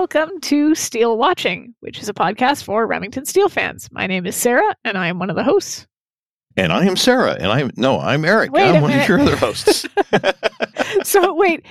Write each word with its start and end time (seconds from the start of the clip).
Welcome 0.00 0.42
to 0.42 0.74
Steele 0.74 1.16
Watching, 1.16 1.74
which 1.80 1.98
is 2.00 2.10
a 2.10 2.12
podcast 2.12 2.64
for 2.64 2.86
Remington 2.86 3.24
Steele 3.24 3.48
fans. 3.48 3.88
My 3.90 4.06
name 4.06 4.26
is 4.26 4.36
Sarah, 4.36 4.76
and 4.84 4.98
I 4.98 5.06
am 5.06 5.18
one 5.18 5.30
of 5.30 5.36
the 5.36 5.42
hosts. 5.42 5.86
And 6.54 6.70
I 6.70 6.84
am 6.84 6.96
Sarah, 6.96 7.32
and 7.32 7.46
I'm 7.46 7.70
no, 7.78 7.98
I'm 7.98 8.26
Eric. 8.26 8.52
Wait 8.52 8.74
I'm 8.74 8.82
one 8.82 8.90
minute. 8.90 9.04
of 9.04 9.08
your 9.08 9.20
other 9.20 9.36
hosts. 9.36 9.86
So, 11.02 11.32
wait, 11.32 11.64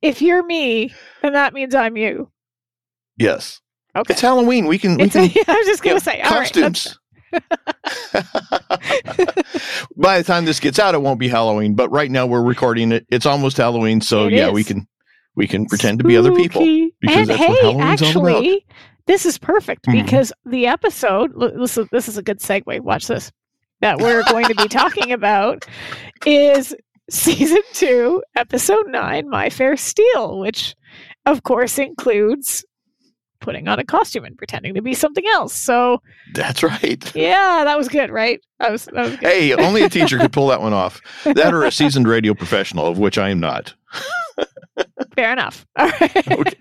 if 0.00 0.22
you're 0.22 0.44
me, 0.44 0.94
then 1.22 1.32
that 1.32 1.54
means 1.54 1.74
I'm 1.74 1.96
you. 1.96 2.30
yes, 3.16 3.60
Okay. 3.96 4.12
it's 4.12 4.20
Halloween. 4.20 4.66
We 4.68 4.78
can 4.78 4.96
we 4.96 5.02
It's 5.06 5.14
can 5.14 5.24
a, 5.24 5.26
I 5.52 5.56
was 5.56 5.66
just 5.66 5.82
going 5.82 5.96
to 5.98 6.04
say, 6.04 6.22
all 6.22 6.30
right, 6.38 6.52
that's- 6.54 6.96
costumes. 6.96 6.98
By 9.96 10.18
the 10.18 10.24
time 10.24 10.44
this 10.44 10.60
gets 10.60 10.78
out, 10.78 10.94
it 10.94 11.02
won't 11.02 11.18
be 11.18 11.26
Halloween. 11.26 11.74
But 11.74 11.88
right 11.90 12.12
now, 12.12 12.26
we're 12.26 12.44
recording 12.44 12.92
it. 12.92 13.06
It's 13.10 13.26
almost 13.26 13.56
Halloween, 13.56 14.00
so 14.00 14.28
It 14.28 14.34
yeah, 14.34 14.46
is. 14.46 14.52
we 14.52 14.62
can 14.62 14.86
we 15.34 15.46
can 15.46 15.66
pretend 15.66 15.98
to 15.98 16.04
be 16.04 16.16
other 16.16 16.32
people. 16.32 16.60
Because 17.00 17.28
and 17.28 17.30
that's 17.30 17.40
hey, 17.40 17.48
what 17.48 17.62
Halloween's 17.62 18.02
all 18.02 18.10
about. 18.26 18.36
actually, 18.36 18.66
this 19.06 19.26
is 19.26 19.38
perfect 19.38 19.86
Mhm. 19.86 20.04
because 20.04 20.32
the 20.46 20.66
episode, 20.66 21.32
this 21.58 21.76
is, 21.78 21.86
this 21.90 22.08
is 22.08 22.16
a 22.18 22.22
good 22.22 22.38
segue. 22.40 22.80
Watch 22.80 23.06
this. 23.06 23.32
That 23.80 23.98
we're 23.98 24.22
going 24.24 24.46
to 24.46 24.54
be 24.54 24.68
talking 24.68 25.10
about 25.18 25.66
is 26.24 26.74
season 27.10 27.58
two, 27.72 28.22
episode 28.36 28.86
nine, 28.88 29.28
My 29.28 29.50
Fair 29.50 29.76
Steele, 29.76 30.38
which 30.38 30.74
of 31.26 31.42
course 31.42 31.78
includes 31.78 32.64
putting 33.40 33.66
on 33.66 33.80
a 33.80 33.84
costume 33.84 34.24
and 34.24 34.38
pretending 34.38 34.74
to 34.74 34.82
be 34.82 34.94
something 34.94 35.24
else. 35.32 35.52
So, 35.52 36.00
That's 36.34 36.62
right. 36.62 37.12
yeah, 37.16 37.62
that 37.64 37.76
was 37.76 37.88
good, 37.88 38.08
right? 38.08 38.40
That 38.60 38.70
was, 38.70 38.84
that 38.84 38.94
was 38.94 39.10
good. 39.16 39.28
Hey, 39.28 39.52
only 39.54 39.82
a 39.82 39.88
teacher 39.88 40.16
could 40.16 40.32
pull 40.32 40.46
that 40.46 40.60
one 40.62 40.72
off. 40.72 41.00
That 41.24 41.52
or 41.52 41.64
a 41.64 41.72
seasoned 41.72 42.06
radio 42.06 42.34
professional, 42.34 42.86
of 42.86 42.98
which 43.00 43.18
I 43.18 43.30
am 43.30 43.40
not. 43.40 43.74
Fair 45.14 45.32
enough. 45.32 45.66
All 45.78 45.88
right. 46.00 46.26
Okay. 46.30 46.54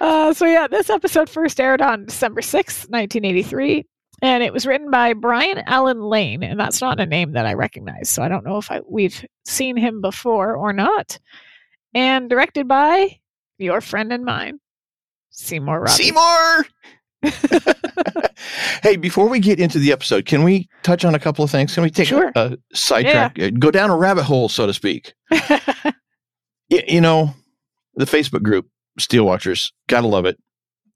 Uh, 0.00 0.32
so 0.34 0.44
yeah, 0.44 0.66
this 0.68 0.90
episode 0.90 1.28
first 1.30 1.58
aired 1.60 1.80
on 1.80 2.04
December 2.06 2.42
sixth, 2.42 2.88
nineteen 2.90 3.24
eighty-three, 3.24 3.86
and 4.20 4.42
it 4.42 4.52
was 4.52 4.66
written 4.66 4.90
by 4.90 5.14
Brian 5.14 5.58
Allen 5.66 6.00
Lane, 6.02 6.42
and 6.42 6.60
that's 6.60 6.80
not 6.82 7.00
a 7.00 7.06
name 7.06 7.32
that 7.32 7.46
I 7.46 7.54
recognize, 7.54 8.10
so 8.10 8.22
I 8.22 8.28
don't 8.28 8.44
know 8.44 8.58
if 8.58 8.70
I, 8.70 8.80
we've 8.88 9.24
seen 9.46 9.76
him 9.76 10.00
before 10.00 10.54
or 10.54 10.72
not. 10.72 11.18
And 11.94 12.28
directed 12.28 12.68
by 12.68 13.18
your 13.58 13.80
friend 13.80 14.12
and 14.12 14.24
mine, 14.24 14.60
Seymour 15.30 15.80
Robbie. 15.80 15.90
Seymour. 15.92 16.66
hey, 18.82 18.96
before 18.96 19.28
we 19.28 19.40
get 19.40 19.58
into 19.58 19.78
the 19.78 19.92
episode, 19.92 20.26
can 20.26 20.42
we 20.44 20.68
touch 20.82 21.04
on 21.04 21.14
a 21.14 21.18
couple 21.18 21.44
of 21.44 21.50
things? 21.50 21.72
Can 21.74 21.82
we 21.82 21.90
take 21.90 22.08
Sure. 22.08 22.30
a, 22.36 22.52
a 22.52 22.76
sidetrack, 22.76 23.38
uh, 23.40 23.50
go 23.58 23.70
down 23.70 23.88
a 23.90 23.96
rabbit 23.96 24.24
hole, 24.24 24.48
so 24.48 24.66
to 24.66 24.74
speak? 24.74 25.14
Y- 26.70 26.84
you 26.88 27.00
know, 27.00 27.34
the 27.94 28.04
Facebook 28.04 28.42
group, 28.42 28.68
Steele 28.98 29.24
Watchers, 29.24 29.72
gotta 29.88 30.06
love 30.06 30.26
it. 30.26 30.38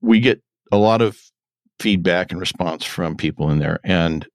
We 0.00 0.20
get 0.20 0.42
a 0.70 0.76
lot 0.76 1.02
of 1.02 1.18
feedback 1.78 2.30
and 2.30 2.40
response 2.40 2.84
from 2.84 3.16
people 3.16 3.50
in 3.50 3.58
there, 3.58 3.80
and 3.84 4.26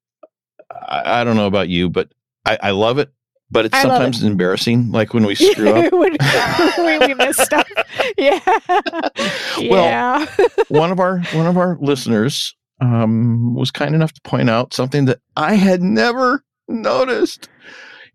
I, 0.71 1.21
I 1.21 1.23
don't 1.23 1.35
know 1.35 1.47
about 1.47 1.69
you, 1.69 1.89
but 1.89 2.11
I, 2.45 2.57
I 2.61 2.71
love 2.71 2.97
it. 2.99 3.09
But 3.49 3.65
it's 3.65 3.75
I 3.75 3.81
sometimes 3.83 4.23
embarrassing, 4.23 4.91
like 4.91 5.13
when 5.13 5.25
we 5.25 5.33
screw 5.35 5.69
up. 5.69 5.91
when, 5.93 6.17
when 6.77 7.07
we 7.07 7.13
miss 7.13 7.37
stuff. 7.37 7.67
Yeah. 8.17 8.39
Well, 9.69 10.27
one 10.69 10.91
of 10.91 10.99
our 10.99 11.19
one 11.33 11.45
of 11.47 11.57
our 11.57 11.77
listeners 11.81 12.55
um, 12.81 13.53
was 13.55 13.71
kind 13.71 13.95
enough 13.95 14.11
to 14.13 14.21
point 14.21 14.49
out 14.49 14.73
something 14.73 15.05
that 15.05 15.19
I 15.35 15.55
had 15.55 15.81
never 15.81 16.43
noticed 16.67 17.47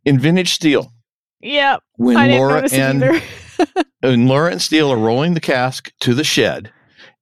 in 0.05 0.19
Vintage 0.19 0.53
Steele. 0.53 0.93
Yeah. 1.43 1.79
When 1.97 2.17
I 2.17 2.29
Laura 2.29 2.67
and 2.73 3.23
when 4.01 4.27
Laura 4.27 4.51
and 4.53 4.63
Steele 4.63 4.93
are 4.93 4.97
rolling 4.97 5.35
the 5.35 5.41
cask 5.41 5.93
to 6.01 6.15
the 6.15 6.25
shed, 6.25 6.73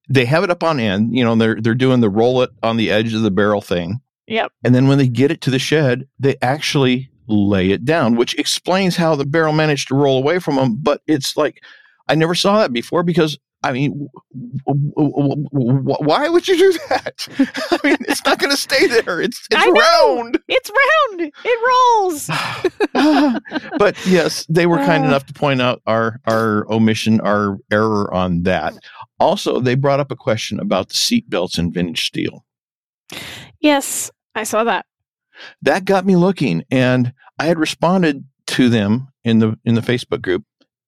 they 0.08 0.24
have 0.26 0.44
it 0.44 0.50
up 0.50 0.62
on 0.62 0.78
end. 0.80 1.16
You 1.16 1.24
know, 1.24 1.34
they're 1.34 1.60
they're 1.60 1.74
doing 1.74 2.00
the 2.00 2.10
roll 2.10 2.42
it 2.42 2.50
on 2.62 2.76
the 2.76 2.90
edge 2.90 3.14
of 3.14 3.22
the 3.22 3.30
barrel 3.30 3.60
thing, 3.60 4.00
Yep. 4.26 4.52
and 4.64 4.74
then 4.74 4.88
when 4.88 4.98
they 4.98 5.08
get 5.08 5.30
it 5.30 5.40
to 5.42 5.50
the 5.50 5.58
shed, 5.58 6.06
they 6.18 6.36
actually 6.42 7.10
lay 7.26 7.70
it 7.70 7.84
down, 7.84 8.16
which 8.16 8.34
explains 8.38 8.96
how 8.96 9.14
the 9.14 9.24
barrel 9.24 9.52
managed 9.52 9.88
to 9.88 9.94
roll 9.94 10.18
away 10.18 10.38
from 10.38 10.56
them. 10.56 10.76
But 10.80 11.02
it's 11.06 11.36
like 11.36 11.62
I 12.08 12.14
never 12.14 12.34
saw 12.34 12.58
that 12.58 12.72
before 12.72 13.02
because. 13.02 13.38
I 13.62 13.72
mean, 13.72 14.08
w- 14.66 14.92
w- 14.96 15.12
w- 15.12 15.82
w- 15.82 15.96
why 16.00 16.28
would 16.28 16.48
you 16.48 16.56
do 16.56 16.78
that? 16.88 17.28
I 17.70 17.86
mean, 17.86 17.96
it's 18.08 18.24
not 18.24 18.38
going 18.38 18.50
to 18.50 18.56
stay 18.56 18.86
there. 18.86 19.20
It's 19.20 19.46
it's 19.50 19.66
round. 19.66 20.38
It's 20.48 20.70
round. 20.70 21.32
It 21.44 21.58
rolls. 21.68 22.26
but 23.78 24.06
yes, 24.06 24.46
they 24.48 24.66
were 24.66 24.78
kind 24.78 25.04
enough 25.10 25.26
to 25.26 25.34
point 25.34 25.60
out 25.60 25.82
our 25.86 26.20
our 26.26 26.66
omission, 26.72 27.20
our 27.20 27.58
error 27.70 28.12
on 28.14 28.44
that. 28.44 28.74
Also, 29.18 29.60
they 29.60 29.74
brought 29.74 30.00
up 30.00 30.10
a 30.10 30.16
question 30.16 30.58
about 30.58 30.88
the 30.88 30.94
seat 30.94 31.28
belts 31.28 31.58
in 31.58 31.70
Vintage 31.70 32.06
Steele. 32.06 32.44
Yes, 33.60 34.10
I 34.34 34.44
saw 34.44 34.64
that. 34.64 34.86
That 35.62 35.84
got 35.84 36.06
me 36.06 36.16
looking, 36.16 36.64
and 36.70 37.12
I 37.38 37.44
had 37.44 37.58
responded 37.58 38.24
to 38.48 38.70
them 38.70 39.08
in 39.22 39.38
the 39.38 39.58
in 39.64 39.74
the 39.74 39.80
Facebook 39.82 40.22
group 40.22 40.44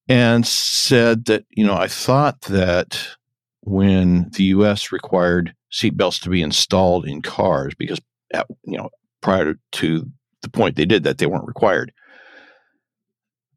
and 0.09 0.47
said 0.47 1.27
that 1.27 1.45
you 1.51 1.67
know 1.67 1.75
I 1.75 1.89
thought 1.89 2.41
that 2.43 3.17
when 3.61 4.31
the 4.33 4.45
U.S. 4.45 4.93
required 4.93 5.55
seatbelts 5.73 6.21
to 6.23 6.31
be 6.31 6.43
installed 6.43 7.07
in 7.07 7.23
cars 7.23 7.75
because 7.79 8.01
at, 8.33 8.47
you 8.65 8.77
know 8.77 8.91
prior 9.21 9.55
to 9.73 10.07
the 10.43 10.49
point 10.49 10.77
they 10.77 10.85
did 10.85 11.05
that 11.05 11.19
they 11.19 11.27
weren't 11.27 11.47
required, 11.47 11.93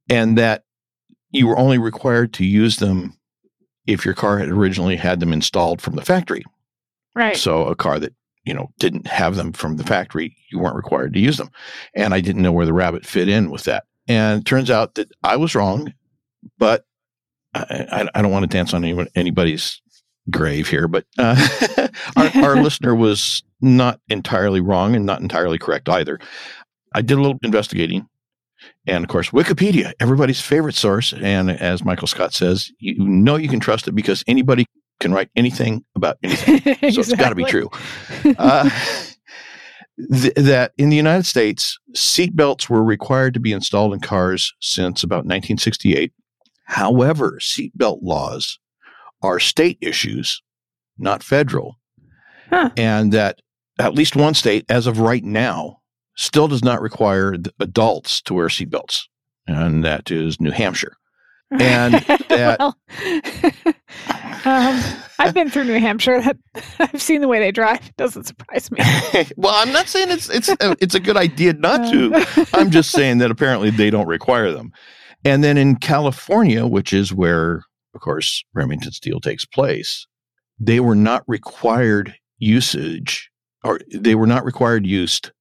and 0.10 0.38
that 0.38 0.64
you 1.32 1.48
were 1.48 1.58
only 1.58 1.78
required 1.78 2.34
to 2.34 2.46
use 2.46 2.78
them 2.78 3.18
if 3.88 4.06
your 4.06 4.14
car 4.14 4.40
had 4.40 4.50
originally 4.50 4.96
had 4.96 5.20
them 5.20 5.34
installed 5.34 5.82
from 5.82 5.96
the 5.96 6.06
factory. 6.06 6.44
Right. 7.16 7.38
So 7.38 7.66
a 7.66 7.76
car 7.76 8.00
that 8.00 8.14
you 8.46 8.54
know 8.54 8.70
didn't 8.80 9.08
have 9.08 9.36
them 9.36 9.54
from 9.54 9.78
the 9.78 9.84
factory, 9.84 10.36
you 10.52 10.60
weren't 10.60 10.76
required 10.76 11.14
to 11.14 11.20
use 11.20 11.38
them. 11.38 11.50
And 11.96 12.14
I 12.14 12.22
didn't 12.22 12.42
know 12.42 12.52
where 12.52 12.66
the 12.66 12.74
rabbit 12.74 13.06
fit 13.06 13.28
in 13.28 13.50
with 13.50 13.64
that. 13.64 13.86
And 14.08 14.42
it 14.42 14.46
turns 14.46 14.70
out 14.70 14.96
that 14.96 15.12
I 15.24 15.36
was 15.36 15.56
wrong, 15.56 15.94
but 16.58 16.86
I, 17.54 17.88
I, 17.92 18.10
I 18.16 18.22
don't 18.22 18.32
want 18.32 18.44
to 18.44 18.56
dance 18.56 18.74
on 18.74 18.84
anyone, 18.84 19.08
anybody's 19.16 19.82
grave 20.30 20.68
here. 20.68 20.88
But 20.88 21.06
uh, 21.18 21.88
our, 22.16 22.32
our 22.44 22.56
listener 22.64 22.96
was 22.96 23.44
not 23.62 24.00
entirely 24.10 24.62
wrong 24.62 24.96
and 24.96 25.06
not 25.06 25.22
entirely 25.22 25.58
correct 25.58 25.90
either. 25.90 26.20
I 26.94 27.02
did 27.02 27.18
a 27.18 27.22
little 27.22 27.40
investigating. 27.44 28.08
And 28.88 29.04
of 29.04 29.10
course, 29.10 29.30
Wikipedia, 29.30 29.94
everybody's 30.00 30.42
favorite 30.42 30.76
source. 30.76 31.14
And 31.14 31.52
as 31.52 31.84
Michael 31.84 32.08
Scott 32.08 32.34
says, 32.34 32.72
you 32.80 32.96
know 32.98 33.36
you 33.36 33.50
can 33.50 33.60
trust 33.60 33.88
it 33.88 33.94
because 33.94 34.24
anybody 34.28 34.66
can 35.00 35.14
write 35.14 35.30
anything 35.36 35.84
about 35.96 36.18
anything 36.24 36.60
so 36.92 37.02
it's 37.02 37.14
got 37.14 37.30
to 37.30 37.36
be 37.36 37.44
true. 37.44 37.70
Uh, 38.38 38.70
th- 40.12 40.34
that 40.36 40.72
in 40.78 40.90
the 40.90 40.96
United 40.96 41.26
States, 41.26 41.78
seatbelts 41.92 42.70
were 42.70 42.84
required 42.84 43.34
to 43.34 43.40
be 43.40 43.52
installed 43.52 43.94
in 43.94 44.00
cars 44.00 44.54
since 44.62 45.04
about 45.04 45.26
1968. 45.26 46.14
However, 46.66 47.38
seatbelt 47.40 48.00
laws 48.02 48.60
are 49.22 49.40
state 49.40 49.78
issues, 49.82 50.42
not 50.98 51.24
federal, 51.24 51.80
Huh. 52.50 52.70
and 52.78 53.12
that 53.14 53.42
at 53.80 53.94
least 53.96 54.16
one 54.16 54.34
state, 54.34 54.66
as 54.70 54.86
of 54.88 55.00
right 55.00 55.24
now, 55.24 55.80
still 56.16 56.48
does 56.48 56.64
not 56.64 56.82
require 56.82 57.36
adults 57.60 58.22
to 58.24 58.34
wear 58.34 58.48
seatbelts, 58.48 59.04
and 59.48 59.84
that 59.84 60.12
is 60.12 60.40
New 60.40 60.52
Hampshire. 60.52 60.96
and 61.52 61.94
that- 62.30 62.58
well, 62.60 62.78
um, 64.46 64.82
I've 65.20 65.34
been 65.34 65.50
through 65.50 65.66
New 65.66 65.80
Hampshire. 65.80 66.22
I've 66.80 67.02
seen 67.02 67.22
the 67.22 67.28
way 67.28 67.40
they 67.40 67.52
drive. 67.52 67.86
It 67.88 67.96
doesn't 67.98 68.24
surprise 68.26 68.72
me. 68.72 68.80
well, 69.38 69.54
I'm 69.56 69.72
not 69.72 69.88
saying 69.88 70.10
it's 70.10 70.30
it's 70.30 70.50
a, 70.50 70.76
it's 70.82 70.96
a 70.96 71.00
good 71.00 71.18
idea 71.18 71.54
not 71.54 71.92
to. 71.92 72.14
Uh, 72.16 72.46
I'm 72.54 72.72
just 72.72 72.92
saying 72.92 73.20
that 73.20 73.32
apparently 73.32 73.70
they 73.70 73.90
don't 73.90 74.08
require 74.08 74.52
them. 74.52 74.72
And 75.24 75.44
then 75.44 75.58
in 75.58 75.76
California, 75.78 76.66
which 76.68 76.94
is 76.94 77.14
where, 77.14 77.64
of 77.94 78.02
course, 78.02 78.44
Remington 78.54 78.92
Steele 78.92 79.20
takes 79.20 79.46
place, 79.46 80.06
they 80.60 80.80
were 80.80 80.96
not 80.96 81.24
required 81.28 82.16
usage, 82.38 83.30
or 83.64 83.80
they 83.94 84.16
were 84.16 84.28
not 84.28 84.46
required 84.46 84.86
used. 84.86 85.32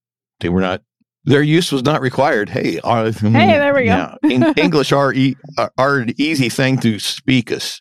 They 0.40 0.48
were 0.48 0.60
not. 0.60 0.82
Their 1.26 1.42
use 1.42 1.72
was 1.72 1.82
not 1.84 2.02
required. 2.02 2.50
Hey, 2.50 2.78
uh, 2.84 3.10
Hey, 3.10 3.30
there 3.58 3.74
we 3.74 3.84
go. 3.84 4.14
yeah, 4.22 4.52
English 4.56 4.92
are, 4.92 5.12
e- 5.14 5.36
are 5.56 5.72
are 5.78 5.98
an 5.98 6.12
easy 6.18 6.50
thing 6.50 6.78
to 6.80 6.98
speak 6.98 7.50
us. 7.50 7.80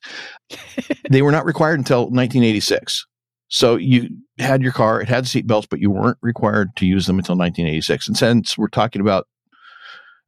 they 1.10 1.22
were 1.22 1.32
not 1.32 1.46
required 1.46 1.78
until 1.80 2.04
1986. 2.04 3.06
So 3.50 3.76
you 3.76 4.10
had 4.40 4.62
your 4.62 4.72
car, 4.72 5.02
it 5.02 5.10
had 5.10 5.28
seat 5.28 5.46
belts, 5.46 5.68
but 5.70 5.80
you 5.80 5.92
weren't 5.92 6.18
required 6.22 6.76
to 6.78 6.86
use 6.86 7.06
them 7.06 7.20
until 7.20 7.36
1986. 7.36 8.08
And 8.08 8.18
since 8.18 8.58
we're 8.58 8.68
talking 8.70 9.02
about 9.02 9.28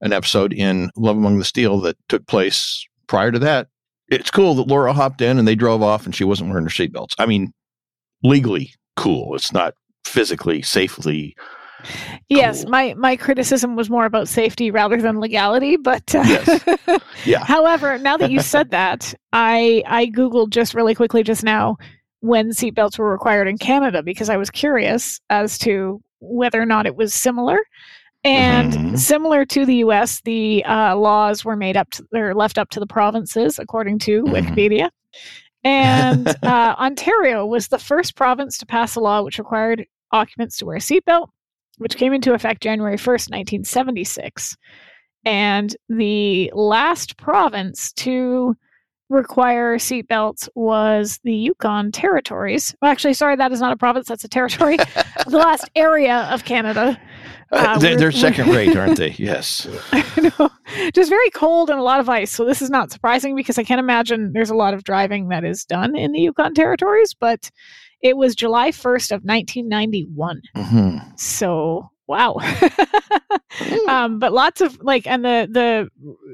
an 0.01 0.13
episode 0.13 0.53
in 0.53 0.89
Love 0.95 1.17
Among 1.17 1.39
the 1.39 1.45
Steel 1.45 1.79
that 1.81 1.97
took 2.09 2.25
place 2.27 2.85
prior 3.07 3.31
to 3.31 3.39
that, 3.39 3.67
it's 4.09 4.29
cool 4.31 4.53
that 4.55 4.67
Laura 4.67 4.93
hopped 4.93 5.21
in 5.21 5.37
and 5.39 5.47
they 5.47 5.55
drove 5.55 5.81
off 5.81 6.05
and 6.05 6.15
she 6.15 6.23
wasn't 6.23 6.49
wearing 6.49 6.65
her 6.65 6.69
seatbelts. 6.69 7.13
I 7.17 7.25
mean, 7.25 7.53
legally 8.23 8.73
cool. 8.97 9.35
It's 9.35 9.51
not 9.53 9.73
physically, 10.05 10.61
safely 10.61 11.35
Yes, 12.29 12.63
Cool. 12.63 12.71
my 12.71 12.93
my 12.95 13.15
criticism 13.15 13.75
was 13.75 13.89
more 13.91 14.05
about 14.05 14.27
safety 14.27 14.71
rather 14.71 14.99
than 15.01 15.19
legality, 15.19 15.75
but 15.77 16.15
uh, 16.15 16.23
Yes. 16.25 16.99
Yeah. 17.25 17.43
however, 17.45 17.97
now 17.99 18.17
that 18.17 18.31
you 18.31 18.39
said 18.53 18.71
that, 18.71 19.13
I 19.33 19.83
I 19.85 20.07
googled 20.07 20.49
just 20.49 20.73
really 20.73 20.95
quickly 20.95 21.21
just 21.23 21.43
now 21.43 21.77
when 22.21 22.49
seatbelts 22.51 22.97
were 22.97 23.11
required 23.11 23.47
in 23.47 23.57
Canada 23.59 24.01
because 24.01 24.29
I 24.29 24.37
was 24.37 24.49
curious 24.49 25.19
as 25.29 25.57
to 25.59 26.01
whether 26.21 26.59
or 26.59 26.65
not 26.65 26.87
it 26.87 26.95
was 26.95 27.13
similar. 27.13 27.59
And 28.25 28.73
Mhm. 28.73 28.97
similar 28.99 29.45
to 29.45 29.65
the 29.65 29.75
U.S., 29.77 30.21
the 30.25 30.63
uh, 30.65 30.95
laws 30.95 31.45
were 31.45 31.55
made 31.55 31.77
up 31.77 31.89
to, 31.91 32.03
or 32.13 32.33
left 32.33 32.57
up 32.57 32.69
to 32.71 32.79
the 32.79 32.87
provinces, 32.87 33.59
according 33.59 33.99
to 33.99 34.23
Mhm. 34.23 34.31
Wikipedia. 34.33 34.89
And 35.63 36.27
uh, 36.43 36.75
Ontario 36.77 37.45
was 37.45 37.67
the 37.69 37.77
first 37.79 38.15
province 38.15 38.57
to 38.57 38.65
pass 38.65 38.95
a 38.95 38.99
law 38.99 39.21
which 39.21 39.37
required 39.39 39.85
occupants 40.11 40.57
to 40.57 40.65
wear 40.65 40.77
a 40.77 40.79
seatbelt, 40.79 41.29
which 41.77 41.97
came 41.97 42.13
into 42.13 42.33
effect 42.33 42.61
January 42.61 42.97
1st, 42.97 43.29
1976. 43.31 44.55
And 45.23 45.75
the 45.89 46.51
last 46.55 47.17
province 47.17 47.91
to 47.93 48.55
require 49.09 49.77
seatbelts 49.77 50.49
was 50.55 51.19
the 51.23 51.33
Yukon 51.33 51.91
Territories. 51.91 52.75
Well, 52.81 52.91
actually, 52.91 53.13
sorry, 53.13 53.35
that 53.35 53.51
is 53.51 53.59
not 53.61 53.71
a 53.71 53.75
province, 53.77 54.07
that's 54.07 54.23
a 54.23 54.27
territory. 54.27 54.77
the 55.27 55.37
last 55.37 55.69
area 55.75 56.27
of 56.31 56.43
Canada. 56.43 56.99
Uh, 57.51 57.55
Uh, 57.55 57.79
they're, 57.79 57.95
they're 57.97 58.11
second 58.27 58.49
rate, 58.49 58.75
aren't 58.75 58.97
they? 58.97 59.11
Yes. 59.17 59.67
I 59.91 60.31
know. 60.39 60.49
Just 60.93 61.09
very 61.09 61.29
cold 61.31 61.69
and 61.69 61.79
a 61.79 61.83
lot 61.83 61.99
of 61.99 62.09
ice. 62.09 62.31
So 62.31 62.45
this 62.45 62.61
is 62.61 62.69
not 62.69 62.91
surprising 62.91 63.35
because 63.35 63.57
I 63.57 63.63
can't 63.63 63.79
imagine 63.79 64.33
there's 64.33 64.49
a 64.49 64.55
lot 64.55 64.73
of 64.73 64.83
driving 64.83 65.29
that 65.29 65.43
is 65.43 65.63
done 65.65 65.95
in 65.95 66.11
the 66.11 66.19
Yukon 66.21 66.53
Territories, 66.53 67.13
but 67.13 67.49
it 68.01 68.17
was 68.17 68.35
July 68.35 68.69
1st 68.71 69.11
of 69.11 69.21
1991. 69.23 70.41
hmm 70.55 70.97
So 71.15 71.89
wow. 72.07 72.35
um, 73.87 74.19
but 74.19 74.31
lots 74.33 74.61
of 74.61 74.77
like 74.81 75.07
and 75.07 75.23
the 75.25 75.47
the 75.49 75.89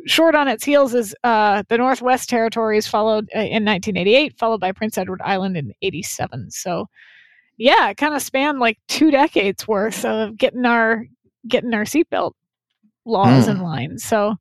short 0.05 0.35
on 0.35 0.47
its 0.47 0.63
heels 0.65 0.93
is 0.93 1.15
uh 1.23 1.63
the 1.69 1.77
Northwest 1.77 2.27
Territories 2.29 2.87
followed 2.87 3.29
uh, 3.35 3.39
in 3.39 3.63
1988, 3.63 4.37
followed 4.37 4.59
by 4.59 4.71
Prince 4.71 4.97
Edward 4.97 5.21
Island 5.23 5.55
in 5.55 5.73
87. 5.81 6.51
So 6.51 6.87
yeah, 7.61 7.89
it 7.89 7.97
kind 7.97 8.15
of 8.15 8.21
spanned 8.21 8.59
like 8.59 8.79
two 8.87 9.11
decades 9.11 9.67
worth 9.67 10.03
of 10.03 10.35
getting 10.37 10.65
our 10.65 11.05
getting 11.47 11.73
our 11.73 11.83
seatbelt 11.83 12.33
laws 13.05 13.47
in 13.47 13.61
line. 13.61 13.97
So 13.99 14.35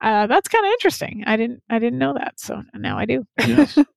uh, 0.00 0.26
that's 0.26 0.48
kind 0.48 0.64
of 0.66 0.70
interesting. 0.72 1.22
I 1.26 1.36
didn't 1.36 1.62
I 1.70 1.78
didn't 1.78 1.98
know 1.98 2.14
that. 2.14 2.38
So 2.40 2.62
now 2.74 2.98
I 2.98 3.04
do. 3.06 3.24
yes. 3.38 3.78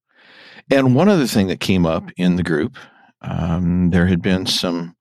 And 0.69 0.95
one 0.95 1.09
other 1.09 1.25
thing 1.27 1.47
that 1.47 1.59
came 1.59 1.85
up 1.85 2.09
in 2.17 2.35
the 2.37 2.43
group, 2.43 2.77
um, 3.23 3.89
there 3.89 4.05
had 4.05 4.21
been 4.21 4.45
some 4.45 4.95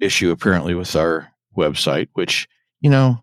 issue 0.00 0.30
apparently 0.30 0.74
with 0.74 0.94
our 0.96 1.28
website, 1.56 2.08
which 2.14 2.46
you 2.80 2.88
know, 2.88 3.18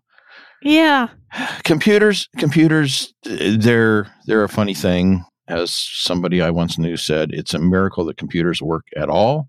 Yeah. 0.62 1.08
computers, 1.64 2.28
computers, 2.38 3.14
they're 3.24 4.06
they're 4.26 4.44
a 4.44 4.48
funny 4.48 4.74
thing. 4.74 5.24
As 5.48 5.72
somebody 5.72 6.40
I 6.40 6.50
once 6.50 6.78
knew 6.78 6.96
said, 6.96 7.30
it's 7.32 7.54
a 7.54 7.58
miracle 7.58 8.04
that 8.06 8.16
computers 8.18 8.62
work 8.62 8.84
at 8.96 9.08
all. 9.10 9.48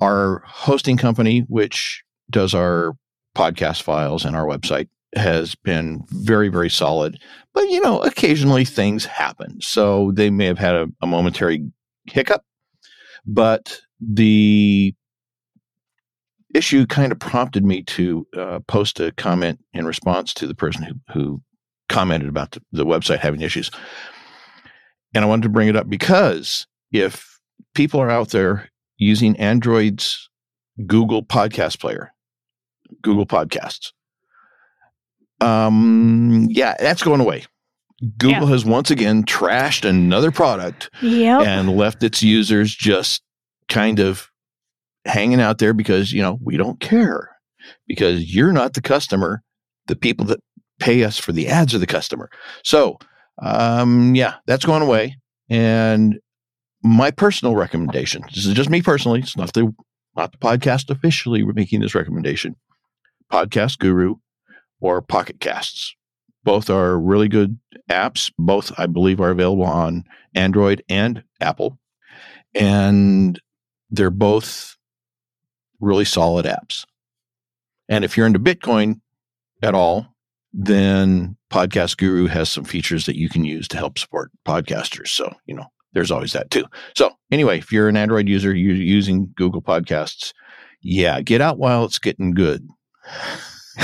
Our 0.00 0.42
hosting 0.46 0.96
company, 0.96 1.40
which 1.48 2.02
does 2.30 2.54
our 2.54 2.96
podcast 3.34 3.82
files 3.82 4.24
and 4.24 4.36
our 4.36 4.44
website, 4.46 4.88
has 5.14 5.54
been 5.54 6.04
very, 6.08 6.48
very 6.48 6.70
solid. 6.70 7.18
But 7.54 7.68
you 7.70 7.80
know, 7.80 8.00
occasionally 8.02 8.64
things 8.64 9.04
happen, 9.06 9.60
so 9.60 10.12
they 10.12 10.30
may 10.30 10.46
have 10.46 10.58
had 10.58 10.74
a, 10.74 10.88
a 11.02 11.06
momentary 11.06 11.70
hiccup. 12.06 12.42
But 13.24 13.80
the 14.00 14.94
issue 16.54 16.86
kind 16.86 17.12
of 17.12 17.18
prompted 17.18 17.64
me 17.64 17.82
to 17.82 18.26
uh, 18.36 18.60
post 18.66 19.00
a 19.00 19.12
comment 19.12 19.60
in 19.72 19.86
response 19.86 20.32
to 20.34 20.46
the 20.46 20.54
person 20.54 20.82
who, 20.82 20.94
who 21.12 21.42
commented 21.88 22.28
about 22.28 22.52
the, 22.52 22.62
the 22.72 22.86
website 22.86 23.18
having 23.18 23.42
issues. 23.42 23.70
And 25.14 25.24
I 25.24 25.28
wanted 25.28 25.42
to 25.44 25.48
bring 25.48 25.68
it 25.68 25.76
up 25.76 25.88
because 25.88 26.66
if 26.92 27.40
people 27.74 28.00
are 28.00 28.10
out 28.10 28.30
there 28.30 28.70
using 28.98 29.36
Android's 29.38 30.28
Google 30.86 31.22
Podcast 31.24 31.80
Player, 31.80 32.12
Google 33.02 33.26
Podcasts, 33.26 33.92
um, 35.40 36.46
yeah, 36.50 36.74
that's 36.78 37.02
going 37.02 37.20
away. 37.20 37.44
Google 38.18 38.46
has 38.48 38.64
once 38.64 38.90
again 38.90 39.24
trashed 39.24 39.88
another 39.88 40.30
product 40.30 40.90
Yep. 41.00 41.46
and 41.46 41.76
left 41.76 42.02
its 42.02 42.22
users 42.22 42.74
just 42.74 43.22
kind 43.68 44.00
of 44.00 44.30
hanging 45.06 45.40
out 45.40 45.58
there 45.58 45.72
because 45.72 46.12
you 46.12 46.20
know 46.20 46.38
we 46.42 46.56
don't 46.56 46.78
care 46.80 47.30
because 47.86 48.34
you're 48.34 48.52
not 48.52 48.74
the 48.74 48.82
customer 48.82 49.42
the 49.86 49.96
people 49.96 50.26
that 50.26 50.40
pay 50.78 51.04
us 51.04 51.16
for 51.18 51.32
the 51.32 51.48
ads 51.48 51.74
are 51.74 51.78
the 51.78 51.86
customer 51.86 52.28
so 52.64 52.98
um 53.40 54.14
yeah 54.16 54.34
that's 54.46 54.64
going 54.64 54.82
away 54.82 55.16
and 55.48 56.18
my 56.86 57.10
personal 57.10 57.54
recommendation 57.54 58.22
this 58.34 58.46
is 58.46 58.54
just 58.54 58.70
me 58.70 58.82
personally 58.82 59.20
it's 59.20 59.36
not 59.36 59.52
the 59.52 59.72
not 60.14 60.32
the 60.32 60.38
podcast 60.38 60.90
officially 60.90 61.42
making 61.44 61.80
this 61.80 61.94
recommendation 61.94 62.56
podcast 63.32 63.78
guru 63.78 64.14
or 64.80 65.02
pocket 65.02 65.40
casts 65.40 65.94
both 66.44 66.70
are 66.70 66.98
really 66.98 67.28
good 67.28 67.58
apps 67.90 68.32
both 68.38 68.72
i 68.78 68.86
believe 68.86 69.20
are 69.20 69.30
available 69.30 69.64
on 69.64 70.04
android 70.34 70.82
and 70.88 71.22
apple 71.40 71.78
and 72.54 73.40
they're 73.90 74.10
both 74.10 74.76
really 75.80 76.04
solid 76.04 76.46
apps. 76.46 76.84
And 77.88 78.04
if 78.04 78.16
you're 78.16 78.26
into 78.26 78.38
Bitcoin 78.38 79.00
at 79.62 79.74
all, 79.74 80.14
then 80.52 81.36
Podcast 81.52 81.98
Guru 81.98 82.26
has 82.26 82.48
some 82.48 82.64
features 82.64 83.06
that 83.06 83.16
you 83.16 83.28
can 83.28 83.44
use 83.44 83.68
to 83.68 83.76
help 83.76 83.98
support 83.98 84.30
podcasters. 84.46 85.08
So, 85.08 85.34
you 85.44 85.54
know, 85.54 85.66
there's 85.96 86.10
always 86.10 86.32
that 86.34 86.50
too. 86.50 86.66
So, 86.94 87.10
anyway, 87.30 87.56
if 87.58 87.72
you're 87.72 87.88
an 87.88 87.96
Android 87.96 88.28
user, 88.28 88.54
you're 88.54 88.74
using 88.76 89.32
Google 89.34 89.62
Podcasts, 89.62 90.34
yeah, 90.82 91.22
get 91.22 91.40
out 91.40 91.56
while 91.58 91.86
it's 91.86 91.98
getting 91.98 92.32
good. 92.34 92.68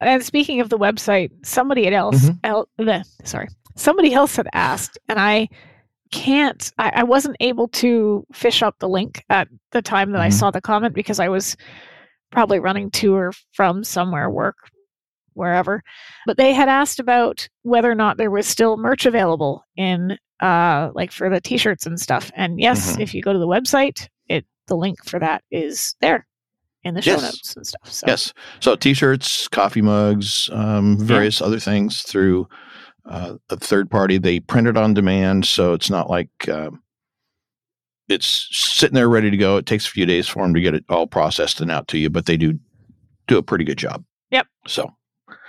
and 0.00 0.22
speaking 0.24 0.60
of 0.60 0.70
the 0.70 0.78
website, 0.78 1.30
somebody 1.46 1.86
else, 1.94 2.16
Mhm. 2.24 2.38
el- 2.42 2.68
bleh, 2.78 3.04
sorry, 3.22 3.46
somebody 3.76 4.12
else 4.12 4.34
had 4.34 4.48
asked, 4.52 4.98
and 5.08 5.20
I 5.20 5.48
can't, 6.10 6.72
I, 6.78 6.90
I 6.96 7.02
wasn't 7.04 7.36
able 7.38 7.68
to 7.68 8.26
fish 8.32 8.60
up 8.62 8.76
the 8.80 8.88
link 8.88 9.24
at 9.30 9.46
the 9.70 9.82
time 9.82 10.10
that 10.12 10.20
I 10.20 10.28
Mhm. 10.28 10.32
saw 10.32 10.50
the 10.50 10.60
comment 10.60 10.94
because 10.94 11.20
I 11.20 11.28
was 11.28 11.56
probably 12.32 12.58
running 12.58 12.90
to 12.90 13.14
or 13.14 13.32
from 13.52 13.84
somewhere, 13.84 14.28
work, 14.30 14.56
wherever. 15.34 15.80
But 16.26 16.36
they 16.38 16.52
had 16.52 16.68
asked 16.68 16.98
about 16.98 17.48
whether 17.62 17.88
or 17.90 17.94
not 17.94 18.16
there 18.16 18.30
was 18.32 18.46
still 18.48 18.76
merch 18.76 19.06
available 19.06 19.64
in, 19.76 20.18
uh, 20.44 20.90
like 20.94 21.10
for 21.10 21.30
the 21.30 21.40
t-shirts 21.40 21.86
and 21.86 21.98
stuff. 21.98 22.30
And 22.34 22.60
yes, 22.60 22.96
Mhm. 22.96 23.00
if 23.00 23.14
you 23.14 23.22
go 23.22 23.32
to 23.32 23.38
the 23.38 23.46
website, 23.46 24.08
it 24.28 24.44
the 24.66 24.76
link 24.76 25.04
for 25.04 25.18
that 25.18 25.42
is 25.50 25.94
there 26.00 26.26
in 26.82 26.94
the 26.94 27.02
show 27.02 27.12
Yes. 27.12 27.22
notes 27.22 27.56
and 27.56 27.66
stuff. 27.66 27.90
So. 27.92 28.06
Yes. 28.06 28.32
So 28.60 28.76
t-shirts, 28.76 29.48
coffee 29.48 29.80
mugs, 29.82 30.50
um, 30.52 30.98
various 30.98 31.40
other 31.40 31.58
things 31.58 32.02
through 32.02 32.48
uh, 33.06 33.34
a 33.50 33.56
third 33.56 33.90
party. 33.90 34.16
They 34.18 34.40
print 34.40 34.66
it 34.66 34.76
on 34.76 34.94
demand, 34.94 35.44
so 35.46 35.72
it's 35.74 35.90
not 35.90 36.08
like 36.10 36.48
um, 36.48 36.82
it's 38.08 38.48
sitting 38.50 38.94
there 38.94 39.08
ready 39.08 39.30
to 39.30 39.36
go. 39.36 39.56
It 39.56 39.66
takes 39.66 39.86
a 39.86 39.90
few 39.90 40.06
days 40.06 40.28
for 40.28 40.42
them 40.42 40.54
to 40.54 40.60
get 40.60 40.74
it 40.74 40.84
all 40.88 41.06
processed 41.06 41.60
and 41.60 41.70
out 41.70 41.88
to 41.88 41.98
you, 41.98 42.10
but 42.10 42.26
they 42.26 42.36
do 42.36 42.58
do 43.28 43.38
a 43.38 43.42
pretty 43.42 43.64
good 43.64 43.78
job. 43.78 44.04
Yep. 44.30 44.46
So, 44.66 44.94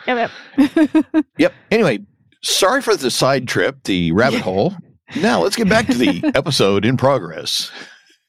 Yep, 0.08 0.30
yep. 0.58 1.26
yep. 1.38 1.54
Anyway, 1.72 2.00
sorry 2.44 2.82
for 2.82 2.96
the 2.96 3.12
side 3.12 3.48
trip, 3.48 3.84
the 3.84 4.12
rabbit 4.22 4.42
hole. 4.42 4.74
Now 5.18 5.42
let's 5.42 5.56
get 5.56 5.70
back 5.70 5.88
to 5.88 5.94
the 5.94 6.32
episode 6.36 6.86
in 6.86 6.98
progress. 6.98 7.72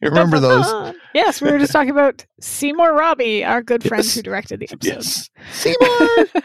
You 0.02 0.10
remember 0.10 0.38
those? 0.38 0.94
yes, 1.14 1.40
we 1.40 1.50
were 1.50 1.58
just 1.58 1.72
talking 1.72 1.88
about 1.88 2.22
Seymour 2.38 2.92
Robbie, 2.92 3.42
our 3.42 3.62
good 3.62 3.82
friend 3.82 4.04
Yes. 4.04 4.14
who 4.14 4.20
directed 4.20 4.60
the 4.60 4.68
episode. 4.70 4.94
Yes. 4.94 5.30
Seymour. 5.52 6.42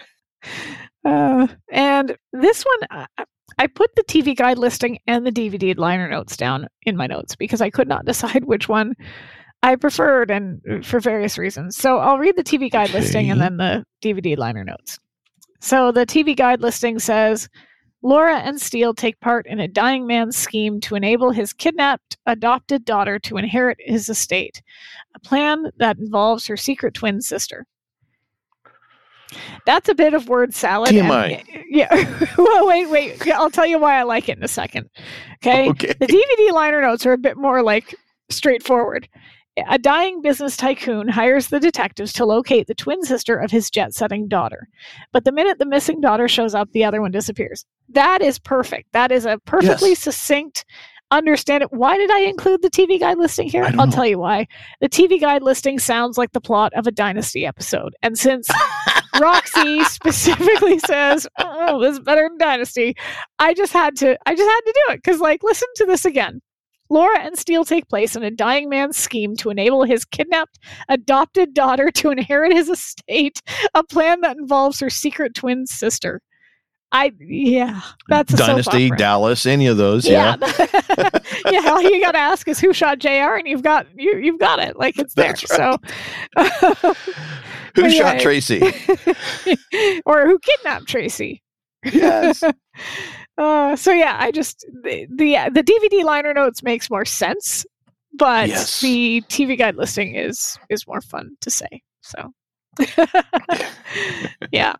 uh, 1.05 1.47
and 1.69 2.17
this 2.31 2.63
one, 2.63 3.07
I, 3.17 3.23
I 3.57 3.67
put 3.67 3.93
the 3.97 4.05
TV 4.05 4.37
guide 4.37 4.57
listing 4.57 4.99
and 5.05 5.25
the 5.27 5.33
DVD 5.33 5.77
liner 5.77 6.07
notes 6.07 6.37
down 6.37 6.67
in 6.83 6.95
my 6.95 7.07
notes 7.07 7.35
because 7.35 7.59
I 7.59 7.69
could 7.69 7.89
not 7.89 8.05
decide 8.05 8.45
which 8.45 8.69
one 8.69 8.93
I 9.63 9.75
preferred, 9.75 10.31
and 10.31 10.61
uh, 10.71 10.81
for 10.81 11.01
various 11.01 11.37
reasons. 11.37 11.75
So 11.75 11.97
I'll 11.97 12.19
read 12.19 12.37
the 12.37 12.45
TV 12.45 12.71
guide 12.71 12.91
listing 12.91 13.29
and 13.31 13.41
then 13.41 13.57
the 13.57 13.83
DVD 14.01 14.37
liner 14.37 14.63
notes. 14.63 14.97
So 15.59 15.91
the 15.91 16.05
TV 16.05 16.37
guide 16.37 16.61
listing 16.61 16.99
says. 16.99 17.49
Laura 18.03 18.37
and 18.39 18.59
Steele 18.59 18.93
take 18.93 19.19
part 19.19 19.45
in 19.45 19.59
a 19.59 19.67
dying 19.67 20.07
man's 20.07 20.35
scheme 20.35 20.79
to 20.81 20.95
enable 20.95 21.31
his 21.31 21.53
kidnapped 21.53 22.17
adopted 22.25 22.83
daughter 22.83 23.19
to 23.19 23.37
inherit 23.37 23.77
his 23.79 24.09
estate, 24.09 24.61
a 25.15 25.19
plan 25.19 25.71
that 25.77 25.97
involves 25.99 26.47
her 26.47 26.57
secret 26.57 26.93
twin 26.93 27.21
sister. 27.21 27.65
That's 29.65 29.87
a 29.87 29.95
bit 29.95 30.13
of 30.13 30.27
word 30.27 30.53
salad. 30.53 30.93
and- 30.93 31.07
TMI. 31.07 31.63
yeah. 31.69 32.25
well, 32.37 32.67
wait, 32.67 32.89
wait. 32.89 33.27
I'll 33.31 33.49
tell 33.51 33.65
you 33.65 33.79
why 33.79 33.97
I 33.99 34.03
like 34.03 34.27
it 34.29 34.37
in 34.37 34.43
a 34.43 34.47
second. 34.47 34.89
Okay. 35.35 35.67
Okay. 35.69 35.93
The 35.99 36.07
DVD 36.07 36.53
liner 36.53 36.81
notes 36.81 37.05
are 37.05 37.13
a 37.13 37.17
bit 37.17 37.37
more 37.37 37.63
like 37.63 37.95
straightforward. 38.29 39.07
A 39.67 39.77
dying 39.77 40.21
business 40.21 40.55
tycoon 40.55 41.07
hires 41.09 41.47
the 41.47 41.59
detectives 41.59 42.13
to 42.13 42.25
locate 42.25 42.67
the 42.67 42.73
twin 42.75 43.03
sister 43.03 43.35
of 43.35 43.51
his 43.51 43.69
jet 43.69 43.93
setting 43.93 44.27
daughter. 44.27 44.67
But 45.11 45.25
the 45.25 45.31
minute 45.31 45.59
the 45.59 45.65
missing 45.65 45.99
daughter 45.99 46.27
shows 46.27 46.55
up, 46.55 46.71
the 46.71 46.85
other 46.85 47.01
one 47.01 47.11
disappears. 47.11 47.65
That 47.89 48.21
is 48.21 48.39
perfect. 48.39 48.93
That 48.93 49.11
is 49.11 49.25
a 49.25 49.37
perfectly 49.45 49.89
Yes. 49.89 49.99
succinct 49.99 50.63
understand 51.11 51.61
it. 51.61 51.73
Why 51.73 51.97
did 51.97 52.09
I 52.09 52.19
include 52.21 52.61
the 52.61 52.69
TV 52.69 52.97
guide 52.97 53.17
listing 53.17 53.49
here? 53.49 53.65
I'll 53.65 53.85
know. 53.87 53.91
tell 53.91 54.05
you 54.05 54.17
why. 54.17 54.47
The 54.79 54.87
TV 54.87 55.19
guide 55.19 55.43
listing 55.43 55.77
sounds 55.77 56.17
like 56.17 56.31
the 56.31 56.39
plot 56.39 56.71
of 56.73 56.87
a 56.87 56.91
Dynasty 56.91 57.45
episode. 57.45 57.93
And 58.01 58.17
since 58.17 58.47
Roxy 59.19 59.83
specifically 59.83 60.79
says, 60.79 61.27
"Oh, 61.37 61.81
this 61.81 61.93
is 61.93 61.99
better 61.99 62.29
than 62.29 62.37
Dynasty," 62.37 62.95
I 63.39 63.53
just 63.53 63.73
had 63.73 63.97
to. 63.97 64.17
I 64.25 64.33
just 64.35 64.49
had 64.49 64.61
to 64.61 64.73
do 64.87 64.93
it 64.93 65.03
because, 65.03 65.19
like, 65.19 65.43
listen 65.43 65.67
to 65.75 65.85
this 65.85 66.05
again. 66.05 66.41
Laura 66.91 67.19
and 67.19 67.39
Steele 67.39 67.63
take 67.63 67.87
place 67.87 68.15
in 68.15 68.23
a 68.23 68.29
dying 68.29 68.69
man's 68.69 68.97
scheme 68.97 69.35
to 69.37 69.49
enable 69.49 69.85
his 69.85 70.03
kidnapped 70.03 70.59
adopted 70.89 71.53
daughter 71.53 71.89
to 71.91 72.11
inherit 72.11 72.51
his 72.51 72.69
estate, 72.69 73.41
a 73.73 73.83
plan 73.83 74.21
that 74.21 74.37
involves 74.37 74.79
her 74.81 74.89
secret 74.89 75.33
twin 75.33 75.65
sister. 75.65 76.21
I 76.91 77.13
yeah, 77.19 77.79
that's 78.09 78.33
a 78.33 78.37
soap 78.37 78.47
Dynasty. 78.47 78.89
Dallas, 78.89 79.45
any 79.45 79.67
of 79.67 79.77
those. 79.77 80.05
Yeah, 80.05 80.35
Yeah. 80.41 81.09
yeah. 81.49 81.71
All 81.71 81.81
you 81.81 82.01
got 82.01 82.11
to 82.11 82.17
ask 82.17 82.45
is 82.49 82.59
who 82.59 82.73
shot 82.73 82.99
Jr. 82.99 83.37
and 83.37 83.47
you've 83.47 83.63
got 83.63 83.87
you 83.95 84.17
you've 84.17 84.39
got 84.39 84.59
it. 84.59 84.77
Like 84.77 84.99
it's 84.99 85.13
there. 85.13 85.29
Right. 85.29 85.47
So, 85.47 85.77
Who 87.75 87.89
shot 87.89 88.19
Tracy? 88.19 88.59
or 90.05 90.25
who 90.25 90.37
kidnapped 90.39 90.89
Tracy? 90.89 91.41
Yes. 91.85 92.43
Uh, 93.37 93.75
so 93.75 93.91
yeah, 93.91 94.17
I 94.19 94.31
just 94.31 94.65
the, 94.83 95.07
the 95.09 95.35
the 95.51 95.63
DVD 95.63 96.03
liner 96.03 96.33
notes 96.33 96.61
makes 96.63 96.89
more 96.89 97.05
sense, 97.05 97.65
but 98.13 98.49
Yes. 98.49 98.81
the 98.81 99.21
TV 99.29 99.57
guide 99.57 99.75
listing 99.75 100.15
is 100.15 100.57
is 100.69 100.85
more 100.87 101.01
fun 101.01 101.31
to 101.41 101.49
say. 101.49 101.81
So 102.01 102.33
yeah. 104.51 104.73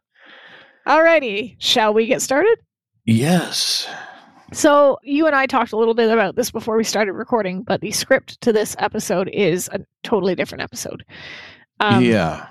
Alrighty, 0.87 1.55
shall 1.59 1.93
we 1.93 2.05
get 2.07 2.21
started? 2.21 2.57
yes. 3.05 3.87
So 4.53 4.97
you 5.03 5.27
and 5.27 5.35
I 5.35 5.45
talked 5.45 5.71
a 5.71 5.77
little 5.77 5.93
bit 5.93 6.11
about 6.11 6.35
this 6.35 6.51
before 6.51 6.75
we 6.75 6.83
started 6.83 7.13
recording, 7.13 7.63
but 7.63 7.79
the 7.79 7.91
script 7.91 8.41
to 8.41 8.51
this 8.51 8.75
episode 8.79 9.29
is 9.31 9.69
a 9.71 9.79
totally 10.03 10.35
different 10.35 10.61
episode. 10.61 11.05
Um, 11.79 12.03
yeah. 12.03 12.47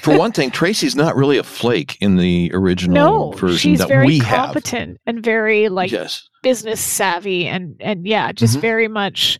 For 0.00 0.16
one 0.16 0.32
thing, 0.32 0.50
Tracy's 0.50 0.94
not 0.94 1.16
really 1.16 1.36
a 1.38 1.42
flake 1.42 1.96
in 2.00 2.16
the 2.16 2.50
original 2.54 2.94
no, 2.94 3.30
version 3.32 3.56
she's 3.58 3.78
that 3.80 3.88
very 3.88 4.06
we 4.06 4.18
have. 4.20 4.46
competent 4.46 4.98
and 5.06 5.22
very 5.22 5.68
like 5.68 5.90
yes. 5.90 6.28
business 6.42 6.80
savvy 6.80 7.46
and 7.46 7.74
and 7.80 8.06
yeah, 8.06 8.30
just 8.32 8.58
Mhm. 8.58 8.60
very 8.60 8.88
much 8.88 9.38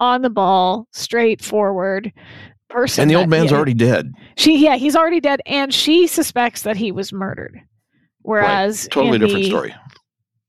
on 0.00 0.22
the 0.22 0.30
ball, 0.30 0.86
straightforward 0.92 2.12
person. 2.68 3.02
And 3.02 3.10
the 3.10 3.16
old 3.16 3.28
man's 3.28 3.52
already 3.52 3.74
dead. 3.74 4.12
she 4.36 4.58
yeah, 4.58 4.76
he's 4.76 4.96
already 4.96 5.20
dead, 5.20 5.40
and 5.46 5.72
she 5.74 6.06
suspects 6.06 6.62
that 6.62 6.76
he 6.76 6.92
was 6.92 7.12
murdered. 7.12 7.58
Whereas 8.22 8.86
Totally 8.90 9.16
in 9.16 9.20
different 9.22 9.44
the, 9.44 9.48
story. 9.50 9.74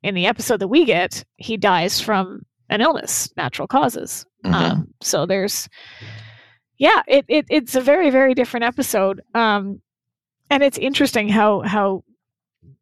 In 0.03 0.13
the 0.15 0.27
episode 0.27 0.59
that 0.59 0.67
we 0.67 0.85
get, 0.85 1.23
he 1.37 1.57
dies 1.57 1.99
from 1.99 2.41
an 2.69 2.81
illness, 2.81 3.29
natural 3.37 3.67
causes. 3.67 4.25
Mhm. 4.45 4.53
Um, 4.53 4.87
so 5.01 5.25
there's, 5.25 5.67
yeah, 6.77 7.01
it, 7.07 7.25
it 7.27 7.45
it's 7.49 7.75
a 7.75 7.81
very 7.81 8.09
very 8.09 8.33
different 8.33 8.63
episode. 8.63 9.21
Um, 9.33 9.81
and 10.49 10.63
it's 10.63 10.77
interesting 10.77 11.29
how 11.29 11.61
how 11.61 12.03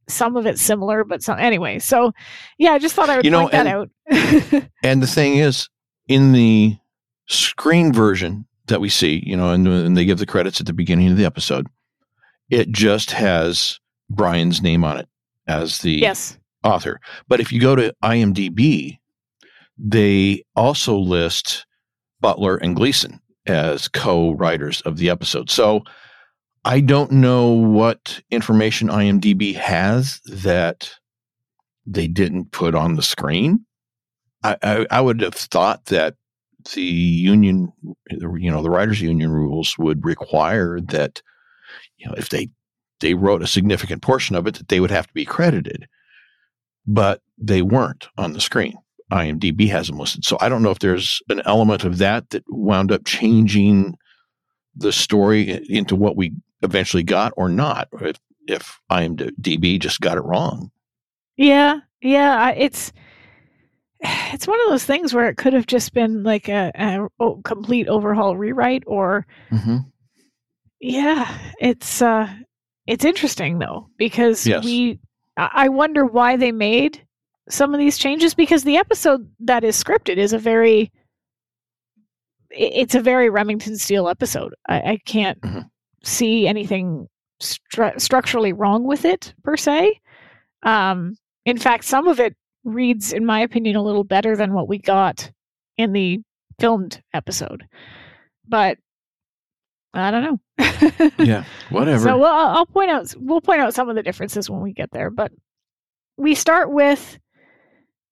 some 0.07 0.35
of 0.35 0.45
it's 0.45 0.61
similar, 0.61 1.03
but 1.03 1.23
some 1.23 1.39
anyway. 1.39 1.79
So 1.79 2.13
yeah, 2.57 2.71
I 2.71 2.79
just 2.79 2.95
thought 2.95 3.09
I 3.09 3.17
would 3.17 3.25
You 3.25 3.31
know, 3.31 3.41
point 3.41 3.51
that 3.53 3.67
out. 3.67 3.89
And 4.83 5.01
the 5.01 5.07
thing 5.07 5.37
is, 5.37 5.69
in 6.07 6.33
the 6.33 6.77
screen 7.27 7.93
version 7.93 8.45
that 8.67 8.81
we 8.81 8.89
see, 8.89 9.23
you 9.25 9.37
know, 9.37 9.51
and, 9.51 9.67
and 9.67 9.95
they 9.95 10.05
give 10.05 10.17
the 10.17 10.25
credits 10.25 10.59
at 10.59 10.67
the 10.67 10.73
beginning 10.73 11.09
of 11.09 11.17
the 11.17 11.25
episode, 11.25 11.67
it 12.49 12.69
just 12.69 13.11
has 13.11 13.79
Brian's 14.09 14.61
name 14.61 14.83
on 14.83 14.97
it 14.97 15.07
as 15.47 15.79
the 15.79 15.93
yes. 15.93 16.37
author. 16.63 16.99
But 17.27 17.39
if 17.39 17.51
you 17.51 17.61
go 17.61 17.75
to 17.75 17.95
IMDb, 18.03 18.99
they 19.77 20.43
also 20.55 20.97
list 20.97 21.65
Butler 22.19 22.57
and 22.57 22.75
Gleason 22.75 23.20
as 23.45 23.87
co-writers 23.87 24.81
of 24.81 24.97
the 24.97 25.09
episode. 25.09 25.49
So 25.49 25.83
I 26.63 26.79
don't 26.79 27.11
know 27.11 27.49
what 27.49 28.21
information 28.29 28.87
IMDb 28.87 29.55
has 29.55 30.21
that 30.25 30.91
they 31.85 32.07
didn't 32.07 32.51
put 32.51 32.75
on 32.75 32.95
the 32.95 33.01
screen. 33.01 33.65
I, 34.43 34.57
I, 34.61 34.87
I 34.91 35.01
would 35.01 35.21
have 35.21 35.33
thought 35.33 35.85
that 35.85 36.15
the 36.75 36.81
union, 36.81 37.73
you 38.09 38.51
know, 38.51 38.61
the 38.61 38.69
writers' 38.69 39.01
union 39.01 39.31
rules 39.31 39.75
would 39.79 40.05
require 40.05 40.79
that, 40.79 41.21
you 41.97 42.07
know, 42.07 42.13
if 42.17 42.29
they 42.29 42.49
they 42.99 43.15
wrote 43.15 43.41
a 43.41 43.47
significant 43.47 44.03
portion 44.03 44.35
of 44.35 44.45
it, 44.45 44.53
that 44.55 44.67
they 44.67 44.79
would 44.79 44.91
have 44.91 45.07
to 45.07 45.13
be 45.13 45.25
credited 45.25 45.87
but 46.85 47.21
they 47.37 47.61
weren't 47.61 48.07
on 48.17 48.33
the 48.33 48.41
screen. 48.41 48.75
IMDb 49.11 49.67
has 49.69 49.87
them 49.87 49.97
listed. 49.99 50.23
So 50.25 50.37
I 50.39 50.49
don't 50.49 50.63
know 50.63 50.71
if 50.71 50.79
there's 50.79 51.21
an 51.29 51.41
element 51.45 51.83
of 51.83 51.97
that 51.99 52.29
that 52.31 52.43
wound 52.47 52.91
up 52.91 53.05
changing 53.05 53.97
the 54.75 54.91
story 54.91 55.61
into 55.69 55.95
what 55.95 56.15
we 56.15 56.31
eventually 56.61 57.03
got 57.03 57.33
or 57.35 57.49
not, 57.49 57.89
or 57.91 58.05
if, 58.07 58.15
if 58.47 58.79
IMDb 58.89 59.79
just 59.79 59.99
got 60.01 60.17
it 60.17 60.21
wrong. 60.23 60.71
Yeah, 61.37 61.79
yeah. 62.01 62.51
It's 62.51 62.91
it's 64.03 64.47
one 64.47 64.59
of 64.61 64.69
those 64.69 64.85
things 64.85 65.13
where 65.13 65.27
it 65.29 65.37
could 65.37 65.53
have 65.53 65.67
just 65.67 65.93
been 65.93 66.23
like 66.23 66.47
a 66.49 67.07
complete 67.43 67.87
overhaul 67.87 68.37
rewrite, 68.37 68.83
or 68.87 69.27
Mm-hmm. 69.51 69.77
yeah, 70.79 71.37
it's 71.59 72.01
uh, 72.01 72.27
it's 72.87 73.05
interesting 73.05 73.59
though 73.59 73.89
because 73.97 74.47
Yes. 74.47 74.63
we. 74.63 74.99
I 75.37 75.69
wonder 75.69 76.05
why 76.05 76.35
they 76.35 76.51
made 76.51 77.01
some 77.51 77.73
of 77.73 77.79
these 77.79 77.97
changes 77.97 78.33
because 78.33 78.63
the 78.63 78.77
episode 78.77 79.29
that 79.39 79.63
is 79.63 79.81
scripted 79.81 80.17
is 80.17 80.33
a 80.33 80.37
very 80.39 80.91
it's 82.49 82.95
a 82.95 83.01
very 83.01 83.29
Remington 83.29 83.77
Steele 83.77 84.09
episode. 84.09 84.53
I, 84.67 84.79
I 84.81 84.97
can't 85.05 85.39
Mhm. 85.41 85.69
see 86.03 86.47
anything 86.47 87.07
stru- 87.41 87.99
structurally 87.99 88.51
wrong 88.53 88.83
with 88.83 89.05
it 89.05 89.33
per 89.43 89.55
se. 89.55 89.99
Um, 90.63 91.15
in 91.45 91.57
fact, 91.57 91.85
some 91.85 92.07
of 92.07 92.19
it 92.19 92.35
reads, 92.63 93.13
in 93.13 93.25
my 93.25 93.39
opinion, 93.39 93.75
a 93.77 93.81
little 93.81 94.03
better 94.03 94.35
than 94.35 94.53
what 94.53 94.67
we 94.67 94.77
got 94.79 95.31
in 95.77 95.93
the 95.93 96.19
filmed 96.59 97.01
episode. 97.13 97.65
But 98.47 98.77
I 99.93 100.11
don't 100.11 100.23
know. 100.23 100.39
Yeah, 101.17 101.43
whatever. 101.69 102.03
So 102.03 102.17
we'll, 102.17 102.25
I'll 102.27 102.57
I'll 102.57 102.65
point 102.65 102.91
out 102.91 103.13
we'll 103.17 103.41
point 103.41 103.61
out 103.61 103.73
some 103.73 103.89
of 103.89 103.95
the 103.95 104.03
differences 104.03 104.49
when 104.49 104.61
we 104.61 104.73
get 104.73 104.91
there. 104.91 105.09
But 105.09 105.31
we 106.17 106.35
start 106.35 106.71
with 106.71 107.17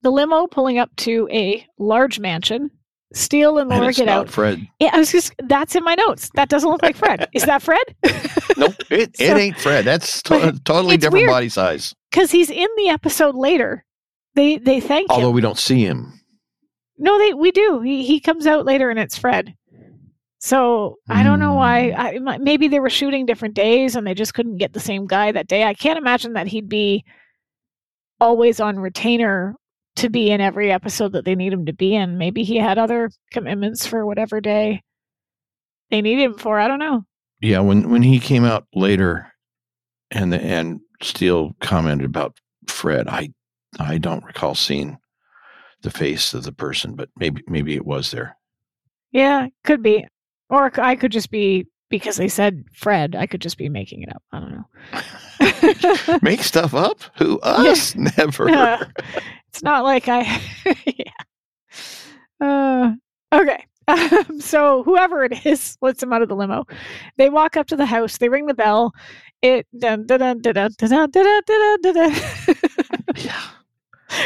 the 0.02 0.12
limo 0.12 0.48
pulling 0.48 0.78
up 0.78 0.90
to 0.98 1.28
a 1.32 1.66
large 1.78 2.20
mansion. 2.20 2.72
Steele 3.12 3.58
and 3.58 3.72
and 3.72 3.80
Laura 3.80 3.90
it's 3.90 3.98
get 3.98 4.06
not 4.06 4.18
out. 4.18 4.30
Fred. 4.30 4.68
Yeah, 4.80 4.92
I 4.94 5.00
was 5.00 5.12
just 5.12 5.34
that's 5.46 5.76
in 5.76 5.84
my 5.84 5.96
notes. 5.96 6.30
That 6.36 6.48
doesn't 6.48 6.70
look 6.70 6.84
like 6.84 6.96
Fred. 6.96 7.28
Is 7.34 7.44
that 7.46 7.62
Fred? 7.62 7.82
Nope, 8.58 8.74
it, 8.92 9.16
So- 9.18 9.24
it 9.24 9.38
ain't 9.38 9.58
Fred. 9.58 9.86
That's 9.86 10.22
to- 10.24 10.60
totally 10.66 10.98
different 10.98 11.24
weird. 11.24 11.30
body 11.32 11.50
size. 11.50 11.96
Because 12.12 12.30
he's 12.30 12.50
in 12.50 12.68
the 12.78 12.90
episode 12.90 13.34
later. 13.36 13.84
They 14.36 14.58
they 14.58 14.80
thank 14.80 15.10
Although 15.10 15.30
him. 15.30 15.36
we 15.36 15.42
don't 15.42 15.58
see 15.58 15.84
him. 15.86 16.20
No, 16.98 17.18
they 17.18 17.34
we 17.34 17.52
do. 17.52 17.80
He 17.82 18.06
he 18.06 18.20
comes 18.20 18.46
out 18.46 18.66
later 18.66 18.90
and 18.90 19.00
it's 19.00 19.18
Fred. 19.18 19.56
So 20.40 20.98
I 21.10 21.24
don't 21.24 21.40
know 21.40 21.54
why. 21.54 21.92
Hmm. 22.18 22.28
I, 22.28 22.38
maybe 22.38 22.68
they 22.68 22.80
were 22.80 22.90
shooting 22.90 23.26
different 23.26 23.56
days 23.56 23.96
and 23.96 24.06
they 24.06 24.14
just 24.14 24.34
couldn't 24.34 24.58
get 24.58 24.74
the 24.74 24.80
same 24.80 25.08
guy 25.08 25.32
that 25.32 25.48
day. 25.48 25.64
I 25.64 25.74
can't 25.74 25.98
imagine 25.98 26.34
that 26.34 26.48
he'd 26.48 26.70
be 26.70 27.04
always 28.22 28.60
on 28.60 28.78
retainer 28.80 29.56
to 30.00 30.10
be 30.10 30.32
in 30.32 30.42
every 30.42 30.72
episode 30.72 31.14
that 31.14 31.26
they 31.26 31.36
need 31.36 31.54
him 31.54 31.66
to 31.66 31.74
be 31.74 31.96
in. 31.96 32.18
Maybe 32.18 32.44
he 32.44 32.58
had 32.58 32.78
other 32.78 33.10
commitments 33.32 33.86
for 33.86 34.06
whatever 34.06 34.42
day 34.42 34.82
they 35.90 36.02
need 36.02 36.20
him 36.20 36.38
for. 36.38 36.60
I 36.60 36.68
don't 36.68 36.80
know. 36.80 37.04
Yeah, 37.42 37.60
when 37.60 37.90
when 37.90 38.04
he 38.04 38.20
came 38.20 38.46
out 38.46 38.66
later, 38.74 39.32
and 40.12 40.34
the, 40.34 40.42
and 40.42 40.82
Steele 41.02 41.56
commented 41.62 42.06
about 42.06 42.38
Fred, 42.68 43.08
I 43.08 43.30
I 43.80 43.98
don't 43.98 44.24
recall 44.26 44.56
seeing 44.56 44.98
the 45.82 45.92
face 45.92 46.34
of 46.34 46.44
the 46.44 46.52
person, 46.52 46.96
but 46.96 47.10
maybe 47.18 47.44
maybe 47.48 47.76
it 47.76 47.86
was 47.86 48.12
there. 48.12 48.38
Yeah, 49.12 49.48
could 49.64 49.82
be. 49.82 50.06
Or 50.50 50.72
I 50.80 50.96
could 50.96 51.12
just 51.12 51.32
be 51.32 51.68
because 51.90 52.18
they 52.18 52.28
said 52.28 52.66
Fred. 52.74 53.16
I 53.16 53.26
could 53.26 53.42
just 53.42 53.58
be 53.58 53.70
making 53.70 54.04
it 54.04 54.10
up. 54.10 54.24
I 54.32 54.40
don't 54.40 54.52
know. 54.52 56.20
Make 56.22 56.44
stuff 56.44 56.74
up? 56.74 57.02
Who 57.18 57.40
us? 57.40 57.96
Never. 58.18 58.50
Uh, 58.50 58.86
it's 59.50 59.64
not 59.64 59.84
like 59.84 60.08
I. 60.08 60.42
yeah. 60.86 61.12
Uh, 62.42 62.94
okay. 63.34 63.66
Um, 63.88 64.40
so 64.40 64.84
whoever 64.84 65.24
it 65.24 65.46
is 65.46 65.78
lets 65.82 66.04
him 66.04 66.14
out 66.14 66.22
of 66.22 66.30
the 66.30 66.36
limo. 66.36 66.66
They 67.18 67.30
walk 67.30 67.58
up 67.58 67.66
to 67.68 67.76
the 67.76 67.88
house. 67.88 68.18
They 68.18 68.30
ring 68.30 68.46
the 68.46 68.54
bell. 68.54 68.94
It 69.42 69.66
dun 69.78 70.06
dun 70.06 70.20
dun 70.20 70.42
dun 70.42 70.54
dun 70.54 70.72
dun 70.78 70.90
dun 70.90 71.10
dun 71.12 71.42
dun 71.48 71.82
dun 71.82 71.94
dun, 71.94 72.22
yeah, 73.16 73.42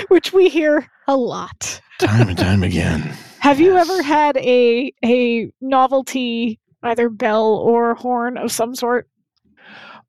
which 0.09 0.33
we 0.33 0.49
hear 0.49 0.89
a 1.07 1.15
lot. 1.15 1.81
time 1.99 2.27
and 2.27 2.37
time 2.37 2.63
again. 2.63 3.01
Have 3.39 3.59
you 3.59 3.77
ever 3.77 4.01
had 4.01 4.35
a 4.37 4.91
a 5.05 5.49
novelty 5.61 6.59
either 6.83 7.09
bell 7.09 7.55
or 7.55 7.95
horn 7.95 8.37
of 8.37 8.51
some 8.51 8.75
sort? 8.75 9.07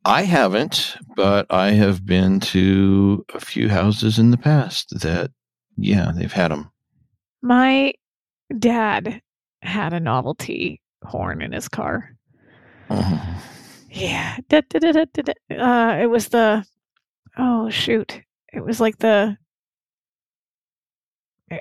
I 0.04 0.22
haven't, 0.22 0.96
but 1.16 1.46
I 1.50 1.70
have 1.70 2.04
been 2.04 2.40
to 2.40 3.24
a 3.34 3.40
few 3.40 3.68
houses 3.68 4.18
in 4.18 4.30
the 4.30 4.36
past 4.36 5.00
that, 5.00 5.30
yeah, 5.76 6.12
they've 6.14 6.32
had 6.32 6.50
them. 6.50 6.70
My 7.42 7.94
dad 8.58 9.22
had 9.62 9.92
a 9.94 10.00
novelty 10.00 10.80
horn 11.04 11.40
in 11.40 11.52
his 11.52 11.68
car. 11.68 12.14
Mhm. 12.90 13.20
Yeah. 13.90 14.36
Da, 14.48 14.60
da, 14.68 14.78
da. 14.92 15.04
Uh, 15.50 15.96
it 16.02 16.06
was 16.10 16.28
the, 16.28 16.64
oh, 17.38 17.70
shoot. 17.70 18.20
It 18.52 18.62
was 18.64 18.80
like 18.80 18.98
the, 18.98 19.36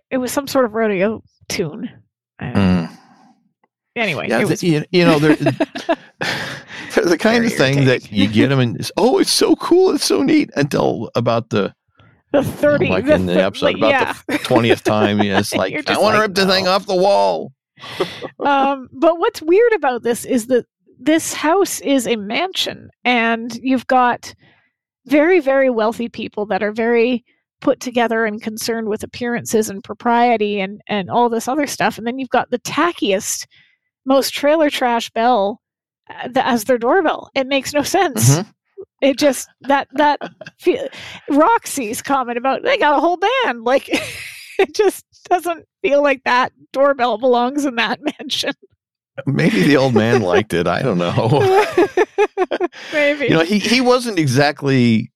it- 0.09 0.17
was 0.17 0.31
some 0.31 0.47
sort 0.47 0.65
of 0.65 0.73
rodeo 0.73 1.23
tune. 1.49 1.89
I 2.39 2.45
don't- 2.51 2.55
Mm. 2.87 2.97
Anyway, 3.95 4.27
Yeah, 4.27 4.43
was, 4.43 4.63
you, 4.63 4.83
you 4.91 5.05
know, 5.05 5.19
they're, 5.19 5.37
they're 6.93 7.05
the 7.09 7.17
kind 7.17 7.45
of 7.45 7.53
thing 7.53 7.85
that 7.85 8.11
you 8.11 8.27
get 8.27 8.49
them 8.49 8.59
and 8.59 8.77
it's, 8.79 8.91
oh, 8.97 9.19
it's 9.19 9.31
so 9.31 9.55
cool, 9.55 9.91
it's 9.91 10.05
so 10.05 10.21
neat 10.23 10.49
until 10.55 11.09
about 11.15 11.49
the 11.49 11.73
the 12.31 12.43
30, 12.43 12.87
like 12.87 13.05
the 13.05 13.13
in 13.13 13.27
the 13.27 13.43
episode 13.43 13.75
about 13.75 13.89
yeah. 13.89 14.13
the 14.27 14.39
twentieth 14.39 14.83
time. 14.83 15.21
Yeah, 15.21 15.39
it's 15.39 15.53
like 15.55 15.73
I 15.87 15.99
want 15.99 16.15
to 16.15 16.19
like, 16.19 16.21
rip 16.21 16.33
the 16.35 16.47
thing 16.47 16.67
off 16.67 16.87
the 16.87 16.95
wall. 16.95 17.53
um, 18.39 18.89
but 18.91 19.19
what's 19.19 19.41
weird 19.41 19.73
about 19.73 20.01
this 20.01 20.25
is 20.25 20.47
that 20.47 20.65
this 20.99 21.33
house 21.33 21.79
is 21.81 22.07
a 22.07 22.15
mansion, 22.15 22.89
and 23.03 23.55
you've 23.61 23.85
got 23.85 24.33
very, 25.05 25.39
very 25.39 25.69
wealthy 25.69 26.09
people 26.09 26.47
that 26.47 26.63
are 26.63 26.71
very 26.71 27.23
put 27.61 27.79
together 27.79 28.25
and 28.25 28.41
concerned 28.41 28.89
with 28.89 29.03
appearances 29.03 29.69
and 29.69 29.83
propriety 29.83 30.59
and 30.59 30.81
and 30.87 31.11
all 31.11 31.29
this 31.29 31.47
other 31.47 31.67
stuff, 31.67 31.99
and 31.99 32.07
then 32.07 32.17
you've 32.17 32.29
got 32.29 32.49
the 32.49 32.59
tackiest, 32.59 33.45
most 34.05 34.33
trailer 34.33 34.71
trash 34.71 35.11
bell 35.11 35.61
as 36.09 36.65
their 36.65 36.77
doorbell. 36.77 37.29
It 37.35 37.47
makes 37.47 37.73
no 37.73 37.81
sense. 37.83 38.37
Mhm. 38.37 38.53
It 39.01 39.17
just 39.17 39.49
that 39.61 39.87
that 39.93 40.19
Roxy's 41.29 42.01
comment 42.01 42.37
about 42.37 42.63
they 42.63 42.77
got 42.77 42.97
a 42.97 43.01
whole 43.01 43.17
band 43.17 43.63
like 43.63 43.89
it 44.59 44.73
just 44.73 45.05
doesn't 45.29 45.65
feel 45.81 46.01
like 46.01 46.23
that 46.23 46.51
doorbell 46.71 47.17
belongs 47.17 47.65
in 47.65 47.75
that 47.75 47.99
mansion. 48.19 48.53
Maybe 49.27 49.63
the 49.63 49.77
old 49.77 49.93
man 49.93 50.21
liked 50.21 50.53
it. 50.53 50.67
I 50.67 50.81
don't 50.81 50.97
know. 50.97 51.65
Maybe. 52.93 53.25
You 53.25 53.31
know, 53.35 53.43
he 53.43 53.59
he 53.59 53.79
wasn't 53.79 54.17
exactly. 54.17 55.11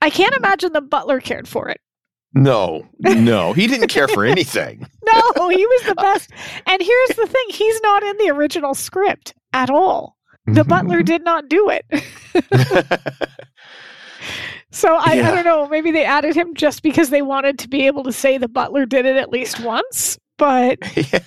I 0.00 0.10
can't 0.10 0.34
imagine 0.34 0.72
the 0.72 0.80
butler 0.80 1.20
cared 1.20 1.48
for 1.48 1.68
it. 1.68 1.80
No, 2.34 2.86
no, 3.00 3.52
he 3.52 3.66
didn't 3.66 3.88
care 3.88 4.08
for 4.08 4.24
anything. 4.24 4.86
No, 5.38 5.48
he 5.48 5.64
was 5.64 5.82
the 5.84 5.94
best. 5.94 6.30
And 6.66 6.82
here's 6.82 7.08
the 7.10 7.26
thing 7.26 7.44
he's 7.50 7.80
not 7.82 8.02
in 8.02 8.16
the 8.18 8.30
original 8.30 8.74
script 8.74 9.34
at 9.52 9.70
all. 9.70 10.16
The 10.46 10.64
butler 10.64 11.02
did 11.04 11.24
not 11.24 11.48
do 11.48 11.70
it. 11.70 11.86
So 14.76 14.94
I, 14.94 15.12
I 15.12 15.34
don't 15.34 15.44
know, 15.44 15.66
maybe 15.68 15.90
they 15.90 16.04
added 16.04 16.36
him 16.36 16.54
just 16.54 16.82
because 16.82 17.08
they 17.08 17.22
wanted 17.22 17.58
to 17.60 17.68
be 17.68 17.86
able 17.86 18.02
to 18.04 18.12
say 18.12 18.36
the 18.36 18.46
butler 18.46 18.84
did 18.84 19.06
it 19.06 19.16
at 19.16 19.30
least 19.30 19.58
once, 19.60 20.18
but 20.36 20.78
yeah. 20.94 21.20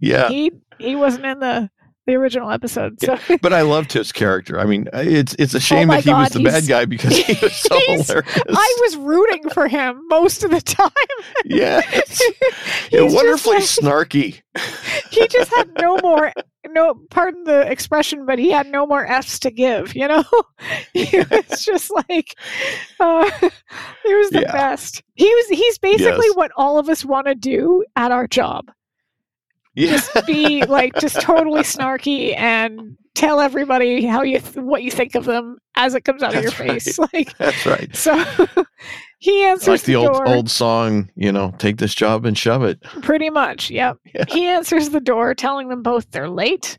yeah, 0.00 0.28
he 0.28 0.52
he 0.78 0.94
wasn't 0.94 1.24
in 1.24 1.38
the 1.38 1.70
the 2.06 2.14
original 2.14 2.50
episode. 2.50 3.00
So 3.00 3.18
but 3.40 3.52
I 3.52 3.62
loved 3.62 3.92
his 3.92 4.10
character. 4.12 4.58
I 4.58 4.64
mean, 4.64 4.88
it's 4.92 5.34
it's 5.38 5.54
a 5.54 5.60
shame 5.60 5.90
Oh 5.90 5.94
that 5.94 6.04
he 6.04 6.10
was 6.12 6.30
the 6.30 6.42
bad 6.42 6.66
guy 6.66 6.84
because 6.84 7.16
he 7.16 7.38
was 7.40 7.54
so 7.54 7.78
hilarious. 7.86 8.42
I 8.48 8.76
was 8.82 8.96
rooting 8.96 9.48
for 9.50 9.68
him 9.68 10.00
most 10.08 10.42
of 10.44 10.50
the 10.50 10.60
time. 10.60 10.90
yes, 11.44 12.20
He's 12.90 12.92
yeah, 12.92 13.02
wonderfully 13.02 13.56
like- 13.56 13.64
snarky. 13.64 14.40
he 15.10 15.26
just 15.28 15.52
had 15.54 15.70
no 15.80 15.96
more 16.02 16.32
no 16.68 16.94
pardon 17.10 17.42
the 17.44 17.68
expression 17.70 18.24
but 18.24 18.38
he 18.38 18.50
had 18.50 18.66
no 18.68 18.86
more 18.86 19.04
f's 19.04 19.38
to 19.40 19.50
give 19.50 19.94
you 19.96 20.06
know 20.06 20.22
he 20.94 21.18
was 21.30 21.64
just 21.64 21.90
like 22.08 22.36
uh, 23.00 23.28
he 24.04 24.14
was 24.14 24.30
the 24.30 24.42
Yeah. 24.42 24.52
best 24.52 25.02
he 25.14 25.24
was 25.24 25.48
he's 25.48 25.78
basically 25.78 26.26
Yes. 26.28 26.36
what 26.36 26.50
all 26.56 26.78
of 26.78 26.88
us 26.88 27.04
want 27.04 27.26
to 27.26 27.34
do 27.34 27.82
at 27.96 28.12
our 28.12 28.26
job 28.28 28.70
Yeah, 29.74 29.92
just 29.92 30.26
be 30.26 30.64
like 30.66 30.94
just 31.00 31.20
totally 31.20 31.62
snarky 31.62 32.36
and 32.36 32.96
tell 33.14 33.40
everybody 33.40 34.04
how 34.06 34.22
you 34.22 34.38
th- 34.40 34.56
what 34.56 34.82
you 34.82 34.90
think 34.90 35.14
of 35.14 35.24
them 35.24 35.58
as 35.76 35.94
it 35.94 36.02
comes 36.02 36.22
out 36.22 36.34
of 36.34 36.42
your 36.42 36.52
right. 36.52 36.82
face 36.82 36.98
like 37.12 37.36
that's 37.38 37.66
right. 37.66 37.94
so 37.94 38.22
he 39.18 39.44
answers 39.44 39.68
Like 39.68 39.80
the 39.82 39.92
the, 39.92 39.96
old 39.96 40.12
door 40.12 40.28
old 40.28 40.50
song, 40.50 41.10
you 41.14 41.32
know, 41.32 41.54
take 41.58 41.78
this 41.78 41.94
job 41.94 42.26
and 42.26 42.36
shove 42.36 42.62
it. 42.62 42.82
Pretty 43.02 43.30
much, 43.30 43.70
yep. 43.70 43.96
Yeah. 44.14 44.24
He 44.28 44.46
answers 44.46 44.90
the 44.90 45.00
door, 45.00 45.34
telling 45.34 45.68
them 45.68 45.82
both 45.82 46.10
they're 46.10 46.28
late. 46.28 46.78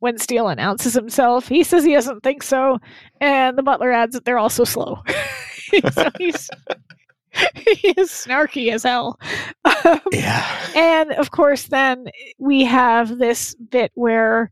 When 0.00 0.18
Steele 0.18 0.48
announces 0.48 0.94
himself, 0.94 1.46
he 1.46 1.62
says 1.62 1.84
he 1.84 1.92
doesn't 1.94 2.24
think 2.24 2.42
so, 2.42 2.80
and 3.20 3.56
the 3.56 3.62
butler 3.62 3.92
adds 3.92 4.14
that 4.14 4.24
they're 4.24 4.38
also 4.38 4.64
slow. 4.64 5.00
so 5.92 6.10
he's 6.18 6.50
he 7.54 7.88
is 7.96 8.10
snarky 8.10 8.72
as 8.72 8.82
hell. 8.82 9.18
Um, 9.64 10.00
Yeah, 10.12 10.46
and 10.76 11.12
of 11.12 11.30
course, 11.30 11.64
then 11.64 12.06
we 12.38 12.64
have 12.64 13.18
this 13.18 13.54
bit 13.54 13.90
where 13.94 14.50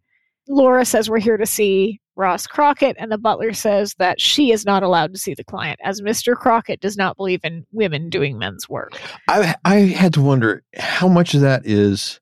Laura 0.48 0.84
says 0.84 1.08
we're 1.08 1.18
here 1.18 1.36
to 1.36 1.46
see 1.46 2.00
Ross 2.16 2.46
Crockett, 2.46 2.96
and 2.98 3.10
the 3.10 3.18
butler 3.18 3.52
says 3.52 3.94
that 3.98 4.20
she 4.20 4.50
is 4.52 4.66
not 4.66 4.82
allowed 4.82 5.12
to 5.14 5.18
see 5.18 5.34
the 5.34 5.44
client, 5.44 5.80
as 5.82 6.00
Mr. 6.00 6.36
Crockett 6.36 6.80
does 6.80 6.96
not 6.96 7.16
believe 7.16 7.40
in 7.44 7.64
women 7.72 8.10
doing 8.10 8.38
men's 8.38 8.68
work. 8.68 8.98
I 9.28 9.54
I 9.64 9.74
had 9.76 10.12
to 10.14 10.22
wonder 10.22 10.62
how 10.76 11.08
much 11.08 11.34
of 11.34 11.40
that 11.42 11.64
is 11.64 12.20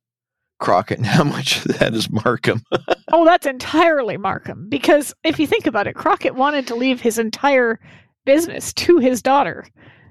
Crockett 0.61 0.99
and 0.99 1.07
how 1.07 1.25
much 1.25 1.65
of 1.65 1.79
that 1.79 1.95
is 1.95 2.11
Markham. 2.11 2.63
Oh, 3.11 3.25
that's 3.25 3.47
entirely 3.47 4.19
Markham. 4.19 4.69
Because 4.69 5.15
if 5.25 5.41
you 5.41 5.47
think 5.47 5.67
about 5.67 5.87
it, 5.87 5.95
Crockett 5.95 6.35
wanted 6.35 6.67
to 6.67 6.75
leave 6.75 7.01
his 7.01 7.19
entire 7.19 7.81
business 8.27 8.71
to 8.75 8.99
his 8.99 9.23
daughter. 9.23 9.67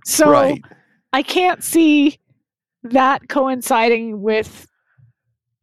So 0.08 0.30
right. 0.32 0.64
I 1.14 1.22
can't 1.22 1.64
see 1.64 2.18
that 2.84 3.28
coinciding 3.28 4.22
with 4.22 4.66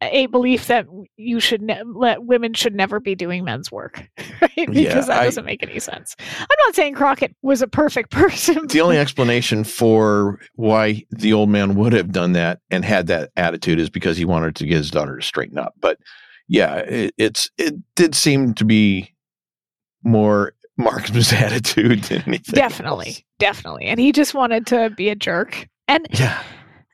a 0.01 0.27
belief 0.27 0.67
that 0.67 0.85
you 1.17 1.39
should 1.39 1.61
ne- 1.63 1.81
let 1.83 2.23
women 2.25 2.53
should 2.53 2.75
never 2.75 2.99
be 2.99 3.15
doing 3.15 3.43
men's 3.43 3.71
work, 3.71 4.07
right? 4.41 4.51
Because 4.55 4.75
Yeah, 4.75 4.99
that 5.01 5.21
I- 5.21 5.25
doesn't 5.25 5.45
make 5.45 5.63
any 5.63 5.79
sense. 5.79 6.15
I'm 6.39 6.45
not 6.65 6.75
saying 6.75 6.93
Crockett 6.93 7.35
was 7.41 7.61
a 7.63 7.67
perfect 7.67 8.11
person. 8.11 8.67
The 8.67 8.81
only 8.81 8.97
explanation 8.99 9.63
for 9.63 10.39
why 10.55 11.03
the 11.09 11.33
old 11.33 11.49
man 11.49 11.73
would 11.75 11.93
have 11.93 12.11
done 12.11 12.33
that 12.33 12.59
and 12.69 12.85
had 12.85 13.07
that 13.07 13.31
attitude 13.35 13.79
is 13.79 13.89
because 13.89 14.17
he 14.17 14.25
wanted 14.25 14.55
to 14.57 14.65
get 14.67 14.77
his 14.77 14.91
daughter 14.91 15.17
to 15.17 15.25
straighten 15.25 15.57
up. 15.57 15.73
But 15.79 15.97
yeah, 16.47 16.75
it, 16.75 17.15
it's 17.17 17.49
it 17.57 17.73
did 17.95 18.13
seem 18.13 18.53
to 18.55 18.65
be 18.65 19.11
more 20.03 20.53
Markham's 20.77 21.31
attitude 21.33 22.03
than 22.03 22.23
anything. 22.27 22.53
definitely, 22.53 23.07
else. 23.07 23.21
definitely, 23.39 23.85
and 23.85 23.99
he 23.99 24.11
just 24.11 24.33
wanted 24.33 24.65
to 24.67 24.89
be 24.91 25.09
a 25.09 25.15
jerk. 25.15 25.67
And 25.87 26.05
Yeah. 26.11 26.41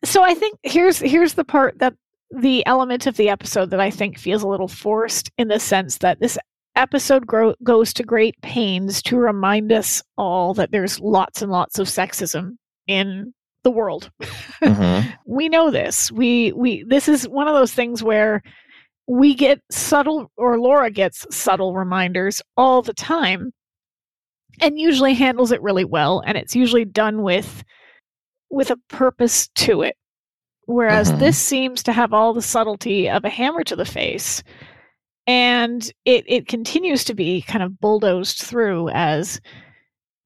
so 0.04 0.24
I 0.24 0.34
think 0.34 0.58
here's 0.64 1.00
here's 1.00 1.34
the 1.34 1.44
part 1.44 1.80
that 1.80 1.94
the 2.38 2.66
element 2.66 3.08
of 3.08 3.18
the 3.18 3.30
episode 3.30 3.72
that 3.72 3.80
I 3.80 3.90
think 3.90 4.18
feels 4.18 4.44
a 4.44 4.48
little 4.48 4.68
forced 4.68 5.30
in 5.38 5.48
the 5.50 5.60
sense 5.60 5.98
that 6.00 6.20
this 6.20 6.38
episode 6.78 7.28
gro- 7.28 7.56
goes 7.64 7.94
to 7.94 8.04
great 8.04 8.40
pains 8.42 9.02
to 9.04 9.18
remind 9.18 9.72
us 9.74 10.02
all 10.18 10.54
that 10.54 10.72
there's 10.72 11.00
lots 11.02 11.42
and 11.42 11.52
lots 11.52 11.78
of 11.80 11.88
sexism 11.88 12.56
in 12.88 13.34
the 13.64 13.72
world. 13.72 14.10
Mhm. 14.64 15.12
we 15.26 15.50
know 15.50 15.72
this. 15.72 16.12
We 16.12 16.52
we 16.54 16.84
this 16.88 17.08
is 17.10 17.28
one 17.28 17.48
of 17.48 17.56
those 17.56 17.74
things 17.74 18.04
where 18.04 18.42
we 19.08 19.34
get 19.34 19.60
subtle 19.72 20.32
or 20.38 20.60
Laura 20.60 20.90
gets 20.92 21.26
subtle 21.36 21.74
reminders 21.76 22.42
all 22.56 22.82
the 22.84 22.94
time 22.94 23.52
and 24.62 24.80
usually 24.80 25.14
handles 25.14 25.52
it 25.52 25.62
really 25.62 25.86
well 25.86 26.22
and 26.26 26.38
it's 26.38 26.56
usually 26.56 26.86
done 26.86 27.22
with 27.24 27.64
with 28.50 28.70
a 28.70 28.78
purpose 28.90 29.48
to 29.56 29.82
it. 29.82 29.96
Whereas 30.66 31.12
Mhm. 31.12 31.20
this 31.20 31.38
seems 31.38 31.84
to 31.84 31.92
have 31.94 32.14
all 32.14 32.34
the 32.34 32.42
subtlety 32.42 33.10
of 33.10 33.26
a 33.26 33.30
hammer 33.30 33.64
to 33.64 33.76
the 33.76 33.86
face 33.86 34.44
and 35.28 35.92
it 36.06 36.24
it 36.28 36.48
continues 36.48 37.04
to 37.06 37.14
be 37.14 37.42
kind 37.42 37.64
of 37.64 37.80
bulldozed 37.80 38.40
through 38.40 38.90
as 38.90 39.40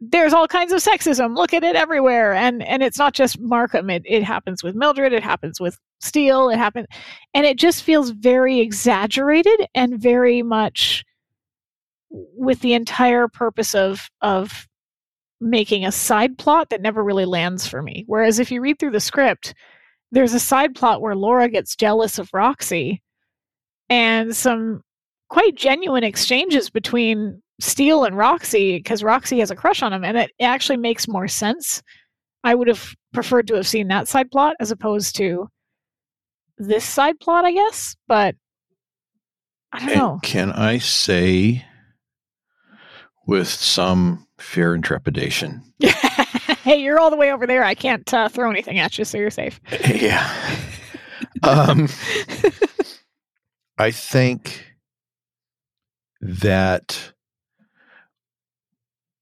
there's 0.01 0.33
all 0.33 0.47
kinds 0.47 0.71
of 0.73 0.83
sexism. 0.83 1.35
Look 1.35 1.53
at 1.53 1.63
it 1.63 1.75
everywhere, 1.75 2.33
and 2.33 2.61
and 2.63 2.83
it's 2.83 2.99
not 2.99 3.13
just 3.13 3.39
Markham. 3.39 3.89
It 3.89 4.03
it 4.05 4.23
happens 4.23 4.61
with 4.63 4.75
Mildred. 4.75 5.13
It 5.13 5.23
happens 5.23 5.59
with 5.59 5.79
Steele. 6.01 6.49
It 6.49 6.57
happens, 6.57 6.87
and 7.33 7.45
it 7.45 7.57
just 7.57 7.81
feels 7.83 8.09
very 8.11 8.59
exaggerated 8.59 9.67
and 9.73 9.97
very 9.99 10.43
much 10.43 11.03
with 12.35 12.59
the 12.61 12.73
entire 12.73 13.27
purpose 13.27 13.75
of 13.75 14.09
of 14.21 14.67
making 15.41 15.85
a 15.85 15.91
side 15.91 16.37
plot 16.37 16.69
that 16.69 16.81
never 16.81 17.03
really 17.03 17.25
lands 17.25 17.67
for 17.67 17.81
me. 17.81 18.03
Whereas 18.07 18.39
if 18.39 18.51
you 18.51 18.61
read 18.61 18.79
through 18.79 18.91
the 18.91 18.99
script, 18.99 19.53
there's 20.11 20.33
a 20.33 20.39
side 20.39 20.75
plot 20.75 21.01
where 21.01 21.15
Laura 21.15 21.49
gets 21.49 21.75
jealous 21.75 22.17
of 22.17 22.29
Roxy, 22.33 23.01
and 23.89 24.35
some 24.35 24.81
quite 25.29 25.55
genuine 25.55 26.03
exchanges 26.03 26.69
between 26.69 27.41
Steele 27.59 28.05
and 28.05 28.17
Roxy 28.17 28.77
because 28.77 29.03
Roxy 29.03 29.39
has 29.39 29.51
a 29.51 29.55
crush 29.55 29.81
on 29.81 29.91
him, 29.93 30.03
and 30.03 30.17
it 30.17 30.31
actually 30.39 30.77
makes 30.77 31.07
more 31.07 31.27
sense. 31.27 31.81
I 32.43 32.55
would 32.55 32.67
have 32.67 32.93
preferred 33.13 33.47
to 33.47 33.55
have 33.55 33.67
seen 33.67 33.87
that 33.87 34.07
side 34.07 34.29
plot 34.31 34.55
as 34.59 34.71
opposed 34.71 35.15
to 35.17 35.47
this 36.57 36.85
side 36.85 37.19
plot, 37.19 37.43
I 37.43 37.51
guess. 37.51 37.95
But 38.07 38.35
I 39.73 39.79
don't 39.79 39.89
And 39.89 39.97
know. 39.99 40.19
can 40.21 40.51
I 40.51 40.77
say 40.77 41.65
with 43.25 43.47
some 43.47 44.27
fear 44.37 44.73
and 44.73 44.83
trepidation? 44.83 45.63
hey, 45.79 46.77
you're 46.77 46.99
all 46.99 47.09
the 47.09 47.17
way 47.17 47.31
over 47.31 47.47
there. 47.47 47.63
I 47.63 47.75
can't 47.75 48.11
uh, 48.13 48.29
throw 48.29 48.49
anything 48.49 48.79
at 48.79 48.97
you, 48.97 49.05
so 49.05 49.17
you're 49.17 49.29
safe. 49.29 49.59
Yeah. 49.85 50.29
Um, 51.43 51.87
I 53.77 53.91
think 53.91 54.75
that 56.21 57.13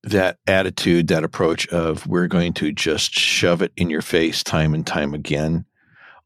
that 0.03 0.37
attitude, 0.47 1.07
that 1.07 1.23
approach 1.23 1.67
of 1.69 2.05
we're 2.07 2.27
going 2.27 2.53
to 2.53 2.71
just 2.71 3.13
shove 3.13 3.61
it 3.61 3.71
in 3.77 3.89
your 3.89 4.01
face 4.01 4.43
time 4.43 4.73
and 4.73 4.85
time 4.85 5.13
again 5.13 5.65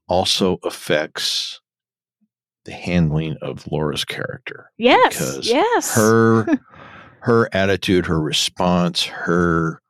also 0.08 0.60
affects 0.64 1.62
the 2.66 2.74
handling 2.74 3.38
of 3.42 3.66
Laura's 3.72 4.04
character. 4.04 4.72
Yes. 4.78 5.18
Because 5.18 5.48
yes. 5.48 5.96
Her 5.96 6.46
her 7.22 7.50
attitude, 7.54 8.06
her 8.06 8.20
response, 8.20 9.04
her 9.06 9.82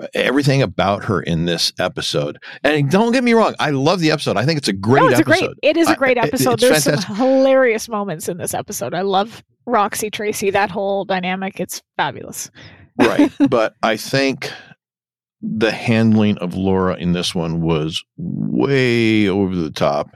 uh, 0.00 0.06
everything 0.14 0.62
about 0.62 1.04
her 1.04 1.22
in 1.22 1.44
this 1.46 1.72
episode. 1.78 2.38
And 2.62 2.90
don't 2.90 3.12
get 3.12 3.24
me 3.24 3.32
wrong, 3.32 3.54
I 3.58 3.70
love 3.70 4.00
the 4.00 4.10
episode. 4.10 4.36
I 4.36 4.44
think 4.44 4.58
it's 4.58 4.68
a 4.68 4.72
great 4.72 5.00
no, 5.02 5.08
it's 5.08 5.20
episode. 5.20 5.44
a 5.44 5.46
great. 5.48 5.58
It 5.62 5.76
is 5.76 5.88
a 5.88 5.92
I- 5.92 5.94
great 5.94 6.16
it- 6.18 6.24
episode. 6.24 6.58
There's 6.60 6.84
fantastic. 6.84 7.06
some 7.06 7.16
hilarious 7.16 7.88
moments 7.88 8.28
in 8.28 8.36
this 8.36 8.52
episode. 8.54 8.92
I 8.94 9.02
love 9.02 9.42
Roxy 9.66 10.10
Tracy. 10.10 10.50
That 10.50 10.70
whole 10.70 11.04
dynamic. 11.04 11.60
It's 11.60 11.82
fabulous. 11.96 12.50
right. 12.98 13.32
But 13.48 13.74
I 13.82 13.96
think 13.96 14.50
the 15.42 15.70
handling 15.70 16.38
of 16.38 16.54
Laura 16.54 16.96
in 16.96 17.12
this 17.12 17.34
one 17.34 17.60
was 17.60 18.02
way 18.16 19.28
over 19.28 19.54
the 19.54 19.70
top. 19.70 20.10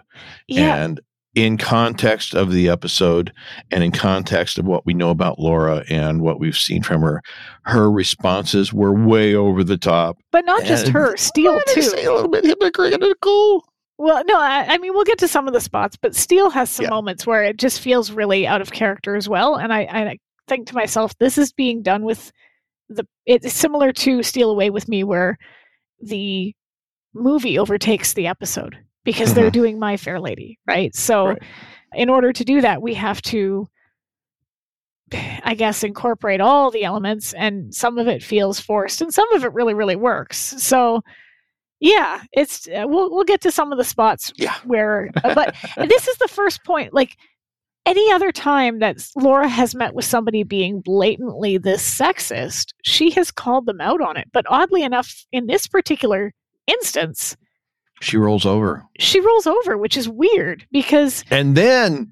Yeah. 0.48 0.76
And 0.82 1.00
in 1.34 1.56
context 1.56 2.34
of 2.34 2.50
the 2.52 2.68
episode 2.68 3.32
and 3.70 3.84
in 3.84 3.92
context 3.92 4.58
of 4.58 4.64
what 4.64 4.84
we 4.84 4.94
know 4.94 5.10
about 5.10 5.38
Laura 5.38 5.84
and 5.88 6.20
what 6.22 6.40
we've 6.40 6.56
seen 6.56 6.82
from 6.82 7.02
her, 7.02 7.22
her 7.62 7.90
responses 7.90 8.72
were 8.72 8.92
way 8.92 9.34
over 9.34 9.62
the 9.62 9.76
top. 9.76 10.18
but 10.32 10.44
not 10.44 10.64
just 10.64 10.88
her. 10.88 11.16
Steele 11.18 11.60
too. 11.68 11.82
say 11.82 12.04
a 12.04 12.12
little 12.12 12.28
bit 12.30 12.44
hypocritical. 12.44 13.64
Well, 13.98 14.22
no, 14.26 14.40
I, 14.40 14.64
I 14.74 14.78
mean 14.78 14.92
we'll 14.94 15.04
get 15.04 15.18
to 15.18 15.28
some 15.28 15.46
of 15.46 15.52
the 15.52 15.60
spots, 15.60 15.96
but 15.96 16.16
Steele 16.16 16.50
has 16.50 16.70
some 16.70 16.84
Yeah. 16.84 16.90
moments 16.90 17.26
where 17.26 17.44
it 17.44 17.58
just 17.58 17.80
feels 17.80 18.10
really 18.10 18.46
out 18.46 18.60
of 18.60 18.72
character 18.72 19.14
as 19.14 19.28
well. 19.28 19.56
And 19.56 19.72
I, 19.72 19.80
I 19.82 20.18
think 20.48 20.66
to 20.68 20.74
myself, 20.74 21.16
this 21.18 21.38
is 21.38 21.52
being 21.52 21.82
done 21.82 22.02
with 22.04 22.32
the. 22.88 23.06
It's 23.26 23.52
similar 23.52 23.92
to 23.92 24.22
Steele 24.24 24.50
Away 24.50 24.70
with 24.70 24.88
Me, 24.88 25.04
where 25.04 25.38
the 26.02 26.54
movie 27.14 27.58
overtakes 27.58 28.14
the 28.14 28.26
episode 28.26 28.78
because 29.04 29.34
they're 29.34 29.50
Mhm. 29.50 29.52
doing 29.52 29.78
My 29.78 29.96
Fair 29.96 30.20
Lady, 30.20 30.58
right? 30.66 30.94
So, 30.94 31.28
Right. 31.28 31.42
in 31.94 32.08
order 32.10 32.32
to 32.32 32.44
do 32.44 32.60
that, 32.60 32.82
we 32.82 32.94
have 32.94 33.20
to. 33.22 33.68
I 35.42 35.54
guess 35.54 35.82
incorporate 35.82 36.40
all 36.40 36.70
the 36.70 36.84
elements, 36.84 37.32
and 37.32 37.74
some 37.74 37.98
of 37.98 38.06
it 38.06 38.22
feels 38.22 38.60
forced, 38.60 39.00
and 39.02 39.12
some 39.12 39.30
of 39.32 39.42
it 39.44 39.52
really, 39.52 39.74
really 39.74 39.96
works. 39.96 40.38
So, 40.38 41.02
yeah, 41.80 42.22
it's 42.32 42.68
uh, 42.68 42.84
we'll 42.86 43.10
we'll 43.10 43.24
get 43.24 43.40
to 43.40 43.50
some 43.50 43.72
of 43.72 43.78
the 43.78 43.82
spots 43.84 44.32
Yeah. 44.36 44.54
where, 44.64 45.10
uh, 45.24 45.34
but 45.34 45.56
this 45.88 46.06
is 46.06 46.16
the 46.18 46.28
first 46.28 46.62
point. 46.64 46.94
Like 46.94 47.16
any 47.86 48.12
other 48.12 48.30
time 48.30 48.78
that 48.78 49.04
Laura 49.16 49.48
has 49.48 49.74
met 49.74 49.94
with 49.94 50.04
somebody 50.04 50.44
being 50.44 50.80
blatantly 50.80 51.58
this 51.58 51.82
sexist, 51.98 52.66
she 52.84 53.10
has 53.10 53.32
called 53.32 53.66
them 53.66 53.80
out 53.80 54.00
on 54.00 54.16
it. 54.16 54.28
But 54.32 54.44
oddly 54.48 54.84
enough, 54.84 55.24
in 55.32 55.48
this 55.48 55.66
particular 55.66 56.32
instance, 56.68 57.36
She 58.00 58.16
rolls 58.16 58.46
over. 58.46 58.84
she 58.98 59.20
rolls 59.20 59.46
over, 59.46 59.76
which 59.76 59.96
is 59.96 60.08
weird 60.08 60.66
because 60.72 61.22
And 61.30 61.56
then, 61.56 62.10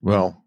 well, 0.00 0.42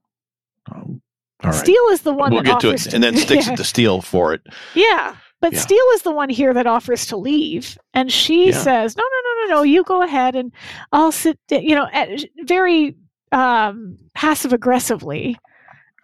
um, 0.72 1.02
all 1.44 1.52
right. 1.52 1.60
Steele 1.60 1.88
is 1.92 2.02
the 2.02 2.14
one 2.14 2.34
we'll 2.34 2.42
get 2.44 2.60
to 2.62 2.70
it. 2.72 2.94
And 2.94 3.04
then 3.04 3.16
sticks 3.18 3.48
yeah. 3.48 3.54
it 3.54 3.58
to 3.58 3.64
Steele 3.64 4.02
for 4.02 4.34
it. 4.34 4.42
Yeah. 4.74 5.16
But 5.42 5.54
Yeah. 5.54 5.60
Steele 5.60 5.86
is 5.94 6.02
the 6.04 6.12
one 6.12 6.30
here 6.30 6.54
that 6.54 6.66
offers 6.66 7.06
to 7.08 7.18
leave. 7.18 7.78
And 7.94 8.12
she 8.12 8.48
Yeah. 8.48 8.58
says, 8.58 8.96
no, 8.96 9.04
no, 9.04 9.20
no, 9.30 9.48
no, 9.48 9.56
no, 9.60 9.64
you 9.64 9.84
go 9.84 10.02
ahead 10.02 10.36
and 10.36 10.52
I'll 10.92 11.12
sit, 11.12 11.38
you 11.52 11.76
know, 11.76 11.88
very 12.46 12.96
um, 13.32 13.98
passive 14.16 14.54
aggressively. 14.54 15.38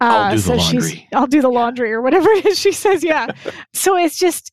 I'll 0.01 0.35
do 0.35 0.41
the 0.41 0.59
she's- 0.59 0.73
laundry. 0.73 1.07
I'll 1.13 1.27
do 1.27 1.41
the 1.41 1.49
laundry 1.49 1.91
or 1.91 2.01
whatever 2.01 2.29
it 2.31 2.45
is 2.45 2.59
she 2.59 2.71
says. 2.71 3.03
Yeah. 3.03 3.27
so 3.73 3.95
it's 3.97 4.19
just, 4.19 4.51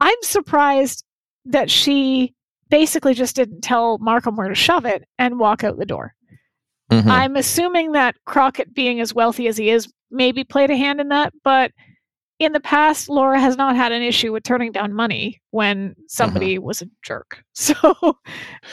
I'm 0.00 0.16
surprised 0.22 1.04
that 1.46 1.70
she 1.70 2.34
basically 2.70 3.14
just 3.14 3.36
didn't 3.36 3.60
tell 3.62 3.98
Markham 3.98 4.36
where 4.36 4.48
to 4.48 4.54
shove 4.54 4.84
it 4.86 5.04
and 5.18 5.38
walk 5.38 5.64
out 5.64 5.78
the 5.78 5.86
door. 5.86 6.14
Mhm. 6.90 7.06
I'm 7.08 7.36
assuming 7.36 7.92
that 7.92 8.16
Crockett, 8.24 8.74
being 8.74 9.00
as 9.00 9.14
wealthy 9.14 9.46
as 9.46 9.56
he 9.56 9.70
is, 9.70 9.92
maybe 10.10 10.42
played 10.44 10.70
a 10.70 10.76
hand 10.76 11.00
in 11.00 11.08
that. 11.08 11.32
But 11.44 11.70
in 12.40 12.52
the 12.52 12.60
past, 12.60 13.08
Laura 13.08 13.38
has 13.38 13.56
not 13.56 13.76
had 13.76 13.92
an 13.92 14.02
issue 14.02 14.32
with 14.32 14.42
turning 14.42 14.72
down 14.72 14.92
money 14.94 15.40
when 15.50 15.94
somebody 16.08 16.58
was 16.58 16.82
a 16.82 16.86
jerk. 17.04 17.42
So 17.54 17.74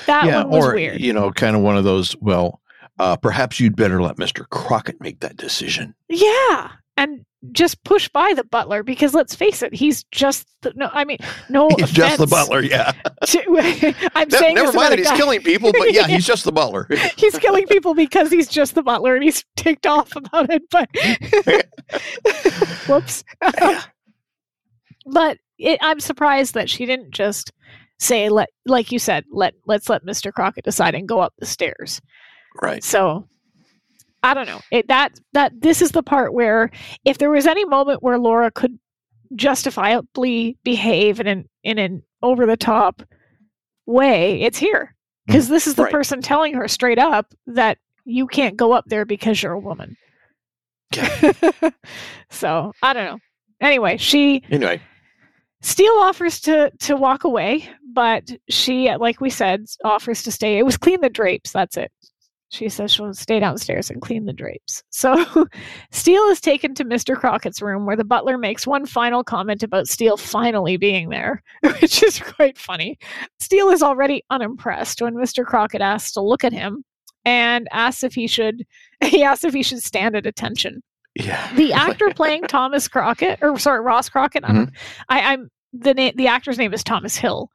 that 0.08 0.26
yeah, 0.26 0.44
one 0.44 0.50
was 0.50 0.66
or 0.66 0.74
weird. 0.76 1.02
you 1.02 1.12
know, 1.14 1.30
kind 1.32 1.56
of 1.56 1.62
one 1.62 1.78
of 1.78 1.84
those. 1.84 2.16
Well, 2.22 2.62
uh, 3.00 3.18
perhaps 3.18 3.60
you'd 3.60 3.76
better 3.76 4.02
let 4.02 4.18
Mister 4.18 4.46
Crockett 4.46 5.00
make 5.02 5.20
that 5.20 5.36
decision. 5.38 5.94
Yeah. 6.10 6.70
And 6.96 7.26
just 7.52 7.84
push 7.84 8.10
by 8.10 8.34
the 8.36 8.44
butler 8.46 8.82
because 8.84 9.14
let's 9.14 9.36
face 9.36 9.62
it, 9.62 9.74
he's 9.74 10.04
just 10.06 10.48
the, 10.62 10.74
no. 10.76 10.90
I 10.92 11.06
mean, 11.06 11.18
no. 11.50 11.70
he's 11.78 11.92
just 11.92 12.18
the 12.18 12.26
butler. 12.28 12.62
Yeah, 12.62 12.92
to- 13.26 14.06
I'm 14.16 14.28
Ne- 14.30 14.38
saying 14.38 14.56
never 14.56 14.74
mind 14.74 14.92
that 14.94 15.00
he's 15.00 15.08
guy- 15.10 15.18
killing 15.18 15.42
people, 15.42 15.72
but 15.78 15.94
yeah, 15.94 16.02
Yeah. 16.02 16.16
he's 16.16 16.26
just 16.26 16.44
the 16.46 16.52
butler. 16.52 16.88
he's 17.16 17.38
killing 17.38 17.68
people 17.68 17.94
because 17.94 18.32
he's 18.32 18.48
just 18.48 18.74
the 18.76 18.82
butler 18.84 19.16
and 19.16 19.24
he's 19.24 19.44
ticked 19.56 19.86
off 19.86 20.16
about 20.16 20.50
it. 20.50 20.64
But 20.72 20.90
whoops. 22.88 23.24
but 25.06 25.38
it, 25.58 25.80
I'm 25.82 26.00
surprised 26.00 26.54
that 26.56 26.70
she 26.70 26.86
didn't 26.86 27.12
just 27.12 27.52
say 28.00 28.30
let 28.30 28.50
like 28.66 28.92
you 28.92 29.00
said 29.00 29.26
let 29.32 29.54
let's 29.66 29.90
let 29.90 30.04
Mr. 30.06 30.32
Crockett 30.32 30.64
decide 30.64 30.94
and 30.96 31.08
go 31.08 31.20
up 31.20 31.34
the 31.40 31.46
stairs. 31.46 32.00
right. 32.62 32.84
So 32.84 33.28
I 34.28 34.34
don't 34.34 34.48
know. 34.48 34.62
It 34.72 34.88
that 34.88 35.20
that 35.34 35.60
this 35.62 35.82
is 35.82 35.92
the 35.92 36.04
part 36.04 36.34
where 36.34 36.70
if 37.06 37.18
there 37.18 37.30
was 37.30 37.48
any 37.48 37.66
moment 37.66 38.04
where 38.04 38.18
Laura 38.20 38.52
could 38.52 38.78
justifiably 39.36 40.58
behave 40.64 41.20
in 41.20 41.28
an 41.28 41.50
in 41.64 41.78
an 41.80 42.04
over 42.22 42.46
the 42.46 42.58
top 42.58 43.04
way, 43.86 44.42
it's 44.42 44.58
here. 44.58 44.94
Mm-hmm. 44.94 45.34
Because 45.34 45.48
this 45.50 45.68
is 45.68 45.76
the 45.76 45.84
Right. 45.84 45.92
person 45.92 46.22
telling 46.22 46.54
her 46.54 46.68
straight 46.68 47.00
up 47.00 47.34
that 47.48 47.78
you 48.06 48.28
can't 48.28 48.56
go 48.56 48.72
up 48.72 48.86
there 48.88 49.06
because 49.06 49.42
you're 49.44 49.54
a 49.54 49.60
woman. 49.60 49.98
so 52.30 52.72
I 52.82 52.94
don't 52.94 53.06
know. 53.06 53.20
Anyway, 53.62 53.98
she 53.98 54.44
Anyway, 54.50 54.82
Steele 55.62 55.98
offers 56.00 56.40
to 56.42 56.72
to 56.80 56.96
walk 56.96 57.24
away, 57.24 57.68
but 57.94 58.32
she, 58.50 58.94
like 58.96 59.20
we 59.20 59.30
said, 59.30 59.66
offers 59.84 60.24
to 60.24 60.32
stay. 60.32 60.58
It 60.58 60.64
was 60.64 60.78
clean 60.78 61.02
the 61.02 61.10
drapes. 61.10 61.52
That's 61.52 61.76
it. 61.78 61.92
She 62.50 62.70
says 62.70 62.94
she'll 62.94 63.14
stay 63.14 63.40
downstairs 63.40 63.90
and 63.90 64.02
clean 64.02 64.26
the 64.26 64.34
drapes. 64.34 64.84
So 64.90 65.46
Steele 65.92 66.26
is 66.28 66.40
taken 66.40 66.74
to 66.76 66.86
Mr. 66.86 67.16
Crockett's 67.16 67.62
room 67.62 67.86
where 67.86 67.98
the 67.98 68.06
butler 68.06 68.38
makes 68.38 68.66
one 68.66 68.86
final 68.86 69.24
comment 69.24 69.64
about 69.64 69.88
Steele 69.88 70.18
finally 70.18 70.78
being 70.78 71.10
there, 71.10 71.44
which 71.82 72.02
is 72.04 72.20
quite 72.20 72.58
funny. 72.58 72.98
Steele 73.40 73.70
is 73.70 73.84
already 73.84 74.24
unimpressed 74.30 75.02
when 75.02 75.16
Mr. 75.16 75.46
Crockett 75.46 75.82
asks 75.82 76.14
to 76.14 76.22
look 76.22 76.44
at 76.44 76.54
him 76.54 76.84
and 77.26 77.68
asks 77.72 78.04
if 78.04 78.14
he 78.14 78.28
should 78.28 78.66
he 79.04 79.24
asks 79.24 79.44
if 79.44 79.54
he 79.54 79.64
should 79.64 79.84
stand 79.84 80.16
at 80.16 80.26
attention 80.26 80.82
yeah. 81.18 81.54
the 81.56 81.74
actor 81.74 82.12
playing 82.16 82.44
Thomas 82.44 82.88
Crockett, 82.88 83.40
or 83.42 83.58
sorry, 83.58 83.82
Ross 83.82 84.10
Crockett. 84.10 84.44
Don't, 84.44 84.68
mm-hmm. 84.68 85.04
I, 85.10 85.34
I'm 85.34 85.50
the 85.74 85.94
na- 85.94 86.12
the 86.16 86.28
actor's 86.28 86.58
name 86.58 86.74
is 86.74 86.84
Thomas 86.84 87.16
Hill, 87.16 87.50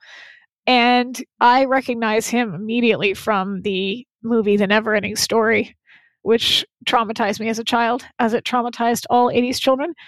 and 0.67 1.23
I 1.41 1.65
recognize 1.65 2.29
him 2.29 2.55
immediately 2.55 3.15
from 3.15 3.63
the 3.63 4.07
movie 4.23 4.57
The 4.57 4.67
Neverending 4.67 5.19
Story, 5.19 5.77
which 6.23 6.65
traumatized 6.87 7.41
me 7.41 7.49
as 7.49 7.59
a 7.59 7.65
child, 7.65 8.05
as 8.19 8.35
it 8.35 8.45
traumatized 8.45 9.07
all 9.11 9.29
'80s 9.29 9.61
children. 9.61 9.95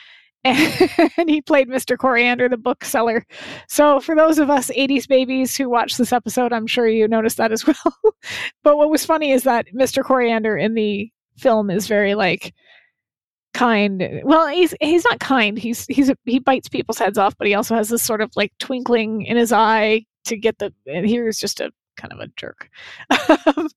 And 0.47 1.31
he 1.31 1.41
played 1.41 1.71
Mr. 1.71 1.97
Coreander, 1.97 2.51
the 2.51 2.59
bookseller. 2.59 3.25
So, 3.67 3.99
for 3.99 4.15
those 4.15 4.39
of 4.39 4.51
us 4.51 4.69
80s 4.69 5.09
babies 5.09 5.57
who 5.57 5.71
watched 5.71 5.97
this 5.97 6.13
episode, 6.13 6.53
I'm 6.53 6.67
sure 6.67 6.87
you 6.87 7.09
noticed 7.09 7.39
that 7.39 7.51
as 7.51 7.67
well. 7.67 8.15
but 8.63 8.77
what 8.77 8.91
was 8.91 9.07
funny 9.07 9.31
is 9.33 9.45
that 9.45 9.67
Mr. 9.75 10.03
Coreander 10.03 10.63
in 10.63 10.75
the 10.75 11.11
film 11.39 11.71
is 11.71 11.87
very 11.87 12.15
like 12.15 12.53
kind 13.55 14.21
well 14.25 14.49
he's 14.49 14.75
he's 14.81 15.05
not 15.05 15.21
kind 15.21 15.57
he's 15.57 15.87
he's 15.87 16.11
a, 16.11 16.17
he 16.25 16.41
bites 16.41 16.69
people's 16.69 16.99
heads 16.99 17.17
off 17.17 17.37
but 17.39 17.47
he 17.47 17.55
also 17.55 17.75
has 17.75 17.89
this 17.89 18.03
sort 18.03 18.21
of 18.21 18.31
like 18.35 18.53
twinkling 18.59 19.23
in 19.23 19.37
his 19.37 19.53
eye 19.53 20.05
to 20.25 20.37
get 20.37 20.59
the 20.59 20.73
and 20.87 21.09
here's 21.09 21.39
just 21.39 21.61
a 21.61 21.71
kind 21.97 22.13
of 22.13 22.21
a 22.21 22.29
jerk 22.37 22.69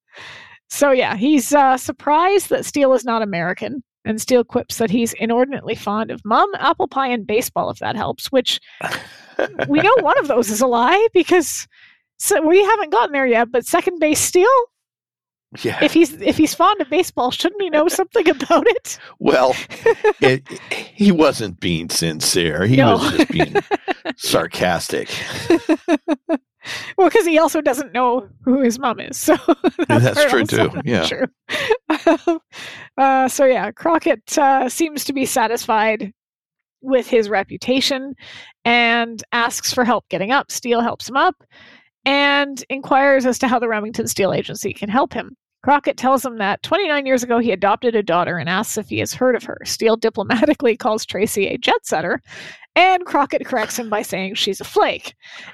so 0.70 0.92
yeah 0.92 1.16
he's 1.16 1.54
uh 1.54 1.78
surprised 1.78 2.50
that 2.50 2.66
steele 2.66 2.94
is 2.94 3.06
not 3.06 3.22
american 3.22 3.84
and 4.06 4.22
steele 4.22 4.44
quips 4.44 4.78
that 4.78 4.90
he's 4.90 5.14
inordinately 5.14 5.76
fond 5.76 6.12
of 6.12 6.22
mom 6.26 6.50
apple 6.60 6.88
pie 6.88 7.08
and 7.08 7.26
baseball 7.28 7.70
if 7.70 7.80
that 7.80 7.96
helps 7.96 8.28
which 8.32 8.60
we 9.68 9.80
know 9.82 9.94
one 10.02 10.18
of 10.20 10.28
those 10.30 10.50
is 10.50 10.62
a 10.62 10.68
lie 10.68 11.08
because 11.14 11.68
so 12.18 12.42
we 12.46 12.64
haven't 12.64 12.92
gotten 12.92 13.12
there 13.14 13.28
yet 13.28 13.52
but 13.52 13.66
second 13.66 14.00
base 14.00 14.20
steele 14.20 14.48
Yeah. 15.64 15.80
If 15.82 15.94
he's 15.94 16.12
if 16.22 16.36
he's 16.38 16.54
fond 16.54 16.82
of 16.82 16.90
baseball, 16.90 17.32
shouldn't 17.32 17.62
he 17.62 17.70
know 17.70 17.88
something 17.88 18.28
about 18.28 18.66
it? 18.68 19.00
Well, 19.20 19.56
it, 20.22 20.44
he 20.96 21.10
wasn't 21.14 21.62
being 21.62 21.90
sincere. 21.90 22.66
He 22.68 22.76
No. 22.76 22.98
was 22.98 23.12
just 23.16 23.30
being 23.32 23.56
sarcastic. 24.18 25.08
well, 26.98 27.10
because 27.10 27.26
he 27.26 27.38
also 27.38 27.62
doesn't 27.62 27.94
know 27.94 28.28
who 28.44 28.62
his 28.62 28.80
mom 28.80 29.00
is. 29.00 29.18
So 29.18 29.36
that's, 29.88 30.04
That's 30.04 30.26
true, 30.32 30.46
too. 30.46 30.72
Yeah. 30.84 31.06
True. 31.06 32.40
uh, 32.98 33.28
so 33.28 33.46
yeah, 33.46 33.72
Crockett 33.72 34.38
uh, 34.38 34.70
seems 34.70 35.04
to 35.06 35.14
be 35.14 35.26
satisfied 35.26 36.14
with 36.82 37.08
his 37.08 37.30
reputation 37.30 38.14
and 38.66 39.24
asks 39.32 39.74
for 39.74 39.84
help 39.84 40.08
getting 40.10 40.32
up. 40.32 40.52
Steele 40.52 40.82
helps 40.82 41.10
him 41.10 41.18
up 41.18 41.44
and 42.06 42.64
inquires 42.70 43.26
as 43.26 43.40
to 43.40 43.48
how 43.48 43.60
the 43.60 43.68
Remington 43.68 44.08
Steele 44.08 44.34
Agency 44.34 44.74
can 44.74 44.90
help 44.90 45.14
him. 45.14 45.36
Crockett 45.68 45.98
tells 45.98 46.24
him 46.24 46.38
that 46.38 46.64
29 46.64 47.06
years 47.06 47.24
ago 47.24 47.40
he 47.40 47.52
adopted 47.52 47.94
a 47.94 48.02
daughter 48.02 48.38
and 48.38 48.48
asks 48.48 48.78
if 48.78 48.88
he 48.88 49.00
has 49.00 49.14
heard 49.14 49.36
of 49.36 49.44
her. 49.44 49.58
Steele 49.66 49.98
diplomatically 49.98 50.78
calls 50.78 51.06
Tracy 51.06 51.46
a 51.46 51.58
jet 51.58 51.86
setter, 51.86 52.22
and 52.78 53.06
Crockett 53.06 53.46
corrects 53.46 53.78
him 53.78 53.90
by 53.90 54.02
saying 54.02 54.36
she's 54.36 54.62
a 54.62 54.64
flake. 54.64 55.14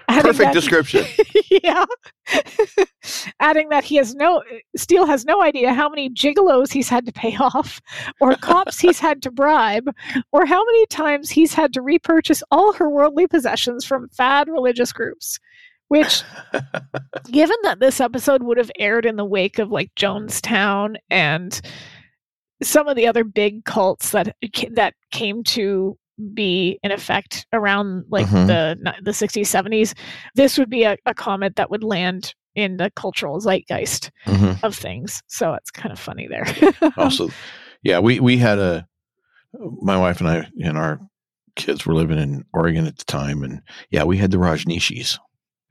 adding 0.10 0.22
Perfect 0.22 0.38
that- 0.38 0.54
description. 0.54 1.04
yeah. 1.64 1.86
Adding 3.40 3.70
that 3.70 3.84
he 3.84 3.96
has 3.96 4.14
no 4.14 4.44
Steele 4.78 5.06
has 5.08 5.26
no 5.26 5.42
idea 5.42 5.74
how 5.74 5.90
many 5.90 6.10
gigolos 6.12 6.72
he's 6.72 6.88
had 6.90 7.06
to 7.08 7.12
pay 7.12 7.36
off, 7.38 7.82
or 8.22 8.36
cops 8.42 8.80
he's 8.80 9.00
had 9.00 9.20
to 9.24 9.32
bribe, 9.32 9.90
or 10.32 10.46
how 10.46 10.64
many 10.64 10.86
times 10.86 11.32
he's 11.32 11.56
had 11.56 11.74
to 11.74 11.82
repurchase 11.82 12.44
all 12.52 12.72
her 12.74 12.88
worldly 12.88 13.26
possessions 13.26 13.84
from 13.84 14.10
fad 14.10 14.48
religious 14.48 14.94
groups. 14.94 15.40
Which, 15.90 16.24
given 17.32 17.58
that 17.64 17.80
this 17.80 18.00
episode 18.02 18.44
would 18.44 18.58
have 18.58 18.72
aired 18.80 19.06
in 19.06 19.16
the 19.16 19.26
wake 19.26 19.60
of 19.60 19.72
like 19.72 19.94
Jonestown 19.96 20.96
and 21.10 21.60
some 22.62 22.88
of 22.88 22.96
the 22.96 23.08
other 23.08 23.24
big 23.24 23.66
cults 23.66 24.12
that 24.12 24.36
that 24.72 24.94
came 25.12 25.44
to 25.44 25.98
be 26.34 26.80
in 26.84 26.92
effect 26.92 27.46
around 27.54 28.06
like 28.10 28.28
Mhm. 28.28 28.48
the 28.48 28.94
the 29.02 29.12
60s 29.12 29.48
70s 29.48 29.94
this 30.36 30.58
would 30.60 30.70
be 30.70 30.84
a, 30.84 30.96
a 31.08 31.14
comment 31.14 31.56
that 31.56 31.72
would 31.72 31.84
land 31.84 32.34
in 32.56 32.78
the 32.78 32.92
cultural 32.96 33.40
zeitgeist 33.40 34.12
Mhm. 34.28 34.64
of 34.64 34.76
things 34.76 35.22
so 35.28 35.54
it's 35.56 35.72
kind 35.72 35.92
of 35.92 36.00
funny 36.00 36.28
there 36.28 36.46
Also, 36.98 37.30
yeah, 37.82 38.00
we 38.00 38.20
we 38.20 38.38
had 38.38 38.60
a 38.60 38.88
my 39.82 39.98
wife 39.98 40.20
and 40.22 40.30
I 40.30 40.48
and 40.64 40.78
our 40.78 41.00
kids 41.56 41.86
were 41.86 41.96
living 41.96 42.20
in 42.20 42.46
Oregon 42.54 42.86
at 42.88 42.98
the 42.98 43.06
time, 43.06 43.44
and 43.44 43.62
yeah, 43.90 44.04
we 44.04 44.18
had 44.18 44.32
the 44.32 44.38
Rajneeshis. 44.38 45.18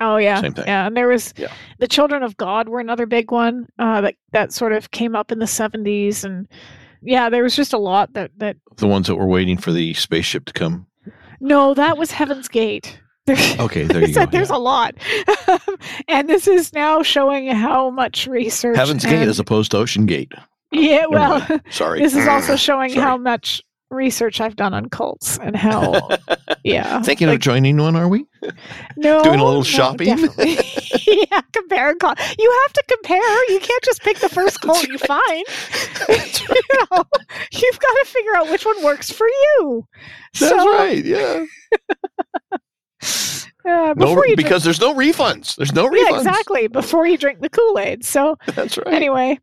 Oh 0.00 0.16
yeah 0.16 0.40
Same 0.40 0.55
thing. 0.55 0.64
yeah 0.66 0.87
and 0.87 0.96
there 0.96 1.09
was 1.09 1.33
Yeah. 1.37 1.52
the 1.78 1.88
children 1.88 2.22
of 2.22 2.37
god 2.37 2.68
were 2.68 2.81
another 2.81 3.07
big 3.07 3.31
one 3.31 3.66
uh, 3.78 4.00
that 4.00 4.14
that 4.33 4.52
sort 4.52 4.72
of 4.72 4.90
came 4.90 5.14
up 5.16 5.31
in 5.33 5.38
the 5.38 5.46
70s 5.46 6.24
and 6.24 6.48
yeah 7.02 7.28
there 7.28 7.42
was 7.42 7.55
just 7.57 7.72
a 7.72 7.78
lot 7.78 8.12
that 8.14 8.31
that 8.38 8.57
The 8.76 8.87
ones 8.87 9.07
that 9.07 9.16
were 9.16 9.26
waiting 9.26 9.57
for 9.59 9.72
the 9.72 9.94
spaceship 9.94 10.44
to 10.46 10.52
come. 10.52 10.87
no 11.40 11.74
that 11.74 11.96
was 11.98 12.11
heaven's 12.12 12.48
gate 12.48 12.98
Okay, 13.28 13.85
there 13.85 14.05
you 14.05 14.12
go. 14.12 14.26
there's 14.26 14.50
yeah. 14.50 14.57
a 14.57 14.59
lot. 14.59 14.94
and 16.09 16.28
this 16.28 16.48
is 16.48 16.72
now 16.72 17.05
showing 17.05 17.46
how 17.46 17.88
much 17.88 18.26
research. 18.26 18.76
Heaven's 18.76 19.05
Gate 19.05 19.28
as 19.28 19.38
opposed 19.38 19.70
to 19.70 19.76
Ocean 19.76 20.07
Gate. 20.07 20.33
Yeah, 20.72 21.07
well. 21.09 21.46
Sorry. 21.70 22.00
this 22.00 22.16
is 22.16 22.26
also 22.26 22.57
showing 22.68 22.92
how 22.92 23.16
much 23.16 23.62
research 23.92 24.40
I've 24.40 24.57
done 24.57 24.74
on 24.74 24.88
cults 24.88 25.38
and 25.38 25.57
how, 25.66 26.09
yeah. 26.64 27.00
Thinking 27.02 27.28
like, 27.28 27.37
of 27.37 27.40
joining 27.40 27.76
one, 27.76 27.94
are 27.96 28.09
we? 28.09 28.26
no, 28.96 29.22
doing 29.22 29.38
a 29.40 29.44
little 29.44 29.61
no, 29.61 29.64
shopping? 29.64 30.09
yeah, 31.07 31.40
compare 31.52 31.90
and 31.90 32.00
con- 32.00 32.16
You 32.38 32.61
have 32.66 32.72
to 32.72 32.85
compare. 32.88 33.50
You 33.52 33.61
can't 33.61 33.83
just 33.85 34.02
pick 34.02 34.18
the 34.18 34.28
first 34.28 34.61
cult 34.61 34.87
you 34.88 34.98
find. 34.98 35.44
you 36.09 36.16
know, 36.90 37.05
you've 37.52 37.78
got 37.78 37.94
to 37.94 38.05
figure 38.07 38.37
out 38.37 38.50
which 38.50 38.64
one 38.64 38.83
works 38.83 39.11
for 39.11 39.26
you. 39.28 39.87
That's 40.38 40.50
so, 40.50 40.72
right. 40.72 41.05
Yeah. 41.05 41.44
Uh, 43.64 43.94
No, 43.96 44.14
drink- 44.16 44.37
because 44.37 44.64
there's 44.64 44.81
no 44.81 44.92
refunds. 44.94 45.55
There's 45.57 45.72
no 45.72 45.88
refunds. 45.88 46.11
yeah, 46.11 46.16
exactly. 46.16 46.66
Before 46.66 47.07
you 47.07 47.16
drink 47.16 47.40
the 47.40 47.48
Kool 47.48 47.78
Aid. 47.78 48.05
So 48.05 48.37
That's 48.46 48.76
right. 48.76 48.88
Anyway, 48.92 49.38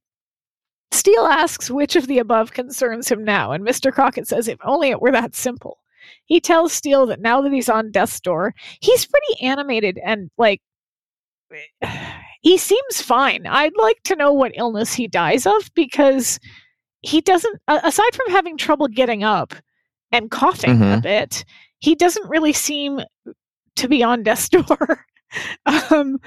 Steele 0.91 1.25
asks 1.25 1.69
which 1.69 1.95
of 1.95 2.07
the 2.07 2.19
above 2.19 2.51
concerns 2.53 3.09
him 3.11 3.23
now, 3.23 3.51
and 3.51 3.63
Mr. 3.65 3.91
Crockett 3.91 4.27
says 4.27 4.47
if 4.47 4.57
only 4.63 4.89
it 4.89 5.01
were 5.01 5.11
that 5.11 5.35
simple. 5.35 5.79
He 6.25 6.39
tells 6.39 6.73
Steele 6.73 7.05
that 7.07 7.21
now 7.21 7.41
that 7.41 7.51
he's 7.51 7.69
on 7.69 7.91
death's 7.91 8.19
door, 8.19 8.53
he's 8.81 9.05
pretty 9.05 9.41
animated 9.45 9.99
and 10.03 10.29
like 10.37 10.61
he 12.41 12.57
seems 12.57 13.01
fine. 13.01 13.45
I'd 13.47 13.75
like 13.77 14.01
to 14.03 14.15
know 14.15 14.33
what 14.33 14.53
illness 14.55 14.93
he 14.93 15.07
dies 15.07 15.45
of 15.45 15.69
because 15.75 16.39
he 17.01 17.21
doesn't 17.21 17.59
aside 17.67 18.13
from 18.15 18.31
having 18.31 18.57
trouble 18.57 18.87
getting 18.87 19.23
up 19.23 19.53
and 20.11 20.31
coughing 20.31 20.81
a 20.81 20.85
Mhm. 20.97 21.01
bit, 21.03 21.45
he 21.79 21.95
doesn't 21.95 22.29
really 22.29 22.53
seem 22.53 22.99
to 23.75 23.87
be 23.87 24.03
on 24.03 24.23
death's 24.23 24.49
door. 24.49 25.05
um 25.91 26.19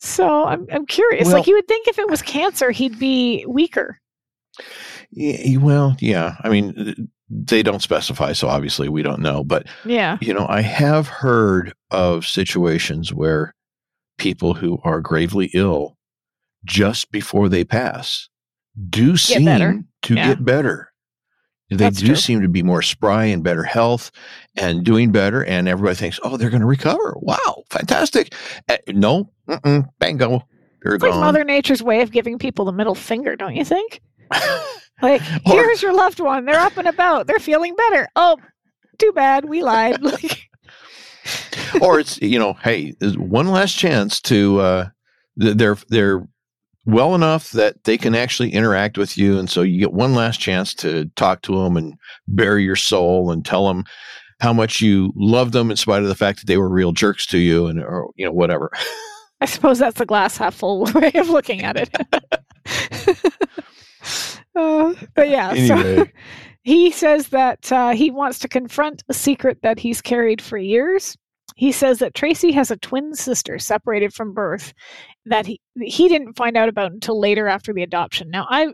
so 0.00 0.44
I'm 0.44 0.66
I'm 0.70 0.86
curious. 0.86 1.26
Well- 1.26 1.34
like 1.36 1.46
you 1.46 1.54
would 1.54 1.68
think 1.68 1.88
if 1.88 1.98
it 1.98 2.08
was 2.08 2.22
cancer, 2.22 2.70
he'd 2.70 2.98
be 2.98 3.44
weaker. 3.46 3.98
Yeah, 5.10 5.58
well, 5.58 5.96
yeah. 6.00 6.36
I 6.42 6.48
mean, 6.48 7.08
they 7.28 7.62
don't 7.62 7.82
specify, 7.82 8.32
so 8.32 8.48
obviously 8.48 8.88
we 8.88 9.02
don't 9.02 9.20
know. 9.20 9.44
But 9.44 9.66
Yeah. 9.84 10.18
you 10.20 10.32
know, 10.34 10.46
I 10.48 10.62
have 10.62 11.08
heard 11.08 11.72
of 11.90 12.26
situations 12.26 13.12
where 13.12 13.54
people 14.18 14.54
who 14.54 14.78
are 14.84 15.00
gravely 15.00 15.50
ill 15.54 15.96
just 16.64 17.10
before 17.12 17.48
they 17.48 17.64
pass 17.64 18.28
do 18.90 19.16
seem 19.16 19.44
better. 19.44 19.82
to 20.02 20.14
Yeah. 20.14 20.28
get 20.28 20.44
better. 20.44 20.90
They 21.70 21.76
That's 21.76 21.98
do 22.00 22.06
true. 22.06 22.16
seem 22.16 22.42
to 22.42 22.48
be 22.48 22.62
more 22.62 22.80
spry 22.82 23.24
and 23.24 23.42
better 23.42 23.64
health 23.64 24.12
and 24.54 24.84
doing 24.84 25.10
better. 25.10 25.44
And 25.44 25.66
everybody 25.66 25.96
thinks, 25.96 26.20
oh, 26.22 26.36
they're 26.36 26.50
going 26.50 26.60
to 26.60 26.66
recover. 26.66 27.16
Wow, 27.20 27.64
fantastic. 27.70 28.32
Uh, 28.68 28.76
no, 28.88 29.30
mm-mm, 29.48 29.88
bango. 29.98 30.46
They're 30.82 30.94
It's 30.94 31.02
like 31.02 31.10
gone. 31.12 31.20
Mother 31.20 31.42
Nature's 31.42 31.82
way 31.82 32.02
of 32.02 32.12
giving 32.12 32.38
people 32.38 32.64
the 32.66 32.72
middle 32.72 32.94
finger, 32.94 33.34
don't 33.34 33.56
you 33.56 33.64
think? 33.64 34.00
Like, 35.02 35.20
Or- 35.46 35.52
here's 35.52 35.82
your 35.82 35.92
loved 35.92 36.20
one. 36.20 36.44
They're 36.44 36.60
up 36.60 36.76
and 36.76 36.86
about. 36.86 37.26
They're 37.26 37.40
feeling 37.40 37.74
better. 37.74 38.06
Oh, 38.14 38.36
too 38.98 39.12
bad. 39.12 39.44
We 39.46 39.62
lied. 39.62 39.98
Or 41.82 41.98
it's 41.98 42.20
you 42.22 42.38
know, 42.38 42.52
hey, 42.54 42.94
one 43.16 43.48
last 43.48 43.76
chance 43.76 44.20
to 44.22 44.60
uh, 44.60 44.88
they're 45.36 45.76
they're 45.88 46.26
well 46.86 47.14
enough 47.14 47.50
that 47.50 47.84
they 47.84 47.98
can 47.98 48.14
actually 48.14 48.52
interact 48.52 48.96
with 48.96 49.18
you, 49.18 49.38
and 49.38 49.50
so 49.50 49.62
you 49.62 49.78
get 49.78 49.92
one 49.92 50.14
last 50.14 50.40
chance 50.40 50.72
to 50.74 51.06
talk 51.16 51.42
to 51.42 51.62
them 51.62 51.76
and 51.76 51.94
bare 52.28 52.58
your 52.58 52.76
soul 52.76 53.30
and 53.30 53.44
tell 53.44 53.66
them 53.68 53.84
how 54.40 54.52
much 54.52 54.80
you 54.80 55.12
love 55.16 55.52
them 55.52 55.70
in 55.70 55.76
spite 55.76 56.02
of 56.02 56.08
the 56.08 56.14
fact 56.14 56.40
that 56.40 56.46
they 56.46 56.56
were 56.56 56.68
real 56.68 56.92
jerks 56.92 57.26
to 57.26 57.38
you 57.38 57.66
and 57.66 57.82
or 57.82 58.10
you 58.16 58.24
know 58.24 58.32
whatever. 58.32 58.70
I 59.40 59.46
suppose 59.46 59.78
that's 59.78 59.98
the 59.98 60.06
glass 60.06 60.38
half 60.38 60.54
full 60.54 60.84
way 60.94 61.12
of 61.14 61.28
looking 61.28 61.62
at 61.62 61.76
it. 61.76 61.90
uh, 64.56 64.94
but 65.14 65.28
yeah, 65.28 65.54
so 65.66 66.06
he 66.62 66.90
says 66.90 67.28
that 67.28 67.70
uh, 67.70 67.90
he 67.90 68.10
wants 68.10 68.38
to 68.40 68.48
confront 68.48 69.04
a 69.08 69.14
secret 69.14 69.60
that 69.62 69.78
he's 69.78 70.00
carried 70.00 70.40
for 70.40 70.56
years. 70.56 71.16
He 71.56 71.72
says 71.72 71.98
that 71.98 72.14
Tracy 72.14 72.52
has 72.52 72.70
a 72.70 72.76
twin 72.76 73.14
sister 73.14 73.58
separated 73.58 74.12
from 74.14 74.32
birth 74.34 74.72
that 75.24 75.46
he 75.46 75.60
he 75.80 76.06
didn't 76.08 76.34
find 76.36 76.56
out 76.56 76.68
about 76.68 76.92
until 76.92 77.18
later 77.18 77.48
after 77.48 77.72
the 77.72 77.82
adoption. 77.82 78.30
Now, 78.30 78.46
I, 78.48 78.72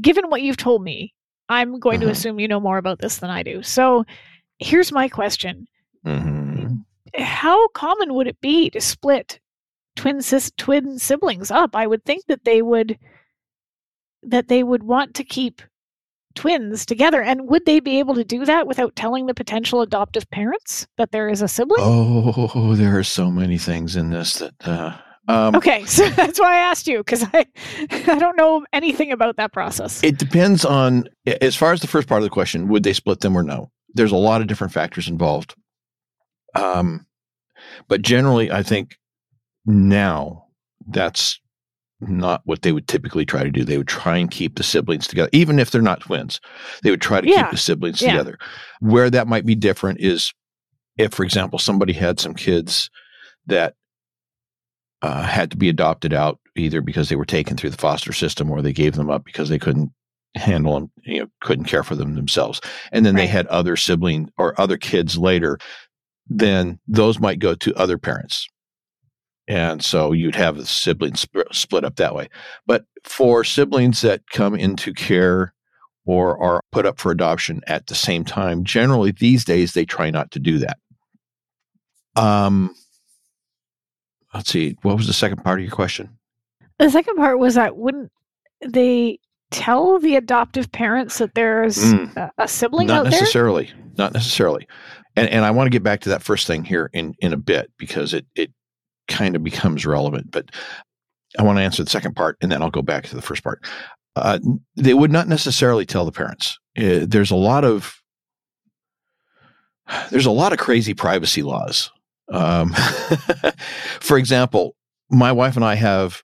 given 0.00 0.30
what 0.30 0.40
you've 0.42 0.56
told 0.56 0.82
me, 0.82 1.12
I'm 1.48 1.78
going 1.80 2.00
to 2.00 2.06
Mhm. 2.06 2.10
assume 2.10 2.40
you 2.40 2.48
know 2.48 2.60
more 2.60 2.78
about 2.78 3.00
this 3.00 3.18
than 3.18 3.30
I 3.30 3.42
do. 3.42 3.62
So, 3.62 4.04
here's 4.58 4.92
my 4.92 5.08
question: 5.08 5.66
Mhm. 6.06 6.84
How 7.16 7.68
common 7.68 8.14
would 8.14 8.28
it 8.28 8.40
be 8.40 8.70
to 8.70 8.80
split 8.80 9.40
twin 9.96 10.22
sis 10.22 10.52
twin 10.56 10.98
siblings 10.98 11.50
up? 11.50 11.74
I 11.74 11.86
would 11.88 12.04
think 12.04 12.26
that 12.26 12.44
they 12.44 12.62
would 12.62 12.98
that 14.22 14.48
they 14.48 14.62
would 14.62 14.82
want 14.84 15.14
to 15.14 15.24
keep 15.24 15.62
twins 16.38 16.86
together 16.86 17.20
and 17.20 17.48
would 17.48 17.64
they 17.66 17.80
be 17.80 17.98
able 17.98 18.14
to 18.14 18.24
do 18.24 18.44
that 18.44 18.66
without 18.66 18.94
telling 18.96 19.26
the 19.26 19.34
potential 19.34 19.80
adoptive 19.82 20.28
parents 20.30 20.86
that 20.96 21.10
there 21.10 21.28
is 21.28 21.42
a 21.42 21.48
sibling 21.48 21.80
Oh, 21.82 22.74
there 22.76 22.96
are 22.98 23.04
so 23.04 23.30
many 23.30 23.58
things 23.58 23.96
in 23.96 24.10
this 24.10 24.34
that. 24.34 24.54
Uh, 24.64 24.96
um, 25.26 25.54
okay 25.56 25.84
so 25.96 26.08
that's 26.10 26.38
why 26.40 26.54
i 26.54 26.58
asked 26.58 26.86
you 26.86 26.98
because 26.98 27.24
i 27.34 27.44
i 27.90 28.18
don't 28.18 28.36
know 28.36 28.64
anything 28.72 29.10
about 29.12 29.36
that 29.36 29.52
process 29.52 30.02
It 30.02 30.16
depends 30.18 30.64
on, 30.64 31.08
as 31.42 31.56
far 31.56 31.72
as 31.72 31.80
the 31.80 31.86
first 31.86 32.08
part 32.08 32.20
of 32.22 32.24
the 32.24 32.30
question, 32.30 32.68
would 32.68 32.82
they 32.84 32.92
split 32.94 33.20
them 33.20 33.36
or 33.36 33.42
no? 33.42 33.70
There's 33.94 34.12
a 34.12 34.16
lot 34.16 34.40
of 34.40 34.46
different 34.46 34.72
factors 34.72 35.08
involved. 35.08 35.54
Um, 36.54 37.06
but 37.88 38.02
generally, 38.02 38.50
I 38.50 38.62
think 38.62 38.96
now 39.66 40.46
that's 40.86 41.40
not 42.00 42.42
what 42.44 42.62
they 42.62 42.72
would 42.72 42.86
typically 42.86 43.26
try 43.26 43.42
to 43.42 43.50
do. 43.50 43.64
They 43.64 43.78
would 43.78 43.88
try 43.88 44.16
and 44.18 44.30
keep 44.30 44.56
the 44.56 44.62
siblings 44.62 45.06
together, 45.06 45.30
even 45.32 45.58
if 45.58 45.70
they're 45.70 45.82
not 45.82 46.00
twins. 46.00 46.40
They 46.82 46.90
would 46.90 47.00
try 47.00 47.20
to 47.20 47.28
Yeah. 47.28 47.42
keep 47.44 47.52
the 47.52 47.56
siblings 47.56 48.00
Yeah. 48.00 48.12
together. 48.12 48.38
Where 48.80 49.10
that 49.10 49.26
might 49.26 49.44
be 49.46 49.54
different 49.54 50.00
is 50.00 50.32
if, 50.96 51.12
for 51.12 51.24
example, 51.24 51.58
somebody 51.58 51.92
had 51.92 52.20
some 52.20 52.34
kids 52.34 52.90
that 53.46 53.74
uh, 55.00 55.22
had 55.22 55.50
to 55.52 55.56
be 55.56 55.68
adopted 55.68 56.12
out 56.12 56.40
either 56.56 56.80
because 56.80 57.08
they 57.08 57.14
were 57.14 57.24
taken 57.24 57.56
through 57.56 57.70
the 57.70 57.76
foster 57.76 58.12
system 58.12 58.50
or 58.50 58.60
they 58.62 58.72
gave 58.72 58.96
them 58.96 59.10
up 59.10 59.24
because 59.24 59.48
they 59.48 59.58
couldn't 59.58 59.92
handle 60.34 60.74
them, 60.74 60.90
you 61.04 61.20
know, 61.20 61.26
couldn't 61.40 61.66
care 61.66 61.84
for 61.84 61.94
them 61.94 62.16
themselves. 62.16 62.60
And 62.90 63.06
then 63.06 63.14
right. 63.14 63.22
they 63.22 63.26
had 63.28 63.46
other 63.46 63.76
sibling 63.76 64.30
or 64.38 64.60
other 64.60 64.76
kids 64.76 65.16
later, 65.16 65.58
then 66.26 66.80
those 66.88 67.20
might 67.20 67.38
go 67.38 67.54
to 67.54 67.74
other 67.76 67.96
parents. 67.96 68.48
And 69.48 69.82
so 69.82 70.12
you'd 70.12 70.34
have 70.34 70.58
the 70.58 70.66
siblings 70.66 71.20
sp- 71.24 71.48
split 71.52 71.84
up 71.84 71.96
that 71.96 72.14
way. 72.14 72.28
But 72.66 72.84
for 73.02 73.42
siblings 73.44 74.02
that 74.02 74.28
come 74.30 74.54
into 74.54 74.92
care 74.92 75.54
or 76.04 76.40
are 76.42 76.62
put 76.70 76.84
up 76.84 76.98
for 76.98 77.10
adoption 77.10 77.62
at 77.66 77.86
the 77.86 77.94
same 77.94 78.24
time, 78.24 78.62
generally 78.62 79.10
these 79.10 79.46
days 79.46 79.72
they 79.72 79.86
try 79.86 80.10
not 80.10 80.30
to 80.32 80.38
do 80.38 80.58
that. 80.58 80.76
Um, 82.14 82.74
let's 84.34 84.50
see, 84.50 84.76
what 84.82 84.98
was 84.98 85.06
the 85.06 85.12
second 85.14 85.42
part 85.42 85.60
of 85.60 85.64
your 85.64 85.74
question? 85.74 86.10
The 86.78 86.90
second 86.90 87.16
part 87.16 87.38
was 87.38 87.54
that 87.54 87.76
wouldn't 87.76 88.12
they 88.66 89.18
tell 89.50 89.98
the 89.98 90.16
adoptive 90.16 90.70
parents 90.72 91.18
that 91.18 91.34
there's 91.34 91.78
mm, 91.78 92.14
a, 92.16 92.30
a, 92.38 92.48
sibling 92.48 92.88
not 92.88 93.06
out 93.06 93.10
necessarily, 93.10 93.66
there? 93.66 93.76
Not 93.96 94.12
necessarily. 94.12 94.68
And 95.16 95.28
and 95.28 95.44
I 95.44 95.50
want 95.50 95.66
to 95.66 95.70
get 95.70 95.82
back 95.82 96.00
to 96.02 96.10
that 96.10 96.22
first 96.22 96.46
thing 96.46 96.64
here 96.64 96.90
in 96.92 97.14
in 97.20 97.32
a 97.32 97.36
bit 97.36 97.70
because 97.78 98.14
it 98.14 98.26
it 98.34 98.52
kind 99.08 99.34
of 99.34 99.42
becomes 99.42 99.84
relevant. 99.84 100.30
But 100.30 100.50
I 101.38 101.42
want 101.42 101.58
to 101.58 101.62
answer 101.62 101.82
the 101.82 101.90
second 101.90 102.14
part, 102.14 102.36
and 102.40 102.50
then 102.50 102.62
I'll 102.62 102.70
go 102.70 102.82
back 102.82 103.04
to 103.06 103.16
the 103.16 103.22
first 103.22 103.42
part. 103.42 103.64
Uh, 104.16 104.38
they 104.76 104.94
would 104.94 105.12
not 105.12 105.28
necessarily 105.28 105.86
tell 105.86 106.04
the 106.04 106.12
parents. 106.12 106.58
Uh, 106.76 107.00
there's 107.06 107.30
a 107.30 107.36
lot 107.36 107.64
of 107.64 107.94
there's 110.10 110.26
a 110.26 110.30
lot 110.30 110.52
of 110.52 110.58
crazy 110.58 110.94
privacy 110.94 111.42
laws. 111.42 111.90
Um, 112.30 112.74
for 114.00 114.18
example, 114.18 114.74
my 115.10 115.32
wife 115.32 115.56
and 115.56 115.64
I 115.64 115.74
have 115.76 116.22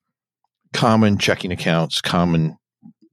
common 0.72 1.18
checking 1.18 1.52
accounts, 1.52 2.00
common 2.00 2.56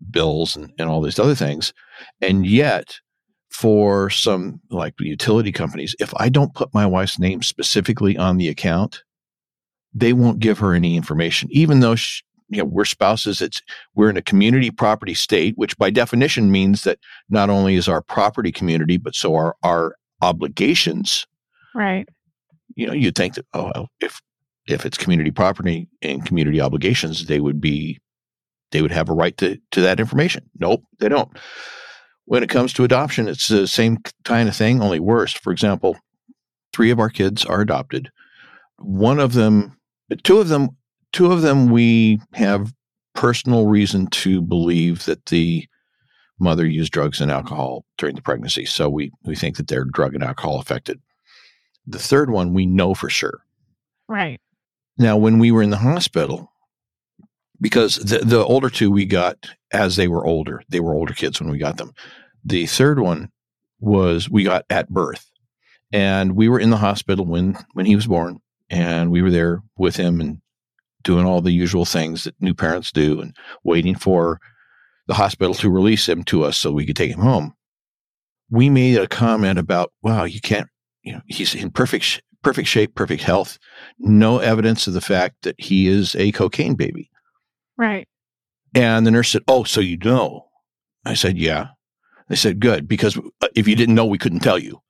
bills, 0.09 0.55
and, 0.55 0.73
and 0.77 0.89
all 0.89 1.01
these 1.01 1.19
other 1.19 1.35
things. 1.35 1.73
And 2.21 2.45
yet, 2.45 2.99
for 3.49 4.09
some 4.09 4.59
like 4.69 4.93
utility 4.99 5.51
companies, 5.51 5.95
if 5.99 6.13
I 6.17 6.29
don't 6.29 6.53
put 6.53 6.73
my 6.73 6.85
wife's 6.85 7.19
name 7.19 7.43
specifically 7.43 8.17
on 8.17 8.37
the 8.37 8.49
account, 8.49 9.03
they 9.93 10.13
won't 10.13 10.39
give 10.39 10.59
her 10.59 10.73
any 10.73 10.95
information, 10.95 11.49
even 11.51 11.79
though 11.79 11.95
she, 11.95 12.23
you 12.49 12.59
know 12.59 12.65
we're 12.65 12.85
spouses. 12.85 13.41
It's 13.41 13.61
we're 13.95 14.09
in 14.09 14.17
a 14.17 14.21
community 14.21 14.71
property 14.71 15.13
state, 15.13 15.57
which 15.57 15.77
by 15.77 15.89
definition 15.89 16.51
means 16.51 16.83
that 16.83 16.99
not 17.29 17.49
only 17.49 17.75
is 17.75 17.87
our 17.87 18.01
property 18.01 18.51
community, 18.51 18.97
but 18.97 19.15
so 19.15 19.35
are 19.35 19.55
our 19.63 19.95
obligations. 20.21 21.25
Right. 21.73 22.07
You 22.75 22.87
know, 22.87 22.93
you'd 22.93 23.15
think 23.15 23.35
that 23.35 23.45
oh, 23.53 23.87
if 23.99 24.21
if 24.67 24.85
it's 24.85 24.97
community 24.97 25.31
property 25.31 25.87
and 26.01 26.25
community 26.25 26.61
obligations, 26.61 27.25
they 27.25 27.39
would 27.39 27.59
be 27.59 27.99
they 28.71 28.81
would 28.81 28.91
have 28.91 29.09
a 29.09 29.13
right 29.13 29.37
to 29.37 29.57
to 29.71 29.81
that 29.81 29.99
information. 29.99 30.49
Nope, 30.59 30.83
they 30.99 31.09
don't. 31.09 31.29
When 32.25 32.43
it 32.43 32.49
comes 32.49 32.71
to 32.73 32.83
adoption, 32.83 33.27
it's 33.27 33.47
the 33.47 33.67
same 33.67 33.97
kind 34.23 34.47
of 34.47 34.55
thing, 34.55 34.81
only 34.81 34.99
worse. 34.99 35.33
For 35.33 35.51
example, 35.51 35.97
three 36.71 36.91
of 36.91 36.99
our 36.99 37.09
kids 37.09 37.43
are 37.45 37.61
adopted. 37.61 38.09
One 38.77 39.19
of 39.19 39.33
them 39.33 39.77
two 40.23 40.39
of 40.39 40.49
them 40.49 40.69
two 41.11 41.31
of 41.31 41.41
them 41.41 41.69
we 41.69 42.19
have 42.33 42.73
personal 43.13 43.67
reason 43.67 44.07
to 44.07 44.41
believe 44.41 45.05
that 45.05 45.25
the 45.27 45.67
mother 46.39 46.65
used 46.65 46.91
drugs 46.91 47.21
and 47.21 47.31
alcohol 47.31 47.85
during 47.97 48.15
the 48.15 48.21
pregnancy. 48.21 48.65
So 48.65 48.89
we, 48.89 49.11
we 49.23 49.35
think 49.35 49.57
that 49.57 49.67
they're 49.67 49.85
drug 49.85 50.15
and 50.15 50.23
alcohol 50.23 50.59
affected. 50.59 50.99
The 51.85 51.99
third 51.99 52.31
one 52.31 52.53
we 52.53 52.65
know 52.65 52.93
for 52.93 53.09
sure. 53.09 53.45
Right. 54.07 54.41
Now, 54.97 55.17
when 55.17 55.39
we 55.39 55.51
were 55.51 55.61
in 55.61 55.69
the 55.69 55.77
hospital, 55.77 56.51
because 57.59 57.97
the, 57.97 58.19
the 58.19 58.43
older 58.43 58.69
two 58.69 58.91
we 58.91 59.05
got 59.05 59.49
as 59.71 59.95
they 59.95 60.07
were 60.07 60.25
older, 60.25 60.63
they 60.69 60.79
were 60.79 60.93
older 60.93 61.13
kids 61.13 61.39
when 61.39 61.49
we 61.49 61.57
got 61.57 61.77
them. 61.77 61.93
The 62.43 62.65
third 62.65 62.99
one 62.99 63.31
was 63.79 64.29
we 64.29 64.43
got 64.43 64.65
at 64.69 64.89
birth. 64.89 65.29
And 65.93 66.35
we 66.35 66.49
were 66.49 66.59
in 66.59 66.69
the 66.69 66.77
hospital 66.77 67.25
when, 67.25 67.57
when 67.73 67.85
he 67.85 67.95
was 67.95 68.07
born 68.07 68.39
and 68.71 69.11
we 69.11 69.21
were 69.21 69.29
there 69.29 69.61
with 69.77 69.97
him 69.97 70.19
and 70.21 70.41
doing 71.03 71.25
all 71.25 71.41
the 71.41 71.51
usual 71.51 71.85
things 71.85 72.23
that 72.23 72.41
new 72.41 72.53
parents 72.53 72.91
do 72.91 73.19
and 73.21 73.35
waiting 73.63 73.95
for 73.95 74.39
the 75.07 75.13
hospital 75.13 75.53
to 75.53 75.69
release 75.69 76.07
him 76.07 76.23
to 76.23 76.43
us 76.43 76.57
so 76.57 76.71
we 76.71 76.85
could 76.85 76.95
take 76.95 77.11
him 77.11 77.19
home. 77.19 77.53
We 78.49 78.69
made 78.69 78.97
a 78.97 79.07
comment 79.07 79.59
about, 79.59 79.91
wow, 80.01 80.23
you 80.23 80.39
can't, 80.39 80.67
you 81.03 81.13
know, 81.13 81.21
he's 81.25 81.53
in 81.53 81.71
perfect, 81.71 82.21
perfect 82.43 82.67
shape, 82.67 82.95
perfect 82.95 83.23
health. 83.23 83.57
No 83.99 84.39
evidence 84.39 84.87
of 84.87 84.93
the 84.93 85.01
fact 85.01 85.35
that 85.41 85.55
he 85.57 85.87
is 85.87 86.15
a 86.15 86.31
cocaine 86.31 86.75
baby. 86.75 87.09
Right. 87.77 88.07
And 88.73 89.05
the 89.05 89.11
nurse 89.11 89.29
said, 89.29 89.43
oh, 89.47 89.63
so 89.63 89.81
you 89.81 89.97
know? 89.97 90.47
I 91.03 91.15
said, 91.15 91.37
yeah. 91.37 91.69
They 92.29 92.35
said, 92.35 92.59
good, 92.59 92.87
because 92.87 93.17
uh, 93.17 93.47
if 93.55 93.67
you 93.67 93.75
didn't 93.75 93.95
know, 93.95 94.05
we 94.05 94.17
couldn't 94.17 94.39
tell 94.39 94.59
you. 94.59 94.81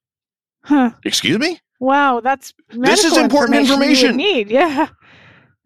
Huh. 0.65 0.91
Excuse 1.03 1.39
me? 1.39 1.59
Wow, 1.81 2.19
that's 2.19 2.53
this 2.69 3.03
is 3.03 3.17
important 3.17 3.57
information. 3.57 4.15
Need 4.15 4.51
yeah. 4.51 4.89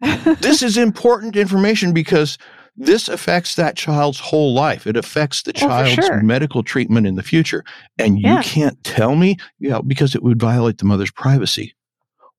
this 0.40 0.62
is 0.62 0.78
important 0.78 1.36
information 1.36 1.92
because 1.92 2.38
this 2.74 3.10
affects 3.10 3.54
that 3.56 3.76
child's 3.76 4.18
whole 4.18 4.54
life. 4.54 4.86
It 4.86 4.96
affects 4.96 5.42
the 5.42 5.52
oh, 5.56 5.60
child's 5.60 5.92
sure. 5.92 6.22
medical 6.22 6.62
treatment 6.62 7.06
in 7.06 7.16
the 7.16 7.22
future. 7.22 7.64
And 7.98 8.18
you 8.18 8.28
yeah. 8.28 8.42
can't 8.42 8.82
tell 8.82 9.14
me, 9.14 9.36
yeah, 9.58 9.80
because 9.86 10.14
it 10.14 10.22
would 10.22 10.40
violate 10.40 10.78
the 10.78 10.86
mother's 10.86 11.10
privacy. 11.10 11.74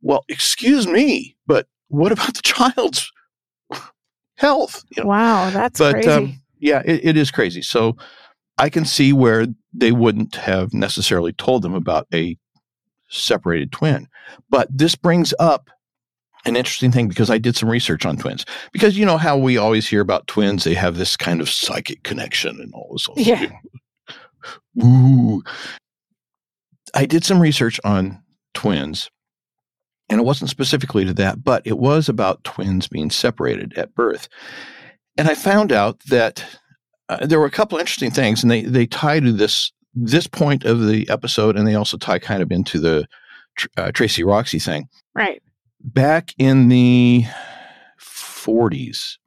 Well, 0.01 0.25
excuse 0.27 0.87
me, 0.87 1.35
but 1.45 1.67
what 1.89 2.11
about 2.11 2.33
the 2.33 2.41
child's 2.43 3.11
health? 4.37 4.83
You 4.95 5.03
know? 5.03 5.09
Wow, 5.09 5.51
that's 5.51 5.77
but, 5.77 5.93
crazy. 5.93 6.09
Um, 6.09 6.41
yeah, 6.57 6.81
it, 6.83 7.05
it 7.05 7.17
is 7.17 7.29
crazy. 7.29 7.61
So 7.61 7.95
I 8.57 8.69
can 8.69 8.85
see 8.85 9.13
where 9.13 9.45
they 9.71 9.91
wouldn't 9.91 10.35
have 10.35 10.73
necessarily 10.73 11.33
told 11.33 11.61
them 11.61 11.75
about 11.75 12.07
a 12.11 12.37
separated 13.09 13.71
twin. 13.71 14.07
But 14.49 14.67
this 14.71 14.95
brings 14.95 15.33
up 15.39 15.69
an 16.45 16.55
interesting 16.55 16.91
thing 16.91 17.07
because 17.07 17.29
I 17.29 17.37
did 17.37 17.55
some 17.55 17.69
research 17.69 18.05
on 18.05 18.17
twins. 18.17 18.45
Because 18.71 18.97
you 18.97 19.05
know 19.05 19.17
how 19.17 19.37
we 19.37 19.57
always 19.57 19.87
hear 19.87 20.01
about 20.01 20.27
twins, 20.27 20.63
they 20.63 20.73
have 20.73 20.97
this 20.97 21.17
kind 21.17 21.41
of 21.41 21.49
psychic 21.49 22.03
connection 22.03 22.59
and 22.61 22.73
all 22.73 22.89
this. 22.93 23.27
Yeah. 23.27 23.51
Ooh. 24.83 25.43
I 26.93 27.05
did 27.05 27.25
some 27.25 27.41
research 27.41 27.79
on 27.83 28.23
twins, 28.53 29.09
and 30.09 30.19
it 30.19 30.23
wasn't 30.23 30.49
specifically 30.49 31.05
to 31.05 31.13
that, 31.15 31.43
but 31.43 31.61
it 31.65 31.77
was 31.77 32.07
about 32.07 32.43
twins 32.43 32.87
being 32.87 33.09
separated 33.09 33.77
at 33.77 33.93
birth. 33.93 34.29
And 35.17 35.27
I 35.27 35.35
found 35.35 35.71
out 35.71 35.99
that 36.05 36.45
uh, 37.09 37.25
there 37.25 37.39
were 37.39 37.45
a 37.45 37.51
couple 37.51 37.77
interesting 37.77 38.11
things, 38.11 38.41
and 38.41 38.49
they 38.49 38.61
they 38.61 38.85
tie 38.85 39.19
to 39.19 39.31
this 39.31 39.71
this 39.99 40.27
point 40.27 40.63
of 40.63 40.85
the 40.85 41.09
episode, 41.09 41.57
and 41.57 41.67
they 41.67 41.75
also 41.75 41.97
tie 41.97 42.19
kind 42.19 42.41
of 42.43 42.51
into 42.51 42.79
the 42.79 43.07
uh, 43.77 43.91
Tracy 43.91 44.23
Roxy 44.23 44.59
thing. 44.59 44.87
Right. 45.15 45.41
Back 45.81 46.33
in 46.37 46.69
the 46.69 47.25
40s, 47.99 49.17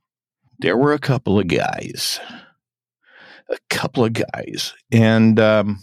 there 0.61 0.76
were 0.76 0.92
a 0.92 0.98
couple 0.98 1.38
of 1.38 1.48
guys, 1.48 2.20
a 3.48 3.59
couple 3.68 4.04
of 4.04 4.12
guys, 4.12 4.74
and 4.92 5.40
um, 5.40 5.80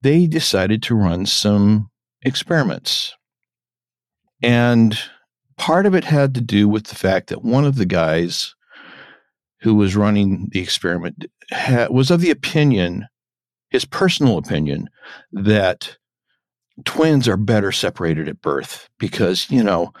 they 0.00 0.26
decided 0.26 0.82
to 0.84 0.94
run 0.94 1.26
some 1.26 1.90
experiments. 2.22 3.14
And 4.42 4.98
part 5.58 5.86
of 5.86 5.94
it 5.94 6.04
had 6.04 6.34
to 6.34 6.40
do 6.40 6.68
with 6.68 6.84
the 6.84 6.94
fact 6.94 7.28
that 7.28 7.44
one 7.44 7.64
of 7.64 7.76
the 7.76 7.86
guys 7.86 8.54
who 9.60 9.74
was 9.74 9.94
running 9.94 10.48
the 10.50 10.60
experiment 10.60 11.26
ha- 11.50 11.88
was 11.90 12.10
of 12.10 12.20
the 12.20 12.30
opinion 12.30 13.06
his 13.72 13.86
personal 13.86 14.36
opinion 14.36 14.88
that 15.32 15.96
twins 16.84 17.26
are 17.26 17.38
better 17.38 17.72
separated 17.72 18.28
at 18.28 18.42
birth 18.42 18.88
because, 18.98 19.50
you 19.50 19.64
know, 19.64 19.92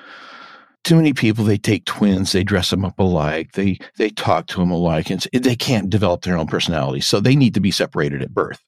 too 0.84 0.94
many 0.94 1.12
people 1.12 1.44
they 1.44 1.56
take 1.56 1.84
twins 1.84 2.32
they 2.32 2.42
dress 2.42 2.70
them 2.70 2.84
up 2.84 2.98
alike 2.98 3.52
they 3.52 3.78
they 3.98 4.10
talk 4.10 4.48
to 4.48 4.58
them 4.58 4.72
alike 4.72 5.10
and 5.10 5.22
they 5.32 5.54
can't 5.54 5.90
develop 5.90 6.22
their 6.22 6.36
own 6.36 6.48
personality 6.48 7.00
so 7.00 7.20
they 7.20 7.36
need 7.36 7.54
to 7.54 7.60
be 7.60 7.70
separated 7.70 8.20
at 8.20 8.34
birth 8.34 8.60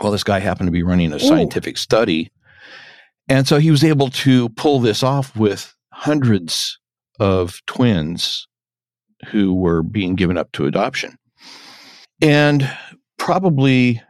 well 0.00 0.10
this 0.10 0.24
guy 0.24 0.40
happened 0.40 0.66
to 0.66 0.72
be 0.72 0.82
running 0.82 1.12
a 1.12 1.20
scientific 1.20 1.74
Ooh. 1.74 1.78
study 1.78 2.32
and 3.28 3.46
so 3.46 3.58
he 3.58 3.70
was 3.70 3.84
able 3.84 4.10
to 4.10 4.48
pull 4.50 4.80
this 4.80 5.04
off 5.04 5.36
with 5.36 5.72
hundreds 5.92 6.80
of 7.20 7.62
twins 7.66 8.48
who 9.28 9.54
were 9.54 9.84
being 9.84 10.16
given 10.16 10.36
up 10.36 10.50
to 10.50 10.66
adoption 10.66 11.16
and 12.20 12.68
probably 13.18 14.00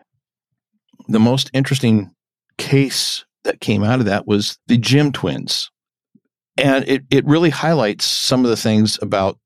the 1.09 1.21
most 1.21 1.51
interesting 1.53 2.11
case 2.59 3.25
that 3.45 3.61
came 3.61 3.85
out 3.85 4.01
of 4.01 4.07
that 4.07 4.27
was 4.27 4.59
the 4.67 4.79
Jim 4.79 5.13
twins. 5.13 5.71
And 6.57 6.89
it, 6.89 7.03
it 7.11 7.27
really 7.27 7.51
highlights 7.51 8.05
some 8.05 8.45
of 8.45 8.51
the 8.51 8.57
things 8.57 8.99
about 9.03 9.39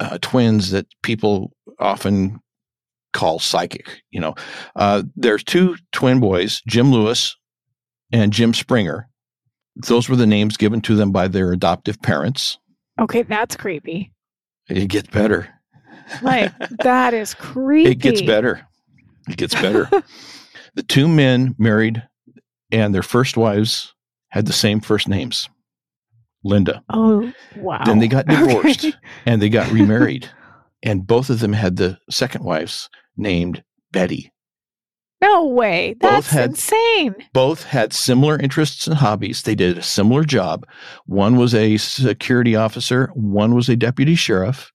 uh, 0.00 0.18
twins 0.20 0.70
that 0.72 0.86
people 1.02 1.52
often 1.78 2.40
call 3.12 3.38
psychic. 3.38 4.02
You 4.10 4.20
know, 4.20 4.34
uh, 4.74 5.04
there's 5.16 5.44
two 5.44 5.76
twin 5.92 6.20
boys, 6.20 6.60
Jim 6.66 6.92
Lewis 6.92 7.36
and 8.12 8.32
Jim 8.32 8.52
Springer. 8.52 9.08
Those 9.76 10.08
were 10.08 10.16
the 10.16 10.26
names 10.26 10.56
given 10.56 10.80
to 10.82 10.96
them 10.96 11.12
by 11.12 11.28
their 11.28 11.52
adoptive 11.52 12.00
parents. 12.02 12.58
Okay, 13.00 13.22
that's 13.22 13.56
creepy. 13.56 14.12
It 14.68 14.88
gets 14.88 15.08
better. 15.08 15.48
Like 16.22 16.52
that 16.82 17.14
is 17.14 17.34
creepy. 17.34 17.90
It 17.90 17.98
gets 17.98 18.22
better. 18.22 18.66
It 19.28 19.36
gets 19.36 19.54
better. 19.54 19.88
the 20.74 20.82
two 20.82 21.08
men 21.08 21.54
married 21.58 22.02
and 22.72 22.94
their 22.94 23.02
first 23.02 23.36
wives 23.36 23.94
had 24.28 24.46
the 24.46 24.52
same 24.52 24.80
first 24.80 25.08
names. 25.08 25.48
Linda. 26.44 26.82
Oh, 26.90 27.32
wow. 27.56 27.82
Then 27.84 27.98
they 27.98 28.08
got 28.08 28.26
divorced 28.26 28.84
Okay. 28.84 28.96
and 29.24 29.42
they 29.42 29.48
got 29.48 29.70
remarried. 29.72 30.28
and 30.82 31.06
both 31.06 31.30
of 31.30 31.40
them 31.40 31.52
had 31.52 31.76
the 31.76 31.98
second 32.10 32.44
wives 32.44 32.88
named 33.16 33.64
Betty. 33.92 34.32
No 35.20 35.46
way. 35.46 35.94
Both 35.94 36.10
That's 36.10 36.30
had- 36.30 36.50
insane. 36.50 37.14
Both 37.32 37.64
had 37.64 37.92
similar 37.92 38.38
interests 38.38 38.86
and 38.86 38.96
hobbies. 38.96 39.42
They 39.42 39.54
did 39.54 39.78
a 39.78 39.82
similar 39.82 40.24
job. 40.24 40.66
One 41.06 41.36
was 41.36 41.54
a 41.54 41.78
security 41.78 42.54
officer, 42.54 43.10
one 43.14 43.54
was 43.54 43.68
a 43.68 43.76
deputy 43.76 44.14
sheriff. 44.14 44.70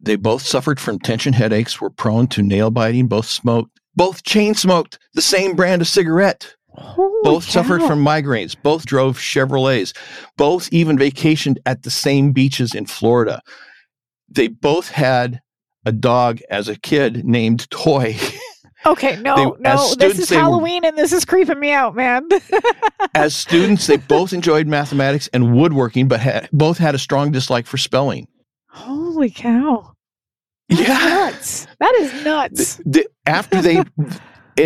They 0.00 0.16
both 0.16 0.42
suffered 0.42 0.78
from 0.80 0.98
tension 0.98 1.32
headaches, 1.32 1.80
were 1.80 1.90
prone 1.90 2.26
to 2.28 2.42
nail 2.42 2.70
biting, 2.70 3.06
both 3.06 3.26
smoked, 3.26 3.78
both 3.96 4.22
chain 4.22 4.54
smoked 4.54 4.98
the 5.14 5.22
same 5.22 5.56
brand 5.56 5.82
of 5.82 5.88
cigarette. 5.88 6.54
Holy 6.72 7.20
Both 7.24 7.44
suffered 7.50 7.82
from 7.82 8.02
migraines. 8.04 8.56
Both 8.62 8.86
drove 8.86 9.18
Chevrolets. 9.18 9.94
Both 10.36 10.68
even 10.72 10.96
vacationed 10.96 11.58
at 11.66 11.82
the 11.82 11.90
same 11.90 12.32
beaches 12.32 12.74
in 12.74 12.86
Florida. 12.86 13.42
They 14.28 14.46
both 14.48 14.88
had 14.90 15.40
a 15.84 15.92
dog 15.92 16.40
as 16.48 16.68
a 16.68 16.76
kid 16.78 17.24
named 17.24 17.68
Toy. 17.70 18.16
Okay, 18.86 19.16
no, 19.20 19.34
They- 19.36 19.62
no. 19.62 19.70
as 19.90 19.96
This 19.96 20.18
is 20.20 20.28
they 20.28 20.36
were- 20.36 20.42
Halloween 20.42 20.84
and 20.84 20.96
this 20.96 21.12
is 21.12 21.24
creeping 21.24 21.58
me 21.58 21.72
out, 21.72 21.94
man. 21.96 22.28
As 23.14 23.34
students, 23.34 23.86
they 23.88 23.96
both 23.96 24.32
enjoyed 24.32 24.68
mathematics 24.68 25.28
and 25.32 25.54
woodworking, 25.54 26.06
but 26.06 26.20
had, 26.20 26.48
both 26.52 26.78
had 26.78 26.94
a 26.94 26.98
strong 26.98 27.32
dislike 27.32 27.66
for 27.66 27.76
spelling. 27.76 28.28
Holy 28.72 29.30
cow. 29.30 29.92
That's 30.68 30.88
nuts. 30.88 31.66
That 31.80 31.94
is 32.00 32.24
nuts. 32.24 32.76
The- 32.76 32.82
the- 32.84 33.08
after 33.26 33.60
they, 33.60 33.82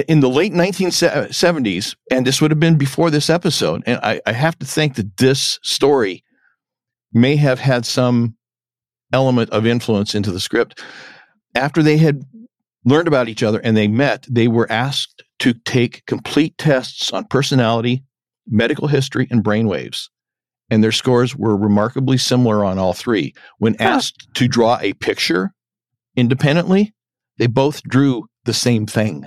in 0.08 0.20
the 0.20 0.28
late 0.28 0.52
1970s, 0.52 1.92
uh, 1.92 2.14
and 2.14 2.26
this 2.26 2.40
would 2.40 2.50
have 2.50 2.60
been 2.60 2.76
before 2.76 3.10
this 3.10 3.30
episode, 3.30 3.82
and 3.86 3.98
I, 4.02 4.20
I 4.26 4.32
have 4.32 4.58
to 4.60 4.66
think 4.66 4.96
that 4.96 5.16
this 5.16 5.58
story 5.62 6.22
may 7.12 7.36
have 7.36 7.60
had 7.60 7.86
some 7.86 8.36
element 9.12 9.50
of 9.50 9.66
influence 9.66 10.14
into 10.14 10.30
the 10.32 10.40
script. 10.40 10.82
After 11.54 11.82
they 11.82 11.96
had 11.96 12.22
learned 12.84 13.08
about 13.08 13.28
each 13.28 13.42
other 13.42 13.60
and 13.60 13.76
they 13.76 13.88
met, 13.88 14.26
they 14.28 14.48
were 14.48 14.70
asked 14.70 15.22
to 15.38 15.54
take 15.54 16.04
complete 16.06 16.58
tests 16.58 17.12
on 17.12 17.24
personality, 17.24 18.04
medical 18.46 18.88
history, 18.88 19.26
and 19.30 19.42
brainwaves. 19.44 20.08
And 20.70 20.82
their 20.82 20.92
scores 20.92 21.36
were 21.36 21.56
remarkably 21.56 22.16
similar 22.16 22.64
on 22.64 22.78
all 22.78 22.92
three. 22.94 23.34
When 23.58 23.80
asked 23.80 24.28
to 24.34 24.48
draw 24.48 24.78
a 24.80 24.94
picture 24.94 25.52
independently, 26.16 26.94
they 27.38 27.46
both 27.46 27.82
drew 27.82 28.26
the 28.44 28.54
same 28.54 28.86
thing. 28.86 29.26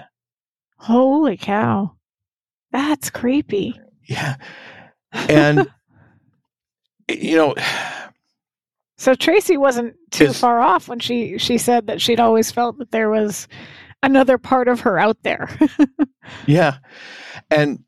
Holy 0.77 1.37
cow. 1.37 1.95
That's 2.71 3.09
creepy. 3.09 3.79
Yeah. 4.07 4.35
And, 5.11 5.67
you 7.09 7.37
know, 7.37 7.55
So 8.97 9.13
Tracy 9.13 9.57
wasn't 9.57 9.95
too 10.11 10.33
far 10.33 10.59
off 10.59 10.87
when 10.87 10.99
she 10.99 11.37
she 11.37 11.57
said 11.57 11.87
that 11.87 12.01
she'd 12.01 12.19
always 12.19 12.51
felt 12.51 12.77
that 12.79 12.91
there 12.91 13.09
was 13.09 13.47
another 14.03 14.37
part 14.37 14.67
of 14.67 14.79
her 14.81 14.97
out 14.99 15.17
there. 15.23 15.49
Yeah. 16.45 16.79
And 17.49 17.85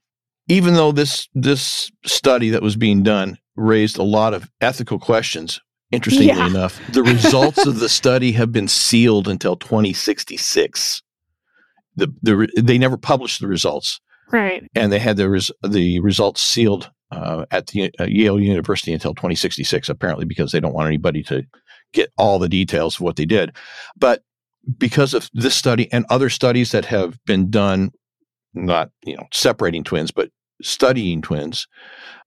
even 0.50 0.74
though 0.74 0.92
this 0.92 1.30
this 1.34 1.92
study 2.06 2.50
that 2.50 2.62
was 2.62 2.76
being 2.76 3.04
done 3.04 3.38
raised 3.56 3.98
a 3.98 4.04
lot 4.04 4.34
of 4.34 4.50
ethical 4.60 5.00
questions, 5.00 5.62
interestingly 5.92 6.28
Yeah. 6.28 6.48
enough, 6.48 6.80
the 6.92 7.04
results 7.04 7.66
of 7.66 7.80
the 7.80 7.90
study 7.90 8.34
have 8.34 8.52
been 8.52 8.68
sealed 8.68 9.28
until 9.28 9.56
2066. 9.56 11.02
The, 11.96 12.14
the 12.22 12.50
they 12.62 12.78
never 12.78 12.98
published 12.98 13.42
the 13.42 13.48
results, 13.48 14.00
right. 14.32 14.64
and 14.76 14.92
they 14.92 15.00
had 15.00 15.18
the 15.18 15.30
res, 15.30 15.52
the 15.68 16.00
results 16.00 16.42
sealed 16.42 16.90
uh, 17.12 17.46
at 17.52 17.68
the 17.68 17.92
uh, 18.00 18.06
Yale 18.06 18.40
University 18.40 18.94
until 18.94 19.14
2066. 19.14 19.90
Apparently, 19.90 20.26
because 20.26 20.52
they 20.52 20.60
don't 20.60 20.74
want 20.74 20.88
anybody 20.88 21.24
to 21.24 21.44
get 21.94 22.12
all 22.18 22.40
the 22.40 22.50
details 22.50 22.96
of 22.96 23.02
what 23.02 23.18
they 23.18 23.26
did. 23.26 23.56
But 23.98 24.24
because 24.78 25.14
of 25.14 25.30
this 25.34 25.56
study 25.56 25.92
and 25.92 26.06
other 26.10 26.30
studies 26.30 26.72
that 26.72 26.86
have 26.86 27.18
been 27.26 27.50
done, 27.50 27.92
not 28.54 28.92
you 29.04 29.18
know 29.18 29.28
separating 29.34 29.84
twins, 29.84 30.12
but 30.12 30.30
studying 30.62 31.22
twins, 31.22 31.68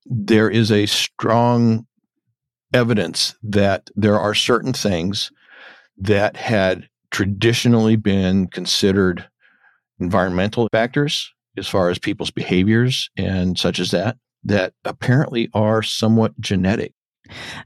there 0.07 0.51
is 0.51 0.71
a 0.71 0.87
strong 0.87 1.87
evidence 2.73 3.37
that 3.43 3.91
there 3.95 4.19
are 4.19 4.35
certain 4.35 4.73
things 4.73 5.31
that 5.99 6.37
had 6.37 6.89
traditionally 7.11 7.97
been 7.97 8.47
considered 8.49 9.29
environmental 10.01 10.69
factors 10.73 11.33
as 11.57 11.69
far 11.69 11.91
as 11.91 11.99
people's 11.99 12.31
behaviors 12.31 13.11
and 13.17 13.59
such 13.59 13.79
as 13.79 13.91
that 13.91 14.17
that 14.45 14.73
apparently 14.85 15.49
are 15.55 15.83
somewhat 15.83 16.39
genetic. 16.41 16.93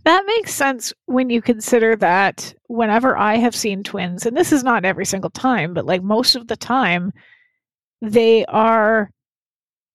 That 0.04 0.24
makes 0.26 0.52
sense 0.54 0.92
when 1.06 1.30
you 1.30 1.40
consider 1.40 1.96
that 1.96 2.54
whenever 2.68 3.16
I 3.16 3.36
have 3.36 3.54
seen 3.54 3.82
twins, 3.82 4.26
and 4.26 4.36
this 4.36 4.52
is 4.52 4.62
not 4.62 4.84
every 4.84 5.06
single 5.06 5.30
time, 5.30 5.72
but 5.72 5.86
like 5.86 6.02
most 6.02 6.36
of 6.36 6.48
the 6.48 6.56
time, 6.56 7.12
they 8.02 8.44
are, 8.46 9.10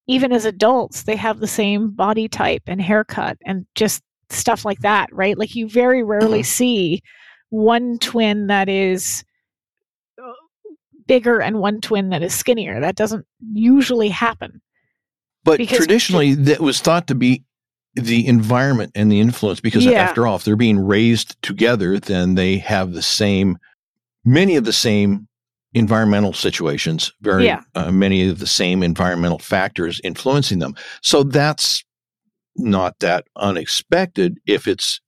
even 0.08 0.32
as 0.32 0.46
adults, 0.46 1.04
they 1.04 1.16
have 1.16 1.40
the 1.40 1.48
same 1.48 1.92
body 1.92 2.28
type 2.28 2.64
and 2.68 2.82
haircut 2.82 3.38
and 3.46 3.66
just 3.76 4.02
stuff 4.30 4.66
like 4.66 4.80
that, 4.80 5.14
right? 5.14 5.38
Like 5.38 5.56
you 5.56 5.68
very 5.70 6.04
rarely 6.04 6.42
Mhm. 6.42 6.46
see 6.46 7.02
one 7.50 7.98
twin 8.00 8.48
that 8.48 8.70
is 8.70 9.24
uh, 10.22 10.32
bigger 11.08 11.42
and 11.42 11.60
one 11.60 11.82
twin 11.82 12.10
that 12.10 12.22
is 12.24 12.34
skinnier. 12.34 12.80
That 12.80 12.96
doesn't 12.96 13.26
usually 13.54 14.10
happen. 14.10 14.62
But 15.44 15.60
traditionally, 15.68 16.36
that 16.36 16.62
was 16.62 16.80
thought 16.80 17.08
to 17.08 17.16
be 17.16 17.44
the 17.96 18.26
environment 18.28 18.92
and 18.96 19.12
the 19.12 19.20
influence 19.20 19.60
because, 19.60 19.84
Yeah. 19.86 20.00
after 20.00 20.26
all, 20.28 20.36
if 20.38 20.44
they're 20.44 20.56
being 20.56 20.80
raised 20.80 21.36
together, 21.42 22.00
then 22.00 22.36
they 22.36 22.58
have 22.60 22.94
the 22.94 23.02
same, 23.02 23.58
many 24.24 24.56
of 24.56 24.64
the 24.64 24.72
same 24.74 25.28
environmental 25.74 26.34
situations, 26.34 27.12
very 27.22 27.46
Yeah. 27.46 27.62
uh, 27.76 27.92
many 27.92 28.28
of 28.28 28.40
the 28.40 28.48
same 28.48 28.84
environmental 28.84 29.40
factors 29.40 30.02
influencing 30.04 30.60
them. 30.60 30.76
So 31.02 31.24
that's 31.24 31.84
not 32.58 33.00
that 33.00 33.26
unexpected 33.38 34.38
if 34.46 34.68
it's 34.68 35.00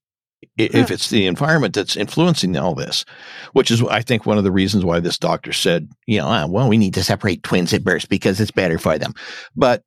if 0.58 0.92
it's 0.92 1.10
the 1.10 1.26
environment 1.26 1.74
that's 1.74 1.96
influencing 1.96 2.56
all 2.58 2.76
this, 2.76 3.06
which 3.54 3.72
is 3.72 3.82
I 3.84 4.02
think 4.02 4.26
one 4.26 4.38
of 4.38 4.44
the 4.44 4.52
reasons 4.52 4.86
why 4.86 5.00
this 5.00 5.18
doctor 5.18 5.52
said, 5.54 5.90
you 6.06 6.20
know, 6.20 6.28
"Ah, 6.28 6.46
well, 6.48 6.68
we 6.70 6.78
need 6.78 6.94
to 6.94 7.04
separate 7.04 7.42
twins 7.44 7.74
at 7.74 7.84
birth 7.84 8.08
because 8.08 8.40
it's 8.40 8.52
better 8.52 8.78
for 8.78 8.98
them. 9.00 9.14
But 9.56 9.84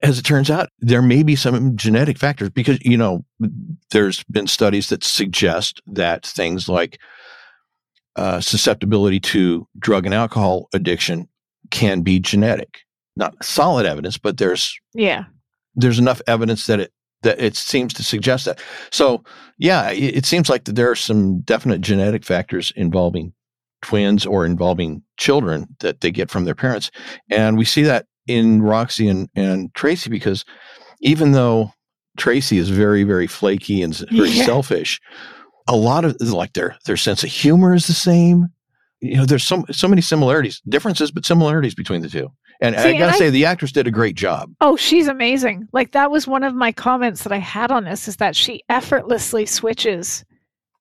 as 0.00 0.18
it 0.18 0.22
turns 0.24 0.50
out, 0.50 0.68
there 0.78 1.02
may 1.02 1.22
be 1.22 1.36
some 1.36 1.76
genetic 1.76 2.16
factors 2.16 2.48
because, 2.50 2.78
you 2.82 2.96
know, 2.96 3.24
there's 3.90 4.22
been 4.24 4.46
studies 4.46 4.88
that 4.88 5.04
suggest 5.04 5.82
that 5.86 6.24
things 6.24 6.68
like 6.68 6.98
uh, 8.16 8.40
susceptibility 8.40 9.18
to 9.20 9.66
drug 9.78 10.04
and 10.06 10.14
alcohol 10.14 10.68
addiction 10.74 11.28
can 11.70 12.02
be 12.02 12.18
genetic. 12.20 12.80
Not 13.16 13.42
solid 13.44 13.86
evidence, 13.86 14.18
but 14.18 14.38
there's 14.38 14.78
Yeah. 14.94 15.24
there's 15.74 15.98
enough 15.98 16.20
evidence 16.26 16.66
that 16.66 16.80
it 16.80 16.92
that 17.22 17.40
it 17.40 17.54
seems 17.56 17.94
to 17.94 18.02
suggest 18.02 18.44
that. 18.46 18.60
So 18.90 19.22
yeah, 19.58 19.90
it, 19.90 20.16
it 20.16 20.26
seems 20.26 20.50
like 20.50 20.64
that 20.64 20.74
there 20.74 20.90
are 20.90 20.96
some 20.96 21.40
definite 21.40 21.80
genetic 21.80 22.24
factors 22.24 22.72
involving 22.74 23.32
twins 23.80 24.26
or 24.26 24.44
involving 24.44 25.02
children 25.18 25.66
that 25.80 26.00
they 26.00 26.10
get 26.10 26.30
from 26.30 26.44
their 26.44 26.54
parents, 26.54 26.90
and 27.30 27.56
we 27.56 27.64
see 27.64 27.82
that 27.82 28.06
in 28.26 28.60
Roxy 28.62 29.08
and, 29.08 29.28
and 29.36 29.72
Tracy 29.74 30.08
because 30.10 30.44
even 31.00 31.32
though 31.32 31.72
Tracy 32.16 32.58
is 32.58 32.70
very 32.70 33.04
very 33.04 33.26
flaky 33.26 33.82
and 33.82 33.94
very 34.10 34.28
Yeah. 34.30 34.44
selfish, 34.44 35.00
a 35.68 35.76
lot 35.76 36.04
of 36.04 36.20
like 36.20 36.52
their 36.54 36.76
their 36.86 36.96
sense 36.96 37.22
of 37.24 37.30
humor 37.30 37.74
is 37.74 37.86
the 37.86 37.92
same. 37.92 38.48
You 39.00 39.16
know, 39.16 39.24
there's 39.26 39.44
so 39.44 39.64
so 39.70 39.88
many 39.88 40.02
similarities, 40.02 40.60
differences, 40.68 41.10
but 41.10 41.24
similarities 41.24 41.74
between 41.74 42.02
the 42.02 42.08
two. 42.08 42.30
And 42.60 42.76
See, 42.76 42.90
I 42.90 42.98
gotta 42.98 43.14
I- 43.14 43.18
say, 43.18 43.30
the 43.30 43.44
actress 43.46 43.72
did 43.72 43.86
a 43.88 43.90
great 43.90 44.14
job. 44.14 44.52
Oh, 44.60 44.76
she's 44.76 45.08
amazing. 45.08 45.66
Like 45.72 45.92
that 45.92 46.10
was 46.10 46.26
one 46.28 46.44
of 46.44 46.54
my 46.54 46.70
comments 46.70 47.24
that 47.24 47.32
I 47.32 47.38
had 47.38 47.72
on 47.72 47.84
this 47.84 48.06
is 48.06 48.16
that 48.16 48.36
she 48.36 48.62
effortlessly 48.68 49.46
switches 49.46 50.24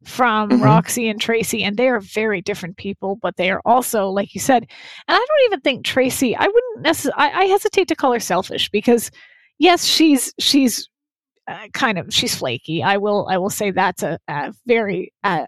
from 0.04 0.50
Mhm. 0.50 0.64
Roxy 0.64 1.08
and 1.10 1.20
Tracy 1.22 1.64
and 1.64 1.78
they 1.78 1.88
are 1.88 2.00
very 2.00 2.42
different 2.42 2.78
people, 2.78 3.18
but 3.22 3.38
they 3.38 3.50
are 3.52 3.62
also 3.66 4.08
like 4.10 4.34
you 4.36 4.42
said. 4.42 4.64
And 5.08 5.16
I 5.16 5.18
don't 5.18 5.46
even 5.48 5.62
think 5.62 5.86
Tracy, 5.86 6.36
I 6.36 6.46
wouldn't 6.46 6.82
necessarily 6.82 7.18
I, 7.24 7.42
I 7.42 7.46
hesitate 7.46 7.88
to 7.88 7.96
call 7.96 8.12
her 8.14 8.20
selfish 8.20 8.70
because 8.70 9.10
yes, 9.58 9.86
she's 9.86 10.34
she's 10.40 10.88
uh, 11.48 11.68
kind 11.74 11.98
of 12.00 12.14
she's 12.14 12.36
flaky. 12.36 12.84
I 12.84 12.98
will 12.98 13.28
I 13.30 13.38
will 13.38 13.50
say 13.50 13.72
that's 13.72 14.04
a, 14.04 14.20
a 14.28 14.54
very 14.68 15.14
uh, 15.24 15.46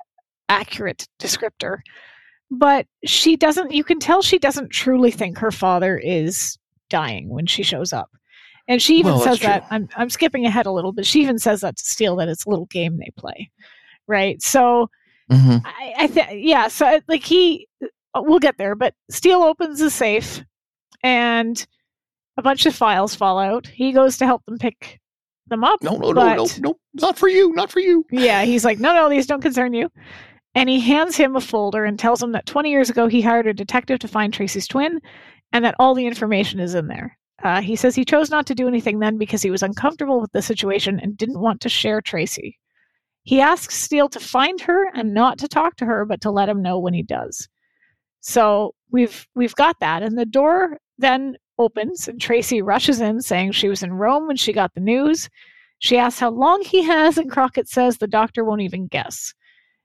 accurate 0.50 1.08
descriptor. 1.20 1.80
But 2.52 2.88
she 3.06 3.36
doesn't 3.36 3.72
you 3.72 3.84
can 3.84 4.00
tell 4.00 4.22
she 4.22 4.40
doesn't 4.40 4.70
truly 4.70 5.12
think 5.12 5.38
her 5.38 5.52
father 5.52 5.98
is 5.98 6.58
dying 6.90 7.30
when 7.30 7.46
she 7.48 7.64
shows 7.64 7.94
up. 7.94 8.10
And 8.68 8.82
she 8.82 8.98
even 9.00 9.16
Well, 9.16 9.20
says 9.20 9.42
that. 9.42 9.64
I'm 9.72 9.90
I'm 9.96 10.10
skipping 10.10 10.46
ahead 10.46 10.66
a 10.66 10.72
little 10.72 10.94
bit. 10.94 11.06
She 11.06 11.22
even 11.22 11.40
says 11.40 11.62
that 11.62 11.78
to 11.78 11.84
Steele 11.86 12.16
that 12.18 12.30
it's 12.30 12.46
a 12.46 12.50
little 12.50 12.66
game 12.68 12.98
they 12.98 13.12
play. 13.18 13.50
Right? 14.08 14.42
So 14.42 14.90
hmm 15.30 15.58
I, 15.66 15.94
I 16.00 16.08
think 16.08 16.28
yeah. 16.34 16.68
So 16.68 16.86
uh, 16.88 17.02
like 17.08 17.24
he, 17.24 17.68
uh, 17.84 18.22
we'll 18.24 18.40
get 18.40 18.58
there. 18.58 18.76
But 18.76 18.94
Steele 19.10 19.44
opens 19.44 19.80
the 19.80 19.90
safe, 19.90 20.44
and 21.04 21.66
a 22.38 22.42
bunch 22.42 22.66
of 22.66 22.76
files 22.76 23.16
fall 23.16 23.40
out. 23.40 23.68
He 23.68 23.92
goes 23.94 24.18
to 24.18 24.26
help 24.26 24.46
them 24.46 24.58
pick 24.58 25.00
them 25.54 25.64
up. 25.64 25.82
No, 25.82 25.96
no, 25.96 26.12
no, 26.12 26.36
no, 26.36 26.48
no, 26.60 26.76
not 26.96 27.18
for 27.18 27.30
you, 27.30 27.54
not 27.54 27.72
for 27.72 27.80
you. 27.80 28.06
Yeah, 28.12 28.44
he's 28.44 28.66
like, 28.66 28.80
no, 28.80 28.94
no, 28.94 29.10
these 29.10 29.26
don't 29.26 29.42
concern 29.42 29.74
you. 29.74 29.90
And 30.56 30.70
he 30.70 30.80
hands 30.80 31.16
him 31.16 31.36
a 31.36 31.42
folder 31.42 31.86
and 31.86 31.98
tells 31.98 32.22
him 32.22 32.32
that 32.34 32.46
20 32.46 32.70
years 32.70 32.90
ago 32.90 33.08
he 33.08 33.22
hired 33.22 33.48
a 33.48 33.54
detective 33.54 34.00
to 34.00 34.08
find 34.08 34.34
Tracy's 34.34 34.68
twin 34.68 35.00
and 35.52 35.66
that 35.66 35.76
all 35.80 35.96
the 35.96 36.06
information 36.06 36.60
is 36.60 36.76
in 36.76 36.88
there. 36.88 37.18
Uh, 37.44 37.62
he 37.62 37.76
says 37.76 37.96
he 37.96 38.06
chose 38.06 38.30
not 38.30 38.46
to 38.48 38.56
do 38.56 38.68
anything 38.68 39.00
then 39.00 39.18
because 39.18 39.42
he 39.42 39.52
was 39.52 39.64
uncomfortable 39.64 40.22
with 40.22 40.32
the 40.32 40.42
situation 40.42 41.00
and 41.00 41.18
didn't 41.18 41.40
want 41.40 41.62
to 41.62 41.70
share 41.70 42.02
Tracy. 42.02 42.58
He 43.24 43.42
asks 43.42 43.76
Steele 43.76 44.10
to 44.10 44.20
find 44.20 44.60
her 44.62 44.90
and 44.94 45.14
not 45.14 45.38
to 45.40 45.48
talk 45.48 45.76
to 45.78 45.86
her, 45.86 46.06
but 46.06 46.22
to 46.22 46.32
let 46.32 46.50
him 46.50 46.62
know 46.62 46.78
when 46.80 46.94
he 46.94 47.04
does. 47.04 47.48
So 48.22 48.76
we've 48.92 49.28
we've 49.36 49.56
got 49.56 49.80
that, 49.80 50.04
and 50.04 50.18
the 50.18 50.26
door 50.26 50.78
then 50.98 51.36
opens, 51.58 52.08
and 52.08 52.20
Tracy 52.20 52.62
rushes 52.62 53.02
in, 53.02 53.22
saying 53.22 53.52
she 53.52 53.70
was 53.70 53.84
in 53.84 53.94
Rome 53.94 54.28
when 54.28 54.38
she 54.38 54.54
got 54.54 54.74
the 54.74 54.82
news. 54.82 55.30
She 55.80 55.98
asks 55.98 56.20
how 56.20 56.30
long 56.30 56.62
he 56.62 56.84
has, 56.84 57.18
and 57.18 57.30
Crockett 57.30 57.68
says 57.68 57.98
the 57.98 58.08
doctor 58.08 58.44
won't 58.44 58.62
even 58.62 58.88
guess. 58.88 59.34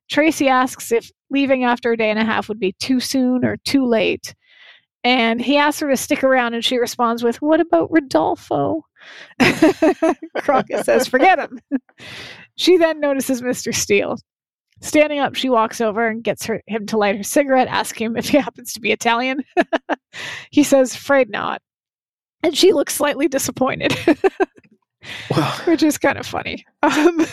Tracy 0.09 0.49
asks 0.49 0.93
if 0.93 1.11
leaving 1.31 1.65
after 1.65 1.93
a 1.93 1.97
day 1.97 2.11
and 2.11 2.19
a 2.19 2.25
half 2.25 2.49
would 2.49 2.61
be 2.61 2.73
too 2.73 3.01
soon 3.01 3.45
or 3.45 3.57
too 3.59 3.87
late. 3.87 4.35
And 5.05 5.41
he 5.41 5.57
asks 5.57 5.81
her 5.81 5.89
to 5.89 5.97
stick 5.97 6.25
around, 6.25 6.55
and 6.55 6.65
she 6.65 6.79
responds 6.79 7.23
with, 7.23 7.41
What 7.41 7.61
about 7.61 7.91
Rodolfo? 7.91 8.83
Crockett 10.39 10.85
says, 10.85 11.07
Forget 11.07 11.39
him. 11.39 11.61
she 12.57 12.77
then 12.77 13.01
notices 13.01 13.43
Mr. 13.43 13.75
Steele. 13.75 14.17
Standing 14.81 15.19
up, 15.19 15.35
she 15.35 15.49
walks 15.49 15.81
over 15.81 16.07
and 16.07 16.23
gets 16.23 16.45
her, 16.47 16.63
him 16.67 16.87
to 16.87 16.97
light 16.97 17.17
her 17.17 17.23
cigarette, 17.23 17.69
asking 17.69 18.07
him 18.07 18.17
if 18.17 18.29
he 18.29 18.39
happens 18.41 18.73
to 18.73 18.81
be 18.81 18.93
Italian. 18.93 19.43
he 20.51 20.63
says, 20.63 20.95
Afraid 20.95 21.31
not. 21.31 21.61
And 22.43 22.57
she 22.57 22.73
looks 22.73 22.95
slightly 22.95 23.27
disappointed. 23.27 23.97
Well, 25.31 25.53
which 25.67 25.83
is 25.83 25.99
kind 25.99 26.19
of 26.19 26.27
funny. 26.27 26.65
Um, 26.83 27.27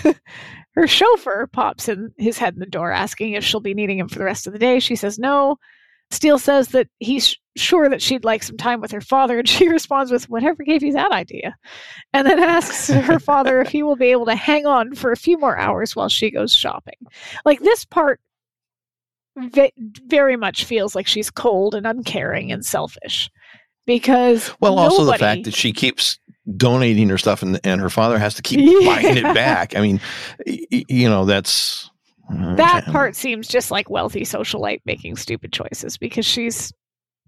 her 0.76 0.88
chauffeur 0.88 1.48
pops 1.52 1.90
in 1.90 2.12
his 2.18 2.38
head 2.38 2.54
in 2.54 2.60
the 2.60 2.66
door, 2.66 2.92
asking 2.92 3.34
if 3.34 3.44
she'll 3.44 3.60
be 3.60 3.74
needing 3.74 4.00
him 4.00 4.08
for 4.08 4.20
the 4.20 4.26
rest 4.26 4.48
of 4.48 4.54
the 4.54 4.60
day. 4.60 4.80
She 4.80 4.96
says 4.96 5.20
no. 5.20 5.58
Steele 6.12 6.40
says 6.40 6.70
that 6.70 6.88
he's 7.00 7.36
sure 7.58 7.90
that 7.90 8.02
she'd 8.02 8.24
like 8.26 8.44
some 8.44 8.58
time 8.58 8.82
with 8.82 8.92
her 8.92 9.02
father, 9.02 9.40
and 9.40 9.48
she 9.50 9.68
responds 9.70 10.12
with, 10.12 10.30
Whatever 10.30 10.64
gave 10.64 10.84
you 10.84 10.94
that 10.94 11.12
idea? 11.12 11.56
And 12.14 12.28
then 12.28 12.40
asks 12.40 12.88
her 12.90 13.20
father 13.20 13.62
if 13.62 13.70
he 13.70 13.84
will 13.84 13.96
be 13.96 14.08
able 14.12 14.26
to 14.28 14.36
hang 14.36 14.66
on 14.66 14.96
for 14.96 15.12
a 15.12 15.18
few 15.18 15.38
more 15.38 15.58
hours 15.58 15.96
while 15.96 16.10
she 16.10 16.30
goes 16.32 16.54
shopping. 16.56 16.96
Like 17.44 17.60
this 17.62 17.86
part 17.86 18.20
ve- 19.38 19.74
very 20.06 20.36
much 20.38 20.66
feels 20.66 20.96
like 20.96 21.08
she's 21.08 21.30
cold 21.30 21.76
and 21.76 21.86
uncaring 21.88 22.52
and 22.52 22.66
selfish. 22.66 23.30
Because 23.88 24.52
well, 24.60 24.80
also 24.80 25.06
the 25.06 25.16
fact 25.18 25.44
that 25.44 25.54
she 25.54 25.72
keeps 25.72 26.18
donating 26.58 27.08
her 27.10 27.20
stuff 27.20 27.44
and, 27.44 27.60
and 27.64 27.80
her 27.80 27.90
father 27.90 28.18
has 28.18 28.34
to 28.36 28.42
keep 28.42 28.60
Yeah. 28.60 28.80
buying 28.96 29.18
it 29.18 29.34
back. 29.36 29.76
I 29.76 29.82
mean, 29.82 30.02
y- 30.48 30.86
you 30.90 31.08
know, 31.08 31.26
that's 31.26 31.90
uh, 32.32 32.56
that 32.56 32.86
part 32.86 33.16
seems 33.16 33.48
just 33.48 33.72
like 33.72 33.90
wealthy 33.90 34.22
socialite 34.22 34.82
making 34.86 35.16
stupid 35.16 35.52
choices 35.54 35.98
because 35.98 36.26
she's 36.26 36.72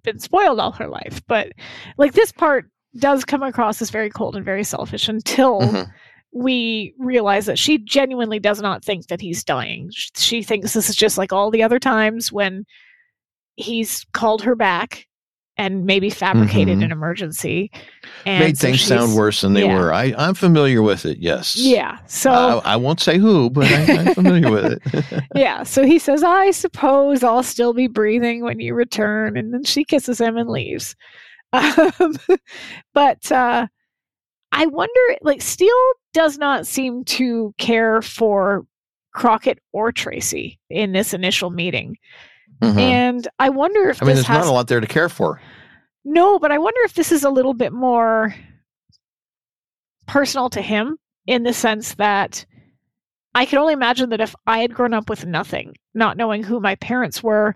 been 0.03 0.19
spoiled 0.19 0.59
all 0.59 0.71
her 0.73 0.87
life. 0.87 1.21
But 1.27 1.51
like 1.97 2.13
this 2.13 2.31
part 2.31 2.65
does 2.97 3.25
come 3.25 3.43
across 3.43 3.81
as 3.81 3.89
very 3.89 4.09
cold 4.09 4.35
and 4.35 4.45
very 4.45 4.63
selfish 4.63 5.07
until 5.09 5.61
Mhm. 5.61 5.91
we 6.31 6.93
realize 6.97 7.45
that 7.45 7.59
she 7.59 7.77
genuinely 7.77 8.39
does 8.39 8.61
not 8.61 8.83
think 8.83 9.07
that 9.07 9.21
he's 9.21 9.43
dying. 9.43 9.89
She 9.93 10.41
thinks 10.43 10.73
this 10.73 10.89
is 10.89 10.95
just 10.95 11.17
like 11.17 11.31
all 11.33 11.51
the 11.51 11.63
other 11.63 11.79
times 11.79 12.31
when 12.31 12.65
he's 13.55 14.05
called 14.13 14.41
her 14.43 14.55
back 14.55 15.05
and 15.57 15.85
maybe 15.85 16.09
fabricated 16.09 16.77
Mhm. 16.77 16.85
an 16.85 16.91
emergency 16.91 17.71
and 18.25 18.43
made 18.43 18.57
so 18.57 18.67
things 18.67 18.81
sound 18.81 19.15
worse 19.15 19.41
than 19.41 19.53
they 19.53 19.65
yeah. 19.65 19.73
were. 19.75 19.91
I, 19.91 20.13
I'm 20.17 20.35
familiar 20.35 20.81
with 20.81 21.05
it. 21.05 21.17
Yes. 21.17 21.55
Yeah. 21.55 21.97
So 22.05 22.31
I, 22.31 22.73
I 22.73 22.75
won't 22.75 22.99
say 22.99 23.17
who, 23.17 23.49
but 23.49 23.65
I, 23.65 23.97
I'm 23.97 24.13
familiar 24.13 24.51
with 24.51 24.65
it. 24.65 25.23
yeah, 25.35 25.63
so 25.63 25.83
he 25.83 25.97
says, 25.99 26.23
I 26.23 26.51
suppose 26.51 27.23
I'll 27.23 27.43
still 27.43 27.73
be 27.73 27.87
breathing 27.87 28.43
when 28.43 28.59
you 28.59 28.73
return. 28.75 29.35
And 29.37 29.53
then 29.53 29.63
she 29.63 29.83
kisses 29.83 30.21
him 30.21 30.37
and 30.37 30.49
leaves. 30.49 30.95
Um, 31.53 32.13
but 32.93 33.31
uh, 33.31 33.67
I 34.51 34.65
wonder, 34.65 34.99
like, 35.21 35.41
Steele 35.41 35.71
does 36.13 36.37
not 36.37 36.67
seem 36.67 37.05
to 37.05 37.53
care 37.57 38.01
for 38.01 38.65
Crockett 39.13 39.59
or 39.71 39.93
Tracy 39.93 40.59
in 40.69 40.91
this 40.91 41.13
initial 41.13 41.49
meeting. 41.49 41.95
Mhm. 42.61 42.77
And 42.79 43.27
I 43.39 43.49
wonder 43.49 43.89
if 43.89 44.01
I 44.01 44.05
mean, 44.05 44.15
this 44.15 44.25
there's 44.25 44.37
has. 44.37 44.45
not 44.45 44.51
a 44.51 44.53
lot 44.53 44.67
there 44.67 44.79
to 44.79 44.87
care 44.87 45.09
for. 45.09 45.41
No, 46.03 46.39
but 46.39 46.51
I 46.51 46.57
wonder 46.57 46.79
if 46.85 46.93
this 46.93 47.11
is 47.11 47.23
a 47.23 47.29
little 47.29 47.53
bit 47.53 47.73
more 47.73 48.33
personal 50.07 50.49
to 50.51 50.61
him 50.61 50.97
in 51.27 51.43
the 51.43 51.53
sense 51.53 51.95
that 51.95 52.45
I 53.35 53.45
can 53.45 53.59
only 53.59 53.73
imagine 53.73 54.09
that 54.09 54.21
if 54.21 54.33
I 54.47 54.59
had 54.59 54.73
grown 54.73 54.93
up 54.93 55.09
with 55.09 55.25
nothing, 55.25 55.75
not 55.93 56.17
knowing 56.17 56.43
who 56.43 56.59
my 56.59 56.75
parents 56.75 57.21
were, 57.21 57.55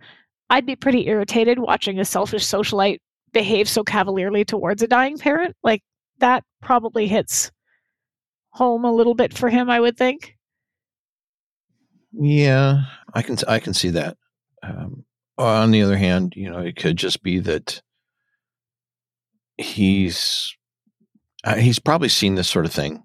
I'd 0.50 0.66
be 0.66 0.76
pretty 0.76 1.08
irritated 1.08 1.60
watching 1.60 2.00
a 2.00 2.06
selfish 2.06 2.44
socialite 2.44 3.00
behave 3.32 3.70
so 3.70 3.84
cavalierly 3.84 4.44
towards 4.44 4.84
a 4.84 4.88
dying 4.88 5.18
parent. 5.18 5.56
Like 5.64 5.82
that 6.20 6.44
probably 6.62 7.08
hits 7.08 7.52
home 8.50 8.84
a 8.84 8.92
little 8.92 9.16
bit 9.16 9.34
for 9.34 9.50
him, 9.50 9.70
I 9.70 9.80
would 9.80 9.98
think. 9.98 10.36
Yeah, 12.12 12.82
I 13.14 13.22
can 13.22 13.38
I 13.48 13.60
can 13.60 13.74
see 13.74 13.90
that. 13.92 14.18
Um, 14.64 15.06
on 15.38 15.72
the 15.72 15.82
other 15.82 15.98
hand, 15.98 16.34
you 16.36 16.50
know, 16.50 16.60
it 16.60 16.76
could 16.76 16.98
just 16.98 17.24
be 17.24 17.40
that 17.40 17.82
he's 19.58 20.56
uh, 21.44 21.56
he's 21.56 21.80
probably 21.80 22.10
seen 22.10 22.36
this 22.36 22.48
sort 22.50 22.66
of 22.66 22.72
thing, 22.72 23.02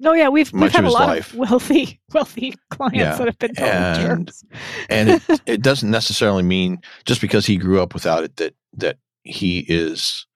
No, 0.00 0.12
yeah, 0.14 0.28
we've 0.28 0.50
we've 0.52 0.72
had 0.72 0.84
a 0.84 0.90
lot 0.90 1.08
life. 1.08 1.32
of 1.32 1.38
wealthy 1.38 2.00
wealthy 2.14 2.54
clients 2.70 2.96
Yeah, 2.98 3.16
that 3.16 3.26
have 3.26 3.38
been 3.38 3.54
total 3.54 3.72
and- 3.72 4.26
jerks. 4.26 4.44
and 4.88 5.08
it, 5.10 5.22
it 5.46 5.62
doesn't 5.62 5.90
necessarily 5.90 6.42
mean 6.42 6.80
just 7.04 7.20
because 7.20 7.44
he 7.46 7.56
grew 7.56 7.80
up 7.82 7.92
without 7.94 8.24
it 8.24 8.36
that 8.36 8.54
that 8.74 8.98
he 9.22 9.60
is 9.68 10.26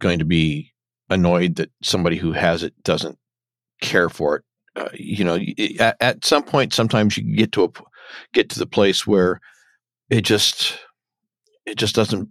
going 0.00 0.18
to 0.18 0.24
be 0.24 0.72
annoyed 1.10 1.56
that 1.56 1.70
somebody 1.82 2.16
who 2.16 2.32
has 2.32 2.62
it 2.62 2.74
doesn't 2.84 3.18
care 3.80 4.08
for 4.08 4.36
it. 4.36 4.44
Uh, 4.76 4.88
you 4.94 5.24
know, 5.24 5.38
at, 5.80 5.96
at 6.00 6.24
some 6.24 6.42
point, 6.42 6.72
sometimes 6.72 7.16
you 7.16 7.36
get 7.36 7.52
to 7.52 7.64
a 7.64 7.68
get 8.32 8.48
to 8.50 8.58
the 8.58 8.66
place 8.66 9.06
where 9.06 9.40
it 10.10 10.22
just 10.22 10.78
it 11.66 11.76
just 11.76 11.94
doesn't 11.94 12.28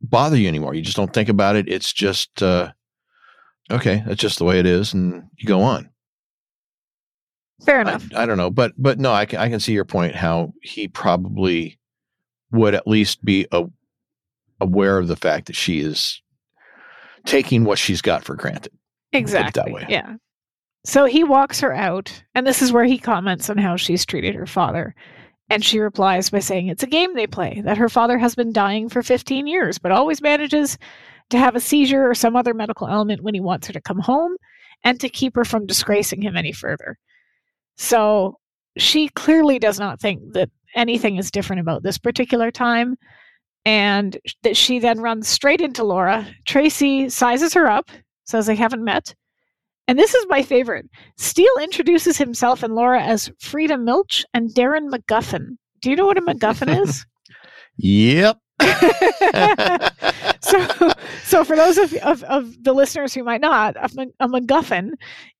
bother 0.00 0.36
you 0.36 0.48
anymore. 0.48 0.74
You 0.74 0.82
just 0.82 0.96
don't 0.96 1.12
think 1.12 1.28
about 1.28 1.56
it. 1.56 1.68
It's 1.68 1.92
just 1.92 2.42
uh, 2.42 2.72
okay. 3.70 4.02
That's 4.06 4.20
just 4.20 4.38
the 4.38 4.44
way 4.44 4.58
it 4.58 4.66
is, 4.66 4.94
and 4.94 5.24
you 5.36 5.46
go 5.46 5.62
on. 5.62 5.90
Fair 7.64 7.80
enough. 7.80 8.06
I 8.14 8.26
don't 8.26 8.36
know, 8.36 8.50
but 8.50 8.72
but 8.76 8.98
no, 8.98 9.12
I 9.12 9.24
can 9.24 9.38
I 9.38 9.48
can 9.48 9.60
see 9.60 9.72
your 9.72 9.84
point. 9.84 10.14
How 10.14 10.52
he 10.62 10.88
probably 10.88 11.78
would 12.52 12.74
at 12.74 12.86
least 12.86 13.24
be 13.24 13.46
a, 13.50 13.64
aware 14.60 14.98
of 14.98 15.08
the 15.08 15.16
fact 15.16 15.46
that 15.46 15.56
she 15.56 15.80
is 15.80 16.20
taking 17.24 17.64
what 17.64 17.78
she's 17.78 18.02
got 18.02 18.24
for 18.24 18.34
granted. 18.34 18.72
Exactly. 19.12 19.62
That 19.62 19.72
way. 19.72 19.86
Yeah. 19.88 20.16
So 20.84 21.04
he 21.04 21.24
walks 21.24 21.60
her 21.60 21.74
out, 21.74 22.22
and 22.34 22.46
this 22.46 22.62
is 22.62 22.72
where 22.72 22.84
he 22.84 22.98
comments 22.98 23.50
on 23.50 23.58
how 23.58 23.76
she's 23.76 24.06
treated 24.06 24.34
her 24.36 24.46
father. 24.46 24.94
And 25.48 25.64
she 25.64 25.78
replies 25.78 26.30
by 26.30 26.40
saying 26.40 26.68
it's 26.68 26.82
a 26.82 26.88
game 26.88 27.14
they 27.14 27.26
play, 27.26 27.62
that 27.64 27.78
her 27.78 27.88
father 27.88 28.18
has 28.18 28.34
been 28.34 28.52
dying 28.52 28.88
for 28.88 29.02
15 29.02 29.46
years, 29.46 29.78
but 29.78 29.92
always 29.92 30.20
manages 30.20 30.76
to 31.30 31.38
have 31.38 31.54
a 31.54 31.60
seizure 31.60 32.08
or 32.08 32.14
some 32.14 32.36
other 32.36 32.54
medical 32.54 32.88
element 32.88 33.22
when 33.22 33.34
he 33.34 33.40
wants 33.40 33.66
her 33.66 33.72
to 33.72 33.80
come 33.80 34.00
home 34.00 34.36
and 34.84 35.00
to 35.00 35.08
keep 35.08 35.34
her 35.36 35.44
from 35.44 35.66
disgracing 35.66 36.22
him 36.22 36.36
any 36.36 36.52
further. 36.52 36.98
So 37.76 38.38
she 38.76 39.08
clearly 39.10 39.58
does 39.58 39.78
not 39.78 40.00
think 40.00 40.32
that 40.32 40.50
anything 40.74 41.16
is 41.16 41.30
different 41.30 41.60
about 41.60 41.82
this 41.82 41.98
particular 41.98 42.50
time. 42.50 42.96
And 43.64 44.16
that 44.44 44.56
she 44.56 44.78
then 44.78 45.00
runs 45.00 45.26
straight 45.26 45.60
into 45.60 45.82
Laura. 45.82 46.24
Tracy 46.44 47.08
sizes 47.08 47.52
her 47.54 47.66
up, 47.68 47.90
says 48.24 48.46
they 48.46 48.54
haven't 48.54 48.84
met. 48.84 49.12
And 49.88 49.98
this 49.98 50.14
is 50.14 50.26
my 50.28 50.42
favorite. 50.42 50.88
Steele 51.16 51.54
introduces 51.62 52.16
himself 52.18 52.62
and 52.62 52.74
Laura 52.74 53.02
as 53.02 53.30
Frida 53.40 53.78
Milch 53.78 54.24
and 54.34 54.50
Darren 54.50 54.90
McGuffin. 54.90 55.56
Do 55.80 55.90
you 55.90 55.96
know 55.96 56.06
what 56.06 56.18
a 56.18 56.22
McGuffin 56.22 56.82
is? 56.82 57.04
Yep. 57.78 58.38
so, 60.40 60.90
so 61.24 61.44
for 61.44 61.56
those 61.56 61.76
of, 61.76 61.92
of, 61.96 62.22
of 62.24 62.64
the 62.64 62.72
listeners 62.72 63.12
who 63.12 63.22
might 63.22 63.42
not, 63.42 63.76
a, 63.76 63.90
a 64.20 64.28
MacGuffin 64.28 64.92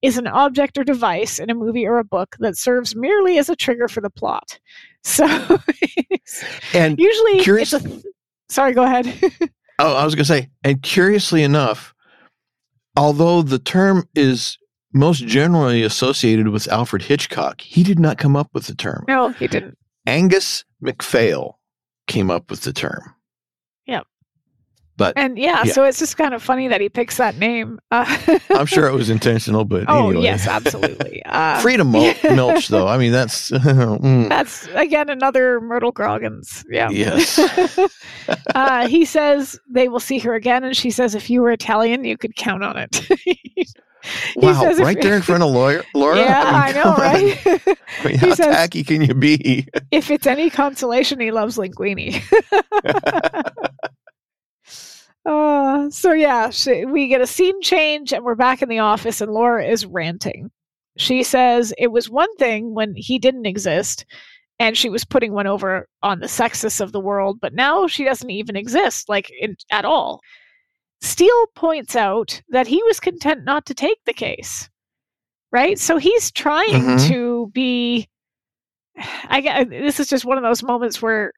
is 0.03 0.19
an 0.19 0.27
object 0.27 0.77
or 0.77 0.85
device 0.85 1.39
in 1.39 1.49
a 1.49 1.55
movie 1.55 1.87
or 1.87 1.99
a 1.99 2.05
book 2.05 2.37
that 2.41 2.59
serves 2.59 2.95
merely 2.95 3.39
as 3.39 3.49
a 3.49 3.57
trigger 3.57 3.89
for 3.89 4.03
the 4.03 4.11
plot. 4.11 4.59
So, 5.03 5.25
and 6.75 6.99
usually, 6.99 7.41
Curious- 7.41 7.73
it's 7.73 7.87
a. 7.87 8.03
Sorry, 8.51 8.75
go 8.75 8.83
ahead. 8.83 9.07
oh, 9.79 9.95
I 9.95 10.05
was 10.05 10.15
going 10.15 10.25
to 10.25 10.29
say, 10.29 10.51
and 10.63 10.83
curiously 10.83 11.43
enough, 11.43 11.95
although 12.97 13.43
the 13.43 13.59
term 13.59 14.09
is 14.15 14.59
most 14.93 15.27
generally 15.27 15.83
associated 15.83 16.49
with 16.49 16.69
Alfred 16.69 17.03
Hitchcock, 17.03 17.61
he 17.61 17.83
did 17.83 17.99
not 17.99 18.19
come 18.19 18.37
up 18.37 18.49
with 18.55 18.67
the 18.67 18.75
term. 18.75 19.05
no, 19.09 19.31
he 19.31 19.47
didn't. 19.47 19.77
Angus 20.07 20.65
MacPhail 20.81 21.59
came 22.07 22.31
up 22.31 22.51
with 22.51 22.63
the 22.63 22.73
term. 22.73 23.15
But 24.99 25.13
And 25.17 25.37
yeah, 25.39 25.63
Yeah. 25.65 25.73
so 25.73 25.85
it's 25.85 25.99
just 25.99 26.17
kind 26.17 26.33
of 26.33 26.43
funny 26.43 26.69
that 26.69 26.81
he 26.81 26.89
picks 26.89 27.19
that 27.19 27.37
name. 27.37 27.79
Uh, 27.91 28.05
I'm 28.51 28.65
sure 28.67 28.87
it 28.89 28.95
was 28.95 29.11
intentional, 29.11 29.65
but 29.67 29.85
oh, 29.89 30.09
anyway. 30.11 30.25
yes, 30.25 30.47
absolutely. 30.47 31.23
Uh, 31.27 31.61
Freedom 31.61 31.89
Mul- 31.91 32.15
Milch, 32.25 32.69
though. 32.69 32.89
I 32.89 32.97
mean, 32.97 33.13
that's. 33.13 33.51
mm, 33.51 34.29
That's 34.31 34.67
again 34.75 35.11
another 35.11 35.61
Myrtle 35.61 35.93
Groggins. 35.93 36.65
Yeah. 36.71 36.89
Yes. 36.91 37.39
uh, 38.55 38.89
he 38.89 39.05
says 39.05 39.59
they 39.69 39.89
will 39.89 40.01
see 40.01 40.19
her 40.21 40.35
again, 40.35 40.65
and 40.65 40.77
she 40.77 40.91
says, 40.91 41.15
"If 41.15 41.29
you 41.29 41.43
were 41.43 41.51
Italian, 41.51 42.05
you 42.05 42.17
could 42.17 42.37
count 42.37 42.65
on 42.65 42.77
it." 42.79 42.97
He 43.25 43.67
wow, 44.37 44.63
right 44.79 45.01
there 45.01 45.17
in 45.17 45.23
front 45.23 45.43
of 45.43 45.51
lawyer, 45.51 45.83
Laura. 45.95 46.17
yeah, 46.17 46.43
I, 46.45 46.67
mean, 46.67 46.77
know, 46.77 46.91
on. 46.93 47.01
right? 47.01 47.39
I 48.05 48.07
mean, 48.09 48.19
how 48.19 48.35
says- 48.35 48.47
tacky 48.47 48.85
can 48.85 49.03
you 49.03 49.15
be? 49.15 49.67
if 49.91 50.11
it's 50.11 50.27
any 50.29 50.49
consolation, 50.49 51.19
he 51.21 51.33
loves 51.33 51.57
linguine. 51.59 52.23
Uh, 55.27 55.91
so 55.91 56.13
yeah, 56.13 56.51
she, 56.51 56.85
we 56.85 57.09
get 57.09 57.21
a 57.21 57.27
scene 57.27 57.61
change, 57.63 58.13
and 58.13 58.25
we're 58.25 58.35
back 58.35 58.63
in 58.63 58.69
the 58.69 58.79
office, 58.79 59.21
and 59.21 59.33
Laura 59.33 59.65
is 59.67 59.85
ranting. 59.87 60.51
She 60.97 61.23
says 61.23 61.75
it 61.79 61.89
was 61.89 62.09
one 62.09 62.35
thing 62.37 62.75
when 62.75 62.95
he 62.97 63.19
didn't 63.19 63.47
exist, 63.47 64.07
and 64.59 64.77
she 64.79 64.89
was 64.89 65.05
putting 65.05 65.33
one 65.33 65.47
over 65.47 65.89
on 66.03 66.21
the 66.21 66.27
sexist 66.27 66.81
of 66.81 66.93
the 66.93 67.01
world, 67.01 67.39
but 67.41 67.53
now 67.55 67.87
she 67.87 68.05
doesn't 68.05 68.31
even 68.31 68.57
exist, 68.57 69.09
like 69.09 69.31
in, 69.41 69.57
at 69.71 69.85
all. 69.85 70.21
Steele 71.03 71.47
points 71.55 71.95
out 71.95 72.41
that 72.49 72.67
he 72.67 72.83
was 72.85 72.99
content 73.01 73.45
not 73.45 73.67
to 73.67 73.75
take 73.75 73.99
the 74.07 74.15
case, 74.15 74.71
right? 75.53 75.79
So 75.79 75.99
he's 75.99 76.31
trying 76.33 76.73
Mhm. 76.73 77.09
to 77.09 77.51
be. 77.53 78.09
I 79.29 79.41
get 79.43 79.69
this 79.71 80.01
is 80.01 80.09
just 80.09 80.25
one 80.25 80.39
of 80.39 80.43
those 80.45 80.63
moments 80.63 81.03
where 81.03 81.33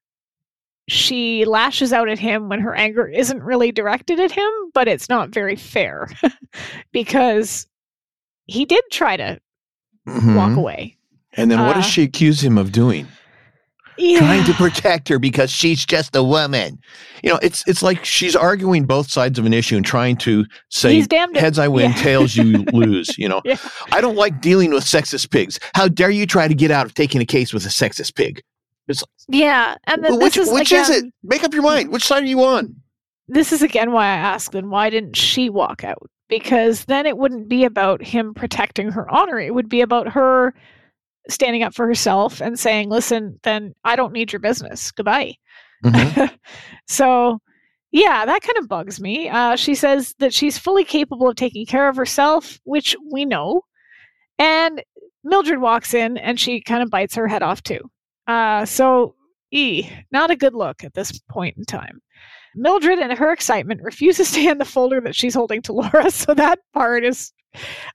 she 0.88 1.44
lashes 1.44 1.92
out 1.92 2.08
at 2.08 2.18
him 2.18 2.48
when 2.48 2.60
her 2.60 2.74
anger 2.74 3.06
isn't 3.06 3.42
really 3.42 3.70
directed 3.72 4.18
at 4.18 4.32
him, 4.32 4.50
but 4.74 4.88
it's 4.88 5.08
not 5.08 5.30
very 5.30 5.54
fair 5.56 6.08
because 6.92 7.66
he 8.46 8.64
did 8.64 8.82
try 8.90 9.16
to 9.16 9.38
walk 10.06 10.50
Mhm. 10.52 10.56
away. 10.58 10.96
And 11.36 11.50
then 11.50 11.60
what 11.64 11.74
does 11.74 11.84
Uh, 11.84 11.88
she 11.88 12.02
accuse 12.02 12.42
him 12.42 12.56
of 12.58 12.72
doing? 12.72 13.06
Yeah. 14.00 14.18
Trying 14.20 14.44
to 14.44 14.52
protect 14.54 15.08
her 15.08 15.18
because 15.18 15.50
she's 15.50 15.84
just 15.84 16.14
a 16.14 16.22
woman. 16.22 16.78
You 17.24 17.30
know, 17.30 17.38
it's 17.42 17.64
it's 17.66 17.82
like 17.82 18.04
she's 18.04 18.36
arguing 18.36 18.84
both 18.84 19.10
sides 19.10 19.40
of 19.40 19.44
an 19.44 19.52
issue 19.52 19.76
and 19.76 19.84
trying 19.84 20.16
to 20.18 20.46
say 20.70 20.94
He's 20.94 21.08
damned 21.08 21.36
if- 21.36 21.42
heads 21.42 21.58
I 21.58 21.66
win, 21.66 21.90
yeah. 21.90 21.96
tails 22.02 22.36
you 22.36 22.64
lose. 22.72 23.18
You 23.18 23.28
know, 23.28 23.42
Yeah. 23.44 23.56
I 23.90 24.00
don't 24.00 24.14
like 24.16 24.40
dealing 24.40 24.70
with 24.70 24.84
sexist 24.84 25.30
pigs. 25.30 25.58
How 25.74 25.88
dare 25.88 26.10
you 26.10 26.26
try 26.26 26.46
to 26.46 26.54
get 26.54 26.70
out 26.70 26.86
of 26.86 26.94
taking 26.94 27.20
a 27.20 27.26
case 27.26 27.52
with 27.52 27.66
a 27.66 27.70
sexist 27.70 28.14
pig? 28.14 28.40
Yeah, 29.28 29.76
and 29.84 30.02
then 30.04 30.18
which 30.18 30.34
this 30.34 30.48
is 30.48 30.52
which 30.52 30.72
again, 30.72 30.82
is 30.82 30.90
it? 30.90 31.04
Make 31.22 31.44
up 31.44 31.52
your 31.52 31.62
mind. 31.62 31.90
Which 31.90 32.04
side 32.04 32.22
are 32.22 32.26
you 32.26 32.42
on? 32.42 32.74
This 33.28 33.52
is 33.52 33.62
again 33.62 33.92
why 33.92 34.04
I 34.06 34.16
ask 34.16 34.52
then 34.52 34.70
why 34.70 34.90
didn't 34.90 35.16
she 35.16 35.50
walk 35.50 35.84
out? 35.84 36.10
Because 36.28 36.84
then 36.86 37.06
it 37.06 37.18
wouldn't 37.18 37.48
be 37.48 37.64
about 37.64 38.02
him 38.02 38.34
protecting 38.34 38.90
her 38.90 39.10
honor. 39.10 39.38
It 39.38 39.54
would 39.54 39.68
be 39.68 39.80
about 39.80 40.08
her 40.08 40.54
standing 41.28 41.62
up 41.62 41.74
for 41.74 41.86
herself 41.86 42.40
and 42.40 42.58
saying, 42.58 42.88
"Listen, 42.88 43.38
then 43.42 43.74
I 43.84 43.96
don't 43.96 44.12
need 44.12 44.32
your 44.32 44.40
business. 44.40 44.90
Goodbye." 44.90 45.34
Mhm. 45.84 46.36
so 46.88 47.38
yeah 47.92 48.26
that 48.26 48.42
kind 48.42 48.58
of 48.58 48.68
bugs 48.68 49.00
me 49.00 49.28
uh, 49.28 49.56
she 49.56 49.74
says 49.74 50.14
that 50.18 50.34
she's 50.34 50.58
fully 50.58 50.84
capable 50.84 51.28
of 51.28 51.36
taking 51.36 51.64
care 51.64 51.88
of 51.88 51.96
herself 51.96 52.58
which 52.64 52.96
we 53.12 53.24
know 53.24 53.62
and 54.38 54.82
mildred 55.24 55.60
walks 55.60 55.94
in 55.94 56.18
and 56.18 56.38
she 56.38 56.60
kind 56.60 56.82
of 56.82 56.90
bites 56.90 57.14
her 57.14 57.28
head 57.28 57.42
off 57.42 57.62
too 57.62 57.80
uh, 58.28 58.64
so 58.64 59.14
e 59.50 59.88
not 60.12 60.30
a 60.30 60.36
good 60.36 60.54
look 60.54 60.84
at 60.84 60.94
this 60.94 61.18
point 61.30 61.56
in 61.56 61.64
time 61.64 62.00
mildred 62.54 62.98
in 62.98 63.10
her 63.10 63.32
excitement 63.32 63.80
refuses 63.82 64.30
to 64.30 64.40
hand 64.40 64.60
the 64.60 64.64
folder 64.64 65.00
that 65.00 65.14
she's 65.16 65.34
holding 65.34 65.62
to 65.62 65.72
laura 65.72 66.10
so 66.12 66.34
that 66.34 66.58
part 66.74 67.04
is 67.04 67.32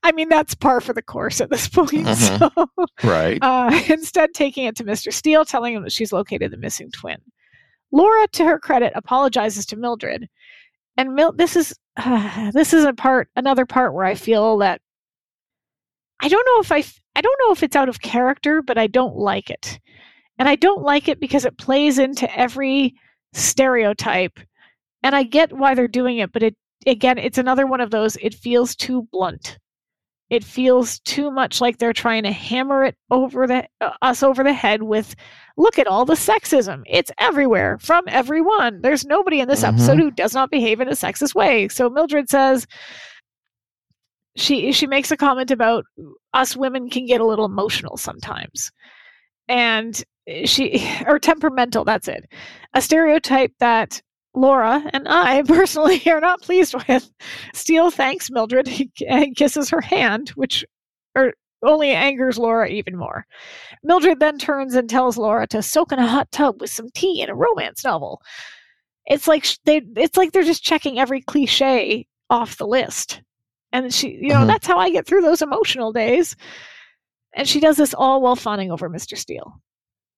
i 0.02 0.10
mean 0.12 0.28
that's 0.28 0.54
par 0.54 0.80
for 0.80 0.92
the 0.92 1.02
course 1.02 1.40
at 1.40 1.50
this 1.50 1.68
point 1.78 1.92
Mhm. 2.06 2.38
so 2.56 2.86
Right. 3.08 3.38
uh, 3.42 3.70
instead 3.88 4.34
taking 4.34 4.64
it 4.64 4.74
to 4.76 4.84
Mr. 4.84 5.12
Steele, 5.12 5.44
telling 5.44 5.74
him 5.74 5.82
that 5.84 5.92
she's 5.92 6.12
located 6.12 6.50
the 6.50 6.56
missing 6.56 6.90
twin. 6.90 7.18
Laura, 7.92 8.26
to 8.32 8.44
her 8.44 8.58
credit, 8.58 8.92
apologizes 8.96 9.64
to 9.66 9.76
Mildred, 9.76 10.28
and 10.96 11.14
Mil- 11.14 11.32
this 11.32 11.54
is 11.56 11.72
uh, 11.96 12.50
this 12.52 12.72
is 12.74 12.84
a 12.84 12.92
part, 12.92 13.28
another 13.36 13.64
part 13.66 13.94
where 13.94 14.04
I 14.04 14.14
feel 14.16 14.58
that 14.58 14.80
I 16.20 16.28
don't 16.28 16.46
know 16.46 16.60
if 16.60 16.72
I 16.72 16.78
f- 16.78 17.00
I 17.16 17.20
don't 17.20 17.38
know 17.46 17.52
if 17.52 17.62
it's 17.62 17.76
out 17.76 17.88
of 17.88 18.00
character, 18.00 18.62
but 18.62 18.78
I 18.78 18.86
don't 18.88 19.16
like 19.16 19.50
it, 19.50 19.78
and 20.38 20.48
I 20.48 20.56
don't 20.56 20.82
like 20.82 21.08
it 21.08 21.20
because 21.20 21.44
it 21.44 21.58
plays 21.58 21.98
into 21.98 22.32
every 22.38 22.94
stereotype, 23.32 24.38
and 25.02 25.14
I 25.14 25.22
get 25.24 25.52
why 25.52 25.74
they're 25.74 25.88
doing 25.88 26.18
it, 26.18 26.32
but 26.32 26.42
it 26.42 26.56
again, 26.86 27.18
it's 27.18 27.38
another 27.38 27.66
one 27.66 27.80
of 27.80 27.90
those. 27.90 28.16
It 28.16 28.34
feels 28.34 28.74
too 28.76 29.08
blunt. 29.12 29.58
It 30.30 30.42
feels 30.42 31.00
too 31.00 31.30
much 31.30 31.60
like 31.60 31.78
they're 31.78 31.92
trying 31.92 32.22
to 32.24 32.32
hammer 32.32 32.84
it 32.84 32.96
over 33.10 33.46
the 33.46 33.68
uh, 33.80 33.90
us 34.02 34.22
over 34.22 34.42
the 34.42 34.54
head 34.54 34.82
with 34.82 35.14
look 35.56 35.78
at 35.78 35.86
all 35.86 36.04
the 36.06 36.14
sexism. 36.14 36.82
It's 36.86 37.10
everywhere 37.18 37.78
from 37.78 38.04
everyone. 38.08 38.80
There's 38.80 39.04
nobody 39.04 39.40
in 39.40 39.48
this 39.48 39.62
Mhm. 39.62 39.68
episode 39.68 39.98
who 39.98 40.10
does 40.10 40.34
not 40.34 40.50
behave 40.50 40.80
in 40.80 40.88
a 40.88 40.92
sexist 40.92 41.34
way. 41.34 41.68
So 41.68 41.88
mildred 41.90 42.30
says 42.30 42.66
she 44.36 44.72
she 44.72 44.86
makes 44.86 45.10
a 45.10 45.16
comment 45.16 45.50
about 45.50 45.84
us 46.32 46.56
women 46.56 46.88
can 46.90 47.06
get 47.06 47.20
a 47.20 47.26
little 47.26 47.44
emotional 47.44 47.96
sometimes. 47.96 48.72
And 49.48 50.02
she 50.44 50.88
or 51.06 51.18
temperamental 51.18 51.84
that's 51.84 52.08
it 52.08 52.24
a 52.74 52.80
stereotype 52.80 53.52
that 53.60 54.00
Laura 54.34 54.82
and 54.92 55.06
I 55.08 55.42
personally 55.46 56.02
are 56.10 56.20
not 56.20 56.42
pleased 56.42 56.74
with. 56.88 57.08
Steele 57.52 57.90
thanks 57.92 58.30
Mildred 58.32 58.68
and 59.08 59.36
kisses 59.36 59.70
her 59.70 59.80
hand, 59.80 60.30
which 60.30 60.64
or 61.14 61.34
only 61.64 61.92
angers 61.92 62.36
Laura 62.36 62.68
even 62.68 62.96
more. 62.96 63.26
Mildred 63.84 64.18
then 64.18 64.38
turns 64.38 64.74
and 64.74 64.90
tells 64.90 65.16
Laura 65.16 65.46
to 65.48 65.62
soak 65.62 65.92
in 65.92 66.00
a 66.00 66.06
hot 66.06 66.32
tub 66.32 66.60
with 66.60 66.70
some 66.70 66.88
tea 66.94 67.22
in 67.22 67.30
a 67.30 67.34
romance 67.34 67.84
novel. 67.84 68.20
It's 69.06 69.28
like 69.28 69.46
they 69.66 69.82
it's 69.96 70.16
like 70.16 70.32
they're 70.32 70.42
just 70.42 70.64
checking 70.64 70.98
every 70.98 71.20
cliche 71.22 72.06
off 72.28 72.56
the 72.58 72.66
list. 72.66 73.22
And 73.72 73.94
she, 73.94 74.18
you 74.20 74.28
know, 74.30 74.40
Mhm. 74.40 74.46
that's 74.48 74.66
how 74.66 74.78
I 74.78 74.90
get 74.90 75.06
through 75.06 75.22
those 75.22 75.42
emotional 75.42 75.92
days. 75.92 76.34
And 77.36 77.48
she 77.48 77.60
does 77.60 77.76
this 77.76 77.94
all 77.94 78.20
while 78.20 78.36
fawning 78.36 78.72
over 78.72 78.90
Mr. 78.90 79.16
Steele. 79.16 79.60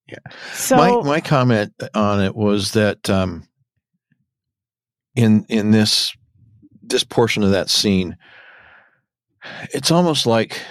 Yeah. 0.09 0.17
So 0.53 0.75
my 0.77 1.01
my 1.03 1.19
comment 1.21 1.73
on 1.93 2.21
it 2.23 2.35
was 2.35 2.71
that 2.73 3.09
um, 3.09 3.47
in 5.15 5.45
in 5.49 5.71
this 5.71 6.15
this 6.81 7.03
portion 7.03 7.43
of 7.43 7.51
that 7.51 7.69
scene, 7.69 8.15
it's 9.73 9.91
almost 9.91 10.25
like 10.25 10.61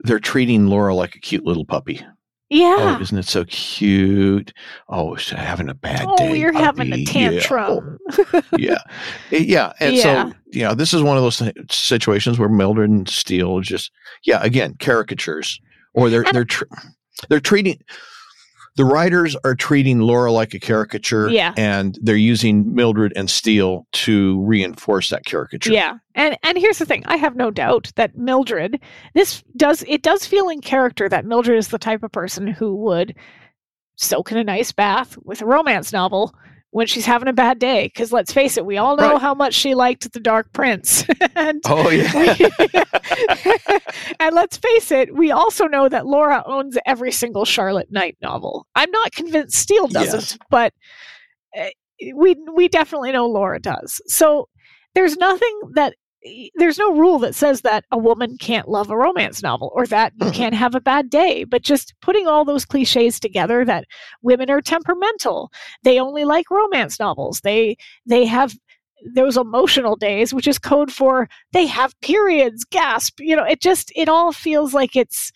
they're 0.00 0.20
treating 0.20 0.66
Laura 0.66 0.94
like 0.94 1.16
a 1.16 1.20
cute 1.20 1.44
little 1.44 1.64
puppy. 1.64 2.00
yeah. 2.48 2.96
Oh, 2.96 3.00
isn't 3.02 3.18
it 3.18 3.26
so 3.26 3.44
cute? 3.44 4.52
Oh, 4.88 5.16
she's 5.16 5.36
having 5.38 5.68
a 5.68 5.74
bad 5.74 6.00
day. 6.00 6.06
Oh, 6.08 6.16
day. 6.16 6.36
you're 6.38 6.52
having 6.52 6.88
a 6.92 7.04
puppy. 7.04 7.18
Yeah. 7.18 7.30
tantrum. 7.30 7.98
Oh, 8.18 8.42
yeah, 8.56 8.78
Eh, 9.32 9.38
yeah, 9.38 9.72
and 9.80 9.94
Yeah. 9.96 10.02
so 10.30 10.34
you 10.52 10.62
know, 10.62 10.74
this 10.74 10.94
is 10.94 11.02
one 11.02 11.16
of 11.16 11.22
those 11.22 11.42
situations 11.70 12.38
where 12.38 12.48
Mildred 12.48 12.90
and 12.90 13.08
Steele 13.08 13.60
just, 13.60 13.90
yeah, 14.24 14.40
again, 14.42 14.74
caricatures, 14.80 15.60
or 15.94 16.08
they're 16.10 16.22
And- 16.22 16.34
they're 16.34 16.44
tr- 16.44 16.64
they're 17.28 17.40
treating 17.40 17.78
the 18.76 18.84
writers 18.84 19.36
are 19.44 19.54
treating 19.56 19.98
Laura 19.98 20.30
like 20.30 20.54
a 20.54 20.60
caricature, 20.60 21.28
Yeah. 21.28 21.52
and 21.56 21.98
they're 22.00 22.14
using 22.16 22.72
Mildred 22.74 23.12
and 23.16 23.28
Steele 23.28 23.84
to 23.92 24.40
reinforce 24.44 25.10
that 25.10 25.24
caricature. 25.26 25.72
Yeah. 25.72 25.98
And 26.14 26.38
and 26.44 26.56
here's 26.56 26.78
the 26.78 26.86
thing. 26.86 27.02
I 27.06 27.16
have 27.16 27.36
no 27.36 27.50
doubt 27.50 27.90
that 27.96 28.16
Mildred 28.16 28.80
this 29.14 29.42
does 29.56 29.84
it 29.88 30.02
does 30.02 30.24
feel 30.24 30.48
in 30.48 30.60
character 30.60 31.08
that 31.08 31.24
Mildred 31.26 31.58
is 31.58 31.68
the 31.68 31.78
type 31.78 32.02
of 32.02 32.12
person 32.12 32.46
who 32.46 32.74
would 32.76 33.14
soak 33.96 34.30
in 34.32 34.38
a 34.38 34.44
nice 34.44 34.72
bath 34.72 35.18
with 35.24 35.42
a 35.42 35.46
romance 35.46 35.92
novel 35.92 36.34
when 36.72 36.86
she's 36.86 37.04
having 37.06 37.28
a 37.28 37.32
bad 37.32 37.58
day 37.58 37.88
cuz 37.90 38.12
let's 38.12 38.32
face 38.32 38.56
it, 38.56 38.64
we 38.64 38.76
all 38.78 38.96
know 38.96 39.12
Right. 39.12 39.20
how 39.20 39.34
much 39.34 39.54
she 39.54 39.74
liked 39.74 40.12
The 40.12 40.20
Dark 40.20 40.52
Prince. 40.52 41.04
and 41.36 41.60
Oh 41.66 41.88
yeah. 41.90 42.36
and 44.20 44.34
let's 44.34 44.56
face 44.56 44.90
it, 44.90 45.14
we 45.14 45.30
also 45.30 45.66
know 45.66 45.88
that 45.88 46.06
Laura 46.06 46.42
owns 46.46 46.78
every 46.86 47.12
single 47.12 47.44
Charlotte 47.44 47.90
Knight 47.90 48.16
novel. 48.22 48.66
I'm 48.74 48.90
not 48.90 49.12
convinced 49.12 49.56
Steele 49.58 49.88
doesn't, 49.88 50.20
Yes. 50.20 50.38
but 50.50 50.72
uh, 51.58 51.66
we 52.14 52.36
we 52.54 52.68
definitely 52.68 53.12
know 53.12 53.26
Laura 53.26 53.58
does. 53.60 54.00
So 54.06 54.48
there's 54.94 55.16
nothing 55.16 55.60
that 55.74 55.94
there's 56.56 56.78
no 56.78 56.92
rule 56.92 57.18
that 57.20 57.34
says 57.34 57.62
that 57.62 57.84
a 57.90 57.96
woman 57.98 58.36
can't 58.36 58.68
love 58.68 58.90
a 58.90 58.96
romance 58.96 59.42
novel 59.42 59.72
or 59.74 59.86
that 59.86 60.12
you 60.22 60.30
can't 60.30 60.54
have 60.54 60.74
a 60.74 60.80
bad 60.80 61.08
day, 61.08 61.44
but 61.44 61.62
just 61.62 61.94
putting 62.02 62.26
all 62.26 62.44
those 62.44 62.66
cliches 62.66 63.18
together 63.18 63.64
that 63.64 63.86
women 64.22 64.50
are 64.50 64.60
temperamental, 64.60 65.50
they 65.82 65.98
only 65.98 66.24
like 66.24 66.50
romance 66.50 67.00
novels. 67.00 67.40
They 67.40 67.76
they 68.06 68.26
have 68.26 68.54
those 69.14 69.38
emotional 69.38 69.96
days, 69.96 70.34
which 70.34 70.46
is 70.46 70.58
code 70.58 70.92
for 70.92 71.28
they 71.52 71.66
have 71.66 71.98
periods, 72.02 72.64
gasp. 72.64 73.18
You 73.20 73.36
know, 73.36 73.44
it 73.44 73.62
just 73.62 73.90
it 73.96 74.08
all 74.08 74.32
feels 74.32 74.74
like 74.74 74.96
it's 74.96 75.32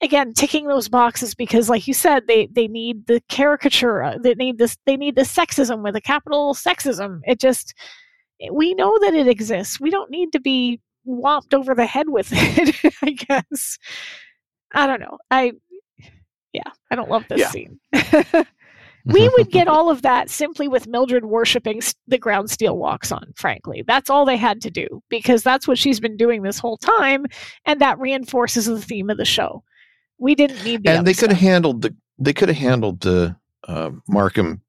again 0.00 0.32
ticking 0.32 0.68
those 0.68 0.88
boxes 0.88 1.34
because 1.34 1.68
like 1.68 1.86
you 1.86 1.92
said 1.92 2.26
they 2.26 2.46
they 2.52 2.66
need 2.66 3.06
the 3.06 3.20
caricature 3.28 4.02
uh, 4.02 4.16
they 4.22 4.34
need 4.34 4.56
this 4.56 4.78
they 4.86 4.96
need 4.96 5.16
the 5.16 5.22
sexism 5.22 5.82
with 5.82 5.94
a 5.94 6.00
capital 6.00 6.54
sexism 6.54 7.20
it 7.26 7.38
just 7.38 7.74
we 8.52 8.74
know 8.74 8.98
that 9.00 9.14
it 9.14 9.28
exists 9.28 9.80
we 9.80 9.90
don't 9.90 10.10
need 10.10 10.32
to 10.32 10.40
be 10.40 10.80
whopped 11.04 11.54
over 11.54 11.74
the 11.74 11.86
head 11.86 12.08
with 12.08 12.28
it 12.32 12.94
i 13.02 13.10
guess 13.10 13.78
i 14.74 14.86
don't 14.86 15.00
know 15.00 15.18
i 15.30 15.52
yeah 16.52 16.70
i 16.90 16.94
don't 16.94 17.10
love 17.10 17.24
this 17.28 17.40
Yeah. 17.40 17.50
scene 17.50 17.80
we 19.06 19.28
would 19.36 19.50
get 19.50 19.68
all 19.76 19.88
of 19.90 20.02
that 20.02 20.28
simply 20.30 20.66
with 20.68 20.88
Mildred 20.88 21.24
worshiping 21.26 21.80
the 22.08 22.18
ground 22.18 22.50
Steele 22.50 22.76
walks 22.76 23.12
on, 23.12 23.32
frankly. 23.36 23.84
That's 23.86 24.10
all 24.10 24.24
they 24.24 24.36
had 24.36 24.60
to 24.62 24.70
do 24.70 25.00
because 25.08 25.44
that's 25.44 25.68
what 25.68 25.78
she's 25.78 26.00
been 26.00 26.16
doing 26.16 26.42
this 26.42 26.58
whole 26.58 26.76
time, 26.76 27.26
and 27.66 27.80
that 27.80 28.00
reinforces 28.00 28.66
the 28.66 28.80
theme 28.82 29.08
of 29.08 29.16
the 29.16 29.24
show. 29.24 29.62
We 30.18 30.34
didn't 30.34 30.64
need 30.64 30.82
the 30.82 30.90
and 30.90 31.06
they 31.06 31.14
could 31.14 31.30
have 31.30 31.38
handled 31.40 31.82
the 31.82 31.94
they 32.18 32.32
could 32.32 32.48
have 32.48 32.58
handled 32.58 33.00
the 33.00 33.36
uh, 33.68 33.90
Markham 34.08 34.62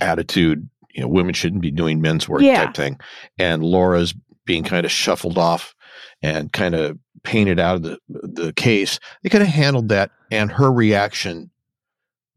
attitude. 0.00 0.68
You 0.94 1.02
know, 1.02 1.08
women 1.08 1.34
shouldn't 1.34 1.62
be 1.62 1.70
doing 1.70 2.00
men's 2.00 2.28
work 2.28 2.42
Yeah. 2.42 2.64
type 2.66 2.74
thing, 2.74 2.98
and 3.38 3.62
Laura's 3.62 4.14
being 4.44 4.64
kind 4.64 4.84
of 4.84 4.90
shuffled 4.92 5.38
off 5.38 5.74
and 6.22 6.52
kind 6.52 6.74
of 6.74 6.98
painted 7.22 7.60
out 7.60 7.76
of 7.76 7.82
the 7.82 7.98
the 8.08 8.52
case. 8.54 8.98
They 9.22 9.28
could 9.28 9.40
have 9.42 9.50
handled 9.54 9.88
that 9.90 10.10
and 10.30 10.50
her 10.52 10.72
reaction 10.72 11.50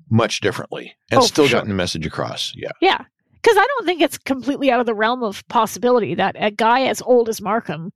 much 0.09 0.41
differently, 0.41 0.93
and 1.11 1.21
Oh, 1.21 1.23
still 1.25 1.47
sure. 1.47 1.57
gotten 1.57 1.69
the 1.69 1.75
message 1.75 2.05
across. 2.05 2.53
Yeah, 2.55 2.71
Yeah. 2.81 2.99
Because 3.41 3.57
I 3.57 3.67
don't 3.67 3.85
think 3.85 4.01
it's 4.01 4.17
completely 4.17 4.71
out 4.71 4.79
of 4.79 4.85
the 4.85 4.93
realm 4.93 5.21
of 5.21 5.45
possibility 5.49 6.15
that 6.15 6.35
a 6.39 6.49
guy 6.49 6.83
as 6.83 7.01
old 7.01 7.27
as 7.27 7.41
Markham 7.41 7.91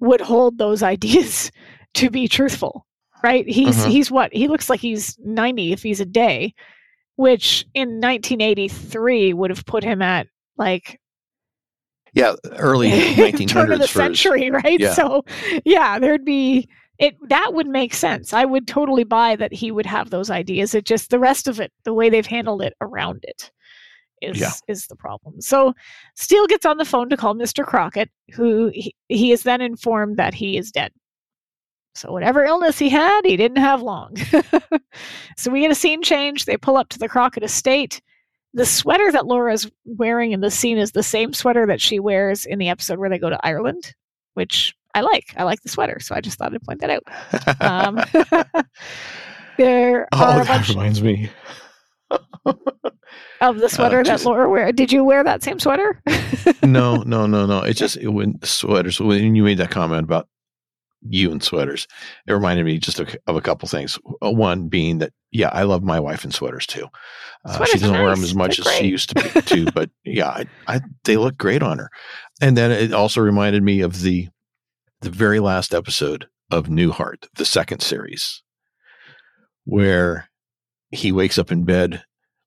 would 0.00 0.20
hold 0.22 0.56
those 0.58 0.82
ideas 0.82 1.50
to 1.94 2.08
be 2.10 2.26
truthful, 2.28 2.86
right? 3.22 3.46
He's 3.48 3.76
Mhm. 3.84 3.90
he's 3.90 4.10
what 4.10 4.32
he 4.32 4.48
looks 4.48 4.70
like 4.70 4.80
he's 4.80 5.18
ninety 5.22 5.72
if 5.72 5.82
he's 5.82 6.00
a 6.00 6.06
day, 6.06 6.54
which 7.18 7.66
in 7.74 8.00
1983 8.00 9.32
would 9.32 9.50
have 9.50 9.66
put 9.66 9.82
him 9.82 10.00
at 10.00 10.28
like 10.56 11.00
yeah. 12.14 12.34
Early 12.52 12.90
nineteen 13.16 13.48
turn 13.48 13.72
of 13.72 13.78
the 13.80 13.84
his- 13.86 13.90
century, 13.90 14.50
right? 14.50 14.80
yeah. 14.80 14.94
So 14.94 15.24
yeah, 15.64 15.98
there'd 15.98 16.24
be 16.24 16.68
it 16.98 17.16
that 17.28 17.54
would 17.54 17.66
make 17.66 17.92
sense. 17.92 18.32
I 18.32 18.44
would 18.44 18.66
totally 18.66 19.04
buy 19.04 19.36
that 19.36 19.52
he 19.52 19.70
would 19.70 19.84
have 19.86 20.10
those 20.10 20.30
ideas. 20.30 20.74
It 20.74 20.84
just 20.84 21.10
the 21.10 21.18
rest 21.18 21.48
of 21.48 21.60
it, 21.60 21.72
the 21.84 21.92
way 21.92 22.08
they've 22.08 22.24
handled 22.26 22.62
it 22.62 22.74
around 22.80 23.20
it 23.24 23.50
is 24.22 24.40
Yeah. 24.40 24.52
is 24.68 24.86
the 24.86 24.96
problem. 24.96 25.40
So 25.40 25.74
Steele 26.16 26.46
gets 26.46 26.64
on 26.64 26.78
the 26.78 26.84
phone 26.84 27.08
to 27.10 27.16
call 27.16 27.34
Mr. 27.34 27.64
Crockett, 27.64 28.10
who 28.32 28.70
he, 28.72 28.94
he 29.08 29.32
is 29.32 29.42
then 29.42 29.60
informed 29.60 30.16
that 30.16 30.34
he 30.34 30.56
is 30.56 30.70
dead. 30.70 30.92
So 31.98 32.12
whatever 32.12 32.44
illness 32.44 32.78
he 32.78 32.88
had, 32.88 33.22
he 33.24 33.36
didn't 33.36 33.58
have 33.58 33.82
long. 33.82 34.14
so 35.36 35.50
we 35.50 35.60
get 35.60 35.72
a 35.72 35.74
scene 35.74 36.00
change. 36.00 36.44
They 36.44 36.56
pull 36.56 36.76
up 36.76 36.88
to 36.90 36.98
the 36.98 37.08
Crockett 37.08 37.42
estate. 37.42 38.00
The 38.54 38.64
sweater 38.64 39.10
that 39.10 39.26
Laura's 39.26 39.68
wearing 39.84 40.30
in 40.30 40.40
the 40.40 40.50
scene 40.50 40.78
is 40.78 40.92
the 40.92 41.02
same 41.02 41.34
sweater 41.34 41.66
that 41.66 41.80
she 41.80 41.98
wears 41.98 42.46
in 42.46 42.60
the 42.60 42.68
episode 42.68 43.00
where 43.00 43.10
they 43.10 43.18
go 43.18 43.30
to 43.30 43.44
Ireland, 43.44 43.94
which 44.34 44.76
I 44.94 45.00
like. 45.00 45.34
I 45.36 45.42
like 45.42 45.60
the 45.62 45.68
sweater, 45.68 45.98
so 45.98 46.14
I 46.14 46.20
just 46.20 46.38
thought 46.38 46.54
I'd 46.54 46.62
point 46.62 46.80
that 46.80 46.90
out. 46.90 47.60
Um, 47.60 48.00
there 49.58 50.06
oh, 50.12 50.44
that 50.44 50.68
reminds 50.68 51.02
me. 51.02 51.30
of 53.40 53.58
the 53.58 53.68
sweater 53.68 54.04
that 54.04 54.06
just- 54.06 54.24
Laura 54.24 54.48
wear. 54.48 54.70
Did 54.70 54.92
you 54.92 55.02
wear 55.02 55.24
that 55.24 55.42
same 55.42 55.58
sweater? 55.58 56.00
no, 56.62 56.98
no, 57.02 57.26
no, 57.26 57.44
no. 57.44 57.62
It 57.62 57.74
just 57.74 57.96
it, 57.96 58.08
when 58.08 58.40
sweaters. 58.44 59.00
When 59.00 59.34
you 59.34 59.42
made 59.42 59.58
that 59.58 59.70
comment 59.70 60.04
about 60.04 60.28
you 61.02 61.30
and 61.30 61.42
sweaters, 61.42 61.86
it 62.26 62.32
reminded 62.32 62.66
me 62.66 62.78
just 62.78 63.00
of, 63.00 63.14
of 63.26 63.36
a 63.36 63.40
couple 63.40 63.68
things. 63.68 63.98
Uh, 64.22 64.30
One 64.30 64.68
being 64.68 64.98
that, 64.98 65.12
yeah, 65.30 65.50
I 65.52 65.62
love 65.62 65.82
my 65.82 66.00
wife 66.00 66.24
in 66.24 66.30
sweaters 66.30 66.66
too. 66.66 66.86
Uh, 67.44 67.56
Sweaters 67.56 67.72
she 67.72 67.78
doesn't 67.78 67.96
are 67.96 68.04
wear 68.04 68.14
them 68.14 68.24
as 68.24 68.34
much 68.34 68.58
They're 68.58 68.72
as 68.72 68.78
she 68.78 68.86
used 68.86 69.16
to 69.16 69.32
be, 69.32 69.42
too. 69.42 69.66
But 69.74 69.90
yeah, 70.04 70.28
I, 70.28 70.46
I 70.66 70.80
they 71.04 71.16
look 71.16 71.36
great 71.36 71.62
on 71.62 71.78
her. 71.78 71.90
And 72.40 72.56
then 72.56 72.70
it 72.70 72.92
also 72.92 73.20
reminded 73.20 73.62
me 73.62 73.80
of 73.80 74.02
the 74.02 74.28
the 75.00 75.10
very 75.10 75.38
last 75.38 75.74
episode 75.74 76.26
of 76.50 76.66
Newhart, 76.66 77.28
the 77.36 77.44
second 77.44 77.80
series, 77.80 78.42
where 79.64 80.28
he 80.90 81.12
wakes 81.12 81.38
up 81.38 81.52
in 81.52 81.64
bed 81.64 82.02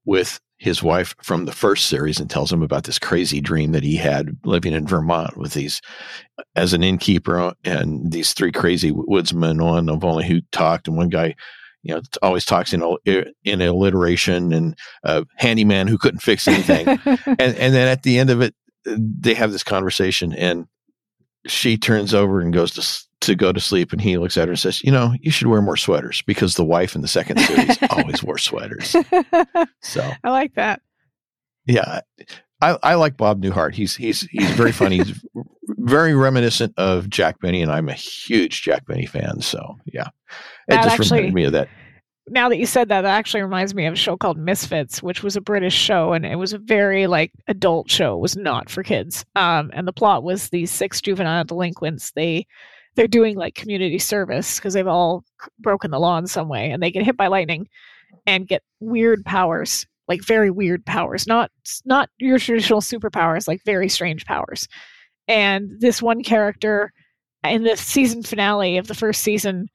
with 0.05 0.39
his 0.61 0.83
wife 0.83 1.15
from 1.23 1.45
the 1.45 1.51
first 1.51 1.87
series 1.87 2.19
and 2.19 2.29
tells 2.29 2.53
him 2.53 2.61
about 2.61 2.83
this 2.83 2.99
crazy 2.99 3.41
dream 3.41 3.71
that 3.71 3.81
he 3.81 3.95
had 3.95 4.37
living 4.45 4.73
in 4.73 4.85
Vermont 4.85 5.35
with 5.35 5.53
these 5.53 5.81
as 6.55 6.71
an 6.73 6.83
innkeeper 6.83 7.53
and 7.63 8.11
these 8.11 8.33
three 8.33 8.51
crazy 8.51 8.91
woodsmen 8.91 9.57
one 9.57 9.89
of 9.89 10.03
only 10.03 10.27
who 10.27 10.39
talked 10.51 10.87
and 10.87 10.95
one 10.95 11.09
guy 11.09 11.33
you 11.81 11.95
know 11.95 12.01
always 12.21 12.45
talks 12.45 12.73
in 12.73 12.83
in 13.43 13.61
alliteration 13.61 14.53
and 14.53 14.77
a 15.03 15.25
handyman 15.37 15.87
who 15.87 15.97
couldn't 15.97 16.19
fix 16.19 16.47
anything. 16.47 16.87
And 17.25 17.55
and 17.57 17.73
then 17.73 17.87
at 17.87 18.03
the 18.03 18.19
end 18.19 18.29
of 18.29 18.41
it 18.41 18.53
they 18.85 19.33
have 19.33 19.51
this 19.51 19.63
conversation 19.63 20.31
and 20.31 20.67
she 21.47 21.75
turns 21.75 22.13
over 22.13 22.39
and 22.39 22.53
goes 22.53 22.71
to 22.75 23.05
to 23.21 23.35
go 23.35 23.51
to 23.51 23.59
sleep 23.59 23.91
and 23.91 24.01
he 24.01 24.17
looks 24.17 24.35
at 24.37 24.47
her 24.47 24.51
and 24.51 24.59
says 24.59 24.83
you 24.83 24.91
know 24.91 25.13
you 25.21 25.31
should 25.31 25.47
wear 25.47 25.61
more 25.61 25.77
sweaters 25.77 26.21
because 26.23 26.55
the 26.55 26.65
wife 26.65 26.95
in 26.95 27.01
the 27.01 27.07
second 27.07 27.39
series 27.39 27.77
always 27.91 28.23
wore 28.23 28.37
sweaters 28.37 28.95
so 29.81 30.11
I 30.23 30.29
like 30.29 30.55
that. 30.55 30.81
yeah 31.65 32.01
I, 32.63 32.77
I 32.83 32.93
like 32.93 33.17
Bob 33.17 33.41
Newhart. 33.41 33.73
He's 33.73 33.95
he's 33.95 34.21
he's 34.29 34.51
very 34.51 34.71
funny. 34.71 34.97
He's 34.97 35.19
very 35.79 36.13
reminiscent 36.13 36.75
of 36.77 37.09
Jack 37.09 37.39
Benny, 37.39 37.63
and 37.63 37.71
I'm 37.71 37.89
a 37.89 37.93
huge 37.93 38.61
Jack 38.61 38.85
Benny 38.85 39.07
fan. 39.07 39.41
So 39.41 39.77
yeah, 39.91 40.09
it 40.09 40.11
That 40.67 40.83
just 40.83 40.93
actually- 40.99 41.17
reminded 41.21 41.33
me 41.33 41.43
of 41.45 41.51
that. 41.53 41.69
now 42.29 42.49
that 42.49 42.57
you 42.59 42.67
said 42.67 42.87
that, 42.89 43.01
that 43.01 43.17
actually 43.17 43.41
reminds 43.41 43.73
me 43.73 43.87
of 43.87 43.93
a 43.93 43.97
show 43.97 44.15
called 44.15 44.37
Misfits, 44.37 45.01
which 45.01 45.23
was 45.23 45.35
a 45.35 45.41
British 45.41 45.73
show, 45.73 46.13
and 46.13 46.23
it 46.23 46.35
was 46.35 46.53
a 46.53 46.59
very 46.59 47.07
like 47.07 47.31
adult 47.47 47.89
show. 47.89 48.15
It 48.17 48.21
was 48.21 48.37
not 48.37 48.69
for 48.69 48.83
kids. 48.83 49.25
Um, 49.35 49.71
and 49.73 49.87
the 49.87 49.93
plot 49.93 50.21
was 50.21 50.49
these 50.49 50.69
six 50.69 51.01
juvenile 51.01 51.43
delinquents. 51.45 52.11
They 52.11 52.45
they're 52.95 53.07
doing 53.07 53.35
like 53.35 53.55
community 53.55 53.99
service 53.99 54.57
because 54.57 54.73
they've 54.73 54.87
all 54.87 55.23
broken 55.59 55.91
the 55.91 55.99
law 55.99 56.17
in 56.17 56.27
some 56.27 56.49
way, 56.49 56.71
and 56.71 56.81
they 56.81 56.91
get 56.91 57.03
hit 57.03 57.17
by 57.17 57.27
lightning 57.27 57.67
and 58.25 58.47
get 58.47 58.63
weird 58.79 59.23
powers, 59.25 59.85
like 60.07 60.23
very 60.23 60.51
weird 60.51 60.85
powers, 60.85 61.27
not 61.27 61.51
not 61.85 62.09
your 62.17 62.39
traditional 62.39 62.81
superpowers, 62.81 63.47
like 63.47 63.61
very 63.65 63.89
strange 63.89 64.25
powers. 64.25 64.67
And 65.27 65.79
this 65.79 66.01
one 66.01 66.23
character 66.23 66.91
in 67.43 67.63
the 67.63 67.77
season 67.77 68.23
finale 68.23 68.77
of 68.77 68.87
the 68.87 68.95
first 68.95 69.21
season 69.21 69.67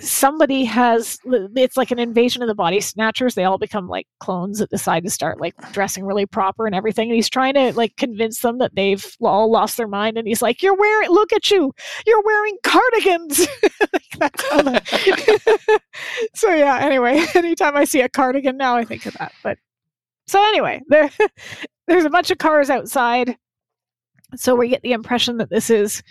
somebody 0.00 0.64
has 0.64 1.20
it's 1.24 1.76
like 1.76 1.92
an 1.92 2.00
invasion 2.00 2.42
of 2.42 2.48
the 2.48 2.54
body 2.54 2.80
snatchers 2.80 3.36
they 3.36 3.44
all 3.44 3.58
become 3.58 3.86
like 3.86 4.08
clones 4.18 4.58
that 4.58 4.68
decide 4.68 5.04
to 5.04 5.10
start 5.10 5.40
like 5.40 5.54
dressing 5.70 6.04
really 6.04 6.26
proper 6.26 6.66
and 6.66 6.74
everything 6.74 7.08
and 7.08 7.14
he's 7.14 7.30
trying 7.30 7.54
to 7.54 7.72
like 7.74 7.94
convince 7.96 8.40
them 8.40 8.58
that 8.58 8.74
they've 8.74 9.16
all 9.22 9.52
lost 9.52 9.76
their 9.76 9.86
mind 9.86 10.18
and 10.18 10.26
he's 10.26 10.42
like 10.42 10.62
you're 10.62 10.74
wearing 10.74 11.10
look 11.10 11.32
at 11.32 11.48
you 11.50 11.72
you're 12.06 12.22
wearing 12.22 12.56
cardigans. 12.64 13.46
So 16.34 16.52
yeah 16.52 16.78
anyway 16.80 17.24
anytime 17.36 17.76
i 17.76 17.84
see 17.84 18.00
a 18.00 18.08
cardigan 18.08 18.56
now 18.56 18.76
i 18.76 18.84
think 18.84 19.06
of 19.06 19.14
that 19.14 19.32
but 19.44 19.58
so 20.26 20.42
anyway 20.48 20.80
there 20.88 21.08
there's 21.86 22.04
a 22.04 22.10
bunch 22.10 22.32
of 22.32 22.38
cars 22.38 22.68
outside 22.68 23.36
so 24.34 24.56
we 24.56 24.68
get 24.68 24.82
the 24.82 24.92
impression 24.92 25.36
that 25.36 25.50
this 25.50 25.70
is 25.70 26.02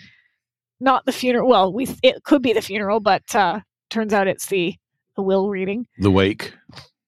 not 0.80 1.04
the 1.04 1.12
funeral 1.12 1.48
well 1.48 1.72
we 1.72 1.86
it 2.02 2.22
could 2.24 2.40
be 2.40 2.54
the 2.54 2.62
funeral 2.62 3.00
but 3.00 3.22
uh 3.34 3.60
turns 3.94 4.12
out 4.12 4.26
it's 4.28 4.46
the 4.46 4.74
the 5.16 5.22
will 5.22 5.48
reading 5.48 5.86
The 5.98 6.10
wake. 6.10 6.52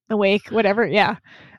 the 0.08 0.16
wake 0.16 0.48
whatever 0.50 0.86
yeah 0.86 1.16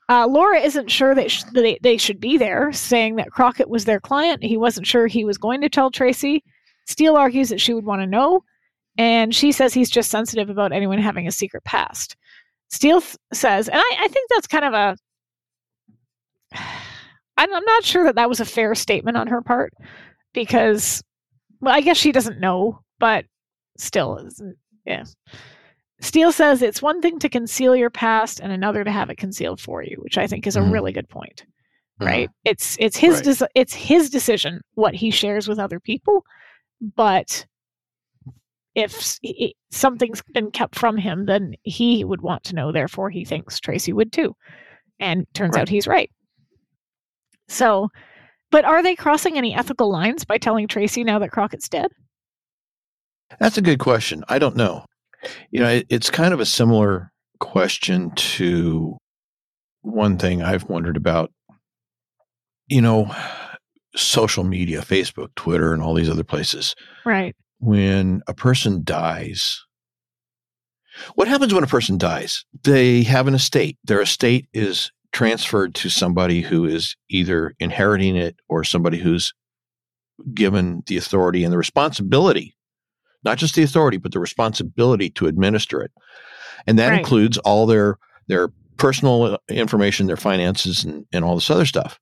uh, 0.09 0.25
Laura 0.25 0.57
isn't 0.61 0.89
sure 0.89 1.13
that, 1.13 1.30
sh- 1.30 1.43
they, 1.53 1.78
they 1.82 1.97
should 1.97 2.21
be 2.21 2.38
there, 2.38 2.71
saying 2.71 3.17
that 3.17 3.30
Crockett 3.30 3.67
was 3.69 3.84
their 3.84 3.99
client. 3.99 4.41
He 4.41 4.55
wasn't 4.55 4.88
sure 4.88 5.05
he 5.05 5.25
was 5.25 5.38
going 5.38 5.59
to 5.59 5.67
tell 5.67 5.91
Tracy. 5.91 6.45
Steele 6.86 7.17
argues 7.17 7.49
that 7.49 7.59
she 7.59 7.73
would 7.73 7.84
want 7.84 8.01
to 8.01 8.07
know, 8.07 8.41
and 8.97 9.36
she 9.36 9.51
says 9.51 9.73
he's 9.73 9.89
just 9.89 10.09
sensitive 10.09 10.49
about 10.49 10.71
anyone 10.71 10.97
having 10.97 11.28
a 11.28 11.32
secret 11.34 11.61
past. 11.65 12.15
Steele 12.69 13.01
th- 13.01 13.17
says, 13.34 13.67
and 13.67 13.78
I, 13.82 13.95
I 13.99 14.07
think 14.07 14.30
that's 14.30 14.47
kind 14.47 14.63
of 14.63 14.73
a. 14.73 14.95
I'm, 17.38 17.53
I'm 17.53 17.65
not 17.65 17.84
sure 17.84 18.05
that 18.05 18.15
that 18.15 18.30
was 18.30 18.39
a 18.39 18.45
fair 18.45 18.75
statement 18.75 19.17
on 19.17 19.28
her 19.28 19.41
part, 19.41 19.73
because, 20.34 21.03
well, 21.59 21.75
I 21.75 21.82
guess 21.82 21.97
she 21.97 22.13
doesn't 22.13 22.39
know, 22.39 22.80
but 22.97 23.25
still, 23.78 24.25
yeah. 24.88 25.03
Steele 25.99 26.31
says 26.31 26.61
it's 26.61 26.81
one 26.81 27.01
thing 27.01 27.19
to 27.19 27.29
conceal 27.29 27.75
your 27.75 27.89
past 27.89 28.39
and 28.39 28.51
another 28.51 28.83
to 28.83 28.91
have 28.91 29.09
it 29.09 29.17
concealed 29.17 29.59
for 29.59 29.83
you, 29.83 29.97
which 29.99 30.17
I 30.17 30.27
think 30.27 30.45
is 30.47 30.55
a 30.55 30.61
Mhm. 30.61 30.71
really 30.71 30.91
good 30.91 31.09
point. 31.09 31.45
Right? 31.99 32.29
It's 32.45 32.77
it's 32.79 32.95
his 32.97 33.15
Right. 33.15 33.25
desi- 33.25 33.47
it's 33.55 33.73
his 33.73 34.11
decision 34.11 34.61
what 34.75 34.93
he 34.93 35.09
shares 35.09 35.47
with 35.47 35.57
other 35.57 35.79
people, 35.79 36.23
but 36.95 37.47
if 38.75 39.17
i- 39.25 39.53
something's 39.71 40.21
been 40.33 40.51
kept 40.51 40.75
from 40.75 40.97
him, 40.97 41.25
then 41.25 41.55
he 41.63 42.03
would 42.03 42.21
want 42.21 42.43
to 42.43 42.55
know. 42.55 42.71
Therefore, 42.71 43.09
he 43.09 43.25
thinks 43.25 43.59
Tracy 43.59 43.91
would 43.93 44.13
too, 44.13 44.35
and 44.99 45.25
turns 45.33 45.55
Right. 45.55 45.61
out 45.61 45.69
he's 45.69 45.88
right. 45.88 46.11
So, 47.47 47.89
but 48.51 48.63
are 48.65 48.83
they 48.83 48.95
crossing 48.95 49.35
any 49.35 49.55
ethical 49.55 49.89
lines 49.89 50.23
by 50.25 50.38
telling 50.38 50.67
Tracy 50.67 51.03
now 51.03 51.17
that 51.17 51.31
Crockett's 51.31 51.67
dead? 51.69 51.91
That's 53.39 53.57
a 53.57 53.61
good 53.61 53.80
question. 53.80 54.23
I 54.30 54.39
don't 54.39 54.55
know. 54.55 54.86
You 55.51 55.61
know, 55.61 55.69
it, 55.69 55.88
it's 55.89 56.09
kind 56.09 56.34
of 56.34 56.39
a 56.39 56.45
similar 56.45 57.11
question 57.39 58.11
to 58.11 58.97
one 59.82 60.17
thing 60.17 60.41
I've 60.41 60.69
wondered 60.69 60.97
about. 60.97 61.32
You 62.67 62.82
know, 62.82 63.15
social 63.95 64.43
media, 64.43 64.82
Facebook, 64.82 65.30
Twitter, 65.36 65.73
and 65.73 65.82
all 65.82 65.93
these 65.93 66.09
other 66.09 66.23
places. 66.23 66.75
Right. 67.05 67.36
When 67.59 68.21
a 68.28 68.34
person 68.34 68.84
dies, 68.84 69.63
what 71.15 71.28
happens 71.28 71.53
when 71.53 71.63
a 71.63 71.67
person 71.67 71.97
dies? 71.97 72.45
They 72.63 73.03
have 73.03 73.28
an 73.28 73.36
estate. 73.36 73.78
Their 73.84 74.01
estate 74.01 74.47
is 74.53 74.91
transferred 75.11 75.73
to 75.75 75.89
somebody 75.89 76.41
who 76.41 76.65
is 76.65 76.95
either 77.09 77.53
inheriting 77.59 78.15
it 78.15 78.36
or 78.49 78.63
somebody 78.63 78.97
who's 78.97 79.34
given 80.34 80.84
the 80.88 80.97
authority 80.97 81.43
and 81.43 81.53
the 81.53 81.57
responsibility, 81.57 82.55
not 83.24 83.38
just 83.38 83.55
the 83.55 83.63
authority, 83.63 83.97
but 83.97 84.11
the 84.11 84.20
responsibility 84.20 85.09
to 85.11 85.28
administer 85.28 85.82
it. 85.82 85.91
And 86.65 86.78
that 86.80 86.89
right. 86.89 86.99
includes 86.99 87.38
all 87.39 87.65
their 87.65 87.97
their 88.28 88.49
personal 88.78 89.24
uh, 89.24 89.38
information, 89.49 90.07
their 90.07 90.18
finances, 90.18 90.84
and, 90.84 91.05
and 91.11 91.24
all 91.24 91.36
this 91.36 91.49
other 91.49 91.65
stuff 91.65 91.99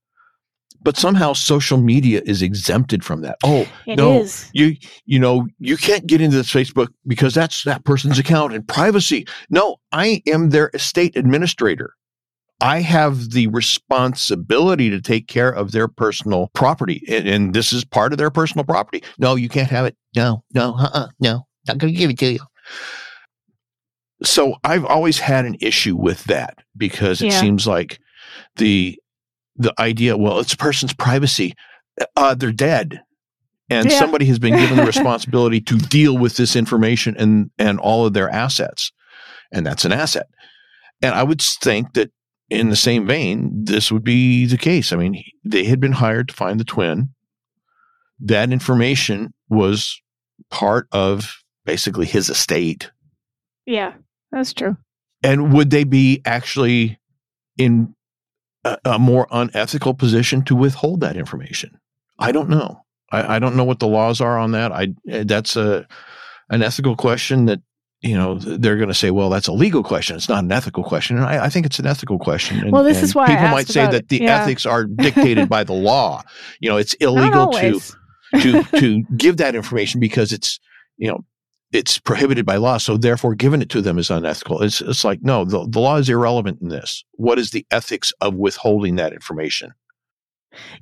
but 0.85 0.95
somehow 0.95 1.33
social 1.33 1.79
media 1.79 2.21
is 2.25 2.43
exempted 2.43 3.03
from 3.03 3.21
that. 3.21 3.37
Oh, 3.43 3.67
it 3.87 3.97
no, 3.97 4.21
is. 4.21 4.49
you 4.53 4.77
you 5.05 5.19
know 5.19 5.47
you 5.59 5.75
can't 5.75 6.05
get 6.05 6.21
into 6.21 6.37
this 6.37 6.51
Facebook 6.51 6.89
because 7.07 7.33
that's 7.33 7.63
that 7.63 7.83
person's 7.83 8.19
account 8.19 8.53
and 8.53 8.65
privacy. 8.65 9.27
No, 9.49 9.77
I 9.91 10.21
am 10.27 10.51
their 10.51 10.69
estate 10.73 11.17
administrator. 11.17 11.95
I 12.61 12.81
have 12.81 13.31
the 13.31 13.47
responsibility 13.47 14.89
to 14.89 15.01
take 15.01 15.27
care 15.27 15.49
of 15.49 15.71
their 15.71 15.87
personal 15.87 16.49
property, 16.53 17.03
and, 17.09 17.27
and 17.27 17.53
this 17.53 17.73
is 17.73 17.83
part 17.83 18.11
of 18.13 18.17
their 18.17 18.31
personal 18.31 18.63
property. 18.63 19.03
No, 19.19 19.35
you 19.35 19.49
can't 19.49 19.69
have 19.69 19.85
it. 19.85 19.97
No, 20.15 20.43
no, 20.53 20.75
uh-uh, 20.77 21.07
no, 21.19 21.45
not 21.67 21.77
going 21.77 21.93
to 21.93 21.99
give 21.99 22.09
it 22.09 22.19
to 22.19 22.31
you. 22.33 22.39
So 24.23 24.55
I've 24.63 24.85
always 24.85 25.19
had 25.19 25.45
an 25.45 25.57
issue 25.59 25.95
with 25.95 26.23
that 26.25 26.59
because 26.77 27.21
it 27.21 27.31
yeah. 27.31 27.41
seems 27.41 27.67
like 27.67 27.99
the 28.55 28.97
the 29.57 29.73
idea, 29.79 30.17
well, 30.17 30.39
it's 30.39 30.53
a 30.53 30.57
person's 30.57 30.93
privacy. 30.93 31.53
Uh, 32.15 32.35
they're 32.35 32.51
dead. 32.51 33.01
And 33.69 33.89
yeah. 33.89 33.97
somebody 33.97 34.25
has 34.25 34.39
been 34.39 34.55
given 34.55 34.77
the 34.77 34.85
responsibility 34.85 35.61
to 35.61 35.77
deal 35.77 36.17
with 36.17 36.37
this 36.37 36.55
information 36.55 37.15
and, 37.17 37.49
and 37.57 37.79
all 37.79 38.05
of 38.05 38.13
their 38.13 38.29
assets. 38.29 38.91
And 39.51 39.65
that's 39.65 39.85
an 39.85 39.93
asset. 39.93 40.27
And 41.01 41.15
I 41.15 41.23
would 41.23 41.41
think 41.41 41.93
that 41.93 42.11
in 42.49 42.69
the 42.69 42.75
same 42.75 43.07
vein, 43.07 43.51
this 43.53 43.91
would 43.91 44.03
be 44.03 44.45
the 44.45 44.57
case. 44.57 44.91
I 44.91 44.97
mean, 44.97 45.23
they 45.43 45.65
had 45.65 45.79
been 45.79 45.93
hired 45.93 46.29
to 46.29 46.33
find 46.33 46.59
the 46.59 46.63
twin. 46.63 47.09
That 48.19 48.51
information 48.51 49.33
was 49.49 50.01
part 50.49 50.87
of 50.91 51.43
basically 51.65 52.05
his 52.05 52.29
estate. 52.29 52.91
Yeah, 53.65 53.93
that's 54.31 54.53
true. 54.53 54.77
And 55.23 55.53
would 55.53 55.71
they 55.71 55.83
be 55.83 56.21
actually 56.25 56.99
in 57.57 57.95
a, 58.63 58.77
a, 58.85 58.99
more 58.99 59.27
unethical 59.31 59.95
position 59.95 60.43
to 60.43 60.55
withhold 60.55 61.01
that 61.01 61.17
information? 61.17 61.79
I 62.19 62.31
don't 62.31 62.49
know. 62.49 62.81
I, 63.11 63.35
I, 63.35 63.39
don't 63.39 63.55
know 63.55 63.63
what 63.63 63.79
the 63.79 63.87
laws 63.87 64.21
are 64.21 64.37
on 64.37 64.51
that. 64.51 64.71
I 64.71 64.93
that's 65.05 65.55
a 65.55 65.87
an 66.49 66.61
ethical 66.61 66.95
question 66.95 67.45
that 67.45 67.61
you 68.05 68.15
know 68.15 68.35
they're 68.35 68.77
going 68.77 68.89
to 68.89 68.93
say, 68.93 69.09
well, 69.09 69.29
that's 69.29 69.47
a 69.47 69.51
legal 69.51 69.83
question. 69.83 70.15
It's 70.15 70.29
not 70.29 70.43
an 70.43 70.51
ethical 70.51 70.83
question, 70.83 71.17
and 71.17 71.25
I, 71.25 71.45
I 71.45 71.49
think 71.49 71.65
it's 71.65 71.79
an 71.79 71.87
ethical 71.87 72.19
question. 72.19 72.59
And, 72.59 72.71
well, 72.71 72.83
this 72.83 73.01
is 73.01 73.15
why 73.15 73.27
people 73.27 73.47
might 73.49 73.67
say 73.67 73.87
that 73.87 74.09
the 74.09 74.19
yeah. 74.21 74.41
ethics 74.41 74.65
are 74.65 74.85
dictated 74.85 75.49
by 75.49 75.63
the 75.63 75.73
law. 75.89 76.21
You 76.59 76.69
know, 76.69 76.77
it's 76.77 76.93
illegal 76.95 77.51
to 77.51 77.81
to 78.41 78.63
to 78.79 79.03
give 79.17 79.37
that 79.37 79.55
information 79.55 79.99
because 79.99 80.31
it's 80.31 80.59
you 80.97 81.07
know 81.07 81.25
it's 81.73 81.97
prohibited 81.97 82.45
by 82.45 82.57
law. 82.57 82.77
So 82.77 82.95
therefore, 82.95 83.33
giving 83.33 83.61
it 83.61 83.69
to 83.69 83.81
them 83.81 83.97
is 83.97 84.11
unethical. 84.11 84.61
It's, 84.61 84.81
it's 84.81 85.03
like, 85.03 85.21
no, 85.23 85.43
the, 85.43 85.67
the 85.67 85.79
law 85.79 85.97
is 85.97 86.07
irrelevant 86.07 86.61
in 86.61 86.69
this. 86.69 87.03
What 87.13 87.39
is 87.39 87.51
the 87.51 87.65
ethics 87.71 88.13
of 88.21 88.35
withholding 88.35 88.95
that 88.95 89.13
information? 89.13 89.73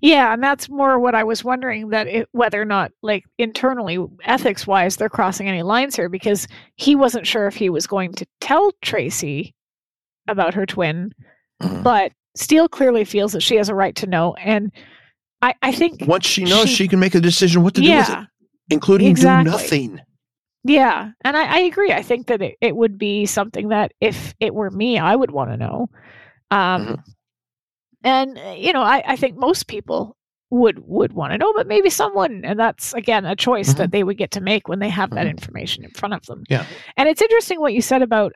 Yeah, 0.02 0.34
and 0.34 0.44
that's 0.44 0.70
more 0.70 1.00
what 1.00 1.16
I 1.16 1.24
was 1.24 1.44
wondering 1.44 1.90
that 1.90 2.08
it, 2.08 2.30
whether 2.32 2.62
or 2.62 2.66
not, 2.66 2.92
like 3.02 3.24
internally, 3.38 3.98
ethics 4.24 4.68
wise, 4.68 4.98
they're 4.98 5.10
crossing 5.10 5.48
any 5.48 5.64
lines 5.64 5.96
here 5.96 6.10
because 6.10 6.48
he 6.76 6.96
wasn't 6.96 7.28
sure 7.28 7.48
if 7.48 7.56
he 7.56 7.70
was 7.70 7.88
going 7.88 8.14
to 8.14 8.26
tell 8.42 8.72
Tracy 8.82 9.54
about 10.28 10.54
her 10.54 10.66
twin, 10.66 11.12
mm-hmm. 11.62 11.84
but 11.84 12.12
Steele 12.36 12.68
clearly 12.68 13.06
feels 13.06 13.34
that 13.34 13.42
she 13.42 13.56
has 13.56 13.70
a 13.70 13.76
right 13.76 13.96
to 13.98 14.08
know. 14.08 14.34
And 14.36 14.72
I, 15.42 15.54
I 15.62 15.72
think 15.72 16.04
once 16.08 16.26
she 16.26 16.46
knows, 16.46 16.70
she, 16.70 16.76
she 16.76 16.88
can 16.88 17.00
make 17.00 17.16
a 17.16 17.20
decision 17.20 17.64
what 17.64 17.76
to 17.76 17.82
yeah, 17.82 18.06
do 18.06 18.12
with 18.12 18.22
it, 18.22 18.28
including 18.70 19.08
exactly. 19.08 19.44
do 19.44 19.52
nothing. 19.52 20.02
Yeah, 20.66 21.12
and 21.26 21.36
I, 21.36 21.58
I 21.58 21.60
agree. 21.60 21.92
I 21.92 22.02
think 22.02 22.28
that 22.28 22.42
it, 22.42 22.56
it 22.62 22.76
would 22.76 22.98
be 22.98 23.26
something 23.26 23.68
that 23.70 23.92
if 24.00 24.34
it 24.40 24.54
were 24.54 24.72
me, 24.72 24.98
I 24.98 25.16
would 25.16 25.32
want 25.32 25.52
to 25.52 25.58
know. 25.58 25.90
Um, 26.52 26.86
mm-hmm. 26.86 27.12
And 28.04 28.38
uh, 28.38 28.56
you 28.58 28.74
know, 28.74 28.82
I, 28.82 29.04
I 29.06 29.16
think 29.16 29.38
most 29.38 29.68
people 29.68 30.18
would 30.50 30.80
would 30.88 31.14
want 31.14 31.34
to 31.34 31.38
know, 31.38 31.54
but 31.54 31.68
maybe 31.68 31.90
someone, 31.90 32.44
and 32.44 32.60
that's 32.60 32.94
again 32.94 33.26
a 33.26 33.36
choice 33.36 33.70
mm-hmm. 33.70 33.78
that 33.80 33.92
they 33.92 34.04
would 34.04 34.18
get 34.18 34.32
to 34.32 34.42
make 34.42 34.68
when 34.68 34.80
they 34.80 34.90
have 34.90 35.12
that 35.12 35.22
mm-hmm. 35.22 35.30
information 35.30 35.84
in 35.84 35.92
front 35.92 36.14
of 36.14 36.26
them. 36.26 36.44
Yeah, 36.50 36.66
and 36.98 37.10
it's 37.10 37.22
interesting 37.22 37.60
what 37.60 37.74
you 37.74 37.82
said 37.82 38.02
about 38.02 38.34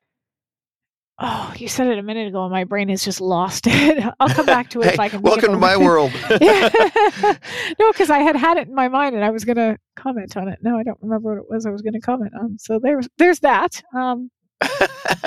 Oh, 1.20 1.51
you 1.57 1.68
said 1.68 1.88
it 1.88 1.97
a 1.97 2.03
minute 2.03 2.28
ago, 2.28 2.43
and 2.43 2.51
my 2.51 2.63
brain 2.63 2.89
has 2.89 3.03
just 3.03 3.20
lost 3.20 3.65
it. 3.68 4.03
I'll 4.20 4.30
come 4.30 4.45
back 4.45 4.70
to 4.72 4.82
it 4.82 4.86
hey, 4.86 4.93
if 4.93 4.99
I 4.99 5.09
can. 5.09 5.24
Welcome 5.24 5.51
to 5.51 5.57
my 5.57 5.76
world. 5.76 6.11
no, 6.30 7.91
because 7.91 8.11
I 8.11 8.20
had 8.20 8.36
had 8.36 8.57
it 8.57 8.68
in 8.68 8.76
my 8.76 8.88
mind, 8.88 9.15
and 9.15 9.26
I 9.26 9.32
was 9.32 9.43
going 9.43 9.55
to 9.55 9.78
comment 9.95 10.38
on 10.38 10.47
it. 10.47 10.59
No, 10.61 10.78
I 10.78 10.84
don't 10.84 10.99
remember 11.01 11.32
what 11.32 11.39
it 11.39 11.49
was 11.49 11.65
I 11.65 11.72
was 11.72 11.82
going 11.82 11.93
to 11.93 11.99
comment 11.99 12.34
on. 12.39 12.59
So 12.59 12.80
there's 12.80 13.07
there's 13.18 13.39
that. 13.39 13.82
Um, 13.95 14.30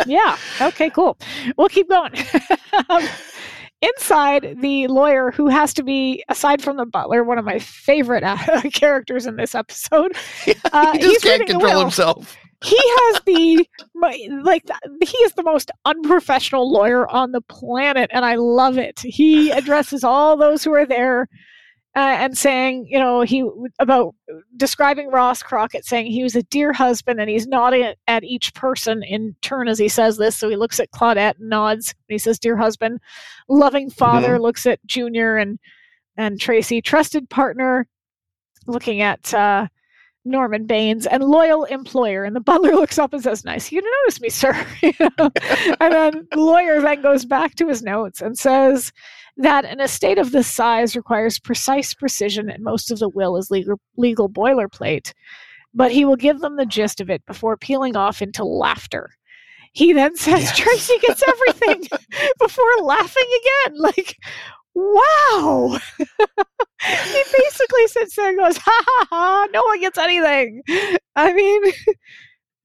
yeah. 0.07 0.37
Okay. 0.61 0.91
Cool. 0.91 1.19
We'll 1.57 1.69
keep 1.69 1.89
going. 1.89 2.13
um, 2.89 3.03
inside, 3.83 4.57
the 4.61 4.87
lawyer 4.89 5.31
who 5.31 5.49
has 5.49 5.73
to 5.75 5.83
be, 5.83 6.25
aside 6.29 6.63
from 6.63 6.77
the 6.77 6.87
butler, 6.87 7.25
one 7.25 7.39
of 7.39 7.45
my 7.45 7.59
favorite 7.59 8.23
uh, 8.25 8.37
characters 8.73 9.27
in 9.27 9.37
this 9.37 9.55
episode. 9.55 10.17
Uh, 10.73 10.93
he 10.93 11.01
just 11.01 11.25
can't 11.25 11.47
control 11.47 11.81
himself. 11.81 12.37
He 12.63 12.77
has 12.77 13.21
the 13.25 13.69
like 14.43 14.69
he 15.03 15.17
is 15.19 15.33
the 15.33 15.43
most 15.43 15.71
unprofessional 15.85 16.71
lawyer 16.71 17.09
on 17.09 17.33
the 17.33 17.41
planet 17.41 18.11
and 18.13 18.25
i 18.25 18.35
love 18.35 18.79
it. 18.79 19.01
He 19.01 19.51
addresses 19.51 20.05
all 20.05 20.37
those 20.37 20.63
who 20.63 20.73
are 20.75 20.87
there 20.87 21.29
uh, 21.97 22.17
and 22.19 22.39
saying 22.39 22.87
you 22.89 22.99
know 22.99 23.23
he 23.23 23.49
about 23.79 24.15
describing 24.57 25.11
ross 25.11 25.43
crockett 25.43 25.85
saying 25.85 26.07
he 26.07 26.23
was 26.23 26.37
a 26.37 26.43
dear 26.45 26.73
husband 26.73 27.21
and 27.21 27.29
he's 27.29 27.47
nodding 27.47 27.93
at, 28.07 28.25
each 28.25 28.55
person 28.55 29.03
in 29.03 29.35
turn 29.43 29.67
as 29.67 29.79
he 29.79 29.89
says 29.89 30.17
this 30.17 30.37
so 30.37 30.49
he 30.49 30.57
looks 30.57 30.79
at 30.79 30.91
claudette 30.93 31.39
and 31.39 31.49
nods 31.49 31.95
and 32.09 32.15
he 32.15 32.19
says 32.19 32.39
dear 32.39 32.57
husband 32.57 33.01
loving 33.49 33.91
father 33.91 34.35
mm-hmm. 34.35 34.43
looks 34.43 34.67
at 34.67 34.85
junior 34.87 35.37
and 35.37 35.59
and 36.17 36.41
tracy 36.41 36.81
trusted 36.81 37.29
partner 37.29 37.87
looking 38.67 39.01
at 39.01 39.33
uh 39.35 39.67
Norman 40.25 40.67
Baines, 40.67 41.07
and 41.07 41.25
loyal 41.25 41.65
employer. 41.65 42.25
And 42.25 42.37
the 42.37 42.41
butler 42.41 42.73
looks 42.75 42.99
up 42.99 43.13
and 43.13 43.23
says, 43.23 43.45
Nice 43.45 43.73
you 43.73 43.81
to 43.81 43.91
notice 44.05 44.21
me, 44.21 44.29
sir. 44.29 44.67
you 44.83 44.93
know? 45.01 45.31
and 45.81 45.93
then 45.95 46.29
the 46.31 46.41
lawyer 46.41 46.81
then 46.81 47.03
goes 47.03 47.25
back 47.25 47.55
to 47.57 47.69
his 47.69 47.83
notes 47.83 48.21
and 48.21 48.39
says 48.39 48.93
that 49.41 49.65
an 49.65 49.81
estate 49.81 50.19
of 50.19 50.33
this 50.33 50.47
size 50.47 50.97
requires 50.97 51.39
precise 51.39 51.95
precision, 51.95 52.51
and 52.51 52.63
most 52.63 52.91
of 52.91 52.99
the 52.99 53.09
will 53.09 53.37
is 53.37 53.51
legal, 53.51 53.81
legal 53.97 54.29
boilerplate. 54.29 55.13
But 55.73 55.93
he 55.93 56.05
will 56.05 56.17
give 56.17 56.41
them 56.41 56.57
the 56.57 56.67
gist 56.67 57.01
of 57.01 57.11
it 57.11 57.25
before 57.27 57.57
peeling 57.57 57.97
off 57.97 58.23
into 58.23 58.45
laughter. 58.45 59.11
He 59.73 59.93
then 59.93 60.17
says 60.17 60.43
yes. 60.43 60.57
Tracy 60.57 60.99
gets 60.99 61.23
everything 61.27 61.85
before 62.39 62.65
laughing 62.83 63.29
again. 63.41 63.79
Like, 63.79 64.17
wow. 64.75 65.79
he 65.99 67.23
basically 67.39 67.87
sits 67.87 68.17
there 68.17 68.31
and 68.31 68.39
goes, 68.39 68.57
ha 68.57 68.85
ha 68.87 69.07
ha, 69.11 69.47
no 69.53 69.63
one 69.63 69.81
gets 69.81 69.99
anything. 69.99 70.63
I 71.15 71.33
mean, 71.33 71.63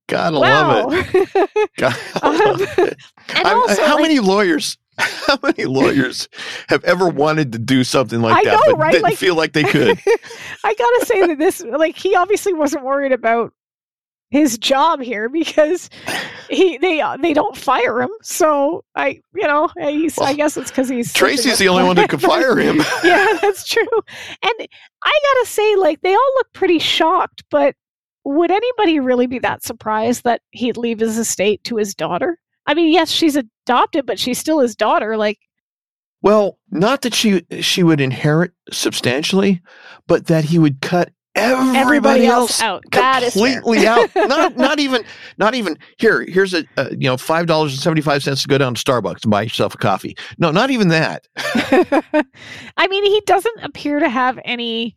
Gotta 0.08 0.40
wow. 0.40 0.88
love 0.88 0.94
it. 0.94 1.70
Gotta 1.78 2.26
um, 2.26 2.38
love 2.38 2.62
it. 2.62 2.98
Also, 3.44 3.84
how 3.86 3.96
like, 3.96 4.04
many 4.04 4.20
lawyers? 4.20 4.78
How 5.28 5.38
many 5.44 5.66
lawyers 5.66 6.30
have 6.70 6.84
ever 6.84 7.10
wanted 7.10 7.52
to 7.54 7.60
do 7.60 7.84
something 7.84 8.22
like 8.22 8.38
I 8.38 8.44
that, 8.44 8.54
know, 8.54 8.74
but 8.74 8.78
right? 8.78 8.92
didn't 8.92 9.04
like, 9.04 9.18
feel 9.18 9.36
like 9.36 9.54
they 9.54 9.64
could? 9.64 10.00
I 10.64 10.74
gotta 10.74 11.06
say 11.06 11.28
that 11.28 11.38
this, 11.38 11.62
like, 11.62 11.98
he 11.98 12.16
obviously 12.16 12.54
wasn't 12.54 12.84
worried 12.84 13.12
about 13.12 13.54
his 14.30 14.58
job 14.58 15.02
here 15.02 15.30
because 15.30 15.90
he 16.50 16.78
they 16.78 17.00
uh, 17.00 17.18
they 17.18 17.34
don't 17.34 17.56
fire 17.56 18.02
him. 18.02 18.10
So 18.22 18.84
I 18.96 19.22
you 19.34 19.48
know 19.48 19.70
he's 19.78 20.18
well, 20.18 20.28
I 20.28 20.34
guess 20.34 20.58
it's 20.58 20.72
because 20.72 20.90
he's 20.90 21.14
Tracy's 21.14 21.58
the 21.58 21.70
only 21.70 21.84
one 21.84 21.96
that 21.96 22.10
could 22.10 22.22
fire 22.34 22.58
him. 22.58 22.78
yeah, 23.04 23.38
that's 23.42 23.68
true. 23.68 23.88
And 24.42 24.68
I 25.04 25.20
gotta 25.34 25.46
say, 25.48 25.76
like 25.76 26.02
they 26.02 26.14
all 26.14 26.32
look 26.36 26.48
pretty 26.54 26.80
shocked, 26.80 27.44
but 27.50 27.76
would 28.26 28.52
anybody 28.52 29.00
really 29.00 29.28
be 29.28 29.40
that 29.40 29.64
surprised 29.64 30.24
that 30.24 30.42
he'd 30.52 30.78
leave 30.78 31.00
his 31.00 31.18
estate 31.18 31.64
to 31.66 31.78
his 31.78 31.94
daughter? 31.94 32.40
I 32.68 32.74
mean, 32.74 32.92
yes, 32.92 33.12
she's 33.12 33.36
adopted, 33.36 34.06
but 34.06 34.20
she's 34.20 34.40
still 34.40 34.60
his 34.60 34.76
daughter. 34.76 35.18
Like, 35.18 35.40
well, 36.22 36.58
not 36.72 37.02
that 37.04 37.14
she 37.14 37.46
she 37.62 37.84
would 37.84 38.02
inherit 38.02 38.52
substantially, 38.72 39.62
but 40.08 40.28
that 40.28 40.46
he 40.46 40.58
would 40.58 40.82
cut 40.82 41.12
everybody, 41.36 41.78
Everybody 41.78 42.26
else, 42.26 42.62
out. 42.62 42.84
That 42.92 43.22
is 43.22 43.34
fair. 43.34 43.56
completely 43.62 43.88
out. 43.88 44.10
Not 44.16 44.58
not 44.58 44.80
even 44.80 45.04
not 45.38 45.54
even 45.54 45.78
here. 45.98 46.26
Here's 46.28 46.54
a, 46.54 46.66
uh 46.78 46.90
you 46.92 47.08
know 47.10 47.18
five 47.18 47.46
dollars 47.46 47.74
and 47.74 47.82
seventy 47.82 48.02
five 48.02 48.24
cents 48.24 48.42
to 48.44 48.48
go 48.48 48.58
down 48.58 48.74
to 48.74 48.84
Starbucks 48.84 49.24
and 49.24 49.32
buy 49.32 49.44
yourself 49.44 49.76
a 49.76 49.78
coffee. 49.78 50.16
No, 50.38 50.52
not 50.52 50.72
even 50.72 50.88
that. 50.88 51.28
I 52.78 52.88
mean, 52.88 53.04
he 53.04 53.22
doesn't 53.26 53.64
appear 53.64 54.00
to 54.00 54.10
have 54.10 54.40
any. 54.46 54.96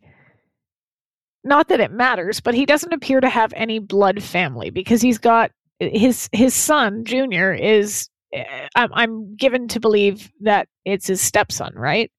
Not 1.43 1.69
that 1.69 1.79
it 1.79 1.91
matters, 1.91 2.41
but 2.41 2.53
he 2.53 2.65
doesn't 2.65 2.91
appear 2.91 3.21
to 3.21 3.29
have 3.29 3.53
any 3.55 3.79
blood 3.79 4.21
family 4.21 4.69
because 4.71 5.01
he's 5.01 5.17
got 5.17 5.51
his 5.79 6.29
his 6.31 6.53
son 6.53 7.03
Junior 7.05 7.53
is. 7.53 8.09
eh, 8.33 8.67
I'm, 8.75 8.93
I'm 8.93 9.35
given 9.35 9.67
to 9.69 9.79
believe 9.79 10.31
that 10.41 10.67
it's 10.85 11.07
his 11.07 11.21
stepson, 11.21 11.73
right? 11.75 12.11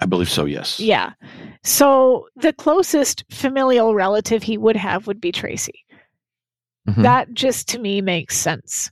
I 0.00 0.06
believe 0.06 0.30
so. 0.30 0.44
Yes. 0.44 0.78
Yeah. 0.78 1.12
So 1.64 2.28
the 2.36 2.52
closest 2.52 3.24
familial 3.30 3.94
relative 3.94 4.42
he 4.42 4.56
would 4.56 4.76
have 4.76 5.06
would 5.06 5.20
be 5.20 5.32
Tracy. 5.32 5.84
Mhm. 6.88 7.02
That 7.02 7.32
just 7.34 7.68
to 7.70 7.78
me 7.78 8.00
makes 8.00 8.36
sense. 8.36 8.90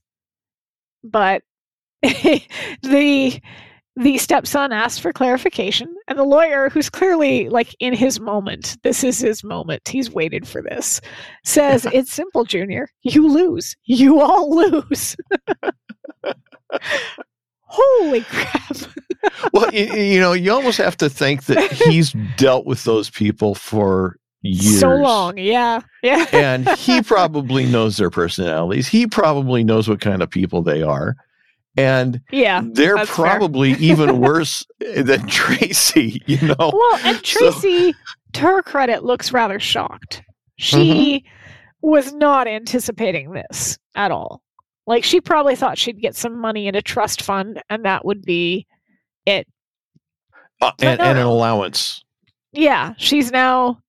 But 1.04 1.42
the 2.02 3.40
the 3.96 4.18
stepson 4.18 4.72
asked 4.72 5.00
for 5.00 5.12
clarification 5.12 5.94
and 6.06 6.18
the 6.18 6.24
lawyer 6.24 6.68
who's 6.68 6.90
clearly 6.90 7.48
like 7.48 7.74
in 7.80 7.94
his 7.94 8.20
moment 8.20 8.76
this 8.82 9.02
is 9.02 9.18
his 9.18 9.42
moment 9.42 9.88
he's 9.88 10.10
waited 10.10 10.46
for 10.46 10.62
this 10.62 11.00
says 11.44 11.86
it's 11.92 12.12
simple 12.12 12.44
junior. 12.44 12.88
You 13.02 13.28
lose. 13.28 13.76
You 13.84 14.20
all 14.20 14.54
lose. 14.54 15.16
Holy 17.62 18.20
crap. 18.22 18.76
Well, 19.52 19.74
you, 19.74 19.92
you 19.92 20.20
know, 20.20 20.34
you 20.34 20.52
almost 20.52 20.78
have 20.78 20.96
to 20.98 21.10
think 21.10 21.46
that 21.46 21.72
he's 21.72 22.12
dealt 22.36 22.64
with 22.64 22.84
those 22.84 23.10
people 23.10 23.56
for 23.56 24.18
years. 24.42 24.78
so 24.78 24.90
long. 24.90 25.36
Yeah. 25.36 25.80
Yeah. 26.04 26.26
And 26.32 26.68
he 26.70 27.02
probably 27.02 27.66
knows 27.66 27.96
their 27.96 28.10
personalities. 28.10 28.86
He 28.86 29.08
probably 29.08 29.64
knows 29.64 29.88
what 29.88 30.00
kind 30.00 30.22
of 30.22 30.30
people 30.30 30.62
they 30.62 30.80
are. 30.80 31.16
And 31.76 32.20
yeah 32.32 32.62
they're 32.64 33.04
probably 33.06 33.72
even 33.72 34.18
worse 34.20 34.64
than 34.80 35.26
Tracy, 35.26 36.22
you 36.26 36.38
know? 36.48 36.54
Well, 36.58 36.96
and 37.04 37.16
So- 37.24 37.50
Tracy, 37.50 37.94
to 38.34 38.40
her 38.40 38.62
credit, 38.62 39.04
looks 39.04 39.32
rather 39.32 39.60
shocked. 39.60 40.22
She 40.56 40.76
Mm-hmm. 41.26 41.88
was 41.88 42.12
not 42.14 42.46
anticipating 42.48 43.32
this 43.32 43.78
at 43.94 44.10
all. 44.10 44.40
Like 44.86 45.04
she 45.04 45.20
probably 45.20 45.56
thought 45.56 45.76
she'd 45.78 46.00
get 46.00 46.14
some 46.16 46.38
money 46.38 46.66
in 46.68 46.74
a 46.74 46.82
trust 46.82 47.20
fund 47.22 47.60
and 47.68 47.84
that 47.84 48.04
would 48.04 48.22
be 48.22 48.66
it. 49.26 49.46
Uh, 50.62 50.70
and, 50.80 50.98
no, 50.98 51.04
and 51.04 51.18
an 51.18 51.26
allowance. 51.26 52.02
Yeah, 52.52 52.94
she's 52.96 53.30
now 53.30 53.80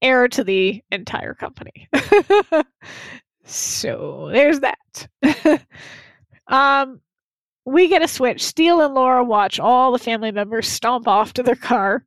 heir 0.00 0.28
to 0.28 0.42
the 0.44 0.82
entire 0.90 1.34
company. 1.34 1.88
so 3.44 4.30
there's 4.32 4.60
that. 4.60 5.62
Um 6.48 7.00
we 7.66 7.88
get 7.88 8.02
a 8.02 8.08
switch. 8.08 8.42
Steele 8.42 8.82
and 8.82 8.92
Laura 8.94 9.24
watch 9.24 9.58
all 9.58 9.90
the 9.92 9.98
family 9.98 10.30
members 10.30 10.68
stomp 10.68 11.08
off 11.08 11.32
to 11.34 11.42
their 11.42 11.54
car. 11.54 12.04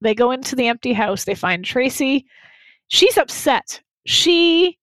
They 0.00 0.14
go 0.14 0.30
into 0.30 0.54
the 0.54 0.68
empty 0.68 0.92
house. 0.92 1.24
They 1.24 1.34
find 1.34 1.64
Tracy. 1.64 2.26
She's 2.88 3.18
upset. 3.18 3.82
She 4.06 4.78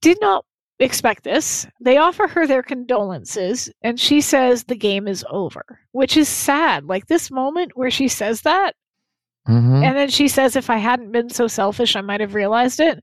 did 0.00 0.18
not 0.20 0.44
expect 0.80 1.22
this. 1.22 1.64
They 1.80 1.96
offer 1.96 2.26
her 2.26 2.44
their 2.46 2.62
condolences, 2.64 3.70
and 3.82 4.00
she 4.00 4.20
says 4.20 4.64
the 4.64 4.74
game 4.76 5.06
is 5.06 5.24
over, 5.30 5.64
which 5.92 6.16
is 6.16 6.28
sad. 6.28 6.84
Like 6.86 7.06
this 7.06 7.30
moment 7.30 7.72
where 7.76 7.90
she 7.90 8.08
says 8.08 8.42
that, 8.42 8.74
Mhm. 9.48 9.84
and 9.84 9.96
then 9.96 10.08
she 10.08 10.26
says, 10.28 10.56
if 10.56 10.70
I 10.70 10.76
hadn't 10.78 11.12
been 11.12 11.30
so 11.30 11.46
selfish, 11.48 11.94
I 11.96 12.00
might 12.00 12.20
have 12.20 12.34
realized 12.34 12.80
it. 12.80 13.02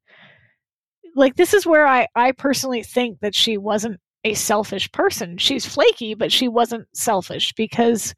Like, 1.15 1.35
this 1.35 1.53
is 1.53 1.65
where 1.65 1.87
I, 1.87 2.07
I 2.15 2.31
personally 2.33 2.83
think 2.83 3.19
that 3.21 3.35
she 3.35 3.57
wasn't 3.57 3.99
a 4.23 4.33
selfish 4.33 4.91
person. 4.91 5.37
She's 5.37 5.65
flaky, 5.65 6.13
but 6.13 6.31
she 6.31 6.47
wasn't 6.47 6.87
selfish 6.93 7.53
because, 7.53 8.13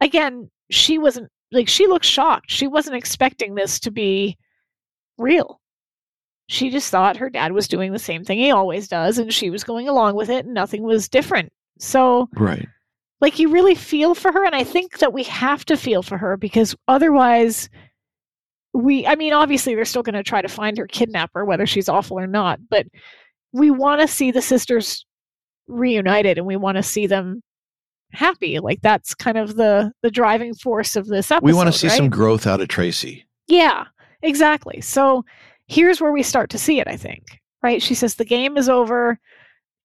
again, 0.00 0.50
she 0.70 0.98
wasn't 0.98 1.30
like, 1.52 1.68
she 1.68 1.86
looked 1.86 2.04
shocked. 2.06 2.50
She 2.50 2.66
wasn't 2.66 2.96
expecting 2.96 3.54
this 3.54 3.78
to 3.80 3.90
be 3.90 4.38
real. 5.18 5.60
She 6.48 6.70
just 6.70 6.90
thought 6.90 7.16
her 7.18 7.30
dad 7.30 7.52
was 7.52 7.68
doing 7.68 7.92
the 7.92 7.98
same 7.98 8.24
thing 8.24 8.38
he 8.38 8.50
always 8.50 8.88
does, 8.88 9.18
and 9.18 9.32
she 9.32 9.50
was 9.50 9.64
going 9.64 9.88
along 9.88 10.16
with 10.16 10.28
it, 10.30 10.44
and 10.44 10.54
nothing 10.54 10.82
was 10.82 11.08
different. 11.08 11.52
So, 11.78 12.28
Right. 12.34 12.66
like 13.20 13.38
you 13.38 13.50
really 13.50 13.74
feel 13.74 14.14
for 14.14 14.32
her 14.32 14.44
and 14.44 14.54
i 14.54 14.64
think 14.64 14.98
that 14.98 15.12
we 15.12 15.22
have 15.24 15.64
to 15.66 15.76
feel 15.76 16.02
for 16.02 16.18
her 16.18 16.36
because 16.36 16.74
otherwise 16.88 17.68
we 18.74 19.06
i 19.06 19.14
mean 19.14 19.32
obviously 19.32 19.74
they're 19.74 19.84
still 19.84 20.02
going 20.02 20.14
to 20.14 20.22
try 20.22 20.42
to 20.42 20.48
find 20.48 20.76
her 20.76 20.86
kidnapper 20.86 21.44
whether 21.44 21.66
she's 21.66 21.88
awful 21.88 22.18
or 22.18 22.26
not 22.26 22.58
but 22.68 22.86
we 23.52 23.70
want 23.70 24.00
to 24.00 24.08
see 24.08 24.30
the 24.30 24.42
sisters 24.42 25.04
reunited 25.68 26.38
and 26.38 26.46
we 26.46 26.56
want 26.56 26.76
to 26.76 26.82
see 26.82 27.06
them 27.06 27.42
happy 28.12 28.58
like 28.58 28.80
that's 28.82 29.14
kind 29.14 29.38
of 29.38 29.56
the 29.56 29.90
the 30.02 30.10
driving 30.10 30.54
force 30.54 30.96
of 30.96 31.06
this 31.06 31.30
episode 31.30 31.46
We 31.46 31.54
want 31.54 31.72
to 31.72 31.78
see 31.78 31.88
right? 31.88 31.96
some 31.96 32.10
growth 32.10 32.46
out 32.46 32.60
of 32.60 32.68
Tracy. 32.68 33.26
Yeah, 33.48 33.84
exactly. 34.22 34.80
So 34.80 35.24
here's 35.66 36.00
where 36.00 36.12
we 36.12 36.22
start 36.22 36.50
to 36.50 36.58
see 36.58 36.80
it, 36.80 36.88
I 36.88 36.96
think. 36.96 37.40
Right? 37.62 37.82
She 37.82 37.94
says, 37.94 38.14
The 38.14 38.24
game 38.24 38.56
is 38.56 38.68
over. 38.68 39.18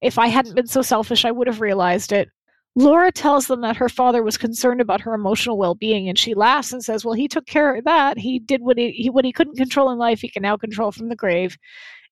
If 0.01 0.19
I 0.19 0.27
hadn't 0.27 0.55
been 0.55 0.67
so 0.67 0.81
selfish, 0.81 1.25
I 1.25 1.31
would 1.31 1.47
have 1.47 1.61
realized 1.61 2.11
it. 2.11 2.29
Laura 2.75 3.11
tells 3.11 3.47
them 3.47 3.61
that 3.61 3.75
her 3.75 3.89
father 3.89 4.21
was 4.21 4.37
concerned 4.37 4.81
about 4.81 5.01
her 5.01 5.15
emotional 5.15 5.57
well 5.57 5.73
being, 5.73 6.07
and 6.07 6.17
she 6.17 6.35
laughs 6.35 6.71
and 6.71 6.83
says, 6.83 7.03
Well, 7.03 7.13
he 7.13 7.27
took 7.27 7.45
care 7.47 7.75
of 7.75 7.85
that. 7.85 8.17
He 8.17 8.39
did 8.39 8.61
what 8.61 8.77
he, 8.77 8.91
he 8.91 9.09
what 9.09 9.25
he 9.25 9.31
couldn't 9.31 9.57
control 9.57 9.89
in 9.89 9.97
life, 9.97 10.21
he 10.21 10.29
can 10.29 10.43
now 10.43 10.57
control 10.57 10.91
from 10.91 11.09
the 11.09 11.15
grave. 11.15 11.57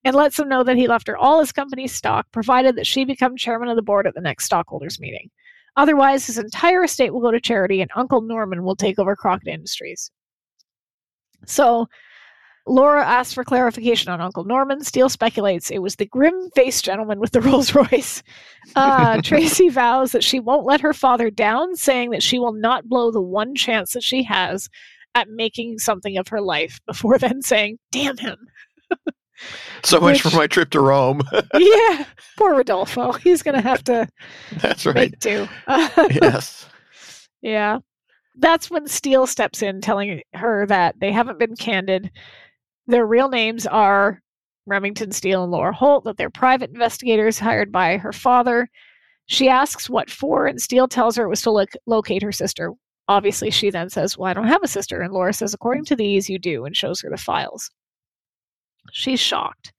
And 0.06 0.16
lets 0.16 0.38
them 0.38 0.47
know 0.47 0.64
that 0.64 0.78
he 0.78 0.88
left 0.88 1.08
her 1.08 1.18
all 1.18 1.39
his 1.39 1.51
company's 1.51 1.91
stock, 1.91 2.28
provided 2.32 2.78
that 2.78 2.88
she 2.88 3.03
become 3.03 3.36
chairman 3.36 3.68
of 3.68 3.76
the 3.76 3.82
board 3.82 4.08
at 4.08 4.14
the 4.14 4.22
next 4.22 4.45
stockholders 4.45 4.99
meeting. 4.99 5.30
Otherwise, 5.76 6.26
his 6.26 6.38
entire 6.38 6.84
estate 6.86 7.12
will 7.12 7.22
go 7.22 7.32
to 7.32 7.41
charity, 7.41 7.82
and 7.82 7.91
Uncle 7.95 8.22
Norman 8.22 8.64
will 8.64 8.76
take 8.76 8.97
over 8.97 9.16
Crockett 9.16 9.49
Industries. 9.49 10.10
So 11.45 11.88
Laura 12.68 13.06
asks 13.06 13.34
for 13.34 13.43
clarification 13.43 14.12
on 14.12 14.22
Uncle 14.22 14.43
Norman. 14.43 14.84
Steele 14.84 15.10
speculates 15.10 15.70
it 15.70 15.82
was 15.82 15.95
the 15.95 16.06
grim 16.06 16.49
faced 16.56 16.84
gentleman 16.84 17.20
with 17.20 17.32
the 17.32 17.41
Rolls 17.41 17.76
Royce. 17.76 18.24
Uh, 18.76 19.22
Tracy 19.24 19.70
vows 19.70 20.12
that 20.14 20.24
she 20.24 20.39
won't 20.39 20.66
let 20.66 20.82
her 20.82 20.93
father 20.93 21.30
down, 21.30 21.76
saying 21.76 22.10
that 22.12 22.24
she 22.24 22.39
will 22.39 22.53
not 22.53 22.88
blow 22.89 23.12
the 23.12 23.22
one 23.22 23.53
chance 23.53 23.93
that 23.93 24.03
she 24.03 24.24
has 24.24 24.70
at 25.14 25.30
making 25.30 25.78
something 25.78 26.18
of 26.18 26.28
her 26.28 26.41
life, 26.41 26.80
before 26.86 27.18
then 27.18 27.41
saying, 27.41 27.78
Damn 27.91 28.18
him. 28.18 28.38
So 29.83 29.99
much 29.99 30.23
Which- 30.23 30.33
for 30.33 30.38
my 30.38 30.47
trip 30.47 30.69
to 30.71 30.79
Rome. 30.81 31.21
yeah, 31.53 32.05
poor 32.38 32.55
Rodolfo. 32.55 33.11
He's 33.13 33.41
going 33.43 33.55
to 33.55 33.61
have 33.61 33.83
to 33.86 34.07
That's 34.61 34.86
right. 34.86 35.13
do. 35.19 35.47
yes. 35.67 36.67
Yeah. 37.41 37.79
That's 38.38 38.71
when 38.71 38.88
Steele 38.88 39.27
steps 39.27 39.61
in, 39.61 39.79
telling 39.79 40.21
her 40.33 40.65
that 40.65 40.95
they 40.99 41.11
haven't 41.11 41.38
been 41.38 41.55
candid. 41.55 42.09
Their 42.88 43.05
real 43.05 43.29
names 43.29 43.67
are 43.67 44.19
Remington 44.65 45.11
Steele 45.11 45.43
and 45.43 45.51
Laura 45.51 45.71
Holt, 45.71 46.05
that 46.05 46.17
they're 46.17 46.31
private 46.31 46.71
investigators 46.71 47.38
hired 47.38 47.71
by 47.71 47.97
her 47.97 48.11
father. 48.11 48.67
She 49.27 49.47
asks 49.47 49.89
what 49.89 50.09
for, 50.09 50.47
and 50.47 50.59
Steele 50.59 50.88
tells 50.88 51.15
her 51.17 51.25
it 51.25 51.29
was 51.29 51.43
to 51.43 51.51
look, 51.51 51.69
locate 51.86 52.23
her 52.23 52.31
sister. 52.31 52.71
Obviously, 53.07 53.51
she 53.51 53.69
then 53.69 53.89
says, 53.91 54.17
Well, 54.17 54.29
I 54.29 54.33
don't 54.33 54.47
have 54.47 54.63
a 54.63 54.67
sister. 54.67 55.01
And 55.01 55.13
Laura 55.13 55.31
says, 55.33 55.53
According 55.53 55.86
to 55.86 55.95
these, 55.95 56.27
you 56.27 56.39
do, 56.39 56.65
and 56.65 56.75
shows 56.75 56.99
her 57.01 57.09
the 57.11 57.17
files. 57.17 57.69
She's 58.91 59.19
shocked. 59.19 59.73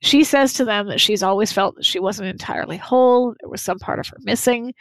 She 0.00 0.22
says 0.22 0.52
to 0.54 0.64
them 0.64 0.88
that 0.88 1.00
she's 1.00 1.22
always 1.22 1.52
felt 1.52 1.74
that 1.76 1.84
she 1.84 1.98
wasn't 1.98 2.28
entirely 2.28 2.76
whole, 2.76 3.34
there 3.40 3.50
was 3.50 3.62
some 3.62 3.78
part 3.78 3.98
of 3.98 4.06
her 4.08 4.18
missing. 4.20 4.72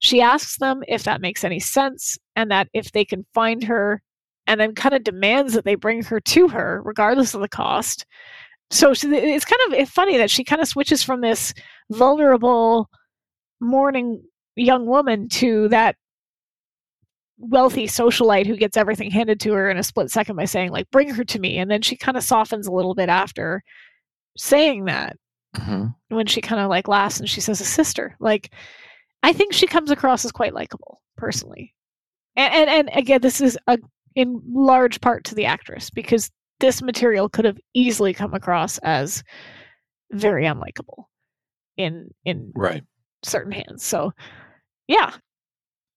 She 0.00 0.20
asks 0.20 0.58
them 0.58 0.82
if 0.86 1.04
that 1.04 1.20
makes 1.20 1.44
any 1.44 1.60
sense 1.60 2.18
and 2.36 2.50
that 2.50 2.68
if 2.74 2.92
they 2.92 3.04
can 3.04 3.24
find 3.32 3.64
her, 3.64 4.02
and 4.46 4.60
then 4.60 4.74
kind 4.74 4.94
of 4.94 5.04
demands 5.04 5.54
that 5.54 5.64
they 5.64 5.76
bring 5.76 6.02
her 6.02 6.20
to 6.20 6.48
her, 6.48 6.82
regardless 6.84 7.34
of 7.34 7.40
the 7.40 7.48
cost. 7.48 8.04
So 8.70 8.92
it's 8.92 9.44
kind 9.44 9.82
of 9.82 9.88
funny 9.88 10.16
that 10.16 10.30
she 10.30 10.44
kind 10.44 10.60
of 10.60 10.68
switches 10.68 11.02
from 11.02 11.20
this 11.20 11.54
vulnerable, 11.90 12.88
mourning 13.60 14.22
young 14.56 14.86
woman 14.86 15.28
to 15.28 15.68
that 15.68 15.96
wealthy 17.42 17.86
socialite 17.86 18.46
who 18.46 18.54
gets 18.56 18.76
everything 18.76 19.10
handed 19.10 19.40
to 19.40 19.52
her 19.52 19.70
in 19.70 19.78
a 19.78 19.82
split 19.82 20.10
second 20.10 20.36
by 20.36 20.44
saying 20.44 20.70
like 20.70 20.90
bring 20.90 21.08
her 21.14 21.24
to 21.24 21.38
me. 21.38 21.56
And 21.58 21.70
then 21.70 21.80
she 21.82 21.96
kind 21.96 22.16
of 22.16 22.22
softens 22.22 22.66
a 22.66 22.72
little 22.72 22.94
bit 22.94 23.08
after 23.08 23.62
saying 24.36 24.84
that 24.84 25.16
Mhm. 25.56 25.94
when 26.08 26.26
she 26.26 26.40
kind 26.40 26.60
of 26.60 26.68
like 26.68 26.86
laughs 26.86 27.18
and 27.18 27.28
she 27.28 27.40
says 27.40 27.60
a 27.60 27.64
sister. 27.64 28.14
Like 28.20 28.52
i 29.22 29.32
think 29.32 29.52
she 29.52 29.66
comes 29.66 29.90
across 29.90 30.24
as 30.24 30.32
quite 30.32 30.54
likable 30.54 31.00
personally. 31.16 31.74
And, 32.36 32.52
and 32.54 32.70
and 32.70 32.90
again 32.96 33.20
this 33.22 33.40
is 33.40 33.58
a 33.66 33.78
in 34.14 34.40
large 34.46 35.00
part 35.00 35.24
to 35.24 35.34
the 35.34 35.46
actress 35.46 35.88
because 35.90 36.30
this 36.60 36.82
material 36.82 37.28
could 37.28 37.44
have 37.46 37.58
easily 37.74 38.12
come 38.12 38.34
across 38.34 38.76
as 38.78 39.22
very 40.12 40.44
unlikable 40.44 41.04
in 41.78 42.10
in 42.24 42.52
Right. 42.54 42.82
certain 43.24 43.52
hands. 43.52 43.82
So 43.84 44.12
yeah 44.88 45.12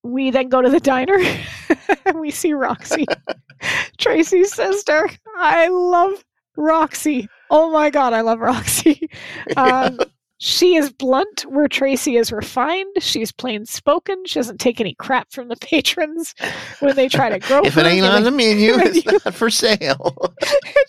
we 0.03 0.31
then 0.31 0.49
go 0.49 0.61
to 0.61 0.69
the 0.69 0.79
diner 0.79 1.17
and 2.05 2.19
we 2.19 2.29
see 2.29 2.53
Roxy, 2.53 3.05
Tracy's 3.97 4.53
sister. 4.53 5.09
I 5.37 5.69
love 5.69 6.23
Roxy. 6.57 7.29
Oh 7.49 7.71
my 7.71 7.89
god, 7.89 8.13
I 8.13 8.21
love 8.21 8.39
Roxy. 8.39 9.09
Um, 9.57 9.99
she 10.39 10.75
is 10.75 10.91
blunt 10.91 11.43
where 11.47 11.67
Tracy 11.67 12.17
is 12.17 12.31
refined. 12.31 12.91
She's 12.99 13.31
plain 13.31 13.65
spoken. 13.65 14.23
She 14.25 14.39
doesn't 14.39 14.59
take 14.59 14.81
any 14.81 14.93
crap 14.95 15.31
from 15.31 15.47
the 15.47 15.55
patrons 15.55 16.33
when 16.79 16.95
they 16.95 17.07
try 17.07 17.29
to 17.29 17.39
grow. 17.39 17.61
if 17.63 17.77
it 17.77 17.85
ain't 17.85 18.05
on 18.05 18.23
the 18.23 18.31
menu, 18.31 18.73
it's 18.75 19.05
not 19.05 19.33
for 19.33 19.49
sale. 19.49 20.33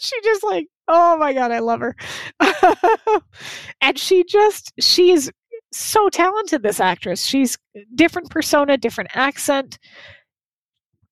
she 0.00 0.20
just 0.22 0.42
like, 0.42 0.66
oh 0.88 1.16
my 1.18 1.32
god, 1.32 1.52
I 1.52 1.60
love 1.60 1.80
her. 1.80 1.94
and 3.80 3.98
she 3.98 4.24
just 4.24 4.72
she 4.80 5.12
is 5.12 5.30
so 5.78 6.08
talented, 6.08 6.62
this 6.62 6.80
actress. 6.80 7.24
She's 7.24 7.58
different 7.94 8.30
persona, 8.30 8.76
different 8.76 9.10
accent, 9.14 9.78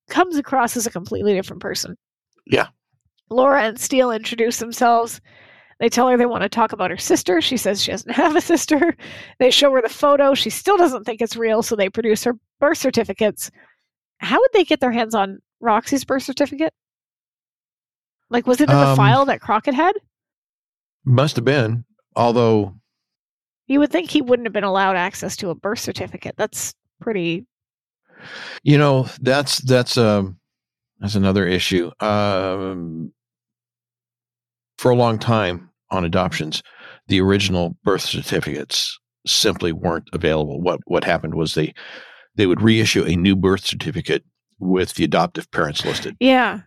comes 0.08 0.36
across 0.36 0.76
as 0.76 0.86
a 0.86 0.90
completely 0.90 1.34
different 1.34 1.62
person. 1.62 1.96
Yeah. 2.46 2.68
Laura 3.30 3.62
and 3.62 3.78
Steele 3.78 4.10
introduce 4.10 4.58
themselves. 4.58 5.20
They 5.80 5.88
tell 5.88 6.08
her 6.08 6.16
they 6.16 6.26
want 6.26 6.42
to 6.42 6.48
talk 6.48 6.72
about 6.72 6.90
her 6.90 6.96
sister. 6.96 7.40
She 7.40 7.56
says 7.56 7.82
she 7.82 7.90
doesn't 7.90 8.10
have 8.14 8.36
a 8.36 8.40
sister. 8.40 8.96
They 9.38 9.50
show 9.50 9.72
her 9.72 9.82
the 9.82 9.88
photo. 9.88 10.34
She 10.34 10.50
still 10.50 10.76
doesn't 10.76 11.04
think 11.04 11.20
it's 11.20 11.36
real, 11.36 11.62
so 11.62 11.74
they 11.74 11.88
produce 11.88 12.22
her 12.24 12.34
birth 12.60 12.78
certificates. 12.78 13.50
How 14.18 14.38
would 14.38 14.50
they 14.52 14.64
get 14.64 14.80
their 14.80 14.92
hands 14.92 15.14
on 15.14 15.38
Roxy's 15.60 16.04
birth 16.04 16.22
certificate? 16.22 16.72
Like, 18.30 18.46
was 18.46 18.60
it 18.60 18.70
in 18.70 18.76
the 18.76 18.86
Um, 18.88 18.96
file 18.96 19.24
that 19.26 19.40
Crockett 19.40 19.74
had? 19.74 19.94
Must 21.04 21.36
have 21.36 21.44
been. 21.44 21.84
Although, 22.14 22.76
You 23.68 23.78
would 23.80 23.90
think 23.90 24.10
he 24.10 24.20
wouldn't 24.22 24.46
have 24.46 24.52
been 24.52 24.64
allowed 24.64 24.96
access 24.96 25.36
to 25.36 25.50
a 25.50 25.54
birth 25.54 25.78
certificate. 25.78 26.34
That's 26.36 26.74
pretty. 27.00 27.46
you 28.62 28.76
know, 28.78 29.08
that's 29.20 29.58
that's 29.58 29.96
um 29.96 30.38
that's 31.00 31.14
another 31.14 31.46
issue. 31.46 31.90
Um 32.00 33.12
for 34.78 34.90
a 34.90 34.96
long 34.96 35.18
time 35.18 35.70
on 35.90 36.04
adoptions, 36.04 36.62
the 37.08 37.20
original 37.20 37.76
birth 37.84 38.02
certificates 38.02 38.98
simply 39.26 39.72
weren't 39.72 40.08
available. 40.12 40.60
What 40.60 40.80
what 40.86 41.04
happened 41.04 41.34
was 41.34 41.54
they 41.54 41.72
they 42.34 42.46
would 42.46 42.60
reissue 42.62 43.04
a 43.04 43.16
new 43.16 43.36
birth 43.36 43.64
certificate 43.64 44.24
with 44.58 44.94
the 44.94 45.04
adoptive 45.04 45.50
parents 45.50 45.84
listed. 45.84 46.16
Yeah. 46.20 46.60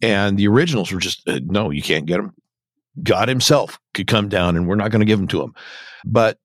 and 0.00 0.36
the 0.38 0.48
originals 0.48 0.90
were 0.92 0.98
just 1.00 1.26
uh, 1.28 1.38
no 1.44 1.70
you 1.70 1.82
can't 1.82 2.06
get 2.06 2.16
them 2.16 2.32
god 3.04 3.28
himself 3.28 3.78
could 3.94 4.06
come 4.06 4.28
down 4.28 4.56
and 4.56 4.66
we're 4.66 4.74
not 4.76 4.90
going 4.90 5.00
to 5.00 5.06
give 5.06 5.18
them 5.18 5.28
to 5.28 5.38
them. 5.38 5.54
but 6.04 6.38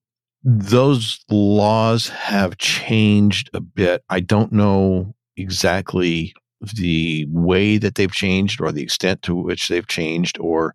those 0.44 1.24
laws 1.30 2.08
have 2.08 2.56
changed 2.58 3.50
a 3.54 3.60
bit 3.60 4.02
i 4.08 4.20
don't 4.20 4.52
know 4.52 5.12
exactly 5.36 6.32
the 6.74 7.26
way 7.30 7.76
that 7.76 7.96
they've 7.96 8.12
changed 8.12 8.60
or 8.60 8.70
the 8.70 8.82
extent 8.82 9.20
to 9.22 9.34
which 9.34 9.68
they've 9.68 9.88
changed 9.88 10.38
or 10.40 10.74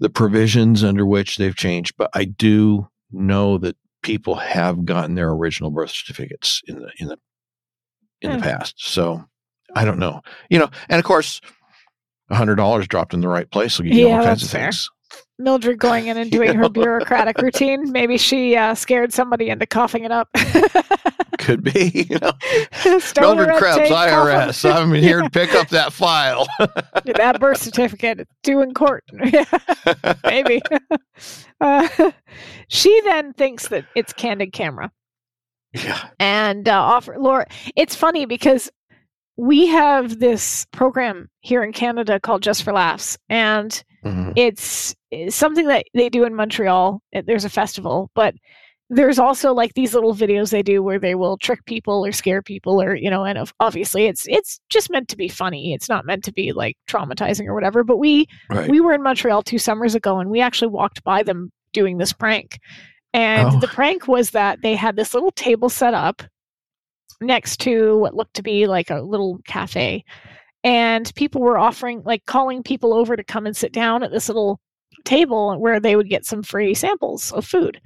the 0.00 0.10
provisions 0.10 0.82
under 0.82 1.06
which 1.06 1.36
they've 1.36 1.54
changed 1.56 1.94
but 1.96 2.10
i 2.14 2.24
do 2.24 2.88
know 3.12 3.56
that 3.58 3.76
people 4.02 4.34
have 4.34 4.84
gotten 4.84 5.14
their 5.14 5.30
original 5.30 5.70
birth 5.70 5.90
certificates 5.90 6.60
in 6.66 6.76
the 6.80 6.90
in 6.98 7.06
the 7.08 7.18
in 8.20 8.30
Hmm. 8.32 8.36
the 8.38 8.42
past 8.42 8.74
so 8.78 9.24
i 9.76 9.84
don't 9.84 9.98
know 9.98 10.20
you 10.50 10.58
know 10.58 10.70
and 10.88 10.98
of 10.98 11.04
course 11.04 11.40
a 12.30 12.34
hundred 12.34 12.56
dollars 12.56 12.88
dropped 12.88 13.14
in 13.14 13.20
the 13.20 13.28
right 13.28 13.50
place 13.50 13.78
will 13.78 13.84
get 13.86 13.94
you 13.94 14.08
Yeah, 14.08 14.18
all 14.18 14.24
kinds 14.24 14.42
of 14.42 14.50
fair. 14.50 14.64
things 14.72 14.90
Mildred 15.38 15.78
going 15.78 16.06
in 16.06 16.16
and 16.16 16.30
doing 16.30 16.54
her 16.54 16.68
bureaucratic 16.70 17.38
routine. 17.38 17.90
Maybe 17.90 18.18
she 18.18 18.56
uh, 18.56 18.74
scared 18.74 19.12
somebody 19.12 19.48
into 19.48 19.66
coughing 19.66 20.04
it 20.04 20.12
up. 20.12 20.28
could 21.38 21.62
be 21.62 22.06
you 22.08 22.18
know 22.20 22.32
mildred 23.20 23.48
red 23.48 23.58
krebs 23.58 23.90
irs 23.90 24.72
i'm 24.72 24.94
here 24.94 25.20
to 25.20 25.28
pick 25.28 25.52
up 25.54 25.68
that 25.68 25.92
file 25.92 26.46
that 27.04 27.38
birth 27.38 27.60
certificate 27.60 28.20
it's 28.20 28.30
due 28.42 28.62
in 28.62 28.72
court. 28.72 29.04
Maybe. 30.24 30.62
uh, 31.60 32.12
she 32.68 32.98
then 33.04 33.32
thinks 33.34 33.68
that 33.68 33.84
it's 33.94 34.12
candid 34.12 34.52
camera. 34.52 34.90
yeah 35.74 36.08
and 36.18 36.68
uh, 36.68 36.80
offer 36.80 37.16
Laura. 37.18 37.46
It's 37.76 37.94
funny 37.94 38.24
because 38.24 38.70
we 39.36 39.66
have 39.66 40.20
this 40.20 40.66
program 40.72 41.28
here 41.40 41.62
in 41.62 41.72
Canada 41.72 42.20
called 42.20 42.42
Just 42.42 42.62
for 42.62 42.72
Laughs, 42.72 43.18
and 43.28 43.82
Mhm. 44.04 44.32
it's, 44.36 44.94
it's 45.10 45.34
something 45.36 45.66
that 45.68 45.86
they 45.94 46.08
do 46.08 46.24
in 46.24 46.34
Montreal. 46.34 47.00
Uh, 47.14 47.22
There's 47.26 47.44
a 47.44 47.50
festival, 47.50 48.10
but 48.14 48.34
there's 48.90 49.18
also 49.18 49.54
like 49.54 49.72
these 49.72 49.94
little 49.94 50.14
videos 50.14 50.50
they 50.50 50.62
do 50.62 50.82
where 50.82 50.98
they 50.98 51.14
will 51.14 51.38
trick 51.38 51.64
people 51.64 52.04
or 52.04 52.12
scare 52.12 52.42
people 52.42 52.82
or 52.82 52.94
you 52.94 53.08
know 53.08 53.24
and 53.24 53.50
obviously 53.58 54.04
it's 54.04 54.26
it's 54.28 54.60
just 54.68 54.90
meant 54.90 55.08
to 55.08 55.16
be 55.16 55.26
funny 55.26 55.72
it's 55.72 55.88
not 55.88 56.04
meant 56.04 56.22
to 56.22 56.30
be 56.32 56.52
like 56.52 56.76
traumatizing 56.86 57.46
or 57.46 57.54
whatever 57.54 57.82
but 57.82 57.96
we 57.96 58.26
right 58.50 58.70
we 58.70 58.80
were 58.80 58.92
in 58.92 59.02
Montreal 59.02 59.42
two 59.42 59.58
summers 59.58 59.94
ago 59.94 60.18
and 60.18 60.28
we 60.28 60.38
actually 60.42 60.68
walked 60.68 61.02
by 61.02 61.22
them 61.22 61.50
doing 61.72 61.96
this 61.96 62.12
prank. 62.12 62.58
And 63.14 63.48
Oh. 63.48 63.58
the 63.58 63.68
prank 63.68 64.06
was 64.06 64.30
that 64.30 64.60
they 64.62 64.76
had 64.76 64.96
this 64.96 65.14
little 65.14 65.32
table 65.32 65.70
set 65.70 65.94
up 65.94 66.22
next 67.22 67.60
to 67.60 67.96
what 67.98 68.14
looked 68.14 68.34
to 68.34 68.42
be 68.42 68.66
like 68.66 68.90
a 68.90 69.00
little 69.00 69.38
cafe. 69.46 70.04
And 70.64 71.14
people 71.14 71.42
were 71.42 71.58
offering, 71.58 72.02
like, 72.04 72.24
calling 72.26 72.62
people 72.62 72.94
over 72.94 73.16
to 73.16 73.22
come 73.22 73.46
and 73.46 73.56
sit 73.56 73.72
down 73.72 74.02
at 74.02 74.10
this 74.10 74.28
little 74.28 74.60
table 75.04 75.56
where 75.58 75.78
they 75.78 75.96
would 75.96 76.08
get 76.08 76.24
some 76.24 76.42
free 76.42 76.74
samples 76.74 77.32
of 77.32 77.46
food. 77.46 77.80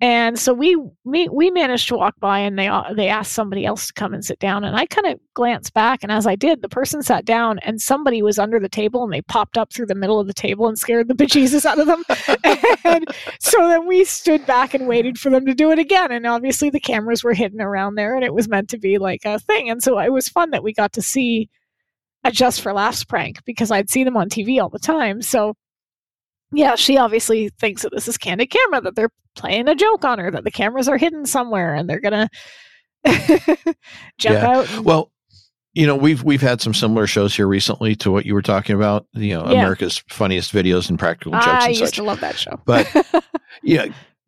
And 0.00 0.38
so 0.38 0.54
we 0.54 0.76
we, 1.02 1.28
we 1.28 1.50
managed 1.50 1.88
to 1.88 1.96
walk 1.96 2.14
by 2.20 2.38
and 2.38 2.56
they 2.56 2.70
they 2.94 3.08
asked 3.08 3.32
somebody 3.32 3.66
else 3.66 3.88
to 3.88 3.92
come 3.94 4.14
and 4.14 4.24
sit 4.24 4.38
down 4.38 4.62
and 4.62 4.76
I 4.76 4.86
kind 4.86 5.08
of 5.08 5.18
glanced 5.34 5.74
back 5.74 6.04
and 6.04 6.12
as 6.12 6.24
I 6.24 6.36
did 6.36 6.62
the 6.62 6.68
person 6.68 7.02
sat 7.02 7.24
down 7.24 7.58
and 7.60 7.80
somebody 7.80 8.22
was 8.22 8.38
under 8.38 8.60
the 8.60 8.68
table 8.68 9.02
and 9.02 9.12
they 9.12 9.22
popped 9.22 9.58
up 9.58 9.72
through 9.72 9.86
the 9.86 9.96
middle 9.96 10.20
of 10.20 10.28
the 10.28 10.34
table 10.34 10.68
and 10.68 10.78
scared 10.78 11.08
the 11.08 11.14
bejesus 11.16 11.64
out 11.64 11.80
of 11.80 11.88
them. 11.88 12.04
and 12.84 13.06
so 13.40 13.66
then 13.66 13.88
we 13.88 14.04
stood 14.04 14.46
back 14.46 14.72
and 14.72 14.86
waited 14.86 15.18
for 15.18 15.30
them 15.30 15.44
to 15.46 15.54
do 15.54 15.72
it 15.72 15.80
again 15.80 16.12
and 16.12 16.26
obviously 16.28 16.70
the 16.70 16.78
cameras 16.78 17.24
were 17.24 17.34
hidden 17.34 17.60
around 17.60 17.96
there 17.96 18.14
and 18.14 18.24
it 18.24 18.34
was 18.34 18.48
meant 18.48 18.68
to 18.68 18.78
be 18.78 18.98
like 18.98 19.24
a 19.24 19.40
thing 19.40 19.68
and 19.68 19.82
so 19.82 19.98
it 19.98 20.12
was 20.12 20.28
fun 20.28 20.50
that 20.50 20.62
we 20.62 20.72
got 20.72 20.92
to 20.92 21.02
see 21.02 21.50
a 22.24 22.30
just 22.32 22.60
for 22.60 22.72
laughs 22.72 23.04
prank 23.04 23.38
because 23.44 23.70
I'd 23.70 23.90
see 23.90 24.04
them 24.04 24.16
on 24.16 24.28
TV 24.28 24.60
all 24.60 24.68
the 24.68 24.78
time. 24.78 25.22
So 25.22 25.54
yeah, 26.52 26.74
she 26.76 26.96
obviously 26.96 27.50
thinks 27.60 27.82
that 27.82 27.92
this 27.92 28.08
is 28.08 28.16
candid 28.18 28.50
camera, 28.50 28.80
that 28.80 28.96
they're 28.96 29.10
playing 29.36 29.68
a 29.68 29.74
joke 29.74 30.04
on 30.04 30.18
her, 30.18 30.30
that 30.30 30.44
the 30.44 30.50
cameras 30.50 30.88
are 30.88 30.96
hidden 30.96 31.26
somewhere 31.26 31.74
and 31.74 31.88
they're 31.88 32.00
gonna 32.00 32.28
jump 33.06 33.76
Yeah. 34.20 34.46
out. 34.50 34.70
and- 34.74 34.84
well 34.84 35.10
you 35.74 35.86
know 35.86 35.94
we've 35.94 36.24
we've 36.24 36.40
had 36.40 36.60
some 36.60 36.74
similar 36.74 37.06
shows 37.06 37.36
here 37.36 37.46
recently 37.46 37.94
to 37.96 38.10
what 38.10 38.26
you 38.26 38.34
were 38.34 38.42
talking 38.42 38.74
about 38.74 39.06
you 39.12 39.34
know 39.34 39.44
Yeah. 39.50 39.60
america's 39.60 40.02
funniest 40.08 40.52
videos 40.52 40.88
and 40.88 40.98
practical 40.98 41.32
jokes 41.32 41.46
I 41.46 41.66
and 41.66 41.68
used 41.78 41.84
such 41.84 41.96
to 41.96 42.02
love 42.02 42.20
that 42.20 42.36
show. 42.36 42.60
But- 42.64 42.90
yeah 43.62 43.86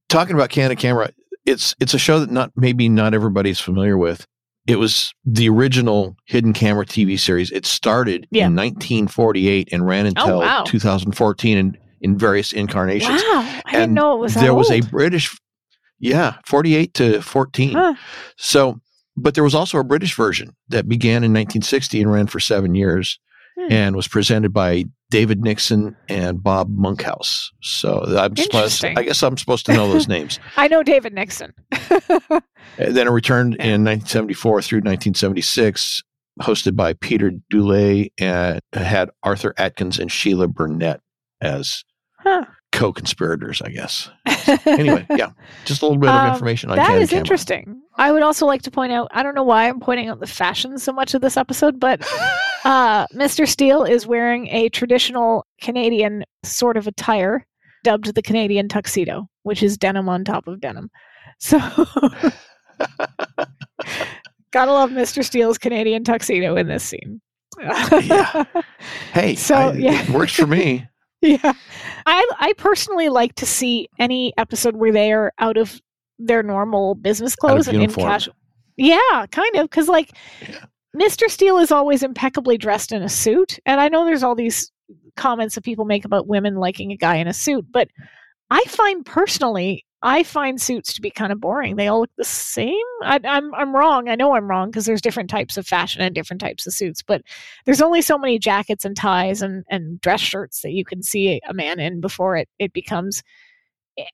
talking 0.08 0.34
about 0.34 0.50
candid 0.50 0.78
camera 0.78 1.10
it's 1.46 1.74
it's 1.80 1.94
a 1.94 1.98
show 1.98 2.20
that 2.20 2.30
not 2.30 2.52
maybe 2.54 2.88
not 2.88 3.14
everybody's 3.14 3.58
familiar 3.58 3.96
with 3.98 4.26
it 4.70 4.78
was 4.78 5.12
the 5.24 5.48
original 5.48 6.16
hidden 6.26 6.52
camera 6.52 6.86
tv 6.86 7.18
series 7.18 7.50
it 7.50 7.66
started 7.66 8.26
Yeah. 8.30 8.46
in 8.46 8.54
1948 8.56 9.68
and 9.72 9.86
ran 9.86 10.06
oh, 10.06 10.08
until 10.08 10.38
wow. 10.40 10.64
2014 10.64 11.58
in, 11.58 11.78
in 12.00 12.16
various 12.18 12.52
incarnations 12.52 13.22
wow, 13.22 13.60
I 13.66 13.72
didn't 13.72 13.94
know 13.94 14.14
it 14.14 14.20
was 14.20 14.34
that 14.34 14.40
there 14.40 14.54
was 14.54 14.70
a 14.70 14.80
british 14.80 15.36
yeah 15.98 16.36
48 16.46 16.94
to 16.94 17.20
14 17.22 17.72
Huh. 17.72 17.94
so 18.36 18.80
but 19.16 19.34
there 19.34 19.44
was 19.44 19.54
also 19.54 19.78
a 19.78 19.84
british 19.84 20.14
version 20.16 20.54
that 20.68 20.88
began 20.88 21.24
in 21.24 21.32
1960 21.32 22.00
and 22.02 22.12
ran 22.12 22.26
for 22.26 22.40
seven 22.40 22.74
years 22.74 23.18
Hmm. 23.60 23.72
and 23.72 23.96
was 23.96 24.06
presented 24.08 24.52
by 24.52 24.84
david 25.10 25.42
nixon 25.42 25.96
and 26.08 26.40
bob 26.42 26.68
monkhouse 26.70 27.50
so 27.60 28.04
i'm 28.16 28.34
supposed, 28.36 28.84
I 28.84 29.02
guess 29.02 29.22
i'm 29.22 29.36
supposed 29.36 29.66
to 29.66 29.74
know 29.74 29.92
those 29.92 30.08
names 30.16 30.38
I 30.56 30.68
know 30.68 30.82
David 30.82 31.12
Nixon. 31.12 31.52
And 32.78 32.94
then 32.96 33.06
it 33.06 33.10
returned 33.10 33.54
in 33.56 33.84
1974 33.84 34.62
through 34.62 34.78
1976 34.78 36.02
hosted 36.40 36.76
by 36.76 36.92
peter 36.94 37.32
dulay 37.52 38.12
and 38.18 38.60
had 38.72 39.10
arthur 39.22 39.52
atkins 39.58 39.98
and 39.98 40.10
sheila 40.10 40.46
bernette 40.48 41.00
as 41.40 41.84
Huh. 42.20 42.44
co-conspirators 42.72 43.60
i 43.62 43.68
guess 43.70 44.08
anyway 44.66 45.04
yeah 45.16 45.30
just 45.64 45.82
a 45.82 45.86
little 45.86 45.98
bit 45.98 46.08
of 46.10 46.14
Um, 46.16 46.32
information 46.32 46.70
on 46.70 46.76
That 46.76 46.86
Camera. 46.86 47.08
interesting. 47.12 47.82
I 47.96 48.12
would 48.12 48.22
also 48.22 48.46
like 48.46 48.62
to 48.62 48.70
point 48.70 48.92
out, 48.92 49.08
I 49.10 49.22
don't 49.22 49.34
know 49.34 49.42
why 49.42 49.68
I'm 49.68 49.78
pointing 49.80 50.08
out 50.08 50.20
the 50.20 50.26
fashion 50.26 50.78
so 50.78 50.90
much 50.92 51.12
of 51.12 51.20
this 51.20 51.36
episode, 51.36 51.78
but 51.78 52.00
uh, 52.64 53.06
Mr. 53.08 53.46
Steele 53.48 53.84
is 53.84 54.06
wearing 54.06 54.48
a 54.48 54.68
traditional 54.70 55.46
Canadian 55.60 56.24
sort 56.44 56.76
of 56.76 56.86
attire 56.86 57.46
dubbed 57.84 58.14
the 58.14 58.22
Canadian 58.22 58.68
tuxedo, 58.68 59.26
which 59.44 59.62
is 59.62 59.76
denim 59.78 60.08
on 60.08 60.24
top 60.24 60.46
of 60.46 60.60
denim. 60.60 60.90
So, 61.42 61.58
gotta 64.50 64.72
love 64.72 64.90
Mr. 64.90 65.24
Steele's 65.24 65.58
Canadian 65.58 66.04
tuxedo 66.04 66.56
in 66.56 66.66
this 66.68 66.84
scene. 66.84 67.20
Yeah. 67.58 68.44
Hey, 69.12 69.34
So, 69.34 69.54
I- 69.54 69.72
yeah. 69.74 70.02
it 70.02 70.10
works 70.10 70.32
for 70.34 70.46
me. 70.46 70.86
yeah. 71.22 71.52
I 72.06 72.26
I 72.38 72.52
personally 72.58 73.08
like 73.08 73.34
to 73.36 73.46
see 73.46 73.88
any 73.98 74.32
episode 74.38 74.76
where 74.76 74.92
they 74.92 75.12
are 75.12 75.32
out 75.38 75.56
of 75.56 75.80
their 76.18 76.42
normal 76.42 76.94
business 76.94 77.34
clothes 77.34 77.68
and 77.68 77.82
in 77.82 77.90
casual 77.92 78.34
Yeah, 78.76 79.26
kind 79.30 79.56
of. 79.56 79.68
Because, 79.68 79.88
like, 79.88 80.10
Yeah. 80.48 80.64
Mr. 80.96 81.30
Steele 81.30 81.58
is 81.58 81.70
always 81.70 82.02
impeccably 82.02 82.58
dressed 82.58 82.92
in 82.92 83.02
a 83.02 83.08
suit. 83.08 83.58
And 83.66 83.80
I 83.80 83.88
know 83.88 84.04
there's 84.04 84.22
all 84.22 84.34
these 84.34 84.72
comments 85.16 85.54
that 85.54 85.64
people 85.64 85.84
make 85.84 86.04
about 86.04 86.26
women 86.26 86.56
liking 86.56 86.90
a 86.92 86.96
guy 86.96 87.16
in 87.16 87.28
a 87.28 87.32
suit, 87.32 87.66
but 87.70 87.88
I 88.50 88.62
find 88.66 89.06
personally, 89.06 89.84
I 90.02 90.22
find 90.22 90.60
suits 90.60 90.92
to 90.94 91.00
be 91.00 91.10
kind 91.10 91.30
of 91.30 91.40
boring. 91.40 91.76
They 91.76 91.86
all 91.86 92.00
look 92.00 92.10
the 92.16 92.24
same. 92.24 92.74
I, 93.02 93.20
I'm 93.22 93.54
I'm 93.54 93.76
wrong. 93.76 94.08
I 94.08 94.16
know 94.16 94.34
I'm 94.34 94.48
wrong 94.48 94.70
because 94.70 94.86
there's 94.86 95.02
different 95.02 95.30
types 95.30 95.56
of 95.56 95.66
fashion 95.66 96.00
and 96.00 96.14
different 96.14 96.40
types 96.40 96.66
of 96.66 96.72
suits. 96.72 97.02
But 97.02 97.22
there's 97.64 97.82
only 97.82 98.02
so 98.02 98.18
many 98.18 98.38
jackets 98.38 98.84
and 98.84 98.96
ties 98.96 99.42
and 99.42 99.64
and 99.68 100.00
dress 100.00 100.20
shirts 100.20 100.62
that 100.62 100.72
you 100.72 100.84
can 100.84 101.02
see 101.02 101.40
a 101.46 101.54
man 101.54 101.78
in 101.78 102.00
before 102.00 102.36
it 102.36 102.48
it 102.58 102.72
becomes. 102.72 103.22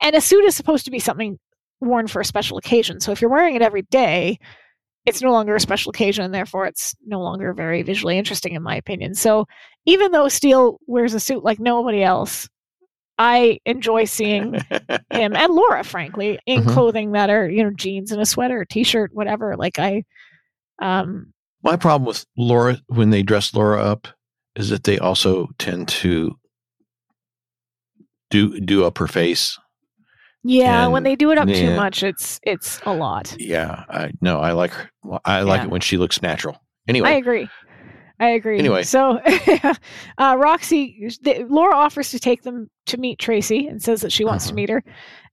And 0.03 0.17
a 0.17 0.21
suit 0.21 0.45
is 0.45 0.57
supposed 0.57 0.85
to 0.87 0.91
be 0.91 0.99
something 0.99 1.39
worn 1.81 2.09
for 2.09 2.21
a 2.21 2.25
special 2.25 2.59
occasion. 2.59 3.01
So 3.01 3.13
if 3.13 3.21
you're 3.21 3.31
wearing 3.31 3.55
it 3.55 3.63
every 3.63 3.83
day, 3.83 4.39
it's 5.07 5.23
no 5.23 5.31
longer 5.33 5.55
a 5.55 5.61
special 5.61 5.91
occasion, 5.91 6.25
and 6.25 6.35
therefore 6.35 6.67
it's 6.67 6.95
no 7.07 7.21
longer 7.21 7.53
very 7.55 7.83
visually 7.83 8.19
interesting, 8.19 8.55
in 8.55 8.63
my 8.63 8.75
opinion. 8.77 9.15
So 9.15 9.47
even 9.87 10.13
though 10.13 10.29
Steele 10.29 10.79
wears 10.87 11.15
a 11.15 11.21
suit 11.21 11.45
like 11.45 11.61
nobody 11.61 12.03
else, 12.03 12.49
I 13.19 13.61
enjoy 13.65 14.05
seeing 14.05 14.55
him 15.11 15.35
and 15.37 15.55
Laura, 15.55 15.85
frankly, 15.85 16.39
in 16.47 16.65
Mhm. 16.65 16.73
clothing 16.75 17.13
that 17.13 17.31
are 17.31 17.49
you 17.49 17.63
know 17.65 17.71
jeans 17.71 18.13
and 18.13 18.21
a 18.21 18.27
sweater, 18.27 18.61
a 18.61 18.67
t-shirt, 18.67 19.11
whatever. 19.15 19.57
Like 19.57 19.79
I, 19.79 20.05
um, 20.83 21.33
My 21.63 21.77
problem 21.77 22.07
with 22.07 22.27
Laura 22.37 22.79
when 22.89 23.11
they 23.11 23.23
dress 23.23 23.55
Laura 23.55 23.81
up 23.83 24.09
is 24.57 24.69
that 24.71 24.85
they 24.85 24.99
also 24.99 25.49
tend 25.59 25.89
to 25.89 26.37
do 28.31 28.61
do 28.61 28.85
up 28.85 28.99
her 28.99 29.07
face. 29.07 29.59
Yeah, 30.49 30.87
when 30.87 31.03
they 31.03 31.17
do 31.17 31.31
it 31.31 31.39
up 31.39 31.49
too 31.49 31.75
much, 31.77 32.03
it's 32.03 32.39
it's 32.43 32.81
a 32.87 32.95
lot. 32.95 33.35
Yeah, 33.39 33.85
I 33.89 34.11
no, 34.21 34.39
I 34.41 34.53
like 34.53 34.73
her. 34.73 34.91
I 35.25 35.43
like 35.43 35.61
Yeah. 35.61 35.65
it 35.65 35.71
when 35.71 35.81
she 35.81 35.97
looks 35.99 36.23
natural. 36.23 36.57
Anyway, 36.89 37.09
I 37.09 37.13
agree. 37.15 37.49
I 38.19 38.29
agree. 38.31 38.59
Anyway. 38.59 38.83
so 38.83 39.21
uh, 40.19 40.37
Roxy, 40.39 41.11
the, 41.23 41.45
Laura 41.51 41.77
offers 41.77 42.11
to 42.13 42.19
take 42.19 42.43
them 42.43 42.71
to 42.87 42.97
meet 42.97 43.19
Tracy 43.19 43.67
and 43.67 43.83
says 43.83 44.01
that 44.01 44.13
she 44.13 44.25
wants 44.25 44.47
to 44.47 44.53
Mhm. 44.53 44.57
meet 44.57 44.69
her. 44.71 44.83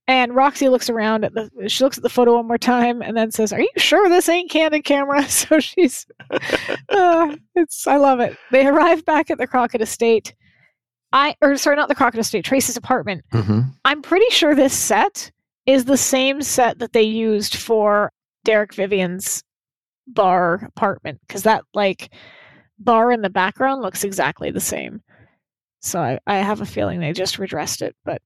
And 0.08 0.36
Roxy 0.36 0.68
looks 0.68 0.90
around 0.90 1.24
at 1.24 1.34
the. 1.34 1.50
She 1.70 1.82
looks 1.82 1.96
at 1.98 2.04
the 2.04 2.10
photo 2.10 2.36
one 2.36 2.46
more 2.48 2.58
time 2.58 3.02
and 3.02 3.16
then 3.16 3.32
says, 3.32 3.54
"Are 3.54 3.62
you 3.62 3.70
sure 3.78 4.10
this 4.10 4.28
ain't 4.28 4.52
candid 4.52 4.84
camera?" 4.84 5.24
So 5.30 5.62
she's. 5.62 6.06
uh, 6.90 7.36
it's. 7.56 7.88
I 7.88 7.96
love 7.96 8.20
it. 8.20 8.36
They 8.52 8.68
arrive 8.68 9.06
back 9.06 9.32
at 9.32 9.38
the 9.38 9.48
Crockett 9.48 9.80
estate. 9.82 10.34
I 11.14 11.36
or 11.42 11.56
sorry, 11.58 11.76
not 11.78 11.88
the 11.88 11.96
Crockett 11.96 12.20
estate. 12.20 12.44
Tracy's 12.44 12.76
apartment. 12.76 13.24
Mhm. 13.32 13.72
I'm 13.86 14.02
pretty 14.02 14.30
sure 14.32 14.54
this 14.56 14.74
set 14.78 15.32
is 15.66 15.86
the 15.86 15.96
same 15.98 16.42
set 16.42 16.80
that 16.80 16.92
they 16.92 17.04
used 17.04 17.56
for 17.56 18.12
Derek 18.44 18.74
Vivian's 18.74 19.44
bar 20.08 20.56
apartment 20.76 21.22
because 21.28 21.44
that 21.44 21.64
like 21.74 22.10
bar 22.80 23.12
in 23.12 23.22
the 23.22 23.30
background 23.30 23.82
looks 23.82 24.04
exactly 24.04 24.52
the 24.52 24.60
same. 24.60 25.02
So 25.82 26.00
I, 26.02 26.20
I 26.28 26.38
have 26.38 26.60
a 26.62 26.66
feeling 26.66 27.00
they 27.00 27.14
just 27.14 27.40
redressed 27.40 27.82
it, 27.82 27.96
but 28.04 28.22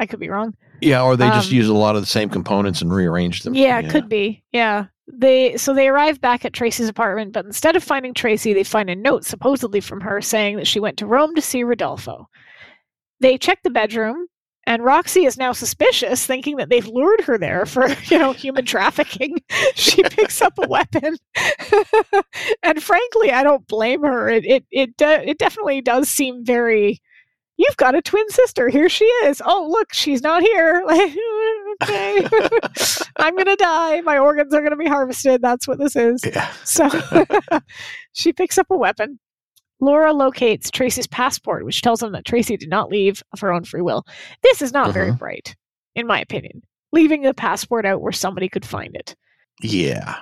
I 0.00 0.06
could 0.06 0.18
be 0.20 0.28
wrong. 0.30 0.54
yeah, 0.80 1.02
or 1.02 1.16
they 1.16 1.28
just 1.28 1.50
Um, 1.50 1.56
use 1.56 1.68
a 1.68 1.74
lot 1.74 1.94
of 1.94 2.02
the 2.02 2.06
same 2.06 2.28
components 2.28 2.80
and 2.82 2.92
rearranged 2.92 3.44
them. 3.44 3.54
Yeah, 3.54 3.78
it 3.78 3.90
could 3.90 4.08
be. 4.08 4.42
Yeah. 4.52 4.86
They 5.06 5.56
so 5.56 5.74
they 5.74 5.88
arrive 5.88 6.20
back 6.20 6.44
at 6.44 6.52
Tracy's 6.52 6.88
apartment, 6.88 7.32
but 7.32 7.44
instead 7.44 7.76
of 7.76 7.82
finding 7.82 8.14
Tracy, 8.14 8.52
they 8.52 8.64
find 8.64 8.88
a 8.88 8.96
note 8.96 9.24
supposedly 9.24 9.80
from 9.80 10.00
her 10.00 10.20
saying 10.20 10.56
that 10.56 10.66
she 10.66 10.80
went 10.80 10.96
to 10.98 11.06
Rome 11.06 11.34
to 11.34 11.42
see 11.42 11.64
Rodolfo. 11.64 12.28
They 13.20 13.38
check 13.38 13.62
the 13.62 13.70
bedroom, 13.70 14.26
and 14.66 14.84
Roxy 14.84 15.24
is 15.24 15.36
now 15.36 15.52
suspicious, 15.52 16.24
thinking 16.24 16.56
that 16.56 16.68
they've 16.68 16.86
lured 16.86 17.22
her 17.22 17.36
there 17.36 17.66
for, 17.66 17.88
you 18.04 18.18
know, 18.18 18.32
human 18.32 18.64
trafficking. 18.64 19.38
she 19.74 20.02
picks 20.02 20.40
up 20.40 20.54
a 20.58 20.68
weapon. 20.68 21.16
and 22.62 22.82
frankly, 22.82 23.32
I 23.32 23.42
don't 23.42 23.66
blame 23.66 24.02
her. 24.02 24.28
It 24.28 24.44
it 24.44 24.64
it, 24.70 24.96
de- 24.96 25.28
it 25.30 25.38
definitely 25.38 25.80
does 25.80 26.08
seem 26.08 26.44
very 26.44 27.00
You've 27.58 27.76
got 27.76 27.94
a 27.94 28.02
twin 28.02 28.28
sister. 28.30 28.68
Here 28.68 28.88
she 28.88 29.04
is. 29.04 29.40
Oh, 29.44 29.68
look, 29.70 29.92
she's 29.92 30.22
not 30.22 30.42
here. 30.42 30.82
Like, 30.86 31.16
okay. 31.82 32.26
I'm 33.16 33.34
going 33.34 33.46
to 33.46 33.56
die. 33.56 34.00
My 34.02 34.18
organs 34.18 34.52
are 34.54 34.60
going 34.60 34.70
to 34.72 34.76
be 34.76 34.86
harvested. 34.88 35.42
That's 35.42 35.66
what 35.68 35.78
this 35.78 35.94
is. 35.96 36.22
Yeah. 36.24 36.50
So 36.64 36.88
she 38.12 38.32
picks 38.32 38.58
up 38.58 38.66
a 38.70 38.76
weapon. 38.76 39.18
Laura 39.80 40.12
locates 40.12 40.70
Tracy's 40.70 41.06
passport, 41.06 41.64
which 41.64 41.82
tells 41.82 42.00
them 42.00 42.12
that 42.12 42.24
Tracy 42.24 42.56
did 42.56 42.68
not 42.68 42.88
leave 42.90 43.22
of 43.32 43.40
her 43.40 43.52
own 43.52 43.64
free 43.64 43.80
will. 43.82 44.04
This 44.42 44.62
is 44.62 44.72
not 44.72 44.92
very 44.92 45.10
Mhm. 45.12 45.18
bright, 45.18 45.56
in 45.94 46.06
my 46.06 46.20
opinion. 46.20 46.62
Leaving 46.92 47.22
the 47.22 47.34
passport 47.34 47.84
out 47.86 48.00
where 48.00 48.12
somebody 48.12 48.48
could 48.48 48.64
find 48.66 48.94
it. 48.94 49.16
Yeah. 49.60 50.16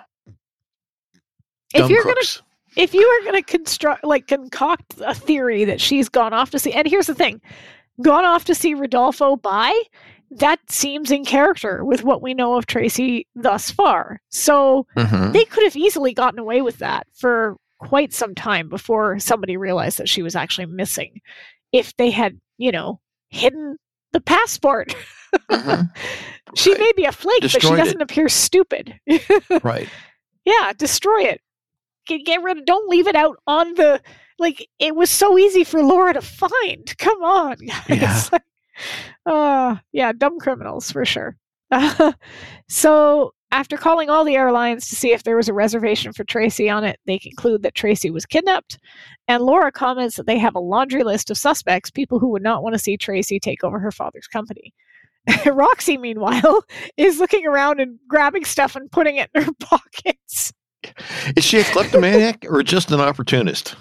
If 1.75 1.83
Dumb 1.83 1.91
you're 1.91 2.03
gonna 2.03 2.15
crooks. 2.15 2.43
If 2.77 2.95
you 2.95 3.03
are 3.07 3.25
going 3.31 3.43
to 3.43 3.51
construct 3.51 4.05
like 4.05 4.27
concoct 4.29 4.95
a 5.05 5.15
theory 5.15 5.65
that 5.65 5.81
she's 5.81 6.09
gone 6.09 6.33
off 6.33 6.51
to 6.51 6.59
see 6.59 6.73
and 6.73 6.87
here's 6.87 7.07
the 7.07 7.15
thing 7.15 7.41
gone 8.03 8.25
off 8.25 8.45
to 8.45 8.55
see 8.55 8.75
rodolfo 8.75 9.37
by 9.37 9.79
that 10.31 10.59
seems 10.71 11.11
in 11.11 11.25
character 11.25 11.85
with 11.85 12.05
what 12.05 12.23
we 12.23 12.33
know 12.35 12.55
of 12.55 12.67
tracy 12.67 13.27
thus 13.35 13.71
far 13.71 14.21
so 14.31 14.87
Mhm. 14.97 15.33
they 15.33 15.45
could 15.45 15.65
have 15.65 15.77
easily 15.77 16.15
gotten 16.15 16.39
away 16.39 16.63
with 16.63 16.79
that 16.79 17.07
for 17.15 17.57
quite 17.79 18.13
some 18.13 18.35
time 18.35 18.69
before 18.69 19.19
somebody 19.19 19.57
realized 19.57 19.99
that 19.99 20.09
she 20.09 20.23
was 20.23 20.37
actually 20.37 20.67
missing 20.67 21.21
if 21.73 21.97
they 21.97 22.11
had 22.11 22.39
you 22.59 22.71
know 22.73 23.01
hidden 23.31 23.77
the 24.13 24.21
passport 24.21 24.95
Mhm. 25.51 25.91
she 26.57 26.71
Right. 26.73 26.81
may 26.81 26.93
be 26.97 27.05
a 27.05 27.13
flake 27.13 27.41
but 27.43 27.51
she 27.51 27.59
doesn't 27.61 28.01
appear 28.03 28.29
stupid 28.29 28.95
Right. 29.63 29.89
yeah, 30.45 30.73
destroy 30.77 31.23
it. 31.23 31.41
Get, 32.11 32.27
get 32.27 32.43
rid 32.43 32.59
of. 32.59 32.65
Don't 32.65 32.89
leave 32.89 33.07
it 33.07 33.15
out 33.15 33.37
on 33.47 33.75
the. 33.75 34.03
Like 34.39 34.69
it 34.79 34.97
was 34.97 35.11
so 35.11 35.39
easy 35.39 35.65
for 35.65 35.83
Laura 35.83 36.15
to 36.15 36.23
find. 36.23 36.99
Come 36.99 37.23
on, 37.23 37.57
guys. 37.89 37.89
Yeah. 37.89 38.29
Like, 38.33 38.43
uh, 39.27 39.77
yeah, 39.93 40.13
dumb 40.13 40.39
criminals 40.41 40.91
for 40.91 41.05
sure. 41.05 41.37
so 42.69 43.33
after 43.53 43.77
calling 43.77 44.11
all 44.11 44.25
the 44.25 44.35
airlines 44.37 44.89
to 44.89 44.97
see 44.97 45.13
if 45.13 45.23
there 45.23 45.37
was 45.37 45.49
a 45.49 45.53
reservation 45.53 46.13
for 46.13 46.25
Tracy 46.25 46.69
on 46.69 46.85
it, 46.85 46.99
they 47.07 47.19
conclude 47.19 47.63
that 47.63 47.75
Tracy 47.75 48.11
was 48.11 48.27
kidnapped. 48.27 48.79
And 49.29 49.43
Laura 49.43 49.71
comments 49.71 50.17
that 50.17 50.27
they 50.27 50.39
have 50.39 50.55
a 50.55 50.61
laundry 50.61 51.05
list 51.05 51.31
of 51.31 51.39
suspects, 51.39 51.91
people 51.91 52.19
who 52.19 52.29
would 52.31 52.43
not 52.43 52.63
want 52.63 52.75
to 52.75 52.79
see 52.79 52.97
Tracy 52.97 53.39
take 53.39 53.63
over 53.63 53.79
her 53.79 53.93
father's 53.93 54.27
company. 54.27 54.73
Roxy, 55.47 55.99
meanwhile, 55.99 56.65
is 56.97 57.19
looking 57.19 57.47
around 57.47 57.81
and 57.81 57.99
grabbing 58.09 58.45
stuff 58.45 58.75
and 58.75 58.91
putting 58.91 59.17
it 59.17 59.31
in 59.35 59.43
her 59.43 59.53
pockets. 59.61 60.53
Is 61.37 61.45
she 61.45 61.59
a 61.59 61.65
kleptomaniac 61.65 62.47
or 62.49 62.63
just 62.63 62.91
an 62.91 63.01
opportunist? 63.01 63.75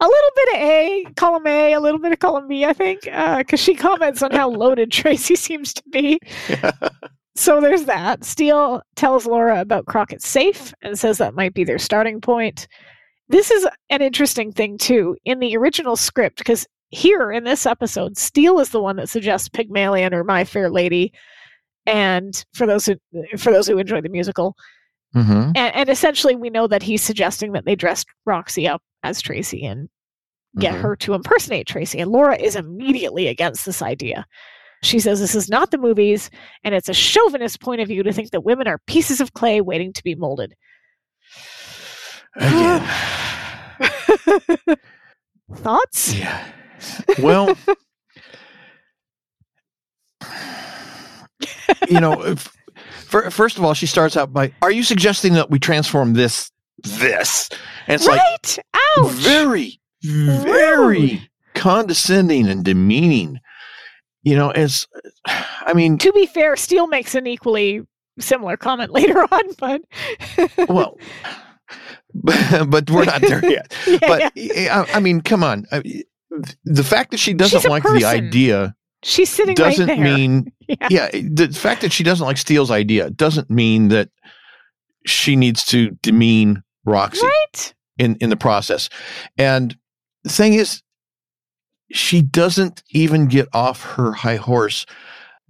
A 0.00 0.06
little 0.06 0.30
bit 0.34 0.48
of 0.48 0.60
A, 0.60 1.04
column 1.16 1.46
A, 1.46 1.72
a 1.74 1.80
little 1.80 2.00
bit 2.00 2.12
of 2.12 2.18
column 2.18 2.48
B, 2.48 2.64
I 2.64 2.72
think, 2.72 3.06
uh, 3.12 3.38
because 3.38 3.60
she 3.60 3.74
comments 3.74 4.22
on 4.22 4.32
how 4.32 4.48
loaded 4.48 4.90
Tracy 4.92 5.36
seems 5.36 5.72
to 5.74 5.82
be. 5.90 6.18
So 7.34 7.60
there's 7.60 7.84
that. 7.84 8.24
Steele 8.24 8.82
tells 8.94 9.26
Laura 9.26 9.60
about 9.60 9.86
Crockett's 9.86 10.26
safe 10.26 10.74
and 10.82 10.98
says 10.98 11.18
that 11.18 11.34
might 11.34 11.54
be 11.54 11.64
their 11.64 11.78
starting 11.78 12.20
point. 12.20 12.68
This 13.28 13.50
is 13.50 13.66
an 13.88 14.02
interesting 14.02 14.52
thing, 14.52 14.76
too. 14.76 15.16
In 15.24 15.38
the 15.38 15.56
original 15.56 15.96
script, 15.96 16.38
because 16.38 16.66
here 16.90 17.32
in 17.32 17.44
this 17.44 17.64
episode, 17.64 18.18
Steele 18.18 18.60
is 18.60 18.68
the 18.68 18.82
one 18.82 18.96
that 18.96 19.08
suggests 19.08 19.48
Pygmalion 19.48 20.12
or 20.12 20.24
My 20.24 20.44
Fair 20.44 20.70
Lady. 20.70 21.12
And 21.86 22.44
for 22.52 22.66
those 22.66 22.86
who 22.86 22.96
for 23.38 23.50
those 23.50 23.66
who 23.66 23.78
enjoy 23.78 24.02
the 24.02 24.10
musical, 24.10 24.54
hmm 25.12 25.50
and, 25.54 25.74
and 25.74 25.88
essentially 25.88 26.34
we 26.36 26.48
know 26.50 26.66
that 26.66 26.82
he's 26.82 27.02
suggesting 27.02 27.52
that 27.52 27.64
they 27.66 27.74
dress 27.74 28.04
Roxy 28.26 28.66
up 28.66 28.82
as 29.02 29.20
Tracy 29.20 29.64
and 29.64 29.88
get 30.58 30.74
Mhm. 30.74 30.80
her 30.80 30.96
to 30.96 31.14
impersonate 31.14 31.66
Tracy. 31.66 31.98
And 31.98 32.10
Laura 32.10 32.36
is 32.36 32.56
immediately 32.56 33.28
against 33.28 33.64
this 33.66 33.82
idea. 33.82 34.26
She 34.82 34.98
says 34.98 35.20
this 35.20 35.34
is 35.34 35.48
not 35.48 35.70
the 35.70 35.78
movies, 35.78 36.28
and 36.64 36.74
it's 36.74 36.88
a 36.88 36.94
chauvinist 36.94 37.60
point 37.60 37.80
of 37.80 37.88
view 37.88 38.02
to 38.02 38.12
think 38.12 38.30
that 38.32 38.42
women 38.44 38.66
are 38.66 38.80
pieces 38.86 39.20
of 39.20 39.32
clay 39.32 39.60
waiting 39.60 39.92
to 39.92 40.02
be 40.02 40.14
molded. 40.14 40.54
Again. 42.36 42.88
Thoughts? 45.54 46.14
yeah. 46.14 46.50
Well, 47.20 47.56
you 51.88 52.00
know, 52.00 52.24
if, 52.24 52.48
first 53.30 53.58
of 53.58 53.64
all, 53.64 53.74
she 53.74 53.86
starts 53.86 54.16
out 54.16 54.32
by, 54.32 54.52
"Are 54.62 54.70
you 54.70 54.82
suggesting 54.82 55.34
that 55.34 55.50
we 55.50 55.58
transform 55.58 56.14
this 56.14 56.50
this?" 56.82 57.48
And 57.86 57.94
it's 57.94 58.06
like? 58.06 58.20
Ouch! 58.20 58.60
very, 59.10 59.80
very 60.02 61.30
condescending 61.54 62.48
and 62.48 62.64
demeaning. 62.64 63.40
You 64.22 64.36
know, 64.36 64.50
it's. 64.50 64.86
I 65.26 65.72
mean, 65.74 65.98
to 65.98 66.12
be 66.12 66.26
fair, 66.26 66.56
Steele 66.56 66.86
makes 66.86 67.14
an 67.14 67.26
equally 67.26 67.82
similar 68.18 68.56
comment 68.56 68.90
later 68.92 69.20
on, 69.20 69.42
but 69.58 69.82
well, 70.68 70.98
but, 72.14 72.90
we're 72.90 73.04
not 73.04 73.20
there 73.20 73.44
yet. 73.44 73.74
yeah, 73.86 73.98
But 74.00 74.32
yeah. 74.36 74.84
I, 74.88 74.96
I 74.96 75.00
mean, 75.00 75.20
come 75.20 75.42
on. 75.42 75.66
I, 75.72 76.04
the 76.64 76.84
fact 76.84 77.10
that 77.10 77.18
she 77.18 77.34
doesn't 77.34 77.68
like 77.68 77.82
the 77.82 78.04
idea 78.04 78.74
she's 79.02 79.28
sitting 79.30 79.54
there. 79.54 79.68
doesn't 79.70 79.88
right 79.88 79.98
mean 80.00 80.52
Yeah. 80.68 80.88
yeah 80.90 81.08
the 81.12 81.48
fact 81.52 81.80
that 81.82 81.92
she 81.92 82.04
doesn't 82.04 82.24
like 82.26 82.36
steele's 82.38 82.70
idea 82.70 83.10
doesn't 83.10 83.50
mean 83.50 83.88
that 83.88 84.08
she 85.06 85.36
needs 85.36 85.64
to 85.66 85.90
demean 86.02 86.62
Roxy 86.84 87.26
Right? 87.26 87.74
in 87.98 88.16
in 88.16 88.30
the 88.30 88.36
process. 88.36 88.88
And 89.36 89.76
the 90.24 90.30
thing 90.30 90.54
is, 90.54 90.82
she 91.92 92.22
doesn't 92.22 92.82
even 92.90 93.26
get 93.26 93.48
off 93.52 93.82
her 93.82 94.12
high 94.12 94.36
horse, 94.36 94.86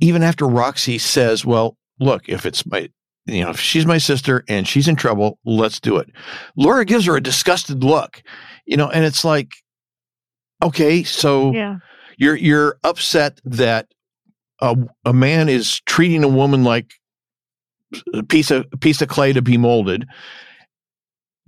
even 0.01 0.23
after 0.23 0.47
Roxy 0.47 0.99
says, 0.99 1.45
"Well, 1.45 1.77
look, 2.01 2.29
if 2.29 2.45
it's 2.47 2.65
my." 2.67 2.89
You 3.27 3.45
know, 3.45 3.51
if 3.51 3.61
she's 3.61 3.87
my 3.87 3.99
sister 3.99 4.43
and 4.49 4.67
she's 4.67 4.89
in 4.89 4.97
trouble, 4.97 5.39
let's 5.45 5.79
do 5.79 5.97
it. 5.99 6.11
Laura 6.57 6.85
gives 6.85 7.07
her 7.07 7.15
a 7.17 7.21
disgusted 7.23 7.85
look, 7.85 8.21
you 8.67 8.77
know, 8.77 8.91
and 8.91 9.05
it's 9.05 9.25
like, 9.25 9.53
okay, 10.61 11.05
so 11.05 11.53
Yeah. 11.53 11.77
You're 12.17 12.37
you're 12.37 12.79
upset 12.85 13.41
that 13.45 13.89
a, 14.61 14.77
a 15.05 15.13
man 15.13 15.49
is 15.49 15.81
treating 15.81 16.23
a 16.25 16.29
woman 16.29 16.65
like 16.65 16.93
a 18.15 18.23
piece 18.23 18.51
of 18.51 18.67
a 18.73 18.77
piece 18.77 19.03
of 19.03 19.09
clay 19.09 19.33
to 19.33 19.43
be 19.43 19.57
molded 19.59 20.07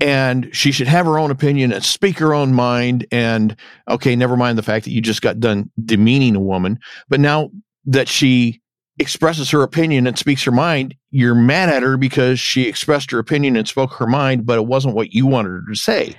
and 0.00 0.48
she 0.52 0.72
should 0.72 0.88
have 0.88 1.06
her 1.06 1.18
own 1.18 1.30
opinion 1.30 1.72
and 1.72 1.84
speak 1.84 2.18
her 2.18 2.34
own 2.34 2.52
mind 2.52 3.06
and 3.12 3.56
okay 3.88 4.16
never 4.16 4.36
mind 4.36 4.58
the 4.58 4.62
fact 4.62 4.84
that 4.84 4.90
you 4.90 5.00
just 5.00 5.22
got 5.22 5.38
done 5.40 5.70
demeaning 5.84 6.34
a 6.36 6.40
woman 6.40 6.78
but 7.08 7.20
now 7.20 7.50
that 7.86 8.08
she 8.08 8.60
expresses 8.98 9.50
her 9.50 9.62
opinion 9.62 10.06
and 10.06 10.18
speaks 10.18 10.42
her 10.42 10.50
mind 10.52 10.94
you're 11.10 11.34
mad 11.34 11.68
at 11.68 11.82
her 11.82 11.96
because 11.96 12.38
she 12.40 12.66
expressed 12.68 13.10
her 13.10 13.18
opinion 13.18 13.56
and 13.56 13.68
spoke 13.68 13.92
her 13.94 14.06
mind 14.06 14.44
but 14.44 14.58
it 14.58 14.66
wasn't 14.66 14.94
what 14.94 15.12
you 15.12 15.26
wanted 15.26 15.50
her 15.50 15.62
to 15.68 15.74
say 15.76 16.14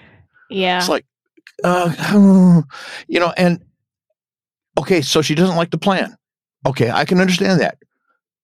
Yeah. 0.50 0.78
it's 0.80 0.90
like, 0.90 1.06
uh, 1.64 2.62
you 3.08 3.20
know, 3.20 3.34
and 3.38 3.62
okay, 4.78 5.02
so 5.02 5.22
she 5.22 5.36
doesn't 5.36 5.56
like 5.56 5.72
the 5.72 5.78
plan. 5.78 6.16
Okay, 6.66 6.90
I 6.90 7.06
can 7.06 7.20
understand 7.20 7.62
that. 7.62 7.78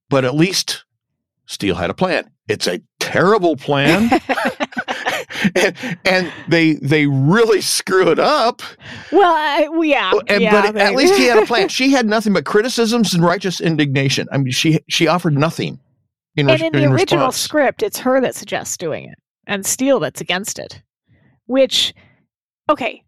But 0.09 0.25
at 0.25 0.35
least 0.35 0.85
Steele 1.45 1.75
had 1.75 1.89
a 1.89 1.93
plan. 1.93 2.29
It's 2.47 2.67
a 2.67 2.81
terrible 2.99 3.55
plan. 3.55 4.09
and, 5.55 5.97
and 6.05 6.31
they 6.47 6.73
they 6.73 7.07
really 7.07 7.61
screw 7.61 8.09
it 8.09 8.19
up. 8.19 8.61
well, 9.11 9.33
I, 9.33 9.67
yeah. 9.83 10.11
Oh, 10.13 10.21
and, 10.27 10.41
yeah, 10.41 10.71
but 10.71 10.77
at 10.77 10.95
least 10.95 11.15
he 11.15 11.25
had 11.25 11.41
a 11.41 11.45
plan. 11.45 11.67
She 11.69 11.91
had 11.91 12.05
nothing 12.05 12.33
but 12.33 12.45
criticisms 12.45 13.13
and 13.13 13.23
righteous 13.23 13.61
indignation. 13.61 14.27
I 14.31 14.37
mean, 14.37 14.51
she 14.51 14.79
she 14.89 15.07
offered 15.07 15.33
nothing. 15.33 15.79
In, 16.35 16.49
and 16.49 16.59
res- 16.59 16.61
in 16.61 16.71
the 16.73 16.83
in 16.83 16.91
original 16.91 17.27
response. 17.27 17.37
script, 17.37 17.83
it's 17.83 17.99
her 17.99 18.21
that 18.21 18.35
suggests 18.35 18.77
doing 18.77 19.05
it, 19.05 19.17
and 19.47 19.65
Steele 19.65 19.99
that's 19.99 20.21
against 20.21 20.59
it. 20.59 20.81
Which, 21.45 21.93
okay, 22.69 23.03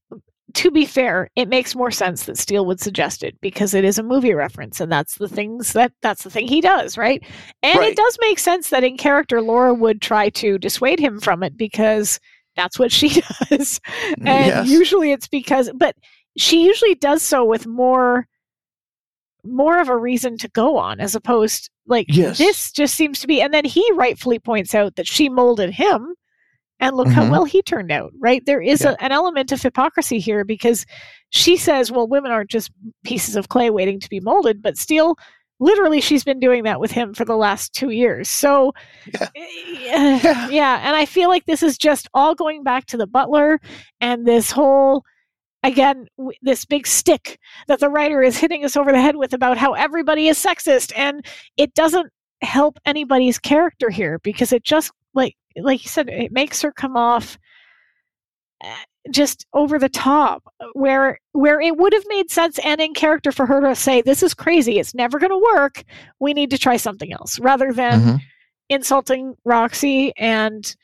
to 0.55 0.71
be 0.71 0.85
fair, 0.85 1.29
it 1.35 1.49
makes 1.49 1.75
more 1.75 1.91
sense 1.91 2.25
that 2.25 2.37
Steele 2.37 2.65
would 2.65 2.79
suggest 2.79 3.23
it 3.23 3.39
because 3.41 3.73
it 3.73 3.83
is 3.83 3.97
a 3.97 4.03
movie 4.03 4.33
reference, 4.33 4.79
and 4.79 4.91
that's 4.91 5.15
the 5.17 5.27
things 5.27 5.73
that 5.73 5.91
that's 6.01 6.23
the 6.23 6.29
thing 6.29 6.47
he 6.47 6.61
does, 6.61 6.97
right? 6.97 7.23
And 7.63 7.79
Right. 7.79 7.91
it 7.91 7.95
does 7.97 8.17
make 8.21 8.39
sense 8.39 8.69
that 8.69 8.83
in 8.83 8.97
character, 8.97 9.41
Laura 9.41 9.73
would 9.73 10.01
try 10.01 10.29
to 10.29 10.57
dissuade 10.59 10.99
him 10.99 11.19
from 11.19 11.41
it 11.43 11.57
because 11.57 12.19
that's 12.55 12.77
what 12.77 12.91
she 12.91 13.09
does, 13.49 13.79
mm, 14.19 14.27
and 14.27 14.45
Yes. 14.45 14.67
usually 14.67 15.11
it's 15.11 15.27
because, 15.27 15.71
but 15.75 15.95
she 16.37 16.65
usually 16.65 16.95
does 16.95 17.21
so 17.23 17.43
with 17.45 17.65
more 17.67 18.27
more 19.45 19.79
of 19.79 19.89
a 19.89 19.97
reason 19.97 20.37
to 20.37 20.47
go 20.49 20.77
on 20.77 20.99
as 21.01 21.15
opposed 21.15 21.69
like 21.85 22.07
Yes. 22.09 22.37
this 22.37 22.71
just 22.71 22.95
seems 22.95 23.19
to 23.19 23.27
be 23.27 23.41
and 23.41 23.53
then 23.53 23.65
he 23.65 23.85
rightfully 23.93 24.39
points 24.39 24.73
out 24.73 24.95
that 24.95 25.05
she 25.07 25.27
molded 25.27 25.69
him 25.71 26.15
and 26.83 26.95
look 26.97 27.07
how 27.07 27.23
Mhm. 27.23 27.31
well 27.31 27.45
he 27.45 27.61
turned 27.61 27.91
out 27.91 28.11
right 28.19 28.45
there 28.45 28.61
is 28.61 28.81
Yeah. 28.81 28.91
a, 28.99 29.03
an 29.03 29.11
element 29.11 29.51
of 29.51 29.61
hypocrisy 29.61 30.19
here 30.19 30.43
because 30.43 30.85
she 31.29 31.55
says 31.57 31.91
well 31.91 32.07
women 32.07 32.31
aren't 32.31 32.49
just 32.49 32.71
pieces 33.03 33.35
of 33.35 33.49
clay 33.49 33.69
waiting 33.69 33.99
to 33.99 34.09
be 34.09 34.19
molded 34.19 34.61
but 34.61 34.77
still 34.77 35.15
literally 35.59 36.01
she's 36.01 36.23
been 36.23 36.39
doing 36.39 36.63
that 36.63 36.79
with 36.79 36.91
him 36.91 37.13
for 37.13 37.25
the 37.25 37.37
last 37.37 37.73
two 37.73 37.89
years 37.91 38.29
so 38.29 38.73
Yeah. 39.13 39.27
yeah, 39.35 40.19
Yeah. 40.23 40.49
yeah 40.49 40.81
and 40.87 40.95
i 40.95 41.05
feel 41.05 41.29
like 41.29 41.45
this 41.45 41.63
is 41.63 41.77
just 41.77 42.07
all 42.13 42.35
going 42.35 42.63
back 42.63 42.85
to 42.87 42.97
the 42.97 43.07
butler 43.07 43.59
and 44.01 44.25
this 44.27 44.51
whole 44.51 45.03
again 45.63 46.07
w- 46.17 46.37
this 46.41 46.65
big 46.65 46.85
stick 46.85 47.39
that 47.67 47.79
the 47.79 47.89
writer 47.89 48.21
is 48.21 48.37
hitting 48.37 48.65
us 48.65 48.75
over 48.75 48.91
the 48.91 48.99
head 49.01 49.15
with 49.15 49.33
about 49.33 49.57
how 49.57 49.73
everybody 49.73 50.27
is 50.27 50.37
sexist 50.43 50.91
and 50.97 51.25
it 51.55 51.73
doesn't 51.75 52.11
help 52.41 52.77
anybody's 52.85 53.39
character 53.39 53.89
here 53.89 54.19
because 54.23 54.51
it 54.51 54.63
just 54.65 54.91
like 55.13 55.35
like 55.57 55.83
you 55.83 55.89
said 55.89 56.09
it 56.09 56.31
makes 56.31 56.61
her 56.61 56.71
come 56.71 56.95
off 56.97 57.37
uh, 58.63 58.73
just 59.11 59.45
over 59.53 59.77
the 59.77 59.89
top 59.89 60.43
where 60.73 61.19
where 61.33 61.59
it 61.59 61.75
would 61.77 61.93
have 61.93 62.05
made 62.07 62.31
sense 62.31 62.57
and 62.59 62.79
in 62.81 62.93
character 62.93 63.31
for 63.31 63.45
her 63.45 63.59
to 63.61 63.75
say 63.75 64.01
this 64.01 64.23
is 64.23 64.33
crazy 64.33 64.79
it's 64.79 64.95
never 64.95 65.19
going 65.19 65.29
to 65.31 65.49
work 65.55 65.83
we 66.19 66.33
need 66.33 66.49
to 66.49 66.57
try 66.57 66.77
something 66.77 67.11
else 67.11 67.39
rather 67.39 67.73
than 67.73 67.99
Mhm. 67.99 68.19
insulting 68.69 69.35
roxy 69.43 70.13
and 70.17 70.75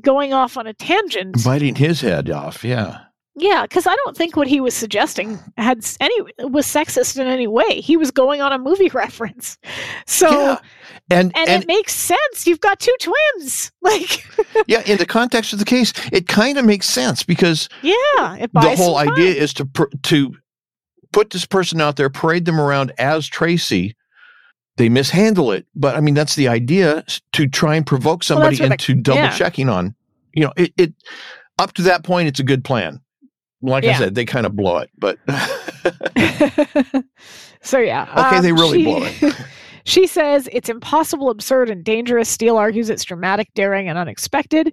going 0.00 0.32
off 0.32 0.56
on 0.56 0.66
a 0.66 0.72
tangent 0.72 1.44
biting 1.44 1.74
his 1.74 2.00
head 2.00 2.30
off. 2.30 2.64
Yeah. 2.64 3.00
Yeah, 3.34 3.62
because 3.62 3.86
I 3.86 3.94
don't 4.04 4.16
think 4.16 4.36
what 4.36 4.46
he 4.46 4.60
was 4.60 4.74
suggesting 4.74 5.38
had 5.56 5.84
any 6.00 6.14
was 6.40 6.66
sexist 6.66 7.18
in 7.18 7.26
any 7.26 7.46
way. 7.46 7.80
He 7.80 7.96
was 7.96 8.10
going 8.10 8.40
on 8.42 8.52
a 8.52 8.58
movie 8.58 8.88
reference, 8.94 9.58
so 10.06 10.30
yeah. 10.30 10.58
And 11.10 11.32
and, 11.36 11.48
and 11.48 11.62
it 11.62 11.66
makes 11.66 11.94
sense. 11.94 12.46
You've 12.46 12.60
got 12.60 12.78
two 12.78 12.94
twins, 13.00 13.72
like 13.82 14.24
yeah, 14.66 14.82
in 14.86 14.98
the 14.98 15.06
context 15.06 15.52
of 15.52 15.58
the 15.58 15.64
case, 15.64 15.92
it 16.12 16.28
kind 16.28 16.58
of 16.58 16.64
makes 16.64 16.88
sense 16.88 17.22
because 17.22 17.68
yeah, 17.82 18.36
it 18.36 18.52
the 18.52 18.76
whole 18.76 18.96
idea 18.96 19.32
is 19.34 19.54
to 19.54 19.64
pr- 19.66 19.84
to 20.04 20.34
put 21.12 21.30
this 21.30 21.46
person 21.46 21.80
out 21.80 21.96
there, 21.96 22.10
parade 22.10 22.44
them 22.44 22.60
around 22.60 22.92
as 22.98 23.26
Tracy. 23.26 23.96
They 24.78 24.88
mishandle 24.88 25.52
it, 25.52 25.66
but 25.74 25.96
I 25.96 26.00
mean 26.00 26.14
that's 26.14 26.34
the 26.34 26.48
idea 26.48 27.04
to 27.32 27.46
try 27.46 27.76
and 27.76 27.86
provoke 27.86 28.20
Well, 28.20 28.38
somebody 28.38 28.56
the- 28.56 28.72
into 28.72 28.94
double 28.94 29.20
yeah. 29.20 29.30
checking 29.36 29.68
on. 29.68 29.94
You 30.32 30.44
know, 30.44 30.52
it, 30.56 30.72
it 30.78 30.94
up 31.58 31.74
to 31.74 31.82
that 31.82 32.04
point, 32.04 32.28
it's 32.28 32.40
a 32.40 32.44
good 32.44 32.64
plan. 32.64 32.98
Like 33.62 33.84
I 33.84 33.96
said, 33.96 34.14
they 34.14 34.24
kind 34.24 34.44
of 34.44 34.56
blow 34.56 34.78
it, 34.78 34.90
but 34.98 35.18
so 37.62 37.78
yeah, 37.78 38.12
okay, 38.26 38.40
they 38.40 38.50
um, 38.50 38.56
really 38.56 38.78
she- 38.78 38.84
blow 38.84 39.02
it. 39.04 39.34
She 39.84 40.06
says 40.06 40.48
it's 40.52 40.68
impossible, 40.68 41.28
absurd, 41.28 41.68
and 41.68 41.84
dangerous. 41.84 42.28
Steele 42.28 42.56
argues 42.56 42.88
it's 42.88 43.02
dramatic, 43.02 43.48
daring, 43.54 43.88
and 43.88 43.98
unexpected. 43.98 44.72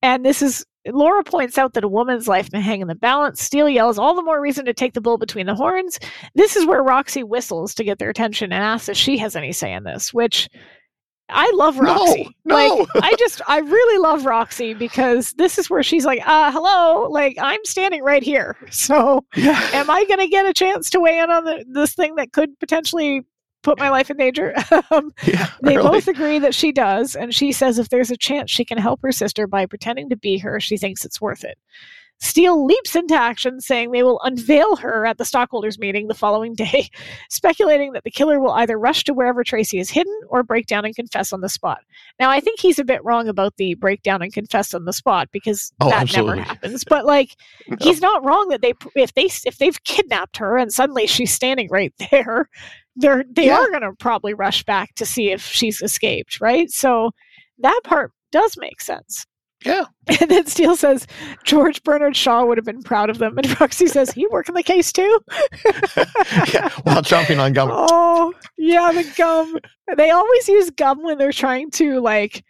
And 0.00 0.24
this 0.24 0.40
is 0.40 0.64
Laura 0.86 1.22
points 1.22 1.58
out 1.58 1.74
that 1.74 1.84
a 1.84 1.88
woman's 1.88 2.28
life 2.28 2.50
may 2.52 2.60
hang 2.60 2.80
in 2.80 2.88
the 2.88 2.94
balance. 2.94 3.42
Steele 3.42 3.68
yells, 3.68 3.98
all 3.98 4.14
the 4.14 4.22
more 4.22 4.40
reason 4.40 4.64
to 4.64 4.72
take 4.72 4.94
the 4.94 5.00
bull 5.00 5.18
between 5.18 5.46
the 5.46 5.54
horns. 5.54 5.98
This 6.34 6.56
is 6.56 6.66
where 6.66 6.82
Roxy 6.82 7.22
whistles 7.22 7.74
to 7.74 7.84
get 7.84 7.98
their 7.98 8.10
attention 8.10 8.52
and 8.52 8.62
asks 8.62 8.88
if 8.88 8.96
she 8.96 9.18
has 9.18 9.36
any 9.36 9.52
say 9.52 9.72
in 9.72 9.84
this, 9.84 10.14
which 10.14 10.48
I 11.30 11.50
love 11.54 11.76
No, 11.76 11.82
Roxy. 11.82 12.36
no. 12.44 12.54
Like 12.54 12.88
I 13.04 13.14
just 13.18 13.40
I 13.48 13.58
really 13.58 13.98
love 14.02 14.24
Roxy 14.24 14.74
because 14.74 15.32
this 15.34 15.58
is 15.58 15.68
where 15.68 15.82
she's 15.82 16.04
like, 16.06 16.20
uh, 16.26 16.50
hello, 16.50 17.08
like 17.10 17.36
I'm 17.40 17.60
standing 17.64 18.02
right 18.02 18.22
here. 18.22 18.56
So 18.70 19.24
yeah, 19.36 19.60
am 19.72 19.90
I 19.90 20.04
going 20.04 20.20
to 20.20 20.28
get 20.28 20.46
a 20.46 20.52
chance 20.54 20.88
to 20.90 21.00
weigh 21.00 21.18
in 21.18 21.30
on 21.30 21.44
the, 21.44 21.64
this 21.68 21.94
thing 21.94 22.14
that 22.14 22.32
could 22.32 22.58
potentially 22.60 23.22
put 23.62 23.78
my 23.78 23.90
life 23.90 24.08
in 24.10 24.16
danger? 24.16 24.54
um, 24.90 25.12
yeah, 25.26 25.50
they 25.62 25.76
both 25.76 26.08
agree 26.08 26.38
that 26.38 26.54
she 26.54 26.72
does, 26.72 27.14
and 27.16 27.34
she 27.34 27.52
says 27.52 27.78
if 27.78 27.88
there's 27.90 28.10
a 28.10 28.16
chance 28.16 28.50
she 28.50 28.64
can 28.64 28.78
help 28.78 29.00
her 29.02 29.12
sister 29.12 29.46
by 29.46 29.66
pretending 29.66 30.08
to 30.10 30.16
be 30.16 30.38
her, 30.38 30.60
she 30.60 30.76
thinks 30.76 31.04
it's 31.04 31.20
worth 31.20 31.44
it. 31.44 31.58
Steele 32.20 32.64
leaps 32.66 32.96
into 32.96 33.14
action, 33.14 33.60
saying 33.60 33.92
they 33.92 34.02
will 34.02 34.20
unveil 34.24 34.74
her 34.76 35.06
at 35.06 35.18
the 35.18 35.24
stockholders' 35.24 35.78
meeting 35.78 36.08
the 36.08 36.14
following 36.14 36.54
day, 36.54 36.88
speculating 37.30 37.92
that 37.92 38.02
the 38.04 38.10
killer 38.10 38.40
will 38.40 38.50
either 38.52 38.78
rush 38.78 39.04
to 39.04 39.14
wherever 39.14 39.44
Tracy 39.44 39.78
is 39.78 39.88
hidden 39.90 40.18
or 40.28 40.42
break 40.42 40.66
down 40.66 40.84
and 40.84 40.96
confess 40.96 41.32
on 41.32 41.40
the 41.42 41.48
spot. 41.48 41.78
Now, 42.18 42.28
I 42.30 42.40
think 42.40 42.58
he's 42.58 42.78
a 42.80 42.84
bit 42.84 43.04
wrong 43.04 43.28
about 43.28 43.56
the 43.56 43.74
breakdown 43.74 44.20
and 44.22 44.32
confess 44.32 44.74
on 44.74 44.84
the 44.84 44.92
spot 44.92 45.28
because 45.32 45.72
Oh, 45.80 45.90
that 45.90 46.02
absolutely. 46.02 46.36
never 46.38 46.48
happens. 46.48 46.84
But 46.84 47.06
like, 47.06 47.36
No. 47.68 47.76
he's 47.80 48.00
not 48.00 48.24
wrong 48.24 48.48
that 48.48 48.62
they 48.62 48.74
if 48.96 49.14
they 49.14 49.28
if 49.46 49.58
they've 49.58 49.82
kidnapped 49.84 50.36
her 50.38 50.56
and 50.58 50.72
suddenly 50.72 51.06
she's 51.06 51.32
standing 51.32 51.68
right 51.70 51.92
there 52.10 52.48
they're 52.96 53.24
they 53.30 53.46
Yeah. 53.46 53.58
are 53.58 53.70
going 53.70 53.82
to 53.82 53.92
probably 53.98 54.34
rush 54.34 54.64
back 54.64 54.94
to 54.96 55.06
see 55.06 55.30
if 55.30 55.40
she's 55.42 55.80
escaped 55.82 56.40
right 56.40 56.70
so 56.70 57.12
that 57.58 57.80
part 57.84 58.12
does 58.32 58.56
make 58.58 58.80
sense 58.80 59.24
Yeah. 59.68 59.84
and 60.20 60.30
then 60.30 60.46
steele 60.46 60.74
says 60.76 61.06
george 61.44 61.82
bernard 61.82 62.16
shaw 62.16 62.44
would 62.44 62.56
have 62.58 62.64
been 62.64 62.82
proud 62.82 63.10
of 63.10 63.18
them. 63.18 63.36
And 63.38 63.60
roxy 63.60 63.86
says 63.86 64.10
he 64.10 64.26
working 64.28 64.54
the 64.54 64.62
case 64.62 64.90
too. 64.92 65.20
Yeah, 66.52 66.68
while 66.84 67.02
chomping 67.02 67.38
on 67.40 67.52
gum. 67.52 67.68
oh 67.72 68.32
yeah 68.56 68.90
the 68.92 69.04
gum. 69.16 69.58
They 69.96 70.10
always 70.10 70.48
use 70.48 70.70
gum 70.70 71.02
when 71.02 71.18
they're 71.18 71.32
trying 71.32 71.70
to 71.72 72.00
like 72.00 72.42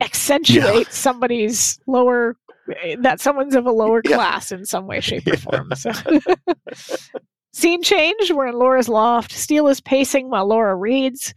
accentuate 0.00 0.92
somebody's 0.92 1.78
lower 1.86 2.36
eh, 2.82 2.96
that 3.00 3.20
someone's 3.20 3.54
of 3.54 3.66
a 3.66 3.70
lower 3.72 4.00
Yeah. 4.04 4.16
class 4.16 4.50
in 4.52 4.64
some 4.66 4.86
way 4.86 5.00
shape 5.00 5.26
or 5.26 5.36
form 5.36 5.70
so. 5.76 5.92
Scene 7.52 7.82
change 7.84 8.32
we're 8.32 8.48
in 8.48 8.54
laura's 8.58 8.88
loft 8.88 9.30
steele 9.32 9.68
is 9.68 9.80
pacing 9.80 10.28
while 10.30 10.46
laura 10.48 10.74
reads 10.74 11.32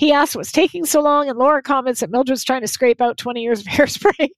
he 0.00 0.12
asks 0.12 0.34
what's 0.34 0.50
taking 0.50 0.86
so 0.86 1.02
long 1.02 1.28
and 1.28 1.38
laura 1.38 1.60
comments 1.60 2.00
that 2.00 2.10
mildred's 2.10 2.42
trying 2.42 2.62
to 2.62 2.66
scrape 2.66 3.02
out 3.02 3.18
20 3.18 3.42
years 3.42 3.60
of 3.60 3.66
hairspray 3.76 4.28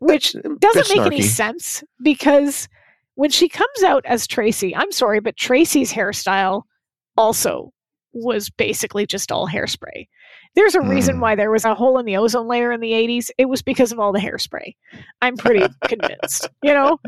which 0.00 0.36
doesn't 0.60 0.88
make 0.96 1.04
any 1.06 1.20
sense 1.22 1.82
because 2.02 2.68
when 3.16 3.28
she 3.30 3.48
comes 3.48 3.82
out 3.84 4.02
as 4.06 4.26
Tracy, 4.26 4.74
I'm 4.74 4.92
sorry, 4.92 5.20
but 5.20 5.36
Tracy's 5.36 5.92
hairstyle 5.92 6.62
also 7.18 7.70
was 8.14 8.48
basically 8.48 9.04
just 9.04 9.30
all 9.30 9.46
hairspray. 9.46 10.06
There's 10.54 10.74
a 10.74 10.80
reason 10.80 11.16
Mm. 11.16 11.20
why 11.20 11.34
there 11.34 11.50
was 11.50 11.64
a 11.66 11.74
hole 11.74 11.98
in 11.98 12.06
the 12.06 12.16
ozone 12.16 12.48
layer 12.48 12.72
in 12.72 12.80
the 12.80 12.92
80s. 12.92 13.30
It 13.36 13.46
was 13.50 13.60
because 13.62 13.92
of 13.92 13.98
all 14.00 14.12
the 14.12 14.18
hairspray. 14.20 14.74
I'm 15.20 15.36
pretty 15.36 15.66
convinced. 15.84 16.48
You 16.62 16.72
know, 16.72 16.98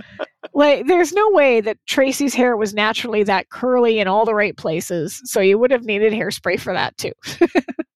like 0.53 0.87
there's 0.87 1.13
no 1.15 1.31
way 1.31 1.61
that 1.63 1.79
Tracy's 1.87 2.35
hair 2.35 2.57
was 2.59 2.75
naturally 2.75 3.23
that 3.23 3.49
curly 3.49 3.99
in 3.99 4.07
all 4.07 4.27
the 4.27 4.35
right 4.35 4.57
places. 4.57 5.19
So 5.25 5.41
you 5.41 5.57
would 5.59 5.71
have 5.71 5.85
needed 5.85 6.13
hairspray 6.13 6.61
for 6.61 6.75
that 6.75 6.97
too. 6.99 7.13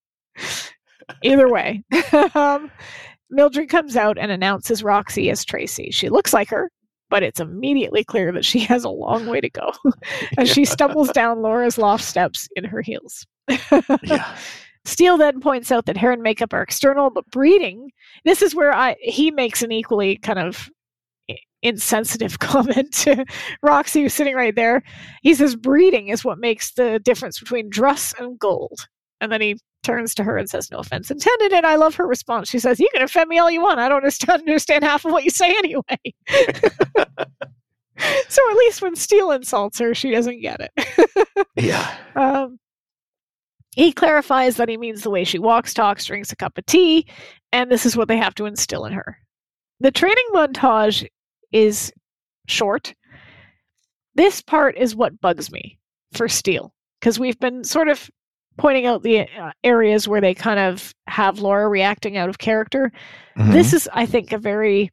Either 1.22 1.48
way, 1.48 1.82
um, 2.34 2.70
Mildred 3.30 3.68
comes 3.68 3.96
out 3.96 4.18
and 4.18 4.30
announces 4.30 4.82
Roxy 4.82 5.30
as 5.30 5.44
Tracy. 5.44 5.90
She 5.90 6.08
looks 6.08 6.32
like 6.32 6.48
her, 6.50 6.70
but 7.10 7.22
it's 7.22 7.40
immediately 7.40 8.04
clear 8.04 8.32
that 8.32 8.44
she 8.44 8.60
has 8.60 8.84
a 8.84 8.90
long 8.90 9.26
way 9.26 9.40
to 9.40 9.50
go 9.50 9.72
as 10.38 10.48
she 10.48 10.64
stumbles 10.64 11.10
down 11.10 11.42
Laura's 11.42 11.78
loft 11.78 12.04
steps 12.04 12.48
in 12.56 12.64
her 12.64 12.82
heels. 12.82 13.26
Yeah. 14.02 14.36
Steele 14.84 15.16
then 15.16 15.40
points 15.40 15.72
out 15.72 15.86
that 15.86 15.96
hair 15.96 16.12
and 16.12 16.22
makeup 16.22 16.52
are 16.52 16.62
external, 16.62 17.10
but 17.10 17.28
breeding, 17.32 17.90
this 18.24 18.40
is 18.40 18.54
where 18.54 18.72
I 18.72 18.94
he 19.00 19.32
makes 19.32 19.60
an 19.62 19.72
equally 19.72 20.16
kind 20.16 20.38
of 20.38 20.70
insensitive 21.62 22.38
comment 22.38 22.92
to 22.92 23.24
Roxy, 23.62 24.02
who's 24.02 24.14
sitting 24.14 24.36
right 24.36 24.54
there. 24.54 24.82
He 25.22 25.34
says 25.34 25.56
breeding 25.56 26.08
is 26.08 26.24
what 26.24 26.38
makes 26.38 26.72
the 26.72 27.00
difference 27.00 27.40
between 27.40 27.68
dress 27.68 28.14
and 28.18 28.38
gold. 28.38 28.86
And 29.20 29.32
then 29.32 29.40
he 29.40 29.56
turns 29.86 30.14
to 30.16 30.24
her 30.24 30.36
and 30.36 30.50
says, 30.50 30.70
No 30.70 30.78
offense 30.78 31.10
intended. 31.10 31.52
And 31.52 31.64
I 31.64 31.76
love 31.76 31.94
her 31.94 32.06
response. 32.06 32.50
She 32.50 32.58
says, 32.58 32.80
You 32.80 32.88
can 32.92 33.02
offend 33.02 33.28
me 33.28 33.38
all 33.38 33.50
you 33.50 33.62
want. 33.62 33.80
I 33.80 33.88
don't 33.88 34.04
understand, 34.28 34.84
half 34.84 35.04
of 35.04 35.12
what 35.12 35.24
you 35.24 35.30
say 35.30 35.50
anyway. 35.50 35.82
so 38.28 38.50
at 38.50 38.56
least 38.56 38.82
when 38.82 38.96
Steele 38.96 39.30
insults 39.30 39.78
her, 39.78 39.94
she 39.94 40.10
doesn't 40.10 40.40
get 40.40 40.60
it. 40.60 41.06
Yeah. 41.56 41.96
Um, 42.14 42.58
he 43.74 43.90
clarifies 43.90 44.56
that 44.56 44.68
he 44.68 44.76
means 44.76 45.02
the 45.02 45.10
way 45.10 45.24
she 45.24 45.38
walks, 45.38 45.72
talks, 45.72 46.04
drinks 46.04 46.30
a 46.30 46.36
cup 46.36 46.58
of 46.58 46.66
tea, 46.66 47.06
and 47.50 47.70
this 47.70 47.86
is 47.86 47.96
what 47.96 48.08
they 48.08 48.18
have 48.18 48.34
to 48.34 48.44
instill 48.44 48.84
in 48.84 48.92
her. 48.92 49.18
The 49.80 49.90
training 49.90 50.26
montage 50.34 51.06
is 51.52 51.92
short. 52.46 52.94
This 54.14 54.42
part 54.42 54.76
is 54.76 54.94
what 54.94 55.18
bugs 55.20 55.50
me 55.50 55.78
for 56.12 56.28
Steele 56.28 56.74
because 57.00 57.18
we've 57.18 57.38
been 57.38 57.64
sort 57.64 57.88
of 57.88 58.10
pointing 58.58 58.86
out 58.86 59.02
the 59.02 59.20
uh, 59.20 59.52
areas 59.64 60.08
where 60.08 60.20
they 60.20 60.34
kind 60.34 60.58
of 60.58 60.94
have 61.06 61.38
Laura 61.40 61.68
reacting 61.68 62.16
out 62.16 62.28
of 62.28 62.38
character. 62.38 62.90
This 63.36 63.72
is, 63.72 63.88
I 63.92 64.06
think, 64.06 64.32
a 64.32 64.38
very 64.38 64.90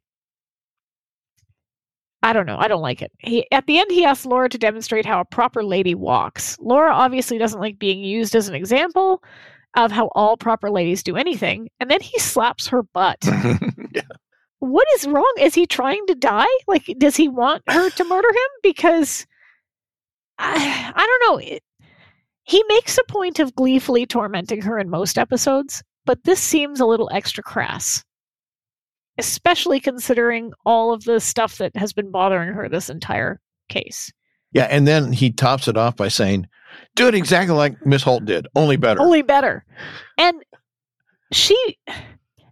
I 2.24 2.32
don't 2.32 2.46
know. 2.46 2.56
I 2.58 2.68
don't 2.68 2.80
like 2.80 3.02
it. 3.02 3.12
He 3.18 3.46
at 3.52 3.66
the 3.66 3.78
end 3.78 3.90
he 3.92 4.02
asks 4.06 4.24
Laura 4.24 4.48
to 4.48 4.56
demonstrate 4.56 5.04
how 5.04 5.20
a 5.20 5.26
proper 5.26 5.62
lady 5.62 5.94
walks. 5.94 6.56
Laura 6.58 6.90
obviously 6.90 7.36
doesn't 7.36 7.60
like 7.60 7.78
being 7.78 8.00
used 8.02 8.34
as 8.34 8.48
an 8.48 8.54
example 8.54 9.22
of 9.76 9.92
how 9.92 10.06
all 10.14 10.38
proper 10.38 10.70
ladies 10.70 11.02
do 11.02 11.16
anything, 11.16 11.68
and 11.80 11.90
then 11.90 12.00
he 12.00 12.18
slaps 12.18 12.66
her 12.68 12.82
butt. 12.82 13.18
Yeah. 13.94 14.02
what 14.58 14.88
is 14.96 15.06
wrong? 15.06 15.32
Is 15.38 15.54
he 15.54 15.66
trying 15.66 16.04
to 16.08 16.16
die? 16.16 16.46
Like 16.66 16.86
does 16.98 17.14
he 17.14 17.28
want 17.28 17.62
her 17.68 17.90
to 17.90 18.04
murder 18.04 18.28
him 18.28 18.50
because 18.62 19.24
I, 20.38 20.92
I 20.96 21.06
don't 21.06 21.30
know. 21.30 21.38
It, 21.38 21.62
he 22.44 22.62
makes 22.68 22.96
a 22.98 23.04
point 23.12 23.38
of 23.38 23.54
gleefully 23.54 24.06
tormenting 24.06 24.62
her 24.62 24.78
in 24.78 24.88
most 24.88 25.18
episodes, 25.18 25.82
but 26.06 26.22
this 26.24 26.40
seems 26.40 26.80
a 26.80 26.86
little 26.86 27.10
extra 27.12 27.42
crass 27.42 28.04
especially 29.18 29.78
considering 29.80 30.52
all 30.66 30.92
of 30.92 31.04
the 31.04 31.20
stuff 31.20 31.58
that 31.58 31.74
has 31.76 31.92
been 31.92 32.10
bothering 32.10 32.52
her 32.52 32.68
this 32.68 32.90
entire 32.90 33.40
case. 33.68 34.12
Yeah. 34.52 34.64
And 34.64 34.86
then 34.88 35.12
he 35.12 35.30
tops 35.30 35.68
it 35.68 35.76
off 35.76 35.96
by 35.96 36.08
saying, 36.08 36.48
do 36.96 37.06
it 37.06 37.14
exactly 37.14 37.54
like 37.54 37.74
Miss 37.86 38.02
Holt 38.02 38.24
did, 38.24 38.46
only 38.56 38.76
better. 38.76 39.00
Only 39.00 39.22
better. 39.22 39.64
And 40.18 40.42
she, 41.32 41.56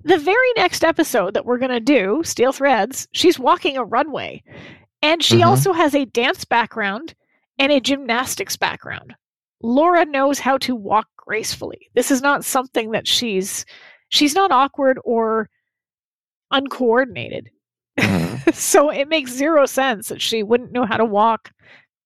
the 0.05 0.19
very 0.19 0.52
next 0.56 0.85
episode 0.85 1.35
that 1.35 1.44
we're 1.44 1.59
going 1.59 1.73
to 1.73 1.81
do, 1.81 2.23
Steele 2.24 2.52
Threads, 2.52 3.09
she's 3.12 3.39
walking 3.40 3.77
a 3.77 3.85
runway. 3.85 4.43
And 5.02 5.20
she 5.23 5.39
Mhm. 5.39 5.47
also 5.47 5.73
has 5.73 5.97
a 5.97 6.05
dance 6.05 6.44
background 6.44 7.14
and 7.59 7.73
a 7.73 7.81
gymnastics 7.81 8.56
background. 8.56 9.14
Laura 9.62 10.05
knows 10.05 10.39
how 10.39 10.59
to 10.59 10.74
walk 10.74 11.09
gracefully. 11.16 11.89
This 11.94 12.10
is 12.10 12.20
not 12.22 12.44
something 12.44 12.90
that 12.93 13.06
she's 13.06 13.64
she's 14.09 14.34
not 14.34 14.51
awkward 14.51 14.98
or 15.05 15.48
uncoordinated. 16.51 17.51
Mhm. 17.98 18.55
so 18.55 18.90
it 18.90 19.09
makes 19.09 19.32
zero 19.32 19.66
sense 19.66 20.09
that 20.09 20.22
she 20.22 20.43
wouldn't 20.43 20.72
know 20.72 20.84
how 20.84 20.97
to 20.97 21.05
walk, 21.05 21.51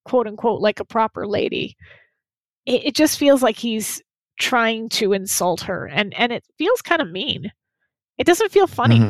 quote 0.05 0.27
unquote, 0.27 0.61
like 0.61 0.81
a 0.81 0.85
proper 0.85 1.27
lady. 1.27 1.77
It, 2.67 2.87
it 2.87 2.95
just 2.95 3.19
feels 3.19 3.43
like 3.43 3.57
he's 3.57 4.03
trying 4.39 4.89
to 4.91 5.13
insult 5.13 5.63
her, 5.63 5.87
and 5.87 6.13
and 6.15 6.33
it 6.33 6.45
feels 6.59 6.83
kind 6.83 7.01
of 7.01 7.11
mean. 7.11 7.51
It 8.19 8.25
doesn't 8.27 8.53
feel 8.53 8.67
funny. 8.67 9.01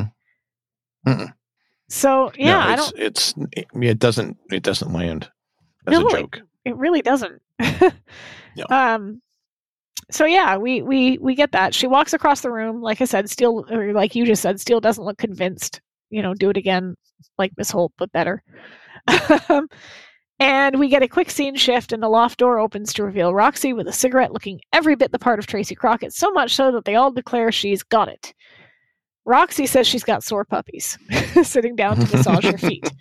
Mhm. 1.07 1.33
So 1.89 2.33
yeah, 2.37 2.53
no, 2.53 2.59
I 2.61 2.73
it's, 2.75 2.91
don't. 2.91 3.03
it's 3.03 3.35
it, 3.53 3.67
it 3.83 3.99
doesn't 3.99 4.37
it 4.51 4.63
doesn't 4.63 4.93
land 4.93 5.31
as 5.87 5.93
No, 5.93 6.03
a 6.03 6.07
it- 6.07 6.11
joke. 6.21 6.41
It 6.65 6.77
really 6.77 7.01
doesn't. 7.01 7.41
No. 8.57 8.65
Um. 8.71 9.21
So 10.11 10.25
yeah, 10.25 10.57
we 10.57 10.83
we 10.83 11.19
we 11.19 11.35
get 11.35 11.53
that. 11.53 11.75
She 11.75 11.87
walks 11.87 12.13
across 12.13 12.41
the 12.41 12.51
room. 12.51 12.81
Like 12.81 13.01
I 13.01 13.05
said, 13.05 13.29
Steele, 13.29 13.65
or 13.71 13.93
like 13.93 14.15
you 14.15 14.25
just 14.25 14.43
said, 14.43 14.61
Steele 14.61 14.81
doesn't 14.81 15.05
look 15.05 15.19
convinced. 15.19 15.81
You 16.11 16.23
know, 16.23 16.35
do 16.35 16.51
it 16.51 16.57
again, 16.57 16.95
like 17.39 17.53
Miss 17.57 17.71
Holt, 17.71 17.93
but 17.99 18.13
better. 18.13 18.43
and 20.39 20.79
we 20.79 20.89
get 20.89 21.03
a 21.03 21.09
quick 21.09 21.31
scene 21.31 21.57
shift, 21.57 21.93
and 21.93 22.03
the 22.03 22.09
loft 22.09 22.39
door 22.39 22.59
opens 22.59 22.93
to 22.95 23.05
reveal 23.05 23.35
Roxy 23.35 23.73
with 23.73 23.89
a 23.89 23.93
cigarette, 23.93 24.33
looking 24.33 24.61
every 24.73 24.95
bit 24.95 25.13
the 25.13 25.19
part 25.19 25.39
of 25.39 25.47
Tracy 25.47 25.75
Crockett. 25.75 26.13
So 26.13 26.31
much 26.31 26.55
so 26.55 26.71
that 26.73 26.85
they 26.85 26.95
all 26.95 27.11
declare 27.11 27.51
she's 27.51 27.83
got 27.83 28.09
it. 28.09 28.33
Roxy 29.27 29.67
says 29.67 29.87
she's 29.87 30.05
got 30.05 30.23
sore 30.25 30.45
puppies, 30.45 30.97
sitting 31.43 31.75
down 31.77 31.97
to 31.97 32.17
massage 32.17 32.45
her 32.45 32.59
feet. 32.59 32.91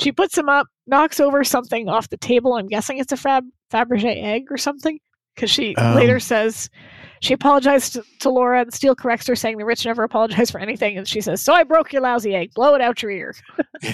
She 0.00 0.10
puts 0.12 0.34
them 0.34 0.48
up, 0.48 0.66
knocks 0.88 1.20
over 1.20 1.44
something 1.44 1.88
off 1.88 2.08
the 2.10 2.16
table. 2.16 2.54
I'm 2.54 2.66
guessing 2.66 2.98
it's 2.98 3.12
a 3.12 3.16
Fab 3.16 3.44
Fabergé 3.72 4.22
egg 4.22 4.46
or 4.50 4.56
something, 4.58 4.98
because 5.34 5.50
she 5.50 5.74
Um. 5.76 5.94
later 5.94 6.18
says 6.18 6.68
she 7.20 7.32
apologized 7.32 7.92
to, 7.94 8.02
to 8.20 8.28
Laura, 8.28 8.60
and 8.62 8.74
Steele 8.74 8.94
corrects 8.96 9.26
her, 9.28 9.36
saying 9.36 9.56
the 9.58 9.64
rich 9.64 9.84
never 9.86 10.02
apologize 10.02 10.50
for 10.50 10.58
anything. 10.60 10.98
And 10.98 11.06
she 11.06 11.20
says, 11.20 11.40
"So 11.40 11.54
I 11.54 11.62
broke 11.62 11.92
your 11.92 12.02
lousy 12.02 12.34
egg. 12.34 12.52
Blow 12.54 12.74
it 12.74 12.80
out 12.80 13.02
your 13.02 13.12
ear." 13.12 13.34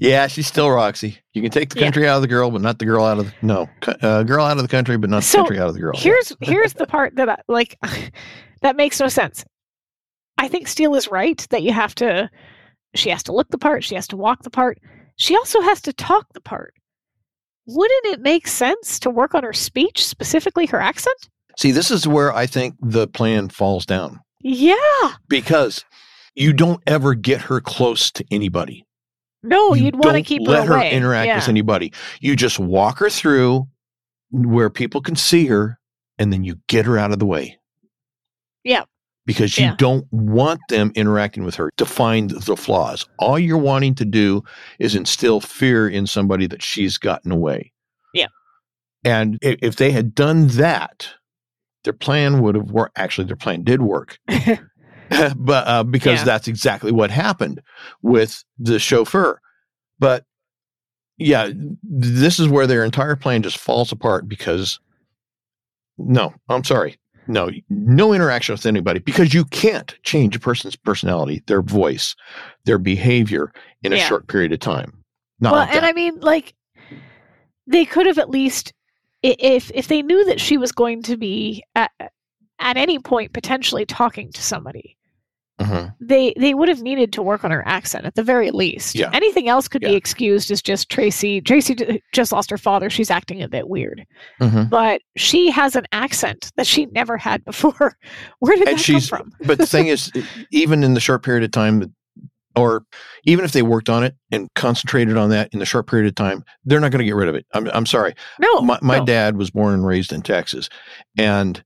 yeah, 0.00 0.26
she's 0.26 0.46
still 0.46 0.70
Roxy. 0.70 1.18
You 1.34 1.42
can 1.42 1.50
take 1.50 1.70
the 1.70 1.78
Yeah. 1.80 1.86
country 1.86 2.08
out 2.08 2.16
of 2.16 2.22
the 2.22 2.28
girl, 2.28 2.50
but 2.50 2.62
not 2.62 2.78
the 2.78 2.86
girl 2.86 3.04
out 3.04 3.18
of 3.18 3.26
the 3.26 3.32
no 3.42 3.68
uh, 4.02 4.22
girl 4.22 4.44
out 4.44 4.56
of 4.56 4.62
the 4.62 4.68
country, 4.68 4.96
but 4.96 5.10
not 5.10 5.22
the 5.22 5.36
country 5.36 5.58
out 5.58 5.68
of 5.68 5.74
the 5.74 5.80
girl. 5.80 5.92
Here's 5.96 6.34
here's 6.40 6.74
the 6.74 6.86
part 6.86 7.16
that 7.16 7.28
I, 7.28 7.36
like 7.48 7.76
that 8.62 8.76
makes 8.76 8.98
no 8.98 9.08
sense. 9.08 9.44
I 10.38 10.48
think 10.48 10.68
Steele 10.68 10.94
is 10.94 11.08
right 11.10 11.44
that 11.50 11.62
you 11.62 11.72
have 11.72 11.94
to. 11.96 12.30
She 12.94 13.10
has 13.10 13.22
to 13.24 13.32
look 13.32 13.48
the 13.50 13.58
part. 13.58 13.84
She 13.84 13.94
has 13.94 14.06
to 14.08 14.16
walk 14.16 14.42
the 14.42 14.50
part. 14.50 14.78
She 15.16 15.34
also 15.36 15.60
has 15.62 15.80
to 15.82 15.92
talk 15.92 16.32
the 16.34 16.40
part. 16.40 16.74
Wouldn't 17.66 18.06
it 18.06 18.20
make 18.20 18.46
sense 18.46 19.00
to 19.00 19.10
work 19.10 19.34
on 19.34 19.42
her 19.42 19.52
speech, 19.52 20.04
specifically 20.06 20.66
her 20.66 20.80
accent? 20.80 21.16
See, 21.58 21.72
this 21.72 21.90
is 21.90 22.06
where 22.06 22.32
I 22.34 22.46
think 22.46 22.74
the 22.80 23.08
plan 23.08 23.48
falls 23.48 23.86
down 23.86 24.20
Yeah. 24.42 24.74
because 25.28 25.84
you 26.34 26.52
don't 26.52 26.82
ever 26.86 27.14
get 27.14 27.40
her 27.42 27.60
close 27.60 28.10
to 28.12 28.24
anybody. 28.30 28.84
No, 29.42 29.74
You 29.74 29.86
you'd 29.86 29.94
want 30.04 30.16
to 30.16 30.22
keep 30.22 30.42
let 30.46 30.66
her 30.66 30.74
away. 30.76 30.92
interact 30.92 31.26
yeah. 31.28 31.36
with 31.36 31.48
anybody. 31.48 31.92
You 32.20 32.36
just 32.36 32.58
walk 32.58 32.98
her 32.98 33.08
through 33.08 33.66
where 34.30 34.68
people 34.70 35.00
can 35.00 35.16
see 35.16 35.46
her, 35.46 35.78
and 36.18 36.32
then 36.32 36.44
you 36.44 36.56
get 36.68 36.84
her 36.84 36.98
out 36.98 37.12
of 37.12 37.18
the 37.20 37.26
way. 37.26 37.58
Yeah. 38.64 38.84
Because 39.26 39.58
you 39.58 39.66
Yeah. 39.66 39.74
don't 39.76 40.06
want 40.12 40.60
them 40.68 40.92
interacting 40.94 41.44
with 41.44 41.56
her 41.56 41.70
to 41.76 41.84
find 41.84 42.30
the 42.30 42.56
flaws. 42.56 43.04
All 43.18 43.38
you're 43.38 43.58
wanting 43.58 43.94
to 43.96 44.04
do 44.04 44.42
is 44.78 44.94
instill 44.94 45.40
fear 45.40 45.88
in 45.88 46.06
somebody 46.06 46.46
that 46.46 46.62
she's 46.62 46.96
gotten 46.96 47.32
away. 47.32 47.72
Yeah. 48.14 48.28
And 49.04 49.38
if 49.42 49.76
they 49.76 49.90
had 49.90 50.14
done 50.14 50.46
that, 50.48 51.08
their 51.84 51.92
plan 51.92 52.40
would 52.40 52.54
have 52.54 52.70
worked. 52.70 52.96
Actually, 52.98 53.26
their 53.26 53.36
plan 53.36 53.62
did 53.64 53.82
work. 53.82 54.18
but 55.36 55.66
uh, 55.68 55.82
because 55.84 56.20
Yeah. 56.20 56.24
that's 56.24 56.48
exactly 56.48 56.92
what 56.92 57.10
happened 57.10 57.60
with 58.02 58.44
the 58.58 58.78
chauffeur. 58.78 59.40
But 59.98 60.24
yeah, 61.18 61.50
this 61.82 62.38
is 62.38 62.48
where 62.48 62.66
their 62.66 62.84
entire 62.84 63.16
plan 63.16 63.42
just 63.42 63.58
falls 63.58 63.90
apart 63.90 64.28
because 64.28 64.78
no, 65.98 66.34
I'm 66.48 66.62
sorry. 66.64 66.96
No, 67.28 67.50
no 67.68 68.12
interaction 68.12 68.52
with 68.52 68.66
anybody 68.66 69.00
because 69.00 69.34
you 69.34 69.44
can't 69.46 69.94
change 70.02 70.36
a 70.36 70.40
person's 70.40 70.76
personality, 70.76 71.42
their 71.46 71.62
voice, 71.62 72.14
their 72.64 72.78
behavior 72.78 73.52
in 73.82 73.92
a 73.92 73.96
Yeah. 73.96 74.06
short 74.08 74.28
period 74.28 74.52
of 74.52 74.60
time. 74.60 75.02
Not 75.40 75.52
well, 75.52 75.60
like 75.62 75.74
and. 75.74 75.84
I 75.84 75.92
mean, 75.92 76.18
like, 76.20 76.54
they 77.66 77.84
could 77.84 78.06
have 78.06 78.18
at 78.18 78.30
least, 78.30 78.72
if 79.22 79.70
if 79.74 79.88
they 79.88 80.02
knew 80.02 80.24
that 80.26 80.40
she 80.40 80.56
was 80.56 80.72
going 80.72 81.02
to 81.02 81.16
be 81.16 81.62
at 81.74 81.90
at 82.58 82.76
any 82.76 82.98
point 82.98 83.32
potentially 83.32 83.84
talking 83.84 84.32
to 84.32 84.42
somebody, 84.42 84.95
Mhm. 85.60 85.94
they 86.00 86.34
they 86.38 86.52
would 86.52 86.68
have 86.68 86.82
needed 86.82 87.12
to 87.14 87.22
work 87.22 87.42
on 87.42 87.50
her 87.50 87.66
accent 87.66 88.04
at 88.04 88.14
the 88.14 88.22
very 88.22 88.50
least. 88.50 88.94
Yeah. 88.94 89.08
Anything 89.14 89.48
else 89.48 89.68
could 89.68 89.80
be 89.80 89.94
excused 89.94 90.50
as 90.50 90.60
just 90.60 90.90
Tracy. 90.90 91.40
Tracy 91.40 92.02
just 92.12 92.30
lost 92.30 92.50
her 92.50 92.58
father. 92.58 92.90
She's 92.90 93.10
acting 93.10 93.42
a 93.42 93.48
bit 93.48 93.68
weird, 93.68 94.04
Mhm. 94.40 94.68
but 94.68 95.00
she 95.16 95.50
has 95.50 95.74
an 95.74 95.86
accent 95.92 96.52
that 96.56 96.66
she 96.66 96.86
never 96.86 97.16
had 97.16 97.42
before. 97.44 97.96
Where 98.40 98.56
did 98.56 98.68
And 98.68 98.76
that 98.76 98.82
she's- 98.84 99.08
come 99.08 99.30
from? 99.30 99.32
but 99.46 99.56
the 99.56 99.66
thing 99.66 99.86
is, 99.94 100.12
even 100.50 100.84
in 100.84 100.92
the 100.92 101.00
short 101.00 101.22
period 101.22 101.42
of 101.42 101.52
time, 101.52 101.94
or 102.54 102.84
even 103.24 103.44
if 103.44 103.52
they 103.52 103.62
worked 103.62 103.88
on 103.88 104.02
it 104.04 104.14
and 104.32 104.48
concentrated 104.54 105.16
on 105.16 105.30
that 105.30 105.48
in 105.52 105.58
the 105.58 105.66
short 105.66 105.86
period 105.86 106.06
of 106.06 106.14
time, 106.14 106.42
they're 106.64 106.80
not 106.80 106.90
going 106.90 107.00
to 107.00 107.04
get 107.04 107.14
rid 107.14 107.28
of 107.28 107.34
it. 107.34 107.46
I'm, 107.54 107.68
I'm 107.72 107.86
sorry. 107.86 108.14
No, 108.40 108.60
my, 108.60 108.78
my 108.82 108.98
no. 108.98 109.04
dad 109.04 109.36
was 109.36 109.50
born 109.50 109.74
and 109.74 109.86
raised 109.86 110.12
in 110.12 110.22
Texas, 110.22 110.68
and 111.18 111.62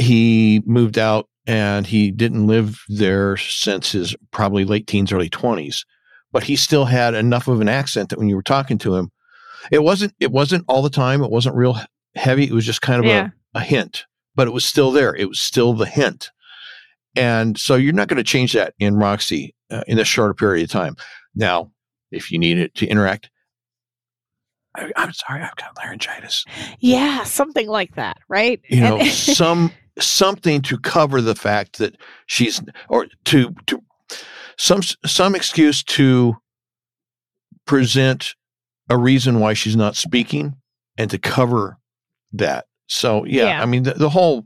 he 0.00 0.62
moved 0.66 0.98
out 0.98 1.28
and 1.46 1.86
he 1.86 2.10
didn't 2.10 2.46
live 2.46 2.80
there 2.88 3.36
since 3.36 3.92
his 3.92 4.14
probably 4.30 4.64
late 4.64 4.86
teens, 4.86 5.12
early 5.12 5.28
twenties. 5.30 5.84
But 6.32 6.44
he 6.44 6.54
still 6.56 6.84
had 6.84 7.14
enough 7.14 7.48
of 7.48 7.60
an 7.60 7.68
accent 7.68 8.10
that 8.10 8.18
when 8.18 8.28
you 8.28 8.36
were 8.36 8.42
talking 8.42 8.78
to 8.78 8.94
him, 8.94 9.10
it 9.70 9.82
wasn't 9.82 10.14
it 10.20 10.30
wasn't 10.30 10.64
all 10.68 10.82
the 10.82 10.90
time. 10.90 11.22
It 11.22 11.30
wasn't 11.30 11.56
real 11.56 11.78
heavy. 12.14 12.44
It 12.44 12.52
was 12.52 12.66
just 12.66 12.82
kind 12.82 13.00
of 13.00 13.06
Yeah. 13.06 13.30
a, 13.54 13.58
a 13.58 13.62
hint, 13.62 14.04
but 14.34 14.46
it 14.46 14.52
was 14.52 14.64
still 14.64 14.92
there. 14.92 15.14
It 15.14 15.28
was 15.28 15.40
still 15.40 15.72
the 15.74 15.86
hint. 15.86 16.30
And 17.16 17.58
so 17.58 17.74
you're 17.74 17.92
not 17.92 18.06
going 18.08 18.18
to 18.18 18.22
change 18.24 18.52
that 18.52 18.74
in 18.78 18.94
Roxy 18.96 19.54
uh, 19.70 19.82
in 19.88 19.98
a 19.98 20.04
shorter 20.04 20.34
period 20.34 20.64
of 20.64 20.70
time. 20.70 20.94
Now, 21.34 21.72
if 22.12 22.30
you 22.30 22.38
need 22.38 22.58
it 22.58 22.72
to 22.76 22.86
interact, 22.86 23.30
I, 24.76 24.92
I'm 24.96 25.12
sorry, 25.12 25.42
I've 25.42 25.56
got 25.56 25.76
laryngitis. 25.76 26.44
Yeah, 26.78 27.24
something 27.24 27.66
like 27.68 27.96
that, 27.96 28.18
right? 28.28 28.60
You 28.68 28.80
know, 28.82 29.02
some 29.04 29.72
something 29.98 30.62
to 30.62 30.78
cover 30.78 31.20
the 31.20 31.34
fact 31.34 31.78
that 31.78 31.96
she's 32.26 32.60
or 32.88 33.06
to 33.24 33.54
to 33.66 33.82
some 34.56 34.82
some 35.04 35.34
excuse 35.34 35.82
to 35.82 36.36
present 37.66 38.34
a 38.88 38.96
reason 38.96 39.40
why 39.40 39.54
she's 39.54 39.76
not 39.76 39.96
speaking 39.96 40.54
and 40.98 41.10
to 41.10 41.18
cover 41.18 41.78
that. 42.32 42.66
So 42.88 43.24
yeah, 43.24 43.46
Yeah. 43.46 43.62
I 43.62 43.66
mean 43.66 43.84
the, 43.84 43.94
the 43.94 44.08
whole 44.10 44.44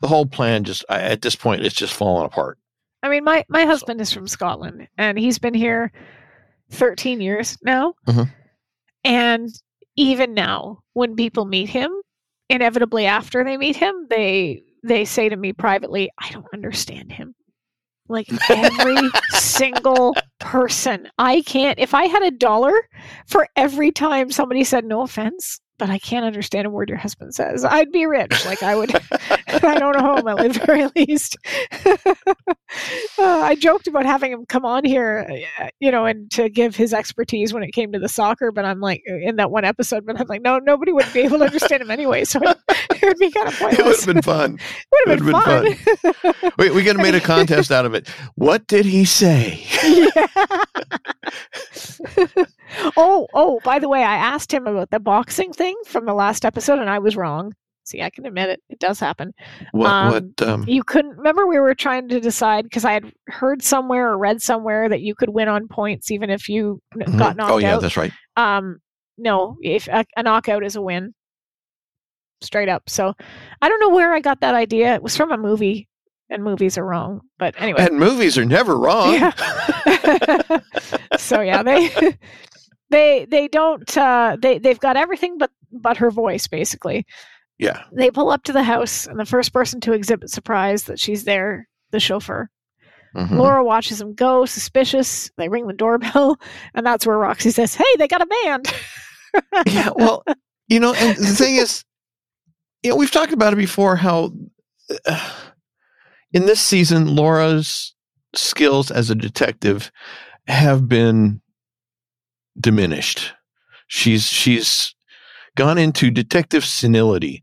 the 0.00 0.08
whole 0.08 0.26
plan 0.26 0.64
just 0.64 0.84
I, 0.88 1.00
at 1.00 1.22
this 1.22 1.36
point 1.36 1.64
it's 1.64 1.74
just 1.74 1.94
falling 1.94 2.26
apart. 2.26 2.58
I 3.02 3.08
mean, 3.08 3.24
my 3.24 3.44
my 3.48 3.64
husband 3.64 4.00
is 4.00 4.12
from 4.12 4.28
Scotland, 4.28 4.86
and 4.96 5.18
he's 5.18 5.38
been 5.38 5.54
here 5.54 5.90
thirteen 6.70 7.20
years 7.20 7.58
now. 7.64 7.94
Mhm. 8.06 8.30
And 9.04 9.48
even 9.96 10.34
now, 10.34 10.78
when 10.92 11.16
people 11.16 11.44
meet 11.44 11.68
him, 11.68 11.90
inevitably 12.48 13.06
after 13.06 13.42
they 13.42 13.56
meet 13.56 13.74
him, 13.74 14.06
they 14.08 14.62
they 14.82 15.04
say 15.04 15.28
to 15.28 15.36
me 15.36 15.52
privately, 15.52 16.10
"I 16.18 16.30
don't 16.30 16.46
understand 16.52 17.12
him." 17.12 17.34
Like 18.08 18.28
every 18.50 19.10
single 19.30 20.14
person, 20.38 21.08
I 21.18 21.42
can't. 21.42 21.78
If 21.78 21.94
I 21.94 22.06
had 22.06 22.22
a 22.22 22.30
dollar 22.30 22.74
for 23.26 23.48
every 23.56 23.90
time 23.92 24.30
somebody 24.30 24.64
said 24.64 24.84
"no 24.84 25.00
offense," 25.02 25.60
but 25.78 25.90
I 25.90 25.98
can't 25.98 26.24
understand 26.24 26.66
a 26.66 26.70
word 26.70 26.88
your 26.88 26.98
husband 26.98 27.34
says, 27.34 27.64
I'd 27.64 27.90
be 27.90 28.06
rich. 28.06 28.44
Like 28.46 28.62
I 28.62 28.76
would. 28.76 28.94
I 29.48 29.78
don't 29.78 29.96
know 29.96 30.16
home 30.16 30.28
at 30.38 30.52
the 30.52 30.60
very 30.66 30.88
least. 30.96 31.36
uh, 33.18 33.40
I 33.42 33.54
joked 33.54 33.86
about 33.86 34.06
having 34.06 34.32
him 34.32 34.46
come 34.46 34.64
on 34.64 34.84
here, 34.84 35.26
uh, 35.60 35.68
you 35.80 35.90
know, 35.90 36.06
and 36.06 36.30
to 36.32 36.48
give 36.48 36.76
his 36.76 36.94
expertise 36.94 37.52
when 37.52 37.62
it 37.62 37.72
came 37.72 37.92
to 37.92 37.98
the 37.98 38.08
soccer. 38.08 38.50
But 38.52 38.64
I'm 38.64 38.80
like, 38.80 39.02
in 39.06 39.36
that 39.36 39.50
one 39.50 39.64
episode, 39.64 40.06
but 40.06 40.20
I'm 40.20 40.26
like, 40.26 40.42
no, 40.42 40.58
nobody 40.58 40.92
would 40.92 41.12
be 41.12 41.20
able 41.20 41.38
to 41.38 41.44
understand 41.44 41.82
him 41.82 41.90
anyway. 41.90 42.24
So 42.24 42.40
it, 42.42 42.58
it 42.68 43.02
would 43.02 43.18
be 43.18 43.30
kind 43.30 43.48
of 43.48 43.58
pointless. 43.58 43.78
It 43.78 43.84
would 43.84 43.96
have 43.96 44.06
been 44.06 44.22
fun. 44.22 44.58
would 44.92 45.08
have 45.08 45.18
been, 45.18 45.32
been 45.32 46.34
fun. 46.34 46.52
We 46.58 46.70
we 46.70 46.84
could 46.84 46.96
have 46.96 47.04
made 47.04 47.14
a 47.14 47.20
contest 47.20 47.70
out 47.72 47.86
of 47.86 47.94
it. 47.94 48.08
What 48.34 48.66
did 48.66 48.84
he 48.84 49.04
say? 49.04 49.64
Yeah. 49.82 50.26
Oh, 52.96 53.26
oh, 53.34 53.60
by 53.64 53.78
the 53.78 53.88
way, 53.88 54.02
I 54.02 54.14
asked 54.16 54.52
him 54.52 54.66
about 54.66 54.90
the 54.90 55.00
boxing 55.00 55.52
thing 55.52 55.76
from 55.86 56.06
the 56.06 56.14
last 56.14 56.44
episode, 56.44 56.78
and 56.78 56.90
I 56.90 56.98
was 56.98 57.16
wrong. 57.16 57.52
See, 57.84 58.00
I 58.00 58.10
can 58.10 58.26
admit 58.26 58.48
it. 58.48 58.62
It 58.68 58.78
does 58.78 59.00
happen. 59.00 59.32
What 59.72 59.90
Um, 59.90 60.12
what 60.12 60.48
um 60.48 60.64
You 60.68 60.84
couldn't 60.84 61.16
remember 61.16 61.46
we 61.46 61.58
were 61.58 61.74
trying 61.74 62.08
to 62.10 62.20
decide 62.20 62.64
because 62.64 62.84
I 62.84 62.92
had 62.92 63.12
heard 63.26 63.62
somewhere 63.62 64.12
or 64.12 64.18
read 64.18 64.40
somewhere 64.40 64.88
that 64.88 65.00
you 65.00 65.16
could 65.16 65.30
win 65.30 65.48
on 65.48 65.66
points 65.66 66.10
even 66.10 66.30
if 66.30 66.48
you 66.48 66.80
mhm. 66.94 67.18
got 67.18 67.36
knocked 67.36 67.50
out. 67.50 67.54
Oh 67.54 67.58
yeah, 67.58 67.74
out. 67.74 67.82
that's 67.82 67.96
right. 67.96 68.12
Um, 68.36 68.78
no, 69.18 69.56
if 69.62 69.88
a, 69.88 70.04
a 70.16 70.22
knockout 70.22 70.62
is 70.64 70.76
a 70.76 70.82
win, 70.82 71.12
straight 72.40 72.68
up. 72.68 72.88
So 72.88 73.14
I 73.60 73.68
don't 73.68 73.80
know 73.80 73.90
where 73.90 74.12
I 74.12 74.20
got 74.20 74.40
that 74.40 74.54
idea. 74.54 74.94
It 74.94 75.02
was 75.02 75.16
from 75.16 75.32
a 75.32 75.36
movie, 75.36 75.88
and 76.30 76.44
movies 76.44 76.78
are 76.78 76.84
wrong. 76.84 77.20
But 77.38 77.54
anyway, 77.60 77.86
And 77.86 77.98
movies 77.98 78.38
are 78.38 78.44
never 78.44 78.78
wrong. 78.78 79.14
yeah. 79.14 79.32
so 81.16 81.40
yeah, 81.40 81.62
they 81.62 81.90
they 82.92 83.24
they 83.24 83.48
don't 83.48 83.96
uh, 83.98 84.36
they 84.40 84.58
they've 84.58 84.78
got 84.78 84.96
everything 84.96 85.38
but 85.38 85.50
but 85.72 85.96
her 85.96 86.10
voice 86.10 86.46
basically. 86.46 87.04
yeah. 87.58 87.82
They 87.92 88.10
pull 88.10 88.30
up 88.30 88.44
to 88.44 88.52
the 88.52 88.62
house, 88.62 89.06
and 89.06 89.18
the 89.18 89.24
first 89.26 89.52
person 89.52 89.80
to 89.80 89.92
exhibit 89.92 90.30
surprise 90.30 90.84
that 90.84 91.00
she's 91.00 91.24
there, 91.24 91.68
the 91.90 91.98
chauffeur. 92.00 92.48
Mhm. 93.16 93.36
Laura 93.38 93.62
watches 93.62 93.98
them 93.98 94.14
go, 94.14 94.46
suspicious. 94.46 95.30
They 95.36 95.48
ring 95.50 95.66
the 95.66 95.74
doorbell, 95.74 96.38
and 96.74 96.86
that's 96.86 97.06
where 97.06 97.18
Roxy 97.18 97.50
says, 97.50 97.74
"Hey, 97.74 97.96
they 97.98 98.08
got 98.08 98.22
a 98.22 98.26
band." 98.26 98.72
yeah, 99.66 99.90
well, 99.94 100.24
you 100.68 100.80
know, 100.80 100.94
and 100.94 101.16
the 101.18 101.26
thing 101.34 101.56
is, 101.56 101.84
you 102.82 102.90
know, 102.90 102.96
we've 102.96 103.10
talked 103.10 103.32
about 103.34 103.52
it 103.52 103.56
before 103.56 103.96
how 103.96 104.32
uh, 105.06 105.30
in 106.32 106.46
this 106.46 106.60
season, 106.60 107.14
Laura's 107.14 107.94
skills 108.34 108.90
as 108.90 109.10
a 109.10 109.14
detective 109.14 109.92
have 110.46 110.88
been 110.88 111.41
diminished. 112.60 113.32
She's 113.88 114.26
she's 114.26 114.94
gone 115.56 115.78
into 115.78 116.10
detective 116.10 116.64
senility. 116.64 117.42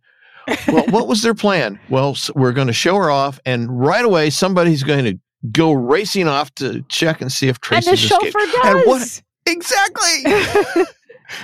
Well, 0.68 0.86
what 0.90 1.08
was 1.08 1.22
their 1.22 1.36
plan? 1.36 1.80
Well, 1.90 2.12
s- 2.12 2.32
we're 2.34 2.54
going 2.54 2.68
to 2.68 2.74
show 2.74 2.96
her 2.96 3.12
off, 3.12 3.40
and 3.46 3.70
right 3.80 4.04
away, 4.04 4.30
somebody's 4.32 4.82
going 4.84 5.06
to 5.06 5.20
go 5.52 5.72
racing 5.72 6.28
off 6.28 6.54
to 6.56 6.84
check 6.90 7.22
and 7.22 7.32
see 7.32 7.48
if 7.48 7.58
and 7.58 7.62
Tracy's 7.84 8.10
the 8.10 8.16
escaped. 8.16 8.34
chauffeur 8.38 8.68
And 8.68 8.80
what- 8.88 9.00
does. 9.00 9.22
Exactly. 9.46 10.84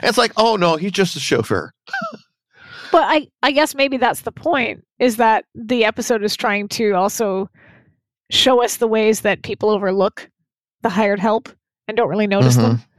it's 0.03 0.17
like, 0.17 0.31
oh 0.37 0.55
no, 0.55 0.75
he's 0.75 0.91
just 0.91 1.15
a 1.15 1.19
chauffeur. 1.19 1.71
but 2.91 3.03
I, 3.03 3.27
I 3.43 3.51
guess 3.51 3.73
maybe 3.75 3.97
that's 3.97 4.21
the 4.21 4.31
point 4.31 4.83
is 4.99 5.17
that 5.17 5.45
the 5.55 5.85
episode 5.85 6.23
is 6.23 6.35
trying 6.35 6.67
to 6.69 6.91
also 6.93 7.49
show 8.31 8.63
us 8.63 8.77
the 8.77 8.87
ways 8.87 9.21
that 9.21 9.43
people 9.43 9.69
overlook 9.69 10.29
the 10.81 10.89
hired 10.89 11.19
help 11.19 11.49
and 11.87 11.95
don't 11.97 12.09
really 12.09 12.27
notice 12.27 12.55
them. 12.55 12.77
Mm-hmm. 12.77 12.94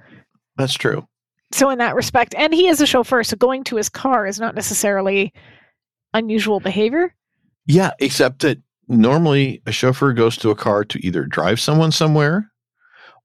That's 0.57 0.75
true. 0.75 1.07
So 1.53 1.71
in 1.71 1.79
that 1.79 1.95
respect, 1.95 2.35
and 2.37 2.53
he 2.53 2.67
is 2.69 2.81
a 2.81 2.87
chauffeur, 2.87 3.23
so 3.23 3.37
going 3.37 3.65
to 3.65 3.77
his 3.77 3.89
car 3.89 4.27
is 4.27 4.41
not 4.41 4.55
necessarily 4.55 5.33
unusual 6.13 6.61
behavior. 6.61 7.15
Yeah, 7.67 7.93
except 8.01 8.41
that 8.43 8.59
normally 8.89 9.63
a 9.67 9.73
chauffeur 9.73 10.13
goes 10.13 10.37
to 10.39 10.51
a 10.51 10.57
car 10.57 10.85
to 10.85 11.07
either 11.07 11.25
drive 11.25 11.61
someone 11.61 11.93
somewhere 11.93 12.51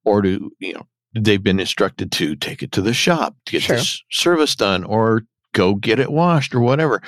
or 0.05 0.21
to, 0.21 0.51
you 0.59 0.73
know, 0.73 0.85
they've 1.13 1.43
been 1.43 1.59
instructed 1.59 2.11
to 2.13 2.35
take 2.35 2.63
it 2.63 2.71
to 2.73 2.81
the 2.81 2.93
shop 2.93 3.35
to 3.45 3.51
get 3.53 3.61
Sure. 3.63 3.75
this 3.77 4.03
service 4.11 4.55
done 4.55 4.83
or 4.83 5.23
go 5.53 5.75
get 5.75 5.99
it 5.99 6.11
washed 6.11 6.53
or 6.55 6.59
whatever. 6.61 7.01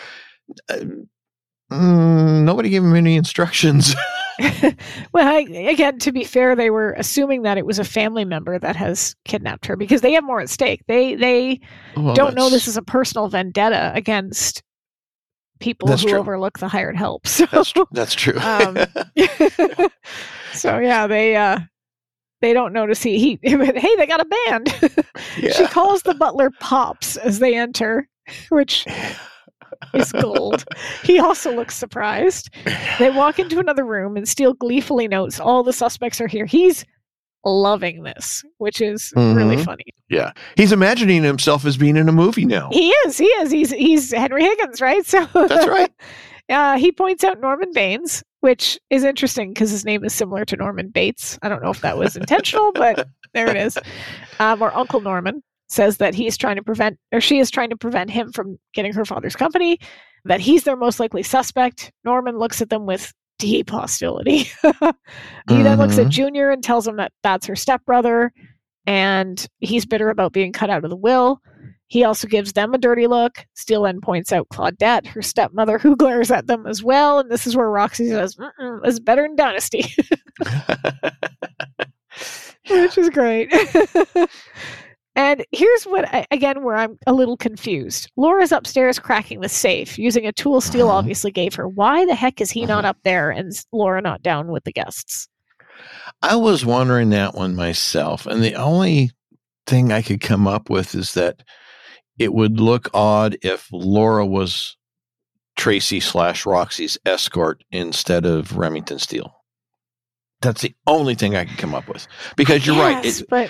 Uh, 0.70 0.80
mm, 1.72 2.44
nobody 2.44 2.70
gave 2.70 2.84
him 2.84 2.96
any 2.96 3.16
instructions. 3.16 3.96
well, 5.14 5.28
I, 5.28 5.40
again, 5.70 6.00
to 6.00 6.12
be 6.12 6.24
fair, 6.24 6.56
they 6.56 6.70
were 6.70 6.94
assuming 6.94 7.44
that 7.44 7.58
it 7.58 7.66
was 7.66 7.80
a 7.80 7.84
family 7.84 8.26
member 8.26 8.58
that 8.60 8.76
has 8.76 9.16
kidnapped 9.26 9.66
her 9.66 9.76
because 9.76 10.02
they 10.02 10.14
have 10.14 10.24
more 10.24 10.42
at 10.42 10.50
stake. 10.50 10.82
They 10.88 11.16
they 11.16 11.60
Well, 11.96 12.16
don't 12.16 12.36
know 12.36 12.46
Oh, 12.46 12.50
this 12.50 12.68
is 12.68 12.78
a 12.78 12.82
personal 12.82 13.28
vendetta 13.30 13.92
against 13.96 14.64
people 15.60 15.88
who 15.98 16.10
true. 16.10 16.20
overlook 16.20 16.60
the 16.60 16.68
hired 16.68 16.98
help. 16.98 17.26
So 17.28 17.46
That's, 17.52 17.74
that's 17.92 18.14
true. 18.16 18.40
Um, 18.40 18.78
so 20.54 20.78
yeah, 20.80 21.08
they 21.08 21.36
uh 21.36 21.60
they 22.42 22.54
don't 22.54 22.74
notice 22.74 23.02
he 23.02 23.18
he 23.20 23.40
hey, 23.44 23.96
they 23.96 24.06
got 24.08 24.20
a 24.22 24.26
band. 24.50 24.74
she 25.54 25.68
calls 25.68 26.02
the 26.04 26.14
butler 26.16 26.50
Pops 26.60 27.18
as 27.18 27.40
they 27.40 27.56
enter, 27.56 28.08
which 28.50 28.86
is 29.94 30.12
gold. 30.12 30.64
he 31.04 31.20
also 31.20 31.54
looks 31.56 31.76
surprised. 31.78 32.50
They 33.00 33.10
walk 33.10 33.40
into 33.40 33.60
another 33.60 33.86
room 33.86 34.18
and 34.18 34.28
Steele 34.28 34.54
gleefully 34.54 35.08
notes 35.08 35.40
all 35.40 35.64
the 35.64 35.74
suspects 35.74 36.20
are 36.22 36.28
here. 36.28 36.46
He's 36.46 36.86
loving 37.46 38.04
this, 38.04 38.44
which 38.58 38.80
is 38.82 39.12
really 39.18 39.58
Mhm. 39.58 39.66
funny. 39.66 39.86
Yeah. 40.10 40.32
He's 40.56 40.72
imagining 40.72 41.24
himself 41.24 41.66
as 41.66 41.76
being 41.76 41.98
in 41.98 42.08
a 42.08 42.14
movie 42.14 42.46
now. 42.46 42.70
He 42.72 42.90
is, 43.06 43.18
he 43.18 43.26
is. 43.26 43.52
He's 43.52 43.72
he's 43.72 44.12
Henry 44.14 44.44
Higgins, 44.44 44.80
right? 44.82 45.06
So 45.06 45.26
That's 45.34 45.68
right. 45.68 45.92
Uh, 46.50 46.78
he 46.78 46.92
points 46.92 47.24
out 47.24 47.40
Norman 47.40 47.72
Baines, 47.74 48.22
which 48.42 48.78
is 48.90 49.06
interesting 49.06 49.54
because 49.54 49.72
his 49.72 49.86
name 49.86 50.04
is 50.04 50.14
similar 50.14 50.44
to 50.44 50.58
Norman 50.58 50.90
Bates. 50.90 51.40
I 51.42 51.48
don't 51.48 51.64
know 51.64 51.70
if 51.70 51.80
that 51.82 51.98
was 51.98 52.18
intentional, 52.18 52.74
but 52.74 53.08
there 53.34 53.48
it 53.50 53.56
is. 53.56 53.78
Um, 54.42 54.62
or 54.62 54.76
Uncle 54.76 55.00
Norman 55.00 55.42
says 55.70 55.98
that 55.98 56.14
he's 56.16 56.38
trying 56.38 56.56
to 56.58 56.64
prevent, 56.64 56.98
or 57.12 57.20
she 57.22 57.40
is 57.40 57.50
trying 57.52 57.70
to 57.70 57.78
prevent 57.78 58.10
him 58.10 58.32
from 58.32 58.58
getting 58.74 58.94
her 58.94 59.06
father's 59.06 59.36
company, 59.36 59.80
that 60.26 60.40
he's 60.40 60.64
their 60.64 60.76
most 60.76 61.00
likely 61.00 61.24
suspect. 61.24 61.92
Norman 62.04 62.38
looks 62.38 62.62
at 62.62 62.70
them 62.70 62.86
with 62.86 63.14
deep 63.40 63.70
hostility. 63.70 64.44
he 65.50 65.64
then 65.64 65.78
looks 65.78 65.98
at 65.98 66.08
Mhm. 66.08 66.12
Junior 66.12 66.50
and 66.52 66.64
tells 66.64 66.88
him 66.88 66.98
that 66.98 67.12
that's 67.24 67.46
her 67.48 67.56
stepbrother, 67.56 68.32
and 68.86 69.46
he's 69.60 69.86
bitter 69.86 70.10
about 70.10 70.34
being 70.34 70.52
cut 70.52 70.70
out 70.70 70.84
of 70.84 70.90
the 70.90 70.96
will. 70.96 71.40
He 71.88 72.04
also 72.04 72.28
gives 72.28 72.54
them 72.54 72.74
a 72.74 72.78
dirty 72.78 73.06
look. 73.08 73.46
Steele 73.54 73.84
then 73.84 74.02
points 74.02 74.32
out 74.32 74.48
Claudette, 74.50 75.06
her 75.08 75.22
stepmother, 75.22 75.78
who 75.78 75.96
glares 75.98 76.32
at 76.32 76.48
them 76.48 76.66
as 76.66 76.82
well. 76.84 77.20
And 77.20 77.30
this 77.32 77.46
is 77.46 77.56
where 77.56 77.70
Roxy 77.70 78.08
says, 78.10 78.36
"It's 78.84 79.00
better 79.00 79.26
in 79.26 79.36
Dynasty," 79.36 79.84
which 82.70 82.98
is 82.98 83.10
great. 83.10 83.52
And 85.16 85.46
here's 85.52 85.84
what, 85.84 86.06
I- 86.14 86.26
again, 86.32 86.64
where 86.64 86.76
I'm 86.76 86.98
a 87.08 87.14
little 87.14 87.38
confused. 87.38 88.12
Laura's 88.18 88.52
upstairs 88.52 89.00
cracking 89.00 89.42
the 89.42 89.50
safe 89.50 89.98
using 90.00 90.26
a 90.26 90.32
tool 90.32 90.62
Steele 90.62 90.88
Uh-huh. 90.90 90.98
obviously 90.98 91.32
gave 91.32 91.54
her. 91.56 91.68
Why 91.68 92.06
the 92.06 92.16
heck 92.16 92.42
is 92.42 92.52
he 92.52 92.66
not 92.66 92.80
Uh-huh. 92.86 92.90
up 92.92 92.98
there 93.04 93.30
and 93.32 93.52
Laura 93.72 94.02
not 94.02 94.22
down 94.24 94.48
with 94.48 94.64
the 94.64 94.72
guests? 94.72 95.28
I 96.22 96.36
was 96.36 96.66
wondering 96.66 97.10
that 97.12 97.36
one 97.36 97.56
myself, 97.56 98.26
and 98.26 98.44
the 98.44 98.56
only 98.56 99.12
thing 99.68 99.92
I 99.92 100.02
could 100.02 100.22
come 100.22 100.48
up 100.48 100.70
with 100.70 100.94
is 100.96 101.14
that 101.14 101.42
it 102.20 102.34
would 102.34 102.60
look 102.60 102.90
odd 102.94 103.38
if 103.42 103.68
Laura 103.72 104.26
was 104.26 104.78
Tracy 105.56 106.00
slash 106.00 106.46
Roxy's 106.46 106.98
escort 107.06 107.64
instead 107.72 108.26
of 108.26 108.58
Remington 108.58 109.00
Steele. 109.00 109.36
That's 110.44 110.62
the 110.62 110.76
only 110.88 111.16
thing 111.16 111.36
I 111.36 111.46
can 111.46 111.56
come 111.56 111.74
up 111.74 111.88
with 111.88 112.06
because 112.36 112.68
you're 112.68 112.76
right. 112.76 113.04
It, 113.06 113.24
but 113.30 113.50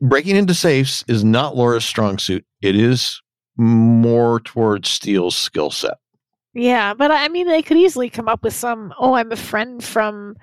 breaking 0.00 0.36
into 0.36 0.54
safes 0.54 1.04
is 1.08 1.24
not 1.24 1.56
Laura's 1.56 1.84
strong 1.84 2.18
suit. 2.18 2.44
It 2.62 2.76
is 2.76 3.20
more 3.56 4.40
towards 4.40 4.88
Steele's 4.88 5.36
skill 5.36 5.70
set. 5.70 5.98
yeah, 6.54 6.94
but 6.94 7.10
I 7.10 7.28
mean, 7.28 7.48
they 7.48 7.62
could 7.62 7.76
easily 7.76 8.08
come 8.08 8.28
up 8.28 8.44
with 8.44 8.54
some. 8.54 8.94
Oh, 8.98 9.14
I'm 9.14 9.32
a 9.32 9.36
friend 9.36 9.82
from 9.82 10.36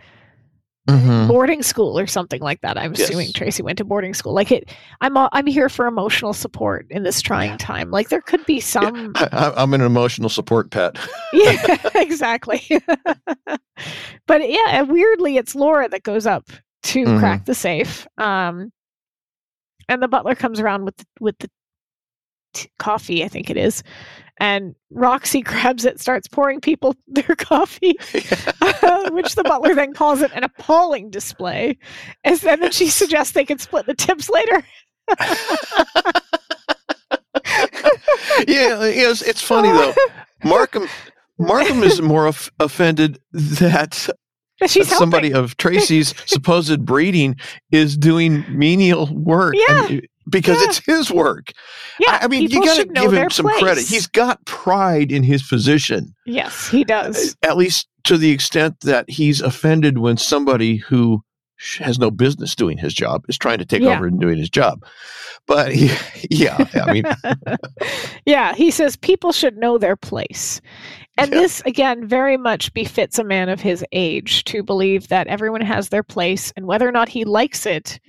Mhm. 0.89 1.27
boarding 1.27 1.61
school 1.61 1.97
or 1.97 2.07
something 2.07 2.41
like 2.41 2.61
that. 2.61 2.77
I'm 2.77 2.93
Yes. 2.93 3.09
assuming 3.09 3.33
Tracy 3.33 3.61
went 3.61 3.77
to 3.77 3.83
boarding 3.85 4.13
school. 4.15 4.33
Like 4.33 4.51
it, 4.51 4.71
I'm 4.99 5.15
I'm 5.15 5.45
here 5.45 5.69
for 5.69 5.85
emotional 5.85 6.33
support 6.33 6.87
in 6.89 7.03
this 7.03 7.21
trying 7.21 7.51
Yeah. 7.51 7.57
time. 7.57 7.91
Like 7.91 8.09
there 8.09 8.21
could 8.21 8.43
be 8.47 8.59
some. 8.59 9.11
I, 9.15 9.29
I- 9.31 9.61
I'm 9.61 9.73
an 9.75 9.81
emotional 9.81 10.29
support 10.29 10.71
pet. 10.71 10.97
Yeah, 11.33 11.77
exactly. 11.95 12.61
but 14.27 14.49
yeah, 14.49 14.65
and 14.69 14.89
weirdly, 14.89 15.37
it's 15.37 15.55
Laura 15.55 15.87
that 15.89 16.03
goes 16.03 16.25
up 16.25 16.49
to 16.83 17.05
Mhm. 17.05 17.19
crack 17.19 17.45
the 17.45 17.55
safe. 17.55 18.05
Um, 18.17 18.71
and 19.87 20.01
the 20.03 20.07
butler 20.07 20.35
comes 20.35 20.59
around 20.59 20.83
with 20.85 20.97
the, 20.97 21.05
with 21.19 21.37
the 21.39 21.49
t- 22.53 22.69
coffee, 22.79 23.23
I 23.23 23.27
think 23.27 23.49
it 23.49 23.57
is, 23.57 23.83
and 24.41 24.75
Roxy 24.89 25.41
grabs 25.43 25.85
it, 25.85 26.01
starts 26.01 26.27
pouring 26.27 26.59
people 26.59 26.95
their 27.07 27.35
coffee. 27.37 27.97
Uh, 28.83 29.09
which 29.11 29.35
the 29.35 29.43
butler 29.43 29.75
then 29.75 29.93
calls 29.93 30.21
it 30.21 30.31
an 30.33 30.43
appalling 30.43 31.09
display. 31.11 31.77
And 32.23 32.37
then 32.39 32.71
she 32.71 32.87
suggests 32.87 33.33
they 33.33 33.45
could 33.45 33.61
split 33.61 33.85
the 33.85 33.93
tips 33.93 34.27
later. 34.29 34.63
yeah, 38.47 38.77
uh, 38.79 38.81
it's, 38.83 39.21
it's 39.21 39.41
funny 39.41 39.69
though. 39.69 39.93
Markham 40.43 40.87
Markham 41.37 41.83
is 41.83 42.01
more 42.01 42.25
of- 42.27 42.51
offended 42.59 43.19
that 43.33 44.09
somebody 44.67 45.31
of 45.33 45.55
Tracy's 45.57 46.13
supposed 46.29 46.85
breeding 46.85 47.35
is 47.71 47.95
doing 47.97 48.43
menial 48.49 49.07
work. 49.13 49.55
Yeah. 49.67 49.85
and- 49.87 50.07
because 50.29 50.57
Yeah. 50.61 50.67
it's 50.67 50.85
his 50.85 51.11
work. 51.11 51.51
Yeah, 51.99 52.19
I, 52.21 52.27
mean, 52.27 52.43
you 52.49 52.63
got 52.63 52.77
to 52.77 52.85
give 52.85 53.13
him 53.13 53.29
some 53.29 53.47
credit. 53.47 53.85
He's 53.87 54.07
got 54.07 54.43
pride 54.45 55.11
in 55.11 55.23
his 55.23 55.43
position, 55.43 56.13
yes, 56.25 56.67
he 56.69 56.81
uh, 56.83 56.87
does. 56.87 57.35
at 57.43 57.57
least 57.57 57.87
to 58.05 58.17
the 58.17 58.31
extent 58.31 58.79
that 58.81 59.09
he's 59.09 59.41
offended 59.41 59.97
when 59.99 60.17
somebody 60.17 60.77
who 60.77 61.23
has 61.77 61.99
no 61.99 62.09
business 62.09 62.55
doing 62.55 62.75
his 62.77 62.91
job 62.91 63.23
is 63.29 63.37
trying 63.37 63.59
to 63.59 63.65
take 63.65 63.83
Yeah. 63.83 63.95
over 63.95 64.07
and 64.07 64.19
doing 64.19 64.39
his 64.39 64.49
job. 64.49 64.83
But 65.45 65.71
he, 65.71 65.91
yeah, 66.31 66.57
I 66.73 66.91
mean, 66.93 67.03
yeah, 68.25 68.53
he 68.55 68.71
says 68.71 68.95
people 68.95 69.31
should 69.31 69.57
know 69.57 69.77
their 69.77 69.95
place. 69.95 70.59
And 71.17 71.31
Yeah. 71.31 71.39
this, 71.41 71.61
again, 71.65 72.07
very 72.07 72.37
much 72.37 72.73
befits 72.73 73.19
a 73.19 73.23
man 73.23 73.49
of 73.49 73.59
his 73.61 73.85
age 73.91 74.43
to 74.45 74.63
believe 74.63 75.09
that 75.09 75.27
everyone 75.27 75.61
has 75.61 75.89
their 75.89 76.03
place 76.03 76.51
and 76.55 76.65
whether 76.65 76.87
or 76.87 76.91
not 76.91 77.09
he 77.09 77.25
likes 77.25 77.65
it, 77.65 77.99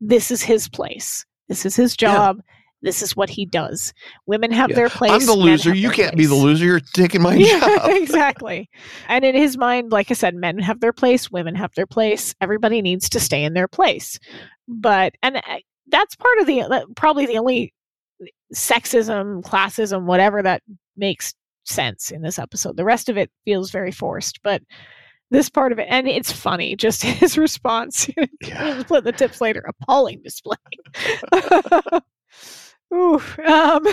this 0.00 0.30
is 0.30 0.42
his 0.42 0.68
place. 0.68 1.26
This 1.48 1.66
is 1.66 1.76
his 1.76 1.96
Yeah. 2.00 2.12
job. 2.12 2.40
This 2.82 3.00
is 3.00 3.16
what 3.16 3.30
he 3.30 3.46
does. 3.46 3.94
Women 4.26 4.52
have 4.52 4.68
Yeah. 4.70 4.76
their 4.76 4.88
place. 4.90 5.10
I'm 5.10 5.24
the 5.24 5.32
loser. 5.34 5.74
You 5.74 5.90
can't 5.90 6.16
be 6.16 6.26
the 6.26 6.34
loser. 6.34 6.66
You're 6.66 6.80
taking 6.80 7.22
my 7.22 7.34
yeah, 7.34 7.60
job. 7.60 7.80
exactly. 7.90 8.68
And 9.08 9.24
in 9.24 9.34
his 9.34 9.56
mind, 9.56 9.90
like 9.90 10.10
I 10.10 10.14
said, 10.14 10.34
men 10.34 10.58
have 10.58 10.80
their 10.80 10.92
place, 10.92 11.30
women 11.30 11.54
have 11.54 11.72
their 11.76 11.86
place. 11.86 12.34
Everybody 12.42 12.82
needs 12.82 13.08
to 13.10 13.20
stay 13.20 13.42
in 13.44 13.54
their 13.54 13.68
place. 13.68 14.18
But 14.68 15.14
and 15.22 15.38
uh, 15.38 15.40
that's 15.88 16.14
part 16.16 16.38
of 16.40 16.46
the 16.46 16.60
uh, 16.62 16.80
probably 16.94 17.24
the 17.26 17.38
only 17.38 17.72
sexism, 18.54 19.42
classism, 19.42 20.04
whatever 20.04 20.42
that 20.42 20.62
makes 20.96 21.34
sense 21.64 22.10
in 22.10 22.22
this 22.22 22.38
episode. 22.38 22.76
The 22.76 22.84
rest 22.84 23.08
of 23.08 23.16
it 23.16 23.30
feels 23.44 23.70
very 23.70 23.92
forced, 23.92 24.42
but 24.42 24.62
this 25.30 25.48
part 25.48 25.72
of 25.72 25.78
it, 25.78 25.86
and 25.90 26.08
it's 26.08 26.32
funny, 26.32 26.76
just 26.76 27.02
his 27.04 27.36
response. 27.38 28.08
Yeah. 28.42 28.80
Split 28.82 29.04
the 29.04 29.12
tips 29.12 29.40
later. 29.40 29.64
Appalling 29.66 30.22
display. 30.22 30.56
Ooh. 32.94 33.20
Um, 33.46 33.86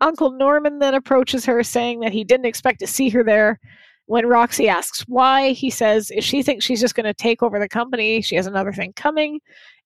Uncle 0.00 0.30
Norman 0.30 0.78
then 0.78 0.94
approaches 0.94 1.44
her, 1.44 1.62
saying 1.62 2.00
that 2.00 2.12
he 2.12 2.24
didn't 2.24 2.46
expect 2.46 2.80
to 2.80 2.86
see 2.86 3.08
her 3.10 3.24
there. 3.24 3.60
When 4.06 4.26
Roxy 4.26 4.68
asks 4.68 5.02
why, 5.02 5.50
he 5.50 5.70
says 5.70 6.10
if 6.10 6.24
she 6.24 6.42
thinks 6.42 6.64
she's 6.64 6.80
just 6.80 6.96
going 6.96 7.04
to 7.04 7.14
take 7.14 7.42
over 7.42 7.58
the 7.58 7.68
company, 7.68 8.20
she 8.22 8.36
has 8.36 8.46
another 8.46 8.72
thing 8.72 8.92
coming. 8.94 9.40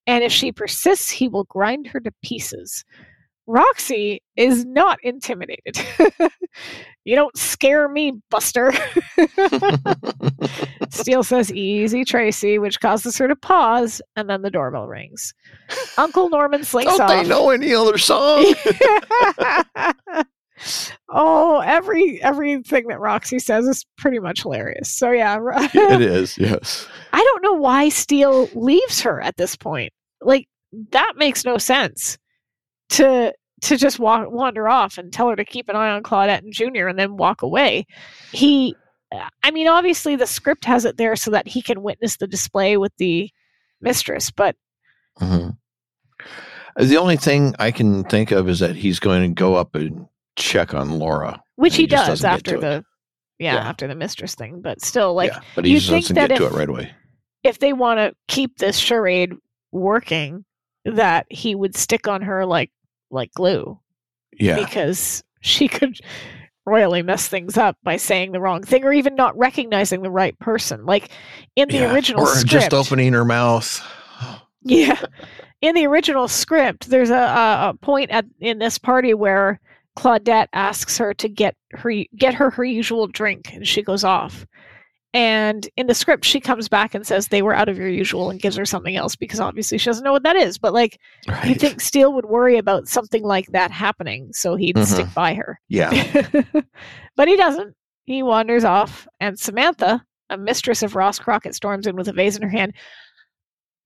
And 0.07 0.23
if 0.23 0.33
she 0.33 0.53
persists, 0.53 1.11
he 1.11 1.29
will 1.29 1.45
grind 1.45 1.87
her 1.89 2.01
to 2.01 2.13
pieces. 2.23 2.85
Roxy 3.47 4.23
is 4.37 4.65
not 4.65 4.99
intimidated. 5.03 5.79
you 7.05 7.15
don't 7.15 7.37
scare 7.37 7.89
me, 7.89 8.13
Buster. 8.31 8.73
Steele 10.91 11.23
says, 11.23 11.53
Easy, 11.53 12.05
Tracy, 12.05 12.59
which 12.59 12.81
causes 12.81 13.19
her 13.19 13.29
to 13.29 13.37
pause, 13.37 14.01
and 14.17 14.31
then 14.31 14.43
the 14.43 14.51
doorbell 14.51 14.87
rings. 14.87 15.35
Uncle 15.99 16.31
Norman 16.31 16.65
slinks 16.65 16.97
Don't 16.97 17.03
off. 17.03 17.11
they 17.11 17.29
know 17.29 17.51
any 17.51 17.75
other 17.75 17.99
song? 17.99 18.55
oh, 21.11 21.61
every 21.65 22.23
everything 22.23 22.87
that 22.89 23.01
Roxy 23.01 23.39
says 23.39 23.67
is 23.67 23.85
pretty 23.99 24.21
much 24.21 24.43
hilarious. 24.43 24.91
So 24.91 25.11
yeah, 25.11 25.39
it 25.75 26.01
is, 26.01 26.39
yes. 26.39 26.87
I 27.13 27.19
don't 27.23 27.43
know 27.43 27.61
why 27.61 27.91
Steele 27.91 28.49
leaves 28.55 29.01
her 29.03 29.21
at 29.21 29.37
this 29.37 29.57
point. 29.57 29.93
Like 30.23 30.49
that 30.93 31.15
makes 31.17 31.45
no 31.45 31.59
sense. 31.59 32.17
To 32.91 33.33
to 33.63 33.77
just 33.77 33.99
walk, 33.99 34.31
wander 34.31 34.69
off 34.69 34.99
and 34.99 35.13
tell 35.13 35.29
her 35.31 35.37
to 35.37 35.45
keep 35.45 35.69
an 35.69 35.77
eye 35.77 35.89
on 35.91 36.03
Claudette 36.03 36.43
and 36.43 36.53
Junior 36.53 36.87
and 36.87 36.99
then 36.99 37.17
walk 37.17 37.43
away. 37.43 37.87
He 38.33 38.77
I 39.43 39.51
mean 39.51 39.69
obviously 39.69 40.17
the 40.17 40.27
script 40.27 40.65
has 40.67 40.85
it 40.85 40.97
there 40.97 41.17
so 41.17 41.31
that 41.31 41.49
he 41.49 41.63
can 41.63 41.83
witness 41.83 42.17
the 42.17 42.27
display 42.27 42.77
with 42.77 42.93
the 42.99 43.31
mistress, 43.81 44.31
but 44.31 44.57
hmm 45.19 45.51
The 46.77 46.97
only 46.97 47.17
thing 47.17 47.55
I 47.59 47.71
can 47.71 48.05
think 48.05 48.33
of 48.33 48.49
is 48.49 48.59
that 48.61 48.77
he's 48.77 48.99
going 48.99 49.23
to 49.23 49.35
go 49.35 49.55
up 49.55 49.75
and 49.75 50.07
check 50.37 50.75
on 50.75 50.99
Laura. 50.99 51.41
which 51.57 51.77
he, 51.77 51.83
he 51.85 51.87
does 51.87 52.25
after 52.25 52.59
the 52.59 52.85
yeah, 53.39 53.55
Yeah. 53.55 53.69
after 53.69 53.87
the 53.87 53.95
mistress 53.95 54.35
thing, 54.35 54.61
but 54.61 54.83
still 54.83 55.15
like 55.15 55.33
yeah, 55.33 55.41
but 55.55 55.65
he 55.65 55.73
you'd 55.73 55.81
just 55.81 55.91
think 55.91 56.03
doesn't 56.03 56.17
that 56.17 56.29
get 56.31 56.39
to 56.39 56.47
it 56.47 56.53
right 56.53 56.69
away. 56.69 56.93
if 57.45 57.59
they 57.61 57.73
want 57.73 57.99
to 57.99 58.15
keep 58.29 58.59
this 58.59 58.77
charade 58.77 59.33
working, 59.73 60.45
that 60.85 61.27
he 61.31 61.55
would 61.55 61.77
stick 61.77 62.09
on 62.09 62.23
her 62.23 62.45
like 62.45 62.71
like 63.11 63.33
glue 63.33 63.79
Yeah, 64.39 64.57
because 64.57 65.23
she 65.41 65.69
could 65.69 65.99
royally 66.67 67.03
mess 67.03 67.29
things 67.29 67.59
up 67.59 67.77
by 67.83 67.97
saying 67.97 68.33
the 68.33 68.41
wrong 68.41 68.63
thing 68.63 68.85
or 68.85 68.93
even 68.93 69.15
not 69.15 69.37
recognizing 69.37 70.03
the 70.03 70.11
right 70.11 70.39
person. 70.39 70.85
Like 70.87 71.11
in 71.57 71.69
the 71.69 71.79
yeah. 71.79 71.93
original 71.93 72.23
or 72.23 72.35
script, 72.35 72.49
just 72.49 72.75
opening 72.75 73.13
her 73.13 73.25
mouth. 73.25 73.83
yeah, 74.63 75.01
in 75.61 75.75
the 75.75 75.87
original 75.87 76.29
script, 76.29 76.89
there's 76.89 77.11
a, 77.11 77.15
a, 77.15 77.69
a 77.71 77.75
point 77.81 78.11
at 78.11 78.25
in 78.41 78.59
this 78.59 78.79
party 78.79 79.15
where 79.15 79.61
Claudette 79.97 80.49
asks 80.53 80.99
her 80.99 81.15
to 81.15 81.29
get 81.29 81.57
her 81.73 81.93
get 82.17 82.35
her 82.35 82.51
her 82.51 82.65
usual 82.65 83.07
drink, 83.07 83.53
and 83.53 83.67
she 83.67 83.83
goes 83.83 84.05
off. 84.05 84.47
And 85.15 85.69
in 85.77 85.87
the 85.87 85.95
script, 85.95 86.25
she 86.25 86.41
comes 86.41 86.69
back 86.69 86.93
and 86.95 87.07
says 87.07 87.29
they 87.29 87.41
were 87.41 87.55
out 87.55 87.69
of 87.69 87.79
your 87.79 87.89
usual 87.89 88.31
and 88.31 88.41
gives 88.43 88.57
her 88.57 88.65
something 88.67 88.97
else 88.97 89.15
because 89.15 89.39
obviously 89.39 89.79
she 89.79 89.87
doesn't 89.87 90.03
know 90.05 90.13
what 90.13 90.25
that 90.25 90.35
is. 90.35 90.59
But 90.59 90.75
like, 90.75 90.99
you 91.45 91.55
think 91.55 91.81
Steele 91.81 92.13
would 92.13 92.25
worry 92.27 92.59
about 92.59 92.89
something 92.89 93.23
like 93.23 93.47
that 93.53 93.71
happening, 93.71 94.33
so 94.33 94.57
he'd 94.57 94.75
Mhm. 94.75 94.85
stick 94.87 95.15
by 95.15 95.35
her. 95.35 95.61
yeah. 95.69 95.91
but 97.17 97.29
he 97.29 97.37
doesn't. 97.37 97.75
He 98.07 98.23
wanders 98.25 98.65
off, 98.65 99.07
and 99.21 99.39
Samantha, 99.39 100.05
a 100.31 100.37
mistress 100.37 100.83
of 100.83 100.97
Ross 100.97 101.19
Crockett, 101.21 101.55
storms 101.55 101.87
in 101.87 101.95
with 101.97 102.09
a 102.09 102.13
vase 102.13 102.37
in 102.37 102.43
her 102.43 102.49
hand. 102.51 102.75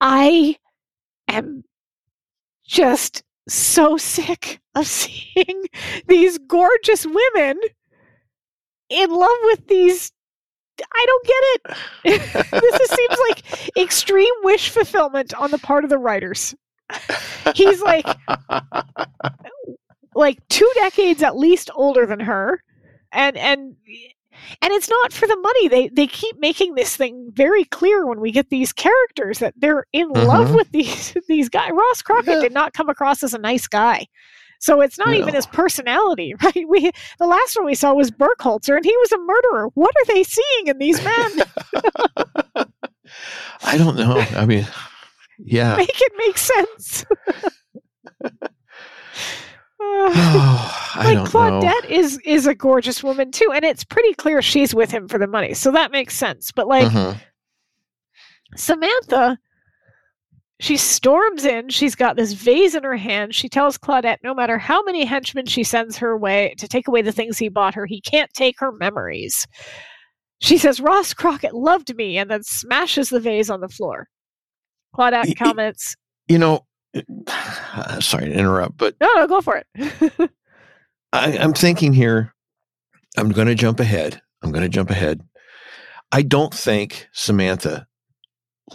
I 0.00 0.56
am 1.28 1.62
just 2.66 3.22
so 3.48 3.96
sick 3.98 4.60
of 4.74 4.86
seeing 4.88 5.64
these 6.06 6.38
gorgeous 6.38 7.04
women 7.06 7.60
in 8.88 9.10
love 9.10 9.36
with 9.44 9.66
these 9.68 10.10
I 10.94 11.06
don't 11.06 11.26
get 11.26 11.42
it. 11.44 12.50
this 12.50 12.80
is, 12.80 12.90
seems 12.90 13.18
like 13.28 13.76
extreme 13.76 14.32
wish 14.42 14.70
fulfillment 14.70 15.34
on 15.34 15.50
the 15.50 15.58
part 15.58 15.84
of 15.84 15.90
the 15.90 15.98
writers. 15.98 16.54
He's 17.54 17.82
like 17.82 18.06
like 20.14 20.38
two 20.48 20.70
decades 20.74 21.22
at 21.22 21.36
least 21.36 21.70
older 21.74 22.06
than 22.06 22.20
her, 22.20 22.62
and 23.12 23.36
and 23.36 23.76
and 24.62 24.72
it's 24.72 24.88
not 24.88 25.12
for 25.12 25.26
the 25.26 25.36
money. 25.36 25.68
They 25.68 25.88
they 25.88 26.06
keep 26.06 26.38
making 26.38 26.74
this 26.74 26.96
thing 26.96 27.30
very 27.34 27.64
clear 27.64 28.06
when 28.06 28.20
we 28.20 28.30
get 28.32 28.50
these 28.50 28.72
characters 28.72 29.38
that 29.40 29.54
they're 29.56 29.84
in 29.92 30.08
love 30.10 30.48
Mhm. 30.48 30.56
with 30.56 30.70
these 30.70 31.14
these 31.28 31.48
guys. 31.48 31.70
Ross 31.72 32.02
Crockett 32.02 32.36
Yeah. 32.36 32.40
did 32.40 32.52
not 32.54 32.72
come 32.72 32.88
across 32.88 33.22
as 33.22 33.34
a 33.34 33.38
nice 33.38 33.66
guy. 33.66 34.06
So 34.60 34.80
it's 34.80 34.98
not 34.98 35.14
even 35.14 35.34
his 35.34 35.46
personality, 35.46 36.34
right? 36.42 36.64
We 36.68 36.90
the 37.18 37.26
last 37.26 37.56
one 37.56 37.66
we 37.66 37.74
saw 37.74 37.94
was 37.94 38.10
Burkholzer, 38.10 38.76
and 38.76 38.84
he 38.84 38.96
was 38.98 39.12
a 39.12 39.18
murderer. 39.18 39.68
What 39.74 39.94
are 39.96 40.04
they 40.06 40.24
seeing 40.24 40.66
in 40.66 40.78
these 40.78 41.02
men? 41.02 41.32
I 43.62 43.78
don't 43.78 43.96
know. 43.96 44.18
I 44.36 44.44
mean, 44.46 44.66
yeah. 45.38 45.76
Make 45.78 45.90
it 46.00 46.12
make 46.18 46.38
sense. 46.38 47.04
Uh, 48.24 48.30
I 49.80 51.02
like 51.04 51.14
don't 51.14 51.24
know. 51.24 51.30
Claudette 51.30 51.88
is 51.88 52.18
is 52.24 52.46
a 52.46 52.54
gorgeous 52.54 53.02
woman 53.04 53.30
too, 53.30 53.50
and 53.54 53.64
it's 53.64 53.84
pretty 53.84 54.12
clear 54.14 54.42
she's 54.42 54.74
with 54.74 54.90
him 54.90 55.06
for 55.08 55.18
the 55.18 55.26
money, 55.28 55.54
so 55.54 55.70
that 55.70 55.92
makes 55.92 56.16
sense. 56.16 56.50
But 56.52 56.66
like 56.66 56.88
Mhm. 56.90 57.20
Samantha, 58.56 59.38
she 60.60 60.76
storms 60.76 61.44
in. 61.44 61.68
She's 61.68 61.94
got 61.94 62.16
this 62.16 62.32
vase 62.32 62.74
in 62.74 62.82
her 62.82 62.96
hand. 62.96 63.34
She 63.34 63.48
tells 63.48 63.78
Claudette 63.78 64.18
no 64.24 64.34
matter 64.34 64.58
how 64.58 64.82
many 64.82 65.04
henchmen 65.04 65.46
she 65.46 65.62
sends 65.62 65.96
her 65.98 66.16
way 66.16 66.54
to 66.58 66.66
take 66.66 66.88
away 66.88 67.02
the 67.02 67.12
things 67.12 67.38
he 67.38 67.48
bought 67.48 67.74
her, 67.74 67.86
he 67.86 68.00
can't 68.00 68.32
take 68.34 68.58
her 68.58 68.72
memories. 68.72 69.46
She 70.40 70.58
says 70.58 70.80
Ross 70.80 71.14
Crockett 71.14 71.54
loved 71.54 71.94
me, 71.96 72.16
and 72.18 72.30
then 72.30 72.42
smashes 72.42 73.08
the 73.10 73.20
vase 73.20 73.50
on 73.50 73.60
the 73.60 73.68
floor. 73.68 74.08
Claudette 74.94 75.36
comments, 75.36 75.96
You 76.28 76.38
know, 76.38 76.66
sorry 78.00 78.26
to 78.26 78.32
interrupt, 78.32 78.76
but 78.76 78.94
"No, 79.00 79.08
no, 79.14 79.26
go 79.26 79.40
for 79.40 79.62
it." 79.74 80.30
I, 81.12 81.38
I'm 81.38 81.54
thinking 81.54 81.92
here. 81.92 82.34
I'm 83.16 83.30
going 83.30 83.48
to 83.48 83.54
jump 83.54 83.80
ahead. 83.80 84.20
I'm 84.42 84.52
going 84.52 84.62
to 84.62 84.68
jump 84.68 84.90
ahead. 84.90 85.20
I 86.12 86.22
don't 86.22 86.54
think 86.54 87.08
Samantha 87.12 87.86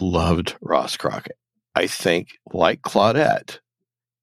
loved 0.00 0.56
Ross 0.60 0.96
Crockett. 0.96 1.36
I 1.74 1.86
think, 1.86 2.28
like 2.52 2.82
Claudette, 2.82 3.58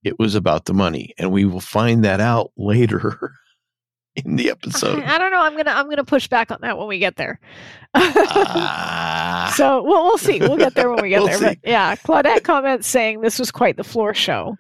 it 0.04 0.18
was 0.20 0.36
about 0.36 0.66
the 0.66 0.74
money, 0.74 1.14
and 1.18 1.32
we 1.32 1.46
will 1.46 1.60
find 1.60 2.04
that 2.06 2.20
out 2.20 2.52
later 2.58 3.34
in 4.16 4.36
the 4.36 4.50
episode. 4.50 5.04
I 5.04 5.18
don't 5.18 5.32
know. 5.32 5.42
I'm 5.42 5.56
gonna 5.56 5.72
I'm 5.72 5.90
gonna 5.90 6.04
push 6.04 6.28
back 6.28 6.52
on 6.52 6.60
that 6.62 6.78
when 6.78 6.88
we 6.88 7.00
get 7.00 7.16
there. 7.18 7.40
Ah. 7.94 9.54
So 9.56 9.82
well, 9.84 10.04
we'll 10.06 10.18
see. 10.18 10.40
We'll 10.40 10.58
get 10.58 10.76
there 10.76 10.90
when 10.90 11.02
we 11.02 11.10
get 11.10 11.20
We'll 11.20 11.28
there. 11.28 11.38
see. 11.38 11.46
But 11.46 11.58
yeah, 11.64 11.96
Claudette 11.96 12.44
comments 12.44 12.88
saying 12.88 13.22
this 13.22 13.38
was 13.40 13.52
quite 13.52 13.78
the 13.78 13.84
floor 13.84 14.14
show, 14.14 14.56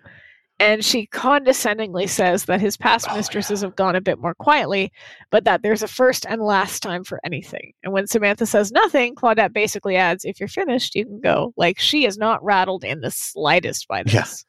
and 0.61 0.85
she 0.85 1.07
condescendingly 1.07 2.07
says 2.07 2.45
that 2.45 2.61
his 2.61 2.77
past 2.77 3.07
Oh, 3.09 3.15
mistresses 3.17 3.61
have 3.61 3.75
gone 3.75 3.95
a 3.95 4.01
bit 4.01 4.19
more 4.19 4.35
quietly, 4.35 4.91
but 5.31 5.43
that 5.43 5.63
there's 5.63 5.81
a 5.83 5.87
first 5.87 6.25
and 6.29 6.41
last 6.41 6.81
time 6.83 7.03
for 7.03 7.19
anything. 7.25 7.73
And 7.83 7.91
when 7.91 8.07
Samantha 8.07 8.45
says 8.45 8.71
nothing, 8.71 9.15
Claudette 9.15 9.51
basically 9.53 9.95
adds, 9.97 10.23
"If 10.23 10.39
you're 10.39 10.47
finished, 10.47 10.95
you 10.95 11.05
can 11.05 11.19
go." 11.19 11.53
Like 11.57 11.79
she 11.79 12.05
is 12.05 12.17
not 12.17 12.43
rattled 12.43 12.83
in 12.83 13.01
the 13.01 13.11
slightest 13.11 13.87
by 13.87 14.03
this. 14.03 14.45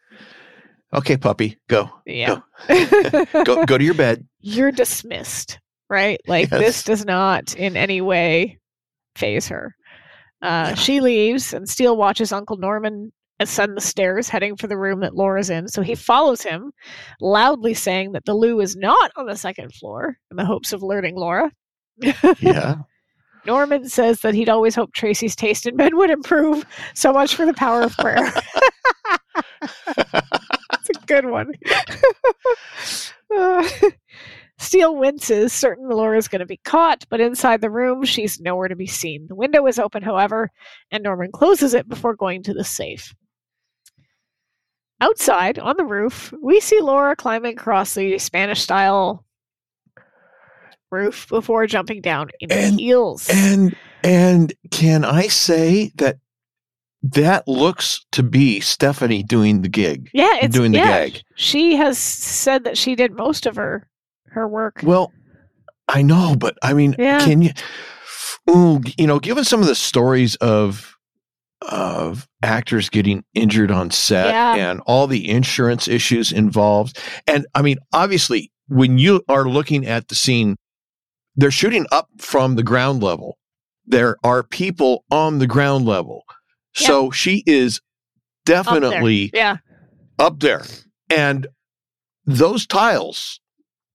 Yeah. 0.92 0.98
okay, 0.98 1.16
puppy, 1.16 1.58
go, 1.68 1.90
Yeah. 2.06 2.40
go, 3.44 3.64
go 3.64 3.78
to 3.78 3.84
your 3.84 3.94
bed. 3.94 4.26
You're 4.40 4.72
dismissed, 4.72 5.58
right? 5.88 6.20
Like 6.26 6.50
Yes. 6.50 6.60
this 6.60 6.82
does 6.84 7.04
not 7.06 7.54
in 7.56 7.76
any 7.76 8.00
way 8.02 8.58
phase 9.16 9.48
her. 9.48 9.74
Uh, 10.42 10.66
Yeah. 10.70 10.74
She 10.74 11.00
leaves, 11.00 11.54
and 11.54 11.68
Steele 11.68 11.96
watches 11.96 12.32
Uncle 12.32 12.56
Norman 12.58 13.12
ascend 13.42 13.76
the 13.76 13.80
stairs, 13.80 14.28
heading 14.28 14.56
for 14.56 14.66
the 14.66 14.78
room 14.78 15.00
that 15.00 15.14
Laura's 15.14 15.50
in. 15.50 15.68
So 15.68 15.82
he 15.82 15.94
follows 15.94 16.42
him, 16.42 16.72
loudly 17.20 17.74
saying 17.74 18.12
that 18.12 18.24
the 18.24 18.34
loo 18.34 18.60
is 18.60 18.76
not 18.76 19.10
on 19.16 19.26
the 19.26 19.36
second 19.36 19.74
floor, 19.74 20.16
in 20.30 20.36
the 20.36 20.44
hopes 20.44 20.72
of 20.72 20.82
alerting 20.82 21.16
Laura. 21.16 21.50
Yeah. 22.40 22.76
Norman 23.44 23.88
says 23.88 24.20
that 24.20 24.34
he'd 24.34 24.48
always 24.48 24.74
hoped 24.74 24.94
Tracy's 24.94 25.34
taste 25.34 25.66
in 25.66 25.76
men 25.76 25.96
would 25.96 26.10
improve. 26.10 26.64
So 26.94 27.12
much 27.12 27.34
for 27.34 27.44
the 27.44 27.54
power 27.54 27.82
of 27.82 27.96
prayer. 27.96 28.32
That's 29.96 30.90
a 30.90 31.06
good 31.06 31.26
one. 31.26 31.52
Uh, 33.34 33.66
Steele 34.58 34.94
winces, 34.94 35.52
certain 35.52 35.88
Laura's 35.88 36.28
going 36.28 36.40
to 36.40 36.46
be 36.46 36.58
caught, 36.58 37.04
but 37.08 37.20
inside 37.20 37.62
the 37.62 37.70
room, 37.70 38.04
she's 38.04 38.40
nowhere 38.40 38.68
to 38.68 38.76
be 38.76 38.86
seen. 38.86 39.26
The 39.26 39.34
window 39.34 39.66
is 39.66 39.78
open, 39.78 40.02
however, 40.02 40.50
and 40.90 41.02
Norman 41.02 41.32
closes 41.32 41.72
it 41.72 41.88
before 41.88 42.14
going 42.14 42.42
to 42.42 42.52
the 42.54 42.62
safe. 42.62 43.14
Outside, 45.02 45.58
on 45.58 45.76
the 45.76 45.84
roof, 45.84 46.32
we 46.40 46.60
see 46.60 46.80
Laura 46.80 47.16
climbing 47.16 47.54
across 47.58 47.94
the 47.94 48.18
Spanish 48.18 48.60
style 48.62 49.24
roof 50.92 51.26
before 51.28 51.66
jumping 51.66 52.00
down 52.00 52.30
in 52.40 52.52
And- 52.52 52.78
heels. 52.80 53.28
And 53.28 53.74
and 54.04 54.52
can 54.70 55.04
I 55.04 55.26
say 55.28 55.90
that 55.96 56.18
that 57.02 57.48
looks 57.48 58.04
to 58.12 58.22
be 58.22 58.60
Stephanie 58.60 59.24
doing 59.24 59.62
the 59.62 59.68
gig? 59.68 60.08
yeah, 60.12 60.36
it's 60.40 60.54
doing 60.54 60.70
the 60.72 60.78
yeah, 60.78 61.08
gag. 61.08 61.20
She 61.34 61.74
has 61.76 61.98
said 61.98 62.62
that 62.64 62.78
she 62.78 62.94
did 62.94 63.12
most 63.12 63.44
of 63.46 63.56
her 63.56 63.88
her 64.30 64.46
work. 64.46 64.80
Well, 64.84 65.12
I 65.88 66.02
know, 66.02 66.36
but 66.38 66.56
I 66.62 66.74
mean, 66.74 66.94
Yeah. 66.96 67.24
can 67.24 67.42
you? 67.42 67.50
Ooh, 68.48 68.80
you 68.96 69.06
know, 69.08 69.18
given 69.18 69.42
some 69.44 69.60
of 69.60 69.66
the 69.66 69.74
stories 69.74 70.36
of 70.36 70.91
of 71.68 72.26
actors 72.42 72.88
getting 72.90 73.24
injured 73.34 73.70
on 73.70 73.90
set 73.90 74.28
Yeah. 74.28 74.54
and 74.70 74.80
all 74.86 75.06
the 75.06 75.28
insurance 75.30 75.88
issues 75.88 76.32
involved, 76.32 76.98
and 77.26 77.46
I 77.54 77.62
mean, 77.62 77.78
obviously, 77.92 78.50
when 78.68 78.98
you 78.98 79.22
are 79.28 79.48
looking 79.48 79.86
at 79.86 80.08
the 80.08 80.14
scene, 80.14 80.56
they're 81.36 81.50
shooting 81.50 81.86
up 81.92 82.08
from 82.18 82.56
the 82.56 82.62
ground 82.62 83.02
level. 83.02 83.38
There 83.86 84.16
are 84.24 84.42
people 84.42 85.04
on 85.10 85.38
the 85.38 85.46
ground 85.46 85.86
level, 85.86 86.24
so 86.74 87.10
she 87.10 87.42
is 87.46 87.78
Up 87.78 87.82
definitely 88.46 89.30
Yeah, 89.34 89.56
up 90.18 90.40
there. 90.40 90.62
And 91.10 91.46
those 92.26 92.66
tiles, 92.66 93.40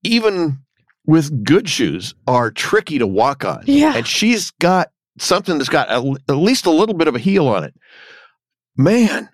even 0.04 0.60
with 1.06 1.44
good 1.44 1.70
shoes, 1.70 2.14
are 2.28 2.52
tricky 2.52 2.98
to 3.00 3.08
walk 3.08 3.46
on. 3.46 3.64
yeah. 3.66 3.96
And 3.96 4.06
she's 4.06 4.52
got 4.60 4.90
something 5.20 5.58
that's 5.58 5.70
got 5.70 5.90
a, 5.90 6.16
at 6.30 6.36
least 6.36 6.66
a 6.66 6.72
little 6.72 6.96
bit 6.96 7.08
of 7.08 7.16
a 7.16 7.20
heel 7.20 7.48
on 7.48 7.64
it. 7.64 7.74
Man, 8.76 9.30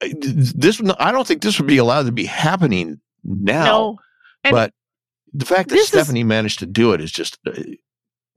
this 0.00 0.80
I 0.98 1.12
don't 1.12 1.26
think 1.26 1.42
this 1.42 1.58
would 1.58 1.68
be 1.68 1.76
allowed 1.78 2.06
to 2.06 2.12
be 2.12 2.24
happening 2.24 3.00
now. 3.24 3.64
no, 3.64 3.98
but 4.50 4.72
the 5.32 5.46
fact 5.46 5.68
that 5.68 5.76
this 5.76 5.84
is- 5.84 5.88
Stephanie 5.88 6.24
managed 6.24 6.58
to 6.60 6.66
do 6.66 6.92
it 6.92 7.00
is 7.00 7.12
just, 7.12 7.38
uh, 7.46 7.52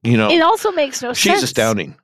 you 0.03 0.18
know, 0.18 0.30
it 0.30 0.41
also 0.41 0.72
makes 0.72 1.02
no 1.02 1.14
she's 1.14 1.32
sense. 1.34 1.44
astounding. 1.44 1.95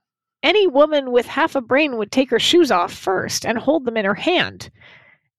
Any 0.43 0.65
woman 0.65 1.11
with 1.11 1.27
half 1.27 1.55
a 1.55 1.61
brain 1.61 1.97
would 1.97 2.11
take 2.11 2.31
her 2.31 2.39
shoes 2.39 2.71
off 2.71 2.91
first 2.91 3.45
and 3.45 3.59
hold 3.59 3.85
them 3.85 3.95
in 3.95 4.05
her 4.05 4.15
hand, 4.15 4.71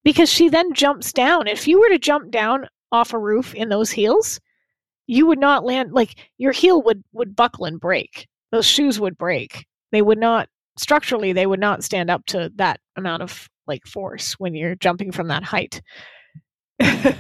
because 0.05 0.31
she 0.31 0.49
then 0.49 0.73
jumps 0.75 1.13
down. 1.13 1.49
If 1.49 1.67
you 1.67 1.81
were 1.81 1.89
to 1.89 1.99
jump 1.99 2.31
down 2.31 2.69
off 2.93 3.13
a 3.13 3.19
roof 3.19 3.53
in 3.55 3.69
those 3.69 3.91
heels, 3.91 4.39
you 5.09 5.27
would 5.27 5.41
not 5.41 5.65
land. 5.65 5.93
Like 5.93 6.15
your 6.39 6.53
heel 6.53 6.81
would 6.83 7.03
would 7.13 7.35
buckle 7.35 7.65
and 7.65 7.81
break. 7.81 8.29
Those 8.53 8.67
shoes 8.67 9.01
would 9.01 9.19
break. 9.19 9.67
They 9.91 10.03
would 10.03 10.19
not 10.19 10.49
structurally. 10.79 11.33
They 11.33 11.47
would 11.47 11.61
not 11.61 11.83
stand 11.83 12.11
up 12.11 12.25
to 12.27 12.51
that 12.57 12.81
amount 12.97 13.23
of 13.23 13.49
like 13.67 13.87
force 13.87 14.35
when 14.35 14.55
you're 14.55 14.75
jumping 14.77 15.11
from 15.13 15.29
that 15.29 15.43
height. 15.43 15.81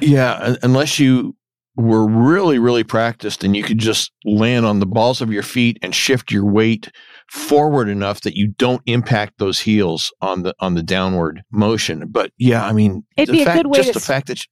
Yeah, 0.00 0.56
unless 0.62 0.98
you 0.98 1.36
were 1.76 2.06
really, 2.06 2.58
really 2.58 2.84
practiced 2.84 3.44
and 3.44 3.56
you 3.56 3.62
could 3.62 3.78
just 3.78 4.12
land 4.24 4.66
on 4.66 4.80
the 4.80 4.86
balls 4.86 5.20
of 5.20 5.32
your 5.32 5.42
feet 5.42 5.78
and 5.82 5.94
shift 5.94 6.30
your 6.30 6.44
weight 6.44 6.90
forward 7.30 7.88
enough 7.88 8.22
that 8.22 8.36
you 8.36 8.48
don't 8.48 8.82
impact 8.86 9.34
those 9.38 9.60
heels 9.60 10.12
on 10.20 10.42
the 10.42 10.54
on 10.60 10.74
the 10.74 10.82
downward 10.82 11.42
motion. 11.50 12.08
But 12.08 12.32
yeah, 12.38 12.64
I 12.64 12.72
mean, 12.72 13.04
It'd 13.16 13.32
be 13.32 13.42
a 13.42 13.44
fact, 13.44 13.56
good 13.56 13.66
way 13.68 13.76
just 13.76 13.88
to 13.88 13.92
the 13.94 14.00
s- 14.00 14.06
fact 14.06 14.26
that 14.26 14.44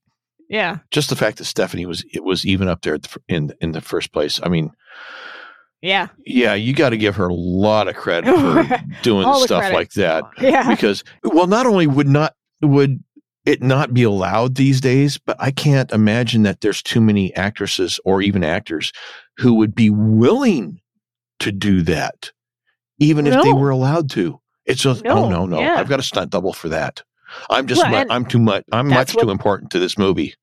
yeah. 0.49 0.79
just 0.91 1.11
the 1.11 1.17
fact 1.17 1.39
that 1.39 1.45
Stephanie 1.45 1.87
was 1.87 2.05
it 2.13 2.25
was 2.25 2.47
even 2.47 2.69
up 2.69 2.83
there 2.83 2.95
at 2.95 3.03
the, 3.03 3.19
in 3.29 3.53
in 3.61 3.73
the 3.73 3.81
first 3.83 4.13
place. 4.13 4.41
I 4.43 4.49
mean, 4.49 4.71
Yeah. 5.83 6.09
yeah, 6.27 6.55
you 6.55 6.75
got 6.75 6.91
to 6.91 6.97
give 6.99 7.17
her 7.17 7.29
a 7.29 7.35
lot 7.35 7.89
of 7.89 7.97
credit 7.97 8.35
for 8.37 8.85
doing 9.03 9.27
stuff 9.45 9.73
like 9.73 9.91
that. 9.93 10.25
Yeah. 10.41 10.69
because 10.69 11.03
well 11.25 11.47
not 11.47 11.65
only 11.67 11.87
would 11.87 12.09
not 12.09 12.35
would 12.61 13.03
it 13.47 13.63
not 13.63 13.95
be 13.95 14.03
allowed 14.03 14.57
these 14.57 14.83
days 14.83 15.17
but 15.17 15.35
i 15.41 15.51
can't 15.51 15.91
imagine 15.93 16.43
that 16.43 16.61
there's 16.61 16.83
too 16.83 17.01
many 17.01 17.35
actresses 17.35 17.99
or 18.05 18.21
even 18.21 18.45
actors 18.45 18.93
who 19.39 19.55
would 19.55 19.75
be 19.75 19.89
willing 19.89 20.79
to 21.39 21.51
do 21.51 21.81
that 21.81 22.31
even 22.99 23.27
if 23.27 23.43
they 23.43 23.53
were 23.55 23.71
allowed 23.71 24.11
to. 24.11 24.39
It's 24.67 24.83
just 24.83 25.07
oh, 25.07 25.15
No, 25.15 25.25
oh 25.25 25.29
no. 25.31 25.47
no 25.47 25.61
yeah. 25.61 25.77
i've 25.81 25.89
got 25.89 25.99
a 26.01 26.03
stunt 26.03 26.31
double 26.31 26.53
for 26.53 26.69
that. 26.69 27.03
I'm 27.49 27.67
just 27.67 27.83
Well, 27.83 28.05
mu- 28.05 28.11
i'm 28.13 28.27
too 28.27 28.39
much 28.39 28.65
i'm 28.73 28.89
much 28.89 29.15
too 29.17 29.31
important 29.31 29.71
to 29.71 29.79
this 29.79 29.97
movie 29.97 30.35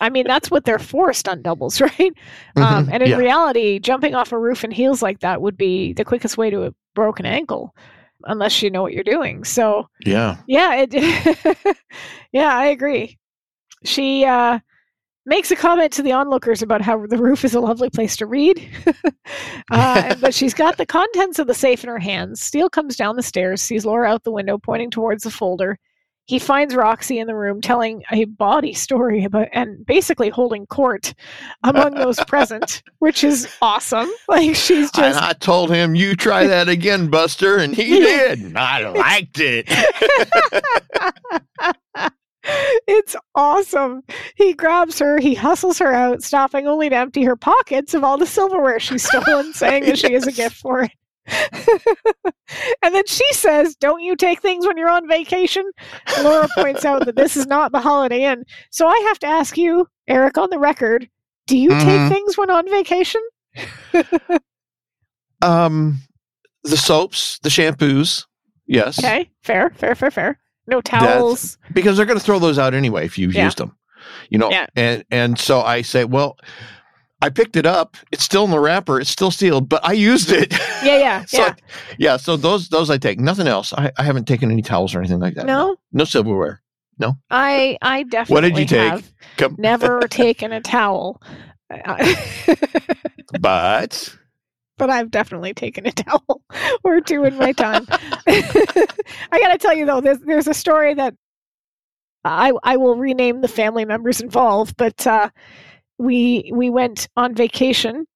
I 0.00 0.10
mean, 0.10 0.26
that's 0.26 0.50
what 0.50 0.64
they're 0.64 0.78
forced 0.78 1.28
on 1.28 1.42
doubles, 1.42 1.80
right? 1.80 2.12
Mhm, 2.56 2.62
Um, 2.62 2.88
and 2.92 3.02
in 3.02 3.10
yeah. 3.10 3.16
reality, 3.16 3.78
jumping 3.78 4.14
off 4.14 4.32
a 4.32 4.38
roof 4.38 4.64
in 4.64 4.70
heels 4.70 5.02
like 5.02 5.20
that 5.20 5.42
would 5.42 5.56
be 5.56 5.92
the 5.94 6.04
quickest 6.04 6.36
way 6.38 6.50
to 6.50 6.64
a 6.64 6.74
broken 6.94 7.26
ankle, 7.26 7.74
unless 8.24 8.62
you 8.62 8.70
know 8.70 8.82
what 8.82 8.92
you're 8.92 9.04
doing. 9.04 9.44
So, 9.44 9.88
yeah. 10.04 10.36
yeah, 10.46 10.84
it, 10.86 11.76
yeah, 12.32 12.56
I 12.56 12.66
agree. 12.66 13.18
She 13.84 14.24
uh, 14.24 14.58
makes 15.26 15.50
a 15.50 15.56
comment 15.56 15.92
to 15.92 16.02
the 16.02 16.12
onlookers 16.12 16.62
about 16.62 16.80
how 16.82 17.06
the 17.06 17.18
roof 17.18 17.44
is 17.44 17.54
a 17.54 17.60
lovely 17.60 17.90
place 17.90 18.16
to 18.16 18.26
read, 18.26 18.60
uh, 19.70 20.14
but 20.20 20.34
she's 20.34 20.54
got 20.54 20.76
the 20.76 20.86
contents 20.86 21.38
of 21.38 21.46
the 21.46 21.54
safe 21.54 21.84
in 21.84 21.88
her 21.90 21.98
hands. 21.98 22.40
Steele 22.40 22.70
comes 22.70 22.96
down 22.96 23.16
the 23.16 23.22
stairs, 23.22 23.62
sees 23.62 23.84
Laura 23.86 24.08
out 24.08 24.24
the 24.24 24.32
window, 24.32 24.58
pointing 24.58 24.90
towards 24.90 25.24
the 25.24 25.30
folder. 25.30 25.78
He 26.28 26.38
finds 26.38 26.76
Roxy 26.76 27.18
in 27.18 27.26
the 27.26 27.34
room, 27.34 27.62
telling 27.62 28.02
a 28.12 28.26
body 28.26 28.74
story 28.74 29.24
about 29.24 29.48
and 29.54 29.84
basically 29.86 30.28
holding 30.28 30.66
court 30.66 31.14
among 31.64 31.94
those 31.94 32.20
present, 32.26 32.82
which 32.98 33.24
is 33.24 33.48
awesome. 33.62 34.10
Like 34.28 34.54
she's 34.54 34.90
And 34.94 35.14
just 35.14 35.22
I 35.22 35.32
told 35.32 35.70
him, 35.70 35.94
you 35.94 36.14
try 36.14 36.46
that 36.46 36.68
again, 36.68 37.08
Buster, 37.08 37.56
and 37.56 37.74
he 37.74 37.84
did. 38.00 38.40
And 38.40 38.58
I 38.58 38.86
liked 38.90 39.40
it. 39.40 39.64
it's 42.86 43.16
awesome. 43.34 44.02
He 44.36 44.52
grabs 44.52 44.98
her, 44.98 45.18
he 45.18 45.34
hustles 45.34 45.78
her 45.78 45.92
out, 45.94 46.22
stopping 46.22 46.66
only 46.66 46.90
to 46.90 46.96
empty 46.96 47.24
her 47.24 47.36
pockets 47.36 47.94
of 47.94 48.04
all 48.04 48.18
the 48.18 48.26
silverware 48.26 48.78
she's 48.78 49.08
stolen, 49.08 49.54
saying 49.54 49.84
that 49.84 49.98
she 49.98 50.12
has 50.12 50.26
a 50.26 50.32
gift 50.32 50.56
for 50.56 50.82
it. 50.82 50.90
and 52.82 52.94
then 52.94 53.06
she 53.06 53.24
says, 53.32 53.74
Don't 53.76 54.00
you 54.02 54.16
take 54.16 54.40
things 54.40 54.66
when 54.66 54.76
you're 54.78 54.88
on 54.90 55.08
vacation? 55.08 55.70
Laura 56.22 56.48
points 56.56 56.84
out 56.84 57.04
that 57.06 57.16
this 57.16 57.36
is 57.36 57.46
not 57.46 57.72
the 57.72 57.80
Holiday 57.80 58.24
Inn. 58.24 58.44
So 58.70 58.86
I 58.88 58.98
have 59.08 59.18
to 59.20 59.26
ask 59.26 59.56
you, 59.58 59.86
Eric, 60.08 60.38
on 60.38 60.50
the 60.50 60.58
record, 60.58 61.08
do 61.46 61.56
you 61.56 61.70
Mhm. 61.70 61.80
take 61.82 62.12
things 62.12 62.36
when 62.38 62.50
on 62.50 62.68
vacation? 62.68 63.20
um, 65.42 65.98
the 66.64 66.76
soaps, 66.76 67.38
the 67.40 67.48
shampoos, 67.48 68.24
yes, 68.66 68.98
Okay, 68.98 69.30
fair, 69.42 69.70
fair, 69.70 69.94
fair, 69.94 70.10
fair. 70.10 70.38
No 70.66 70.80
towels. 70.82 71.56
because 71.72 71.96
they're 71.96 72.04
going 72.06 72.18
to 72.18 72.24
throw 72.24 72.38
those 72.38 72.58
out 72.58 72.74
anyway 72.74 73.06
if 73.06 73.16
you've 73.18 73.34
Yeah. 73.34 73.44
used 73.44 73.56
them, 73.58 73.74
you 74.28 74.36
know. 74.38 74.50
Yeah. 74.50 74.66
And 74.76 75.04
and 75.10 75.38
so 75.38 75.62
I 75.62 75.80
say, 75.82 76.04
well, 76.04 76.36
I 77.20 77.30
picked 77.30 77.56
it 77.56 77.66
up. 77.66 77.96
It's 78.12 78.22
still 78.22 78.44
in 78.44 78.50
the 78.52 78.60
wrapper. 78.60 79.00
It's 79.00 79.10
still 79.10 79.30
sealed, 79.32 79.68
but 79.68 79.84
I 79.84 79.92
used 79.92 80.30
it. 80.32 80.54
Yeah, 80.84 80.96
yeah, 80.96 81.24
so 81.26 81.38
yeah. 81.38 81.54
yeah. 81.98 82.16
So 82.16 82.36
those 82.36 82.68
those 82.68 82.88
I 82.88 82.98
take. 82.98 83.18
Nothing 83.18 83.48
else. 83.48 83.72
I, 83.72 83.90
I 83.98 84.04
haven't 84.04 84.28
taken 84.28 84.48
any 84.52 84.62
towels 84.62 84.94
or 84.94 85.00
anything 85.00 85.18
like 85.18 85.34
that. 85.34 85.44
No, 85.44 85.74
No 85.92 86.04
silverware. 86.04 86.62
No. 87.00 87.16
I 87.30 87.76
I 87.82 88.04
definitely 88.04 88.34
What 88.34 88.40
did 88.42 88.58
you 88.58 88.64
take? 88.64 88.88
have 88.92 89.12
Come. 89.38 89.56
never 89.58 90.00
taken 90.02 90.52
a 90.52 90.60
towel. 90.60 91.20
But 93.40 94.16
but 94.76 94.90
I've 94.90 95.10
definitely 95.10 95.52
taken 95.52 95.84
a 95.86 95.90
towel 95.92 96.42
or 96.84 97.00
two 97.00 97.24
in 97.24 97.36
my 97.36 97.50
time. 97.52 97.86
I 98.28 99.10
gotta 99.32 99.58
tell 99.58 99.74
you 99.76 99.84
though, 99.84 100.00
there's 100.00 100.20
there's 100.20 100.46
a 100.46 100.54
story 100.54 100.94
that 100.94 101.14
I 102.24 102.52
I 102.62 102.76
will 102.76 102.94
rename 102.96 103.40
the 103.40 103.48
family 103.48 103.84
members 103.84 104.20
involved, 104.20 104.76
but 104.76 105.04
uh, 105.06 105.30
we 105.98 106.50
we 106.54 106.70
went 106.70 107.08
on 107.16 107.34
vacation, 107.34 108.06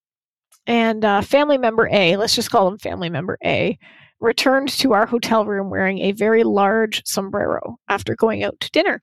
and 0.66 1.04
uh, 1.04 1.20
family 1.22 1.58
member 1.58 1.88
A, 1.92 2.16
let's 2.16 2.34
just 2.34 2.50
call 2.50 2.68
him 2.68 2.78
family 2.78 3.10
member 3.10 3.38
A, 3.44 3.78
returned 4.20 4.68
to 4.70 4.92
our 4.92 5.06
hotel 5.06 5.44
room 5.44 5.70
wearing 5.70 5.98
a 5.98 6.12
very 6.12 6.44
large 6.44 7.02
sombrero 7.04 7.76
after 7.88 8.14
going 8.14 8.44
out 8.44 8.58
to 8.60 8.70
dinner, 8.70 9.02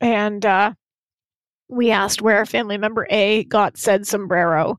and 0.00 0.44
uh, 0.46 0.72
we 1.68 1.90
asked 1.90 2.22
where 2.22 2.44
family 2.46 2.76
member 2.76 3.06
A 3.10 3.44
got 3.44 3.78
said 3.78 4.06
sombrero, 4.06 4.78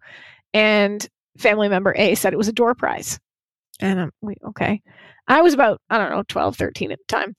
and 0.54 1.08
family 1.38 1.70
member 1.70 1.94
A 1.98 2.16
said 2.16 2.34
it 2.34 2.38
was 2.38 2.48
a 2.48 2.54
door 2.54 2.76
prize. 2.76 3.20
And 3.80 4.00
um, 4.00 4.12
we, 4.22 4.36
okay. 4.50 4.82
I 5.28 5.42
was 5.42 5.54
about, 5.54 5.82
I 5.90 5.98
don't 5.98 6.12
know, 6.12 6.24
12, 6.28 6.56
13 6.56 6.92
at 6.92 7.00
the 7.00 7.06
time. 7.08 7.36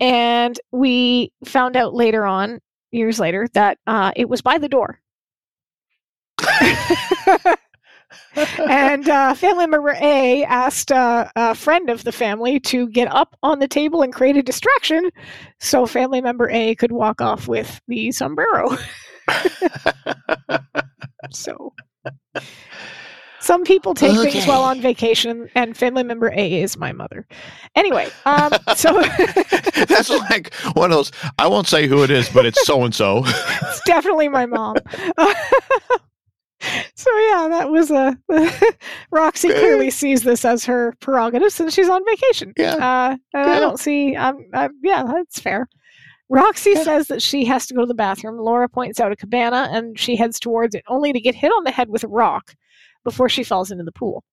And 0.00 0.58
we 0.72 1.32
found 1.44 1.76
out 1.76 1.94
later 1.94 2.24
on, 2.26 2.60
years 2.90 3.18
later, 3.18 3.48
that 3.54 3.78
uh, 3.86 4.12
it 4.16 4.28
was 4.28 4.42
by 4.42 4.58
the 4.58 4.68
door. 4.68 5.00
And 8.68 9.08
uh, 9.08 9.34
family 9.34 9.66
member 9.66 9.96
A 10.00 10.44
asked 10.44 10.92
uh, 10.92 11.30
a 11.36 11.54
friend 11.54 11.90
of 11.90 12.04
the 12.04 12.12
family 12.12 12.60
to 12.60 12.88
get 12.88 13.08
up 13.12 13.36
on 13.42 13.58
the 13.58 13.68
table 13.68 14.02
and 14.02 14.12
create 14.12 14.36
a 14.36 14.42
distraction 14.42 15.10
so 15.60 15.86
family 15.86 16.20
member 16.20 16.48
A 16.50 16.74
could 16.74 16.92
walk 16.92 17.20
off 17.20 17.48
with 17.48 17.80
the 17.88 18.12
sombrero. 18.12 18.76
So 21.30 21.72
some 23.40 23.64
people 23.64 23.92
take 23.92 24.16
things 24.18 24.46
while 24.46 24.62
on 24.62 24.80
vacation, 24.80 25.50
and 25.54 25.76
family 25.76 26.02
member 26.02 26.32
A 26.34 26.62
is 26.62 26.78
my 26.78 26.92
mother. 26.92 27.26
Anyway, 27.74 28.08
um, 28.24 28.52
so 28.74 29.02
that's 29.86 30.08
like 30.08 30.54
one 30.72 30.90
of 30.90 30.96
those. 30.96 31.12
I 31.38 31.46
won't 31.46 31.66
say 31.66 31.86
who 31.86 32.02
it 32.02 32.10
is, 32.10 32.28
but 32.30 32.46
it's 32.46 32.64
so 32.64 32.84
and 32.84 32.94
so. 32.94 33.22
it's 33.26 33.82
definitely 33.84 34.28
my 34.28 34.46
mom. 34.46 34.76
so 36.94 37.10
yeah, 37.18 37.48
that 37.50 37.70
was 37.70 37.90
a 37.90 38.16
Roxy 39.10 39.48
clearly 39.48 39.90
sees 39.90 40.22
this 40.22 40.44
as 40.44 40.64
her 40.64 40.94
prerogative 41.00 41.52
since 41.52 41.74
she's 41.74 41.88
on 41.88 42.04
vacation. 42.04 42.52
Yeah. 42.56 42.74
Uh, 42.74 43.16
and 43.34 43.50
I 43.50 43.60
don't 43.60 43.78
see. 43.80 44.16
Um, 44.16 44.44
uh, 44.52 44.68
yeah, 44.82 45.04
that's 45.04 45.38
fair. 45.40 45.68
Roxy 46.28 46.70
Yeah. 46.74 46.82
says 46.84 47.08
that 47.08 47.22
she 47.22 47.44
has 47.44 47.66
to 47.66 47.74
go 47.74 47.80
to 47.82 47.86
the 47.86 47.94
bathroom. 47.94 48.38
Laura 48.38 48.68
points 48.68 48.98
out 49.00 49.12
a 49.12 49.16
cabana, 49.16 49.68
and 49.72 49.98
she 49.98 50.16
heads 50.16 50.40
towards 50.40 50.74
it, 50.74 50.82
only 50.88 51.12
to 51.12 51.20
get 51.20 51.34
hit 51.34 51.50
on 51.52 51.64
the 51.64 51.70
head 51.70 51.88
with 51.90 52.02
a 52.04 52.08
rock 52.08 52.54
before 53.04 53.28
she 53.28 53.44
falls 53.44 53.70
into 53.70 53.84
the 53.84 53.92
pool. 53.92 54.24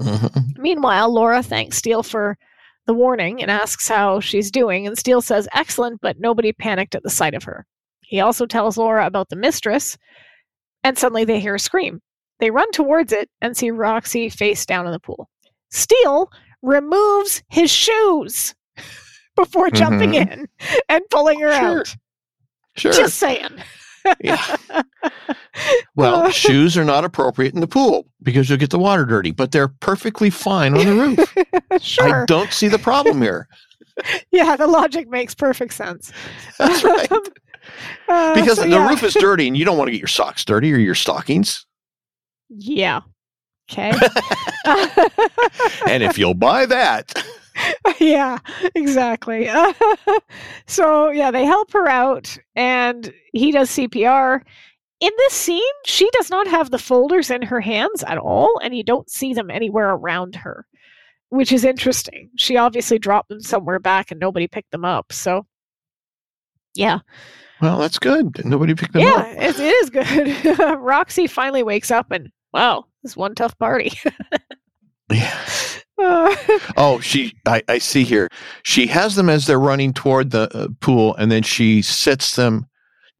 Mhm. 0.00 0.56
Meanwhile, 0.58 1.12
Laura 1.12 1.42
thanks 1.42 1.76
Steele 1.76 2.02
for 2.02 2.38
the 2.86 2.94
warning 2.94 3.42
and 3.42 3.50
asks 3.50 3.88
how 3.88 4.20
she's 4.20 4.50
doing, 4.50 4.86
and 4.86 4.96
Steele 4.96 5.20
says, 5.20 5.48
Excellent, 5.52 6.00
but 6.00 6.18
nobody 6.20 6.52
panicked 6.52 6.94
at 6.94 7.02
the 7.02 7.10
sight 7.10 7.34
of 7.34 7.44
her. 7.44 7.66
He 8.00 8.20
also 8.20 8.46
tells 8.46 8.76
Laura 8.78 9.06
about 9.06 9.28
the 9.28 9.36
mistress, 9.36 9.98
and 10.84 10.96
suddenly 10.98 11.24
they 11.24 11.40
hear 11.40 11.54
a 11.54 11.60
scream. 11.60 12.00
They 12.38 12.50
run 12.50 12.70
towards 12.72 13.12
it 13.12 13.28
and 13.42 13.56
see 13.56 13.70
Roxy 13.70 14.28
face 14.30 14.64
down 14.64 14.86
in 14.86 14.92
the 14.92 15.00
pool. 15.00 15.28
Steele 15.70 16.30
removes 16.62 17.42
his 17.48 17.70
shoes 17.70 18.54
before 19.36 19.70
jumping 19.70 20.12
Mhm. 20.12 20.32
in 20.32 20.48
and 20.88 21.02
pulling 21.10 21.40
her 21.40 21.52
Sure. 21.52 21.78
out. 21.80 21.96
Sure. 22.76 22.92
Just 22.92 23.18
saying. 23.18 23.50
yeah. 24.20 24.56
Well, 25.94 26.26
Uh. 26.26 26.30
shoes 26.30 26.76
are 26.78 26.84
not 26.84 27.04
appropriate 27.04 27.54
in 27.54 27.60
the 27.60 27.66
pool 27.66 28.06
because 28.22 28.48
you'll 28.48 28.58
get 28.58 28.70
the 28.70 28.78
water 28.78 29.04
dirty, 29.04 29.30
but 29.32 29.52
they're 29.52 29.68
perfectly 29.68 30.30
fine 30.30 30.74
on 30.76 30.86
the 30.86 30.94
roof. 30.94 31.82
sure. 31.82 32.22
I 32.22 32.24
don't 32.26 32.52
see 32.52 32.68
the 32.68 32.78
problem 32.78 33.20
here. 33.20 33.46
Yeah, 34.30 34.56
the 34.56 34.66
logic 34.66 35.08
makes 35.10 35.34
perfect 35.34 35.74
sense. 35.74 36.12
That's 36.58 36.82
right. 36.84 37.10
Uh, 38.08 38.34
Because 38.34 38.56
so 38.56 38.62
the 38.62 38.70
yeah. 38.70 38.88
roof 38.88 39.02
is 39.02 39.14
dirty 39.20 39.46
and 39.48 39.56
you 39.56 39.64
don't 39.64 39.78
want 39.78 39.88
to 39.88 39.92
get 39.92 40.00
your 40.00 40.08
socks 40.08 40.44
dirty 40.44 40.72
or 40.72 40.78
your 40.78 40.94
stockings. 40.94 41.66
Yeah. 42.48 43.00
Okay. 43.70 43.92
And 45.88 46.02
if 46.02 46.18
you'll 46.18 46.34
buy 46.34 46.66
that, 46.66 47.12
yeah, 48.00 48.38
exactly. 48.74 49.48
so, 50.66 51.10
yeah, 51.10 51.30
they 51.30 51.44
help 51.44 51.72
her 51.72 51.88
out 51.88 52.36
and 52.54 53.12
he 53.32 53.50
does 53.52 53.70
CPR. 53.70 54.40
In 55.00 55.10
this 55.18 55.32
scene, 55.32 55.62
she 55.86 56.08
does 56.12 56.30
not 56.30 56.46
have 56.46 56.70
the 56.70 56.78
folders 56.78 57.30
in 57.30 57.42
her 57.42 57.60
hands 57.60 58.04
at 58.06 58.18
all, 58.18 58.60
and 58.62 58.76
you 58.76 58.82
don't 58.84 59.08
see 59.10 59.32
them 59.32 59.50
anywhere 59.50 59.90
around 59.90 60.36
her, 60.36 60.66
which 61.30 61.52
is 61.52 61.64
interesting. 61.64 62.28
She 62.36 62.56
obviously 62.58 62.98
dropped 62.98 63.30
them 63.30 63.40
somewhere 63.40 63.78
back 63.78 64.10
and 64.10 64.20
nobody 64.20 64.46
picked 64.46 64.72
them 64.72 64.84
up. 64.84 65.12
So, 65.12 65.46
yeah. 66.74 66.98
Well, 67.60 67.78
that's 67.78 67.98
good. 67.98 68.44
Nobody 68.44 68.74
picked 68.74 68.92
them 68.92 69.02
yeah, 69.02 69.14
up. 69.14 69.26
it, 69.28 69.58
it 69.58 69.60
is 69.60 69.90
good. 69.90 70.58
Roxy 70.80 71.26
finally 71.26 71.62
wakes 71.62 71.90
up 71.90 72.10
and, 72.10 72.30
wow, 72.52 72.84
this 73.02 73.16
one 73.16 73.34
tough 73.34 73.58
party. 73.58 73.92
Yeah. 75.10 75.38
Uh, 76.00 76.34
Oh, 76.76 77.00
she, 77.00 77.34
I, 77.46 77.62
I 77.68 77.78
see 77.78 78.04
here. 78.04 78.28
She 78.62 78.86
has 78.86 79.16
them 79.16 79.28
as 79.28 79.46
they're 79.46 79.60
running 79.60 79.92
toward 79.92 80.30
the 80.30 80.48
uh, 80.56 80.68
pool, 80.80 81.14
and 81.16 81.30
then 81.30 81.42
she 81.42 81.82
sits 81.82 82.36
them 82.36 82.66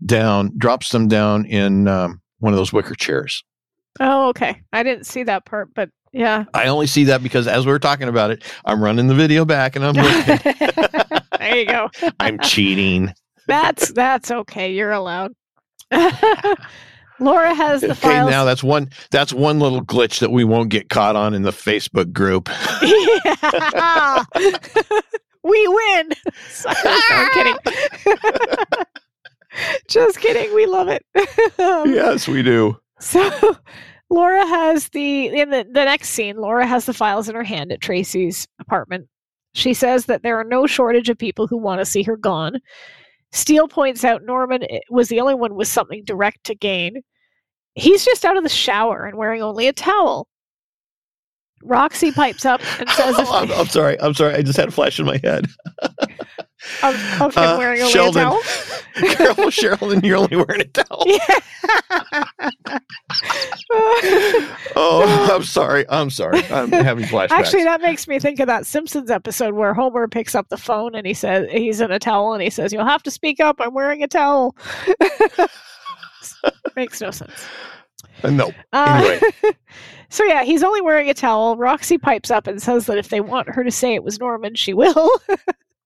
down, 0.06 0.52
drops 0.56 0.90
them 0.90 1.08
down 1.08 1.44
in 1.46 1.88
um, 1.88 2.22
one 2.38 2.52
of 2.54 2.56
those 2.58 2.72
wicker 2.72 2.94
chairs. 2.94 3.44
oh, 4.00 4.28
okay. 4.28 4.62
I 4.72 4.82
didn't 4.82 5.04
see 5.04 5.24
that 5.24 5.44
part, 5.44 5.74
but 5.74 5.90
yeah. 6.12 6.44
I 6.54 6.68
only 6.68 6.86
see 6.86 7.04
that 7.04 7.22
because 7.22 7.46
as 7.46 7.66
we 7.66 7.72
were 7.72 7.78
talking 7.78 8.08
about 8.08 8.30
it, 8.30 8.42
I'm 8.64 8.82
running 8.82 9.08
the 9.08 9.14
video 9.14 9.44
back 9.44 9.76
and 9.76 9.84
I'm 9.84 9.94
looking. 9.96 10.38
there 11.38 11.56
you 11.56 11.66
go. 11.66 11.90
I'm 12.18 12.38
cheating. 12.38 13.12
That's 13.50 13.92
that's 13.92 14.30
okay. 14.30 14.72
You're 14.72 14.92
allowed. 14.92 15.32
Laura 17.20 17.54
has 17.54 17.82
the 17.82 17.90
Okay, 17.90 18.00
files. 18.00 18.30
now 18.30 18.44
that's 18.44 18.62
one 18.64 18.88
that's 19.10 19.32
one 19.32 19.60
little 19.60 19.84
glitch 19.84 20.20
that 20.20 20.30
we 20.30 20.44
won't 20.44 20.70
get 20.70 20.88
caught 20.88 21.16
on 21.16 21.34
in 21.34 21.42
the 21.42 21.50
Facebook 21.50 22.12
group. 22.12 22.48
We 25.42 25.66
win. 25.68 26.10
Sorry, 26.50 26.76
no, 26.84 26.98
I'm 27.10 27.30
kidding. 27.32 27.56
Just 29.88 30.20
kidding. 30.20 30.54
We 30.54 30.66
love 30.66 30.88
it. 30.88 31.02
Um, 31.58 31.90
yes, 31.92 32.28
we 32.28 32.42
do. 32.42 32.78
So 33.00 33.56
Laura 34.10 34.46
has 34.46 34.90
the 34.90 35.28
in 35.28 35.48
the, 35.48 35.64
the 35.64 35.86
next 35.86 36.10
scene, 36.10 36.36
Laura 36.36 36.66
has 36.66 36.84
the 36.84 36.92
files 36.92 37.26
in 37.30 37.34
her 37.34 37.42
hand 37.42 37.72
at 37.72 37.80
Tracy's 37.80 38.46
apartment. 38.60 39.08
She 39.54 39.72
says 39.72 40.04
that 40.06 40.22
there 40.22 40.38
are 40.38 40.44
no 40.44 40.66
shortage 40.66 41.08
of 41.08 41.16
people 41.16 41.46
who 41.46 41.56
want 41.56 41.80
to 41.80 41.86
see 41.86 42.02
her 42.02 42.18
gone. 42.18 42.60
Steele 43.32 43.68
points 43.68 44.04
out 44.04 44.24
Norman 44.24 44.64
eh, 44.70 44.80
was 44.90 45.08
the 45.08 45.20
only 45.20 45.34
one 45.34 45.54
with 45.54 45.68
something 45.68 46.02
direct 46.04 46.44
to 46.44 46.54
gain. 46.54 47.02
He's 47.74 48.04
just 48.04 48.24
out 48.24 48.36
of 48.36 48.42
the 48.42 48.48
shower 48.48 49.06
and 49.06 49.16
wearing 49.16 49.42
only 49.42 49.68
a 49.68 49.72
towel. 49.72 50.26
Roxy 51.62 52.10
pipes 52.10 52.44
up 52.44 52.60
and 52.80 52.88
says, 52.90 53.18
if, 53.18 53.30
I'm, 53.30 53.50
I'm 53.52 53.66
sorry. 53.66 54.00
I'm 54.00 54.14
sorry. 54.14 54.34
I 54.34 54.42
just 54.42 54.58
had 54.58 54.68
a 54.68 54.72
flash 54.72 54.98
in 54.98 55.06
my 55.06 55.20
head. 55.22 55.46
of, 56.82 56.94
of 57.22 57.34
him 57.34 57.42
Uh, 57.42 57.58
wearing 57.58 57.80
only 57.80 57.92
Sheldon. 57.92 58.22
a 58.22 58.30
towel. 58.30 58.40
Sherilyn, 59.50 60.04
you're 60.04 60.16
only 60.18 60.36
wearing 60.36 60.60
a 60.60 60.64
towel. 60.64 61.04
Oh, 64.76 65.30
I'm 65.34 65.42
sorry. 65.44 65.84
I'm 65.88 66.10
sorry. 66.10 66.42
I'm 66.50 66.70
having 66.72 67.04
flashbacks. 67.04 67.30
Actually, 67.30 67.64
that 67.64 67.80
makes 67.80 68.06
me 68.08 68.18
think 68.18 68.40
of 68.40 68.46
that 68.46 68.66
Simpsons 68.66 69.10
episode 69.10 69.54
where 69.54 69.74
Homer 69.74 70.08
picks 70.08 70.34
up 70.34 70.48
the 70.48 70.56
phone 70.56 70.94
and 70.94 71.06
he 71.06 71.14
says 71.14 71.48
he's 71.50 71.80
in 71.80 71.90
a 71.90 71.98
towel 71.98 72.32
and 72.34 72.42
he 72.42 72.50
says, 72.50 72.72
"You'll 72.72 72.84
have 72.86 73.02
to 73.04 73.10
speak 73.10 73.40
up. 73.40 73.56
I'm 73.60 73.74
wearing 73.74 74.02
a 74.02 74.08
towel." 74.08 74.56
makes 76.76 77.00
no 77.00 77.10
sense. 77.10 77.44
Uh, 78.22 78.30
no. 78.30 78.52
Uh, 78.72 79.18
so 80.08 80.24
yeah, 80.24 80.42
he's 80.44 80.62
only 80.62 80.80
wearing 80.80 81.08
a 81.10 81.14
towel. 81.14 81.56
Roxy 81.56 81.98
pipes 81.98 82.30
up 82.30 82.46
and 82.46 82.60
says 82.62 82.86
that 82.86 82.98
if 82.98 83.08
they 83.08 83.20
want 83.20 83.48
her 83.48 83.64
to 83.64 83.70
say 83.70 83.94
it 83.94 84.04
was 84.04 84.18
Norman, 84.20 84.54
she 84.54 84.72
will. 84.74 85.10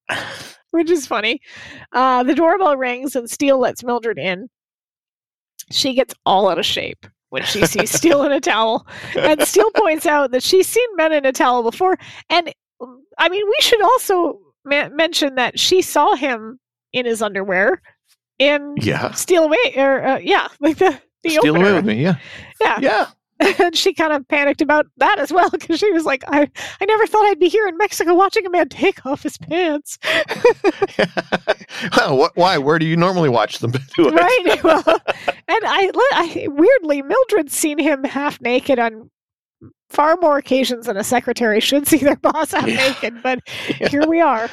Which 0.71 0.91
is 0.91 1.07
funny. 1.07 1.41
Uh, 1.93 2.23
the 2.25 2.35
doorbell 2.35 2.77
rings 2.77 3.15
and 3.15 3.31
Steele 3.31 3.59
lets 3.59 3.85
Mildred 3.85 4.19
in. 4.19 4.49
She 5.71 5.95
gets 5.95 6.15
all 6.27 6.49
out 6.49 6.59
of 6.59 6.67
shape 6.67 7.07
when 7.31 7.45
she 7.45 7.65
sees 7.67 7.91
Steele 7.91 8.25
in 8.25 8.33
a 8.33 8.41
towel. 8.41 8.87
And 9.17 9.41
Steele 9.43 9.71
points 9.71 10.05
out 10.07 10.31
that 10.33 10.43
she's 10.43 10.67
seen 10.67 10.89
men 10.97 11.13
in 11.13 11.25
a 11.25 11.33
towel 11.33 11.63
before. 11.63 11.97
And 12.29 12.53
um, 12.81 13.05
I 13.19 13.29
mean, 13.29 13.47
we 13.47 13.57
should 13.61 13.83
also 13.83 14.41
ma- 14.65 14.89
mention 14.91 15.37
that 15.37 15.59
she 15.59 15.81
saw 15.81 16.15
him 16.17 16.59
in 16.93 17.07
his 17.07 17.23
underwear 17.23 17.81
in 18.39 18.75
Yeah. 18.79 19.13
Steele 19.13 19.45
Away, 19.45 19.75
or 19.77 20.05
uh, 20.05 20.19
yeah, 20.19 20.49
like 20.61 20.77
the 20.79 21.01
the 21.23 21.31
Steele 21.31 21.57
Away 21.57 21.73
with 21.73 21.85
Me. 21.87 22.03
Yeah. 22.03 22.17
Yeah. 22.61 22.79
Yeah. 22.81 23.07
and 23.59 23.77
she 23.77 23.93
kind 23.93 24.13
of 24.13 24.27
panicked 24.29 24.61
about 24.61 24.87
that 24.99 25.19
as 25.19 25.33
well 25.33 25.51
because 25.51 25.81
she 25.81 25.91
was 25.93 26.05
like, 26.05 26.23
I, 26.29 26.49
I 26.81 26.85
never 26.85 27.07
thought 27.07 27.27
I'd 27.27 27.41
be 27.41 27.49
here 27.49 27.67
in 27.67 27.77
Mexico 27.77 28.15
watching 28.15 28.47
a 28.47 28.51
man 28.51 28.69
take 28.69 29.05
off 29.05 29.23
his 29.23 29.39
pants. 29.39 29.99
well, 31.97 32.17
what, 32.17 32.37
why? 32.37 32.59
Where 32.59 32.79
do 32.79 32.87
you 32.87 32.97
normally 32.97 33.29
watch 33.29 33.59
them 33.59 33.73
right? 33.99 34.61
Well, 34.63 34.85
and 34.87 35.59
I, 35.65 35.91
I 36.13 36.47
weirdly, 36.49 37.03
Mildred's 37.03 37.55
seen 37.55 37.79
him 37.79 38.05
half 38.05 38.41
naked 38.41 38.79
on 38.79 39.11
far 39.91 40.17
more 40.21 40.37
occasions 40.39 40.87
than 40.87 40.97
a 40.97 41.05
secretary 41.05 41.61
should 41.61 41.87
see 41.87 41.99
their 41.99 42.17
boss 42.23 42.51
half 42.51 42.67
Yeah. 42.67 42.77
naked, 42.89 43.23
but 43.23 43.39
Yeah. 43.81 43.89
here 43.91 44.07
we 44.09 44.21
are. 44.21 44.49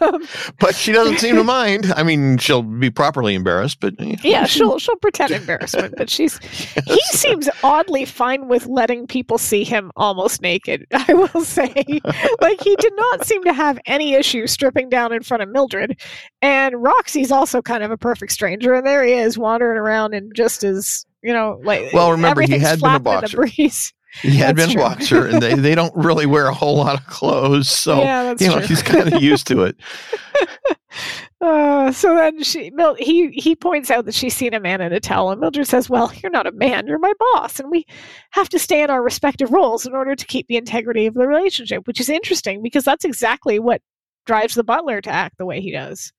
Um, 0.00 0.26
But 0.58 0.74
she 0.74 0.90
doesn't 0.90 1.18
seem 1.18 1.36
to 1.36 1.44
mind. 1.58 1.92
I 1.96 2.02
mean, 2.02 2.38
she'll 2.38 2.62
be 2.62 2.90
properly 2.90 3.34
embarrassed, 3.36 3.78
but 3.78 3.94
eh, 4.00 4.16
yeah, 4.24 4.46
she'll 4.46 4.78
she'll 4.80 4.96
pretend 4.96 5.30
embarrassment, 5.30 5.94
but 5.96 6.10
she's 6.10 6.38
he 6.86 7.00
seems 7.12 7.48
oddly 7.62 8.04
fine 8.04 8.48
with 8.48 8.66
letting 8.66 9.06
people 9.06 9.38
see 9.38 9.62
him 9.62 9.92
almost 9.96 10.42
naked. 10.42 10.84
I 10.92 11.14
will 11.14 11.44
say, 11.44 11.72
like 12.40 12.60
he 12.60 12.74
did 12.76 12.92
not 12.96 13.24
seem 13.24 13.44
to 13.44 13.52
have 13.52 13.78
any 13.86 14.14
issue 14.14 14.46
stripping 14.48 14.88
down 14.88 15.12
in 15.12 15.22
front 15.22 15.42
of 15.44 15.50
Mildred, 15.50 16.00
and 16.42 16.82
Roxy's 16.82 17.30
also 17.30 17.62
kind 17.62 17.84
of 17.84 17.92
a 17.92 17.96
perfect 17.96 18.32
stranger, 18.32 18.74
and 18.74 18.84
there 18.84 19.04
he 19.04 19.12
is 19.12 19.38
wandering 19.38 19.78
around 19.78 20.14
in 20.14 20.30
just 20.34 20.64
as 20.64 21.04
you 21.22 21.32
know, 21.32 21.60
like 21.62 21.92
Well, 21.92 22.10
remember, 22.10 22.40
he 22.42 22.58
had 22.58 22.80
been 22.80 22.94
a 22.94 22.98
boxer. 22.98 23.46
The 24.22 24.28
breeze. 24.28 24.34
he 24.34 24.38
had 24.38 24.56
been 24.56 24.70
a 24.70 24.72
true. 24.72 24.82
boxer, 24.82 25.26
and 25.26 25.42
they, 25.42 25.54
they 25.54 25.74
don't 25.74 25.94
really 25.96 26.26
wear 26.26 26.46
a 26.48 26.54
whole 26.54 26.76
lot 26.76 26.98
of 26.98 27.06
clothes, 27.06 27.68
so 27.68 28.00
yeah, 28.00 28.34
you 28.38 28.48
know 28.48 28.58
true. 28.58 28.66
he's 28.66 28.82
kind 28.82 29.12
of 29.12 29.22
used 29.22 29.46
to 29.48 29.62
it. 29.62 29.76
Uh, 31.40 31.90
so 31.90 32.14
then 32.16 32.42
she, 32.42 32.70
Mil- 32.70 32.96
he 32.96 33.30
he 33.30 33.56
points 33.56 33.90
out 33.90 34.04
that 34.04 34.14
she's 34.14 34.36
seen 34.36 34.52
a 34.52 34.60
man 34.60 34.82
in 34.82 34.92
a 34.92 35.00
towel, 35.00 35.30
and 35.30 35.40
Mildred 35.40 35.66
says, 35.66 35.88
"Well, 35.88 36.12
you're 36.22 36.30
not 36.30 36.46
a 36.46 36.52
man; 36.52 36.86
you're 36.86 36.98
my 36.98 37.12
boss, 37.32 37.58
and 37.58 37.70
we 37.70 37.86
have 38.32 38.50
to 38.50 38.58
stay 38.58 38.82
in 38.82 38.90
our 38.90 39.02
respective 39.02 39.50
roles 39.50 39.86
in 39.86 39.94
order 39.94 40.14
to 40.14 40.26
keep 40.26 40.48
the 40.48 40.58
integrity 40.58 41.06
of 41.06 41.14
the 41.14 41.26
relationship." 41.26 41.86
Which 41.86 42.00
is 42.00 42.10
interesting 42.10 42.62
because 42.62 42.84
that's 42.84 43.06
exactly 43.06 43.58
what 43.58 43.80
drives 44.26 44.54
the 44.54 44.64
butler 44.64 45.00
to 45.00 45.10
act 45.10 45.38
the 45.38 45.46
way 45.46 45.62
he 45.62 45.70
does, 45.70 46.12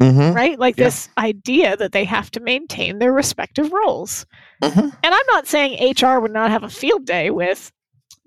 Mm-hmm. 0.00 0.32
right? 0.34 0.58
Like 0.58 0.76
Yeah. 0.76 0.84
this 0.84 1.08
idea 1.18 1.76
that 1.76 1.92
they 1.92 2.04
have 2.04 2.30
to 2.32 2.40
maintain 2.40 2.98
their 2.98 3.12
respective 3.12 3.72
roles. 3.72 4.26
Mm-hmm. 4.62 4.80
And 4.80 5.14
I'm 5.14 5.26
not 5.28 5.46
saying 5.46 5.94
HR 6.00 6.20
would 6.20 6.32
not 6.32 6.50
have 6.50 6.62
a 6.62 6.68
field 6.68 7.04
day 7.04 7.30
with 7.30 7.72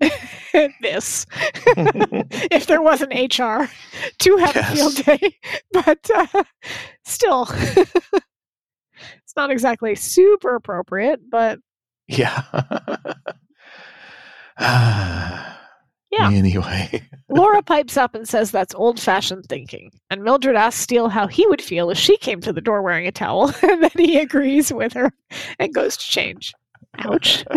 this 0.80 1.26
if 1.76 2.66
there 2.66 2.82
was 2.82 3.00
an 3.02 3.10
HR 3.10 3.70
to 4.18 4.36
have 4.36 4.56
a 4.56 4.64
field 4.64 4.94
day, 4.96 5.38
but 5.72 6.10
uh, 6.14 6.26
still, 7.04 7.46
it's 7.50 9.36
not 9.36 9.50
exactly 9.50 9.94
super 9.94 10.56
appropriate. 10.56 11.20
But 11.30 11.60
yeah. 12.08 12.42
Ah. 16.18 16.30
Yeah. 16.30 16.36
Anyway, 16.38 17.02
Laura 17.28 17.62
pipes 17.62 17.96
up 17.96 18.14
and 18.14 18.28
says 18.28 18.50
that's 18.50 18.74
old 18.74 19.00
fashioned 19.00 19.46
thinking. 19.46 19.90
And 20.10 20.22
Mildred 20.22 20.56
asks 20.56 20.82
Steele 20.82 21.08
how 21.08 21.26
he 21.26 21.46
would 21.46 21.62
feel 21.62 21.90
if 21.90 21.98
she 21.98 22.16
came 22.18 22.40
to 22.42 22.52
the 22.52 22.60
door 22.60 22.82
wearing 22.82 23.06
a 23.06 23.12
towel, 23.12 23.52
and 23.62 23.82
then 23.82 23.90
he 23.96 24.18
agrees 24.18 24.72
with 24.72 24.92
her 24.92 25.12
and 25.58 25.74
goes 25.74 25.96
to 25.96 26.04
change. 26.04 26.54
Ouch. 26.98 27.44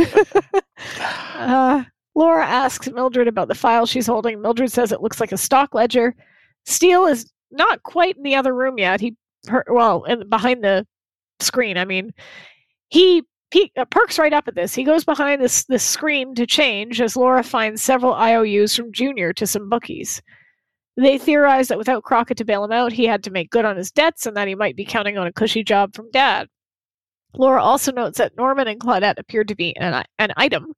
Uh, 1.35 1.83
Laura 2.15 2.45
asks 2.45 2.89
Mildred 2.89 3.27
about 3.27 3.47
the 3.47 3.55
file 3.55 3.85
she's 3.85 4.07
holding. 4.07 4.41
Mildred 4.41 4.71
says 4.71 4.91
it 4.91 5.01
looks 5.01 5.19
like 5.19 5.31
a 5.31 5.37
stock 5.37 5.73
ledger. 5.73 6.15
Steele 6.65 7.05
is 7.05 7.31
not 7.51 7.83
quite 7.83 8.17
in 8.17 8.23
the 8.23 8.35
other 8.35 8.53
room 8.53 8.77
yet. 8.77 8.99
He, 8.99 9.15
per, 9.47 9.63
well, 9.69 10.03
in, 10.03 10.27
behind 10.29 10.63
the 10.63 10.85
screen. 11.39 11.77
I 11.77 11.85
mean, 11.85 12.13
he 12.89 13.23
uh, 13.77 13.85
perks 13.85 14.19
right 14.19 14.33
up 14.33 14.47
at 14.47 14.55
this. 14.55 14.73
He 14.73 14.83
goes 14.83 15.03
behind 15.03 15.41
this 15.41 15.63
this 15.65 15.83
screen 15.83 16.35
to 16.35 16.45
change 16.45 17.01
as 17.01 17.15
Laura 17.15 17.43
finds 17.43 17.81
several 17.81 18.13
IOUs 18.13 18.75
from 18.75 18.91
Junior 18.91 19.33
to 19.33 19.47
some 19.47 19.69
bookies. 19.69 20.21
They 20.97 21.17
theorize 21.17 21.67
that 21.67 21.77
without 21.77 22.03
Crockett 22.03 22.37
to 22.37 22.45
bail 22.45 22.63
him 22.63 22.71
out, 22.71 22.93
he 22.93 23.05
had 23.05 23.23
to 23.25 23.31
make 23.31 23.49
good 23.49 23.65
on 23.65 23.75
his 23.75 23.91
debts 23.91 24.25
and 24.25 24.37
that 24.37 24.47
he 24.47 24.55
might 24.55 24.77
be 24.77 24.85
counting 24.85 25.17
on 25.17 25.27
a 25.27 25.33
cushy 25.33 25.63
job 25.63 25.93
from 25.93 26.09
Dad. 26.11 26.47
Laura 27.37 27.61
also 27.61 27.91
notes 27.91 28.17
that 28.17 28.37
Norman 28.37 28.67
and 28.67 28.79
Claudette 28.79 29.19
appeared 29.19 29.49
to 29.49 29.55
be 29.55 29.75
an, 29.75 30.05
an 30.19 30.31
item, 30.37 30.73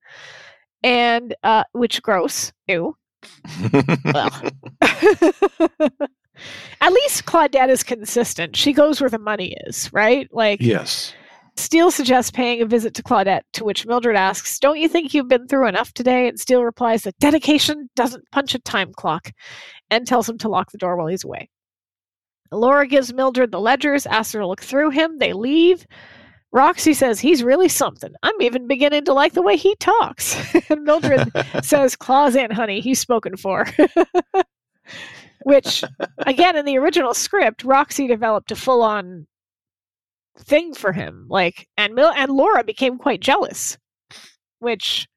and 0.82 1.36
uh, 1.44 1.64
which 1.74 2.02
gross. 2.02 2.52
Ew. 2.68 2.96
Well. 4.06 4.42
At 6.82 6.94
least 6.94 7.26
Claudette 7.26 7.70
is 7.70 7.84
consistent. 7.84 8.56
She 8.56 8.74
goes 8.74 9.02
where 9.02 9.10
the 9.10 9.20
money 9.20 9.56
is, 9.66 9.92
right? 9.94 10.28
Like 10.32 10.62
yes. 10.62 11.14
Steele 11.58 11.90
suggests 11.90 12.30
paying 12.30 12.62
a 12.62 12.66
visit 12.66 12.94
to 12.94 13.04
Claudette, 13.04 13.42
to 13.54 13.66
which 13.66 13.86
Mildred 13.86 14.16
asks, 14.16 14.60
Don't 14.60 14.78
you 14.78 14.88
think 14.88 15.14
you've 15.14 15.28
been 15.28 15.48
through 15.48 15.68
enough 15.68 15.92
today? 15.92 16.28
And 16.28 16.40
Steele 16.40 16.64
replies 16.64 17.02
that 17.04 17.18
dedication 17.20 17.90
doesn't 17.96 18.30
punch 18.32 18.54
a 18.54 18.60
time 18.60 18.94
clock 18.94 19.32
and 19.90 20.06
tells 20.06 20.30
him 20.30 20.38
to 20.40 20.50
lock 20.50 20.72
the 20.72 20.78
door 20.78 20.96
while 20.96 21.08
he's 21.08 21.24
away. 21.24 21.50
Laura 22.52 22.88
gives 22.88 23.12
Mildred 23.12 23.52
the 23.52 23.60
ledgers, 23.60 24.06
asks 24.06 24.34
her 24.34 24.40
to 24.40 24.48
look 24.48 24.62
through 24.62 24.92
him. 24.92 25.18
They 25.18 25.34
leave. 25.34 25.86
Roxy 26.52 26.94
says 26.94 27.20
he's 27.20 27.44
really 27.44 27.68
something. 27.68 28.14
I'm 28.24 28.40
even 28.42 28.68
beginning 28.68 29.06
to 29.06 29.14
like 29.14 29.34
the 29.34 29.42
way 29.42 29.58
he 29.58 29.76
talks. 29.76 30.38
and 30.70 30.84
Mildred 30.84 31.32
says, 31.64 31.96
Claws 31.96 32.36
in, 32.36 32.52
honey. 32.52 32.80
He's 32.80 33.00
spoken 33.00 33.36
for. 33.36 33.66
Which, 35.44 35.84
again, 36.20 36.56
in 36.56 36.66
the 36.66 36.78
original 36.78 37.14
script, 37.14 37.64
Roxy 37.64 38.08
developed 38.08 38.52
a 38.52 38.56
full 38.56 38.82
on 38.82 39.28
thing 40.40 40.74
for 40.74 40.92
him. 40.92 41.26
Like, 41.30 41.68
and 41.78 41.94
Mil- 41.94 42.14
and 42.16 42.32
Laura 42.32 42.64
became 42.64 42.98
quite 42.98 43.22
jealous, 43.22 43.78
which 44.60 45.08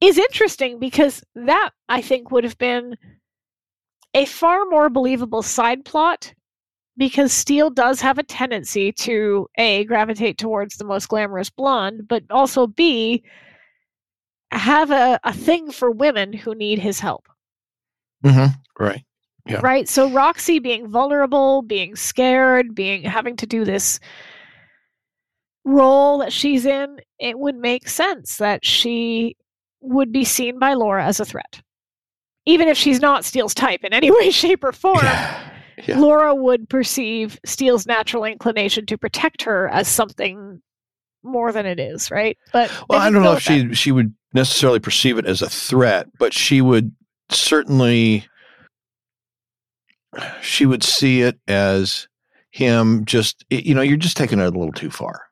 is 0.00 0.18
interesting 0.18 0.78
because 0.78 1.22
that 1.34 1.70
I 1.88 2.02
think 2.02 2.30
would 2.30 2.44
have 2.44 2.58
been 2.58 2.96
a 4.14 4.24
far 4.26 4.64
more 4.66 4.90
believable 4.90 5.42
side 5.42 5.84
plot 5.84 6.34
because 6.96 7.32
Steele 7.32 7.70
does 7.70 8.00
have 8.00 8.18
a 8.18 8.22
tendency 8.22 8.92
to 8.92 9.48
a 9.56 9.84
gravitate 9.84 10.38
towards 10.38 10.76
the 10.76 10.84
most 10.84 11.08
glamorous 11.08 11.50
blonde, 11.50 12.06
but 12.08 12.22
also 12.30 12.66
b 12.66 13.22
have 14.50 14.90
a, 14.90 15.18
a 15.24 15.32
thing 15.32 15.70
for 15.70 15.90
women 15.90 16.32
who 16.32 16.54
need 16.54 16.78
his 16.78 17.00
help. 17.00 17.26
Mm-hmm. 18.24 18.52
Right. 18.78 19.04
Yeah. 19.46 19.60
Right? 19.62 19.88
So 19.88 20.08
Roxy 20.10 20.58
being 20.60 20.86
vulnerable, 20.88 21.62
being 21.62 21.96
scared, 21.96 22.74
being 22.74 23.02
having 23.02 23.36
to 23.36 23.46
do 23.46 23.64
this 23.64 23.98
role 25.64 26.18
that 26.18 26.32
she's 26.32 26.66
in, 26.66 26.98
it 27.18 27.38
would 27.38 27.56
make 27.56 27.88
sense 27.88 28.36
that 28.36 28.64
she 28.64 29.36
would 29.80 30.12
be 30.12 30.24
seen 30.24 30.58
by 30.58 30.74
Laura 30.74 31.04
as 31.04 31.20
a 31.20 31.24
threat. 31.24 31.60
Even 32.46 32.68
if 32.68 32.76
she's 32.76 33.00
not 33.00 33.24
Steele's 33.24 33.54
type 33.54 33.80
in 33.84 33.92
any 33.92 34.10
way, 34.16 34.30
shape, 34.30 34.62
or 34.64 34.72
form, 34.72 34.98
Yeah. 35.02 35.48
Yeah. 35.86 35.98
Laura 35.98 36.34
would 36.34 36.68
perceive 36.68 37.40
Steele's 37.46 37.86
natural 37.86 38.24
inclination 38.24 38.84
to 38.86 38.98
protect 38.98 39.42
her 39.42 39.68
as 39.68 39.88
something 39.88 40.60
more 41.24 41.50
than 41.50 41.64
it 41.66 41.80
is, 41.80 42.10
right? 42.10 42.36
But 42.52 42.70
Well, 42.88 43.00
I 43.00 43.10
don't 43.10 43.22
know 43.22 43.32
if 43.32 43.44
that. 43.46 43.68
she 43.70 43.74
she 43.74 43.90
would 43.90 44.14
necessarily 44.34 44.80
perceive 44.80 45.16
it 45.18 45.24
as 45.26 45.40
a 45.40 45.48
threat, 45.48 46.08
but 46.18 46.34
she 46.34 46.60
would 46.60 46.92
certainly 47.30 48.26
she 50.42 50.66
would 50.66 50.82
see 50.82 51.22
it 51.22 51.38
as 51.48 52.08
him 52.50 53.04
just 53.06 53.44
you 53.50 53.74
know 53.74 53.80
you're 53.80 53.96
just 53.96 54.16
taking 54.16 54.38
it 54.38 54.42
a 54.44 54.50
little 54.50 54.72
too 54.72 54.90
far. 54.90 55.22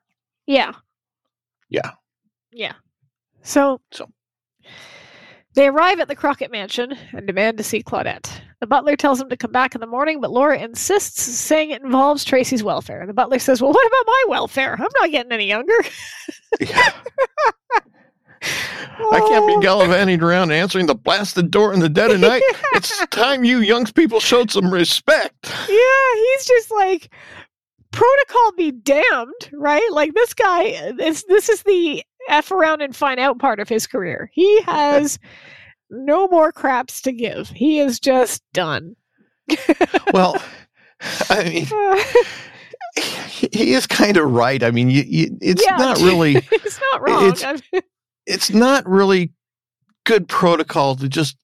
Yeah. 0.47 0.71
Yeah. 1.69 1.91
Yeah. 2.51 2.73
So, 3.43 3.79
So. 3.91 4.09
they 5.53 5.67
arrive 5.67 5.99
at 5.99 6.07
the 6.07 6.15
Crockett 6.15 6.51
mansion 6.51 6.93
and 7.13 7.25
demand 7.25 7.57
to 7.57 7.63
see 7.63 7.81
Claudette. 7.81 8.29
The 8.59 8.67
butler 8.67 8.95
tells 8.95 9.17
them 9.19 9.29
to 9.29 9.37
come 9.37 9.51
back 9.51 9.73
in 9.73 9.81
the 9.81 9.87
morning, 9.87 10.19
but 10.21 10.31
Laura 10.31 10.59
insists, 10.59 11.21
saying 11.23 11.71
it 11.71 11.81
involves 11.81 12.23
Tracy's 12.23 12.63
welfare. 12.63 13.07
The 13.07 13.13
butler 13.13 13.39
says, 13.39 13.61
Well, 13.61 13.71
what 13.71 13.87
about 13.87 14.05
my 14.05 14.23
welfare? 14.27 14.73
I'm 14.73 14.87
not 14.99 15.11
getting 15.11 15.31
any 15.31 15.47
younger. 15.47 15.73
Yeah. 16.59 16.91
I 18.43 19.19
can't 19.27 19.47
be 19.47 19.53
Oh. 19.53 19.59
gallivanting 19.59 20.21
around 20.21 20.51
answering 20.51 20.85
the 20.87 20.95
blasted 20.95 21.51
door 21.51 21.73
in 21.73 21.79
the 21.79 21.89
dead 21.89 22.11
of 22.11 22.19
night. 22.19 22.43
It's 22.73 23.05
time 23.07 23.43
you 23.43 23.59
young 23.59 23.85
people 23.85 24.19
showed 24.19 24.49
some 24.51 24.71
respect. 24.73 25.51
Yeah, 25.69 26.15
he's 26.15 26.45
just 26.45 26.71
like 26.71 27.11
protocol 27.91 28.51
be 28.57 28.71
damned, 28.71 29.49
right? 29.53 29.87
Like 29.91 30.13
this 30.13 30.33
guy 30.33 30.91
this 30.97 31.23
this 31.27 31.49
is 31.49 31.63
the 31.63 32.03
F 32.29 32.51
around 32.51 32.81
and 32.81 32.95
find 32.95 33.19
out 33.19 33.39
part 33.39 33.59
of 33.59 33.67
his 33.69 33.85
career. 33.87 34.29
He 34.33 34.61
has 34.61 35.19
no 35.89 36.27
more 36.29 36.51
craps 36.51 37.01
to 37.01 37.11
give. 37.11 37.49
He 37.49 37.79
is 37.79 37.99
just 37.99 38.41
done. 38.53 38.95
Well, 40.13 40.41
I 41.29 41.43
mean, 41.43 41.65
he 43.27 43.49
he 43.51 43.73
is 43.73 43.87
kind 43.87 44.17
of 44.17 44.31
right. 44.31 44.61
I 44.63 44.71
mean, 44.71 44.89
you, 44.89 45.03
you, 45.07 45.37
it's 45.41 45.63
Yeah. 45.65 45.77
not 45.77 45.97
really. 45.99 46.35
it's 46.51 46.79
not 46.91 47.01
wrong. 47.07 47.29
It's- 47.29 47.61
it's 48.25 48.51
not 48.51 48.87
really 48.87 49.31
good 50.05 50.27
protocol 50.27 50.95
to 50.95 51.07
just 51.07 51.37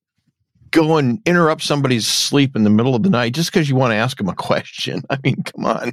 go 0.72 0.98
and 0.98 1.20
interrupt 1.26 1.62
somebody's 1.62 2.06
sleep 2.06 2.56
in 2.56 2.64
the 2.64 2.70
middle 2.70 2.96
of 2.96 3.04
the 3.04 3.10
night 3.10 3.34
just 3.34 3.52
because 3.52 3.70
you 3.70 3.76
want 3.76 3.92
to 3.92 3.96
ask 3.96 4.18
them 4.18 4.30
a 4.30 4.36
question. 4.36 5.02
I 5.10 5.18
mean, 5.24 5.42
come 5.44 5.66
on. 5.66 5.92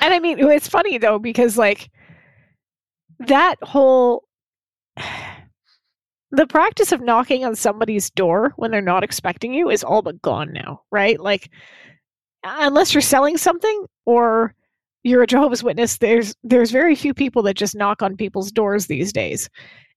and 0.00 0.14
I 0.14 0.18
mean 0.18 0.38
it's 0.38 0.68
funny 0.68 0.98
though 0.98 1.18
because 1.18 1.58
like 1.58 1.90
that 3.20 3.56
whole 3.62 4.24
the 6.30 6.46
practice 6.46 6.90
of 6.90 7.00
knocking 7.00 7.44
on 7.44 7.54
somebody's 7.54 8.10
door 8.10 8.52
when 8.56 8.70
they're 8.70 8.80
not 8.80 9.04
expecting 9.04 9.54
you 9.54 9.70
is 9.70 9.84
all 9.84 10.02
but 10.02 10.20
gone 10.20 10.52
now, 10.52 10.82
right? 10.90 11.20
Like 11.20 11.50
unless 12.42 12.92
you're 12.92 13.00
selling 13.00 13.38
something 13.38 13.86
or 14.04 14.54
you're 15.04 15.22
a 15.22 15.26
Jehovah's 15.26 15.62
Witness, 15.62 15.98
there's 15.98 16.34
there's 16.42 16.70
very 16.70 16.94
few 16.94 17.14
people 17.14 17.42
that 17.42 17.54
just 17.54 17.76
knock 17.76 18.02
on 18.02 18.16
people's 18.16 18.50
doors 18.50 18.86
these 18.86 19.12
days. 19.12 19.48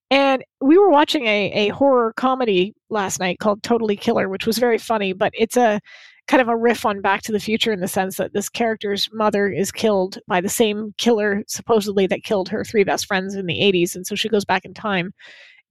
And 0.10 0.44
we 0.62 0.78
were 0.78 0.90
watching 0.90 1.26
a, 1.26 1.52
a 1.52 1.70
horror 1.70 2.14
comedy 2.14 2.74
last 2.90 3.20
night 3.20 3.40
called 3.40 3.64
Totally 3.64 3.98
Killer, 3.98 4.30
which 4.30 4.46
was 4.46 4.58
very 4.58 4.78
funny, 4.78 5.12
but 5.12 5.34
it's 5.36 5.58
a 5.58 5.82
kind 6.28 6.42
of 6.42 6.48
a 6.50 6.56
riff 6.56 6.86
on 6.86 7.02
Back 7.02 7.22
to 7.24 7.32
the 7.32 7.40
Future 7.40 7.72
in 7.72 7.80
the 7.80 7.88
sense 7.88 8.18
that 8.18 8.34
this 8.34 8.50
character's 8.50 9.10
mother 9.14 9.48
is 9.50 9.72
killed 9.72 10.20
by 10.28 10.42
the 10.42 10.50
same 10.50 10.94
killer, 10.98 11.44
supposedly, 11.48 12.08
that 12.08 12.24
killed 12.24 12.50
her 12.50 12.64
three 12.64 12.84
best 12.84 13.06
friends 13.06 13.36
in 13.36 13.46
the 13.46 13.60
80s. 13.60 13.96
And 13.96 14.06
so 14.06 14.16
she 14.16 14.30
goes 14.30 14.46
back 14.46 14.66
in 14.66 14.74
time. 14.74 15.14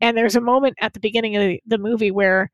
And 0.01 0.17
there's 0.17 0.37
a 0.37 0.41
moment 0.41 0.77
at 0.81 0.93
the 0.93 1.01
beginning 1.01 1.37
of 1.37 1.59
the, 1.67 1.79
movie 1.79 2.11
where 2.11 2.51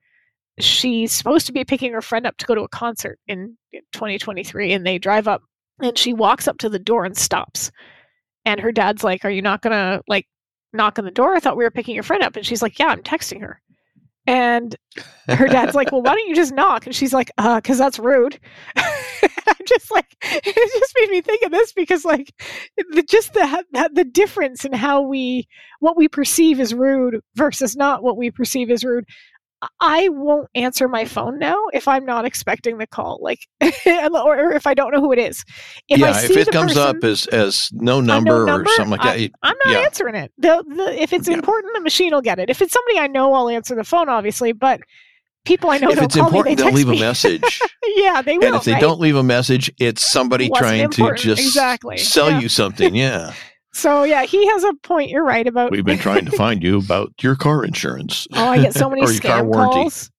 she's 0.59 1.13
supposed 1.13 1.47
to 1.47 1.53
be 1.53 1.65
picking 1.65 1.93
her 1.93 2.03
friend 2.03 2.27
up 2.27 2.37
to 2.39 2.47
go 2.47 2.55
to 2.55 2.63
a 2.63 2.69
concert 2.69 3.19
in 3.27 3.57
2023. 3.93 4.73
And 4.73 4.87
they 4.87 4.99
drive 4.99 5.27
up 5.27 5.43
and 5.83 5.99
she 5.99 6.13
walks 6.13 6.49
up 6.49 6.59
to 6.59 6.69
the 6.69 6.79
door 6.79 7.05
and 7.05 7.17
stops. 7.17 7.71
And 8.45 8.61
her 8.61 8.73
dad's 8.73 9.05
like, 9.05 9.25
Are 9.25 9.31
you 9.31 9.43
not 9.43 9.63
going 9.63 9.73
to 9.73 10.03
like 10.09 10.27
knock 10.73 10.99
on 10.99 11.05
the 11.05 11.11
door? 11.11 11.35
I 11.35 11.41
thought 11.41 11.57
we 11.57 11.65
were 11.65 11.71
picking 11.71 11.95
your 11.95 12.05
friend 12.05 12.23
up. 12.23 12.37
And 12.37 12.47
she's 12.47 12.63
like, 12.63 12.79
Yeah, 12.79 12.87
I'm 12.89 13.03
texting 13.03 13.41
her. 13.41 13.61
And 14.27 14.77
her 15.29 15.49
dad's 15.49 15.75
like, 15.75 15.91
well, 15.91 16.03
why 16.03 16.15
don't 16.15 16.29
you 16.29 16.35
just 16.35 16.55
knock? 16.55 16.87
And 16.87 16.95
she's 16.95 17.13
like, 17.13 17.31
uh, 17.39 17.57
because 17.57 17.79
that's 17.79 17.99
rude. 17.99 18.39
I'm 18.77 19.67
just 19.67 19.91
like, 19.91 20.07
it 20.23 20.73
just 20.81 20.95
made 21.01 21.11
me 21.11 21.21
think 21.21 21.43
of 21.43 21.51
this 21.51 21.73
because, 21.73 22.05
like, 22.05 22.33
the, 22.77 23.03
just 23.03 23.33
the 23.35 23.65
the 23.73 23.91
the 23.93 24.05
difference 24.05 24.65
in 24.65 24.73
how 24.73 25.03
we 25.03 25.49
what 25.81 25.97
we 25.97 26.07
perceive 26.07 26.61
as 26.61 26.73
rude 26.73 27.21
versus 27.35 27.75
not 27.75 28.03
what 28.03 28.17
we 28.17 28.31
perceive 28.31 28.71
as 28.71 28.85
rude. 28.85 29.05
I 29.81 30.09
won't 30.09 30.49
answer 30.55 30.89
my 30.89 31.05
phone 31.05 31.39
now 31.39 31.57
if 31.73 31.87
I'm 31.87 32.05
not 32.05 32.25
expecting 32.25 32.79
the 32.79 32.87
call, 32.87 33.19
like, 33.23 33.39
or, 33.87 34.53
if 34.53 34.67
I 34.67 34.75
don't 34.75 34.93
know 34.93 35.01
who 35.01 35.13
it 35.13 35.19
is. 35.19 35.45
If 35.89 35.99
yeah, 35.99 36.21
if 36.21 36.31
it 36.31 36.51
comes 36.51 36.75
person, 36.75 36.97
up 36.97 37.05
as 37.05 37.27
as 37.29 37.71
no 37.73 38.01
number, 38.01 38.45
number, 38.47 38.69
or 38.71 38.75
something 38.75 38.91
like 38.91 39.03
that, 39.03 39.17
I, 39.17 39.21
it- 39.21 39.33
I'm 39.43 39.57
not 39.65 39.73
yeah. 39.75 39.81
answering 39.81 40.15
it. 40.17 40.33
The, 40.39 40.65
the 40.69 41.01
if 41.03 41.13
it's 41.13 41.29
Yeah. 41.29 41.35
important, 41.35 41.75
the 41.75 41.81
machine 41.81 42.13
will 42.13 42.23
get 42.23 42.39
it. 42.39 42.51
If 42.51 42.61
it's 42.61 42.73
somebody 42.73 42.99
I 42.99 43.07
know, 43.07 43.33
I'll 43.35 43.49
answer 43.49 43.75
the 43.75 43.85
phone, 43.85 44.09
obviously. 44.09 44.53
But 44.53 44.81
people 45.45 45.71
I 45.71 45.79
know 45.79 45.91
if 45.91 46.03
it's 46.03 46.17
important, 46.17 46.47
me. 46.47 46.55
They 46.55 46.63
they'll 46.63 46.73
text 46.73 46.87
leave 46.87 46.99
a 46.99 47.01
message. 47.01 47.61
yeah, 47.97 48.23
they 48.23 48.39
will. 48.39 48.47
and 48.47 48.57
if 48.57 48.65
they 48.65 48.73
right? 48.73 48.81
don't 48.81 49.01
leave 49.01 49.17
a 49.17 49.23
message, 49.23 49.71
it's 49.79 50.03
somebody 50.05 50.51
trying 50.57 50.91
to 50.91 51.15
just 51.15 51.41
Exactly. 51.41 51.99
sell 51.99 52.31
Yeah. 52.31 52.41
you 52.41 52.49
something. 52.49 52.95
Yeah. 52.95 53.33
So 53.73 54.03
yeah, 54.05 54.25
he 54.25 54.47
has 54.49 54.65
a 54.65 54.75
point. 54.83 55.11
You're 55.11 55.25
right 55.25 55.47
about. 55.47 55.71
We've 55.71 55.85
been 55.85 55.99
trying 55.99 56.27
to 56.27 56.31
find 56.33 56.63
you 56.63 56.79
about 56.79 57.13
your 57.23 57.37
car 57.37 57.65
insurance. 57.65 58.27
oh, 58.35 58.49
I 58.49 58.59
get 58.61 58.75
so 58.75 58.89
many 58.91 59.03
scam 59.03 59.53
calls. 59.53 60.11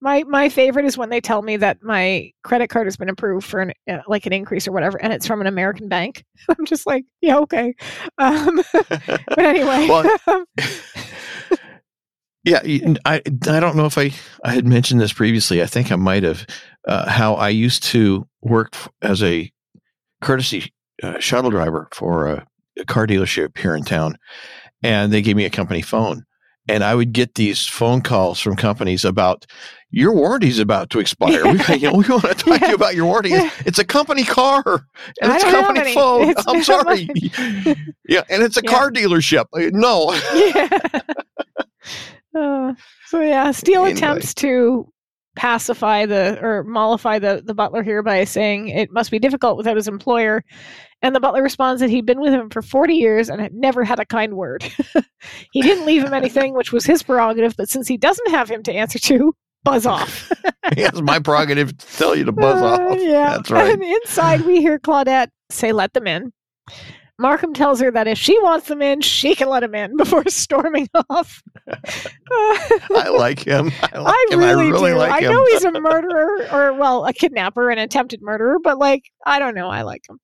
My 0.00 0.22
my 0.24 0.48
favorite 0.48 0.84
is 0.84 0.96
when 0.96 1.08
they 1.08 1.20
tell 1.20 1.42
me 1.42 1.56
that 1.56 1.82
my 1.82 2.32
credit 2.44 2.68
card 2.68 2.86
has 2.86 2.96
been 2.96 3.08
approved 3.08 3.46
for 3.46 3.60
an 3.60 3.72
uh, 3.90 3.98
like 4.06 4.26
an 4.26 4.32
increase 4.32 4.68
or 4.68 4.72
whatever, 4.72 5.00
and 5.02 5.12
it's 5.12 5.26
from 5.26 5.40
an 5.40 5.46
American 5.46 5.88
bank. 5.88 6.24
I'm 6.48 6.66
just 6.66 6.86
like, 6.86 7.04
yeah, 7.20 7.38
okay. 7.38 7.74
Um, 8.18 8.62
but 8.72 9.38
anyway, 9.38 9.88
Well, 9.88 10.44
Yeah, 12.44 12.60
I 13.04 13.20
I 13.46 13.60
don't 13.60 13.76
know 13.76 13.86
if 13.86 13.98
I 13.98 14.12
I 14.44 14.52
had 14.52 14.66
mentioned 14.66 15.00
this 15.00 15.12
previously. 15.12 15.62
I 15.62 15.66
think 15.66 15.90
I 15.90 15.96
might 15.96 16.22
have. 16.22 16.46
Uh, 16.86 17.06
how 17.06 17.34
I 17.34 17.50
used 17.50 17.82
to 17.82 18.26
work 18.40 18.74
as 19.02 19.22
a 19.22 19.52
courtesy 20.22 20.72
uh, 21.02 21.18
shuttle 21.18 21.50
driver 21.50 21.88
for 21.92 22.28
a, 22.28 22.46
a 22.78 22.84
car 22.84 23.06
dealership 23.06 23.56
here 23.58 23.74
in 23.74 23.84
town, 23.84 24.16
and 24.82 25.12
they 25.12 25.22
gave 25.22 25.36
me 25.36 25.44
a 25.44 25.50
company 25.50 25.82
phone, 25.82 26.24
and 26.68 26.82
I 26.84 26.94
would 26.94 27.12
get 27.12 27.34
these 27.34 27.66
phone 27.66 28.00
calls 28.02 28.40
from 28.40 28.56
companies 28.56 29.04
about 29.04 29.46
your 29.90 30.12
warranty's 30.14 30.58
about 30.58 30.90
to 30.90 31.00
expire. 31.00 31.44
We, 31.46 31.58
you 31.76 31.78
know, 31.90 31.94
we 31.94 32.06
want 32.08 32.22
to 32.24 32.34
talk 32.34 32.60
to 32.60 32.68
you 32.68 32.74
about 32.74 32.94
your 32.94 33.06
warranty. 33.06 33.30
It's, 33.64 33.78
a 33.78 33.84
company 33.84 34.22
car, 34.24 34.62
and 35.22 35.32
I 35.32 35.36
it's 35.36 35.44
a 35.44 35.50
company 35.50 35.94
phone. 35.94 36.28
It's 36.28 36.46
I'm 36.46 36.62
sorry. 36.62 37.08
yeah, 38.08 38.22
and 38.28 38.42
it's 38.42 38.58
a 38.58 38.62
Yeah. 38.62 38.70
car 38.70 38.90
dealership. 38.90 39.46
Uh, 39.52 39.70
No. 39.72 40.12
yeah. 40.34 41.00
Uh, 42.38 42.74
so 43.06 43.20
yeah, 43.20 43.50
Steele 43.50 43.80
Anyway. 43.84 43.96
attempts 43.96 44.32
to 44.34 44.86
pacify 45.38 46.04
the 46.04 46.36
or 46.42 46.64
mollify 46.64 47.18
the 47.20 47.40
the 47.44 47.54
butler 47.54 47.84
here 47.84 48.02
by 48.02 48.24
saying 48.24 48.68
it 48.68 48.90
must 48.90 49.10
be 49.10 49.20
difficult 49.20 49.56
without 49.56 49.76
his 49.76 49.86
employer, 49.86 50.42
and 51.00 51.14
the 51.14 51.20
butler 51.20 51.42
responds 51.44 51.80
that 51.80 51.88
he'd 51.90 52.04
been 52.04 52.20
with 52.20 52.32
him 52.32 52.50
for 52.50 52.60
forty 52.60 52.94
years 52.94 53.30
and 53.30 53.40
had 53.40 53.54
never 53.54 53.84
had 53.84 54.00
a 54.00 54.04
kind 54.04 54.34
word. 54.34 54.64
he 55.52 55.62
didn't 55.62 55.86
leave 55.86 56.02
him 56.02 56.12
anything, 56.22 56.54
which 56.54 56.72
was 56.72 56.84
his 56.84 57.02
prerogative, 57.04 57.54
but 57.56 57.68
since 57.68 57.86
he 57.86 57.96
doesn't 57.96 58.30
have 58.30 58.48
him 58.50 58.64
to 58.64 58.72
answer 58.72 58.98
to, 58.98 59.32
buzz 59.62 59.86
off. 59.86 60.30
it's 60.72 61.00
my 61.00 61.20
prerogative 61.20 61.78
to 61.78 61.86
tell 61.96 62.16
you 62.16 62.24
to 62.24 62.32
buzz 62.32 62.60
Uh, 62.60 62.66
off. 62.66 62.98
Yeah. 63.00 63.36
That's 63.36 63.50
right. 63.50 63.72
And 63.72 63.82
inside, 63.82 64.40
we 64.42 64.60
hear 64.60 64.78
Claudette 64.80 65.28
say, 65.50 65.70
"Let 65.72 65.92
them 65.92 66.08
in." 66.08 66.32
Markham 67.18 67.52
tells 67.52 67.80
her 67.80 67.90
that 67.90 68.06
if 68.06 68.16
she 68.16 68.38
wants 68.42 68.68
them 68.68 68.80
in, 68.80 69.00
she 69.00 69.34
can 69.34 69.48
let 69.48 69.64
him 69.64 69.74
in 69.74 69.96
before 69.96 70.24
storming 70.28 70.88
off. 71.10 71.42
I 71.68 73.08
like 73.08 73.40
him. 73.40 73.72
I 73.82 73.98
like 73.98 74.14
I 74.14 74.26
him. 74.30 74.38
really, 74.38 74.66
I 74.66 74.70
really 74.70 74.90
do. 74.92 74.98
like 74.98 75.12
I 75.22 75.26
know 75.26 75.44
he's 75.46 75.64
a 75.64 75.72
murderer, 75.80 76.48
or 76.52 76.72
well, 76.74 77.06
a 77.06 77.12
kidnapper, 77.12 77.70
an 77.70 77.78
attempted 77.78 78.22
murderer, 78.22 78.58
but 78.62 78.78
like, 78.78 79.02
I 79.26 79.38
don't 79.40 79.54
know. 79.54 79.68
I 79.68 79.82
like 79.82 80.02
him. 80.08 80.18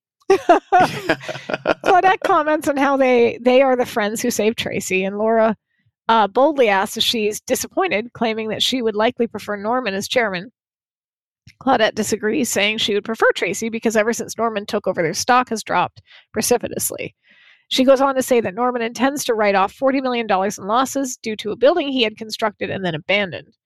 Claudette 1.84 2.20
comments 2.24 2.68
on 2.68 2.76
how 2.76 2.96
they 2.96 3.38
they 3.42 3.60
are 3.60 3.76
the 3.76 3.84
friends 3.86 4.22
who 4.22 4.30
saved 4.30 4.56
Tracy, 4.56 5.04
and 5.04 5.18
Laura 5.18 5.56
uh, 6.08 6.28
boldly 6.28 6.68
asks 6.68 6.96
if 6.96 7.02
she's 7.02 7.40
disappointed, 7.40 8.12
claiming 8.12 8.48
that 8.48 8.62
she 8.62 8.82
would 8.82 8.94
likely 8.94 9.26
prefer 9.26 9.56
Norman 9.56 9.94
as 9.94 10.06
chairman. 10.08 10.52
Claudette 11.60 11.94
disagrees, 11.94 12.50
saying 12.50 12.78
she 12.78 12.94
would 12.94 13.04
prefer 13.04 13.30
Tracy 13.34 13.68
because 13.68 13.96
ever 13.96 14.12
since 14.12 14.36
Norman 14.36 14.66
took 14.66 14.86
over, 14.86 15.02
their 15.02 15.14
stock 15.14 15.48
has 15.50 15.62
dropped 15.62 16.02
precipitously. 16.32 17.14
She 17.68 17.84
goes 17.84 18.00
on 18.00 18.14
to 18.14 18.22
say 18.22 18.40
that 18.40 18.54
Norman 18.54 18.82
intends 18.82 19.24
to 19.24 19.34
write 19.34 19.54
off 19.54 19.74
$40 19.74 20.02
million 20.02 20.26
in 20.30 20.66
losses 20.66 21.16
due 21.16 21.36
to 21.36 21.50
a 21.50 21.56
building 21.56 21.88
he 21.88 22.02
had 22.02 22.16
constructed 22.16 22.70
and 22.70 22.84
then 22.84 22.94
abandoned. 22.94 23.56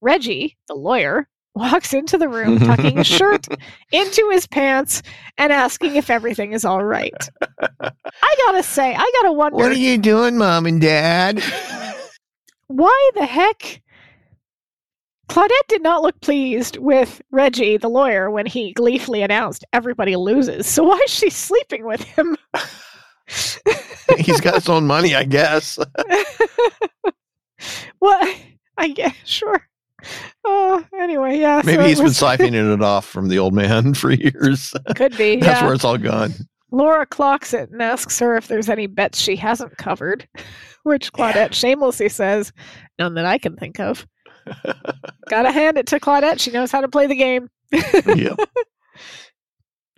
Reggie, 0.00 0.56
the 0.68 0.74
lawyer, 0.74 1.28
walks 1.54 1.94
into 1.94 2.18
the 2.18 2.28
room 2.28 2.58
tucking 2.58 2.96
his 2.96 3.06
shirt 3.06 3.46
into 3.92 4.28
his 4.32 4.44
pants 4.46 5.02
and 5.38 5.52
asking 5.52 5.94
if 5.94 6.10
everything 6.10 6.52
is 6.52 6.64
all 6.64 6.84
right. 6.84 7.14
I 7.80 8.36
gotta 8.46 8.62
say, 8.64 8.92
I 8.92 9.12
gotta 9.22 9.32
wonder 9.32 9.56
what 9.56 9.70
are 9.70 9.74
you 9.74 9.96
doing, 9.96 10.36
mom 10.36 10.66
and 10.66 10.80
dad? 10.80 11.40
why 12.66 13.10
the 13.14 13.24
heck 13.24 13.82
Claudette 15.28 15.68
did 15.68 15.82
not 15.82 16.02
look 16.02 16.20
pleased 16.20 16.76
with 16.78 17.22
Reggie, 17.30 17.76
the 17.76 17.88
lawyer, 17.88 18.30
when 18.30 18.46
he 18.46 18.72
gleefully 18.72 19.22
announced 19.22 19.64
everybody 19.72 20.16
loses. 20.16 20.66
So 20.66 20.84
why 20.84 21.00
is 21.04 21.10
she 21.10 21.30
sleeping 21.30 21.86
with 21.86 22.02
him? 22.02 22.36
He's 24.18 24.40
got 24.40 24.54
his 24.54 24.68
own 24.68 24.86
money, 24.86 25.14
I 25.14 25.24
guess. 25.24 25.78
well, 28.00 28.34
I 28.76 28.88
guess, 28.88 29.14
sure. 29.24 29.66
Oh, 30.44 30.84
anyway, 30.98 31.38
yeah. 31.38 31.62
Maybe 31.64 31.82
so 31.82 31.88
he's 31.88 32.02
was, 32.02 32.20
been 32.20 32.28
siphoning 32.38 32.74
it 32.74 32.82
off 32.82 33.06
from 33.06 33.28
the 33.28 33.38
old 33.38 33.54
man 33.54 33.94
for 33.94 34.10
years. 34.10 34.74
Could 34.94 35.16
be. 35.16 35.36
That's 35.36 35.60
yeah. 35.60 35.64
where 35.64 35.74
it's 35.74 35.84
all 35.84 35.96
gone. 35.96 36.34
Laura 36.70 37.06
clocks 37.06 37.54
it 37.54 37.70
and 37.70 37.80
asks 37.80 38.18
her 38.18 38.36
if 38.36 38.48
there's 38.48 38.68
any 38.68 38.86
bets 38.86 39.20
she 39.20 39.36
hasn't 39.36 39.76
covered, 39.78 40.28
which 40.82 41.12
Claudette 41.12 41.54
shamelessly 41.54 42.08
says, 42.08 42.52
none 42.98 43.14
that 43.14 43.24
I 43.24 43.38
can 43.38 43.56
think 43.56 43.80
of. 43.80 44.06
Gotta 45.28 45.52
hand 45.52 45.78
it 45.78 45.86
to 45.88 46.00
Claudette. 46.00 46.40
She 46.40 46.50
knows 46.50 46.70
how 46.70 46.80
to 46.80 46.88
play 46.88 47.06
the 47.06 47.14
game. 47.14 47.48
yep. 47.72 48.38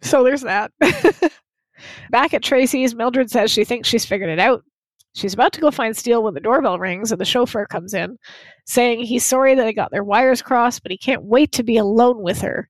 So 0.03 0.23
there's 0.23 0.43
that. 0.43 0.73
Back 2.11 2.33
at 2.33 2.43
Tracy's, 2.43 2.95
Mildred 2.95 3.31
says 3.31 3.51
she 3.51 3.65
thinks 3.65 3.89
she's 3.89 4.07
figured 4.07 4.31
it 4.31 4.39
out. 4.39 4.63
She's 5.15 5.35
about 5.35 5.53
to 5.55 5.61
go 5.61 5.71
find 5.71 5.97
Steele 5.97 6.23
when 6.23 6.35
the 6.35 6.41
doorbell 6.41 6.79
rings 6.79 7.11
and 7.11 7.21
the 7.21 7.25
chauffeur 7.25 7.67
comes 7.67 7.95
in, 7.95 8.19
saying 8.67 9.01
he's 9.01 9.25
sorry 9.25 9.55
that 9.55 9.65
they 9.65 9.73
got 9.73 9.91
their 9.91 10.05
wires 10.05 10.43
crossed, 10.43 10.83
but 10.83 10.93
he 10.93 10.99
can't 10.99 11.25
wait 11.25 11.53
to 11.53 11.63
be 11.63 11.79
alone 11.79 12.23
with 12.23 12.41
her. 12.43 12.69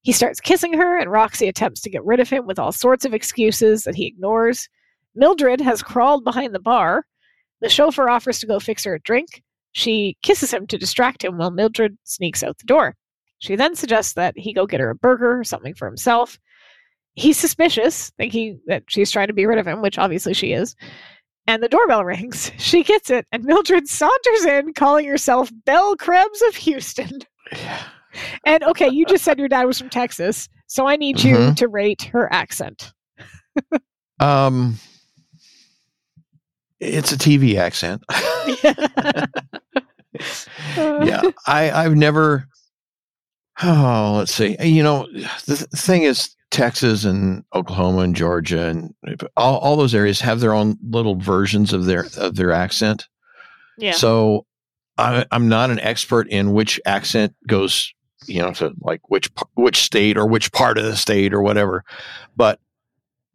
He 0.00 0.12
starts 0.12 0.40
kissing 0.40 0.72
her, 0.74 0.98
and 0.98 1.10
Roxy 1.10 1.46
attempts 1.46 1.82
to 1.82 1.90
get 1.90 2.04
rid 2.04 2.20
of 2.20 2.28
him 2.30 2.46
with 2.46 2.58
all 2.58 2.72
sorts 2.72 3.04
of 3.04 3.14
excuses 3.14 3.84
that 3.84 3.94
he 3.94 4.06
ignores. 4.06 4.68
Mildred 5.14 5.60
has 5.60 5.82
crawled 5.82 6.24
behind 6.24 6.54
the 6.54 6.60
bar. 6.60 7.06
The 7.60 7.68
chauffeur 7.68 8.08
offers 8.08 8.38
to 8.40 8.46
go 8.46 8.58
fix 8.60 8.84
her 8.84 8.94
a 8.94 9.00
drink. 9.00 9.42
She 9.74 10.16
kisses 10.22 10.52
him 10.52 10.66
to 10.68 10.78
distract 10.78 11.22
him 11.24 11.36
while 11.36 11.50
Mildred 11.50 11.98
sneaks 12.04 12.42
out 12.42 12.56
the 12.58 12.64
door. 12.64 12.94
She 13.40 13.56
then 13.56 13.74
suggests 13.74 14.14
that 14.14 14.32
he 14.38 14.52
go 14.54 14.66
get 14.66 14.80
her 14.80 14.88
a 14.90 14.94
burger 14.94 15.38
or 15.38 15.44
something 15.44 15.74
for 15.74 15.86
himself. 15.86 16.38
He's 17.14 17.36
suspicious, 17.36 18.10
thinking 18.16 18.60
that 18.66 18.84
she's 18.88 19.10
trying 19.10 19.26
to 19.26 19.32
be 19.34 19.46
rid 19.46 19.58
of 19.58 19.66
him, 19.66 19.82
which 19.82 19.98
obviously 19.98 20.32
she 20.32 20.52
is. 20.52 20.74
And 21.46 21.62
the 21.62 21.68
doorbell 21.68 22.04
rings. 22.06 22.50
She 22.56 22.82
gets 22.82 23.10
it, 23.10 23.26
and 23.32 23.44
Mildred 23.44 23.86
saunters 23.88 24.44
in, 24.46 24.72
calling 24.74 25.06
herself 25.06 25.50
Belle 25.66 25.94
Krebs 25.96 26.42
of 26.48 26.54
Houston. 26.56 27.18
Yeah. 27.52 27.82
And 28.46 28.62
okay, 28.64 28.88
you 28.88 29.04
just 29.06 29.24
said 29.24 29.38
your 29.38 29.48
dad 29.48 29.64
was 29.64 29.78
from 29.78 29.90
Texas, 29.90 30.48
so 30.68 30.86
I 30.86 30.96
need 30.96 31.22
you 31.22 31.36
Mhm. 31.36 31.56
to 31.56 31.68
rate 31.68 32.02
her 32.12 32.32
accent. 32.32 32.92
Um, 34.20 34.78
it's 36.80 37.12
a 37.12 37.18
TV 37.18 37.56
accent. 37.56 38.02
yeah, 40.76 41.22
I 41.46 41.70
I've 41.70 41.96
never. 41.96 42.46
Oh, 43.62 44.14
let's 44.18 44.34
see. 44.34 44.56
You 44.60 44.82
know, 44.82 45.06
the 45.46 45.56
th- 45.56 45.70
thing 45.70 46.02
is, 46.02 46.34
Texas 46.50 47.04
and 47.04 47.44
Oklahoma 47.54 48.00
and 48.00 48.16
Georgia 48.16 48.66
and 48.66 48.94
all, 49.36 49.58
all 49.58 49.76
those 49.76 49.94
areas 49.94 50.20
have 50.20 50.40
their 50.40 50.54
own 50.54 50.76
little 50.88 51.16
versions 51.16 51.72
of 51.72 51.84
their 51.84 52.06
of 52.18 52.36
their 52.36 52.50
accent. 52.52 53.06
yeah. 53.78 53.92
So 53.92 54.46
I, 54.98 55.24
I'm 55.30 55.48
not 55.48 55.70
an 55.70 55.80
expert 55.80 56.28
in 56.28 56.52
which 56.52 56.80
accent 56.86 57.34
goes, 57.48 57.92
you 58.26 58.40
know, 58.40 58.52
to 58.54 58.72
like 58.80 59.08
which 59.08 59.30
which 59.54 59.76
state 59.82 60.16
or 60.16 60.26
which 60.26 60.50
part 60.52 60.78
of 60.78 60.84
the 60.84 60.96
state 60.96 61.32
or 61.32 61.40
whatever. 61.42 61.84
But 62.36 62.58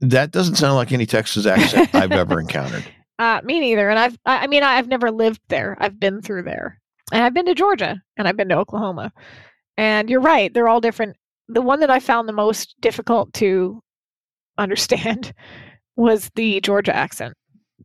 that 0.01 0.31
doesn't 0.31 0.55
sound 0.55 0.75
like 0.75 0.91
any 0.91 1.05
Texas 1.05 1.45
accent 1.45 1.93
I've 1.93 2.11
ever 2.11 2.39
encountered. 2.41 2.85
Uh, 3.19 3.41
me 3.43 3.59
neither. 3.59 3.89
And 3.89 3.99
I've, 3.99 4.17
I 4.25 4.47
mean, 4.47 4.63
I've 4.63 4.87
never 4.87 5.11
lived 5.11 5.41
there. 5.49 5.75
I've 5.79 5.99
been 5.99 6.21
through 6.21 6.43
there. 6.43 6.78
And 7.11 7.23
I've 7.23 7.33
been 7.33 7.45
to 7.45 7.55
Georgia 7.55 8.01
and 8.17 8.27
I've 8.27 8.37
been 8.37 8.49
to 8.49 8.57
Oklahoma. 8.57 9.11
And 9.77 10.09
you're 10.09 10.21
right. 10.21 10.53
They're 10.53 10.67
all 10.67 10.81
different. 10.81 11.15
The 11.47 11.61
one 11.61 11.79
that 11.79 11.89
I 11.89 11.99
found 11.99 12.27
the 12.27 12.33
most 12.33 12.75
difficult 12.81 13.33
to 13.35 13.81
understand 14.57 15.33
was 15.95 16.29
the 16.35 16.61
Georgia 16.61 16.95
accent. 16.95 17.33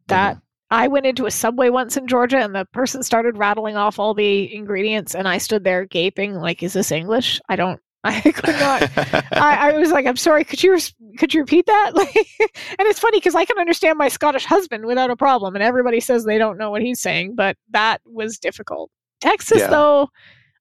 That 0.09 0.39
I 0.71 0.89
went 0.89 1.07
into 1.07 1.27
a 1.27 1.31
subway 1.31 1.71
once 1.71 1.97
in 1.97 2.07
Georgia 2.07 2.39
and 2.39 2.55
the 2.55 2.67
person 2.73 3.03
started 3.03 3.39
rattling 3.39 3.77
off 3.77 3.99
all 3.99 4.13
the 4.13 4.55
ingredients 4.55 5.15
and 5.15 5.29
I 5.29 5.39
stood 5.39 5.65
there 5.65 5.87
gaping 5.87 6.35
like, 6.35 6.63
is 6.63 6.73
this 6.73 6.93
English? 6.93 7.41
I 7.49 7.57
don't, 7.57 7.81
I 8.05 8.21
could 8.21 8.55
not. 8.57 8.91
I, 9.33 9.71
I 9.71 9.79
was 9.79 9.91
like, 9.91 10.05
I'm 10.05 10.17
sorry. 10.17 10.45
Could 10.45 10.63
you 10.63 10.79
could 11.17 11.33
you 11.33 11.41
repeat 11.41 11.65
that? 11.67 11.93
Like, 11.95 12.15
and 12.39 12.87
it's 12.89 12.99
funny 12.99 13.19
because 13.19 13.35
I 13.35 13.47
can 13.47 13.59
understand 13.59 13.97
my 13.97 14.09
Scottish 14.09 14.45
husband 14.45 14.85
without 14.85 15.11
a 15.11 15.17
problem, 15.17 15.55
and 15.55 15.63
everybody 15.63 16.01
says 16.01 16.25
they 16.25 16.37
don't 16.37 16.59
know 16.59 16.71
what 16.71 16.83
he's 16.83 17.01
saying, 17.01 17.35
but 17.35 17.57
that 17.71 18.03
was 18.05 18.39
difficult. 18.39 18.91
Texas, 19.25 19.59
Yeah. 19.61 19.69
though, 19.69 20.09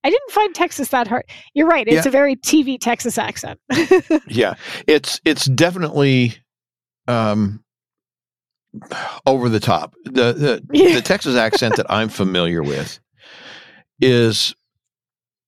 I 0.03 0.09
didn't 0.09 0.31
find 0.31 0.53
Texas 0.55 0.89
that 0.89 1.07
hard. 1.07 1.23
You're 1.53 1.67
right; 1.67 1.87
it's 1.87 2.05
Yeah. 2.05 2.09
a 2.09 2.11
very 2.11 2.35
TV 2.35 2.77
Texas 2.79 3.17
accent. 3.17 3.59
yeah, 4.27 4.55
it's 4.87 5.19
it's 5.25 5.45
definitely 5.45 6.35
um 7.07 7.63
over 9.25 9.49
the 9.49 9.59
top. 9.59 9.93
The 10.05 10.33
the, 10.33 10.63
Yeah. 10.73 10.95
the 10.95 11.01
Texas 11.01 11.35
accent 11.35 11.75
that 11.77 11.85
I'm 11.89 12.09
familiar 12.09 12.63
with 12.63 12.99
is 14.01 14.55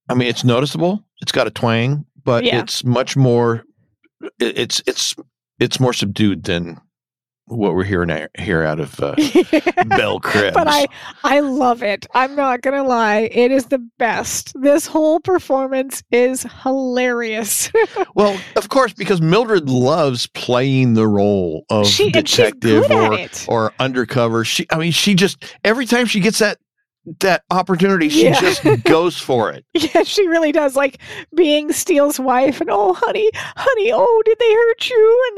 I 0.09 0.13
mean 0.13 0.27
it's 0.27 0.43
noticeable. 0.43 1.03
It's 1.21 1.31
got 1.31 1.47
a 1.47 1.51
twang, 1.51 2.05
but 2.23 2.43
Yeah. 2.43 2.59
it's 2.59 2.83
much 2.83 3.15
more 3.17 3.63
it- 4.39 4.57
it's 4.57 4.81
it's 4.85 5.15
it's 5.59 5.79
more 5.79 5.93
subdued 5.93 6.43
than 6.43 6.79
what 7.47 7.75
we're 7.75 7.83
hearing 7.83 8.27
here 8.39 8.63
out 8.63 8.79
of 8.79 8.99
uh, 8.99 9.15
Belle 9.87 10.19
Krebs. 10.19 10.55
But 10.55 10.67
I, 10.67 10.87
I 11.23 11.39
love 11.41 11.83
it. 11.83 12.07
I'm 12.13 12.35
not 12.35 12.61
gonna 12.61 12.83
lie; 12.83 13.29
it 13.31 13.51
is 13.51 13.67
the 13.67 13.79
best. 13.97 14.53
This 14.61 14.87
whole 14.87 15.19
performance 15.19 16.03
is 16.11 16.45
hilarious. 16.63 17.71
well, 18.15 18.39
of 18.55 18.69
course, 18.69 18.93
because 18.93 19.21
Mildred 19.21 19.69
loves 19.69 20.27
playing 20.27 20.95
the 20.95 21.07
role 21.07 21.65
of 21.69 21.87
she 21.87 22.09
detective 22.11 22.89
or 22.89 23.27
or 23.47 23.73
undercover. 23.79 24.43
She, 24.43 24.65
I 24.71 24.77
mean, 24.77 24.91
she 24.91 25.13
just 25.13 25.45
every 25.63 25.85
time 25.85 26.05
she 26.07 26.19
gets 26.19 26.39
that 26.39 26.57
that 27.19 27.43
opportunity, 27.51 28.09
she 28.09 28.25
Yeah. 28.25 28.39
just 28.39 28.63
goes 28.83 29.17
for 29.17 29.51
it. 29.51 29.65
Yeah, 29.73 30.03
she 30.03 30.27
really 30.27 30.51
does. 30.51 30.75
Like 30.75 30.99
being 31.35 31.71
Steele's 31.71 32.19
wife, 32.19 32.61
and 32.61 32.69
oh, 32.71 32.93
honey, 32.93 33.29
honey, 33.35 33.91
oh, 33.93 34.21
did 34.25 34.37
they 34.39 34.53
hurt 34.53 34.89
you? 34.89 35.29
And 35.29 35.37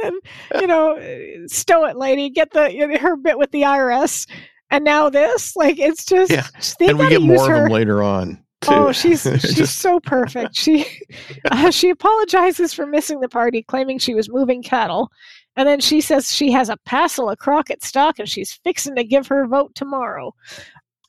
then, 0.53 0.61
you 0.61 0.68
know, 0.68 0.98
uh, 0.98 1.48
stow 1.48 1.85
it, 1.85 1.98
lady, 1.98 2.30
get 2.30 2.52
the 2.52 2.98
her 2.99 3.15
bit 3.18 3.38
with 3.38 3.52
the 3.52 3.64
IRS, 3.64 4.27
and 4.72 4.84
now 4.84 5.10
this. 5.10 5.56
Like 5.56 5.80
it's 5.80 6.06
just, 6.06 6.31
Yeah. 6.31 6.48
they 6.80 6.88
and 6.89 6.99
we 6.99 7.10
get 7.10 7.22
use 7.22 7.38
more 7.38 7.49
her. 7.49 7.64
them 7.64 7.72
later 7.72 8.02
on. 8.03 8.44
Too. 8.61 8.72
Oh, 8.73 8.91
she's 8.91 9.22
she's 9.41 9.56
Just- 9.56 9.80
so 9.80 9.99
perfect. 9.99 10.56
She 10.56 10.85
uh, 11.52 11.69
she 11.72 11.89
apologizes 11.89 12.73
for 12.73 12.85
missing 12.85 13.19
the 13.19 13.30
party, 13.30 13.61
claiming 13.64 13.99
she 13.99 14.15
was 14.15 14.30
moving 14.30 14.64
cattle, 14.64 15.11
and 15.56 15.68
then 15.68 15.80
she 15.80 16.02
says 16.02 16.34
she 16.34 16.52
has 16.52 16.69
a 16.69 16.77
passel 16.85 17.30
of 17.30 17.38
Crockett 17.38 17.84
stock 17.84 18.18
and 18.19 18.27
she's 18.27 18.53
fixing 18.64 18.95
to 18.95 19.03
give 19.03 19.27
her 19.27 19.45
vote 19.48 19.76
tomorrow. 19.76 20.34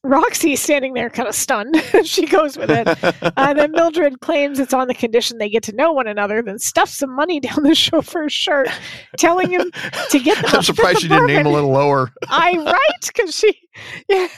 Roxy's 0.04 0.62
standing 0.62 0.94
there, 0.94 1.10
kind 1.10 1.28
of 1.28 1.34
stunned. 1.34 1.76
she 2.04 2.26
goes 2.26 2.56
with 2.56 2.70
it. 2.70 2.86
Uh, 3.02 3.30
and 3.36 3.58
then 3.58 3.72
Mildred 3.72 4.20
claims 4.20 4.58
it's 4.58 4.72
on 4.72 4.88
the 4.88 4.94
condition 4.94 5.38
they 5.38 5.50
get 5.50 5.62
to 5.64 5.72
know 5.74 5.92
one 5.92 6.06
another, 6.06 6.40
then 6.40 6.58
stuffs 6.58 6.96
some 6.96 7.14
money 7.14 7.40
down 7.40 7.62
the 7.62 7.74
chauffeur's 7.74 8.32
shirt, 8.32 8.68
telling 9.16 9.50
him 9.50 9.70
to 10.10 10.20
get 10.20 10.36
them 10.36 10.46
a 10.46 10.48
I'm 10.58 10.62
surprised 10.62 11.00
she 11.00 11.08
didn't 11.08 11.26
name 11.26 11.46
a 11.46 11.50
little 11.50 11.72
lower. 11.72 12.12
I 12.28 12.56
right 12.56 13.06
because 13.06 13.34
she, 13.34 13.60
yeah, 14.08 14.28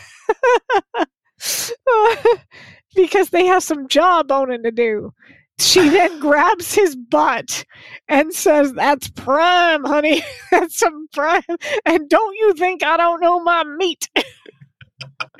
because 2.95 3.31
they 3.31 3.47
have 3.47 3.62
some 3.62 3.87
jawboning 3.87 4.62
to 4.65 4.70
do. 4.70 5.12
She 5.59 5.91
then 5.91 6.20
grabs 6.20 6.74
his 6.74 6.97
butt 6.97 7.66
and 8.09 8.32
says, 8.32 8.73
"That's 8.73 9.11
prime, 9.11 9.85
honey. 9.85 10.23
That's 10.51 10.78
some 10.78 11.07
prime." 11.12 11.43
And 11.85 12.09
don't 12.09 12.35
you 12.37 12.55
think 12.55 12.82
I 12.82 12.97
don't 12.97 13.20
know 13.20 13.41
my 13.41 13.65
meat? 13.65 14.09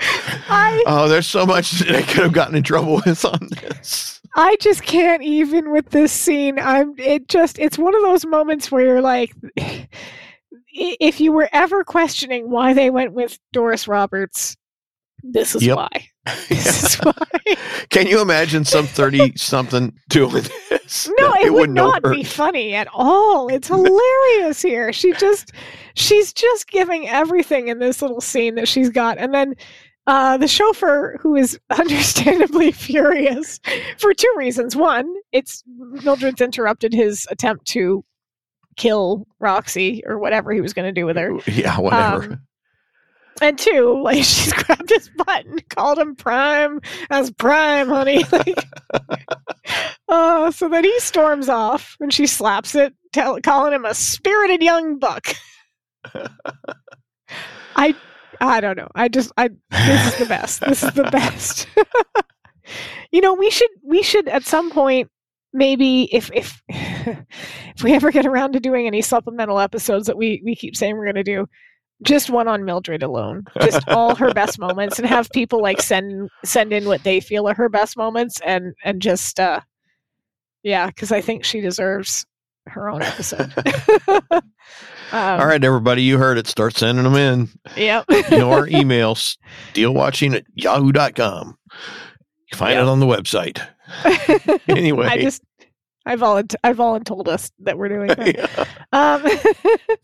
I 0.01 0.83
Oh, 0.87 1.09
there's 1.09 1.27
so 1.27 1.47
much 1.47 1.71
that 1.81 1.95
I 1.97 2.03
could 2.03 2.23
have 2.25 2.33
gotten 2.33 2.55
in 2.57 2.63
trouble 2.63 3.01
with 3.07 3.25
on 3.25 3.49
this. 3.61 4.21
I 4.37 4.57
just 4.61 4.83
can't 4.83 5.23
even 5.23 5.73
with 5.73 5.91
this 5.91 6.13
scene. 6.13 6.59
I'm 6.59 6.95
it 6.99 7.29
just 7.29 7.59
it's 7.59 7.79
one 7.79 7.95
of 7.95 8.03
those 8.03 8.25
moments 8.25 8.71
where 8.71 8.85
you're 8.85 9.01
like 9.03 9.35
if 10.73 11.21
you 11.21 11.33
were 11.33 11.49
ever 11.53 11.83
questioning 11.85 12.49
why 12.51 12.73
they 12.75 12.91
went 12.91 13.13
with 13.13 13.39
Doris 13.53 13.89
Roberts, 13.89 14.57
this 15.23 15.55
is 15.55 15.65
Yep. 15.65 15.77
why. 15.77 16.07
This 16.49 16.85
is 16.85 16.95
why. 16.97 17.57
Can 17.89 18.07
you 18.07 18.21
imagine 18.21 18.65
some 18.65 18.87
30 18.87 19.37
something 19.37 19.93
doing 20.09 20.45
this? 20.69 21.11
No, 21.21 21.33
it, 21.35 21.53
would 21.53 21.71
wouldn't 21.71 22.11
be 22.11 22.25
funny 22.25 22.75
at 22.75 22.89
all. 22.93 23.47
It's 23.47 23.69
hilarious 23.69 24.61
here. 24.61 24.93
She 24.93 25.13
just 25.13 25.53
she's 25.95 26.33
just 26.33 26.69
giving 26.69 27.09
everything 27.09 27.69
in 27.69 27.79
this 27.79 28.03
little 28.03 28.21
scene 28.21 28.57
that 28.57 28.67
she's 28.67 28.91
got. 28.91 29.17
And 29.17 29.33
then 29.33 29.55
uh, 30.09 30.37
the 30.37 30.49
chauffeur, 30.49 31.17
who 31.21 31.37
is 31.37 31.61
understandably 31.71 32.73
furious 32.73 33.61
for 33.99 34.13
two 34.13 34.33
reasons. 34.37 34.75
One, 34.75 35.15
it's 35.31 35.63
Mildred's 36.03 36.41
interrupted 36.41 36.93
his 36.93 37.25
attempt 37.31 37.67
to 37.69 38.05
kill 38.77 39.27
Roxy 39.39 40.03
or 40.07 40.19
whatever 40.19 40.53
he 40.53 40.61
was 40.61 40.73
going 40.73 40.93
to 40.93 41.01
do 41.01 41.07
with 41.07 41.17
her. 41.17 41.39
Yeah, 41.47 41.79
whatever. 41.79 42.25
Um, 42.25 42.41
and 43.41 43.59
two, 43.59 44.01
like 44.03 44.17
she's 44.25 44.53
grabbed 44.53 44.91
his 44.91 45.11
butt 45.17 45.47
and 45.47 45.69
called 45.71 45.99
him 45.99 46.15
prime 46.15 46.81
as 47.11 47.31
prime, 47.31 47.89
honey. 47.89 48.25
Like, 48.33 48.67
uh, 50.09 50.51
so 50.51 50.69
then 50.69 50.83
he 50.83 50.99
storms 51.01 51.49
off 51.49 51.97
and 52.01 52.13
she 52.13 52.27
slaps 52.27 52.75
it, 52.75 52.93
tell, 53.13 53.41
calling 53.41 53.73
him 53.73 53.85
a 53.85 53.95
spirited 53.95 54.63
young 54.63 54.99
buck. 54.99 55.29
I 57.77 57.95
I 58.41 58.61
don't 58.61 58.77
know. 58.77 58.89
I 58.95 59.09
just 59.09 59.33
I 59.37 59.51
this 59.71 60.13
is 60.13 60.19
the 60.19 60.27
best. 60.27 60.61
This 60.61 60.83
is 60.83 60.93
the 60.93 61.05
best. 61.13 61.69
you 63.13 63.21
know, 63.21 63.35
we 63.35 63.51
should 63.51 63.71
we 63.85 64.03
should 64.03 64.29
at 64.29 64.45
some 64.45 64.71
point 64.71 65.09
maybe 65.53 66.09
if 66.15 66.31
if 66.35 66.63
if 66.69 67.83
we 67.83 67.93
ever 67.93 68.11
get 68.11 68.27
around 68.27 68.53
to 68.53 68.61
doing 68.61 68.87
any 68.87 69.03
supplemental 69.03 69.61
episodes 69.61 70.07
that 70.07 70.17
we 70.17 70.43
we 70.45 70.55
keep 70.55 70.77
saying 70.77 70.97
we're 70.97 71.05
going 71.05 71.15
to 71.17 71.23
do 71.23 71.47
just 72.03 72.31
one 72.31 72.49
on 72.49 72.65
Mildred 72.65 73.03
alone, 73.03 73.45
just 73.63 73.87
all 73.89 74.15
her 74.15 74.33
best 74.33 74.59
moments, 74.59 74.99
and 74.99 75.07
have 75.09 75.31
people 75.31 75.61
like 75.61 75.81
send 75.83 76.31
send 76.45 76.73
in 76.73 76.87
what 76.87 77.03
they 77.05 77.21
feel 77.21 77.49
are 77.49 77.55
her 77.55 77.69
best 77.69 77.97
moments, 77.97 78.41
and 78.45 78.75
and 78.85 79.01
just 79.03 79.39
uh, 79.41 79.61
yeah, 80.63 80.87
because 80.87 81.13
I 81.13 81.21
think 81.21 81.45
she 81.45 81.61
deserves 81.61 82.25
her 82.67 82.89
own 82.91 83.03
episode. 83.03 83.53
um, 84.29 84.43
All 85.13 85.47
right, 85.47 85.63
everybody, 85.63 86.03
you 86.03 86.19
heard 86.19 86.39
it. 86.39 86.47
Start 86.47 86.77
sending 86.77 87.05
them 87.05 87.17
in. 87.17 87.49
Yep. 87.77 88.05
Your 88.11 88.67
emails, 88.69 89.37
steelewatching 89.73 90.35
at 90.35 90.45
yahoo.com. 90.55 91.57
You 92.53 92.59
find 92.59 92.75
Yep. 92.75 92.83
it 92.83 92.89
on 92.89 93.01
the 93.01 93.07
website. 93.07 93.61
Anyway. 94.69 95.07
I 95.07 95.21
just 95.21 95.43
I 96.07 96.15
volunteer 96.15 96.59
I 96.63 96.73
voluntold 96.75 97.27
us 97.29 97.51
that 97.61 97.77
we're 97.77 97.89
doing 97.89 98.07
that. 98.09 98.37
Yeah. 98.37 98.65
Um, 98.93 99.97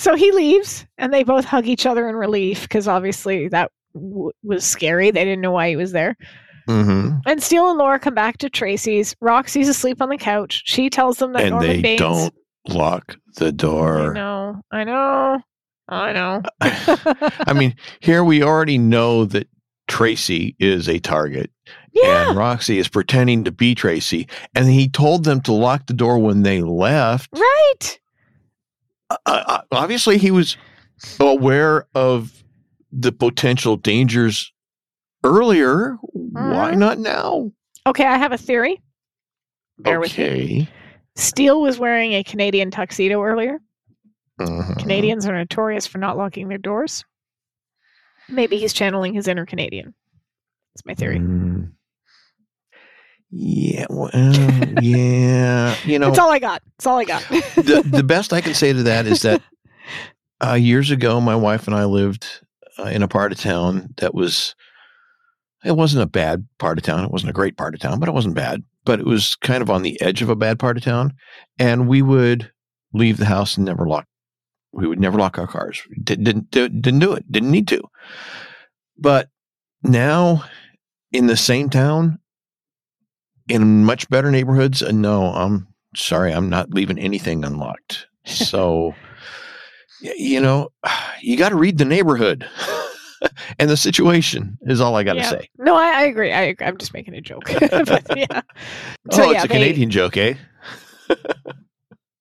so 0.00 0.14
he 0.16 0.32
leaves, 0.32 0.86
and 0.98 1.12
they 1.12 1.22
both 1.22 1.44
hug 1.44 1.66
each 1.66 1.84
other 1.86 2.08
in 2.08 2.16
relief 2.16 2.62
because 2.62 2.88
obviously 2.88 3.48
that 3.48 3.70
w- 3.94 4.30
was 4.42 4.64
scary. 4.64 5.10
They 5.10 5.24
didn't 5.24 5.42
know 5.42 5.52
why 5.52 5.68
he 5.68 5.76
was 5.76 5.92
there. 5.92 6.16
hmm 6.66 7.10
And 7.26 7.42
Steele 7.42 7.68
and 7.70 7.78
Laura 7.78 7.98
come 7.98 8.14
back 8.14 8.38
to 8.38 8.48
Tracy's. 8.50 9.14
Roxy's 9.20 9.68
asleep 9.68 10.00
on 10.00 10.08
the 10.08 10.16
couch. 10.16 10.62
She 10.64 10.88
tells 10.90 11.18
them 11.18 11.32
that 11.34 11.42
And 11.42 11.50
Norman 11.50 11.68
they 11.68 11.82
Baines. 11.82 11.98
don't 12.00 12.34
lock 12.68 13.16
the 13.36 13.52
door. 13.52 14.10
I 14.10 14.14
know. 14.14 14.60
I 14.70 14.84
know. 14.84 15.40
I 15.88 16.12
know. 16.12 16.42
I 17.46 17.52
mean, 17.52 17.74
here 18.00 18.22
we 18.24 18.42
already 18.42 18.78
know 18.78 19.24
that 19.26 19.48
Tracy 19.88 20.54
is 20.60 20.88
a 20.88 21.00
target, 21.00 21.50
yeah. 21.92 22.28
and 22.28 22.38
Roxy 22.38 22.78
is 22.78 22.86
pretending 22.88 23.42
to 23.42 23.50
be 23.50 23.74
Tracy. 23.74 24.28
And 24.54 24.68
he 24.68 24.88
told 24.88 25.24
them 25.24 25.40
to 25.42 25.52
lock 25.52 25.86
the 25.88 25.94
door 25.94 26.18
when 26.20 26.42
they 26.44 26.62
left. 26.62 27.28
Right. 27.34 27.98
Uh, 29.26 29.62
obviously, 29.72 30.18
he 30.18 30.30
was 30.30 30.56
aware 31.18 31.86
of 31.94 32.42
the 32.92 33.12
potential 33.12 33.76
dangers 33.76 34.52
earlier. 35.24 35.96
Why 36.02 36.72
Mhm. 36.72 36.78
not 36.78 36.98
now? 36.98 37.52
Okay, 37.86 38.04
I 38.04 38.16
have 38.18 38.32
a 38.32 38.38
theory. 38.38 38.80
Bear 39.78 39.98
with 40.00 40.16
me. 40.18 40.24
okay. 40.24 40.68
Steele 41.16 41.60
was 41.60 41.78
wearing 41.78 42.12
a 42.12 42.22
Canadian 42.22 42.70
tuxedo 42.70 43.22
earlier. 43.22 43.60
Mhm. 44.38 44.78
Canadians 44.78 45.26
are 45.26 45.32
notorious 45.36 45.86
for 45.86 45.98
not 45.98 46.16
locking 46.16 46.48
their 46.48 46.58
doors. 46.58 47.04
Maybe 48.28 48.58
he's 48.58 48.72
channeling 48.72 49.12
his 49.14 49.26
inner 49.28 49.44
Canadian. 49.44 49.94
That's 50.74 50.86
my 50.86 50.94
theory. 50.94 51.18
Mm. 51.18 51.72
Yeah, 53.30 53.86
well, 53.88 54.10
yeah. 54.82 55.76
You 55.84 55.98
know, 55.98 56.06
That's 56.06 56.18
all 56.18 56.32
I 56.32 56.40
got. 56.40 56.62
That's 56.76 56.86
all 56.86 56.98
I 56.98 57.04
got. 57.04 57.22
the 57.28 57.82
the 57.88 58.02
best 58.02 58.32
I 58.32 58.40
can 58.40 58.54
say 58.54 58.72
to 58.72 58.82
that 58.84 59.06
is 59.06 59.22
that 59.22 59.40
uh, 60.44 60.54
years 60.54 60.90
ago, 60.90 61.20
my 61.20 61.36
wife 61.36 61.66
and 61.66 61.76
I 61.76 61.84
lived 61.84 62.26
uh, 62.78 62.84
in 62.84 63.02
a 63.02 63.08
part 63.08 63.32
of 63.32 63.38
town 63.38 63.94
that 63.98 64.14
was. 64.14 64.54
It 65.62 65.76
wasn't 65.76 66.02
a 66.02 66.06
bad 66.06 66.48
part 66.58 66.78
of 66.78 66.84
town. 66.84 67.04
It 67.04 67.10
wasn't 67.10 67.28
a 67.28 67.34
great 67.34 67.58
part 67.58 67.74
of 67.74 67.80
town, 67.80 68.00
but 68.00 68.08
it 68.08 68.14
wasn't 68.14 68.34
bad. 68.34 68.64
But 68.86 68.98
it 68.98 69.04
was 69.04 69.36
kind 69.36 69.60
of 69.62 69.68
on 69.68 69.82
the 69.82 70.00
edge 70.00 70.22
of 70.22 70.30
a 70.30 70.34
bad 70.34 70.58
part 70.58 70.78
of 70.78 70.82
town, 70.82 71.12
and 71.58 71.86
we 71.86 72.00
would 72.00 72.50
leave 72.94 73.18
the 73.18 73.26
house 73.26 73.58
and 73.58 73.66
never 73.66 73.86
lock. 73.86 74.06
We 74.72 74.86
would 74.86 74.98
never 74.98 75.18
lock 75.18 75.38
our 75.38 75.46
cars. 75.46 75.82
Did, 76.02 76.24
didn't 76.24 76.50
do, 76.50 76.68
didn't 76.68 77.00
do 77.00 77.12
it. 77.12 77.30
Didn't 77.30 77.50
need 77.50 77.68
to. 77.68 77.82
But 78.96 79.28
now, 79.82 80.44
in 81.12 81.26
the 81.26 81.36
same 81.36 81.68
town, 81.68 82.19
in 83.50 83.84
much 83.84 84.08
better 84.08 84.30
neighborhoods, 84.30 84.82
uh, 84.82 84.90
no, 84.92 85.24
I'm 85.32 85.66
sorry, 85.96 86.32
I'm 86.32 86.48
not 86.48 86.70
leaving 86.70 86.98
anything 86.98 87.44
unlocked. 87.44 88.06
So, 88.26 88.94
you 90.02 90.40
know, 90.40 90.68
you 91.22 91.36
got 91.36 91.48
to 91.48 91.56
read 91.56 91.78
the 91.78 91.84
neighborhood 91.86 92.46
and 93.58 93.68
the 93.70 93.76
situation 93.76 94.56
is 94.62 94.80
all 94.80 94.94
I 94.94 95.02
got 95.02 95.14
to 95.14 95.20
Yeah. 95.20 95.30
say. 95.30 95.48
no, 95.58 95.74
I, 95.74 95.88
I 95.88 96.02
agree. 96.04 96.32
I, 96.32 96.54
I'm 96.60 96.76
just 96.76 96.92
making 96.94 97.14
a 97.14 97.20
joke. 97.20 97.44
but 97.70 98.06
yeah. 98.16 98.42
So, 99.10 99.24
oh, 99.24 99.30
yeah, 99.30 99.36
it's 99.36 99.44
a 99.44 99.48
they- 99.48 99.54
Canadian 99.54 99.90
joke, 99.90 100.16
eh? 100.16 100.34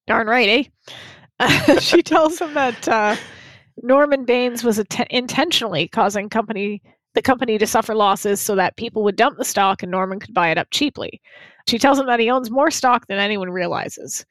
Darn 0.07 0.27
right, 0.27 0.71
eh? 1.39 1.79
She 1.79 2.01
tells 2.01 2.39
him 2.39 2.53
that 2.55 2.87
uh, 2.87 3.15
Norman 3.83 4.25
Baines 4.25 4.63
was 4.63 4.79
att- 4.79 5.07
intentionally 5.11 5.87
causing 5.87 6.29
company 6.29 6.81
the 7.15 7.21
company 7.21 7.57
to 7.57 7.67
suffer 7.67 7.95
losses 7.95 8.39
so 8.39 8.55
that 8.55 8.77
people 8.77 9.03
would 9.03 9.15
dump 9.15 9.37
the 9.37 9.45
stock 9.45 9.81
and 9.81 9.91
Norman 9.91 10.19
could 10.19 10.33
buy 10.33 10.49
it 10.49 10.57
up 10.57 10.67
cheaply. 10.71 11.21
She 11.67 11.79
tells 11.79 11.99
him 11.99 12.07
that 12.07 12.19
he 12.19 12.29
owns 12.29 12.51
more 12.51 12.71
stock 12.71 13.07
than 13.07 13.19
anyone 13.19 13.49
realizes. 13.49 14.25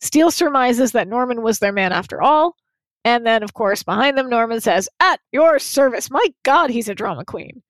Steele 0.00 0.30
surmises 0.30 0.92
that 0.92 1.08
Norman 1.08 1.42
was 1.42 1.58
their 1.58 1.72
man 1.72 1.92
after 1.92 2.20
all. 2.20 2.56
And 3.04 3.26
then, 3.26 3.42
of 3.42 3.54
course, 3.54 3.82
behind 3.82 4.16
them, 4.16 4.30
Norman 4.30 4.60
says, 4.60 4.88
At 5.00 5.20
your 5.32 5.58
service. 5.58 6.10
My 6.10 6.26
God, 6.42 6.70
he's 6.70 6.88
a 6.88 6.94
drama 6.94 7.24
queen. 7.24 7.62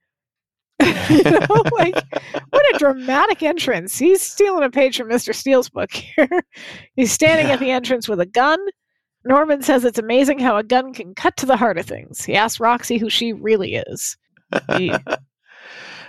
you 1.08 1.22
know, 1.22 1.40
like, 1.72 1.94
what 2.50 2.74
a 2.74 2.78
dramatic 2.78 3.42
entrance. 3.42 3.98
He's 3.98 4.22
stealing 4.22 4.64
a 4.64 4.70
page 4.70 4.96
from 4.96 5.08
Mr. 5.08 5.34
Steele's 5.34 5.70
book 5.70 5.92
here. 5.92 6.42
he's 6.96 7.12
standing 7.12 7.50
at 7.50 7.60
the 7.60 7.70
entrance 7.70 8.08
with 8.08 8.20
a 8.20 8.26
gun. 8.26 8.58
Norman 9.24 9.62
says 9.62 9.84
it's 9.84 9.98
amazing 9.98 10.38
how 10.38 10.56
a 10.56 10.62
gun 10.62 10.92
can 10.92 11.14
cut 11.14 11.36
to 11.38 11.46
the 11.46 11.56
heart 11.56 11.78
of 11.78 11.86
things. 11.86 12.24
He 12.24 12.34
asks 12.34 12.60
Roxy 12.60 12.98
who 12.98 13.08
she 13.08 13.32
really 13.32 13.76
is. 13.76 14.16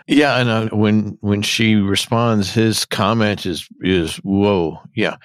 Yeah, 0.08 0.38
and 0.40 0.50
uh, 0.50 0.68
when 0.76 1.18
when 1.22 1.42
she 1.42 1.76
responds, 1.76 2.54
his 2.54 2.86
comment 2.86 3.46
is 3.48 3.68
is 3.82 4.18
whoa, 4.18 4.80
yeah. 4.96 5.16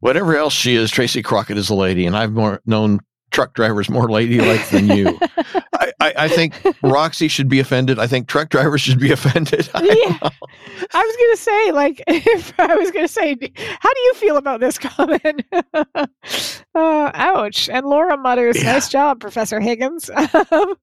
Whatever 0.00 0.36
else 0.36 0.52
she 0.52 0.74
is, 0.74 0.90
Tracy 0.90 1.22
Crockett 1.22 1.56
is 1.56 1.70
a 1.70 1.74
lady, 1.74 2.04
and 2.04 2.14
I've 2.14 2.32
more 2.32 2.60
known 2.66 3.00
truck 3.30 3.54
drivers 3.54 3.88
more 3.88 4.10
ladylike 4.10 4.68
than 4.68 4.88
you. 4.88 5.18
I, 5.72 5.92
I, 6.00 6.12
I 6.18 6.28
think 6.28 6.54
Roxy 6.82 7.26
should 7.28 7.48
be 7.48 7.58
offended. 7.60 7.98
I 7.98 8.06
think 8.06 8.28
truck 8.28 8.50
drivers 8.50 8.82
should 8.82 9.00
be 9.00 9.10
offended. 9.18 9.68
I 9.74 9.82
Yeah. 9.82 10.18
know. 10.22 10.30
I 10.92 11.02
was 11.02 11.16
gonna 11.16 11.36
say, 11.38 11.72
like, 11.72 12.04
if 12.06 12.52
I 12.60 12.74
was 12.76 12.90
gonna 12.90 13.08
say, 13.08 13.30
how 13.30 13.90
do 13.94 14.00
you 14.02 14.14
feel 14.16 14.36
about 14.36 14.60
this 14.60 14.76
comment? 14.78 15.42
uh, 15.94 16.06
ouch! 16.74 17.70
And 17.70 17.86
Laura 17.86 18.18
mutters, 18.18 18.58
Yeah. 18.62 18.72
"Nice 18.74 18.90
job, 18.90 19.18
Professor 19.20 19.60
Higgins." 19.60 20.10
Um, 20.50 20.74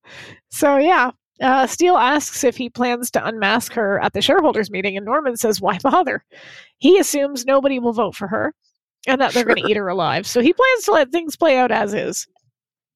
so 0.50 0.78
yeah, 0.78 1.12
uh, 1.42 1.68
Steele 1.68 1.98
asks 1.98 2.44
if 2.44 2.56
he 2.58 2.70
plans 2.70 3.12
to 3.12 3.26
unmask 3.26 3.74
her 3.74 4.00
at 4.00 4.14
the 4.14 4.22
shareholders 4.22 4.70
meeting, 4.72 4.96
and 4.98 5.06
Norman 5.06 5.36
says, 5.38 5.60
"Why 5.62 5.78
bother?" 5.84 6.24
He 6.78 6.98
assumes 7.00 7.46
nobody 7.46 7.80
will 7.80 7.94
vote 7.94 8.16
for 8.16 8.28
her, 8.28 8.54
and 9.08 9.20
that 9.22 9.34
they're 9.34 9.44
going 9.46 9.62
to 9.64 9.70
eat 9.70 9.78
her 9.78 9.88
alive. 9.88 10.26
So 10.28 10.42
he 10.42 10.54
plans 10.54 10.84
to 10.86 10.92
let 10.92 11.12
things 11.12 11.36
play 11.36 11.58
out 11.58 11.72
as 11.72 11.94
is 11.94 12.28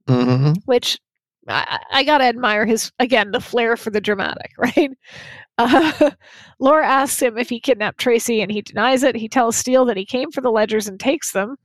Mhm. 0.07 0.57
which 0.65 0.99
I, 1.47 1.79
I 1.91 2.03
gotta 2.03 2.23
admire 2.25 2.65
his 2.65 2.91
again 2.99 3.31
the 3.31 3.39
flair 3.41 3.75
for 3.77 3.89
the 3.91 4.01
dramatic, 4.01 4.51
right? 4.57 4.91
Uh, 5.57 6.11
Laura 6.59 6.85
asks 6.85 7.21
him 7.21 7.37
if 7.37 7.49
he 7.49 7.59
kidnapped 7.59 7.99
Tracy, 7.99 8.41
and 8.41 8.51
he 8.51 8.61
denies 8.61 9.03
it. 9.03 9.15
He 9.15 9.27
tells 9.29 9.55
Steele 9.55 9.85
that 9.85 9.97
he 9.97 10.05
came 10.05 10.31
for 10.31 10.41
the 10.41 10.51
ledgers 10.51 10.87
and 10.87 10.99
takes 10.99 11.31
them. 11.31 11.55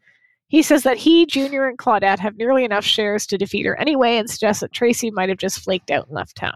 He 0.48 0.62
says 0.62 0.82
that 0.82 0.96
he, 0.96 1.26
Junior, 1.26 1.68
and 1.68 1.78
Claudette 1.78 2.18
have 2.18 2.36
nearly 2.36 2.64
enough 2.64 2.84
shares 2.84 3.24
to 3.28 3.38
defeat 3.38 3.64
her 3.66 3.76
anyway, 3.78 4.16
and 4.16 4.28
suggests 4.28 4.60
that 4.62 4.72
Tracy 4.72 5.10
might 5.10 5.28
have 5.28 5.38
just 5.38 5.60
flaked 5.60 5.90
out 5.92 6.06
and 6.08 6.14
left 6.16 6.36
town. 6.36 6.54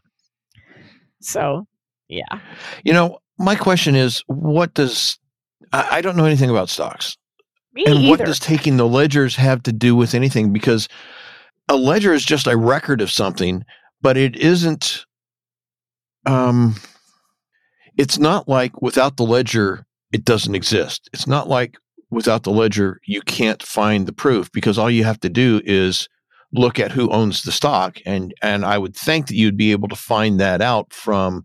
So, 1.25 1.67
yeah, 2.09 2.41
You 2.85 2.93
know, 2.93 3.19
my 3.39 3.57
question 3.57 3.95
is, 3.97 4.23
what 4.27 4.75
does 4.75 5.19
I, 5.73 5.99
I 5.99 6.01
don't 6.01 6.17
know 6.17 6.25
anything 6.27 6.51
about 6.51 6.69
stocks, 6.69 7.17
me 7.73 7.85
and 7.87 8.09
what 8.09 8.21
does 8.21 8.39
taking 8.39 8.77
the 8.77 8.87
ledgers 8.87 9.35
have 9.37 9.63
to 9.65 9.73
do 9.73 9.97
with 9.97 10.15
anything? 10.15 10.53
Because 10.53 10.89
a 11.69 11.77
ledger 11.77 12.13
is 12.13 12.25
just 12.25 12.47
a 12.47 12.57
record 12.57 13.01
of 13.01 13.11
something, 13.11 13.65
but 14.01 14.17
it 14.17 14.37
isn't. 14.37 15.05
Um, 16.27 16.77
it's 17.97 18.19
not 18.19 18.49
like 18.49 18.81
without 18.81 19.17
the 19.17 19.25
ledger, 19.25 19.87
it 20.13 20.25
doesn't 20.25 20.55
exist. 20.55 21.09
It's 21.13 21.27
not 21.27 21.49
like 21.49 21.77
without 22.11 22.45
the 22.45 22.51
ledger, 22.51 23.01
you 23.05 23.21
can't 23.23 23.63
find 23.63 24.07
the 24.07 24.13
proof 24.13 24.51
because 24.53 24.79
all 24.79 24.91
you 24.91 25.05
have 25.05 25.21
to 25.21 25.29
do 25.29 25.61
is 25.65 26.09
look 26.55 26.79
at 26.79 26.93
who 26.93 27.11
owns 27.11 27.43
the 27.43 27.53
stock, 27.53 27.99
and 28.07 28.33
and 28.43 28.65
I 28.65 28.79
would 28.79 28.97
think 28.97 29.27
that 29.27 29.37
you'd 29.37 29.57
be 29.57 29.73
able 29.73 29.89
to 29.89 29.97
find 29.97 30.41
that 30.41 30.63
out 30.63 30.93
from 30.93 31.45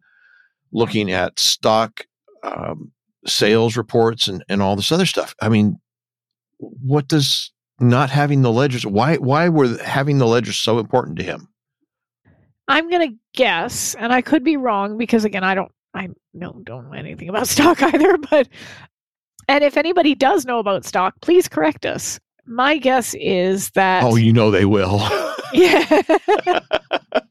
looking 0.72 1.12
at 1.12 1.40
stock 1.40 2.06
um, 2.44 2.92
sales 3.26 3.76
reports 3.76 4.28
and 4.28 4.44
and 4.50 4.62
all 4.62 4.76
this 4.76 4.92
other 4.92 5.06
stuff. 5.06 5.36
I 5.42 5.50
mean, 5.50 5.80
what 6.58 7.08
does 7.08 7.52
not 7.82 8.10
having 8.10 8.42
the 8.42 8.52
ledgers 8.52 8.86
why 8.86 9.16
why 9.18 9.48
were 9.48 9.82
having 9.82 10.18
the 10.18 10.28
ledgers 10.28 10.58
so 10.58 10.80
important 10.80 11.18
to 11.18 11.24
him 11.24 11.48
I'm 12.70 12.88
gonna 12.88 13.14
guess, 13.34 13.96
and 13.96 14.14
I 14.14 14.22
could 14.22 14.44
be 14.44 14.56
wrong 14.56 14.98
because 14.98 15.26
again, 15.26 15.44
I 15.44 15.56
don't, 15.56 15.72
I 15.96 16.10
no, 16.36 16.62
don't 16.64 16.86
know 16.86 16.94
anything 16.94 17.28
about 17.28 17.48
stock 17.58 17.82
either. 17.82 18.16
But 18.18 18.48
and 19.48 19.64
if 19.64 19.76
anybody 19.76 20.14
does 20.14 20.46
know 20.46 20.60
about 20.60 20.86
stock, 20.86 21.16
please 21.22 21.50
correct 21.50 21.86
us. 21.86 22.20
My 22.50 22.78
guess 22.80 23.14
is 23.14 23.70
that. 23.72 24.04
Oh, 24.04 24.16
you 24.16 24.34
know 24.34 24.50
they 24.50 24.66
will. 24.66 25.00
yeah. 25.54 26.02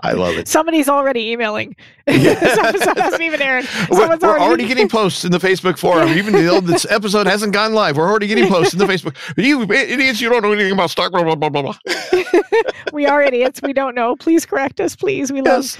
I 0.00 0.12
love 0.12 0.34
it. 0.36 0.46
Somebody's 0.46 0.88
already 0.90 1.30
emailing. 1.30 1.74
Yeah. 2.06 2.34
this 2.34 2.58
episode 2.58 2.98
hasn't 2.98 3.22
even. 3.22 3.40
We're, 3.40 3.62
Someone's 3.62 4.22
we're 4.22 4.38
already 4.38 4.66
getting 4.66 4.88
posts 4.90 5.24
in 5.24 5.32
the 5.32 5.38
Facebook 5.38 5.78
forum, 5.78 6.10
even 6.10 6.34
though 6.34 6.60
this 6.60 6.84
episode 6.90 7.26
hasn't 7.26 7.54
gone 7.54 7.72
live. 7.72 7.96
We're 7.96 8.08
already 8.08 8.26
getting 8.26 8.48
posts 8.48 8.74
in 8.74 8.78
the 8.78 8.84
Facebook. 8.84 9.16
You 9.42 9.62
idiots, 9.62 10.20
you 10.20 10.28
don't 10.28 10.42
know 10.42 10.52
anything 10.52 10.72
about 10.72 10.90
stock, 10.90 11.12
blah, 11.12 11.22
blah, 11.22 11.34
blah, 11.34 11.48
blah, 11.48 11.62
blah. 11.62 11.78
we 12.92 13.06
are 13.06 13.22
idiots. 13.22 13.62
We 13.62 13.72
don't 13.72 13.94
know. 13.94 14.16
Please 14.16 14.44
correct 14.44 14.80
us, 14.80 14.94
please. 14.94 15.32
We 15.32 15.40
love. 15.40 15.64
Yes. 15.64 15.78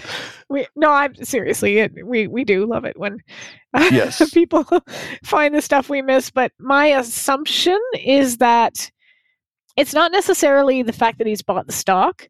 We 0.48 0.66
no. 0.76 0.90
I'm 0.90 1.14
seriously. 1.16 1.78
It, 1.78 1.92
we 2.06 2.26
we 2.26 2.44
do 2.44 2.64
love 2.64 2.86
it 2.86 2.98
when 2.98 3.18
Yes. 3.90 4.30
people 4.30 4.66
find 5.24 5.54
the 5.54 5.60
stuff 5.60 5.90
we 5.90 6.00
miss. 6.00 6.30
But 6.30 6.52
my 6.58 6.86
assumption 6.86 7.78
is 8.02 8.38
that 8.38 8.90
it's 9.76 9.92
not 9.92 10.10
necessarily 10.10 10.82
the 10.82 10.92
fact 10.94 11.18
that 11.18 11.26
he's 11.26 11.42
bought 11.42 11.66
the 11.66 11.72
stock. 11.72 12.28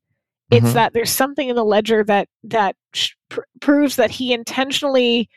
It's 0.51 0.66
Mhm. 0.68 0.73
that 0.74 0.93
there's 0.93 1.10
something 1.10 1.48
in 1.48 1.56
the 1.56 1.64
ledger 1.64 2.05
that 2.05 2.28
that 2.44 2.77
pr- 3.28 3.40
proves 3.60 3.97
that 3.97 4.10
he 4.10 4.32
intentionally 4.32 5.28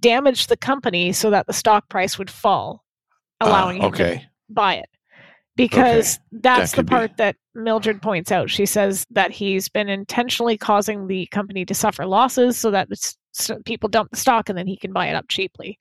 damaged 0.00 0.48
the 0.48 0.56
company 0.56 1.12
so 1.12 1.30
that 1.30 1.46
the 1.46 1.52
stock 1.52 1.88
price 1.88 2.18
would 2.18 2.30
fall, 2.30 2.84
allowing 3.40 3.80
Ah, 3.80 3.86
him 3.86 3.92
to 3.92 4.02
okay. 4.04 4.26
buy 4.50 4.74
it 4.74 4.88
because 5.56 6.18
that's 6.32 6.72
the 6.72 6.76
could 6.78 6.86
be. 6.86 6.90
part 6.90 7.16
that 7.16 7.36
Mildred 7.54 8.02
points 8.02 8.30
out. 8.30 8.50
She 8.50 8.66
says 8.66 9.06
that 9.10 9.30
he's 9.30 9.68
been 9.68 9.88
intentionally 9.88 10.58
causing 10.58 11.06
the 11.06 11.26
company 11.28 11.64
to 11.64 11.72
suffer 11.74 12.04
losses 12.04 12.58
so 12.58 12.70
that 12.72 12.88
it's, 12.90 13.16
so 13.32 13.58
people 13.64 13.88
dump 13.88 14.10
the 14.10 14.16
stock 14.18 14.48
and 14.50 14.58
then 14.58 14.66
he 14.66 14.76
can 14.76 14.92
buy 14.92 15.06
it 15.06 15.14
up 15.14 15.26
cheaply. 15.28 15.78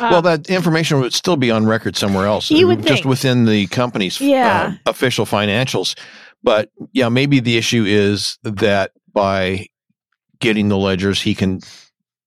well, 0.00 0.16
Um, 0.16 0.24
that 0.24 0.48
information 0.50 0.98
would 1.00 1.14
still 1.14 1.36
be 1.36 1.50
on 1.52 1.66
record 1.66 1.96
somewhere 1.96 2.26
else, 2.26 2.50
You 2.50 2.66
would 2.66 2.78
just 2.82 3.02
think. 3.02 3.04
within 3.06 3.44
the 3.44 3.66
company's 3.68 4.20
Yeah. 4.20 4.74
uh, 4.86 4.90
official 4.90 5.26
financials. 5.26 5.96
But 6.44 6.70
yeah, 6.92 7.08
maybe 7.08 7.40
the 7.40 7.56
issue 7.56 7.84
is 7.84 8.38
that 8.44 8.92
by 9.12 9.66
getting 10.38 10.68
the 10.68 10.76
ledgers, 10.78 11.20
he 11.20 11.34
can 11.34 11.60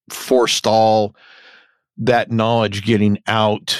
forestall 0.09 1.15
that 1.97 2.31
knowledge 2.31 2.83
getting 2.83 3.19
out 3.27 3.79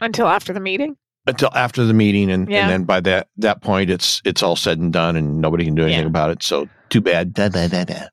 until 0.00 0.26
after 0.26 0.52
the 0.52 0.60
meeting. 0.60 0.96
until 1.26 1.50
after 1.54 1.84
the 1.84 1.94
meeting, 1.94 2.30
and, 2.30 2.48
Yeah. 2.50 2.62
and 2.62 2.70
then 2.70 2.84
by 2.84 3.00
that 3.00 3.28
that 3.36 3.62
point, 3.62 3.88
it's 3.90 4.20
it's 4.24 4.42
all 4.42 4.56
said 4.56 4.78
and 4.78 4.92
done, 4.92 5.14
and 5.16 5.40
nobody 5.40 5.64
can 5.64 5.74
do 5.76 5.82
anything 5.84 6.00
Yeah. 6.02 6.06
about 6.08 6.30
it. 6.30 6.42
So 6.42 6.68
too 6.90 7.00
bad. 7.00 7.32
Da, 7.34 7.48
da, 7.48 7.68
da, 7.68 7.84
da. 7.84 8.06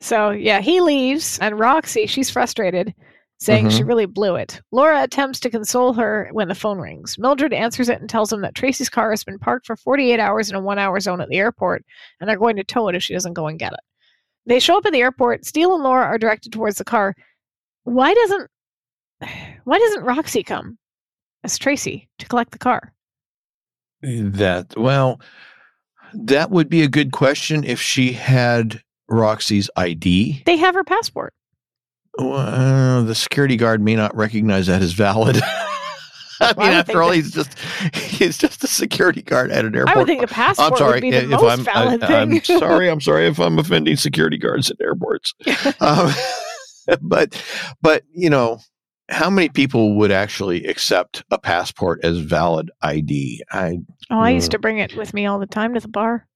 so 0.00 0.30
yeah, 0.30 0.60
he 0.60 0.80
leaves, 0.80 1.38
and 1.40 1.58
Roxy, 1.58 2.06
she's 2.06 2.30
frustrated, 2.30 2.94
saying 3.40 3.66
Mm-hmm. 3.66 3.76
she 3.76 3.82
really 3.84 4.06
blew 4.06 4.36
it. 4.36 4.60
Laura 4.70 5.02
attempts 5.02 5.40
to 5.40 5.50
console 5.50 5.92
her 5.94 6.28
when 6.32 6.48
the 6.48 6.54
phone 6.54 6.78
rings. 6.78 7.18
Mildred 7.18 7.52
answers 7.52 7.88
it 7.88 8.00
and 8.00 8.08
tells 8.08 8.32
him 8.32 8.42
that 8.42 8.54
Tracy's 8.54 8.90
car 8.90 9.10
has 9.10 9.24
been 9.24 9.38
parked 9.38 9.66
for 9.66 9.76
48 9.76 10.20
hours 10.20 10.50
in 10.50 10.56
a 10.56 10.60
one-hour 10.60 11.00
zone 11.00 11.20
at 11.20 11.28
the 11.30 11.38
airport, 11.38 11.84
and 12.20 12.28
they're 12.28 12.36
going 12.38 12.56
to 12.56 12.64
tow 12.64 12.88
it 12.88 12.94
if 12.94 13.02
she 13.02 13.14
doesn't 13.14 13.32
go 13.32 13.46
and 13.46 13.58
get 13.58 13.72
it. 13.72 13.80
They 14.46 14.58
show 14.60 14.76
up 14.78 14.86
at 14.86 14.92
the 14.92 15.00
airport. 15.00 15.44
Steele 15.46 15.74
and 15.74 15.82
Laura 15.82 16.04
are 16.04 16.18
directed 16.18 16.52
towards 16.52 16.78
the 16.78 16.84
car. 16.84 17.14
Why 17.84 18.12
doesn't 18.14 18.50
Why 19.64 19.78
doesn't 19.78 20.04
Roxy 20.04 20.42
come 20.42 20.78
as 21.44 21.58
Tracy 21.58 22.08
to 22.18 22.26
collect 22.26 22.52
the 22.52 22.58
car? 22.58 22.92
That 24.02 24.74
well, 24.76 25.20
that 26.14 26.50
would 26.50 26.68
be 26.68 26.82
a 26.82 26.88
good 26.88 27.12
question 27.12 27.64
if 27.64 27.80
she 27.80 28.12
had 28.12 28.82
Roxy's 29.08 29.68
ID. 29.76 30.42
They 30.46 30.56
have 30.56 30.74
her 30.74 30.84
passport. 30.84 31.34
Well, 32.18 33.04
the 33.04 33.14
security 33.14 33.56
guard 33.56 33.80
may 33.82 33.94
not 33.96 34.14
recognize 34.16 34.66
that 34.66 34.82
as 34.82 34.92
valid. 34.92 35.40
I 36.42 36.54
Well, 36.56 36.68
mean, 36.68 36.76
after 36.78 37.02
all, 37.02 37.10
that- 37.10 37.16
he's 37.16 37.32
just 37.32 37.58
he's 37.94 38.38
just 38.38 38.64
a 38.64 38.66
security 38.66 39.20
guard 39.22 39.50
at 39.50 39.64
an 39.64 39.74
airport. 39.76 39.94
I 39.94 39.98
would 39.98 40.06
think 40.06 40.20
the 40.22 40.26
passport 40.26 40.72
I'm 40.72 40.78
sorry 40.78 40.92
would 40.94 41.00
be 41.02 41.10
the 41.10 41.26
most 41.26 41.44
I'm. 41.58 41.64
valid 41.64 42.02
I, 42.02 42.06
thing. 42.26 42.32
am 42.38 42.44
sorry. 42.44 42.88
I'm 42.90 43.00
sorry 43.00 43.26
if 43.26 43.38
I'm 43.38 43.58
offending 43.58 43.96
security 43.96 44.38
guards 44.38 44.70
at 44.70 44.80
airports. 44.80 45.34
um, 45.80 46.10
but 47.02 47.42
but 47.82 48.04
you 48.14 48.30
know, 48.30 48.58
how 49.10 49.28
many 49.28 49.50
people 49.50 49.96
would 49.96 50.10
actually 50.10 50.64
accept 50.66 51.22
a 51.30 51.38
passport 51.38 52.00
as 52.04 52.18
valid 52.18 52.70
ID? 52.82 53.42
I 53.52 53.78
Oh, 54.10 54.18
I 54.20 54.32
Mm. 54.32 54.36
used 54.36 54.50
to 54.52 54.58
bring 54.58 54.78
it 54.78 54.96
with 54.96 55.12
me 55.14 55.26
all 55.26 55.38
the 55.38 55.46
time 55.46 55.74
to 55.74 55.80
the 55.80 55.88
bar. 55.88 56.26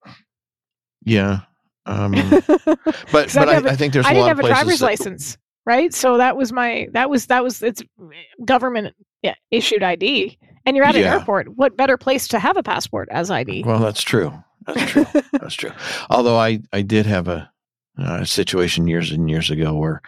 yeah. 1.02 1.40
Um, 1.86 2.12
but 2.12 3.30
but 3.34 3.36
I, 3.48 3.56
I 3.56 3.76
think 3.76 3.92
there's 3.94 4.06
a 4.06 4.08
I 4.08 4.12
didn't 4.14 4.28
have 4.28 4.38
a 4.40 4.42
driver's 4.46 4.78
that- 4.80 4.86
license, 4.86 5.36
right? 5.66 5.92
So 5.94 6.16
that 6.18 6.36
was 6.36 6.52
my 6.52 6.88
that 6.92 7.10
was 7.10 7.26
that 7.26 7.42
was 7.42 7.62
it's 7.62 7.82
eh, 7.82 8.44
government 8.44 8.94
yeah, 9.22 9.34
issued 9.50 9.82
ID. 9.82 10.38
And 10.66 10.76
you're 10.76 10.84
at 10.86 10.94
an 10.96 11.02
Yeah. 11.02 11.14
airport. 11.14 11.56
What 11.56 11.76
better 11.76 11.96
place 11.98 12.26
to 12.28 12.38
have 12.38 12.56
a 12.56 12.62
passport 12.62 13.08
as 13.10 13.30
ID? 13.30 13.64
Well, 13.64 13.78
that's 13.80 14.02
true. 14.02 14.32
That's 14.66 14.90
true. 14.90 15.06
that's 15.32 15.54
true. 15.54 15.72
Although 16.10 16.36
I 16.38 16.60
I 16.72 16.82
did 16.82 17.04
have 17.06 17.28
a, 17.28 17.50
a 17.98 18.24
situation 18.26 18.86
years 18.88 19.10
and 19.12 19.28
years 19.28 19.50
ago 19.50 19.74
where 19.74 20.00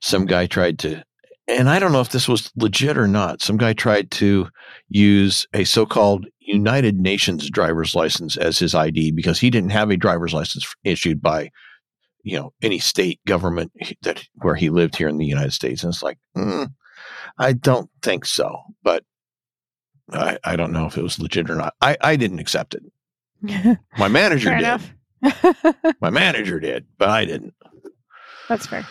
some 0.00 0.24
guy 0.24 0.46
tried 0.46 0.78
to, 0.80 1.02
and 1.48 1.68
I 1.68 1.78
don't 1.78 1.92
know 1.92 2.00
if 2.00 2.08
this 2.10 2.28
was 2.28 2.50
legit 2.56 2.96
or 2.96 3.06
not. 3.06 3.42
Some 3.42 3.58
guy 3.58 3.74
tried 3.74 4.10
to 4.12 4.48
use 4.88 5.46
a 5.52 5.64
so-called 5.64 6.26
United 6.40 6.98
Nations 6.98 7.50
driver's 7.50 7.94
license 7.94 8.36
as 8.38 8.58
his 8.58 8.74
ID 8.74 9.10
because 9.12 9.38
he 9.38 9.50
didn't 9.50 9.70
have 9.70 9.90
a 9.90 9.96
driver's 9.98 10.32
license 10.32 10.74
issued 10.84 11.20
by, 11.20 11.50
you 12.22 12.38
know, 12.38 12.52
any 12.62 12.78
state 12.78 13.20
government 13.26 13.72
that 14.02 14.22
where 14.36 14.54
he 14.54 14.70
lived 14.70 14.96
here 14.96 15.08
in 15.08 15.18
the 15.18 15.26
United 15.26 15.52
States. 15.52 15.82
And 15.82 15.92
it's 15.92 16.02
like, 16.02 16.18
mm, 16.36 16.68
I 17.38 17.52
don't 17.52 17.90
think 18.02 18.24
so, 18.24 18.58
but. 18.82 19.04
I, 20.12 20.38
I 20.42 20.56
don't 20.56 20.72
know 20.72 20.86
if 20.86 20.98
it 20.98 21.02
was 21.04 21.20
legit 21.20 21.48
or 21.48 21.54
not. 21.54 21.72
I, 21.80 21.96
I 22.00 22.16
didn't 22.16 22.40
accept 22.40 22.74
it. 22.74 23.78
My 23.96 24.08
manager 24.08 24.50
did. 24.56 24.80
My 26.00 26.10
manager 26.10 26.58
did, 26.58 26.84
but 26.98 27.08
I 27.10 27.24
didn't. 27.24 27.54
That's 28.48 28.66
fair. 28.66 28.84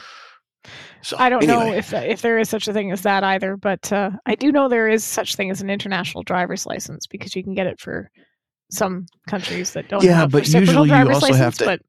So 1.01 1.18
I 1.19 1.27
don't 1.27 1.45
know 1.45 1.73
if 1.73 1.93
if 1.93 2.22
there 2.22 2.38
is 2.39 2.49
such 2.49 2.69
a 2.69 2.73
thing 2.73 2.91
as 2.91 3.01
that 3.01 3.26
either, 3.26 3.57
but 3.57 3.91
uh, 3.91 4.11
I 4.26 4.35
do 4.35 4.49
know 4.49 4.69
there 4.69 4.88
is 4.88 5.03
such 5.03 5.35
thing 5.35 5.49
as 5.51 5.61
an 5.61 5.69
international 5.69 6.23
driver's 6.23 6.65
license 6.65 7.06
because 7.06 7.35
you 7.35 7.43
can 7.43 7.53
get 7.53 7.68
it 7.68 7.81
for 7.81 8.10
some 8.72 9.06
countries 9.27 9.73
that 9.73 9.89
don't 9.89 10.01
Yeah, 10.01 10.15
have 10.15 10.31
but 10.31 10.47
usually 10.47 10.88
you 10.88 10.93
driver's 10.93 11.15
also 11.15 11.34
have 11.34 11.39
license, 11.39 11.57
to- 11.57 11.65
But 11.65 11.81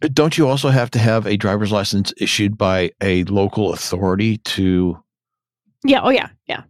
don't 0.00 0.38
you 0.38 0.46
also 0.48 0.68
have 0.68 0.90
to 0.92 0.98
have 0.98 1.26
a 1.26 1.36
driver's 1.36 1.72
license 1.72 2.12
issued 2.18 2.56
by 2.56 2.90
a 3.02 3.24
local 3.24 3.72
authority 3.72 4.38
to 4.38 4.98
yeah, 5.84 6.00
oh 6.02 6.10
yeah, 6.10 6.28
yeah, 6.46 6.62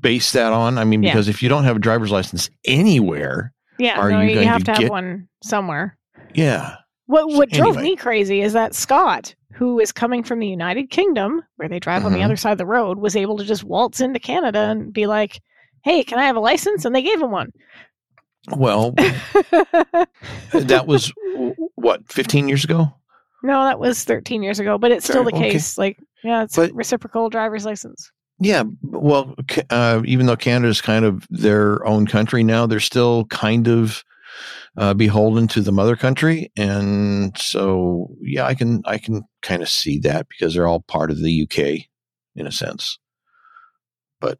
base 0.00 0.32
that 0.32 0.52
on? 0.52 0.78
I 0.78 0.84
mean, 0.84 1.02
Yeah. 1.02 1.12
because 1.12 1.28
if 1.28 1.42
you 1.42 1.48
don't 1.48 1.64
have 1.64 1.76
a 1.76 1.80
driver's 1.80 2.10
license 2.12 2.48
anywhere, 2.64 3.52
yeah. 3.78 3.98
Are 3.98 4.10
no, 4.10 4.20
you 4.20 4.40
you, 4.40 4.46
have 4.46 4.64
to 4.64 4.72
to 4.74 4.80
have 4.82 4.90
one 4.90 5.28
somewhere. 5.42 5.96
yeah, 6.34 6.76
What 7.06 7.30
So 7.30 7.36
what 7.38 7.50
drove 7.50 7.76
anyway. 7.76 7.90
me 7.90 7.96
crazy 7.96 8.40
is 8.40 8.52
that 8.54 8.74
Scott, 8.74 9.34
who 9.52 9.78
is 9.80 9.92
coming 9.92 10.22
from 10.22 10.38
the 10.38 10.46
United 10.48 10.90
Kingdom, 10.90 11.42
where 11.56 11.68
they 11.68 11.78
drive 11.78 12.04
on 12.04 12.12
the 12.12 12.18
Mhm. 12.20 12.24
other 12.24 12.36
side 12.36 12.52
of 12.52 12.58
the 12.58 12.66
road, 12.66 12.98
was 12.98 13.14
able 13.16 13.36
to 13.38 13.44
just 13.44 13.64
waltz 13.64 14.00
into 14.00 14.18
Canada 14.20 14.60
and 14.70 14.92
be 14.92 15.06
like, 15.06 15.40
"Hey, 15.84 16.02
can 16.04 16.18
I 16.18 16.24
have 16.24 16.36
a 16.36 16.40
license?" 16.40 16.84
And 16.84 16.94
they 16.94 17.02
gave 17.02 17.20
him 17.20 17.30
one. 17.30 17.52
well, 18.56 18.92
that 20.52 20.84
was 20.86 21.12
what 21.76 22.10
15 22.12 22.48
years 22.48 22.64
ago. 22.64 22.92
no, 23.42 23.64
that 23.64 23.78
was 23.78 24.04
13 24.04 24.42
years 24.42 24.58
ago, 24.58 24.76
but 24.78 24.90
it's 24.90 25.04
still 25.06 25.24
the 25.24 25.34
okay. 25.34 25.52
case. 25.52 25.78
Like, 25.78 25.98
yeah, 26.24 26.42
it's 26.42 26.56
But- 26.56 26.72
reciprocal 26.74 27.28
driver's 27.30 27.64
license. 27.64 28.10
Yeah, 28.38 28.64
well, 28.82 29.34
uh, 29.70 30.02
even 30.04 30.26
though 30.26 30.36
Canada's 30.36 30.82
kind 30.82 31.06
of 31.06 31.26
their 31.30 31.82
own 31.86 32.06
country 32.06 32.42
now, 32.42 32.66
they're 32.66 32.80
still 32.80 33.24
kind 33.26 33.66
of 33.66 34.04
uh, 34.76 34.92
beholden 34.92 35.48
to 35.48 35.62
the 35.62 35.72
mother 35.72 35.96
country, 35.96 36.52
and 36.54 37.34
so 37.38 38.10
yeah, 38.20 38.44
I 38.44 38.52
can 38.54 38.82
I 38.84 38.98
can 38.98 39.22
kind 39.40 39.62
of 39.62 39.70
see 39.70 39.98
that 40.00 40.28
because 40.28 40.52
they're 40.52 40.66
all 40.66 40.80
part 40.80 41.10
of 41.10 41.22
the 41.22 41.42
UK 41.44 41.86
in 42.34 42.46
a 42.46 42.52
sense. 42.52 42.98
But 44.20 44.36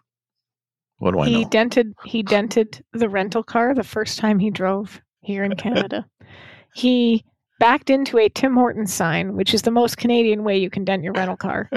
what 0.99 1.13
do 1.13 1.21
I 1.21 1.29
he 1.29 1.43
know? 1.45 1.49
dented 1.49 1.95
he 2.05 2.23
dented 2.23 2.85
the 2.93 3.09
rental 3.09 3.43
car 3.43 3.75
the 3.75 3.83
first 3.83 4.19
time 4.19 4.39
he 4.39 4.51
drove 4.51 5.01
here 5.21 5.43
in 5.43 5.57
Canada. 5.57 6.05
He 6.77 7.25
backed 7.59 7.89
into 7.89 8.19
a 8.19 8.29
Tim 8.29 8.55
Hortons 8.55 8.93
sign, 8.93 9.35
which 9.35 9.55
is 9.55 9.63
the 9.63 9.71
most 9.71 9.97
Canadian 9.97 10.45
way 10.45 10.59
you 10.59 10.69
can 10.69 10.85
dent 10.85 11.03
your 11.03 11.15
rental 11.15 11.37
car. 11.37 11.71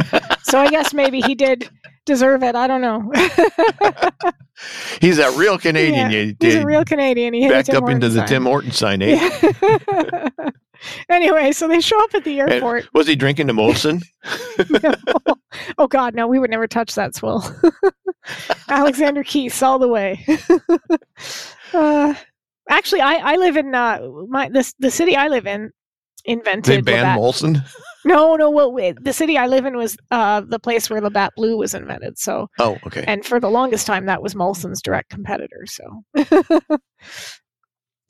so 0.43 0.59
I 0.59 0.69
guess 0.69 0.93
maybe 0.93 1.21
he 1.21 1.35
did 1.35 1.69
deserve 2.05 2.43
it. 2.43 2.53
I 2.55 2.67
don't 2.67 2.81
know. 2.81 3.09
He's 4.99 5.19
a 5.19 5.31
real 5.37 5.57
Canadian. 5.57 6.11
Yeah, 6.11 6.33
He's 6.41 6.55
a 6.55 6.65
real 6.65 6.83
Canadian. 6.83 7.33
He 7.33 7.47
backed 7.47 7.69
up 7.69 7.75
into 7.89 8.07
Hortons 8.09 8.13
the 8.13 8.19
sign. 8.19 8.27
Tim 8.27 8.43
Horton 8.43 8.71
sign, 8.71 9.01
eh? 9.01 9.29
Yeah. 9.61 10.49
anyway, 11.09 11.53
so 11.53 11.69
they 11.69 11.79
show 11.79 12.01
up 12.03 12.13
at 12.13 12.25
the 12.25 12.41
airport. 12.41 12.93
Was 12.93 13.07
he 13.07 13.15
drinking 13.15 13.47
the 13.47 13.53
Molson? 13.53 14.03
No. 14.83 14.93
Oh 15.77 15.87
God, 15.87 16.13
no, 16.13 16.27
we 16.27 16.37
would 16.39 16.49
never 16.49 16.67
touch 16.67 16.93
that 16.95 17.15
swill. 17.15 17.43
Alexander 18.67 19.23
Keith 19.23 19.63
all 19.63 19.79
the 19.79 19.87
way. 19.87 20.25
uh, 21.73 22.13
actually, 22.69 23.01
I 23.01 23.15
I 23.15 23.35
live 23.35 23.57
in 23.57 23.75
uh 23.75 23.99
my 24.29 24.49
this 24.49 24.73
the 24.79 24.91
city 24.91 25.15
I 25.15 25.27
live 25.27 25.45
in 25.47 25.71
invented. 26.25 26.65
They 26.65 26.81
banned 26.81 27.19
Labatt- 27.19 27.19
Molson. 27.19 27.61
No, 28.05 28.35
no. 28.35 28.49
Well, 28.49 28.71
wait, 28.71 29.03
the 29.03 29.11
city 29.13 29.37
I 29.37 29.47
live 29.47 29.65
in 29.65 29.75
was 29.77 29.97
uh 30.11 30.41
the 30.41 30.59
place 30.59 30.89
where 30.89 31.01
Labatt 31.01 31.33
Blue 31.35 31.57
was 31.57 31.73
invented. 31.73 32.17
So, 32.17 32.47
Oh, 32.59 32.77
okay. 32.87 33.03
and 33.07 33.25
for 33.25 33.39
the 33.39 33.49
longest 33.49 33.85
time, 33.87 34.05
that 34.05 34.21
was 34.21 34.33
Molson's 34.35 34.81
direct 34.81 35.09
competitor. 35.09 35.65
So, 35.65 36.03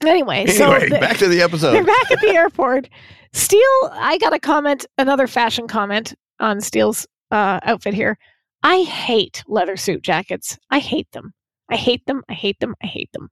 anyway, 0.02 0.46
so 0.48 0.72
Anyway, 0.72 0.90
the- 0.90 1.00
back 1.00 1.18
to 1.18 1.28
the 1.28 1.42
episode. 1.42 1.72
they're 1.74 1.84
back 1.98 2.12
at 2.12 2.22
the 2.22 2.30
airport. 2.36 2.90
Steele, 3.34 3.90
I 3.92 4.18
got 4.20 4.34
a 4.34 4.40
comment, 4.40 4.86
another 4.98 5.28
fashion 5.28 5.68
comment 5.68 6.14
on 6.40 6.62
Steele's 6.62 7.06
uh, 7.32 7.60
outfit 7.64 7.94
here. 7.94 8.18
I 8.64 8.82
hate 8.84 9.44
leather 9.48 9.78
suit 9.78 10.02
jackets. 10.02 10.58
I 10.72 10.80
hate 10.80 11.12
them. 11.12 11.34
I 11.70 11.76
hate 11.76 12.06
them. 12.08 12.24
I 12.30 12.34
hate 12.34 12.60
them. 12.60 12.76
I 12.84 12.88
hate 12.88 13.12
them 13.14 13.30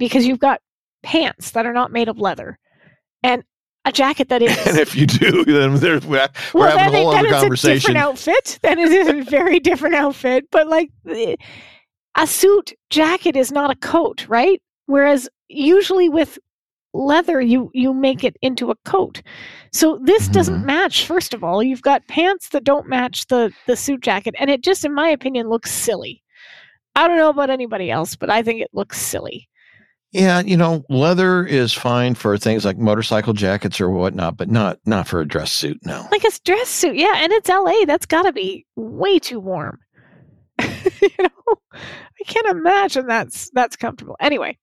because 0.00 0.26
you've 0.26 0.40
got 0.40 0.60
pants 1.04 1.52
that 1.52 1.64
are 1.64 1.72
not 1.72 1.92
made 1.92 2.08
of 2.08 2.18
leather 2.18 2.58
and 3.22 3.44
a 3.84 3.92
jacket 3.92 4.28
that 4.30 4.42
is. 4.42 4.50
And 4.66 4.78
if 4.78 4.94
you 4.96 5.06
do, 5.06 5.44
then 5.44 5.80
we're, 5.80 6.00
we're 6.00 6.28
well, 6.52 6.76
having 6.76 7.00
a 7.00 7.04
whole 7.04 7.12
it- 7.12 7.14
then 7.14 7.26
other 7.26 7.28
it's 7.34 7.40
conversation. 7.42 7.70
a 7.70 7.74
different 7.76 7.96
outfit. 7.98 8.58
Then 8.62 8.78
it 8.78 8.90
is 8.92 9.08
a 9.08 9.22
very 9.30 9.60
different 9.60 9.94
outfit. 9.94 10.44
But 10.50 10.66
like 10.66 10.90
a 12.16 12.26
suit 12.26 12.72
jacket 12.90 13.36
is 13.36 13.52
not 13.52 13.70
a 13.70 13.76
coat, 13.76 14.26
right? 14.28 14.60
Whereas 14.86 15.28
usually 15.48 16.08
with 16.08 16.38
leather, 16.92 17.40
you 17.40 17.70
you 17.72 17.94
make 17.94 18.24
it 18.24 18.36
into 18.42 18.70
a 18.70 18.76
coat. 18.84 19.22
So 19.72 19.98
this 20.02 20.26
doesn't 20.28 20.62
Mhm. 20.62 20.66
match. 20.66 21.06
First 21.06 21.32
of 21.32 21.44
all, 21.44 21.62
you've 21.62 21.82
got 21.82 22.06
pants 22.08 22.48
that 22.50 22.64
don't 22.64 22.88
match 22.88 23.26
the 23.28 23.52
the 23.66 23.76
suit 23.76 24.00
jacket, 24.02 24.34
and 24.38 24.50
it 24.50 24.62
just, 24.62 24.84
in 24.84 24.92
my 24.92 25.08
opinion, 25.08 25.48
looks 25.48 25.70
silly. 25.70 26.22
I 26.96 27.06
don't 27.06 27.16
know 27.16 27.28
about 27.30 27.48
anybody 27.50 27.90
else, 27.90 28.16
but 28.16 28.28
I 28.30 28.42
think 28.42 28.60
it 28.60 28.70
looks 28.72 29.00
silly. 29.00 29.48
Yeah, 30.12 30.40
you 30.40 30.56
know, 30.56 30.84
leather 30.88 31.44
is 31.46 31.72
fine 31.72 32.16
for 32.16 32.36
things 32.36 32.64
like 32.64 32.76
motorcycle 32.78 33.32
jackets 33.32 33.80
or 33.80 33.90
whatnot, 33.90 34.36
but 34.36 34.48
not 34.50 34.78
not 34.84 35.06
for 35.06 35.20
a 35.20 35.26
dress 35.28 35.52
suit. 35.52 35.78
No. 35.84 36.06
like 36.10 36.24
a 36.24 36.30
dress 36.44 36.68
suit 36.68 36.96
yeah 36.96 37.14
and 37.18 37.32
it's 37.32 37.48
la 37.48 37.84
that's 37.86 38.06
got 38.06 38.22
to 38.22 38.32
be 38.32 38.66
way 38.76 39.18
too 39.18 39.40
warm. 39.40 39.78
You 41.02 41.08
know? 41.18 41.54
I 41.74 42.24
can't 42.26 42.48
imagine 42.48 43.06
that's 43.06 43.50
that's 43.54 43.76
comfortable. 43.76 44.16
Anyway 44.20 44.58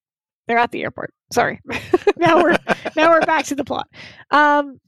they're 0.46 0.58
at 0.58 0.70
the 0.70 0.82
airport 0.82 1.12
sorry. 1.32 1.60
Now 2.16 2.42
we're 2.42 2.56
now 2.96 3.10
we're 3.10 3.20
back 3.22 3.44
to 3.46 3.54
the 3.54 3.64
plot. 3.64 3.88
Um 4.30 4.78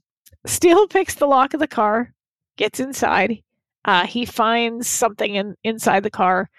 steele 0.45 0.87
picks 0.87 1.15
the 1.15 1.25
lock 1.27 1.53
of 1.53 1.59
the 1.59 1.67
car 1.67 2.13
gets 2.57 2.79
inside. 2.79 3.39
Uh 3.83 4.05
he 4.05 4.25
finds 4.25 4.87
something 4.87 5.35
in 5.35 5.55
inside 5.63 6.03
the 6.03 6.09
car 6.11 6.49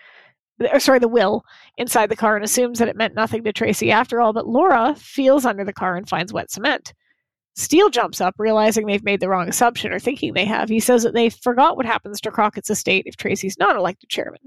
or 0.73 0.81
sorry 0.81 0.99
the 0.99 1.09
will 1.09 1.45
inside 1.77 2.09
the 2.09 2.17
car 2.17 2.37
and 2.37 2.45
assumes 2.45 2.79
that 2.79 2.89
it 2.89 2.97
meant 2.97 3.15
nothing 3.15 3.43
to 3.43 3.53
tracy 3.53 3.91
after 3.91 4.21
all 4.21 4.33
but 4.33 4.47
laura 4.47 4.95
feels 4.97 5.45
under 5.45 5.65
the 5.65 5.73
car 5.73 5.97
and 5.97 6.09
finds 6.09 6.33
wet 6.33 6.51
cement 6.51 6.93
Steele 7.55 7.91
jumps 7.91 8.21
up, 8.21 8.35
realizing 8.39 8.87
they've 8.87 9.05
made 9.05 9.21
the 9.21 9.29
wrong 9.29 9.49
assumption 9.49 9.93
or 9.93 9.99
thinking 9.99 10.33
they 10.33 10.45
have. 10.45 10.69
He 10.69 10.81
says 10.81 11.03
that 11.03 11.13
they 11.13 11.29
forgot 11.29 11.77
what 11.77 11.85
happens 11.85 12.21
to 12.21 12.31
Crockett's 12.31 12.71
estate 12.71 13.05
if 13.07 13.17
Tracy's 13.17 13.59
not 13.59 13.77
elected 13.77 14.09
chairman. 14.09 14.41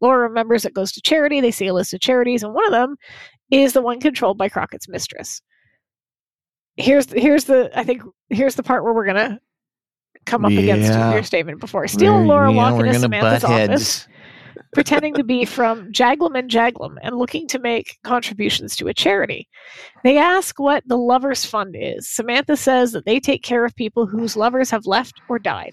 Laura 0.00 0.28
remembers 0.28 0.64
it 0.64 0.74
goes 0.74 0.92
to 0.92 1.00
charity. 1.02 1.40
They 1.40 1.50
see 1.50 1.66
a 1.66 1.74
list 1.74 1.92
of 1.94 2.00
charities, 2.00 2.42
and 2.42 2.54
one 2.54 2.64
of 2.64 2.72
them 2.72 2.96
is 3.50 3.72
the 3.72 3.82
one 3.82 4.00
controlled 4.00 4.38
by 4.38 4.48
Crockett's 4.48 4.88
mistress. 4.88 5.40
Here's 6.76 7.10
here's 7.10 7.44
the 7.44 7.70
I 7.78 7.84
think 7.84 8.02
here's 8.28 8.54
the 8.54 8.62
part 8.62 8.84
where 8.84 8.92
we're 8.92 9.06
gonna 9.06 9.40
come 10.26 10.44
up 10.44 10.52
against 10.52 10.92
your 11.14 11.22
statement 11.22 11.60
before. 11.60 11.88
Steele 11.88 12.18
and 12.18 12.26
Laura 12.26 12.52
walk 12.52 12.78
into 12.80 12.98
Samantha's 12.98 13.44
office 13.44 14.04
heads. 14.04 14.08
Pretending 14.72 15.14
to 15.14 15.24
be 15.24 15.44
from 15.44 15.90
Jaglum 15.92 16.38
and 16.38 16.50
Jaglum 16.50 16.96
and 17.02 17.16
looking 17.16 17.46
to 17.48 17.58
make 17.58 17.98
contributions 18.04 18.76
to 18.76 18.88
a 18.88 18.94
charity. 18.94 19.48
They 20.04 20.18
ask 20.18 20.58
what 20.58 20.82
the 20.86 20.96
Lovers 20.98 21.44
Fund 21.44 21.76
is. 21.78 22.08
Samantha 22.08 22.56
says 22.56 22.92
that 22.92 23.04
they 23.06 23.20
take 23.20 23.42
care 23.42 23.64
of 23.64 23.74
people 23.76 24.06
whose 24.06 24.36
lovers 24.36 24.70
have 24.70 24.86
left 24.86 25.20
or 25.28 25.38
died. 25.38 25.72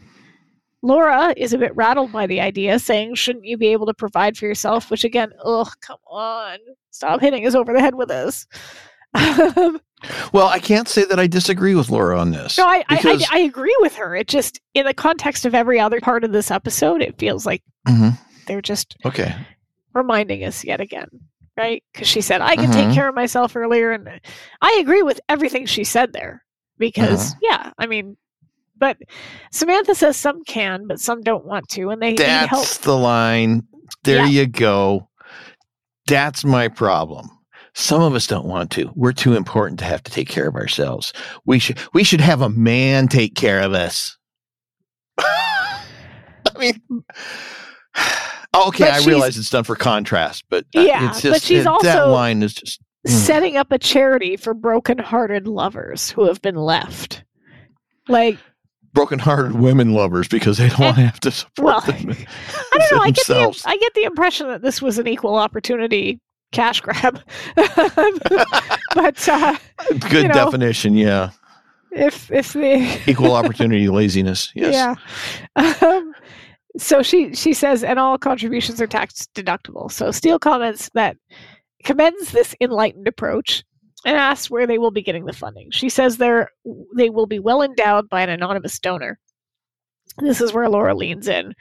Laura 0.81 1.34
is 1.38 1.53
a 1.53 1.57
bit 1.57 1.73
rattled 1.76 2.11
by 2.11 2.27
the 2.27 2.41
idea, 2.41 2.77
saying, 2.77 3.15
Shouldn't 3.15 3.45
you 3.45 3.57
be 3.57 3.68
able 3.68 3.85
to 3.85 3.93
provide 3.93 4.35
for 4.35 4.45
yourself? 4.45 4.91
Which, 4.91 5.05
again, 5.05 5.31
ugh, 5.45 5.69
come 5.81 5.99
on. 6.07 6.57
Stop 6.91 7.22
hitting 7.22 7.47
us 7.47 7.55
over 7.55 7.72
the 7.72 7.80
head 7.80 7.95
with 7.95 8.10
this. 8.10 8.45
Well, 10.34 10.47
I 10.47 10.60
can't 10.60 10.89
say 10.89 11.05
that 11.05 11.18
I 11.18 11.27
disagree 11.27 11.76
with 11.76 11.89
Laura 11.89 12.19
on 12.19 12.31
this. 12.31 12.60
I, 12.60 12.84
I, 12.89 12.97
because- 12.97 13.26
I, 13.31 13.38
I 13.38 13.41
agree 13.43 13.73
with 13.80 13.95
her. 13.95 14.15
It 14.18 14.27
just, 14.27 14.60
in 14.73 14.85
the 14.85 14.93
context 14.93 15.45
of 15.45 15.55
every 15.55 15.80
other 15.80 16.01
part 16.01 16.26
of 16.26 16.34
this 16.34 16.51
episode, 16.51 17.01
it 17.01 17.18
feels 17.18 17.45
like 17.45 17.64
Mhm. 17.88 18.18
They're 18.45 18.61
just 18.61 18.95
Okay. 19.05 19.33
reminding 19.93 20.43
us 20.43 20.63
yet 20.63 20.81
again, 20.81 21.07
right? 21.57 21.83
Because 21.93 22.07
she 22.07 22.21
said, 22.21 22.41
I 22.41 22.55
can 22.55 22.71
take 22.71 22.89
Mhm. 22.89 22.93
care 22.93 23.09
of 23.09 23.15
myself 23.15 23.55
earlier. 23.55 23.91
And 23.91 24.09
I 24.61 24.77
agree 24.81 25.01
with 25.03 25.19
everything 25.29 25.65
she 25.65 25.83
said 25.83 26.13
there. 26.13 26.43
Because, 26.79 27.35
yeah, 27.41 27.71
I 27.77 27.85
mean, 27.85 28.17
but 28.77 28.97
Samantha 29.51 29.95
says 29.95 30.17
some 30.17 30.43
can, 30.43 30.87
but 30.87 30.99
some 30.99 31.21
don't 31.21 31.45
want 31.45 31.69
to. 31.69 31.89
And 31.89 32.01
they 32.01 32.13
need 32.13 32.47
help. 32.49 32.67
The 32.67 32.97
line. 32.97 33.63
There 34.03 34.17
Yeah. 34.17 34.25
you 34.25 34.47
go. 34.47 35.07
That's 36.07 36.43
my 36.43 36.67
problem. 36.67 37.29
Some 37.75 38.01
of 38.01 38.13
us 38.13 38.27
don't 38.27 38.45
want 38.45 38.71
to. 38.71 38.91
We're 38.95 39.13
too 39.13 39.35
important 39.35 39.79
to 39.79 39.85
have 39.85 40.03
to 40.03 40.11
take 40.11 40.27
care 40.27 40.47
of 40.47 40.55
ourselves. 40.55 41.13
We 41.45 41.59
should 41.59 41.79
we 41.93 42.03
should 42.03 42.21
have 42.21 42.41
a 42.41 42.49
man 42.49 43.07
take 43.07 43.35
care 43.35 43.61
of 43.61 43.73
us. 43.73 44.17
I 45.17 45.79
mean 46.59 46.81
Okay, 48.55 48.84
But 48.85 48.93
I 48.93 49.05
realize 49.05 49.38
it's 49.38 49.49
done 49.49 49.63
for 49.63 49.75
contrast, 49.75 50.43
but 50.49 50.65
uh, 50.75 50.81
Yeah, 50.81 51.09
it's 51.09 51.21
but 51.23 51.34
just 51.34 51.45
she's 51.45 51.65
it- 51.65 51.81
that 51.84 52.07
line 52.07 52.43
is 52.43 52.53
just 52.53 52.81
Mm. 53.05 53.11
Setting 53.11 53.57
up 53.57 53.69
a 53.73 53.77
charity 53.77 54.38
for 54.38 54.53
broken-hearted 54.53 55.45
lovers 55.45 56.09
who 56.11 56.23
have 56.25 56.41
been 56.41 56.55
left. 56.55 57.25
Like, 58.07 58.38
broken-hearted 58.93 59.55
women 59.59 59.93
lovers 59.93 60.30
because 60.30 60.57
they 60.57 60.69
don't 60.69 60.80
want 60.80 60.95
to 60.95 61.01
have 61.01 61.19
to 61.19 61.31
support 61.31 61.65
well, 61.65 61.81
them 61.81 62.11
I 62.73 62.77
don't 62.77 62.91
know. 62.93 62.99
I 63.03 63.11
get 63.11 63.27
the. 63.27 63.63
I 63.65 63.75
get 63.75 63.93
the 63.95 64.03
impression 64.03 64.47
that 64.47 64.61
this 64.61 64.81
was 64.81 64.99
an 64.99 65.07
equal 65.09 65.35
opportunity 65.35 66.21
cash 66.53 66.80
grab, 66.80 67.19
but 67.57 69.27
uh, 69.27 69.57
Good 69.99 70.13
you 70.13 70.27
know. 70.30 70.34
definition, 70.34 70.95
yeah. 70.95 71.31
if 71.91 72.31
if 72.31 72.53
the 72.53 73.01
Equal 73.05 73.34
opportunity 73.35 73.89
laziness. 73.89 74.49
Yes. 74.55 74.97
Yeah. 75.57 75.73
Um, 75.88 76.12
so 76.77 77.03
she 77.03 77.33
she 77.33 77.53
says, 77.53 77.83
and 77.83 77.99
all 77.99 78.17
contributions 78.17 78.81
are 78.81 78.87
tax 78.87 79.27
deductible. 79.35 79.91
So 79.91 80.11
Steele 80.11 80.39
comments 80.39 80.89
that 80.93 81.17
commends 81.83 82.31
this 82.31 82.55
enlightened 82.61 83.07
approach 83.07 83.63
and 84.05 84.17
asks 84.17 84.49
where 84.49 84.67
they 84.67 84.77
will 84.77 84.91
be 84.91 85.01
getting 85.01 85.25
the 85.25 85.33
funding. 85.33 85.69
She 85.71 85.89
says 85.89 86.17
they're 86.17 86.49
they 86.95 87.09
will 87.09 87.27
be 87.27 87.39
well 87.39 87.61
endowed 87.61 88.09
by 88.09 88.21
an 88.21 88.29
anonymous 88.29 88.79
donor. 88.79 89.19
This 90.17 90.41
is 90.41 90.53
where 90.53 90.69
Laura 90.69 90.95
leans 90.95 91.27
in, 91.27 91.53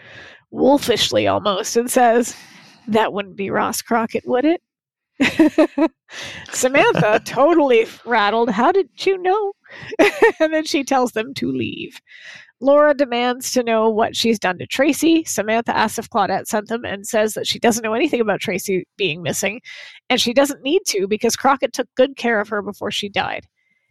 wolfishly 0.51 1.27
almost, 1.27 1.77
and 1.77 1.91
says, 1.91 2.37
"That 2.89 3.13
wouldn't 3.13 3.37
be 3.37 3.51
Ross 3.51 3.83
Crockett, 3.83 4.25
would 4.27 4.45
it?" 4.45 4.63
Samantha, 6.53 7.21
totally 7.25 7.87
rattled. 8.05 8.51
How 8.51 8.73
did 8.73 8.89
you 9.07 9.19
know? 9.19 9.53
and 10.41 10.53
then 10.53 10.65
she 10.65 10.85
tells 10.85 11.13
them 11.13 11.35
to 11.35 11.51
leave. 11.51 12.01
Laura 12.63 12.95
demands 12.95 13.51
to 13.51 13.65
know 13.65 13.91
what 13.91 14.15
she's 14.15 14.39
done 14.39 14.57
to 14.59 14.67
Tracy. 14.67 15.25
Samantha 15.25 15.77
asks 15.77 15.99
if 15.99 16.09
Claudette 16.09 16.47
sent 16.47 16.69
them 16.69 16.85
and 16.85 17.05
says 17.05 17.35
that 17.35 17.47
she 17.47 17.59
doesn't 17.59 17.83
know 17.83 17.93
anything 17.93 18.21
about 18.21 18.41
Tracy 18.41 18.87
being 18.97 19.21
missing, 19.21 19.61
and 20.09 20.21
she 20.21 20.33
doesn't 20.33 20.63
need 20.63 20.83
to 20.87 21.09
because 21.09 21.35
Crockett 21.35 21.73
took 21.73 21.89
good 21.97 22.17
care 22.17 22.41
of 22.41 22.49
her 22.49 22.63
before 22.63 22.93
she 22.93 23.09
died. 23.09 23.47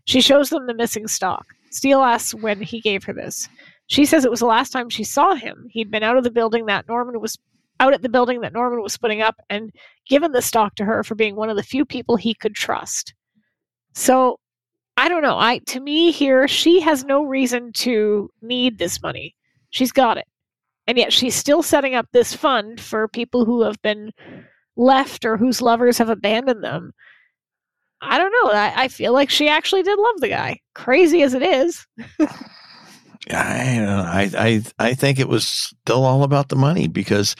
She 0.05 0.21
shows 0.21 0.49
them 0.49 0.67
the 0.67 0.73
missing 0.73 1.07
stock. 1.07 1.45
Steele 1.69 2.01
asks 2.01 2.33
when 2.33 2.61
he 2.61 2.79
gave 2.79 3.03
her 3.03 3.13
this. 3.13 3.49
She 3.87 4.05
says 4.05 4.23
it 4.23 4.31
was 4.31 4.39
the 4.39 4.45
last 4.45 4.71
time 4.71 4.89
she 4.89 5.03
saw 5.03 5.35
him. 5.35 5.67
He'd 5.69 5.91
been 5.91 6.03
out 6.03 6.17
of 6.17 6.23
the 6.23 6.31
building 6.31 6.65
that 6.67 6.87
Norman 6.87 7.19
was 7.19 7.37
out 7.81 7.93
at 7.93 8.01
the 8.01 8.09
building 8.09 8.39
that 8.41 8.53
Norman 8.53 8.81
was 8.81 8.97
putting 8.97 9.21
up 9.21 9.35
and 9.49 9.71
given 10.07 10.31
the 10.31 10.41
stock 10.41 10.75
to 10.75 10.85
her 10.85 11.03
for 11.03 11.15
being 11.15 11.35
one 11.35 11.49
of 11.49 11.57
the 11.57 11.63
few 11.63 11.83
people 11.83 12.15
he 12.15 12.33
could 12.33 12.55
trust. 12.55 13.13
So 13.93 14.39
I 15.01 15.09
don't 15.09 15.23
know. 15.23 15.39
I 15.39 15.57
to 15.65 15.79
me 15.79 16.11
here, 16.11 16.47
she 16.47 16.79
has 16.81 17.03
no 17.03 17.23
reason 17.23 17.73
to 17.73 18.29
need 18.43 18.77
this 18.77 19.01
money. 19.01 19.35
She's 19.71 19.91
got 19.91 20.19
it. 20.19 20.27
And 20.85 20.95
yet 20.95 21.11
she's 21.11 21.33
still 21.33 21.63
setting 21.63 21.95
up 21.95 22.05
this 22.11 22.35
fund 22.35 22.79
for 22.79 23.07
people 23.07 23.43
who 23.43 23.63
have 23.63 23.81
been 23.81 24.11
left 24.75 25.25
or 25.25 25.37
whose 25.37 25.59
lovers 25.59 25.97
have 25.97 26.09
abandoned 26.09 26.63
them. 26.63 26.93
I 28.01 28.19
don't 28.19 28.31
know. 28.31 28.51
I, 28.51 28.83
I 28.83 28.87
feel 28.89 29.11
like 29.11 29.31
she 29.31 29.49
actually 29.49 29.81
did 29.81 29.97
love 29.97 30.19
the 30.19 30.29
guy. 30.29 30.59
Crazy 30.75 31.23
as 31.23 31.33
it 31.33 31.41
is. 31.41 31.87
I, 34.07 34.29
I 34.37 34.63
I 34.77 34.93
think 34.93 35.17
it 35.17 35.29
was 35.29 35.47
still 35.47 36.03
all 36.03 36.21
about 36.21 36.49
the 36.49 36.55
money 36.55 36.87
because 36.87 37.35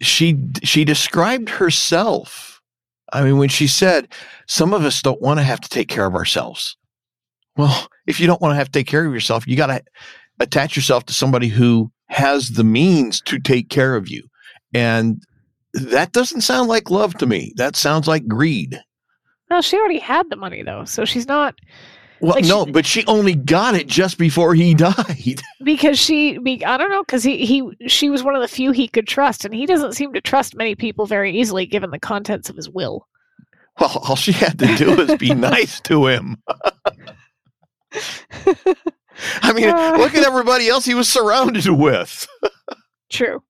she 0.00 0.38
she 0.62 0.84
described 0.84 1.48
herself. 1.48 2.57
I 3.12 3.22
mean, 3.22 3.38
when 3.38 3.48
she 3.48 3.66
said, 3.66 4.08
"Some 4.46 4.74
of 4.74 4.84
us 4.84 5.02
don't 5.02 5.22
want 5.22 5.38
to 5.38 5.44
have 5.44 5.60
to 5.60 5.68
take 5.68 5.88
care 5.88 6.06
of 6.06 6.14
ourselves." 6.14 6.76
Well, 7.56 7.88
if 8.06 8.20
you 8.20 8.26
don't 8.26 8.40
want 8.40 8.52
to 8.52 8.56
have 8.56 8.68
to 8.68 8.78
take 8.78 8.86
care 8.86 9.04
of 9.04 9.12
yourself, 9.12 9.46
you 9.46 9.56
got 9.56 9.66
to 9.66 9.82
attach 10.40 10.76
yourself 10.76 11.06
to 11.06 11.12
somebody 11.12 11.48
who 11.48 11.90
has 12.08 12.50
the 12.50 12.64
means 12.64 13.20
to 13.22 13.38
take 13.38 13.68
care 13.68 13.96
of 13.96 14.08
you, 14.08 14.22
and 14.72 15.22
that 15.74 16.12
doesn't 16.12 16.42
sound 16.42 16.68
like 16.68 16.90
love 16.90 17.14
to 17.14 17.26
me. 17.26 17.52
That 17.56 17.76
sounds 17.76 18.06
like 18.06 18.26
greed. 18.26 18.80
Well, 19.50 19.62
she 19.62 19.76
already 19.76 19.98
had 19.98 20.28
the 20.30 20.36
money 20.36 20.62
though, 20.62 20.84
so 20.84 21.04
she's 21.04 21.26
not 21.26 21.54
Well, 22.20 22.34
Like 22.34 22.44
no, 22.46 22.64
she- 22.66 22.72
but 22.72 22.84
she 22.86 23.04
only 23.06 23.34
got 23.34 23.74
it 23.74 23.86
just 23.86 24.18
before 24.18 24.54
he 24.54 24.74
died. 24.76 25.40
because 25.62 25.98
she. 25.98 26.38
Be, 26.38 26.64
I 26.64 26.76
don't 26.76 26.90
know 26.90 27.02
because 27.02 27.22
he 27.22 27.44
he 27.46 27.88
she 27.88 28.10
was 28.10 28.22
one 28.24 28.34
of 28.34 28.42
the 28.42 28.48
few 28.48 28.72
he 28.72 28.88
could 28.88 29.06
trust, 29.06 29.44
and 29.44 29.54
he 29.54 29.66
doesn't 29.66 29.92
seem 29.94 30.12
to 30.14 30.20
trust 30.20 30.56
many 30.56 30.74
people 30.74 31.06
very 31.06 31.38
easily, 31.38 31.64
given 31.66 31.90
the 31.90 31.98
contents 32.00 32.48
of 32.50 32.56
his 32.56 32.68
will. 32.68 33.06
Well, 33.80 34.02
all 34.08 34.16
she 34.16 34.32
had 34.32 34.58
to 34.58 34.74
do 34.76 34.96
was 34.96 35.14
be 35.16 35.32
nice 35.34 35.80
to 35.82 36.06
him. 36.08 36.38
I 39.42 39.52
mean, 39.52 39.68
Uh. 39.68 39.96
look 39.98 40.14
at 40.14 40.24
everybody 40.26 40.68
else 40.68 40.84
he 40.84 40.94
was 40.94 41.08
surrounded 41.08 41.66
with. 41.68 42.26
True. 43.10 43.42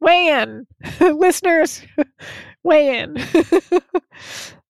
Weigh 0.00 0.28
in, 0.28 0.66
listeners. 1.00 1.82
Weigh 2.62 2.98
in. 3.00 3.16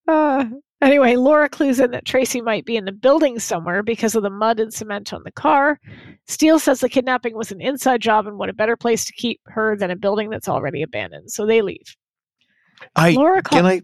uh, 0.08 0.44
anyway, 0.84 1.16
Laura 1.16 1.48
clues 1.48 1.80
in 1.80 1.90
that 1.92 2.04
Tracy 2.04 2.40
might 2.40 2.64
be 2.64 2.76
in 2.76 2.84
the 2.84 2.92
building 2.92 3.38
somewhere 3.38 3.82
because 3.82 4.14
of 4.14 4.22
the 4.22 4.30
mud 4.30 4.60
and 4.60 4.72
cement 4.72 5.12
on 5.12 5.22
the 5.24 5.32
car. 5.32 5.80
Steele 6.26 6.58
says 6.58 6.80
the 6.80 6.88
kidnapping 6.88 7.36
was 7.36 7.50
an 7.50 7.60
inside 7.60 8.00
job 8.00 8.26
and 8.26 8.38
what 8.38 8.48
a 8.48 8.54
better 8.54 8.76
place 8.76 9.04
to 9.04 9.12
keep 9.12 9.40
her 9.46 9.76
than 9.76 9.90
a 9.90 9.96
building 9.96 10.30
that's 10.30 10.48
already 10.48 10.82
abandoned. 10.82 11.30
So 11.30 11.46
they 11.46 11.62
leave. 11.62 11.96
I 12.96 13.12
Laura 13.12 13.42
call- 13.42 13.58
can 13.58 13.66
I 13.66 13.82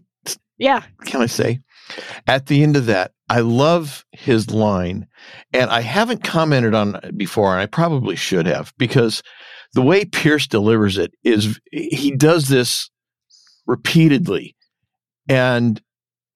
yeah, 0.57 0.83
can 1.05 1.21
I 1.21 1.25
say 1.25 1.61
at 2.27 2.47
the 2.47 2.63
end 2.63 2.75
of 2.75 2.85
that, 2.85 3.11
I 3.29 3.39
love 3.39 4.05
his 4.11 4.51
line, 4.51 5.07
and 5.53 5.69
I 5.69 5.81
haven't 5.81 6.23
commented 6.23 6.75
on 6.75 6.95
it 6.95 7.17
before, 7.17 7.51
and 7.51 7.61
I 7.61 7.65
probably 7.65 8.15
should 8.15 8.45
have 8.45 8.73
because 8.77 9.23
the 9.73 9.81
way 9.81 10.05
Pierce 10.05 10.47
delivers 10.47 10.97
it 10.97 11.13
is 11.23 11.59
he 11.71 12.11
does 12.11 12.47
this 12.47 12.89
repeatedly, 13.65 14.55
and 15.29 15.81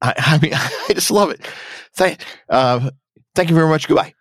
I, 0.02 0.14
I 0.18 0.40
mean 0.40 0.54
I 0.54 0.94
just 0.94 1.12
love 1.12 1.30
it. 1.32 1.42
Thank, 1.96 2.20
uh, 2.50 2.90
thank 3.36 3.50
you 3.50 3.56
very 3.56 3.70
much. 3.70 3.88
Goodbye. 3.88 4.14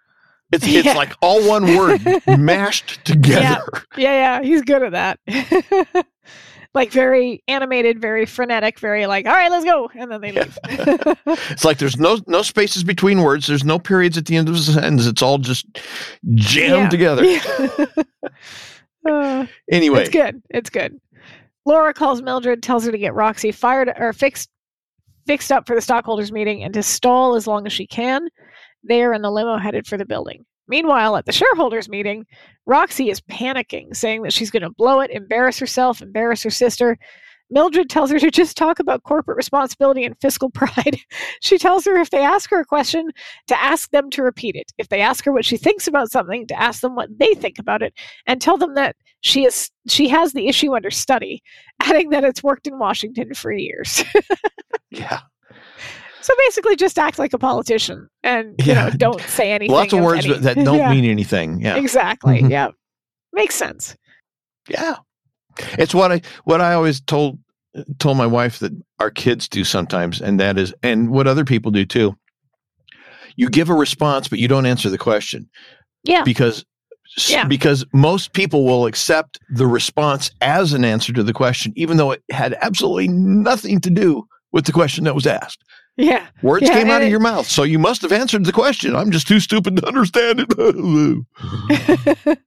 It's 0.52 0.64
it's 0.66 0.94
like 0.94 1.12
all 1.20 1.46
one 1.48 1.76
word 1.76 2.00
mashed 2.38 3.04
together. 3.04 3.64
yeah, 3.96 4.38
yeah. 4.38 4.42
He's 4.42 4.62
good 4.62 4.82
at 4.84 4.92
that. 4.92 6.06
like 6.74 6.92
very 6.92 7.42
animated, 7.48 8.00
very 8.00 8.24
frenetic, 8.26 8.78
very 8.78 9.06
like, 9.06 9.26
all 9.26 9.32
right, 9.32 9.50
let's 9.50 9.64
go, 9.64 9.90
and 9.96 10.10
then 10.12 10.20
they 10.20 10.30
leave. 10.32 10.56
It's 10.66 11.64
like 11.64 11.78
there's 11.78 11.96
no 11.98 12.18
no 12.28 12.42
spaces 12.42 12.84
between 12.84 13.22
words. 13.22 13.46
There's 13.48 13.64
no 13.64 13.78
periods 13.80 14.16
at 14.16 14.26
the 14.26 14.36
end 14.36 14.48
of 14.48 14.54
a 14.54 14.58
sentence. 14.58 15.06
It's 15.06 15.22
all 15.22 15.38
just 15.38 15.66
jammed 16.34 16.84
Yeah. 16.84 16.88
together. 16.88 17.24
Yeah. 17.24 17.86
Uh, 19.08 19.46
Anyway, 19.70 20.00
It's 20.02 20.10
good. 20.10 20.40
It's 20.50 20.70
good. 20.70 20.98
Laura 21.66 21.92
calls 21.94 22.22
Mildred, 22.22 22.62
tells 22.62 22.84
her 22.86 22.92
to 22.92 22.98
get 22.98 23.14
Roxy 23.14 23.50
fired 23.52 23.92
or 23.98 24.12
fixed 24.12 24.50
fixed 25.26 25.52
up 25.52 25.66
for 25.66 25.74
the 25.74 25.80
stockholders 25.80 26.32
meeting 26.32 26.62
and 26.62 26.74
to 26.74 26.82
stall 26.82 27.34
as 27.34 27.46
long 27.46 27.66
as 27.66 27.72
she 27.72 27.86
can. 27.86 28.28
They 28.82 29.02
are 29.02 29.14
in 29.14 29.22
the 29.22 29.30
limo 29.30 29.56
headed 29.56 29.86
for 29.86 29.96
the 29.96 30.04
building. 30.04 30.44
Meanwhile, 30.66 31.16
at 31.16 31.26
the 31.26 31.32
shareholders 31.32 31.88
meeting, 31.88 32.24
Roxy 32.66 33.10
is 33.10 33.20
panicking, 33.20 33.94
saying 33.94 34.22
that 34.22 34.32
she's 34.32 34.50
going 34.50 34.62
to 34.62 34.70
blow 34.70 35.00
it, 35.00 35.10
embarrass 35.10 35.58
herself, 35.58 36.00
embarrass 36.00 36.42
her 36.42 36.50
sister. 36.50 36.98
Mildred 37.50 37.90
tells 37.90 38.10
her 38.10 38.18
to 38.18 38.30
just 38.30 38.56
talk 38.56 38.78
about 38.78 39.02
corporate 39.02 39.36
responsibility 39.36 40.04
and 40.04 40.16
fiscal 40.20 40.50
pride. 40.54 40.98
she 41.40 41.58
tells 41.58 41.84
her 41.84 41.96
if 41.96 42.10
they 42.10 42.22
ask 42.22 42.50
her 42.50 42.60
a 42.60 42.64
question, 42.64 43.10
to 43.48 43.62
ask 43.62 43.90
them 43.90 44.10
to 44.10 44.22
repeat 44.22 44.56
it. 44.56 44.72
If 44.78 44.88
they 44.88 45.00
ask 45.00 45.24
her 45.24 45.32
what 45.32 45.44
she 45.44 45.56
thinks 45.56 45.86
about 45.86 46.10
something, 46.10 46.46
to 46.48 46.60
ask 46.60 46.80
them 46.80 46.94
what 46.96 47.10
they 47.18 47.34
think 47.34 47.58
about 47.58 47.82
it, 47.82 47.92
and 48.26 48.40
tell 48.40 48.56
them 48.56 48.74
that 48.74 48.96
she 49.20 49.44
is 49.44 49.70
she 49.88 50.08
has 50.08 50.32
the 50.32 50.48
issue 50.48 50.74
under 50.74 50.90
study, 50.90 51.42
adding 51.80 52.10
that 52.10 52.24
it's 52.24 52.42
worked 52.42 52.66
in 52.66 52.78
Washington 52.78 53.34
for 53.34 53.52
years. 53.52 54.02
yeah, 54.90 55.20
so 56.22 56.32
basically, 56.46 56.76
just 56.76 56.98
act 56.98 57.18
like 57.18 57.34
a 57.34 57.38
politician 57.38 58.08
and 58.22 58.54
you 58.60 58.72
Yeah. 58.72 58.88
know 58.88 58.90
don't 58.96 59.20
say 59.20 59.52
anything. 59.52 59.74
lots 59.74 59.92
of 59.92 60.00
words 60.00 60.24
any- 60.24 60.38
that, 60.38 60.56
don't 60.56 60.78
Yeah, 60.78 60.90
mean 60.90 61.04
anything. 61.04 61.60
Yeah, 61.60 61.76
exactly. 61.76 62.40
Mhm. 62.42 62.50
Yeah, 62.50 62.68
makes 63.32 63.54
sense. 63.54 63.94
yeah. 64.68 64.96
It's 65.78 65.94
what 65.94 66.12
I 66.12 66.20
what 66.44 66.60
I 66.60 66.74
always 66.74 67.00
told 67.00 67.38
told 67.98 68.16
my 68.16 68.26
wife 68.26 68.58
that 68.60 68.72
our 69.00 69.10
kids 69.10 69.48
do 69.48 69.64
sometimes, 69.64 70.20
and 70.20 70.38
that 70.40 70.58
is, 70.58 70.72
and 70.82 71.10
what 71.10 71.26
other 71.26 71.44
people 71.44 71.70
do 71.70 71.84
too. 71.84 72.16
You 73.36 73.50
give 73.50 73.68
a 73.68 73.74
response, 73.74 74.28
but 74.28 74.38
you 74.38 74.46
don't 74.48 74.66
answer 74.66 74.88
the 74.90 74.98
question 74.98 75.48
Yeah, 76.04 76.22
because 76.22 76.64
Yeah. 77.28 77.44
because 77.46 77.84
most 77.92 78.32
people 78.32 78.64
will 78.64 78.86
accept 78.86 79.38
the 79.50 79.66
response 79.66 80.30
as 80.40 80.72
an 80.72 80.84
answer 80.84 81.12
to 81.12 81.22
the 81.22 81.32
question, 81.32 81.72
even 81.76 81.96
though 81.96 82.12
it 82.12 82.22
had 82.30 82.56
absolutely 82.60 83.08
nothing 83.08 83.80
to 83.80 83.90
do 83.90 84.26
with 84.52 84.66
the 84.66 84.72
question 84.72 85.04
that 85.04 85.14
was 85.14 85.26
asked. 85.26 85.62
yeah, 85.96 86.26
Words 86.42 86.66
Yeah, 86.66 86.74
came 86.74 86.90
out 86.90 87.02
of 87.02 87.08
it- 87.08 87.10
your 87.10 87.20
mouth, 87.20 87.46
so 87.46 87.62
you 87.62 87.78
must 87.78 88.02
have 88.02 88.12
answered 88.12 88.44
the 88.44 88.52
question. 88.52 88.96
I'm 88.96 89.10
just 89.10 89.28
too 89.28 89.40
stupid 89.40 89.76
to 89.76 89.86
understand 89.86 90.40
it. 90.46 90.56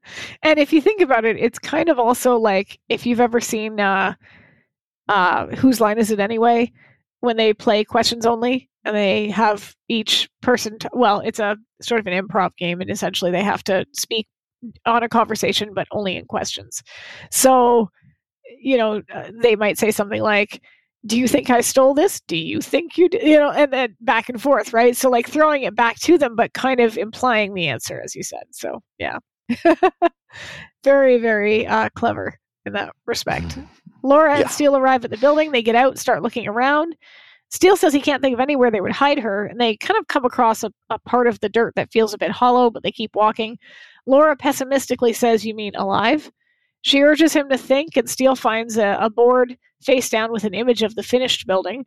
and 0.44 0.60
if 0.60 0.74
you 0.74 0.82
think 0.82 1.02
about 1.02 1.26
it, 1.26 1.38
it's 1.38 1.60
kind 1.60 1.90
of 1.90 2.00
also 2.00 2.38
like 2.38 2.80
if 2.90 3.06
you've 3.06 3.22
ever 3.22 3.40
seen 3.40 3.80
uh, 3.80 4.14
uh, 5.10 5.48
whose 5.48 5.80
line 5.80 5.98
is 5.98 6.12
it 6.12 6.20
anyway? 6.20 6.72
When 7.22 7.38
they 7.38 7.54
play 7.54 7.84
questions 7.84 8.26
only, 8.26 8.70
and 8.86 8.96
they 8.96 9.30
have 9.30 9.76
each 9.88 10.30
person. 10.42 10.78
T- 10.78 10.88
well, 10.94 11.20
it's 11.22 11.40
a 11.40 11.58
sort 11.82 12.00
of 12.00 12.08
an 12.08 12.14
improv 12.28 12.56
game, 12.58 12.80
and 12.80 12.92
essentially 12.92 13.32
they 13.32 13.44
have 13.44 13.64
to 13.66 13.86
speak 13.94 14.28
on 14.86 15.04
a 15.04 15.10
conversation, 15.10 15.74
but 15.74 15.88
only 15.92 16.16
in 16.16 16.26
questions. 16.26 16.84
So, 17.32 17.90
you 18.62 18.78
know, 18.78 19.02
uh, 19.14 19.32
they 19.42 19.56
might 19.56 19.78
say 19.78 19.92
something 19.92 20.22
like. 20.22 20.62
Do 21.06 21.18
you 21.18 21.28
think 21.28 21.50
I 21.50 21.62
stole 21.62 21.94
this? 21.94 22.20
Do 22.22 22.36
you 22.36 22.60
think 22.60 22.98
you 22.98 23.08
did? 23.08 23.24
You 23.24 23.38
know, 23.38 23.52
and 23.52 23.72
then 23.72 23.96
back 24.02 24.30
and 24.30 24.42
forth, 24.42 24.74
right? 24.74 24.96
So, 24.96 25.10
like 25.10 25.30
throwing 25.30 25.64
it 25.64 25.76
back 25.76 25.98
to 26.02 26.18
them, 26.18 26.36
but 26.36 26.54
kind 26.54 26.80
of 26.80 26.98
implying 26.98 27.54
the 27.54 27.68
answer, 27.68 28.02
as 28.04 28.16
you 28.16 28.24
said. 28.24 28.44
So, 28.52 28.82
yeah. 28.98 29.20
very, 30.84 31.18
very 31.18 31.66
uh, 31.66 31.90
clever 31.96 32.38
in 32.66 32.74
that 32.74 32.94
respect. 33.06 33.58
Laura 34.04 34.36
and 34.36 34.50
Steele 34.50 34.76
arrive 34.76 35.06
at 35.06 35.12
the 35.12 35.18
building. 35.18 35.52
They 35.52 35.62
get 35.62 35.76
out 35.76 35.98
start 35.98 36.24
looking 36.24 36.48
around. 36.48 36.96
Steele 37.50 37.78
says 37.78 37.94
he 37.94 38.02
can't 38.02 38.22
think 38.22 38.34
of 38.34 38.42
anywhere 38.42 38.70
they 38.70 38.82
would 38.82 38.92
hide 38.92 39.20
her, 39.20 39.46
and 39.46 39.60
they 39.60 39.78
kind 39.78 39.98
of 39.98 40.08
come 40.08 40.26
across 40.26 40.64
a, 40.64 40.72
a 40.90 41.00
part 41.00 41.28
of 41.28 41.40
the 41.40 41.48
dirt 41.48 41.74
that 41.76 41.92
feels 41.92 42.14
a 42.14 42.18
bit 42.18 42.32
hollow, 42.32 42.70
but 42.70 42.84
they 42.84 42.92
keep 42.92 43.16
walking. 43.16 43.58
Laura 44.06 44.36
pessimistically 44.36 45.14
says, 45.14 45.46
You 45.46 45.56
mean 45.56 45.76
alive? 45.76 46.30
She 46.82 47.02
urges 47.02 47.34
him 47.34 47.50
to 47.50 47.58
think, 47.58 47.96
and 47.96 48.10
Steele 48.10 48.36
finds 48.36 48.78
a, 48.78 48.98
a 49.00 49.10
board 49.10 49.58
face 49.82 50.10
down 50.10 50.32
with 50.32 50.44
an 50.44 50.54
image 50.54 50.84
of 50.84 50.96
the 50.96 51.04
finished 51.04 51.48
building. 51.48 51.86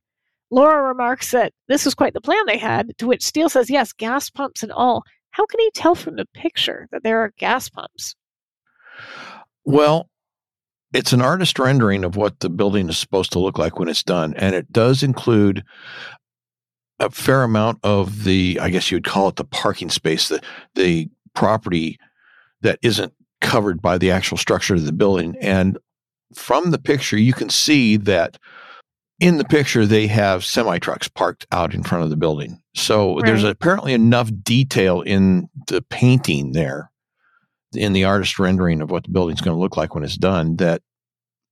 Laura 0.51 0.83
remarks 0.83 1.31
that 1.31 1.53
this 1.69 1.85
was 1.85 1.95
quite 1.95 2.13
the 2.13 2.21
plan 2.21 2.45
they 2.47 2.59
had, 2.59 2.97
to 2.99 3.07
which 3.07 3.23
Steele 3.25 3.49
says, 3.49 3.71
Yes, 3.71 3.93
gas 3.93 4.31
pumps 4.31 4.63
and 4.63 4.73
all. 4.73 5.05
How 5.31 5.47
can 5.47 5.61
he 5.61 5.71
tell 5.73 5.95
from 5.95 6.17
the 6.17 6.27
picture 6.35 6.89
that 6.91 7.03
there 7.05 7.21
are 7.21 7.33
gas 7.39 7.69
pumps? 7.69 8.17
Well, 9.65 10.09
it's 10.93 11.13
an 11.13 11.23
artist 11.23 11.59
rendering 11.59 12.05
of 12.05 12.17
what 12.17 12.41
the 12.41 12.51
building 12.51 12.89
is 12.89 12.99
supposed 12.99 13.33
to 13.33 13.39
look 13.39 13.59
like 13.59 13.79
when 13.79 13.89
it's 13.89 14.03
done, 14.03 14.35
and 14.35 14.55
it 14.57 14.73
does 14.73 15.05
include 15.05 15.63
a 16.99 17.11
fair 17.11 17.45
amount 17.45 17.79
of 17.85 18.25
the, 18.25 18.59
I 18.61 18.71
guess 18.71 18.91
you'd 18.91 19.05
call 19.05 19.29
it 19.29 19.37
the 19.37 19.45
parking 19.45 19.89
space, 19.89 20.29
the 20.29 20.41
the 20.75 21.09
property 21.35 21.99
that 22.63 22.79
isn't 22.83 23.15
covered 23.41 23.81
by 23.81 23.99
the 23.99 24.11
actual 24.11 24.37
structure 24.37 24.75
of 24.75 24.85
the 24.85 24.93
building. 24.93 25.37
And 25.41 25.79
from 26.35 26.71
the 26.71 26.79
picture, 26.79 27.19
you 27.19 27.33
can 27.33 27.51
see 27.51 27.97
that 27.99 28.39
in 29.19 29.37
the 29.37 29.45
picture 29.45 29.85
they 29.87 30.07
have 30.07 30.45
semi 30.45 30.79
trucks 30.79 31.09
parked 31.09 31.47
out 31.53 31.75
in 31.75 31.83
front 31.83 32.05
of 32.05 32.11
the 32.11 32.17
building. 32.17 32.61
So 32.75 33.21
there's 33.25 33.45
apparently 33.45 33.93
enough 33.93 34.31
detail 34.43 35.03
in 35.03 35.49
the 35.67 35.83
painting 35.83 36.53
there 36.53 36.91
in 37.73 37.93
the 37.93 38.05
artist 38.05 38.39
rendering 38.39 38.81
of 38.81 38.91
what 38.91 39.05
the 39.05 39.11
building's 39.11 39.41
going 39.41 39.57
to 39.57 39.61
look 39.61 39.77
like 39.77 39.95
when 39.95 40.05
it's 40.05 40.17
done 40.17 40.57
that 40.57 40.83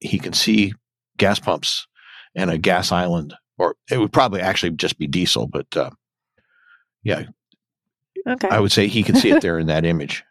he 0.01 0.19
can 0.19 0.33
see 0.33 0.73
gas 1.17 1.39
pumps 1.39 1.87
and 2.35 2.51
a 2.51 2.59
gas 2.59 2.91
island 2.93 3.35
or 3.59 3.77
it 3.91 3.99
would 3.99 4.13
probably 4.13 4.41
actually 4.41 4.71
just 4.71 4.99
be 4.99 5.07
diesel 5.07 5.47
but 5.47 5.67
uh, 5.77 5.91
yeah 7.03 7.25
Okay. 8.27 8.49
i 8.49 8.59
would 8.61 8.73
say 8.73 8.89
he 8.89 9.03
can 9.03 9.15
see 9.15 9.31
it 9.31 9.43
there 9.43 9.59
in 9.59 9.69
that 9.69 9.85
image 9.85 10.25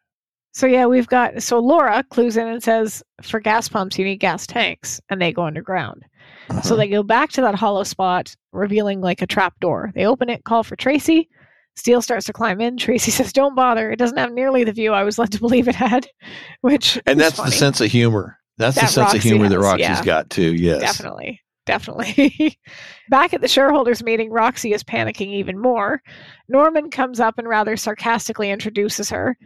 So 0.57 0.65
yeah, 0.65 0.87
we've 0.87 1.05
got 1.05 1.43
so 1.43 1.59
Laura 1.59 2.03
clues 2.09 2.35
in 2.35 2.47
and 2.47 2.63
says 2.63 3.03
for 3.21 3.39
gas 3.39 3.69
pumps 3.69 3.99
you 3.99 4.03
need 4.03 4.17
gas 4.17 4.47
tanks 4.47 4.99
and 5.11 5.21
they 5.21 5.31
go 5.31 5.43
underground. 5.43 6.03
So 6.49 6.55
Uh-huh. 6.57 6.75
they 6.77 6.87
go 6.89 7.03
back 7.03 7.29
to 7.33 7.41
that 7.41 7.53
hollow 7.53 7.83
spot, 7.83 8.35
revealing 8.53 8.99
like 8.99 9.21
a 9.21 9.27
trap 9.27 9.53
door. 9.59 9.91
They 9.93 10.07
open 10.07 10.31
it, 10.31 10.45
call 10.45 10.63
for 10.63 10.75
Tracy. 10.75 11.29
Steele 11.75 12.01
starts 12.01 12.25
to 12.25 12.33
climb 12.33 12.59
in. 12.59 12.75
Tracy 12.75 13.11
says, 13.17 13.31
"Don't 13.31 13.53
bother. 13.53 13.91
It 13.91 13.99
doesn't 13.99 14.17
have 14.17 14.33
nearly 14.33 14.63
the 14.63 14.71
view 14.71 14.93
I 14.93 15.03
was 15.03 15.19
led 15.19 15.31
to 15.33 15.39
believe 15.39 15.67
it 15.67 15.75
had." 15.75 16.07
Which 16.61 16.99
and 17.05 17.19
that's 17.19 17.35
funny. 17.35 17.51
the 17.51 17.55
sense 17.55 17.79
of 17.79 17.91
humor 17.91 18.39
that's 18.57 18.77
the 18.77 18.87
sense 18.87 18.97
Roxy 18.97 19.17
of 19.17 19.23
humor 19.25 19.49
that 19.49 19.55
has, 19.57 19.63
roxy's 19.63 19.87
yeah. 19.87 20.03
got 20.03 20.31
too 20.31 20.55
yes 20.55 20.81
Definitely. 20.81 21.39
Definitely. 21.67 22.57
Back 23.09 23.35
at 23.35 23.41
the 23.41 23.47
shareholders 23.47 24.01
meeting, 24.01 24.31
Roxy 24.31 24.73
is 24.73 24.83
panicking 24.83 25.27
even 25.27 25.59
more. 25.59 26.01
Norman 26.49 26.89
comes 26.89 27.19
up 27.19 27.37
and 27.37 27.47
rather 27.47 27.77
sarcastically 27.77 28.49
introduces 28.49 29.09
her. 29.11 29.37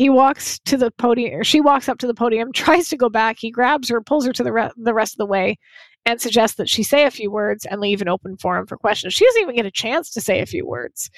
He 0.00 0.08
walks 0.08 0.58
to 0.60 0.78
the 0.78 0.90
podium, 0.92 1.38
or 1.38 1.44
she 1.44 1.60
walks 1.60 1.86
up 1.86 1.98
to 1.98 2.06
the 2.06 2.14
podium, 2.14 2.52
tries 2.54 2.88
to 2.88 2.96
go 2.96 3.10
back. 3.10 3.36
He 3.38 3.50
grabs 3.50 3.90
her, 3.90 4.00
pulls 4.00 4.24
her 4.24 4.32
to 4.32 4.42
the, 4.42 4.50
re- 4.50 4.70
the 4.78 4.94
rest 4.94 5.12
of 5.12 5.18
the 5.18 5.26
way, 5.26 5.58
and 6.06 6.18
suggests 6.18 6.56
that 6.56 6.70
she 6.70 6.82
say 6.82 7.04
a 7.04 7.10
few 7.10 7.30
words 7.30 7.66
and 7.66 7.82
leave 7.82 8.00
an 8.00 8.08
open 8.08 8.38
forum 8.38 8.66
for 8.66 8.78
questions. 8.78 9.12
She 9.12 9.26
doesn't 9.26 9.42
even 9.42 9.56
get 9.56 9.66
a 9.66 9.70
chance 9.70 10.10
to 10.12 10.22
say 10.22 10.40
a 10.40 10.46
few 10.46 10.66
words. 10.66 11.10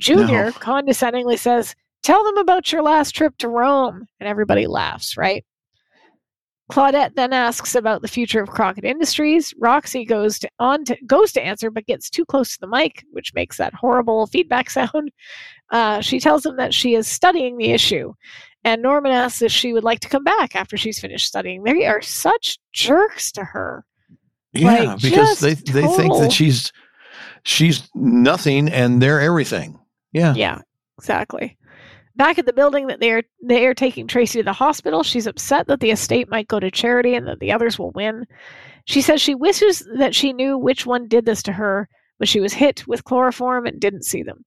Junior 0.00 0.46
No. 0.46 0.52
condescendingly 0.52 1.36
says, 1.36 1.74
Tell 2.02 2.24
them 2.24 2.38
about 2.38 2.72
your 2.72 2.80
last 2.82 3.14
trip 3.14 3.36
to 3.36 3.50
Rome. 3.50 4.06
And 4.18 4.26
everybody 4.26 4.66
laughs, 4.66 5.14
right? 5.18 5.44
Claudette 6.72 7.16
then 7.16 7.34
asks 7.34 7.74
about 7.74 8.00
the 8.00 8.08
future 8.08 8.40
of 8.40 8.48
Crockett 8.48 8.86
Industries. 8.86 9.52
Roxy 9.58 10.06
goes 10.06 10.38
to 10.38 10.48
on 10.58 10.86
to 10.86 10.96
goes 11.04 11.32
to 11.32 11.44
answer, 11.44 11.70
but 11.70 11.84
gets 11.84 12.08
too 12.08 12.24
close 12.24 12.52
to 12.52 12.60
the 12.60 12.66
mic, 12.66 13.04
which 13.12 13.34
makes 13.34 13.58
that 13.58 13.74
horrible 13.74 14.26
feedback 14.26 14.70
sound. 14.70 15.10
Uh, 15.72 16.00
she 16.00 16.20
tells 16.20 16.44
him 16.46 16.56
that 16.56 16.74
she 16.74 16.94
is 16.94 17.08
studying 17.08 17.56
the 17.56 17.72
issue, 17.72 18.12
and 18.62 18.82
Norman 18.82 19.10
asks 19.10 19.42
if 19.42 19.50
she 19.50 19.72
would 19.72 19.84
like 19.84 20.00
to 20.00 20.08
come 20.08 20.22
back 20.22 20.54
after 20.54 20.76
she's 20.76 21.00
finished 21.00 21.26
studying. 21.26 21.62
They 21.62 21.86
are 21.86 22.02
such 22.02 22.58
jerks 22.72 23.32
to 23.32 23.44
her. 23.44 23.84
Yeah, 24.52 24.82
Like, 24.82 25.00
because 25.00 25.40
they 25.40 25.54
they 25.54 25.86
think 25.86 26.12
that 26.18 26.30
she's 26.30 26.72
she's 27.42 27.88
nothing 27.94 28.68
and 28.68 29.00
they're 29.02 29.20
everything. 29.20 29.78
Yeah. 30.12 30.34
Yeah, 30.34 30.60
exactly. 30.98 31.56
Back 32.14 32.38
at 32.38 32.44
the 32.44 32.52
building 32.52 32.88
that 32.88 33.00
they 33.00 33.12
are 33.12 33.22
they 33.42 33.66
are 33.66 33.74
taking 33.74 34.06
Tracy 34.06 34.40
to 34.40 34.44
the 34.44 34.52
hospital. 34.52 35.02
She's 35.02 35.26
upset 35.26 35.66
that 35.68 35.80
the 35.80 35.90
estate 35.90 36.28
might 36.28 36.48
go 36.48 36.60
to 36.60 36.70
charity 36.70 37.14
and 37.14 37.26
that 37.26 37.40
the 37.40 37.50
others 37.50 37.78
will 37.78 37.92
win. 37.92 38.26
She 38.84 39.00
says 39.00 39.22
she 39.22 39.34
wishes 39.34 39.88
that 39.96 40.14
she 40.14 40.34
knew 40.34 40.58
which 40.58 40.84
one 40.84 41.08
did 41.08 41.24
this 41.24 41.42
to 41.44 41.52
her, 41.52 41.88
but 42.18 42.28
she 42.28 42.40
was 42.40 42.52
hit 42.52 42.86
with 42.86 43.04
chloroform 43.04 43.64
and 43.64 43.80
didn't 43.80 44.04
see 44.04 44.22
them. 44.22 44.44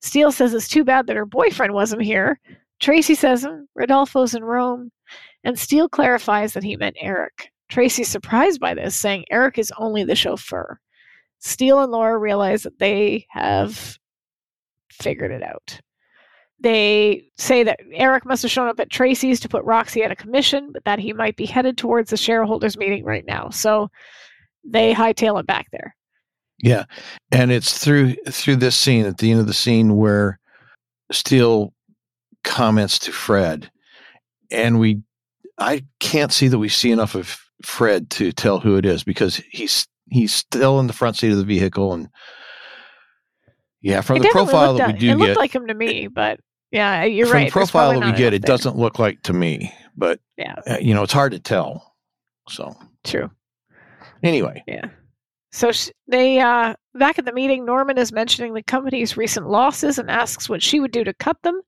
Steele 0.00 0.32
says 0.32 0.54
it's 0.54 0.68
too 0.68 0.84
bad 0.84 1.06
that 1.06 1.16
her 1.16 1.26
boyfriend 1.26 1.74
wasn't 1.74 2.02
here. 2.02 2.40
Tracy 2.80 3.14
says 3.14 3.44
"Hmm, 3.44 3.62
Rodolfo's 3.74 4.34
in 4.34 4.44
Rome, 4.44 4.90
and 5.44 5.58
Steele 5.58 5.88
clarifies 5.88 6.52
that 6.52 6.62
he 6.62 6.76
meant 6.76 6.96
Eric. 7.00 7.50
Tracy's 7.68 8.08
surprised 8.08 8.60
by 8.60 8.74
this, 8.74 8.96
saying 8.96 9.24
Eric 9.30 9.58
is 9.58 9.72
only 9.78 10.04
the 10.04 10.14
chauffeur. 10.14 10.80
Steele 11.40 11.80
and 11.80 11.92
Laura 11.92 12.18
realize 12.18 12.62
that 12.62 12.78
they 12.78 13.26
have 13.30 13.98
figured 14.90 15.30
it 15.30 15.42
out. 15.42 15.80
They 16.60 17.30
say 17.36 17.62
that 17.62 17.80
Eric 17.92 18.24
must 18.24 18.42
have 18.42 18.50
shown 18.50 18.68
up 18.68 18.80
at 18.80 18.90
Tracy's 18.90 19.38
to 19.40 19.48
put 19.48 19.64
Roxy 19.64 20.02
at 20.02 20.10
a 20.10 20.16
commission, 20.16 20.72
but 20.72 20.84
that 20.84 20.98
he 20.98 21.12
might 21.12 21.36
be 21.36 21.46
headed 21.46 21.78
towards 21.78 22.10
the 22.10 22.16
shareholders 22.16 22.76
meeting 22.76 23.04
right 23.04 23.24
now. 23.26 23.50
So 23.50 23.90
they 24.64 24.92
hightail 24.92 25.38
it 25.38 25.46
back 25.46 25.66
there. 25.70 25.94
Yeah. 26.60 26.84
And 27.30 27.50
it's 27.52 27.78
through 27.78 28.14
through 28.28 28.56
this 28.56 28.76
scene 28.76 29.06
at 29.06 29.18
the 29.18 29.30
end 29.30 29.40
of 29.40 29.46
the 29.46 29.54
scene 29.54 29.96
where 29.96 30.38
Steele 31.12 31.72
comments 32.44 32.98
to 33.00 33.12
Fred 33.12 33.70
and 34.50 34.78
we 34.78 35.02
I 35.58 35.84
can't 36.00 36.32
see 36.32 36.48
that 36.48 36.58
we 36.58 36.68
see 36.68 36.90
enough 36.90 37.14
of 37.14 37.38
Fred 37.64 38.10
to 38.10 38.32
tell 38.32 38.60
who 38.60 38.76
it 38.76 38.86
is 38.86 39.02
because 39.04 39.36
he's 39.50 39.86
he's 40.10 40.34
still 40.34 40.78
in 40.80 40.86
the 40.86 40.92
front 40.92 41.16
seat 41.16 41.32
of 41.32 41.38
the 41.38 41.44
vehicle 41.44 41.92
and 41.92 42.08
yeah, 43.80 44.00
from 44.00 44.16
It 44.16 44.22
the 44.22 44.28
profile 44.30 44.74
that 44.74 44.94
we 44.94 44.98
do 44.98 45.10
it 45.10 45.16
looked 45.16 45.28
get 45.28 45.36
like 45.36 45.54
him 45.54 45.66
to 45.68 45.74
me, 45.74 46.08
but 46.08 46.40
yeah, 46.72 47.04
you're 47.04 47.26
from 47.26 47.36
right. 47.36 47.46
the 47.46 47.52
profile 47.52 47.98
that 47.98 48.04
we 48.04 48.12
get, 48.12 48.34
it 48.34 48.42
there. 48.42 48.48
doesn't 48.56 48.76
look 48.76 48.98
like 48.98 49.22
to 49.22 49.32
me, 49.32 49.72
but 49.96 50.20
Yeah, 50.36 50.56
uh, 50.66 50.78
you 50.80 50.94
know, 50.94 51.02
it's 51.02 51.12
hard 51.12 51.32
to 51.32 51.38
tell. 51.38 51.94
So 52.48 52.74
true. 53.04 53.30
anyway, 54.22 54.64
Yeah. 54.66 54.86
So 55.50 55.72
sh- 55.72 55.90
they 56.08 56.40
uh 56.40 56.74
back 56.94 57.18
at 57.18 57.24
the 57.24 57.32
meeting, 57.32 57.64
Norman 57.64 57.96
is 57.98 58.12
mentioning 58.12 58.54
the 58.54 58.62
company's 58.62 59.16
recent 59.16 59.48
losses 59.48 59.98
and 59.98 60.10
asks 60.10 60.48
what 60.48 60.62
she 60.62 60.80
would 60.80 60.90
do 60.92 61.04
to 61.04 61.14
cut 61.14 61.36
them. 61.42 61.60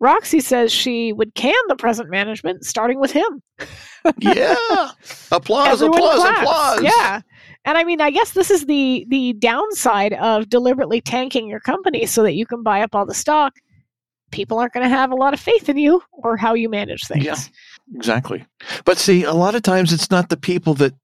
Roxy 0.00 0.40
says 0.40 0.72
she 0.72 1.12
would 1.12 1.34
can 1.34 1.54
the 1.68 1.76
present 1.76 2.10
management, 2.10 2.64
starting 2.64 2.98
with 3.00 3.10
him. 3.10 3.42
yeah, 4.18 4.54
applause, 5.32 5.82
Everyone 5.82 5.98
applause, 5.98 6.20
claps. 6.20 6.40
applause. 6.40 6.82
Yeah. 6.82 7.20
And 7.64 7.76
I 7.76 7.84
mean, 7.84 8.00
I 8.00 8.10
guess 8.10 8.30
this 8.32 8.50
is 8.50 8.66
the 8.66 9.04
the 9.08 9.32
downside 9.34 10.12
of 10.14 10.48
deliberately 10.48 11.00
tanking 11.00 11.48
your 11.48 11.60
company 11.60 12.06
so 12.06 12.22
that 12.22 12.34
you 12.34 12.46
can 12.46 12.62
buy 12.62 12.80
up 12.82 12.94
all 12.94 13.04
the 13.06 13.14
stock. 13.14 13.54
People 14.30 14.58
aren't 14.58 14.72
going 14.72 14.84
to 14.88 14.94
have 14.94 15.10
a 15.12 15.16
lot 15.16 15.34
of 15.34 15.40
faith 15.40 15.68
in 15.68 15.76
you 15.76 16.02
or 16.12 16.36
how 16.36 16.54
you 16.54 16.68
manage 16.68 17.06
things. 17.06 17.24
Yeah. 17.24 17.36
exactly. 17.94 18.44
But 18.84 18.98
see, 18.98 19.24
a 19.24 19.32
lot 19.32 19.54
of 19.54 19.62
times 19.62 19.92
it's 19.92 20.10
not 20.10 20.28
the 20.30 20.36
people 20.36 20.74
that 20.74 20.94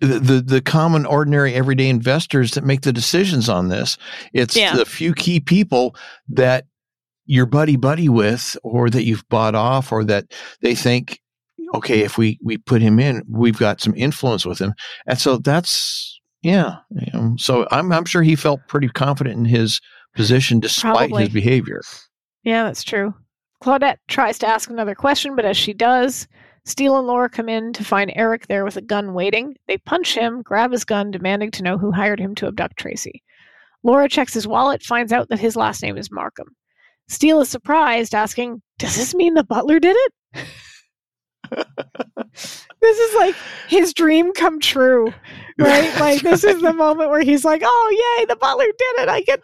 the, 0.00 0.18
the 0.18 0.40
the 0.40 0.60
common 0.60 1.06
ordinary 1.06 1.54
everyday 1.54 1.88
investors 1.88 2.52
that 2.52 2.64
make 2.64 2.82
the 2.82 2.92
decisions 2.92 3.48
on 3.48 3.68
this. 3.68 3.98
It's 4.32 4.56
Yeah. 4.56 4.76
the 4.76 4.84
few 4.86 5.12
key 5.14 5.40
people 5.40 5.96
that 6.28 6.66
you're 7.26 7.46
buddy 7.46 7.76
buddy 7.76 8.08
with 8.08 8.56
or 8.62 8.88
that 8.90 9.04
you've 9.04 9.28
bought 9.28 9.54
off 9.54 9.92
or 9.92 10.04
that 10.04 10.26
they 10.62 10.74
think 10.74 11.20
okay, 11.74 12.00
if 12.00 12.16
we 12.16 12.38
we 12.42 12.56
put 12.56 12.80
him 12.80 12.98
in, 12.98 13.22
we've 13.28 13.58
got 13.58 13.80
some 13.80 13.94
influence 13.94 14.46
with 14.46 14.58
him. 14.58 14.72
And 15.06 15.18
so 15.18 15.36
that's 15.36 16.18
yeah. 16.42 16.76
you 16.90 17.10
know, 17.12 17.34
so 17.38 17.66
I'm 17.70 17.92
I'm 17.92 18.04
sure 18.04 18.22
he 18.22 18.36
felt 18.36 18.60
pretty 18.68 18.88
confident 18.88 19.36
in 19.36 19.44
his 19.44 19.80
position 20.14 20.60
despite 20.60 21.10
Probably. 21.10 21.24
his 21.24 21.32
behavior. 21.32 21.82
Yeah, 22.44 22.64
that's 22.64 22.84
true. 22.84 23.14
Claudette 23.62 23.96
tries 24.06 24.38
to 24.38 24.46
ask 24.46 24.70
another 24.70 24.94
question, 24.94 25.34
but 25.34 25.44
as 25.44 25.56
she 25.56 25.74
does, 25.74 26.28
Steele 26.68 26.98
and 26.98 27.06
Laura 27.06 27.30
come 27.30 27.48
in 27.48 27.72
to 27.72 27.82
find 27.82 28.12
Eric 28.14 28.46
there 28.46 28.62
with 28.62 28.76
a 28.76 28.82
gun 28.82 29.14
waiting. 29.14 29.56
They 29.66 29.78
punch 29.78 30.14
him, 30.14 30.42
grab 30.42 30.70
his 30.70 30.84
gun, 30.84 31.10
demanding 31.10 31.50
to 31.52 31.62
know 31.62 31.78
who 31.78 31.90
hired 31.90 32.20
him 32.20 32.34
to 32.36 32.46
abduct 32.46 32.76
Tracy. 32.76 33.22
Laura 33.82 34.06
checks 34.06 34.34
his 34.34 34.46
wallet, 34.46 34.82
finds 34.82 35.10
out 35.10 35.30
that 35.30 35.38
his 35.38 35.56
last 35.56 35.82
name 35.82 35.96
is 35.96 36.10
Markham. 36.10 36.48
Steele 37.08 37.40
is 37.40 37.48
surprised, 37.48 38.14
asking, 38.14 38.60
Does 38.78 38.96
this 38.96 39.14
mean 39.14 39.32
the 39.32 39.44
butler 39.44 39.80
did 39.80 39.96
it? 39.98 40.12
this 42.82 42.98
is 42.98 43.16
like 43.16 43.34
his 43.68 43.94
dream 43.94 44.34
come 44.34 44.60
true, 44.60 45.06
right? 45.58 45.98
Like, 45.98 46.20
this 46.20 46.44
is 46.44 46.60
the 46.60 46.74
moment 46.74 47.08
where 47.08 47.22
he's 47.22 47.46
like, 47.46 47.62
Oh, 47.64 48.16
yay, 48.18 48.26
the 48.26 48.36
butler 48.36 48.66
did 48.66 49.00
it. 49.00 49.08
I 49.08 49.20
get. 49.22 49.40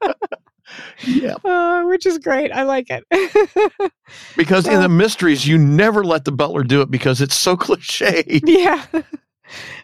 yeah. 1.04 1.34
Uh, 1.44 1.84
which 1.84 2.06
is 2.06 2.18
great. 2.18 2.50
I 2.52 2.62
like 2.64 2.88
it. 2.90 3.04
Because 4.36 4.66
in 4.66 4.80
the 4.80 4.88
mysteries, 4.88 5.46
you 5.46 5.58
never 5.58 6.04
let 6.04 6.24
the 6.24 6.32
butler 6.32 6.64
do 6.64 6.80
it 6.80 6.90
because 6.90 7.20
it's 7.20 7.34
so 7.34 7.56
cliche. 7.58 8.40
yeah. 8.44 8.84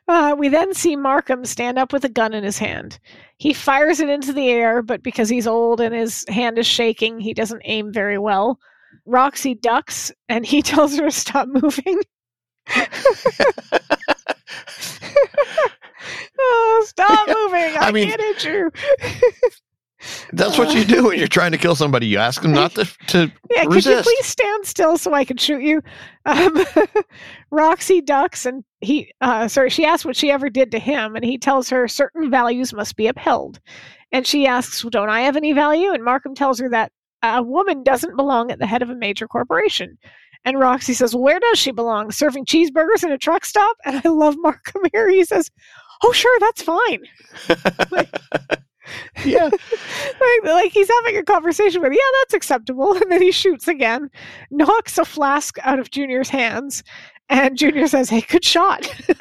Uh, 0.08 0.34
we 0.36 0.48
then 0.48 0.74
see 0.74 0.96
Markham 0.96 1.44
stand 1.44 1.78
up 1.78 1.92
with 1.92 2.04
a 2.04 2.08
gun 2.08 2.34
in 2.34 2.42
his 2.42 2.58
hand. 2.58 2.98
He 3.36 3.52
fires 3.52 4.00
it 4.00 4.08
into 4.08 4.32
the 4.32 4.48
air, 4.48 4.82
but 4.82 5.02
because 5.02 5.28
he's 5.28 5.46
old 5.46 5.80
and 5.80 5.94
his 5.94 6.24
hand 6.28 6.58
is 6.58 6.66
shaking, 6.66 7.20
he 7.20 7.32
doesn't 7.32 7.62
aim 7.64 7.92
very 7.92 8.18
well. 8.18 8.58
Roxy 9.06 9.54
ducks 9.54 10.10
and 10.28 10.44
he 10.44 10.62
tells 10.62 10.96
her 10.96 11.04
to 11.04 11.10
stop 11.12 11.48
moving. 11.48 12.00
oh, 16.38 16.84
stop 16.88 17.28
moving. 17.28 17.76
I, 17.76 17.88
I 17.88 17.92
mean- 17.92 18.08
can't 18.08 18.20
hit 18.20 18.44
you. 18.44 18.70
That's 20.32 20.58
what 20.58 20.74
you 20.74 20.84
do 20.84 21.04
when 21.04 21.18
you're 21.18 21.28
trying 21.28 21.52
to 21.52 21.58
kill 21.58 21.74
somebody. 21.74 22.06
You 22.06 22.18
ask 22.18 22.42
them 22.42 22.52
not 22.52 22.74
to, 22.76 22.84
to 23.08 23.32
Yeah, 23.50 23.64
could 23.64 23.84
you 23.84 24.00
please 24.02 24.26
stand 24.26 24.66
still 24.66 24.96
so 24.98 25.12
I 25.12 25.24
can 25.24 25.36
shoot 25.36 25.62
you? 25.62 25.82
Um, 26.26 26.64
Roxy 27.50 28.00
ducks 28.00 28.46
and 28.46 28.64
he, 28.82 29.12
uh, 29.20 29.48
sorry, 29.48 29.70
she 29.70 29.84
asks 29.84 30.04
what 30.04 30.16
she 30.16 30.30
ever 30.30 30.50
did 30.50 30.72
to 30.72 30.78
him, 30.78 31.14
and 31.14 31.24
he 31.24 31.38
tells 31.38 31.68
her 31.70 31.86
certain 31.86 32.30
values 32.30 32.72
must 32.72 32.96
be 32.96 33.06
upheld. 33.06 33.60
And 34.10 34.26
she 34.26 34.46
asks, 34.46 34.84
well, 34.84 34.90
Don't 34.90 35.08
I 35.08 35.20
have 35.22 35.36
any 35.36 35.52
value? 35.52 35.92
And 35.92 36.04
Markham 36.04 36.34
tells 36.34 36.58
her 36.58 36.68
that 36.70 36.92
a 37.22 37.42
woman 37.42 37.82
doesn't 37.82 38.16
belong 38.16 38.50
at 38.50 38.58
the 38.58 38.66
head 38.66 38.82
of 38.82 38.90
a 38.90 38.94
major 38.94 39.26
corporation. 39.26 39.96
And 40.44 40.58
Roxy 40.58 40.92
says, 40.92 41.14
well, 41.14 41.22
Where 41.22 41.40
does 41.40 41.58
she 41.58 41.70
belong? 41.70 42.10
Serving 42.10 42.44
cheeseburgers 42.44 43.04
in 43.04 43.12
a 43.12 43.18
truck 43.18 43.44
stop? 43.44 43.76
And 43.84 44.02
I 44.04 44.08
love 44.08 44.36
Markham 44.38 44.82
here. 44.92 45.08
He 45.08 45.24
says, 45.24 45.50
Oh, 46.04 46.12
sure, 46.12 46.38
that's 46.40 46.62
fine. 46.62 47.02
Yeah. 49.24 49.44
like, 49.52 50.44
like 50.44 50.72
he's 50.72 50.88
having 50.88 51.16
a 51.16 51.22
conversation 51.24 51.80
with, 51.80 51.92
yeah, 51.92 51.98
that's 52.20 52.34
acceptable. 52.34 52.94
And 52.94 53.10
then 53.10 53.22
he 53.22 53.32
shoots 53.32 53.68
again, 53.68 54.10
knocks 54.50 54.98
a 54.98 55.04
flask 55.04 55.56
out 55.62 55.78
of 55.78 55.90
Junior's 55.90 56.28
hands, 56.28 56.82
and 57.28 57.56
Junior 57.56 57.86
says, 57.86 58.10
hey, 58.10 58.20
good 58.22 58.44
shot. 58.44 58.86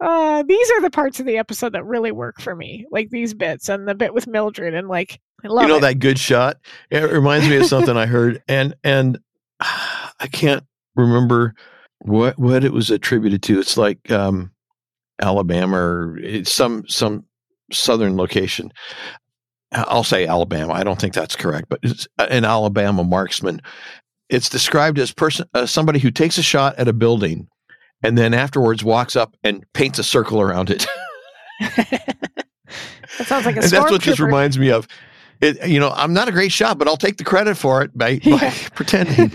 uh, 0.00 0.42
these 0.44 0.70
are 0.70 0.80
the 0.80 0.90
parts 0.90 1.20
of 1.20 1.26
the 1.26 1.36
episode 1.36 1.72
that 1.74 1.84
really 1.84 2.12
work 2.12 2.40
for 2.40 2.54
me, 2.54 2.86
like 2.90 3.10
these 3.10 3.34
bits 3.34 3.68
and 3.68 3.86
the 3.86 3.94
bit 3.94 4.14
with 4.14 4.26
Mildred, 4.26 4.74
and 4.74 4.88
like, 4.88 5.20
I 5.44 5.48
love 5.48 5.64
you 5.64 5.68
know 5.68 5.76
it. 5.76 5.82
that 5.82 5.98
good 5.98 6.18
shot? 6.18 6.58
It 6.90 7.10
reminds 7.10 7.48
me 7.48 7.56
of 7.56 7.66
something 7.66 7.96
I 7.96 8.06
heard, 8.06 8.42
and 8.48 8.74
and 8.82 9.18
I 9.60 10.28
can't 10.32 10.64
remember 10.96 11.54
what 11.98 12.38
what 12.38 12.64
it 12.64 12.72
was 12.72 12.90
attributed 12.90 13.42
to. 13.44 13.60
It's 13.60 13.76
like 13.76 14.10
um, 14.10 14.50
Alabama 15.20 15.76
or 15.76 16.18
it's 16.18 16.52
some 16.52 16.86
some 16.88 17.24
southern 17.72 18.16
location. 18.16 18.72
I'll 19.72 20.04
say 20.04 20.26
Alabama. 20.26 20.72
I 20.72 20.82
don't 20.84 20.98
think 21.00 21.12
that's 21.12 21.36
correct, 21.36 21.68
but 21.68 21.80
it's 21.82 22.08
an 22.18 22.44
Alabama 22.44 23.04
marksman. 23.04 23.60
It's 24.30 24.48
described 24.48 24.98
as 24.98 25.12
person 25.12 25.46
uh, 25.54 25.66
somebody 25.66 25.98
who 25.98 26.10
takes 26.10 26.38
a 26.38 26.42
shot 26.42 26.76
at 26.78 26.88
a 26.88 26.92
building 26.92 27.48
and 28.02 28.16
then 28.16 28.34
afterwards 28.34 28.84
walks 28.84 29.16
up 29.16 29.34
and 29.44 29.64
paints 29.72 29.98
a 29.98 30.04
circle 30.04 30.40
around 30.40 30.70
it. 30.70 30.86
that 31.60 32.16
sounds 33.24 33.46
like 33.46 33.56
a 33.56 33.60
and 33.60 33.70
that's 33.70 33.90
what 33.90 34.02
this 34.02 34.20
reminds 34.20 34.58
me 34.58 34.70
of. 34.70 34.86
It, 35.40 35.68
you 35.68 35.78
know, 35.78 35.90
I'm 35.90 36.12
not 36.12 36.28
a 36.28 36.32
great 36.32 36.50
shot, 36.50 36.78
but 36.78 36.88
I'll 36.88 36.96
take 36.96 37.16
the 37.16 37.24
credit 37.24 37.56
for 37.56 37.82
it 37.82 37.96
by, 37.96 38.18
by 38.24 38.30
Yeah. 38.30 38.54
pretending. 38.74 39.30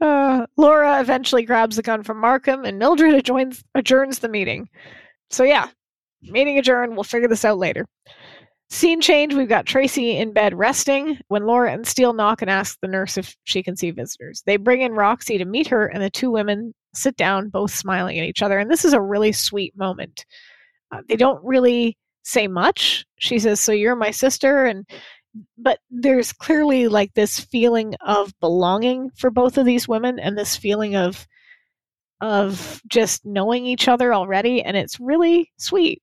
Uh, 0.00 0.46
Laura 0.56 1.00
eventually 1.00 1.42
grabs 1.44 1.76
the 1.76 1.82
gun 1.82 2.02
from 2.02 2.18
Markham, 2.18 2.64
and 2.64 2.78
Mildred 2.78 3.14
adjoins, 3.14 3.62
adjourns 3.74 4.20
the 4.20 4.28
meeting. 4.28 4.68
So 5.30 5.42
yeah, 5.44 5.68
meeting 6.30 6.58
adjourned. 6.58 6.94
We'll 6.94 7.04
figure 7.04 7.28
this 7.28 7.44
out 7.44 7.58
later. 7.58 7.86
Scene 8.68 9.00
change. 9.00 9.32
We've 9.32 9.48
got 9.48 9.64
Tracy 9.64 10.16
in 10.16 10.32
bed 10.32 10.52
resting 10.52 11.18
when 11.28 11.46
Laura 11.46 11.72
and 11.72 11.86
Steele 11.86 12.12
knock 12.12 12.42
and 12.42 12.50
ask 12.50 12.78
the 12.80 12.88
nurse 12.88 13.16
if 13.16 13.36
she 13.44 13.62
can 13.62 13.76
see 13.76 13.92
visitors. 13.92 14.42
They 14.44 14.56
bring 14.56 14.82
in 14.82 14.92
Roxy 14.92 15.38
to 15.38 15.44
meet 15.44 15.68
her, 15.68 15.86
and 15.86 16.02
the 16.02 16.10
two 16.10 16.32
women 16.32 16.74
sit 16.92 17.16
down, 17.16 17.48
both 17.48 17.70
smiling 17.70 18.18
at 18.18 18.26
each 18.26 18.42
other. 18.42 18.58
And 18.58 18.68
this 18.70 18.84
is 18.84 18.92
a 18.92 19.00
really 19.00 19.30
sweet 19.30 19.76
moment. 19.76 20.26
Uh, 20.90 21.02
they 21.08 21.16
don't 21.16 21.42
really 21.44 21.96
say 22.24 22.48
much. 22.48 23.04
She 23.18 23.38
says, 23.38 23.60
"So 23.60 23.70
you're 23.70 23.94
my 23.94 24.10
sister," 24.10 24.64
and 24.64 24.84
but 25.58 25.78
there's 25.90 26.32
clearly 26.32 26.88
like 26.88 27.14
this 27.14 27.40
feeling 27.40 27.94
of 28.06 28.32
belonging 28.40 29.10
for 29.16 29.30
both 29.30 29.58
of 29.58 29.66
these 29.66 29.88
women 29.88 30.18
and 30.18 30.36
this 30.36 30.56
feeling 30.56 30.96
of 30.96 31.26
of 32.22 32.80
just 32.88 33.26
knowing 33.26 33.66
each 33.66 33.88
other 33.88 34.14
already 34.14 34.62
and 34.62 34.74
it's 34.76 34.98
really 34.98 35.52
sweet 35.58 36.02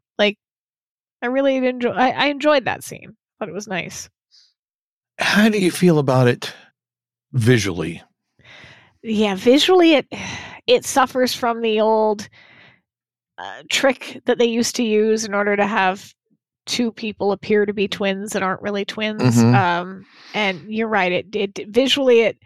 i 1.23 1.25
really 1.25 1.55
enjoy 1.57 1.89
i, 1.91 2.09
I 2.11 2.25
enjoyed 2.27 2.65
that 2.65 2.83
scene 2.83 3.15
thought 3.39 3.49
it 3.49 3.53
was 3.55 3.67
nice 3.67 4.09
How 5.19 5.49
do 5.49 5.57
you 5.59 5.71
feel 5.71 5.97
about 5.99 6.27
it 6.27 6.53
visually? 7.31 8.01
yeah 9.01 9.35
visually 9.35 9.93
it 9.95 10.07
it 10.67 10.85
suffers 10.85 11.33
from 11.33 11.61
the 11.61 11.79
old 11.81 12.29
uh, 13.37 13.63
trick 13.69 14.21
that 14.25 14.37
they 14.37 14.45
used 14.45 14.75
to 14.75 14.83
use 14.83 15.25
in 15.25 15.33
order 15.33 15.55
to 15.57 15.65
have 15.65 16.13
two 16.65 16.91
people 16.91 17.31
appear 17.33 17.65
to 17.65 17.73
be 17.73 17.87
twins 17.87 18.31
that 18.31 18.43
aren't 18.43 18.61
really 18.61 18.85
twins 18.85 19.21
Mhm. 19.43 19.53
um 19.55 20.05
and 20.33 20.61
you're 20.73 20.87
right 20.87 21.11
it, 21.11 21.35
it 21.35 21.67
visually 21.69 22.21
it 22.21 22.37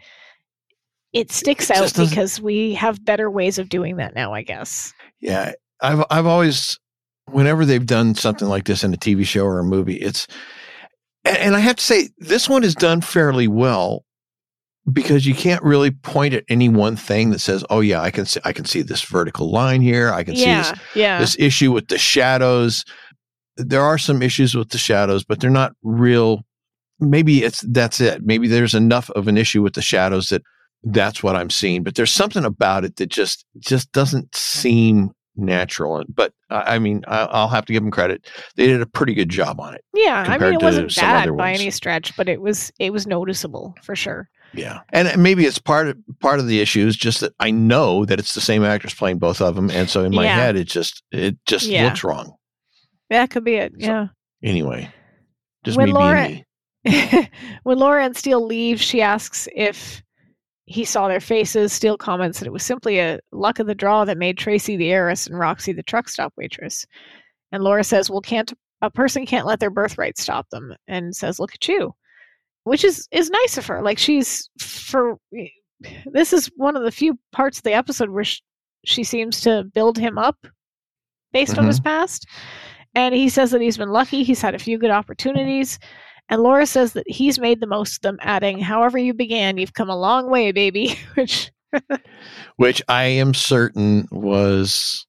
it 1.12 1.30
sticks 1.30 1.70
It 1.70 1.76
out 1.76 1.94
because 1.94 2.40
we 2.40 2.74
have 2.74 3.04
better 3.04 3.30
ways 3.30 3.58
of 3.58 3.68
doing 3.68 3.96
that 3.96 4.14
now 4.14 4.32
i 4.34 4.42
guess 4.42 4.92
Yeah, 5.20 5.52
I've 5.80 6.04
I've 6.10 6.26
always, 6.26 6.78
whenever 7.32 7.64
they've 7.64 7.86
done 7.86 8.14
something 8.14 8.48
like 8.48 8.64
this 8.64 8.84
in 8.84 8.92
a 8.94 8.96
TV 8.96 9.24
show 9.24 9.44
or 9.44 9.58
a 9.58 9.64
movie, 9.64 9.96
it's, 9.96 10.26
and, 11.24 11.54
I 11.54 11.60
have 11.60 11.76
to 11.76 11.84
say 11.84 12.08
this 12.18 12.48
one 12.48 12.64
is 12.64 12.74
done 12.74 13.00
fairly 13.00 13.48
well 13.48 14.04
because 14.90 15.26
you 15.26 15.34
can't 15.34 15.62
really 15.62 15.90
point 15.90 16.34
at 16.34 16.44
any 16.48 16.68
one 16.68 16.96
thing 16.96 17.30
that 17.30 17.40
says, 17.40 17.64
"Oh 17.68 17.80
yeah, 17.80 18.00
I 18.00 18.10
can 18.10 18.24
see 18.24 18.40
I 18.44 18.52
can 18.52 18.64
see 18.64 18.82
this 18.82 19.02
vertical 19.02 19.50
line 19.50 19.82
here. 19.82 20.10
I 20.10 20.24
can 20.24 20.34
see 20.36 20.44
this 20.44 20.72
yeah 20.94 21.18
this 21.20 21.36
issue 21.38 21.72
with 21.72 21.88
the 21.88 21.98
shadows." 21.98 22.84
There 23.56 23.82
are 23.82 23.98
some 23.98 24.22
issues 24.22 24.54
with 24.54 24.70
the 24.70 24.78
shadows, 24.78 25.24
but 25.24 25.40
they're 25.40 25.50
not 25.50 25.72
real. 25.82 26.44
Maybe 27.00 27.44
it's 27.44 27.60
that's 27.68 28.00
it. 28.00 28.22
Maybe 28.24 28.48
there's 28.48 28.74
enough 28.74 29.10
of 29.10 29.28
an 29.28 29.36
issue 29.36 29.62
with 29.62 29.74
the 29.74 29.82
shadows 29.82 30.30
that 30.30 30.42
that's 30.84 31.22
what 31.22 31.36
I'm 31.36 31.50
seeing. 31.50 31.82
But 31.82 31.96
there's 31.96 32.12
something 32.12 32.44
about 32.44 32.84
it 32.84 32.96
that 32.96 33.10
just 33.10 33.44
just 33.58 33.92
doesn't 33.92 34.34
seem 34.34 35.10
natural. 35.38 36.04
But 36.14 36.32
I 36.50 36.74
I 36.76 36.78
mean, 36.78 37.04
I- 37.08 37.24
I'll 37.30 37.48
have 37.48 37.64
to 37.66 37.72
give 37.72 37.82
them 37.82 37.90
credit. 37.90 38.28
They 38.56 38.66
did 38.66 38.80
a 38.82 38.86
pretty 38.86 39.14
good 39.14 39.28
job 39.28 39.60
on 39.60 39.74
it. 39.74 39.84
yeah 39.94 40.24
i 40.28 40.36
mean 40.38 40.54
it 40.54 40.62
wasn't 40.62 40.94
bad 40.96 41.36
by 41.36 41.52
any 41.52 41.70
stretch 41.70 42.16
but 42.16 42.28
it 42.28 42.40
was 42.40 42.70
it 42.78 42.92
was 42.92 43.06
noticeable 43.06 43.74
for 43.82 43.94
sure 43.96 44.28
Yeah, 44.54 44.80
and 44.92 45.20
maybe 45.22 45.44
it's 45.46 45.58
part 45.58 45.88
of 45.88 45.96
part 46.20 46.40
of 46.40 46.46
the 46.46 46.60
issue 46.60 46.86
is 46.86 46.96
just 46.96 47.20
that 47.20 47.32
I 47.38 47.50
know 47.50 48.04
that 48.06 48.18
it's 48.18 48.34
the 48.34 48.40
same 48.40 48.64
actors 48.64 48.94
playing 48.94 49.18
both 49.18 49.40
of 49.42 49.54
them, 49.56 49.70
and 49.70 49.88
so 49.90 50.04
in 50.04 50.14
my 50.14 50.24
Yeah. 50.24 50.36
head 50.36 50.56
it 50.56 50.64
just 50.68 51.02
it 51.12 51.36
just 51.46 51.66
Yeah. 51.66 51.84
looks 51.84 52.02
wrong. 52.04 52.32
that 53.10 53.30
could 53.30 53.44
be 53.44 53.54
it 53.56 53.72
So- 53.80 53.86
yeah 53.86 54.06
Anyway, 54.42 54.88
just 55.64 55.76
When 55.76 55.86
me 55.88 55.92
Laura- 55.92 56.44
when 57.64 57.78
Laura 57.78 58.04
and 58.04 58.16
Steele 58.16 58.44
leave, 58.44 58.80
she 58.80 59.02
asks 59.02 59.48
if 59.54 60.02
he 60.68 60.84
saw 60.84 61.08
their 61.08 61.20
faces. 61.20 61.72
Steele 61.72 61.96
comments 61.96 62.38
that 62.38 62.46
it 62.46 62.52
was 62.52 62.62
simply 62.62 62.98
a 63.00 63.18
luck 63.32 63.58
of 63.58 63.66
the 63.66 63.74
draw 63.74 64.04
that 64.04 64.18
made 64.18 64.36
Tracy 64.36 64.76
the 64.76 64.90
heiress 64.90 65.26
and 65.26 65.38
Roxy 65.38 65.72
the 65.72 65.82
truck 65.82 66.08
stop 66.08 66.32
waitress. 66.36 66.84
And 67.52 67.64
Laura 67.64 67.82
says, 67.82 68.10
"Well, 68.10 68.20
can't 68.20 68.52
a 68.82 68.90
person 68.90 69.26
can't 69.26 69.46
let 69.46 69.60
their 69.60 69.70
birthright 69.70 70.18
stop 70.18 70.48
them?" 70.50 70.74
And 70.86 71.16
says, 71.16 71.38
"Look 71.38 71.54
at 71.54 71.66
you," 71.66 71.94
which 72.64 72.84
is 72.84 73.08
is 73.10 73.30
nice 73.30 73.56
of 73.56 73.66
her. 73.66 73.82
Like 73.82 73.98
she's 73.98 74.50
for 74.58 75.18
this 76.06 76.32
is 76.32 76.50
one 76.56 76.76
of 76.76 76.82
the 76.82 76.90
few 76.90 77.18
parts 77.32 77.58
of 77.58 77.64
the 77.64 77.72
episode 77.72 78.10
where 78.10 78.24
she, 78.24 78.40
she 78.84 79.04
seems 79.04 79.40
to 79.42 79.64
build 79.74 79.96
him 79.96 80.18
up 80.18 80.36
based 81.32 81.58
on 81.58 81.66
his 81.66 81.80
mm-hmm. 81.80 81.88
past. 81.88 82.26
And 82.94 83.14
he 83.14 83.28
says 83.28 83.52
that 83.52 83.60
he's 83.60 83.76
been 83.78 83.90
lucky. 83.90 84.22
He's 84.22 84.42
had 84.42 84.54
a 84.54 84.58
few 84.58 84.78
good 84.78 84.90
opportunities. 84.90 85.78
And 86.30 86.42
Laura 86.42 86.66
says 86.66 86.92
that 86.92 87.08
he's 87.08 87.38
made 87.38 87.60
the 87.60 87.66
most 87.66 87.96
of 87.96 88.02
them, 88.02 88.18
adding, 88.20 88.58
However, 88.58 88.98
you 88.98 89.14
began, 89.14 89.56
you've 89.58 89.74
come 89.74 89.88
a 89.90 89.96
long 89.98 90.30
way, 90.30 90.52
baby. 90.52 90.98
Which, 91.14 91.50
which 92.56 92.82
I 92.88 93.04
am 93.04 93.34
certain 93.34 94.08
was 94.10 95.06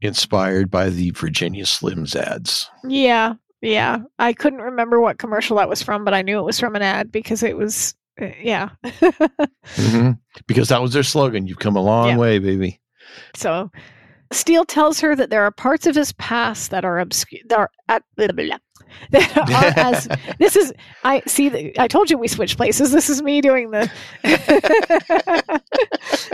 inspired 0.00 0.70
by 0.70 0.88
the 0.90 1.10
Virginia 1.10 1.64
Slims 1.64 2.16
ads. 2.16 2.68
yeah, 2.88 3.34
yeah. 3.60 3.98
I 4.18 4.32
couldn't 4.32 4.60
remember 4.62 5.00
what 5.00 5.18
commercial 5.18 5.56
that 5.58 5.68
was 5.68 5.82
from, 5.82 6.04
but 6.04 6.14
I 6.14 6.22
knew 6.22 6.38
it 6.38 6.44
was 6.44 6.58
from 6.58 6.74
an 6.76 6.82
ad 6.82 7.12
because 7.12 7.42
it 7.42 7.56
was, 7.56 7.94
uh, 8.20 8.26
yeah. 8.40 8.70
Mhm. 8.84 10.18
Because 10.46 10.68
that 10.70 10.80
was 10.82 10.92
their 10.94 11.02
slogan. 11.02 11.46
You've 11.46 11.58
come 11.58 11.76
a 11.76 11.82
long 11.82 12.08
Yeah. 12.08 12.16
way, 12.18 12.38
baby. 12.38 12.80
so 13.36 13.70
Steele 14.32 14.64
tells 14.64 14.98
her 15.00 15.14
that 15.14 15.28
there 15.28 15.42
are 15.44 15.50
parts 15.50 15.86
of 15.86 15.94
his 15.94 16.12
past 16.14 16.70
that 16.70 16.84
are 16.86 16.98
obscure, 16.98 17.42
that 17.48 17.58
are, 17.58 17.70
at, 17.88 18.02
blah, 18.16 18.28
blah, 18.28 18.46
blah, 18.46 18.56
that 19.10 19.36
are 19.36 19.78
as 19.78 20.08
this 20.38 20.56
is 20.56 20.72
I 21.04 21.22
see 21.26 21.48
the, 21.48 21.80
I 21.80 21.88
told 21.88 22.10
you 22.10 22.18
we 22.18 22.28
switched 22.28 22.56
places. 22.56 22.92
This 22.92 23.10
is 23.10 23.22
me 23.22 23.40
doing 23.40 23.70
the 23.70 23.90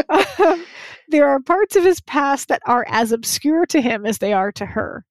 um, 0.08 0.64
there 1.08 1.28
are 1.28 1.40
parts 1.40 1.76
of 1.76 1.84
his 1.84 2.00
past 2.00 2.48
that 2.48 2.62
are 2.66 2.84
as 2.88 3.12
obscure 3.12 3.66
to 3.66 3.80
him 3.80 4.04
as 4.04 4.18
they 4.18 4.32
are 4.32 4.52
to 4.52 4.66
her. 4.66 5.04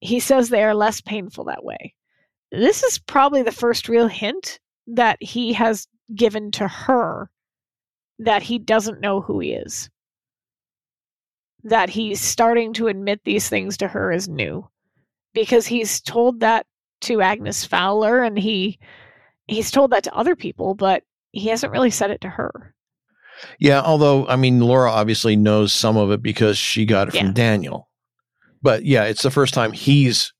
He 0.00 0.20
says 0.20 0.48
they 0.48 0.64
are 0.64 0.74
less 0.74 1.00
painful 1.00 1.44
that 1.44 1.64
way. 1.64 1.94
This 2.50 2.82
is 2.82 2.98
probably 2.98 3.42
the 3.42 3.52
first 3.52 3.88
real 3.88 4.08
hint 4.08 4.58
that 4.86 5.22
he 5.22 5.52
has 5.54 5.86
given 6.14 6.50
to 6.52 6.68
her 6.68 7.30
that 8.18 8.42
he 8.42 8.58
doesn't 8.58 9.00
know 9.00 9.20
who 9.20 9.40
he 9.40 9.52
is. 9.52 9.88
That 11.64 11.88
he's 11.88 12.20
starting 12.20 12.72
to 12.74 12.88
admit 12.88 13.20
these 13.24 13.48
things 13.48 13.76
to 13.78 13.88
her 13.88 14.12
is 14.12 14.28
new. 14.28 14.68
Because 15.32 15.66
he's 15.66 16.00
told 16.00 16.40
that 16.40 16.66
to 17.02 17.20
Agnes 17.20 17.64
Fowler 17.64 18.22
and 18.22 18.38
he 18.38 18.78
he's 19.48 19.70
told 19.70 19.90
that 19.90 20.04
to 20.04 20.14
other 20.14 20.36
people, 20.36 20.74
but 20.74 21.02
he 21.32 21.48
hasn't 21.48 21.72
really 21.72 21.90
said 21.90 22.10
it 22.10 22.20
to 22.22 22.28
her. 22.28 22.74
Yeah, 23.58 23.80
although 23.82 24.26
I 24.26 24.36
mean 24.36 24.60
Laura 24.60 24.90
obviously 24.90 25.36
knows 25.36 25.72
some 25.72 25.96
of 25.96 26.10
it 26.10 26.22
because 26.22 26.56
she 26.58 26.84
got 26.84 27.08
it 27.08 27.14
from 27.18 27.32
Daniel. 27.32 27.88
But 28.62 28.84
yeah, 28.84 29.04
it's 29.04 29.22
the 29.22 29.30
first 29.30 29.54
time 29.54 29.72
he's 29.72 30.32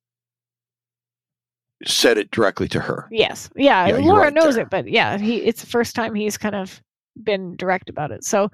said 1.85 2.17
it 2.19 2.31
directly 2.31 2.69
to 2.69 2.81
her. 2.81 3.09
Yes. 3.11 3.51
Yeah, 3.57 3.87
Yeah, 3.89 3.97
Laura 3.97 4.25
right 4.25 4.33
knows 4.35 4.55
there. 4.55 4.65
it, 4.65 4.71
but 4.71 4.89
yeah, 4.89 5.19
he 5.19 5.39
it's 5.39 5.61
the 5.63 5.67
first 5.67 5.97
time 5.97 6.15
he's 6.15 6.39
kind 6.39 6.55
of 6.55 6.81
been 7.25 7.57
direct 7.57 7.89
about 7.91 8.13
it. 8.13 8.25
So 8.25 8.51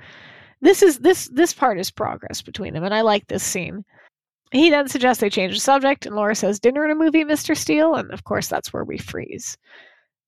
this 0.63 0.83
is 0.83 0.99
this 1.01 1.29
this 1.29 1.53
part 1.53 1.79
is 1.79 1.91
progress 1.91 2.41
between 2.41 2.73
them 2.75 2.85
and 2.85 2.95
I 2.95 3.03
like 3.03 3.27
this 3.27 3.43
scene. 3.43 3.85
He 4.53 4.71
then 4.71 4.89
suggests 4.89 5.21
they 5.21 5.31
change 5.31 5.55
the 5.55 5.61
subject 5.61 6.07
and 6.07 6.17
Laura 6.17 6.35
says 6.35 6.59
dinner 6.61 6.83
and 6.85 6.93
a 6.93 6.95
movie, 6.95 7.25
Mr. 7.25 7.57
Steele, 7.57 7.95
and 7.95 8.11
of 8.13 8.25
course 8.25 8.49
that's 8.49 8.73
where 8.73 8.85
we 8.85 8.99
freeze. 8.99 9.57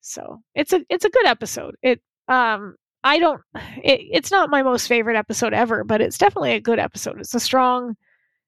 So, 0.02 0.42
it's 0.54 0.72
a 0.72 0.80
it's 0.88 1.04
a 1.04 1.10
good 1.10 1.26
episode. 1.26 1.74
It 1.82 2.00
um 2.28 2.76
I 3.04 3.18
don't 3.18 3.40
it, 3.82 4.00
it's 4.12 4.30
not 4.30 4.50
my 4.50 4.62
most 4.62 4.86
favorite 4.88 5.16
episode 5.16 5.54
ever, 5.54 5.84
but 5.84 6.00
it's 6.00 6.18
definitely 6.18 6.52
a 6.52 6.60
good 6.60 6.78
episode. 6.78 7.18
It's 7.20 7.34
a 7.34 7.40
strong 7.40 7.96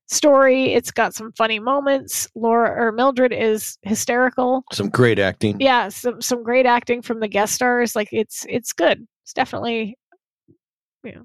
story. 0.08 0.72
It's 0.74 0.90
got 0.90 1.14
some 1.14 1.32
funny 1.32 1.58
moments. 1.58 2.28
Laura 2.34 2.70
or 2.70 2.92
Mildred 2.92 3.32
is 3.32 3.78
hysterical 3.82 4.64
Some 4.72 4.90
great 4.90 5.18
acting. 5.18 5.58
yeah 5.60 5.88
some 5.88 6.20
some 6.20 6.42
great 6.42 6.66
acting 6.66 7.00
from 7.02 7.20
the 7.20 7.28
guest 7.28 7.54
stars 7.54 7.96
like 7.96 8.08
it's 8.12 8.44
it's 8.48 8.72
good 8.72 9.06
it's 9.24 9.32
definitely 9.32 9.96
you 11.04 11.12
know 11.14 11.24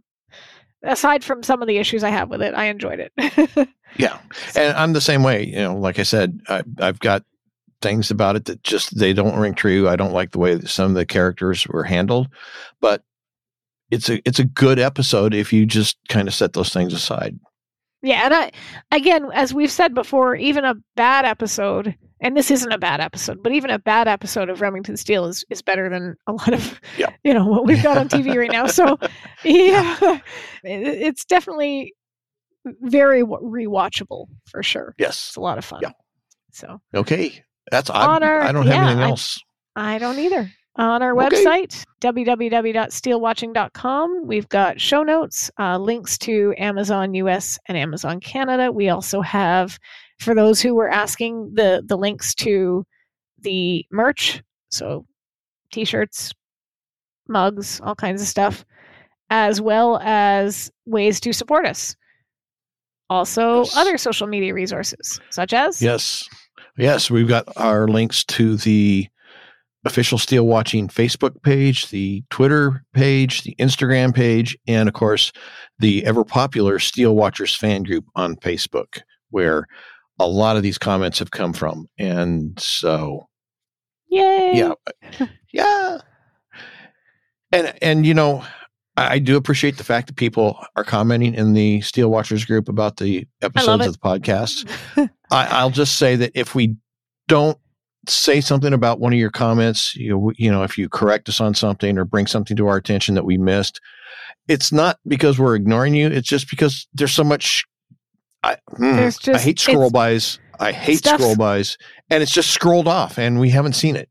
aside 0.83 1.23
from 1.23 1.41
some 1.43 1.61
of 1.61 1.67
the 1.67 1.77
issues 1.77 2.03
i 2.03 2.09
have 2.09 2.29
with 2.29 2.41
it 2.41 2.53
i 2.55 2.65
enjoyed 2.65 2.99
it 2.99 3.69
Yeah. 3.97 4.19
And 4.53 4.75
I'm 4.77 4.93
the 4.93 5.01
same 5.01 5.23
way. 5.23 5.45
You 5.45 5.55
know, 5.55 5.75
like 5.75 5.97
I 5.97 6.03
said, 6.03 6.39
I, 6.49 6.61
I've 6.79 6.99
got 6.99 7.23
things 7.81 8.11
about 8.11 8.35
it 8.35 8.45
that 8.45 8.61
just 8.61 8.99
they 8.99 9.13
don't 9.13 9.39
ring 9.39 9.55
true. 9.55 9.87
I 9.87 9.95
don't 9.95 10.11
like 10.13 10.31
the 10.31 10.39
way 10.39 10.53
that 10.55 10.67
some 10.67 10.87
of 10.91 10.93
the 10.93 11.05
characters 11.05 11.65
were 11.67 11.85
handled, 11.85 12.27
but 12.81 13.01
it's 13.89 14.09
a 14.09 14.21
it's 14.27 14.39
a 14.39 14.43
good 14.43 14.77
episode 14.77 15.33
if 15.33 15.53
you 15.53 15.65
just 15.65 15.97
kind 16.09 16.27
of 16.27 16.33
set 16.33 16.53
those 16.53 16.71
things 16.73 16.93
aside. 16.93 17.39
yeah 18.03 18.25
and 18.25 18.33
i 18.35 18.51
again 18.91 19.29
as 19.33 19.53
we've 19.53 19.71
said 19.71 19.95
before 19.95 20.35
even 20.35 20.65
a 20.65 20.75
bad 20.97 21.23
episode 21.25 21.95
and 22.21 22.35
this 22.35 22.49
isn't 22.51 22.71
a 22.71 22.77
bad 22.77 22.99
episode 22.99 23.41
but 23.43 23.51
even 23.51 23.69
a 23.69 23.79
bad 23.79 24.07
episode 24.07 24.49
of 24.49 24.61
remington 24.61 24.97
steele 24.97 25.25
is, 25.25 25.43
is 25.49 25.61
better 25.61 25.89
than 25.89 26.15
a 26.27 26.31
lot 26.31 26.53
of 26.53 26.79
Yeah. 26.97 27.09
you 27.23 27.33
know 27.33 27.45
what 27.45 27.65
we've 27.65 27.83
got 27.83 27.97
on 27.97 28.09
tv 28.09 28.35
right 28.35 28.51
now 28.51 28.67
so 28.67 28.97
yeah 29.43 29.97
it- 30.63 31.01
it's 31.07 31.25
definitely 31.25 31.93
very 32.81 33.23
rewatchable 33.23 34.27
for 34.49 34.63
sure 34.63 34.93
Yes. 34.97 35.27
it's 35.29 35.35
a 35.37 35.41
lot 35.41 35.57
of 35.57 35.65
fun 35.65 35.79
Yeah. 35.83 35.91
so 36.51 36.79
Okay. 36.93 37.43
That's 37.71 37.89
on 37.89 38.23
our, 38.23 38.41
I 38.41 38.51
don't 38.53 38.65
have 38.65 38.73
yeah, 38.75 38.85
anything 38.87 39.03
I- 39.03 39.09
else. 39.09 39.39
I 39.75 39.97
don't 39.97 40.17
either. 40.19 40.49
On 40.77 41.01
our 41.03 41.11
Okay. 41.21 41.43
website, 41.43 41.83
www.steelewatching.com, 42.01 44.21
we've 44.25 44.47
got 44.49 44.79
show 44.79 45.03
notes, 45.03 45.51
uh, 45.59 45.77
links 45.77 46.17
to 46.19 46.53
Amazon 46.57 47.13
US 47.15 47.57
and 47.67 47.77
Amazon 47.77 48.19
Canada. 48.19 48.71
We 48.71 48.89
also 48.89 49.21
have, 49.21 49.77
for 50.19 50.33
those 50.35 50.61
who 50.61 50.73
were 50.75 50.89
asking, 50.89 51.53
the 51.53 51.83
the 51.85 51.97
links 51.97 52.33
to 52.35 52.85
the 53.39 53.85
merch, 53.91 54.41
so 54.69 55.05
t-shirts, 55.71 56.33
mugs, 57.27 57.79
all 57.81 57.95
kinds 57.95 58.21
of 58.21 58.27
stuff, 58.27 58.65
as 59.29 59.61
well 59.61 59.99
as 60.03 60.71
ways 60.85 61.19
to 61.19 61.33
support 61.33 61.65
us. 61.65 61.95
Also, 63.09 63.59
Yes. 63.63 63.77
other 63.77 63.97
social 63.97 64.27
media 64.27 64.53
resources, 64.53 65.19
such 65.29 65.53
as 65.53 65.81
Yes. 65.81 66.27
Yes, 66.77 67.09
we've 67.09 67.27
got 67.27 67.45
our 67.57 67.87
links 67.87 68.23
to 68.25 68.57
the 68.57 69.07
official 69.85 70.17
Steele 70.17 70.45
Watching 70.45 70.87
Facebook 70.89 71.41
page, 71.41 71.89
the 71.89 72.23
Twitter 72.29 72.83
page, 72.93 73.43
the 73.43 73.55
Instagram 73.59 74.13
page, 74.13 74.57
and 74.67 74.87
of 74.89 74.93
course, 74.93 75.31
the 75.79 76.05
ever 76.05 76.23
popular 76.25 76.77
Steele 76.79 77.15
Watchers 77.15 77.55
fan 77.55 77.83
group 77.83 78.05
on 78.15 78.35
Facebook, 78.35 78.99
where 79.31 79.65
a 80.19 80.27
lot 80.27 80.57
of 80.57 80.63
these 80.63 80.77
comments 80.77 81.19
have 81.19 81.31
come 81.31 81.53
from. 81.53 81.87
And 81.97 82.59
so, 82.59 83.27
Yay! 84.09 84.51
yeah, 84.55 85.27
yeah. 85.53 85.97
And, 87.51 87.73
and, 87.81 88.05
you 88.05 88.13
know, 88.13 88.43
I 88.97 89.19
do 89.19 89.37
appreciate 89.37 89.77
the 89.77 89.83
fact 89.83 90.07
that 90.07 90.15
people 90.15 90.59
are 90.75 90.83
commenting 90.83 91.35
in 91.35 91.53
the 91.53 91.81
Steele 91.81 92.09
Watchers 92.09 92.43
group 92.45 92.67
about 92.67 92.97
the 92.97 93.27
episodes 93.43 93.85
of 93.85 93.93
the 93.93 93.99
podcast. 93.99 94.67
I, 95.31 95.45
I'll 95.45 95.69
just 95.69 95.99
say 95.99 96.15
that 96.15 96.31
if 96.33 96.55
we 96.55 96.75
don't 97.27 97.59
say 98.09 98.41
something 98.41 98.73
about 98.73 98.99
one 98.99 99.13
of 99.13 99.19
your 99.19 99.29
comments, 99.29 99.95
you 99.95 100.33
you 100.35 100.51
know, 100.51 100.63
if 100.63 100.79
you 100.79 100.89
correct 100.89 101.29
us 101.29 101.39
on 101.39 101.53
something 101.53 101.97
or 101.99 102.05
bring 102.05 102.25
something 102.25 102.57
to 102.57 102.67
our 102.67 102.75
attention 102.75 103.13
that 103.15 103.25
we 103.25 103.37
missed, 103.37 103.79
it's 104.47 104.71
not 104.71 104.97
because 105.07 105.37
we're 105.37 105.55
ignoring 105.55 105.93
you. 105.93 106.07
It's 106.07 106.27
just 106.27 106.49
because 106.49 106.87
there's 106.93 107.13
so 107.13 107.23
much. 107.23 107.65
I, 108.47 108.55
mm, 108.79 108.95
There's 108.95 109.27
I 109.27 109.39
hate 109.39 109.59
scroll 109.59 109.89
bys. 109.89 110.39
I 110.59 110.71
hate 110.71 110.99
Stuff- 110.99 111.19
scroll 111.19 111.35
bys, 111.35 111.77
and 112.09 112.23
it's 112.23 112.31
just 112.31 112.49
scrolled 112.51 112.87
off, 112.87 113.19
and 113.19 113.39
we 113.39 113.49
haven't 113.49 113.73
seen 113.73 113.95
it. 113.97 114.09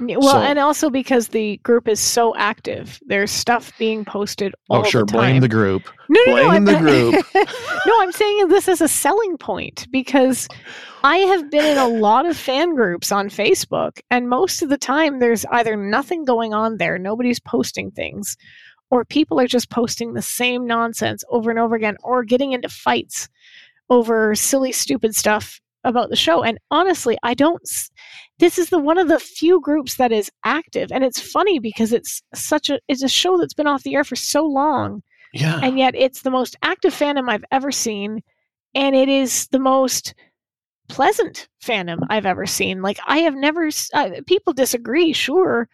Well, 0.00 0.22
So- 0.22 0.38
and 0.38 0.58
also 0.58 0.88
because 0.90 1.28
the 1.28 1.58
group 1.58 1.88
is 1.88 2.00
so 2.00 2.34
active, 2.36 2.98
there's 3.06 3.30
stuff 3.30 3.72
being 3.78 4.04
posted 4.04 4.54
all 4.70 4.80
oh, 4.80 4.84
sure, 4.84 5.02
the 5.02 5.12
time. 5.12 5.20
blame 5.20 5.40
the 5.42 5.48
group. 5.48 5.82
no, 6.08 6.20
no, 6.26 6.34
no, 6.36 6.48
blame 6.48 6.64
the 6.64 6.78
group. 6.78 7.14
no, 7.86 8.00
I'm 8.00 8.12
saying 8.12 8.48
this 8.48 8.68
is 8.68 8.80
a 8.80 8.88
selling 8.88 9.36
point 9.36 9.86
because 9.90 10.48
I 11.04 11.16
have 11.18 11.50
been 11.50 11.64
in 11.64 11.78
a 11.78 11.88
lot 11.88 12.26
of 12.26 12.36
fan 12.36 12.74
groups 12.74 13.12
on 13.12 13.28
Facebook, 13.28 13.98
and 14.10 14.28
most 14.28 14.62
of 14.62 14.68
the 14.70 14.78
time 14.78 15.18
there's 15.18 15.44
either 15.46 15.76
nothing 15.76 16.24
going 16.24 16.54
on 16.54 16.78
there, 16.78 16.98
nobody's 16.98 17.40
posting 17.40 17.90
things, 17.90 18.36
or 18.90 19.04
people 19.04 19.40
are 19.40 19.46
just 19.46 19.70
posting 19.70 20.14
the 20.14 20.22
same 20.22 20.66
nonsense 20.66 21.24
over 21.30 21.50
and 21.50 21.58
over 21.58 21.74
again, 21.76 21.96
or 22.02 22.24
getting 22.24 22.52
into 22.52 22.68
fights 22.68 23.28
over 23.90 24.34
silly, 24.34 24.72
stupid 24.72 25.14
stuff 25.16 25.60
about 25.84 26.10
the 26.10 26.16
show. 26.16 26.42
And 26.42 26.58
honestly, 26.70 27.16
I 27.22 27.34
don't. 27.34 27.62
This 28.38 28.58
is 28.58 28.70
the 28.70 28.78
one 28.78 28.98
of 28.98 29.08
the 29.08 29.18
few 29.18 29.60
groups 29.60 29.96
that 29.96 30.12
is 30.12 30.30
active, 30.44 30.90
and 30.92 31.04
it's 31.04 31.20
funny 31.20 31.58
because 31.58 31.92
it's 31.92 32.22
such 32.34 32.70
a 32.70 32.80
it's 32.88 33.02
a 33.02 33.08
show 33.08 33.38
that's 33.38 33.54
been 33.54 33.66
off 33.66 33.82
the 33.82 33.94
air 33.94 34.04
for 34.04 34.16
so 34.16 34.44
long 34.44 35.02
Yeah, 35.32 35.60
and 35.62 35.78
yet 35.78 35.94
it's 35.94 36.22
the 36.22 36.30
most 36.30 36.56
active 36.62 36.94
fandom 36.94 37.28
I've 37.28 37.44
ever 37.50 37.70
seen, 37.72 38.22
and 38.74 38.94
it 38.94 39.08
is 39.08 39.46
the 39.48 39.58
most 39.58 40.14
pleasant 40.88 41.48
fandom 41.62 41.98
I've 42.10 42.26
ever 42.26 42.46
seen. 42.46 42.82
Like 42.82 42.98
I 43.06 43.18
have 43.18 43.34
never, 43.34 43.68
uh, 43.94 44.10
people 44.26 44.52
disagree, 44.52 45.12
sure, 45.12 45.68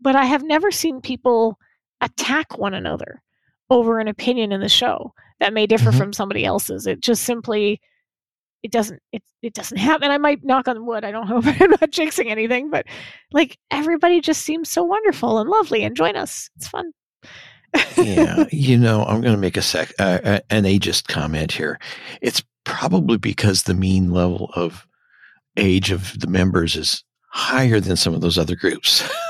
but 0.00 0.16
I 0.16 0.24
have 0.24 0.42
never 0.44 0.70
seen 0.70 1.00
people 1.00 1.58
attack 2.00 2.58
one 2.58 2.74
another 2.74 3.22
over 3.70 3.98
an 4.00 4.08
opinion 4.08 4.52
in 4.52 4.60
the 4.60 4.68
show 4.68 5.12
that 5.38 5.52
may 5.52 5.66
differ 5.66 5.90
Mhm. 5.90 5.98
from 5.98 6.12
somebody 6.12 6.44
else's. 6.44 6.86
It 6.86 7.00
just 7.00 7.22
simply. 7.24 7.80
It 8.62 8.72
doesn't. 8.72 9.00
It 9.12 9.22
it 9.42 9.54
doesn't 9.54 9.78
happen. 9.78 10.10
I 10.10 10.18
might 10.18 10.44
knock 10.44 10.68
on 10.68 10.84
wood. 10.84 11.02
I 11.04 11.10
don't 11.10 11.26
hope 11.28 11.46
I'm 11.46 11.70
not 11.70 11.90
jinxing 11.90 12.26
anything, 12.26 12.68
but 12.70 12.84
like 13.32 13.56
everybody 13.70 14.20
just 14.20 14.42
seems 14.42 14.68
so 14.70 14.82
wonderful 14.82 15.38
and 15.38 15.48
lovely, 15.48 15.82
and 15.82 15.96
join 15.96 16.14
us. 16.16 16.50
It's 16.56 16.68
fun. 16.68 16.92
yeah, 17.96 18.44
you 18.52 18.76
know, 18.76 19.04
I'm 19.04 19.20
going 19.22 19.34
to 19.34 19.40
make 19.40 19.56
a 19.56 19.62
sec 19.62 19.92
uh, 19.98 20.18
uh, 20.24 20.40
an 20.50 20.64
ageist 20.64 21.08
comment 21.08 21.52
here. 21.52 21.78
It's 22.20 22.42
probably 22.64 23.16
because 23.16 23.62
the 23.62 23.74
mean 23.74 24.10
level 24.12 24.50
of 24.54 24.86
age 25.56 25.90
of 25.90 26.18
the 26.20 26.26
members 26.26 26.76
is 26.76 27.02
higher 27.28 27.80
than 27.80 27.96
some 27.96 28.12
of 28.12 28.20
those 28.20 28.36
other 28.38 28.56
groups, 28.56 29.08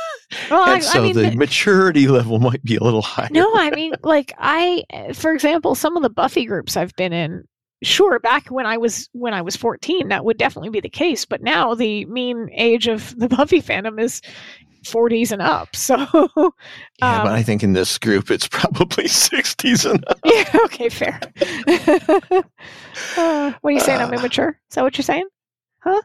Well, 0.51 0.63
I, 0.69 0.79
so 0.81 1.01
I 1.01 1.03
mean, 1.03 1.15
the 1.17 1.31
the- 1.31 1.37
maturity 1.37 2.07
level 2.09 2.39
might 2.39 2.63
be 2.65 2.77
a 2.77 2.83
little 2.83 3.03
higher. 3.03 3.29
No, 3.31 3.51
I 3.57 3.71
mean, 3.71 3.95
like 4.03 4.33
I, 4.39 4.85
for 5.15 5.33
example, 5.33 5.75
some 5.75 5.97
of 5.97 6.03
the 6.03 6.11
Buffy 6.11 6.45
groups 6.45 6.77
I've 6.77 6.95
been 6.97 7.13
in. 7.13 7.45
Sure, 7.83 8.19
back 8.19 8.49
when 8.49 8.67
I 8.67 8.77
was 8.77 9.09
when 9.13 9.33
I 9.33 9.41
was 9.41 9.57
fourteen, 9.57 10.09
that 10.09 10.25
would 10.25 10.37
definitely 10.37 10.69
be 10.69 10.81
the 10.81 10.91
case. 10.91 11.25
But 11.25 11.43
now 11.43 11.75
the 11.75 12.05
mean 12.07 12.49
age 12.53 12.87
of 12.89 13.17
the 13.19 13.27
Buffy 13.37 13.63
fandom 13.63 13.99
is 13.99 14.21
forties 14.85 15.33
and 15.33 15.41
up. 15.43 15.75
So, 15.75 15.97
yeah, 15.97 16.51
but 17.01 17.27
um, 17.27 17.29
I 17.29 17.43
think 17.43 17.63
in 17.63 17.73
this 17.73 17.97
group 17.99 18.31
it's 18.31 18.47
probably 18.47 19.05
60s 19.09 19.91
and 19.91 20.05
up. 20.09 20.19
yeah, 20.27 20.51
okay, 20.67 20.91
fair. 20.91 21.21
uh, 23.17 23.53
what 23.61 23.71
are 23.71 23.71
you 23.71 23.81
saying? 23.81 24.01
I'm 24.01 24.11
Uh. 24.13 24.19
immature. 24.19 24.59
Is 24.71 24.75
that 24.75 24.83
what 24.85 24.97
you're 24.99 25.03
saying? 25.03 25.27
Huh? 25.81 26.01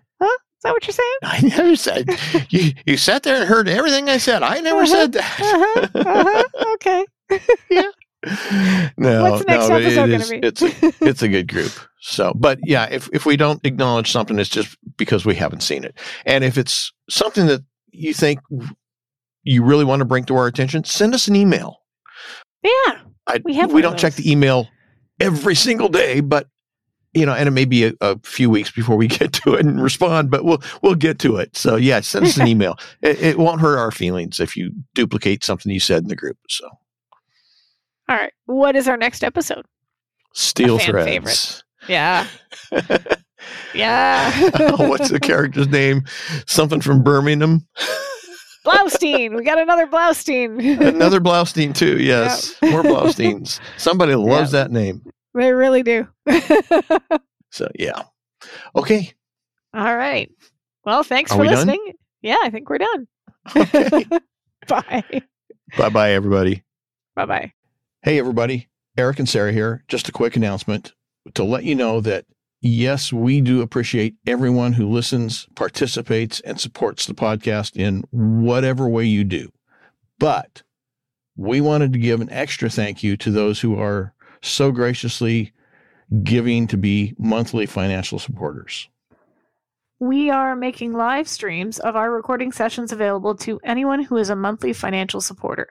Is 0.65 0.69
that 0.69 0.71
what 0.73 0.87
you're 0.87 0.93
saying? 0.93 1.17
I 1.23 1.41
never 1.57 1.75
said 1.75 2.09
you. 2.49 2.71
You 2.85 2.97
sat 2.97 3.23
there 3.23 3.35
and 3.35 3.45
heard 3.45 3.69
everything 3.69 4.09
I 4.09 4.17
said. 4.17 4.41
I 4.43 4.59
never 4.61 4.81
Uh-huh, 4.81 4.85
said 4.87 5.11
that. 5.13 5.39
Uh-huh, 5.41 6.09
uh-huh, 6.09 6.73
okay. 6.73 7.05
no, 8.97 9.23
What's 9.23 9.45
the 9.45 9.51
next 9.51 9.69
no, 9.69 9.75
episode 9.75 10.09
it 10.09 10.29
be? 10.41 10.47
it's 10.47 10.61
a, 10.61 10.71
it's 11.07 11.21
a 11.21 11.27
good 11.27 11.47
group. 11.47 11.71
So, 12.01 12.33
but 12.35 12.59
yeah, 12.63 12.87
if 12.91 13.09
if 13.13 13.25
we 13.25 13.37
don't 13.37 13.63
acknowledge 13.65 14.11
something, 14.11 14.39
it's 14.39 14.49
just 14.49 14.75
because 14.97 15.25
we 15.25 15.35
haven't 15.35 15.61
seen 15.61 15.83
it. 15.83 15.97
And 16.25 16.43
if 16.43 16.57
it's 16.57 16.91
something 17.09 17.45
that 17.47 17.61
you 17.91 18.13
think 18.13 18.39
you 19.43 19.63
really 19.63 19.85
want 19.85 19.99
to 19.99 20.05
bring 20.05 20.23
to 20.25 20.35
our 20.35 20.47
attention, 20.47 20.83
send 20.83 21.13
us 21.13 21.27
an 21.27 21.35
email. 21.35 21.77
yeah. 22.63 22.99
I, 23.27 23.41
We 23.43 23.55
have 23.55 23.71
we 23.73 23.81
don't 23.81 23.97
check 23.97 24.13
the 24.13 24.31
email 24.31 24.67
every 25.19 25.55
single 25.55 25.89
day, 25.89 26.19
but 26.19 26.47
you 27.15 27.25
know, 27.25 27.33
and 27.33 27.47
it 27.47 27.51
may 27.51 27.65
be 27.65 27.85
a, 27.85 27.93
a 28.01 28.19
few 28.19 28.49
weeks 28.49 28.69
before 28.71 28.95
we 28.95 29.07
get 29.19 29.33
to 29.33 29.55
it 29.55 29.65
and 29.65 29.81
respond, 29.81 30.29
but 30.29 30.43
we'll 30.43 30.61
we'll 30.81 30.95
get 30.95 31.17
to 31.19 31.37
it. 31.37 31.55
So 31.55 31.75
yeah, 31.75 32.01
send 32.01 32.25
us 32.25 32.37
an 32.37 32.47
email. 32.47 32.77
It, 33.01 33.21
it 33.21 33.37
won't 33.37 33.61
hurt 33.61 33.77
our 33.77 33.91
feelings 33.91 34.39
if 34.39 34.55
you 34.55 34.71
duplicate 34.93 35.43
something 35.43 35.71
you 35.71 35.79
said 35.79 36.03
in 36.03 36.09
the 36.09 36.15
group. 36.15 36.37
So 36.49 36.67
All 38.09 38.15
right. 38.15 38.33
What 38.45 38.75
is 38.75 38.87
our 38.87 38.97
next 38.97 39.23
episode? 39.23 39.65
Steele 40.33 40.77
Threads. 40.77 41.07
favorite. 41.09 41.63
Yeah. 41.87 42.27
Yeah. 43.75 44.49
What's 44.77 45.09
the 45.09 45.19
character's 45.19 45.67
name? 45.67 46.03
Something 46.47 46.81
from 46.81 47.03
Birmingham. 47.03 47.67
Blaustein. 48.65 49.35
We 49.35 49.43
got 49.43 49.59
another 49.59 49.85
Blaustein. 49.85 50.79
Another 50.81 51.19
Blaustein 51.19 51.75
too. 51.75 51.97
Yes, 52.01 52.55
more 52.63 52.81
Blausteins. 52.81 53.59
Somebody 53.77 54.15
loves 54.15 54.51
that 54.51 54.71
name. 54.71 55.05
They 55.35 55.51
really 55.51 55.83
do. 55.83 56.07
So 57.51 57.69
yeah. 57.79 58.01
Okay. 58.75 59.13
All 59.73 59.95
right. 59.95 60.29
Well, 60.83 61.03
thanks 61.03 61.31
Are 61.31 61.35
for 61.35 61.41
we 61.41 61.47
done? 61.47 61.55
listening. 61.55 61.93
Yeah, 62.21 62.35
I 62.43 62.49
think 62.49 62.69
we're 62.69 62.79
done. 62.79 63.07
Okay. 63.55 64.05
Bye. 64.67 65.21
bye 65.77 65.89
bye 65.89 66.11
everybody. 66.11 66.63
Bye 67.15 67.25
bye. 67.25 67.53
Hey, 68.01 68.17
everybody. 68.19 68.67
Eric 68.97 69.19
and 69.19 69.29
Sara 69.29 69.53
here. 69.53 69.83
Just 69.87 70.09
a 70.09 70.11
quick 70.11 70.35
announcement 70.35 70.91
to 71.35 71.43
let 71.43 71.63
you 71.63 71.75
know 71.75 72.01
that, 72.01 72.25
yes, 72.61 73.13
we 73.13 73.39
do 73.41 73.61
appreciate 73.61 74.15
everyone 74.25 74.73
who 74.73 74.89
listens, 74.89 75.47
participates, 75.55 76.39
and 76.41 76.59
supports 76.59 77.05
the 77.05 77.13
podcast 77.13 77.77
in 77.77 78.03
whatever 78.11 78.89
way 78.89 79.05
you 79.05 79.23
do. 79.23 79.51
But 80.17 80.63
we 81.37 81.61
wanted 81.61 81.93
to 81.93 81.99
give 81.99 82.19
an 82.21 82.31
extra 82.31 82.69
thank 82.69 83.03
you 83.03 83.15
to 83.17 83.29
those 83.31 83.61
who 83.61 83.79
are 83.79 84.14
so 84.47 84.71
graciously 84.71 85.53
giving 86.23 86.67
to 86.67 86.77
be 86.77 87.15
monthly 87.17 87.65
financial 87.65 88.19
supporters. 88.19 88.89
We 89.99 90.29
are 90.29 90.55
making 90.55 90.91
live 90.91 91.27
streams 91.27 91.79
of 91.79 91.95
our 91.95 92.11
recording 92.11 92.51
sessions 92.51 92.91
available 92.91 93.33
to 93.37 93.59
anyone 93.63 94.03
who 94.03 94.17
is 94.17 94.29
a 94.29 94.35
monthly 94.35 94.73
financial 94.73 95.21
supporter. 95.21 95.69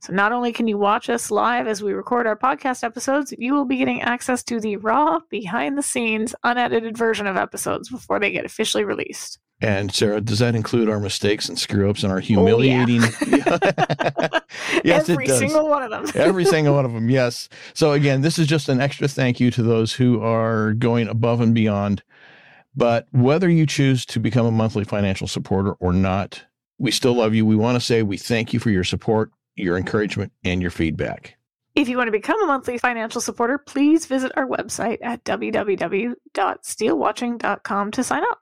So 0.00 0.12
not 0.12 0.32
only 0.32 0.52
can 0.52 0.66
you 0.66 0.76
watch 0.76 1.08
us 1.08 1.30
live 1.30 1.66
as 1.66 1.82
we 1.82 1.92
record 1.92 2.26
our 2.26 2.36
podcast 2.36 2.82
episodes, 2.82 3.32
you 3.38 3.54
will 3.54 3.66
be 3.66 3.76
getting 3.76 4.02
access 4.02 4.42
to 4.44 4.58
the 4.58 4.76
raw, 4.76 5.20
behind 5.30 5.78
the 5.78 5.82
scenes, 5.82 6.34
unedited 6.42 6.98
version 6.98 7.26
of 7.26 7.36
episodes 7.36 7.88
before 7.88 8.18
they 8.18 8.32
get 8.32 8.44
officially 8.44 8.82
released. 8.82 9.38
And 9.62 9.94
Sara, 9.94 10.20
does 10.20 10.38
that 10.38 10.54
include 10.54 10.88
our 10.88 10.98
mistakes 10.98 11.48
and 11.48 11.58
screw 11.58 11.90
ups 11.90 12.02
and 12.02 12.10
our 12.10 12.18
oh, 12.18 12.22
humiliating? 12.22 13.02
yeah 13.26 13.58
yes, 14.84 15.08
Every 15.08 15.24
it 15.24 15.28
does. 15.28 15.38
single 15.38 15.68
one 15.68 15.82
of 15.82 15.90
them. 15.90 16.04
Every 16.14 16.44
single 16.44 16.74
one 16.74 16.84
of 16.84 16.92
them, 16.92 17.08
yes. 17.10 17.48
So 17.74 17.92
again, 17.92 18.20
this 18.22 18.38
is 18.38 18.46
just 18.46 18.68
an 18.68 18.80
extra 18.80 19.08
thank 19.08 19.40
you 19.40 19.50
to 19.52 19.62
those 19.62 19.92
who 19.92 20.20
are 20.22 20.74
going 20.74 21.08
above 21.08 21.40
and 21.40 21.54
beyond. 21.54 22.02
But 22.74 23.06
whether 23.10 23.48
you 23.50 23.66
choose 23.66 24.06
to 24.06 24.18
become 24.20 24.46
a 24.46 24.50
monthly 24.50 24.84
financial 24.84 25.26
supporter 25.26 25.72
or 25.72 25.92
not, 25.92 26.42
we 26.78 26.90
still 26.90 27.12
love 27.14 27.34
you. 27.34 27.44
We 27.44 27.56
want 27.56 27.76
to 27.76 27.84
say 27.84 28.02
we 28.02 28.16
thank 28.16 28.54
you 28.54 28.60
for 28.60 28.70
your 28.70 28.84
support, 28.84 29.32
your 29.56 29.76
encouragement, 29.76 30.32
and 30.44 30.62
your 30.62 30.70
feedback. 30.70 31.36
If 31.74 31.88
you 31.88 31.96
want 31.96 32.06
to 32.08 32.12
become 32.12 32.40
a 32.42 32.46
monthly 32.46 32.78
financial 32.78 33.20
supporter, 33.20 33.58
please 33.58 34.06
visit 34.06 34.32
our 34.36 34.46
website 34.46 34.98
at 35.02 35.24
www.steelewatching.com 35.24 37.90
to 37.90 38.04
sign 38.04 38.22
up. 38.30 38.40